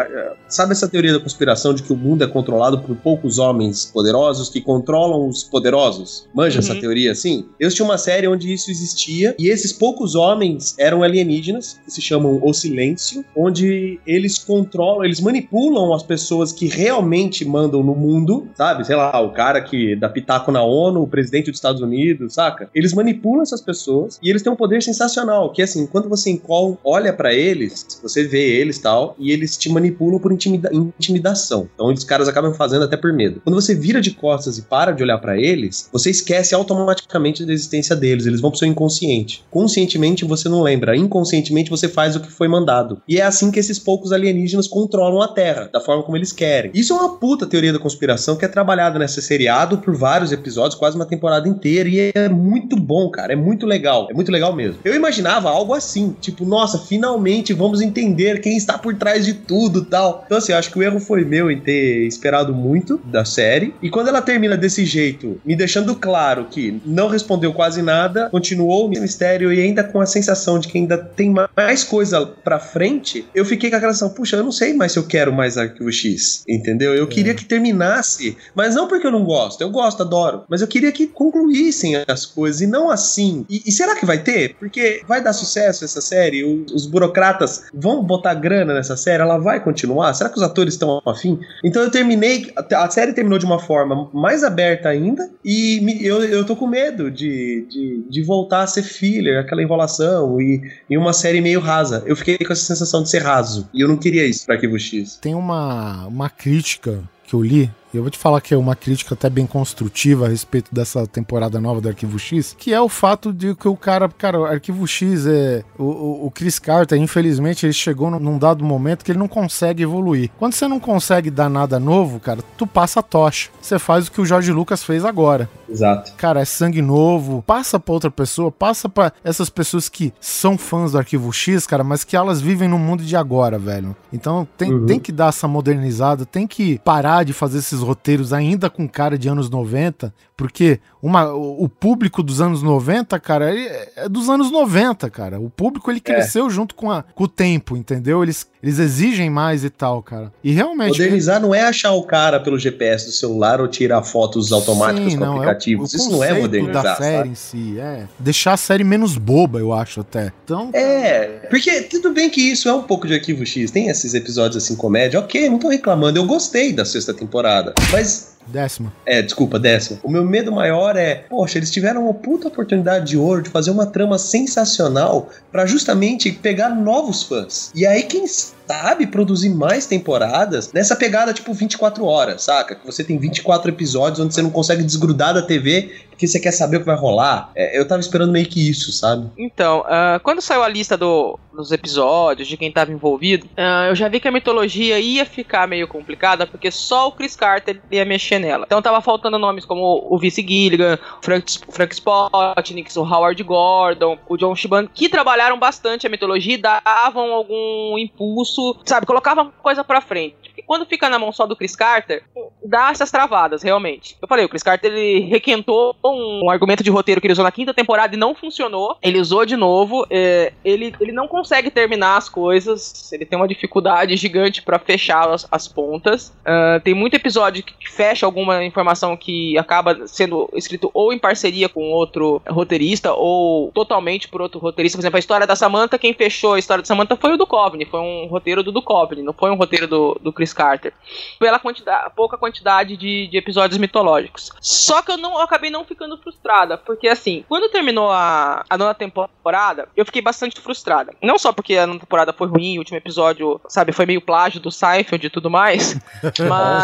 Sabe 0.48 0.72
essa 0.72 0.88
teoria 0.88 1.12
da 1.14 1.20
conspiração 1.20 1.74
de 1.74 1.84
que 1.84 1.92
o 1.92 1.96
mundo 1.98 2.24
é 2.24 2.28
controlado 2.28 2.80
por 2.80 2.96
poucos 2.96 3.38
homens 3.38 3.86
poderosos 3.94 4.50
que 4.50 4.62
controlam 4.62 5.28
os 5.28 5.44
poderosos? 5.44 6.28
Manja 6.34 6.60
essa 6.60 6.74
Uhum. 6.74 6.80
teoria 6.80 7.12
assim? 7.12 7.46
Eu 7.60 7.68
assisti 7.68 7.84
uma 7.84 7.98
série 7.98 8.28
onde 8.28 8.52
isso 8.54 8.72
existia 8.72 9.36
e 9.38 9.50
esses 9.50 9.74
poucos 9.74 10.16
homens 10.16 10.76
eram 10.80 11.04
alienígenas, 11.04 11.80
que 11.84 11.92
se 11.92 12.02
chamam 12.02 12.40
O 12.42 12.54
Silêncio, 12.54 13.26
onde 13.36 14.00
eles 14.08 14.38
controlam, 14.38 15.04
eles 15.04 15.20
manipulam 15.20 15.94
as 15.94 16.04
pessoas 16.04 16.52
que 16.54 16.68
realmente 16.88 17.44
mandam 17.44 17.84
no 17.84 17.94
mundo, 17.94 18.48
sabe? 18.56 18.86
Sei 18.86 18.96
lá, 18.96 19.20
o 19.20 19.32
cara 19.34 19.62
que 19.62 19.96
dá 19.96 20.08
pitaco 20.08 20.52
na 20.52 20.64
ONU, 20.64 21.02
o 21.02 21.08
presidente 21.08 21.52
dos 21.52 21.58
Estados 21.58 21.82
Unidos, 21.82 22.34
saca? 22.34 22.70
Eles 22.74 22.94
manipulam 22.94 23.42
essas 23.42 23.60
pessoas 23.62 24.18
e 24.24 24.30
eles 24.30 24.42
têm 24.42 24.52
um 24.52 24.56
poder 24.56 24.82
sensacional, 24.82 25.52
que 25.52 25.62
é 25.62 25.66
assim, 25.66 25.86
quando 25.86 26.08
você 26.08 26.38
olha 26.84 27.12
pra 27.12 27.34
eles, 27.34 27.86
você 28.02 28.24
vê 28.24 28.58
eles 28.60 28.80
tal, 28.80 29.16
e 29.20 29.32
eles 29.32 29.58
te 29.58 29.70
manipulam 29.70 30.20
por 30.20 30.32
intimida- 30.32 30.70
intimidação. 30.74 31.68
Então 31.74 31.88
os 31.88 32.04
caras 32.04 32.28
acabam 32.28 32.54
fazendo 32.54 32.86
até 32.86 32.96
por 32.96 33.12
medo. 33.12 33.42
Quando 33.44 33.56
você 33.56 33.76
vira 33.76 34.00
de 34.00 34.12
costas 34.12 34.58
e 34.58 34.62
para 34.62 34.92
de 34.92 35.04
olhar 35.04 35.18
pra 35.18 35.38
eles, 35.38 35.90
você 35.92 36.10
esquece 36.10 36.56
automaticamente 36.56 37.46
da 37.46 37.52
existência 37.52 37.96
deles, 37.96 38.26
eles 38.26 38.40
vão 38.40 38.50
pro 38.50 38.60
seu 38.60 38.68
inconsciente. 38.68 39.44
Conscientemente 39.52 40.24
você 40.24 40.48
não 40.48 40.62
lembra, 40.62 40.96
inconscientemente 40.96 41.70
você 41.70 41.90
faz 41.90 42.16
o 42.16 42.20
que 42.22 42.32
foi 42.32 42.48
mandado. 42.48 43.02
E 43.08 43.18
é 43.18 43.24
assim 43.24 43.52
que 43.52 43.60
esses 43.60 43.80
poucos 43.80 44.12
alienígenas 44.12 44.68
controlam 44.68 45.22
a 45.22 45.28
Terra, 45.28 45.70
da 45.72 45.82
forma 45.82 46.04
como 46.04 46.18
eles 46.18 46.32
querem. 46.32 46.72
Isso 46.78 46.94
é 46.94 46.96
uma 46.96 47.18
puta 47.18 47.48
teoria 47.48 47.74
da 47.74 47.80
conspiração 47.80 48.36
que 48.36 48.46
é 48.46 48.48
trabalhada 48.48 49.00
nessa 49.00 49.20
seriado 49.20 49.80
por 49.80 49.96
vários 49.96 50.32
episódios, 50.32 50.76
quase 50.76 50.96
uma 50.96 51.08
temporada 51.08 51.50
inteira, 51.50 51.90
e 51.90 52.12
é 52.14 52.30
muito 52.30 52.76
bom, 52.76 53.10
cara, 53.10 53.34
é 53.34 53.36
muito 53.36 53.66
legal, 53.66 54.08
é 54.12 54.14
muito 54.14 54.32
legal 54.32 54.56
mesmo. 54.56 54.78
Eu 54.86 54.94
imaginava 54.94 55.50
algo 55.50 55.74
assim, 55.74 56.16
tipo, 56.22 56.46
nossa, 56.46 56.78
finalmente 56.78 57.52
vamos 57.52 57.82
entender 57.82 58.42
quem 58.42 58.56
está 58.56 58.78
por 58.78 58.94
trás 58.94 59.26
de 59.26 59.34
tudo 59.34 59.86
tal. 59.86 60.22
Então, 60.28 60.38
assim, 60.38 60.54
acho 60.54 60.70
que 60.70 60.78
o 60.78 60.84
erro 60.84 61.00
foi 61.00 61.26
meu 61.26 61.50
em 61.50 61.60
ter 61.60 62.06
esperado 62.06 62.54
muito 62.54 63.02
da 63.06 63.26
série, 63.26 63.74
e 63.82 63.90
quando 63.90 64.10
ela 64.10 64.22
termina 64.22 64.56
desse 64.56 64.86
jeito, 64.86 65.42
me 65.44 65.56
deixando 65.56 65.96
claro 65.96 66.46
que 66.46 66.80
não 66.86 67.08
respondeu 67.08 67.56
quase 67.56 67.82
nada, 67.82 68.30
continuou 68.30 68.86
o 68.86 68.90
mistério 68.90 69.52
e 69.52 69.60
ainda 69.60 69.84
com 69.84 70.00
a 70.00 70.06
sensação 70.06 70.60
de 70.60 70.68
que 70.68 70.78
ainda 70.78 70.96
tem 70.96 71.34
mais 71.56 71.84
coisa 71.84 72.24
pra 72.24 72.60
frente, 72.60 73.26
eu 73.34 73.44
fiquei 73.44 73.72
com 73.72 73.78
aquela 73.78 73.94
sensação, 73.94 74.14
puxa, 74.14 74.36
eu 74.36 74.44
não 74.44 74.52
sei 74.52 74.76
mais 74.76 74.92
se 74.92 75.00
eu 75.00 75.08
quero 75.08 75.34
mais 75.34 75.58
Arquivo 75.58 75.92
X, 75.92 76.44
entendeu? 76.48 76.67
Eu 76.94 77.08
queria 77.08 77.34
que 77.34 77.46
terminasse, 77.46 78.38
mas 78.56 78.76
não 78.76 78.88
porque 78.88 79.08
eu 79.08 79.12
não 79.12 79.24
gosto, 79.24 79.62
eu 79.62 79.70
gosto, 79.70 80.02
adoro, 80.04 80.44
mas 80.50 80.62
eu 80.62 80.68
queria 80.68 80.92
que 80.92 81.08
concluíssem 81.08 81.96
as 82.08 82.26
coisas 82.26 82.62
e 82.62 82.68
não 82.68 82.90
assim. 82.90 83.46
E, 83.50 83.64
e 83.66 83.72
será 83.72 83.96
que 83.96 84.06
vai 84.06 84.18
ter? 84.22 84.56
Porque 84.60 85.02
vai 85.08 85.24
dar 85.24 85.34
sucesso 85.34 85.86
essa 85.86 86.02
série? 86.02 86.44
O- 86.44 86.66
os 86.74 86.86
burocratas 86.86 87.64
vão 87.74 88.04
botar 88.04 88.34
grana 88.34 88.74
nessa 88.74 88.98
série? 88.98 89.22
Ela 89.22 89.38
vai 89.38 89.64
continuar? 89.64 90.14
Será 90.14 90.30
que 90.30 90.38
os 90.38 90.44
atores 90.44 90.74
estão 90.74 91.02
afim? 91.06 91.40
Então 91.64 91.82
eu 91.84 91.92
terminei, 91.92 92.52
a, 92.74 92.90
série 92.90 93.14
terminou 93.14 93.38
de 93.40 93.46
uma 93.46 93.60
forma 93.60 94.10
mais 94.14 94.44
aberta 94.44 94.90
ainda 94.90 95.30
e 95.44 95.80
me- 95.82 96.04
eu, 96.04 96.24
eu 96.24 96.46
tô 96.46 96.56
com 96.56 96.68
medo 96.68 97.10
de, 97.12 97.66
de, 97.70 98.04
de 98.10 98.24
voltar 98.24 98.64
a 98.64 98.68
ser 98.68 98.84
filler, 98.84 99.40
aquela 99.40 99.62
enrolação 99.62 100.40
e, 100.42 100.62
e 100.90 100.98
uma 100.98 101.14
série 101.14 101.42
meio 101.42 101.60
rasa. 101.60 102.04
Eu 102.06 102.16
fiquei 102.16 102.38
com 102.38 102.52
essa 102.54 102.64
sensação 102.64 103.04
de 103.04 103.10
ser 103.10 103.20
raso 103.22 103.70
e 103.74 103.82
eu 103.82 103.88
não 103.88 103.98
queria 103.98 104.26
isso 104.26 104.46
pra 104.46 104.56
Arquivo 104.56 104.78
X. 104.80 105.18
Tem 105.22 105.34
uma, 105.36 106.08
uma 106.08 106.30
crítica 106.58 107.04
que 107.28 107.36
eu 107.36 107.42
li 107.44 107.70
eu 107.94 108.02
vou 108.02 108.10
te 108.12 108.18
falar 108.18 108.42
que 108.42 108.54
é 108.54 108.58
uma 108.58 108.76
crítica 108.76 109.14
até 109.14 109.30
bem 109.30 109.46
construtiva 109.46 110.26
a 110.26 110.30
respeito 110.30 110.74
dessa 110.74 111.06
temporada 111.08 111.60
nova 111.60 111.80
do 111.82 111.88
Arquivo 111.88 112.18
X, 112.20 112.56
que 112.58 112.74
é 112.74 112.82
o 112.82 112.90
fato 112.90 113.32
de 113.34 113.56
que 113.56 113.68
o 113.68 113.76
cara, 113.76 114.08
cara, 114.10 114.40
o 114.40 114.46
Arquivo 114.46 114.86
X 114.88 115.26
é. 115.26 115.64
O, 115.78 116.26
o, 116.28 116.32
Chris 116.32 116.60
Carter, 116.60 116.98
infelizmente, 117.00 117.66
ele 117.66 117.74
chegou 117.74 118.10
num- 118.12 118.38
dado 118.38 118.64
momento 118.64 119.04
que 119.04 119.12
ele 119.12 119.20
não 119.20 119.28
consegue 119.28 119.84
evoluir. 119.84 120.30
Quando 120.38 120.54
você 120.54 120.68
não 120.68 120.80
consegue 120.80 121.32
dar 121.32 121.50
nada 121.50 121.80
novo, 121.80 122.20
cara, 122.20 122.42
tu 122.58 122.68
passa 122.68 123.00
a 123.00 123.04
tocha. 123.04 123.50
Você 123.62 123.80
faz 123.80 124.08
o 124.08 124.12
que 124.12 124.22
o 124.22 124.26
Jorge 124.26 124.52
Lucas 124.52 124.84
fez 124.84 125.04
agora. 125.06 125.50
Exato. 125.70 126.14
Cara, 126.16 126.42
é 126.42 126.46
sangue 126.46 126.82
novo, 126.82 127.44
passa 127.46 127.80
pra 127.80 127.94
outra 127.94 128.12
pessoa, 128.12 128.52
passa 128.52 128.88
pra 128.88 129.12
essas 129.24 129.50
pessoas 129.50 129.90
que 129.90 130.14
são 130.22 130.58
fãs 130.58 130.92
do 130.94 130.98
Arquivo 130.98 131.32
X, 131.34 131.66
cara, 131.68 131.84
mas 131.84 132.04
que 132.04 132.16
elas 132.16 132.40
vivem 132.40 132.70
no 132.70 132.78
mundo 132.80 133.04
de 133.04 133.16
agora, 133.16 133.58
velho. 133.60 133.96
Então 134.14 134.48
tem, 134.58 134.74
Uhum. 134.74 134.86
tem 134.86 135.00
que 135.00 135.12
dar 135.12 135.30
essa 135.30 135.48
modernizada, 135.48 136.26
tem 136.26 136.48
que 136.48 136.80
parar 136.80 137.24
de 137.26 137.34
fazer 137.34 137.58
esses 137.60 137.77
roteiros 137.82 138.34
ainda 138.34 138.70
com 138.70 138.88
cara 138.88 139.18
de 139.18 139.28
anos 139.28 139.50
90, 139.50 140.14
porque 140.36 140.80
uma, 141.02 141.34
o, 141.34 141.68
público 141.68 142.22
dos 142.22 142.42
anos 142.42 142.62
90, 142.62 143.20
cara, 143.20 143.52
ele 143.52 143.68
é 143.96 144.10
dos 144.10 144.30
anos 144.30 144.52
90, 144.52 145.10
cara. 145.10 145.40
O 145.40 145.50
público 145.50 145.90
ele 145.90 146.00
cresceu 146.00 146.50
junto 146.50 146.76
com, 146.76 146.92
a, 146.92 147.04
com 147.04 147.24
o 147.24 147.28
tempo, 147.28 147.76
entendeu? 147.76 148.24
Eles, 148.24 148.50
eles 148.62 148.80
exigem 148.80 149.30
mais 149.30 149.64
e 149.64 149.70
tal, 149.70 150.02
cara. 150.02 150.32
E 150.44 150.52
realmente. 150.52 150.90
Modernizar 150.90 151.40
não 151.42 151.54
é 151.54 151.62
achar 151.62 151.92
o 151.94 152.04
cara 152.04 152.40
pelo 152.40 152.58
GPS 152.58 153.06
do 153.06 153.12
celular 153.12 153.62
ou 153.62 153.68
tirar 153.68 154.02
fotos 154.04 154.52
automáticas 154.52 155.12
Sim, 155.14 155.18
com 155.20 155.26
não, 155.26 155.34
é 155.34 155.36
o- 155.36 155.40
aplicativos. 155.42 155.94
o 155.94 155.98
Isso 155.98 156.10
não 156.12 156.24
é 156.24 156.34
modernizar, 156.34 156.84
da 156.84 156.96
série 156.96 157.18
sabe? 157.18 157.30
em 157.30 157.36
si, 157.36 157.80
é. 157.80 158.08
Deixar 158.20 158.54
a 158.54 158.58
série 158.58 158.84
menos 158.84 159.18
boba, 159.18 159.60
eu 159.60 159.72
acho 159.74 160.02
até. 160.02 160.32
Então, 160.44 160.70
É, 160.74 161.26
porque 161.50 161.82
tudo 161.84 162.12
bem 162.14 162.30
que 162.30 162.42
isso 162.42 162.68
é 162.70 162.74
um 162.74 162.84
pouco 162.84 163.08
de 163.08 163.14
arquivo 163.14 163.46
X, 163.46 163.70
tem 163.72 163.88
esses 163.90 164.14
episódios 164.14 164.64
assim, 164.64 164.76
comédia, 164.76 165.20
ok, 165.20 165.50
não 165.50 165.60
tô 165.60 165.70
reclamando, 165.70 166.18
eu 166.20 166.26
gostei 166.26 166.74
da 166.74 166.86
sexta 166.86 167.14
temporada, 167.14 167.74
mas. 167.92 168.37
Décima. 168.48 168.92
É, 169.06 169.22
desculpa, 169.22 169.60
décima. 169.60 170.00
O 170.04 170.10
meu 170.10 170.24
medo 170.24 170.52
maior 170.52 170.96
é, 170.96 171.16
poxa, 171.16 171.58
eles 171.58 171.72
tiveram 171.72 172.06
uma 172.06 172.14
puta 172.14 172.48
oportunidade 172.48 173.06
de 173.06 173.18
ouro 173.18 173.42
de 173.42 173.50
fazer 173.50 173.72
uma 173.72 173.86
trama 173.86 174.18
sensacional 174.18 175.30
pra 175.52 175.66
justamente 175.66 176.32
pegar 176.32 176.70
novos 176.70 177.24
fãs. 177.24 177.72
E 177.76 177.86
aí, 177.86 178.04
quem 178.04 178.26
sabe 178.28 179.08
produzir 179.08 179.50
mais 179.50 179.86
temporadas 179.86 180.72
nessa 180.74 180.96
pegada 180.96 181.34
tipo 181.34 181.54
24 181.54 182.04
horas, 182.06 182.44
saca? 182.44 182.76
Que 182.76 182.86
você 182.86 183.04
tem 183.04 183.18
24 183.18 183.72
episódios 183.72 184.20
onde 184.20 184.34
você 184.34 184.42
não 184.42 184.50
consegue 184.50 184.84
desgrudar 184.84 185.34
da 185.34 185.42
TV 185.42 185.92
porque 186.18 186.28
você 186.28 186.40
quer 186.40 186.52
saber 186.52 186.78
o 186.78 186.80
que 186.80 186.86
vai 186.88 186.96
rolar. 186.96 187.52
É, 187.56 187.78
eu 187.78 187.88
tava 187.88 188.02
esperando 188.02 188.32
meio 188.32 188.48
que 188.48 188.68
isso, 188.68 188.92
sabe? 188.92 189.30
Então, 189.38 189.84
ah, 189.88 190.20
quando 190.24 190.42
saiu 190.42 190.64
a 190.64 190.68
lista 190.68 190.98
do- 190.98 191.38
dos 191.54 191.72
episódios, 191.72 192.48
de 192.48 192.58
quem 192.58 192.70
estava 192.70 192.92
envolvido, 192.92 193.48
ah, 193.56 193.86
eu 193.90 193.96
já 193.96 194.08
vi 194.10 194.20
que 194.20 194.28
a 194.28 194.32
mitologia 194.32 195.00
ia 195.00 195.26
ficar 195.26 195.68
meio 195.68 195.88
complicada, 195.88 196.48
porque 196.48 196.72
só 196.72 197.08
o 197.08 197.12
Chris 197.12 197.36
Carter 197.36 197.80
ia 197.92 198.04
mexer 198.04 198.40
nela. 198.40 198.66
Então 198.66 198.82
tava 198.82 199.00
faltando 199.00 199.38
nomes 199.38 199.64
como 199.64 200.08
o 200.10 200.18
Vice 200.18 200.42
Gilligan, 200.42 200.98
Frank, 201.22 201.52
Frank 201.70 201.94
Spotnik, 201.94 202.98
o 202.98 203.04
Howard 203.04 203.44
Gordon, 203.44 204.18
o 204.28 204.38
John 204.38 204.56
Shiban, 204.56 204.88
que 204.92 205.08
trabalharam 205.10 205.60
bastante 205.60 206.08
a 206.08 206.10
mitologia 206.10 206.56
e 206.56 206.58
davam 206.58 207.32
algum 207.32 207.96
impulso, 207.98 208.76
sabe, 208.86 209.06
colocavam 209.06 209.52
coisa 209.62 209.84
pra 209.84 210.02
frente. 210.02 210.47
Porque 210.58 210.64
quando 210.66 210.88
fica 210.88 211.08
na 211.08 211.20
mão 211.20 211.32
só 211.32 211.46
do 211.46 211.56
Chris 211.56 211.76
Carter, 211.76 212.24
dá 212.66 212.90
essas 212.90 213.12
travadas, 213.12 213.62
realmente. 213.62 214.18
Eu 214.20 214.28
falei, 214.28 214.44
o 214.44 214.50
Chris 214.50 214.64
Carter 214.64 214.92
ele 214.92 215.20
requentou 215.26 215.96
um, 216.04 216.46
um 216.46 216.50
argumento 216.50 216.84
de 216.84 216.90
roteiro 216.90 217.22
que 217.22 217.28
ele 217.28 217.34
usou 217.34 217.44
na 217.44 217.52
quinta 217.52 217.76
temporada 217.76 218.16
e 218.16 218.18
não 218.18 218.34
funcionou. 218.34 218.98
Ele 219.04 219.20
usou 219.20 219.46
de 219.46 219.56
novo. 219.56 220.08
é, 220.10 220.52
ele, 220.66 220.96
ele 221.00 221.12
não 221.12 221.28
consegue 221.28 221.70
terminar 221.70 222.18
as 222.18 222.28
coisas. 222.28 223.14
Ele 223.14 223.24
tem 223.24 223.38
uma 223.38 223.48
dificuldade 223.48 224.18
gigante 224.18 224.64
pra 224.64 224.80
fechar 224.80 225.30
as, 225.30 225.48
as 225.52 225.68
pontas. 225.68 226.34
Ah, 226.44 226.82
tem 226.84 226.96
muito 226.96 227.14
episódio 227.14 227.64
que 227.64 227.92
fecha 227.92 228.26
alguma 228.26 228.64
informação 228.64 229.16
que 229.16 229.56
acaba 229.60 230.08
sendo 230.08 230.50
escrito 230.54 230.90
ou 230.92 231.14
em 231.14 231.20
parceria 231.20 231.70
com 231.70 231.92
outro 231.92 232.42
roteirista 232.48 233.14
ou 233.14 233.72
totalmente 233.74 234.28
por 234.28 234.42
outro 234.42 234.60
roteirista. 234.60 234.98
Por 234.98 235.02
exemplo, 235.02 235.18
a 235.18 235.20
história 235.20 235.46
da 235.46 235.56
Samantha, 235.56 236.00
quem 236.00 236.14
fechou 236.14 236.54
a 236.54 236.60
história 236.60 236.82
da 236.82 236.88
Samantha 236.88 237.16
foi 237.16 237.34
o 237.34 237.38
Duchovny. 237.38 237.86
Foi 237.86 238.00
um 238.00 238.26
roteiro 238.26 238.64
do 238.64 238.72
Duchovny, 238.72 239.22
não 239.22 239.34
foi 239.34 239.52
um 239.52 239.56
roteiro 239.56 239.88
do, 239.88 240.18
do 240.20 240.34
Chris 240.34 240.47
Carter. 240.54 240.94
Pela 241.40 241.60
quantidade, 241.60 242.12
pouca 242.16 242.38
quantidade 242.38 242.98
de, 242.98 243.28
de 243.28 243.38
episódios 243.38 243.78
mitológicos. 243.78 244.52
Só 244.62 245.02
que 245.02 245.12
eu 245.12 245.18
não 245.18 245.34
eu 245.38 245.42
acabei 245.42 245.70
não 245.70 245.84
ficando 245.86 246.18
frustrada, 246.18 246.78
porque 246.78 247.08
assim, 247.08 247.44
quando 247.48 247.70
terminou 247.70 248.12
a, 248.12 248.64
a 248.70 248.78
nona 248.78 248.94
temporada, 248.94 249.88
eu 249.96 250.06
fiquei 250.06 250.22
bastante 250.22 250.60
frustrada. 250.62 251.14
Não 251.22 251.38
só 251.38 251.52
porque 251.54 251.76
a 251.78 251.86
nona 251.88 252.00
temporada 252.00 252.34
foi 252.34 252.48
ruim, 252.48 252.78
o 252.78 252.80
último 252.80 252.98
episódio, 252.98 253.60
sabe, 253.68 253.92
foi 253.92 254.06
meio 254.06 254.22
plágio 254.22 254.60
do 254.60 254.72
Seinfeld 254.72 255.26
e 255.26 255.30
tudo 255.30 255.50
mais, 255.50 255.96
mas 256.50 256.84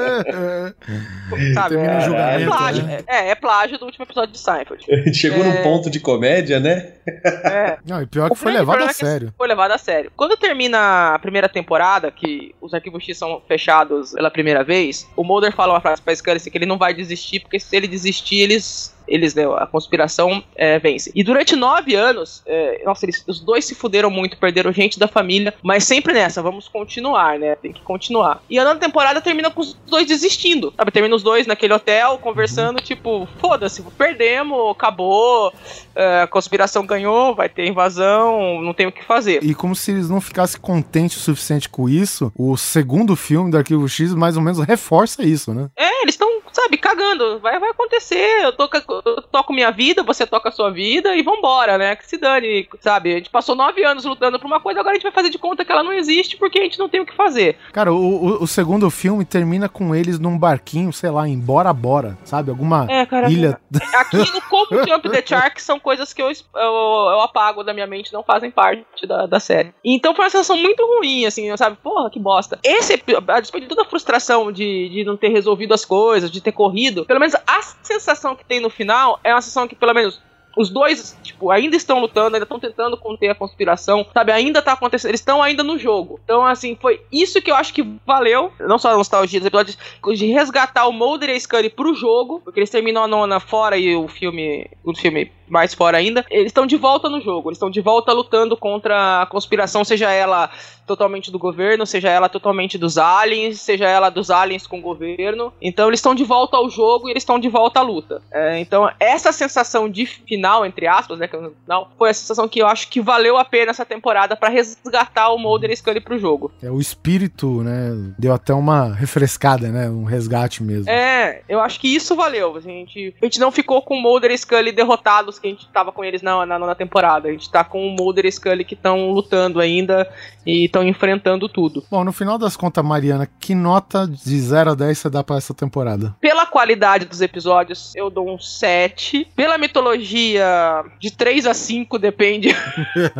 sabe, 1.54 1.76
é, 1.76 2.00
julgamento, 2.00 2.42
é 2.42 2.46
plágio, 2.46 2.84
né? 2.84 2.98
é, 3.06 3.28
é 3.30 3.34
plágio 3.34 3.78
do 3.78 3.86
último 3.86 4.04
episódio 4.04 4.32
de 4.32 4.38
Seinfeld. 4.38 4.84
Chegou 5.14 5.44
É. 5.44 5.48
num 5.48 5.62
ponto 5.62 5.90
de 5.90 6.00
comédia, 6.00 6.60
né? 6.60 6.92
É. 7.06 7.78
Não, 7.84 8.02
e 8.02 8.06
pior 8.06 8.26
que 8.28 8.32
O 8.32 8.36
foi 8.36 8.52
levado 8.52 8.80
a 8.82 8.84
é 8.84 8.88
que 8.88 8.94
sério. 8.94 9.34
Foi 9.36 9.48
levado 9.48 9.72
a 9.72 9.78
sério. 9.78 10.12
Quando 10.16 10.36
termina 10.36 11.14
a 11.14 11.18
primeira 11.18 11.48
temporada, 11.48 12.10
que 12.10 12.39
os 12.60 12.74
arquivos 12.74 13.02
X 13.04 13.18
são 13.18 13.40
fechados 13.46 14.12
pela 14.12 14.30
primeira 14.30 14.62
vez, 14.64 15.08
o 15.16 15.24
Mulder 15.24 15.54
fala 15.54 15.74
uma 15.74 15.80
frase 15.80 16.02
pra 16.02 16.14
Scully 16.14 16.36
assim, 16.36 16.50
que 16.50 16.58
ele 16.58 16.66
não 16.66 16.78
vai 16.78 16.94
desistir, 16.94 17.40
porque 17.40 17.58
se 17.58 17.76
ele 17.76 17.86
desistir, 17.86 18.40
eles. 18.40 18.94
Eles, 19.10 19.34
né, 19.34 19.44
a 19.58 19.66
conspiração 19.66 20.42
é, 20.54 20.78
vence. 20.78 21.10
E 21.14 21.22
durante 21.22 21.56
nove 21.56 21.94
anos, 21.94 22.42
é, 22.46 22.82
nossa, 22.84 23.04
eles, 23.04 23.22
os 23.26 23.40
dois 23.40 23.64
se 23.64 23.74
fuderam 23.74 24.10
muito, 24.10 24.38
perderam 24.38 24.72
gente 24.72 24.98
da 24.98 25.08
família, 25.08 25.52
mas 25.62 25.84
sempre 25.84 26.12
nessa, 26.12 26.42
vamos 26.42 26.68
continuar, 26.68 27.38
né? 27.38 27.56
Tem 27.56 27.72
que 27.72 27.82
continuar. 27.82 28.42
E 28.48 28.58
a 28.58 28.64
nova 28.64 28.78
temporada 28.78 29.20
termina 29.20 29.50
com 29.50 29.60
os 29.60 29.74
dois 29.86 30.06
desistindo, 30.06 30.72
sabe? 30.76 30.90
Termina 30.90 31.14
os 31.14 31.22
dois 31.22 31.46
naquele 31.46 31.74
hotel, 31.74 32.18
conversando, 32.18 32.80
tipo, 32.80 33.28
foda-se, 33.38 33.82
perdemos, 33.98 34.70
acabou, 34.70 35.52
é, 35.94 36.22
a 36.22 36.26
conspiração 36.26 36.86
ganhou, 36.86 37.34
vai 37.34 37.48
ter 37.48 37.66
invasão, 37.66 38.60
não 38.62 38.72
tem 38.72 38.86
o 38.86 38.92
que 38.92 39.04
fazer. 39.04 39.42
E 39.42 39.54
como 39.54 39.74
se 39.74 39.90
eles 39.90 40.08
não 40.08 40.20
ficassem 40.20 40.60
contentes 40.60 41.16
o 41.16 41.20
suficiente 41.20 41.68
com 41.68 41.88
isso, 41.88 42.32
o 42.36 42.56
segundo 42.56 43.16
filme 43.16 43.50
do 43.50 43.58
Arquivo 43.58 43.88
X 43.88 44.14
mais 44.14 44.36
ou 44.36 44.42
menos 44.42 44.60
reforça 44.60 45.22
isso, 45.22 45.52
né? 45.52 45.68
É, 45.76 46.02
eles 46.02 46.14
estão, 46.14 46.40
sabe, 46.52 46.78
cagando. 46.78 47.40
Vai, 47.40 47.58
vai 47.58 47.70
acontecer. 47.70 48.44
Eu, 48.44 48.52
toco, 48.52 48.99
eu 49.04 49.22
toco 49.22 49.52
minha 49.52 49.70
vida, 49.70 50.02
você 50.02 50.26
toca 50.26 50.48
a 50.48 50.52
sua 50.52 50.70
vida 50.70 51.14
e 51.16 51.22
vambora, 51.22 51.78
né? 51.78 51.96
Que 51.96 52.08
se 52.08 52.16
dane, 52.18 52.68
sabe? 52.80 53.12
A 53.12 53.16
gente 53.16 53.30
passou 53.30 53.54
nove 53.54 53.84
anos 53.84 54.04
lutando 54.04 54.38
por 54.38 54.46
uma 54.46 54.60
coisa, 54.60 54.80
agora 54.80 54.92
a 54.92 54.94
gente 54.94 55.04
vai 55.04 55.12
fazer 55.12 55.30
de 55.30 55.38
conta 55.38 55.64
que 55.64 55.72
ela 55.72 55.82
não 55.82 55.92
existe 55.92 56.36
porque 56.36 56.58
a 56.58 56.62
gente 56.62 56.78
não 56.78 56.88
tem 56.88 57.00
o 57.00 57.06
que 57.06 57.14
fazer. 57.14 57.56
Cara, 57.72 57.92
o, 57.92 57.96
o, 57.98 58.42
o 58.44 58.46
segundo 58.46 58.90
filme 58.90 59.24
termina 59.24 59.68
com 59.68 59.94
eles 59.94 60.18
num 60.18 60.38
barquinho, 60.38 60.92
sei 60.92 61.10
lá, 61.10 61.28
em 61.28 61.38
Bora 61.38 61.72
Bora, 61.72 62.18
sabe? 62.24 62.50
Alguma 62.50 62.86
É, 62.88 63.06
cara, 63.06 63.30
ilha. 63.30 63.60
Aquilo, 63.94 64.40
como 64.48 64.86
Jump 64.86 65.08
the 65.08 65.22
Shark, 65.24 65.60
são 65.62 65.78
coisas 65.78 66.12
que 66.12 66.22
eu, 66.22 66.28
eu, 66.28 66.32
eu 66.54 67.20
apago 67.20 67.62
da 67.62 67.72
minha 67.72 67.86
mente, 67.86 68.12
não 68.12 68.22
fazem 68.22 68.50
parte 68.50 69.06
da, 69.06 69.26
da 69.26 69.40
série. 69.40 69.72
Então 69.84 70.14
foi 70.14 70.24
uma 70.24 70.30
sensação 70.30 70.56
muito 70.56 70.84
ruim, 70.84 71.26
assim, 71.26 71.54
sabe? 71.56 71.76
Porra, 71.82 72.10
que 72.10 72.18
bosta. 72.18 72.58
Esse, 72.62 73.02
a 73.28 73.40
despeito 73.40 73.64
de 73.64 73.74
toda 73.74 73.82
a 73.82 73.90
frustração 73.90 74.52
de, 74.52 74.88
de 74.88 75.04
não 75.04 75.16
ter 75.16 75.28
resolvido 75.28 75.74
as 75.74 75.84
coisas, 75.84 76.30
de 76.30 76.40
ter 76.40 76.52
corrido, 76.52 77.04
pelo 77.04 77.20
menos 77.20 77.34
a 77.46 77.62
sensação 77.82 78.34
que 78.36 78.44
tem 78.44 78.60
no 78.60 78.70
final 78.80 79.20
é 79.22 79.34
uma 79.34 79.42
sensação 79.42 79.68
que, 79.68 79.74
pelo 79.74 79.92
menos, 79.92 80.18
os 80.56 80.70
dois, 80.70 81.16
tipo, 81.22 81.50
ainda 81.50 81.76
estão 81.76 82.00
lutando, 82.00 82.34
ainda 82.34 82.44
estão 82.44 82.58
tentando 82.58 82.96
conter 82.96 83.28
a 83.28 83.34
conspiração, 83.34 84.06
sabe? 84.12 84.32
Ainda 84.32 84.62
tá 84.62 84.72
acontecendo, 84.72 85.10
eles 85.10 85.20
estão 85.20 85.42
ainda 85.42 85.62
no 85.62 85.78
jogo. 85.78 86.18
Então, 86.24 86.44
assim, 86.44 86.76
foi 86.80 87.02
isso 87.12 87.42
que 87.42 87.50
eu 87.50 87.54
acho 87.54 87.74
que 87.74 87.86
valeu, 88.06 88.50
não 88.58 88.78
só 88.78 88.90
a 88.90 88.96
nostalgia 88.96 89.38
dos 89.38 89.46
episódios, 89.46 89.78
de 90.14 90.26
resgatar 90.26 90.86
o 90.86 90.92
Mulder 90.92 91.28
e 91.28 91.32
a 91.32 91.40
Scully 91.40 91.68
pro 91.68 91.94
jogo, 91.94 92.40
porque 92.42 92.58
eles 92.58 92.70
terminam 92.70 93.04
a 93.04 93.06
nona 93.06 93.38
fora 93.38 93.76
e 93.76 93.94
o 93.94 94.08
filme, 94.08 94.66
o 94.82 94.96
filme 94.96 95.30
mais 95.50 95.74
fora 95.74 95.98
ainda. 95.98 96.24
Eles 96.30 96.46
estão 96.46 96.66
de 96.66 96.76
volta 96.76 97.08
no 97.08 97.20
jogo, 97.20 97.50
eles 97.50 97.56
estão 97.56 97.70
de 97.70 97.80
volta 97.80 98.12
lutando 98.12 98.56
contra 98.56 99.22
a 99.22 99.26
conspiração, 99.26 99.84
seja 99.84 100.10
ela 100.10 100.50
totalmente 100.86 101.30
do 101.30 101.38
governo, 101.38 101.86
seja 101.86 102.08
ela 102.08 102.28
totalmente 102.28 102.76
dos 102.76 102.98
aliens, 102.98 103.60
seja 103.60 103.86
ela 103.86 104.10
dos 104.10 104.28
aliens 104.28 104.66
com 104.66 104.78
o 104.78 104.82
governo. 104.82 105.52
Então 105.62 105.88
eles 105.88 106.00
estão 106.00 106.14
de 106.14 106.24
volta 106.24 106.56
ao 106.56 106.68
jogo 106.68 107.08
e 107.08 107.12
eles 107.12 107.22
estão 107.22 107.38
de 107.38 107.48
volta 107.48 107.78
à 107.78 107.82
luta. 107.82 108.20
É, 108.32 108.58
então 108.58 108.90
essa 108.98 109.30
sensação 109.32 109.88
de 109.88 110.04
final, 110.04 110.66
entre 110.66 110.86
aspas, 110.86 111.18
né, 111.18 111.28
que 111.28 111.36
é 111.36 111.50
final, 111.62 111.90
foi 111.96 112.10
a 112.10 112.14
sensação 112.14 112.48
que 112.48 112.60
eu 112.60 112.66
acho 112.66 112.88
que 112.88 113.00
valeu 113.00 113.36
a 113.36 113.44
pena 113.44 113.70
essa 113.70 113.84
temporada 113.84 114.36
pra 114.36 114.48
resgatar 114.48 115.30
o 115.30 115.38
Mulder 115.38 115.70
e 115.70 115.76
Scully 115.76 116.00
pro 116.00 116.18
jogo. 116.18 116.50
É, 116.62 116.70
o 116.70 116.80
espírito, 116.80 117.62
né? 117.62 118.12
Deu 118.18 118.32
até 118.32 118.52
uma 118.52 118.92
refrescada, 118.92 119.68
né? 119.68 119.88
Um 119.88 120.04
resgate 120.04 120.62
mesmo. 120.62 120.90
É, 120.90 121.42
eu 121.48 121.60
acho 121.60 121.78
que 121.78 121.88
isso 121.94 122.16
valeu. 122.16 122.56
A 122.56 122.60
gente, 122.60 123.14
a 123.20 123.24
gente 123.24 123.38
não 123.38 123.52
ficou 123.52 123.80
com 123.82 123.94
o 123.94 124.02
Mulder 124.02 124.30
e 124.30 124.38
Scully 124.38 124.72
derrotados 124.72 125.39
que 125.40 125.46
a 125.46 125.50
gente 125.50 125.68
tava 125.68 125.90
com 125.90 126.04
eles 126.04 126.22
na, 126.22 126.44
na 126.46 126.58
nona 126.58 126.74
temporada. 126.74 127.28
A 127.28 127.32
gente 127.32 127.50
tá 127.50 127.64
com 127.64 127.86
o 127.86 127.90
Mulder 127.90 128.26
e 128.26 128.32
Scully 128.32 128.64
que 128.64 128.74
estão 128.74 129.10
lutando 129.10 129.60
ainda 129.60 130.08
e 130.46 130.64
estão 130.64 130.86
enfrentando 130.86 131.48
tudo. 131.48 131.84
Bom, 131.90 132.04
no 132.04 132.12
final 132.12 132.38
das 132.38 132.56
contas, 132.56 132.84
Mariana, 132.84 133.28
que 133.38 133.54
nota 133.54 134.06
de 134.06 134.40
0 134.40 134.70
a 134.70 134.74
10 134.74 134.98
você 134.98 135.10
dá 135.10 135.22
pra 135.22 135.36
essa 135.36 135.54
temporada? 135.54 136.14
Pela 136.20 136.46
qualidade 136.46 137.04
dos 137.04 137.20
episódios, 137.20 137.94
eu 137.94 138.10
dou 138.10 138.32
um 138.32 138.38
7. 138.38 139.26
Pela 139.34 139.58
mitologia, 139.58 140.84
de 140.98 141.10
3 141.10 141.46
a 141.46 141.54
5, 141.54 141.98
depende. 141.98 142.54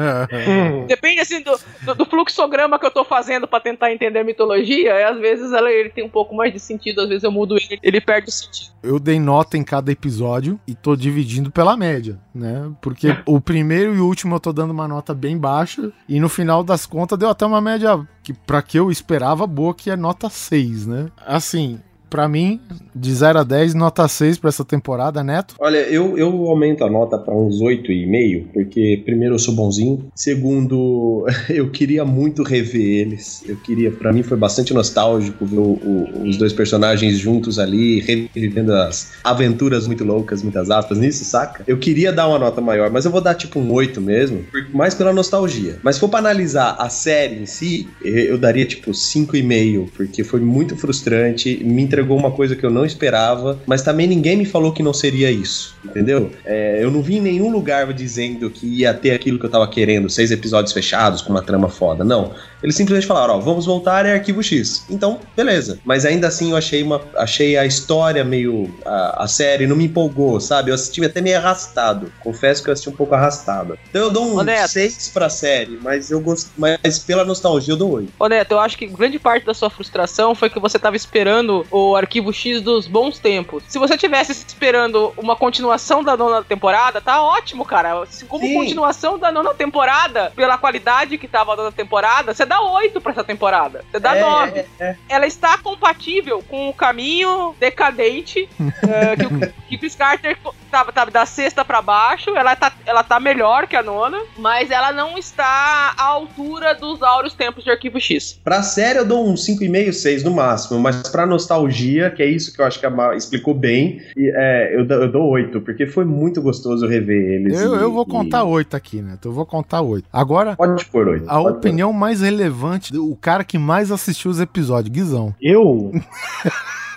depende, 0.87 1.21
assim, 1.21 1.43
do, 1.43 1.59
do, 1.83 1.95
do 1.95 2.07
fluxograma 2.07 2.79
que 2.79 2.87
eu 2.87 2.91
tô 2.91 3.05
fazendo 3.05 3.47
pra 3.47 3.61
tentar 3.61 3.93
entender 3.93 4.21
a 4.21 4.25
mitologia. 4.25 4.93
E 4.93 5.05
às 5.05 5.19
vezes 5.19 5.53
ela, 5.53 5.71
ele 5.71 5.91
tem 5.91 6.05
um 6.05 6.09
pouco 6.09 6.35
mais 6.35 6.53
de 6.53 6.59
sentido, 6.59 7.01
às 7.03 7.09
vezes 7.09 7.25
eu 7.25 7.33
mudo 7.33 7.57
ele, 7.57 7.79
ele 7.83 8.01
perde 8.01 8.29
o 8.29 8.33
sentido. 8.33 8.71
Eu 8.83 8.99
dei 8.99 9.21
nota 9.21 9.59
em 9.59 9.65
cada 9.65 9.93
episódio 9.93 10.59
e 10.67 10.75
tô 10.75 10.97
dividindo 10.97 11.51
pela 11.51 11.77
média, 11.77 12.10
né? 12.35 12.71
Porque 12.81 13.17
o 13.27 13.41
primeiro 13.41 13.95
e 13.95 14.01
o 14.01 14.07
último 14.07 14.35
eu 14.37 14.41
tô 14.41 14.53
dando 14.53 14.71
uma 14.71 14.89
nota 14.89 15.15
bem 15.15 15.37
baixa 15.37 15.93
e 16.09 16.21
no 16.21 16.29
final 16.29 16.63
das 16.63 16.87
contas 16.87 17.19
deu 17.19 17.29
até 17.31 17.45
uma 17.45 17.61
média 17.61 18.07
que 18.23 18.33
para 18.33 18.63
que 18.63 18.79
eu 18.79 18.91
esperava 18.91 19.47
boa, 19.47 19.75
que 19.75 19.91
é 19.91 19.97
nota 19.97 20.29
6, 20.29 20.87
né? 20.87 21.09
Assim, 21.27 21.81
Pra 22.11 22.29
mim, 22.29 22.61
de 22.95 23.15
0 23.15 23.39
a 23.39 23.45
10, 23.45 23.73
nota 23.73 24.07
6 24.09 24.37
pra 24.37 24.49
essa 24.49 24.65
temporada, 24.65 25.23
Neto. 25.23 25.55
Olha, 25.61 25.79
eu, 25.79 26.19
eu 26.19 26.29
aumento 26.49 26.85
a 26.85 26.91
nota 26.91 27.17
pra 27.17 27.33
uns 27.33 27.61
8,5, 27.63 28.47
porque 28.53 29.01
primeiro 29.05 29.37
eu 29.37 29.39
sou 29.39 29.55
bonzinho, 29.55 30.07
segundo, 30.15 31.25
eu 31.49 31.71
queria 31.71 32.05
muito 32.05 32.43
rever 32.43 32.83
eles. 33.07 33.45
Eu 33.49 33.57
queria, 33.57 33.91
pra 33.93 34.13
mim 34.13 34.23
foi 34.25 34.37
bastante 34.37 34.75
nostálgico 34.75 35.47
ver 35.47 35.59
o- 35.59 35.79
o- 35.83 36.29
os 36.29 36.37
dois 36.37 36.53
personagens 36.53 37.17
juntos 37.17 37.59
ali, 37.61 38.01
revivendo 38.01 38.75
as 38.75 39.13
aventuras 39.23 39.87
muito 39.87 40.05
loucas, 40.05 40.43
muitas 40.43 40.69
aspas 40.71 40.99
nisso, 40.99 41.25
saca? 41.25 41.63
Eu 41.67 41.79
queria 41.79 42.13
dar 42.13 42.27
uma 42.29 42.39
nota 42.41 42.61
maior, 42.61 42.91
mas 42.91 43.05
eu 43.05 43.11
vou 43.13 43.21
dar 43.21 43.35
tipo 43.35 43.61
um 43.61 43.73
8 43.73 44.01
mesmo, 44.01 44.45
mais 44.75 44.95
pela 44.95 45.13
nostalgia. 45.13 45.79
Mas 45.83 45.95
se 45.95 46.01
for 46.01 46.09
pra 46.09 46.19
analisar 46.19 46.75
a 46.79 46.89
série 46.89 47.37
em 47.43 47.47
si, 47.47 47.89
eu 48.03 48.31
eu 48.31 48.39
daria 48.39 48.65
tipo 48.67 48.91
5,5, 48.93 49.89
porque 49.97 50.23
foi 50.25 50.41
muito 50.41 50.77
frustrante, 50.77 51.63
me 51.65 51.83
entregou 51.83 52.00
uma 52.09 52.31
coisa 52.31 52.57
que 52.57 52.65
eu 52.65 52.71
não 52.71 52.85
esperava, 52.85 53.59
mas 53.67 53.83
também 53.83 54.07
ninguém 54.07 54.37
me 54.37 54.45
falou 54.45 54.73
que 54.73 54.83
não 54.83 54.93
seria 54.93 55.31
isso, 55.31 55.75
entendeu? 55.85 56.31
É, 56.45 56.83
eu 56.83 56.91
não 56.91 57.03
vi 57.03 57.17
em 57.17 57.21
nenhum 57.21 57.51
lugar 57.51 57.93
dizendo 57.93 58.51
que 58.51 58.67
ia 58.67 58.95
ter 58.95 59.13
aquilo 59.13 59.39
que 59.39 59.47
eu 59.47 59.51
tava 59.51 59.69
querendo, 59.69 60.09
seis 60.09 60.31
episódios 60.31 60.73
fechados 60.73 61.23
com 61.23 61.31
uma 61.31 61.43
trama 61.43 61.69
foda, 61.69 62.05
não. 62.05 62.33
Eles 62.63 62.77
simplesmente 62.77 63.07
falaram, 63.07 63.37
ó, 63.37 63.39
vamos 63.39 63.67
voltar 63.67 64.07
é 64.07 64.13
arquivo 64.13 64.43
X. 64.43 64.87
Então, 64.89 65.21
beleza. 65.37 65.81
Mas 65.85 66.05
ainda 66.05 66.29
assim 66.29 66.51
eu 66.51 66.57
achei 66.57 66.83
uma 66.83 67.01
achei 67.17 67.57
a 67.57 67.65
história 67.65 68.25
meio 68.25 68.73
a, 68.85 69.25
a 69.25 69.29
série 69.29 69.67
não 69.67 69.77
me 69.77 69.85
empolgou, 69.85 70.41
sabe? 70.41 70.71
Eu 70.71 70.75
assisti 70.75 71.05
até 71.05 71.21
meio 71.21 71.39
arrastado. 71.39 72.13
Confesso 72.21 72.63
que 72.63 72.69
eu 72.69 72.73
assisti 72.73 72.89
um 72.89 72.97
pouco 72.97 73.15
arrastado. 73.15 73.79
Então 73.89 74.03
eu 74.03 74.11
dou 74.11 74.27
um 74.27 74.39
Honesto. 74.39 74.75
6 74.75 75.11
pra 75.13 75.29
série, 75.29 75.79
mas 75.83 76.11
eu 76.11 76.21
gosto, 76.21 76.51
mas 76.57 76.99
pela 76.99 77.25
nostalgia 77.25 77.73
eu 77.73 77.77
dou 77.77 77.93
8. 77.93 78.13
Ô 78.19 78.27
Neto, 78.27 78.53
eu 78.53 78.61
acho 78.61 78.77
que 78.77 78.87
grande 78.87 79.19
parte 79.19 79.47
da 79.47 79.55
sua 79.55 79.71
frustração 79.71 80.35
foi 80.35 80.51
que 80.51 80.61
você 80.61 80.79
tava 80.79 80.97
esperando 80.97 81.67
o 81.71 81.97
arquivo 81.97 82.33
X 82.33 82.61
dos 82.61 82.87
bons 82.87 83.19
tempos. 83.19 83.63
Se 83.69 83.79
você 83.79 83.97
tivesse 83.97 84.33
esperando 84.33 85.13
uma 85.17 85.37
continuação 85.37 86.03
da 86.03 86.17
nona 86.17 86.43
temporada, 86.43 87.01
tá 87.01 87.23
ótimo, 87.23 87.65
cara. 87.65 88.07
Como 88.29 88.45
Sim. 88.45 88.55
continuação 88.55 89.19
da 89.19 89.33
nona 89.33 89.55
temporada, 89.55 90.33
pela 90.35 90.59
qualidade 90.59 91.19
que 91.19 91.29
tava 91.29 91.53
a 91.53 91.57
nona 91.57 91.73
temporada, 91.73 92.35
você 92.35 92.45
dá 92.51 92.61
8 92.61 93.01
pra 93.01 93.13
essa 93.13 93.23
temporada. 93.25 93.85
Você 93.91 94.01
dá 94.01 94.17
É, 94.17 94.21
9. 94.21 94.59
é, 94.59 94.67
é. 94.81 94.97
Ela 95.09 95.27
está 95.27 95.57
compatível 95.59 96.43
com 96.43 96.69
o 96.69 96.75
caminho 96.75 97.55
decadente 97.61 98.49
que, 98.49 99.25
o, 99.27 99.53
que 99.69 99.77
o 99.77 99.79
Chris 99.79 99.95
Carter 99.95 100.37
tava, 100.71 100.93
tava 100.93 101.11
da 101.11 101.27
sexta 101.27 101.65
pra 101.65 101.83
baixo. 101.83 102.31
Ela 102.37 102.55
tá, 102.57 102.73
ela 102.87 103.03
tá 103.03 103.19
melhor 103.21 103.67
que 103.67 103.77
a 103.77 103.83
nona, 103.83 104.19
mas 104.39 104.71
ela 104.71 104.93
não 104.93 105.19
está 105.19 105.95
à 105.97 106.03
altura 106.05 106.75
dos 106.75 107.03
áureos 107.03 107.35
tempos 107.35 107.65
de 107.65 107.71
arquivo 107.71 108.01
X. 108.01 108.39
Pra 108.45 108.63
série 108.63 108.99
eu 108.99 109.05
dou 109.05 109.29
um 109.29 109.35
5,5, 109.35 109.93
6 109.93 110.25
no 110.25 110.31
máximo, 110.33 110.79
mas 110.81 111.09
pra 111.09 111.27
nostalgia, 111.27 112.11
que 112.11 112.23
é 112.23 112.27
isso 112.27 112.53
que 112.55 112.61
eu 112.61 112.65
acho 112.67 112.79
que 112.79 112.87
a 112.87 112.91
Ma 112.91 113.15
explicou 113.15 113.55
bem, 113.55 114.01
e, 114.17 114.31
é, 114.35 114.77
eu, 114.77 114.85
dou- 114.87 114.99
eu 115.03 115.11
dou 115.13 115.29
8, 115.29 115.61
porque 115.61 115.87
foi 115.87 116.05
muito 116.05 116.41
gostoso 116.41 116.87
rever 116.87 117.17
eles. 117.41 117.61
Eu, 117.61 117.77
e- 117.77 117.83
eu 117.83 117.93
vou 117.93 118.05
e- 118.09 118.11
contar 118.11 118.45
8 118.45 118.77
aqui, 118.77 119.03
Neto. 119.03 119.29
Eu 119.29 119.33
vou 119.33 119.45
contar 119.47 119.81
8. 119.83 120.07
Agora, 120.13 120.57
Pode 120.57 120.85
pôr 120.87 121.09
8. 121.09 121.29
a 121.29 121.41
opinião 121.41 121.93
mais 121.93 122.21
relevante, 122.21 122.97
o 122.97 123.17
cara 123.17 123.43
que 123.45 123.59
mais 123.59 123.91
assistiu 123.91 124.31
os 124.31 124.41
episódios, 124.41 124.93
Guizão. 124.93 125.35
Eu? 125.41 125.91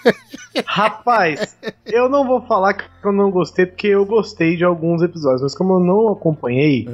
Rapaz, 0.66 1.56
eu 1.86 2.08
não 2.08 2.28
vou 2.28 2.42
falar 2.42 2.74
que 2.74 2.84
eu 3.04 3.12
não 3.12 3.32
gostei, 3.32 3.66
porque 3.66 3.88
eu 3.88 4.06
gostei 4.06 4.56
de 4.56 4.64
alguns 4.64 5.02
episódios, 5.02 5.42
mas 5.42 5.56
como 5.56 5.76
eu 5.76 5.80
não 5.80 6.10
acompanhei, 6.12 6.88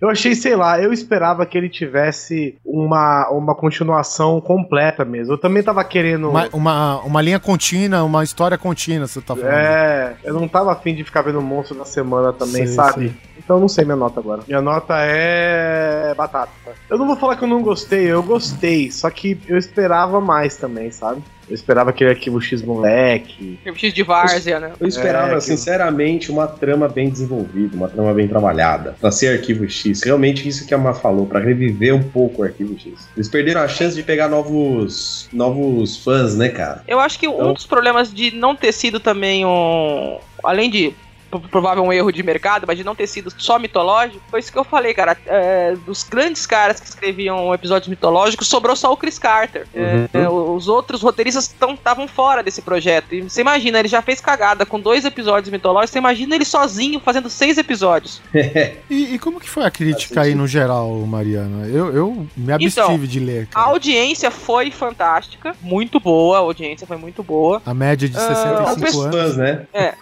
eu 0.00 0.08
achei, 0.08 0.34
sei 0.34 0.56
lá, 0.56 0.80
eu 0.80 0.92
esperava 0.92 1.46
que 1.46 1.56
ele 1.56 1.68
tivesse 1.68 2.56
uma, 2.64 3.28
uma 3.30 3.54
continuação 3.54 4.40
completa 4.40 5.04
mesmo. 5.04 5.34
Eu 5.34 5.38
também 5.38 5.62
tava 5.62 5.84
querendo. 5.84 6.28
Uma, 6.28 6.48
uma, 6.52 7.00
uma 7.02 7.22
linha 7.22 7.38
contínua, 7.38 8.02
uma 8.02 8.24
história 8.24 8.58
contínua, 8.58 9.06
você 9.06 9.20
tá 9.20 9.36
falando. 9.36 9.54
É, 9.54 10.16
eu 10.24 10.34
não 10.34 10.48
tava 10.48 10.72
afim 10.72 10.94
de 10.94 11.04
ficar 11.04 11.22
vendo 11.22 11.38
o 11.38 11.42
monstro 11.42 11.78
da 11.78 11.84
semana 11.84 12.32
também, 12.32 12.66
Sei, 12.66 12.74
sabe? 12.74 13.08
sei. 13.08 13.33
Então 13.44 13.56
eu 13.56 13.60
não 13.60 13.68
sei 13.68 13.84
minha 13.84 13.96
nota 13.96 14.20
agora. 14.20 14.42
Minha 14.48 14.62
nota 14.62 14.94
é. 14.98 16.14
batata. 16.16 16.50
Eu 16.88 16.96
não 16.98 17.06
vou 17.06 17.16
falar 17.16 17.36
que 17.36 17.44
eu 17.44 17.48
não 17.48 17.62
gostei, 17.62 18.06
eu 18.10 18.22
gostei, 18.22 18.90
só 18.90 19.10
que 19.10 19.38
eu 19.46 19.58
esperava 19.58 20.20
mais 20.20 20.56
também, 20.56 20.90
sabe? 20.90 21.22
Eu 21.46 21.54
esperava 21.54 21.90
aquele 21.90 22.08
arquivo 22.08 22.40
X 22.40 22.62
moleque. 22.62 23.58
Arquivo 23.58 23.78
X 23.78 23.92
de 23.92 24.02
Várzea, 24.02 24.58
né? 24.60 24.72
Eu 24.80 24.86
esperava, 24.88 25.34
É, 25.34 25.40
sinceramente, 25.40 26.30
uma 26.30 26.46
trama 26.46 26.88
bem 26.88 27.10
desenvolvida, 27.10 27.76
uma 27.76 27.86
trama 27.88 28.14
bem 28.14 28.26
trabalhada, 28.26 28.96
pra 28.98 29.10
ser 29.10 29.38
arquivo 29.38 29.68
X. 29.68 30.02
Realmente 30.02 30.48
isso 30.48 30.66
que 30.66 30.72
a 30.72 30.78
Ma 30.78 30.94
falou, 30.94 31.26
pra 31.26 31.38
reviver 31.40 31.94
um 31.94 32.02
pouco 32.02 32.40
o 32.40 32.44
arquivo 32.46 32.78
X. 32.78 33.08
Eles 33.14 33.28
perderam 33.28 33.60
a 33.60 33.68
chance 33.68 33.94
de 33.94 34.02
pegar 34.02 34.28
novos, 34.28 35.28
novos 35.32 36.02
fãs, 36.02 36.34
né, 36.34 36.48
cara? 36.48 36.82
Eu 36.88 36.98
acho 36.98 37.18
que 37.18 37.28
um 37.28 37.34
Então- 37.34 37.52
dos 37.52 37.66
problemas 37.66 38.12
de 38.12 38.30
não 38.34 38.56
ter 38.56 38.72
sido 38.72 38.98
também 38.98 39.44
um. 39.44 40.18
Além 40.42 40.70
de 40.70 40.94
provável 41.40 41.82
um 41.84 41.92
erro 41.92 42.10
de 42.12 42.22
mercado, 42.22 42.64
mas 42.66 42.76
de 42.76 42.84
não 42.84 42.94
ter 42.94 43.06
sido 43.06 43.32
só 43.36 43.58
mitológico, 43.58 44.22
foi 44.30 44.40
isso 44.40 44.52
que 44.52 44.58
eu 44.58 44.64
falei, 44.64 44.94
cara. 44.94 45.16
É, 45.26 45.74
dos 45.86 46.02
grandes 46.04 46.46
caras 46.46 46.80
que 46.80 46.86
escreviam 46.86 47.52
episódios 47.54 47.88
mitológicos, 47.88 48.46
sobrou 48.48 48.74
só 48.76 48.92
o 48.92 48.96
Chris 48.96 49.18
Carter. 49.18 49.66
É, 49.74 50.08
é, 50.12 50.28
os 50.28 50.68
outros 50.68 51.02
roteiristas 51.02 51.54
estavam 51.74 52.06
fora 52.08 52.42
desse 52.42 52.62
projeto. 52.62 53.14
E 53.14 53.22
você 53.22 53.40
imagina, 53.40 53.78
ele 53.78 53.88
já 53.88 54.00
fez 54.02 54.20
cagada 54.20 54.64
com 54.66 54.78
dois 54.80 55.04
episódios 55.04 55.50
mitológicos, 55.50 55.90
você 55.90 55.98
imagina 55.98 56.34
ele 56.34 56.44
sozinho 56.44 57.00
fazendo 57.00 57.28
seis 57.30 57.58
episódios. 57.58 58.20
E, 58.90 59.14
e 59.14 59.18
como 59.18 59.40
que 59.40 59.48
foi 59.48 59.64
a 59.64 59.70
crítica 59.70 60.22
aí 60.22 60.34
no 60.34 60.46
geral, 60.46 60.90
Mariana? 61.06 61.66
Eu, 61.66 61.94
eu 61.94 62.26
me 62.36 62.52
abstive 62.52 62.92
Então, 62.94 63.06
de 63.06 63.18
ler. 63.20 63.48
A 63.54 63.62
audiência 63.62 64.30
foi 64.30 64.70
fantástica, 64.70 65.54
muito 65.60 65.98
boa, 65.98 66.36
a 66.36 66.40
audiência 66.40 66.86
foi 66.86 66.96
muito 66.96 67.22
boa. 67.22 67.60
A 67.64 67.72
média 67.74 68.08
de 68.08 68.16
Ah, 68.16 68.20
65 68.20 68.72
o 68.72 68.80
pessoal- 68.84 69.06
anos. 69.24 69.36
né? 69.36 69.66
É. 69.72 69.94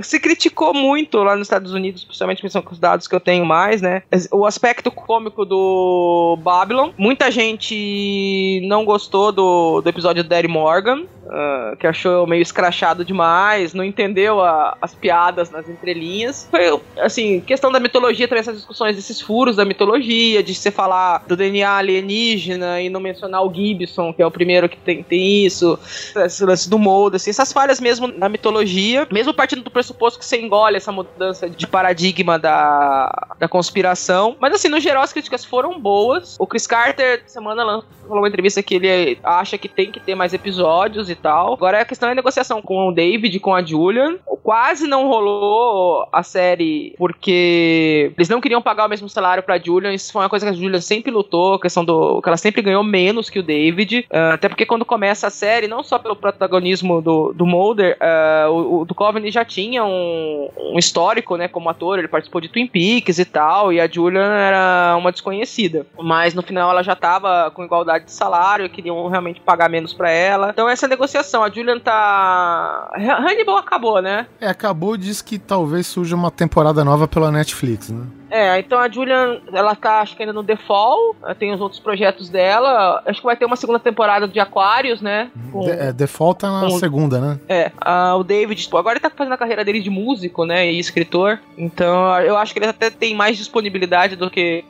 Se 0.00 0.20
criticou 0.20 0.72
muito 0.72 1.18
lá 1.18 1.36
nos 1.36 1.46
Estados 1.46 1.72
Unidos, 1.72 2.04
principalmente 2.04 2.42
pensando 2.42 2.62
com 2.62 2.72
os 2.72 2.78
dados 2.78 3.06
que 3.06 3.14
eu 3.14 3.20
tenho 3.20 3.44
mais, 3.44 3.82
né? 3.82 4.02
O 4.32 4.46
aspecto 4.46 4.90
cômico 4.90 5.44
do 5.44 6.38
Babylon. 6.42 6.90
Muita 6.96 7.30
gente 7.30 8.60
não 8.64 8.84
gostou 8.84 9.32
do, 9.32 9.80
do 9.80 9.88
episódio 9.88 10.22
do 10.22 10.28
Daddy 10.28 10.48
Morgan, 10.48 11.04
ah, 11.30 11.74
que 11.78 11.86
achou 11.86 12.26
meio 12.26 12.42
escrachado 12.42 13.04
demais, 13.04 13.74
não 13.74 13.84
entendeu 13.84 14.40
a- 14.40 14.76
as 14.80 14.94
piadas 14.94 15.50
nas 15.50 15.68
entrelinhas. 15.68 16.46
Foi, 16.50 16.80
assim, 17.00 17.40
questão 17.40 17.70
da 17.70 17.80
mitologia, 17.80 18.26
também 18.26 18.40
essas 18.40 18.56
discussões 18.56 18.96
desses 18.96 19.20
furos 19.20 19.56
da 19.56 19.64
mitologia, 19.64 20.42
de 20.42 20.54
você 20.54 20.70
falar 20.70 21.24
do 21.26 21.36
DNA 21.36 21.70
alienígena 21.76 22.80
e 22.80 22.88
não 22.88 23.00
mencionar 23.00 23.44
o 23.44 23.52
Gibson, 23.52 24.12
que 24.12 24.22
é 24.22 24.26
o 24.26 24.30
primeiro 24.30 24.68
que 24.68 24.76
tem, 24.76 25.02
tem 25.02 25.44
isso, 25.44 25.78
esse 26.24 26.44
lance 26.44 26.68
do 26.68 26.78
molde, 26.78 27.16
assim, 27.16 27.30
essas 27.30 27.52
falhas 27.52 27.80
mesmo 27.80 28.06
na 28.08 28.28
mitologia, 28.28 29.06
mesmo 29.10 29.34
partindo 29.34 29.62
do 29.62 29.70
pressuposto 29.70 30.18
que 30.18 30.24
você 30.24 30.40
engole 30.40 30.76
essa 30.76 30.92
mudança 30.92 31.48
de 31.48 31.66
paradigma 31.66 32.38
da, 32.38 33.28
da 33.38 33.48
conspiração. 33.48 34.36
Mas 34.40 34.54
assim, 34.54 34.68
no 34.68 34.80
geral 34.80 35.02
as 35.02 35.12
críticas 35.12 35.44
foram 35.44 35.78
boas. 35.78 36.36
O 36.38 36.46
Chris 36.46 36.66
Carter, 36.66 37.22
semana 37.26 37.82
falou 38.06 38.22
uma 38.22 38.28
entrevista 38.28 38.62
que 38.62 38.74
ele 38.76 39.18
acha 39.22 39.58
que 39.58 39.68
tem 39.68 39.90
que 39.90 40.00
ter 40.00 40.14
mais 40.14 40.32
episódios 40.32 41.10
e 41.10 41.14
tal. 41.18 41.54
Agora 41.54 41.80
a 41.80 41.84
questão 41.84 42.08
é 42.08 42.12
a 42.12 42.14
negociação 42.14 42.62
com 42.62 42.88
o 42.88 42.92
David, 42.92 43.38
com 43.40 43.54
a 43.54 43.62
Julian. 43.62 44.16
Quase 44.42 44.86
não 44.86 45.06
rolou 45.06 46.08
a 46.12 46.22
série 46.22 46.94
porque 46.96 48.12
eles 48.16 48.28
não 48.28 48.40
queriam 48.40 48.62
pagar 48.62 48.86
o 48.86 48.88
mesmo 48.88 49.08
salário 49.08 49.42
pra 49.42 49.58
Julian. 49.58 49.92
Isso 49.92 50.12
foi 50.12 50.22
uma 50.22 50.28
coisa 50.28 50.46
que 50.46 50.52
a 50.52 50.54
Julian 50.54 50.80
sempre 50.80 51.10
lutou, 51.10 51.54
a 51.54 51.60
questão 51.60 51.84
do 51.84 52.22
que 52.22 52.28
ela 52.28 52.36
sempre 52.36 52.62
ganhou 52.62 52.82
menos 52.82 53.28
que 53.28 53.38
o 53.38 53.42
David. 53.42 54.06
Ah, 54.10 54.34
até 54.34 54.48
porque 54.48 54.64
quando 54.64 54.84
começa 54.84 55.26
a 55.26 55.30
série, 55.30 55.68
não 55.68 55.82
só 55.82 55.98
pelo 55.98 56.16
protagonismo 56.16 57.02
do, 57.02 57.32
do 57.32 57.44
Mulder, 57.44 57.96
ah, 58.00 58.46
o, 58.50 58.80
o 58.80 58.84
Duchovny 58.84 59.30
já 59.30 59.44
tinha 59.44 59.84
um, 59.84 60.48
um 60.72 60.78
histórico, 60.78 61.36
né, 61.36 61.48
como 61.48 61.68
ator. 61.68 61.98
Ele 61.98 62.08
participou 62.08 62.40
de 62.40 62.48
Twin 62.48 62.66
Peaks 62.66 63.18
e 63.18 63.24
tal, 63.24 63.72
e 63.72 63.80
a 63.80 63.86
Julian 63.86 64.32
era 64.32 64.96
uma 64.96 65.12
desconhecida. 65.12 65.86
Mas 66.00 66.32
no 66.32 66.42
final 66.42 66.70
ela 66.70 66.82
já 66.82 66.96
tava 66.96 67.50
com 67.50 67.64
igualdade 67.64 68.06
de 68.06 68.12
salário, 68.12 68.70
queriam 68.70 69.08
realmente 69.08 69.40
pagar 69.40 69.68
menos 69.68 69.92
pra 69.92 70.10
ela. 70.10 70.50
Então 70.50 70.68
essa 70.68 70.88
negociação. 70.88 71.07
A 71.16 71.50
Julian 71.50 71.78
tá. 71.78 72.90
Hannibal 72.96 73.56
acabou, 73.56 74.02
né? 74.02 74.26
É, 74.40 74.48
acabou 74.48 74.94
e 74.94 74.98
diz 74.98 75.22
que 75.22 75.38
talvez 75.38 75.86
surja 75.86 76.14
uma 76.14 76.30
temporada 76.30 76.84
nova 76.84 77.06
pela 77.08 77.30
Netflix, 77.30 77.88
né? 77.90 78.06
É, 78.30 78.58
então 78.58 78.78
a 78.78 78.90
Julian, 78.90 79.40
ela 79.52 79.74
tá, 79.74 80.00
acho 80.00 80.14
que 80.14 80.22
ainda 80.22 80.32
no 80.32 80.42
default, 80.42 81.16
tem 81.38 81.52
os 81.52 81.60
outros 81.60 81.80
projetos 81.80 82.28
dela. 82.28 83.02
Acho 83.06 83.20
que 83.20 83.26
vai 83.26 83.36
ter 83.36 83.46
uma 83.46 83.56
segunda 83.56 83.78
temporada 83.78 84.28
de 84.28 84.38
Aquários, 84.38 85.00
né? 85.00 85.30
Com, 85.50 85.60
de, 85.60 85.70
é, 85.70 85.92
default 85.92 86.44
é 86.44 86.48
na 86.48 86.60
com, 86.62 86.78
segunda, 86.78 87.18
né? 87.18 87.40
É, 87.48 87.72
a, 87.80 88.16
o 88.16 88.22
David, 88.22 88.68
agora 88.74 88.94
ele 88.94 89.00
tá 89.00 89.10
fazendo 89.10 89.32
a 89.32 89.38
carreira 89.38 89.64
dele 89.64 89.80
de 89.80 89.90
músico, 89.90 90.44
né? 90.44 90.70
E 90.70 90.78
escritor. 90.78 91.40
Então 91.56 92.20
eu 92.20 92.36
acho 92.36 92.52
que 92.52 92.58
ele 92.58 92.66
até 92.66 92.90
tem 92.90 93.14
mais 93.14 93.36
disponibilidade 93.36 94.14
do 94.14 94.30
que, 94.30 94.64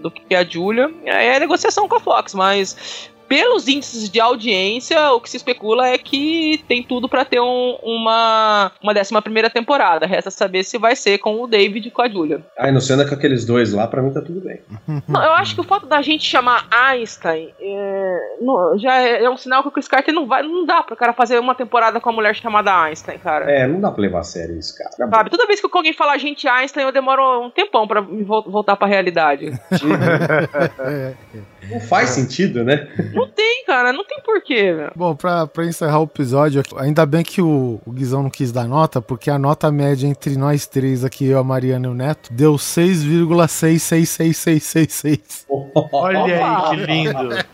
do 0.00 0.10
que 0.10 0.34
a 0.34 0.42
Julia. 0.42 0.92
É, 1.04 1.36
é 1.36 1.40
negociação 1.40 1.88
com 1.88 1.96
a 1.96 2.00
Fox, 2.00 2.34
mas 2.34 3.10
pelos 3.28 3.68
índices 3.68 4.08
de 4.08 4.20
audiência, 4.20 5.12
o 5.12 5.20
que 5.20 5.28
se 5.28 5.36
especula 5.36 5.88
é 5.88 5.98
que 5.98 6.64
tem 6.66 6.82
tudo 6.82 7.08
para 7.08 7.24
ter 7.24 7.40
um, 7.40 7.78
uma, 7.82 8.72
uma 8.82 8.94
décima 8.94 9.20
primeira 9.20 9.50
temporada. 9.50 10.06
Resta 10.06 10.30
saber 10.30 10.64
se 10.64 10.78
vai 10.78 10.96
ser 10.96 11.18
com 11.18 11.42
o 11.42 11.46
David 11.46 11.88
e 11.88 11.90
com 11.90 12.02
a 12.02 12.08
Julia. 12.08 12.40
Ai, 12.58 12.72
não 12.72 12.80
sendo 12.80 13.06
com 13.06 13.14
aqueles 13.14 13.44
dois 13.44 13.72
lá, 13.72 13.86
pra 13.86 14.02
mim 14.02 14.12
tá 14.12 14.22
tudo 14.22 14.40
bem. 14.40 14.60
não, 15.06 15.22
eu 15.22 15.32
acho 15.32 15.54
que 15.54 15.60
o 15.60 15.64
fato 15.64 15.86
da 15.86 16.00
gente 16.00 16.24
chamar 16.24 16.66
Einstein 16.70 17.52
é, 17.60 18.36
não, 18.40 18.78
já 18.78 19.00
é, 19.00 19.24
é, 19.24 19.30
um 19.30 19.36
sinal 19.36 19.62
que 19.62 19.68
o 19.68 19.72
Chris 19.72 19.88
Carter 19.88 20.14
não 20.14 20.26
vai. 20.26 20.42
Não 20.42 20.64
dá 20.64 20.82
pro 20.82 20.96
cara 20.96 21.12
fazer 21.12 21.38
uma 21.38 21.54
temporada 21.54 22.00
com 22.00 22.08
a 22.08 22.12
mulher 22.12 22.34
chamada 22.34 22.84
Einstein, 22.84 23.18
cara. 23.18 23.50
É, 23.50 23.66
não 23.66 23.80
dá 23.80 23.90
pra 23.90 24.00
levar 24.00 24.20
a 24.20 24.24
sério 24.24 24.58
isso, 24.58 24.76
cara. 24.76 24.90
Sabe, 24.90 25.30
toda 25.30 25.46
vez 25.46 25.60
que 25.60 25.68
alguém 25.70 25.92
fala 25.92 26.16
gente 26.16 26.48
Einstein, 26.48 26.84
eu 26.84 26.92
demoro 26.92 27.44
um 27.44 27.50
tempão 27.50 27.86
pra 27.86 28.00
voltar 28.00 28.76
pra 28.76 28.88
realidade. 28.88 29.52
não 31.70 31.80
faz 31.80 32.10
sentido, 32.10 32.64
né? 32.64 32.88
Não 33.18 33.28
tem, 33.28 33.64
cara, 33.64 33.92
não 33.92 34.04
tem 34.04 34.20
porquê, 34.22 34.72
velho. 34.72 34.92
Bom, 34.94 35.14
pra, 35.14 35.46
pra 35.46 35.64
encerrar 35.66 36.00
o 36.00 36.04
episódio, 36.04 36.62
ainda 36.76 37.06
bem 37.06 37.22
que 37.22 37.40
o, 37.42 37.80
o 37.84 37.92
Guizão 37.92 38.22
não 38.22 38.30
quis 38.30 38.50
dar 38.52 38.66
nota, 38.66 39.02
porque 39.02 39.30
a 39.30 39.38
nota 39.38 39.70
média 39.70 40.06
entre 40.06 40.36
nós 40.36 40.66
três 40.66 41.04
aqui, 41.04 41.26
eu, 41.26 41.38
a 41.38 41.44
Mariana 41.44 41.86
e 41.86 41.90
o 41.90 41.94
Neto, 41.94 42.32
deu 42.32 42.56
6,66666. 42.56 45.46
Olha 45.92 46.20
aí, 46.20 46.70
que 46.70 46.76
lindo. 46.86 47.34
É, 47.34 47.44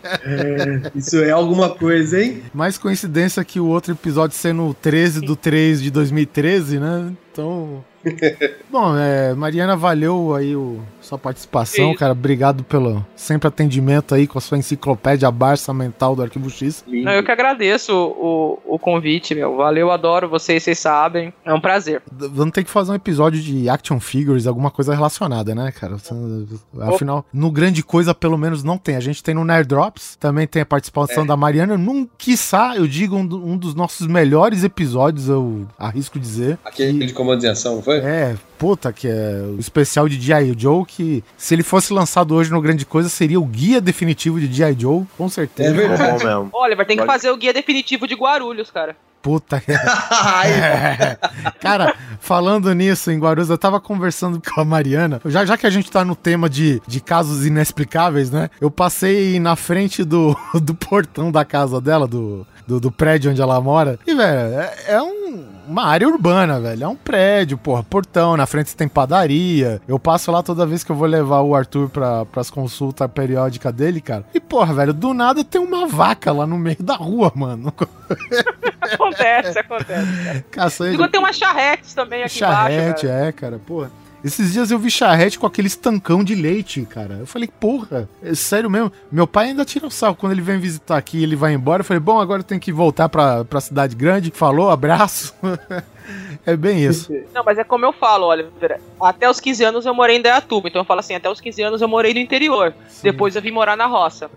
isso 0.94 1.16
é 1.22 1.30
alguma 1.30 1.70
coisa, 1.70 2.22
hein? 2.22 2.42
Mais 2.52 2.76
coincidência 2.78 3.44
que 3.44 3.60
o 3.60 3.66
outro 3.66 3.92
episódio 3.92 4.36
sendo 4.36 4.68
o 4.68 4.74
13 4.74 5.20
do 5.20 5.36
3 5.36 5.82
de 5.82 5.90
2013, 5.90 6.78
né? 6.78 7.12
Então. 7.32 7.84
Bom, 8.70 8.96
é, 8.96 9.34
Mariana, 9.34 9.76
valeu 9.76 10.34
aí 10.34 10.54
o, 10.54 10.80
sua 11.04 11.18
participação, 11.18 11.94
cara. 11.94 12.12
Obrigado 12.12 12.64
pelo 12.64 13.04
sempre 13.14 13.48
atendimento 13.48 14.14
aí 14.14 14.26
com 14.26 14.38
a 14.38 14.40
sua 14.40 14.58
enciclopédia 14.58 15.30
Barça 15.30 15.72
Mental 15.72 16.16
do 16.16 16.22
Arquivo 16.22 16.50
X. 16.50 16.84
Não, 16.86 17.12
eu 17.12 17.22
que 17.22 17.30
agradeço 17.30 17.92
o, 17.94 18.58
o, 18.64 18.78
convite, 18.78 19.34
meu. 19.34 19.56
Valeu, 19.56 19.90
adoro 19.90 20.28
vocês, 20.28 20.62
vocês 20.62 20.78
sabem. 20.78 21.32
É 21.44 21.52
um 21.52 21.60
prazer. 21.60 22.02
Vamos 22.10 22.52
ter 22.52 22.64
que 22.64 22.70
fazer 22.70 22.92
um 22.92 22.94
episódio 22.94 23.40
de 23.40 23.68
action 23.68 24.00
figures, 24.00 24.46
alguma 24.46 24.70
coisa 24.70 24.94
relacionada, 24.94 25.54
né, 25.54 25.72
cara? 25.72 25.96
Afinal, 26.80 27.24
no 27.32 27.50
grande 27.50 27.82
coisa, 27.82 28.14
pelo 28.14 28.38
menos, 28.38 28.64
não 28.64 28.78
tem. 28.78 28.96
A 28.96 29.00
gente 29.00 29.22
tem 29.22 29.34
no 29.34 29.44
Nerd 29.44 29.68
Drops, 29.68 30.16
também 30.16 30.46
tem 30.46 30.62
a 30.62 30.66
participação 30.66 31.24
é. 31.24 31.26
da 31.26 31.36
Mariana. 31.36 31.76
Num, 31.76 32.08
quiçá, 32.18 32.74
eu 32.76 32.86
digo, 32.86 33.16
um, 33.16 33.20
um 33.20 33.56
dos 33.56 33.74
nossos 33.74 34.06
melhores 34.06 34.64
episódios, 34.64 35.28
eu 35.28 35.66
arrisco 35.78 36.18
dizer. 36.18 36.58
Aquele 36.64 37.06
de 37.06 37.12
comando 37.12 37.40
de 37.40 37.48
ação, 37.48 37.82
foi? 37.82 37.98
É, 37.98 38.36
puta, 38.64 38.94
que 38.94 39.06
é 39.06 39.42
o 39.46 39.60
especial 39.60 40.08
de 40.08 40.18
G.I. 40.18 40.54
Joe, 40.56 40.86
que 40.86 41.22
se 41.36 41.54
ele 41.54 41.62
fosse 41.62 41.92
lançado 41.92 42.34
hoje 42.34 42.50
no 42.50 42.62
Grande 42.62 42.86
Coisa, 42.86 43.10
seria 43.10 43.38
o 43.38 43.44
guia 43.44 43.78
definitivo 43.78 44.40
de 44.40 44.50
G.I. 44.50 44.74
Joe, 44.80 45.04
com 45.18 45.28
certeza. 45.28 45.68
É 45.68 45.72
verdade. 45.74 46.24
mesmo. 46.24 46.48
Olha, 46.50 46.74
vai 46.74 46.86
ter 46.86 46.96
que 46.96 47.04
fazer 47.04 47.30
o 47.30 47.36
guia 47.36 47.52
definitivo 47.52 48.08
de 48.08 48.14
Guarulhos, 48.14 48.70
cara. 48.70 48.96
Puta 49.20 49.60
que. 49.60 49.70
é. 50.48 51.18
Cara, 51.60 51.94
falando 52.20 52.72
nisso, 52.74 53.10
em 53.10 53.18
Guarulhos, 53.18 53.50
eu 53.50 53.58
tava 53.58 53.78
conversando 53.78 54.40
com 54.40 54.60
a 54.60 54.64
Mariana. 54.64 55.20
Já, 55.26 55.44
já 55.44 55.58
que 55.58 55.66
a 55.66 55.70
gente 55.70 55.90
tá 55.90 56.02
no 56.02 56.16
tema 56.16 56.48
de, 56.48 56.80
de 56.86 57.00
casos 57.00 57.44
inexplicáveis, 57.44 58.30
né? 58.30 58.48
Eu 58.60 58.70
passei 58.70 59.38
na 59.38 59.56
frente 59.56 60.04
do, 60.04 60.34
do 60.62 60.74
portão 60.74 61.30
da 61.30 61.44
casa 61.44 61.82
dela, 61.82 62.06
do, 62.06 62.46
do, 62.66 62.80
do 62.80 62.90
prédio 62.90 63.30
onde 63.30 63.40
ela 63.40 63.60
mora. 63.60 63.98
E, 64.06 64.14
velho, 64.14 64.58
é, 64.58 64.74
é 64.88 65.02
um, 65.02 65.44
uma 65.66 65.84
área 65.84 66.08
urbana, 66.08 66.60
velho. 66.60 66.84
É 66.84 66.88
um 66.88 66.96
prédio, 66.96 67.58
porra, 67.58 67.82
portão. 67.82 68.36
Na 68.36 68.46
frente 68.46 68.76
tem 68.76 68.88
padaria. 68.88 69.80
Eu 69.86 69.98
passo 69.98 70.30
lá 70.30 70.42
toda 70.42 70.66
vez 70.66 70.82
que 70.82 70.90
eu 70.92 70.96
vou 70.96 71.06
levar 71.06 71.40
o 71.40 71.54
Arthur 71.54 71.88
pra, 71.88 72.24
pras 72.24 72.50
consultas 72.50 73.10
periódicas 73.10 73.72
dele, 73.72 74.00
cara. 74.00 74.24
E, 74.34 74.40
porra, 74.40 74.74
velho, 74.74 74.92
do 74.92 75.12
nada 75.14 75.44
tem 75.44 75.60
uma 75.60 75.86
vaca 75.86 76.32
lá 76.32 76.46
no 76.46 76.58
meio 76.58 76.82
da 76.82 76.96
rua, 76.96 77.32
mano. 77.34 77.72
acontece, 78.80 79.58
acontece. 79.58 80.44
Caçanha. 80.50 81.08
Tem 81.08 81.20
umas 81.20 81.36
charretes 81.36 81.94
também 81.94 82.22
aqui 82.22 82.38
charrete, 82.38 82.74
embaixo. 82.74 83.06
Charrete, 83.06 83.28
é, 83.28 83.32
cara, 83.32 83.58
porra. 83.58 83.90
Esses 84.24 84.54
dias 84.54 84.70
eu 84.70 84.78
vi 84.78 84.90
charrete 84.90 85.38
com 85.38 85.46
aquele 85.46 85.68
estancão 85.68 86.24
de 86.24 86.34
leite, 86.34 86.86
cara. 86.86 87.16
Eu 87.20 87.26
falei, 87.26 87.46
porra, 87.60 88.08
é 88.22 88.34
sério 88.34 88.70
mesmo? 88.70 88.90
Meu 89.12 89.26
pai 89.26 89.48
ainda 89.48 89.66
tira 89.66 89.86
o 89.86 89.90
sal 89.90 90.14
quando 90.14 90.32
ele 90.32 90.40
vem 90.40 90.58
visitar 90.58 90.96
aqui 90.96 91.22
ele 91.22 91.36
vai 91.36 91.52
embora. 91.52 91.82
Eu 91.82 91.84
falei, 91.84 92.00
bom, 92.00 92.18
agora 92.18 92.40
eu 92.40 92.44
tenho 92.44 92.60
que 92.60 92.72
voltar 92.72 93.10
pra, 93.10 93.44
pra 93.44 93.60
cidade 93.60 93.94
grande. 93.94 94.32
Falou, 94.34 94.70
abraço. 94.70 95.34
É 96.46 96.54
bem 96.54 96.84
isso. 96.84 97.10
Não, 97.32 97.42
mas 97.42 97.56
é 97.56 97.64
como 97.64 97.86
eu 97.86 97.92
falo, 97.92 98.26
olha, 98.26 98.46
até 99.00 99.30
os 99.30 99.40
15 99.40 99.64
anos 99.64 99.86
eu 99.86 99.94
morei 99.94 100.18
em 100.18 100.20
Deatuba, 100.20 100.68
então 100.68 100.82
eu 100.82 100.84
falo 100.84 101.00
assim, 101.00 101.14
até 101.14 101.30
os 101.30 101.40
15 101.40 101.62
anos 101.62 101.80
eu 101.80 101.88
morei 101.88 102.12
no 102.12 102.20
interior. 102.20 102.74
Sim. 102.88 103.00
Depois 103.04 103.34
eu 103.34 103.40
vim 103.40 103.50
morar 103.50 103.74
na 103.74 103.86
roça. 103.86 104.30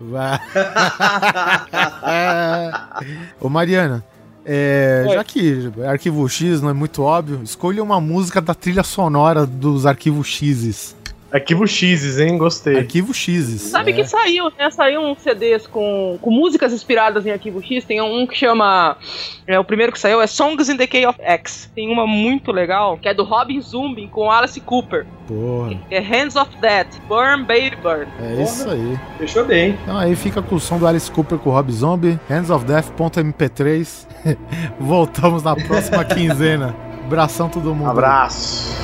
Ô 3.38 3.50
Mariana, 3.50 4.02
é, 4.50 5.04
já 5.12 5.22
que 5.22 5.70
Arquivo 5.86 6.26
X 6.26 6.62
não 6.62 6.70
é 6.70 6.72
muito 6.72 7.02
óbvio, 7.02 7.42
escolha 7.44 7.82
uma 7.82 8.00
música 8.00 8.40
da 8.40 8.54
trilha 8.54 8.82
sonora 8.82 9.44
dos 9.44 9.84
Arquivos 9.84 10.26
X's. 10.26 10.96
Arquivo 11.30 11.66
X, 11.66 12.18
hein? 12.18 12.38
Gostei. 12.38 12.78
Arquivo 12.78 13.12
X. 13.12 13.60
Sabe 13.60 13.90
é. 13.90 13.94
que 13.94 14.04
saiu, 14.04 14.50
né? 14.58 14.70
Saiu 14.70 15.02
uns 15.02 15.18
CDs 15.18 15.66
com, 15.66 16.18
com 16.22 16.30
músicas 16.30 16.72
inspiradas 16.72 17.26
em 17.26 17.30
Arquivo 17.30 17.62
X. 17.62 17.84
Tem 17.84 18.00
um 18.00 18.26
que 18.26 18.34
chama. 18.34 18.96
É, 19.46 19.58
o 19.58 19.64
primeiro 19.64 19.92
que 19.92 20.00
saiu 20.00 20.22
é 20.22 20.26
Songs 20.26 20.68
in 20.68 20.76
the 20.76 20.84
Decay 20.84 21.06
of 21.06 21.20
X. 21.20 21.70
Tem 21.74 21.90
uma 21.90 22.06
muito 22.06 22.50
legal, 22.50 22.96
que 22.96 23.08
é 23.08 23.14
do 23.14 23.24
Robin 23.24 23.60
Zumbi 23.60 24.08
com 24.08 24.30
Alice 24.30 24.58
Cooper. 24.60 25.06
Porra. 25.26 25.78
É 25.90 26.00
Hands 26.00 26.34
of 26.34 26.56
Death, 26.60 26.98
Burn 27.06 27.44
Baby 27.44 27.76
Burn. 27.82 28.06
É 28.20 28.30
Porra. 28.30 28.42
isso 28.42 28.70
aí. 28.70 28.98
Fechou 29.18 29.44
bem. 29.44 29.78
Então 29.82 29.98
aí 29.98 30.16
fica 30.16 30.40
com 30.40 30.54
o 30.54 30.60
som 30.60 30.78
do 30.78 30.86
Alice 30.86 31.10
Cooper 31.10 31.38
com 31.38 31.50
o 31.50 31.52
Rob 31.52 31.70
Zombie, 31.70 32.18
Hands 32.28 32.48
of 32.48 32.64
Death.mp3. 32.64 34.06
Voltamos 34.80 35.42
na 35.42 35.54
próxima 35.54 36.04
quinzena. 36.04 36.74
Abração 37.04 37.48
todo 37.48 37.74
mundo. 37.74 37.90
Abraço. 37.90 38.76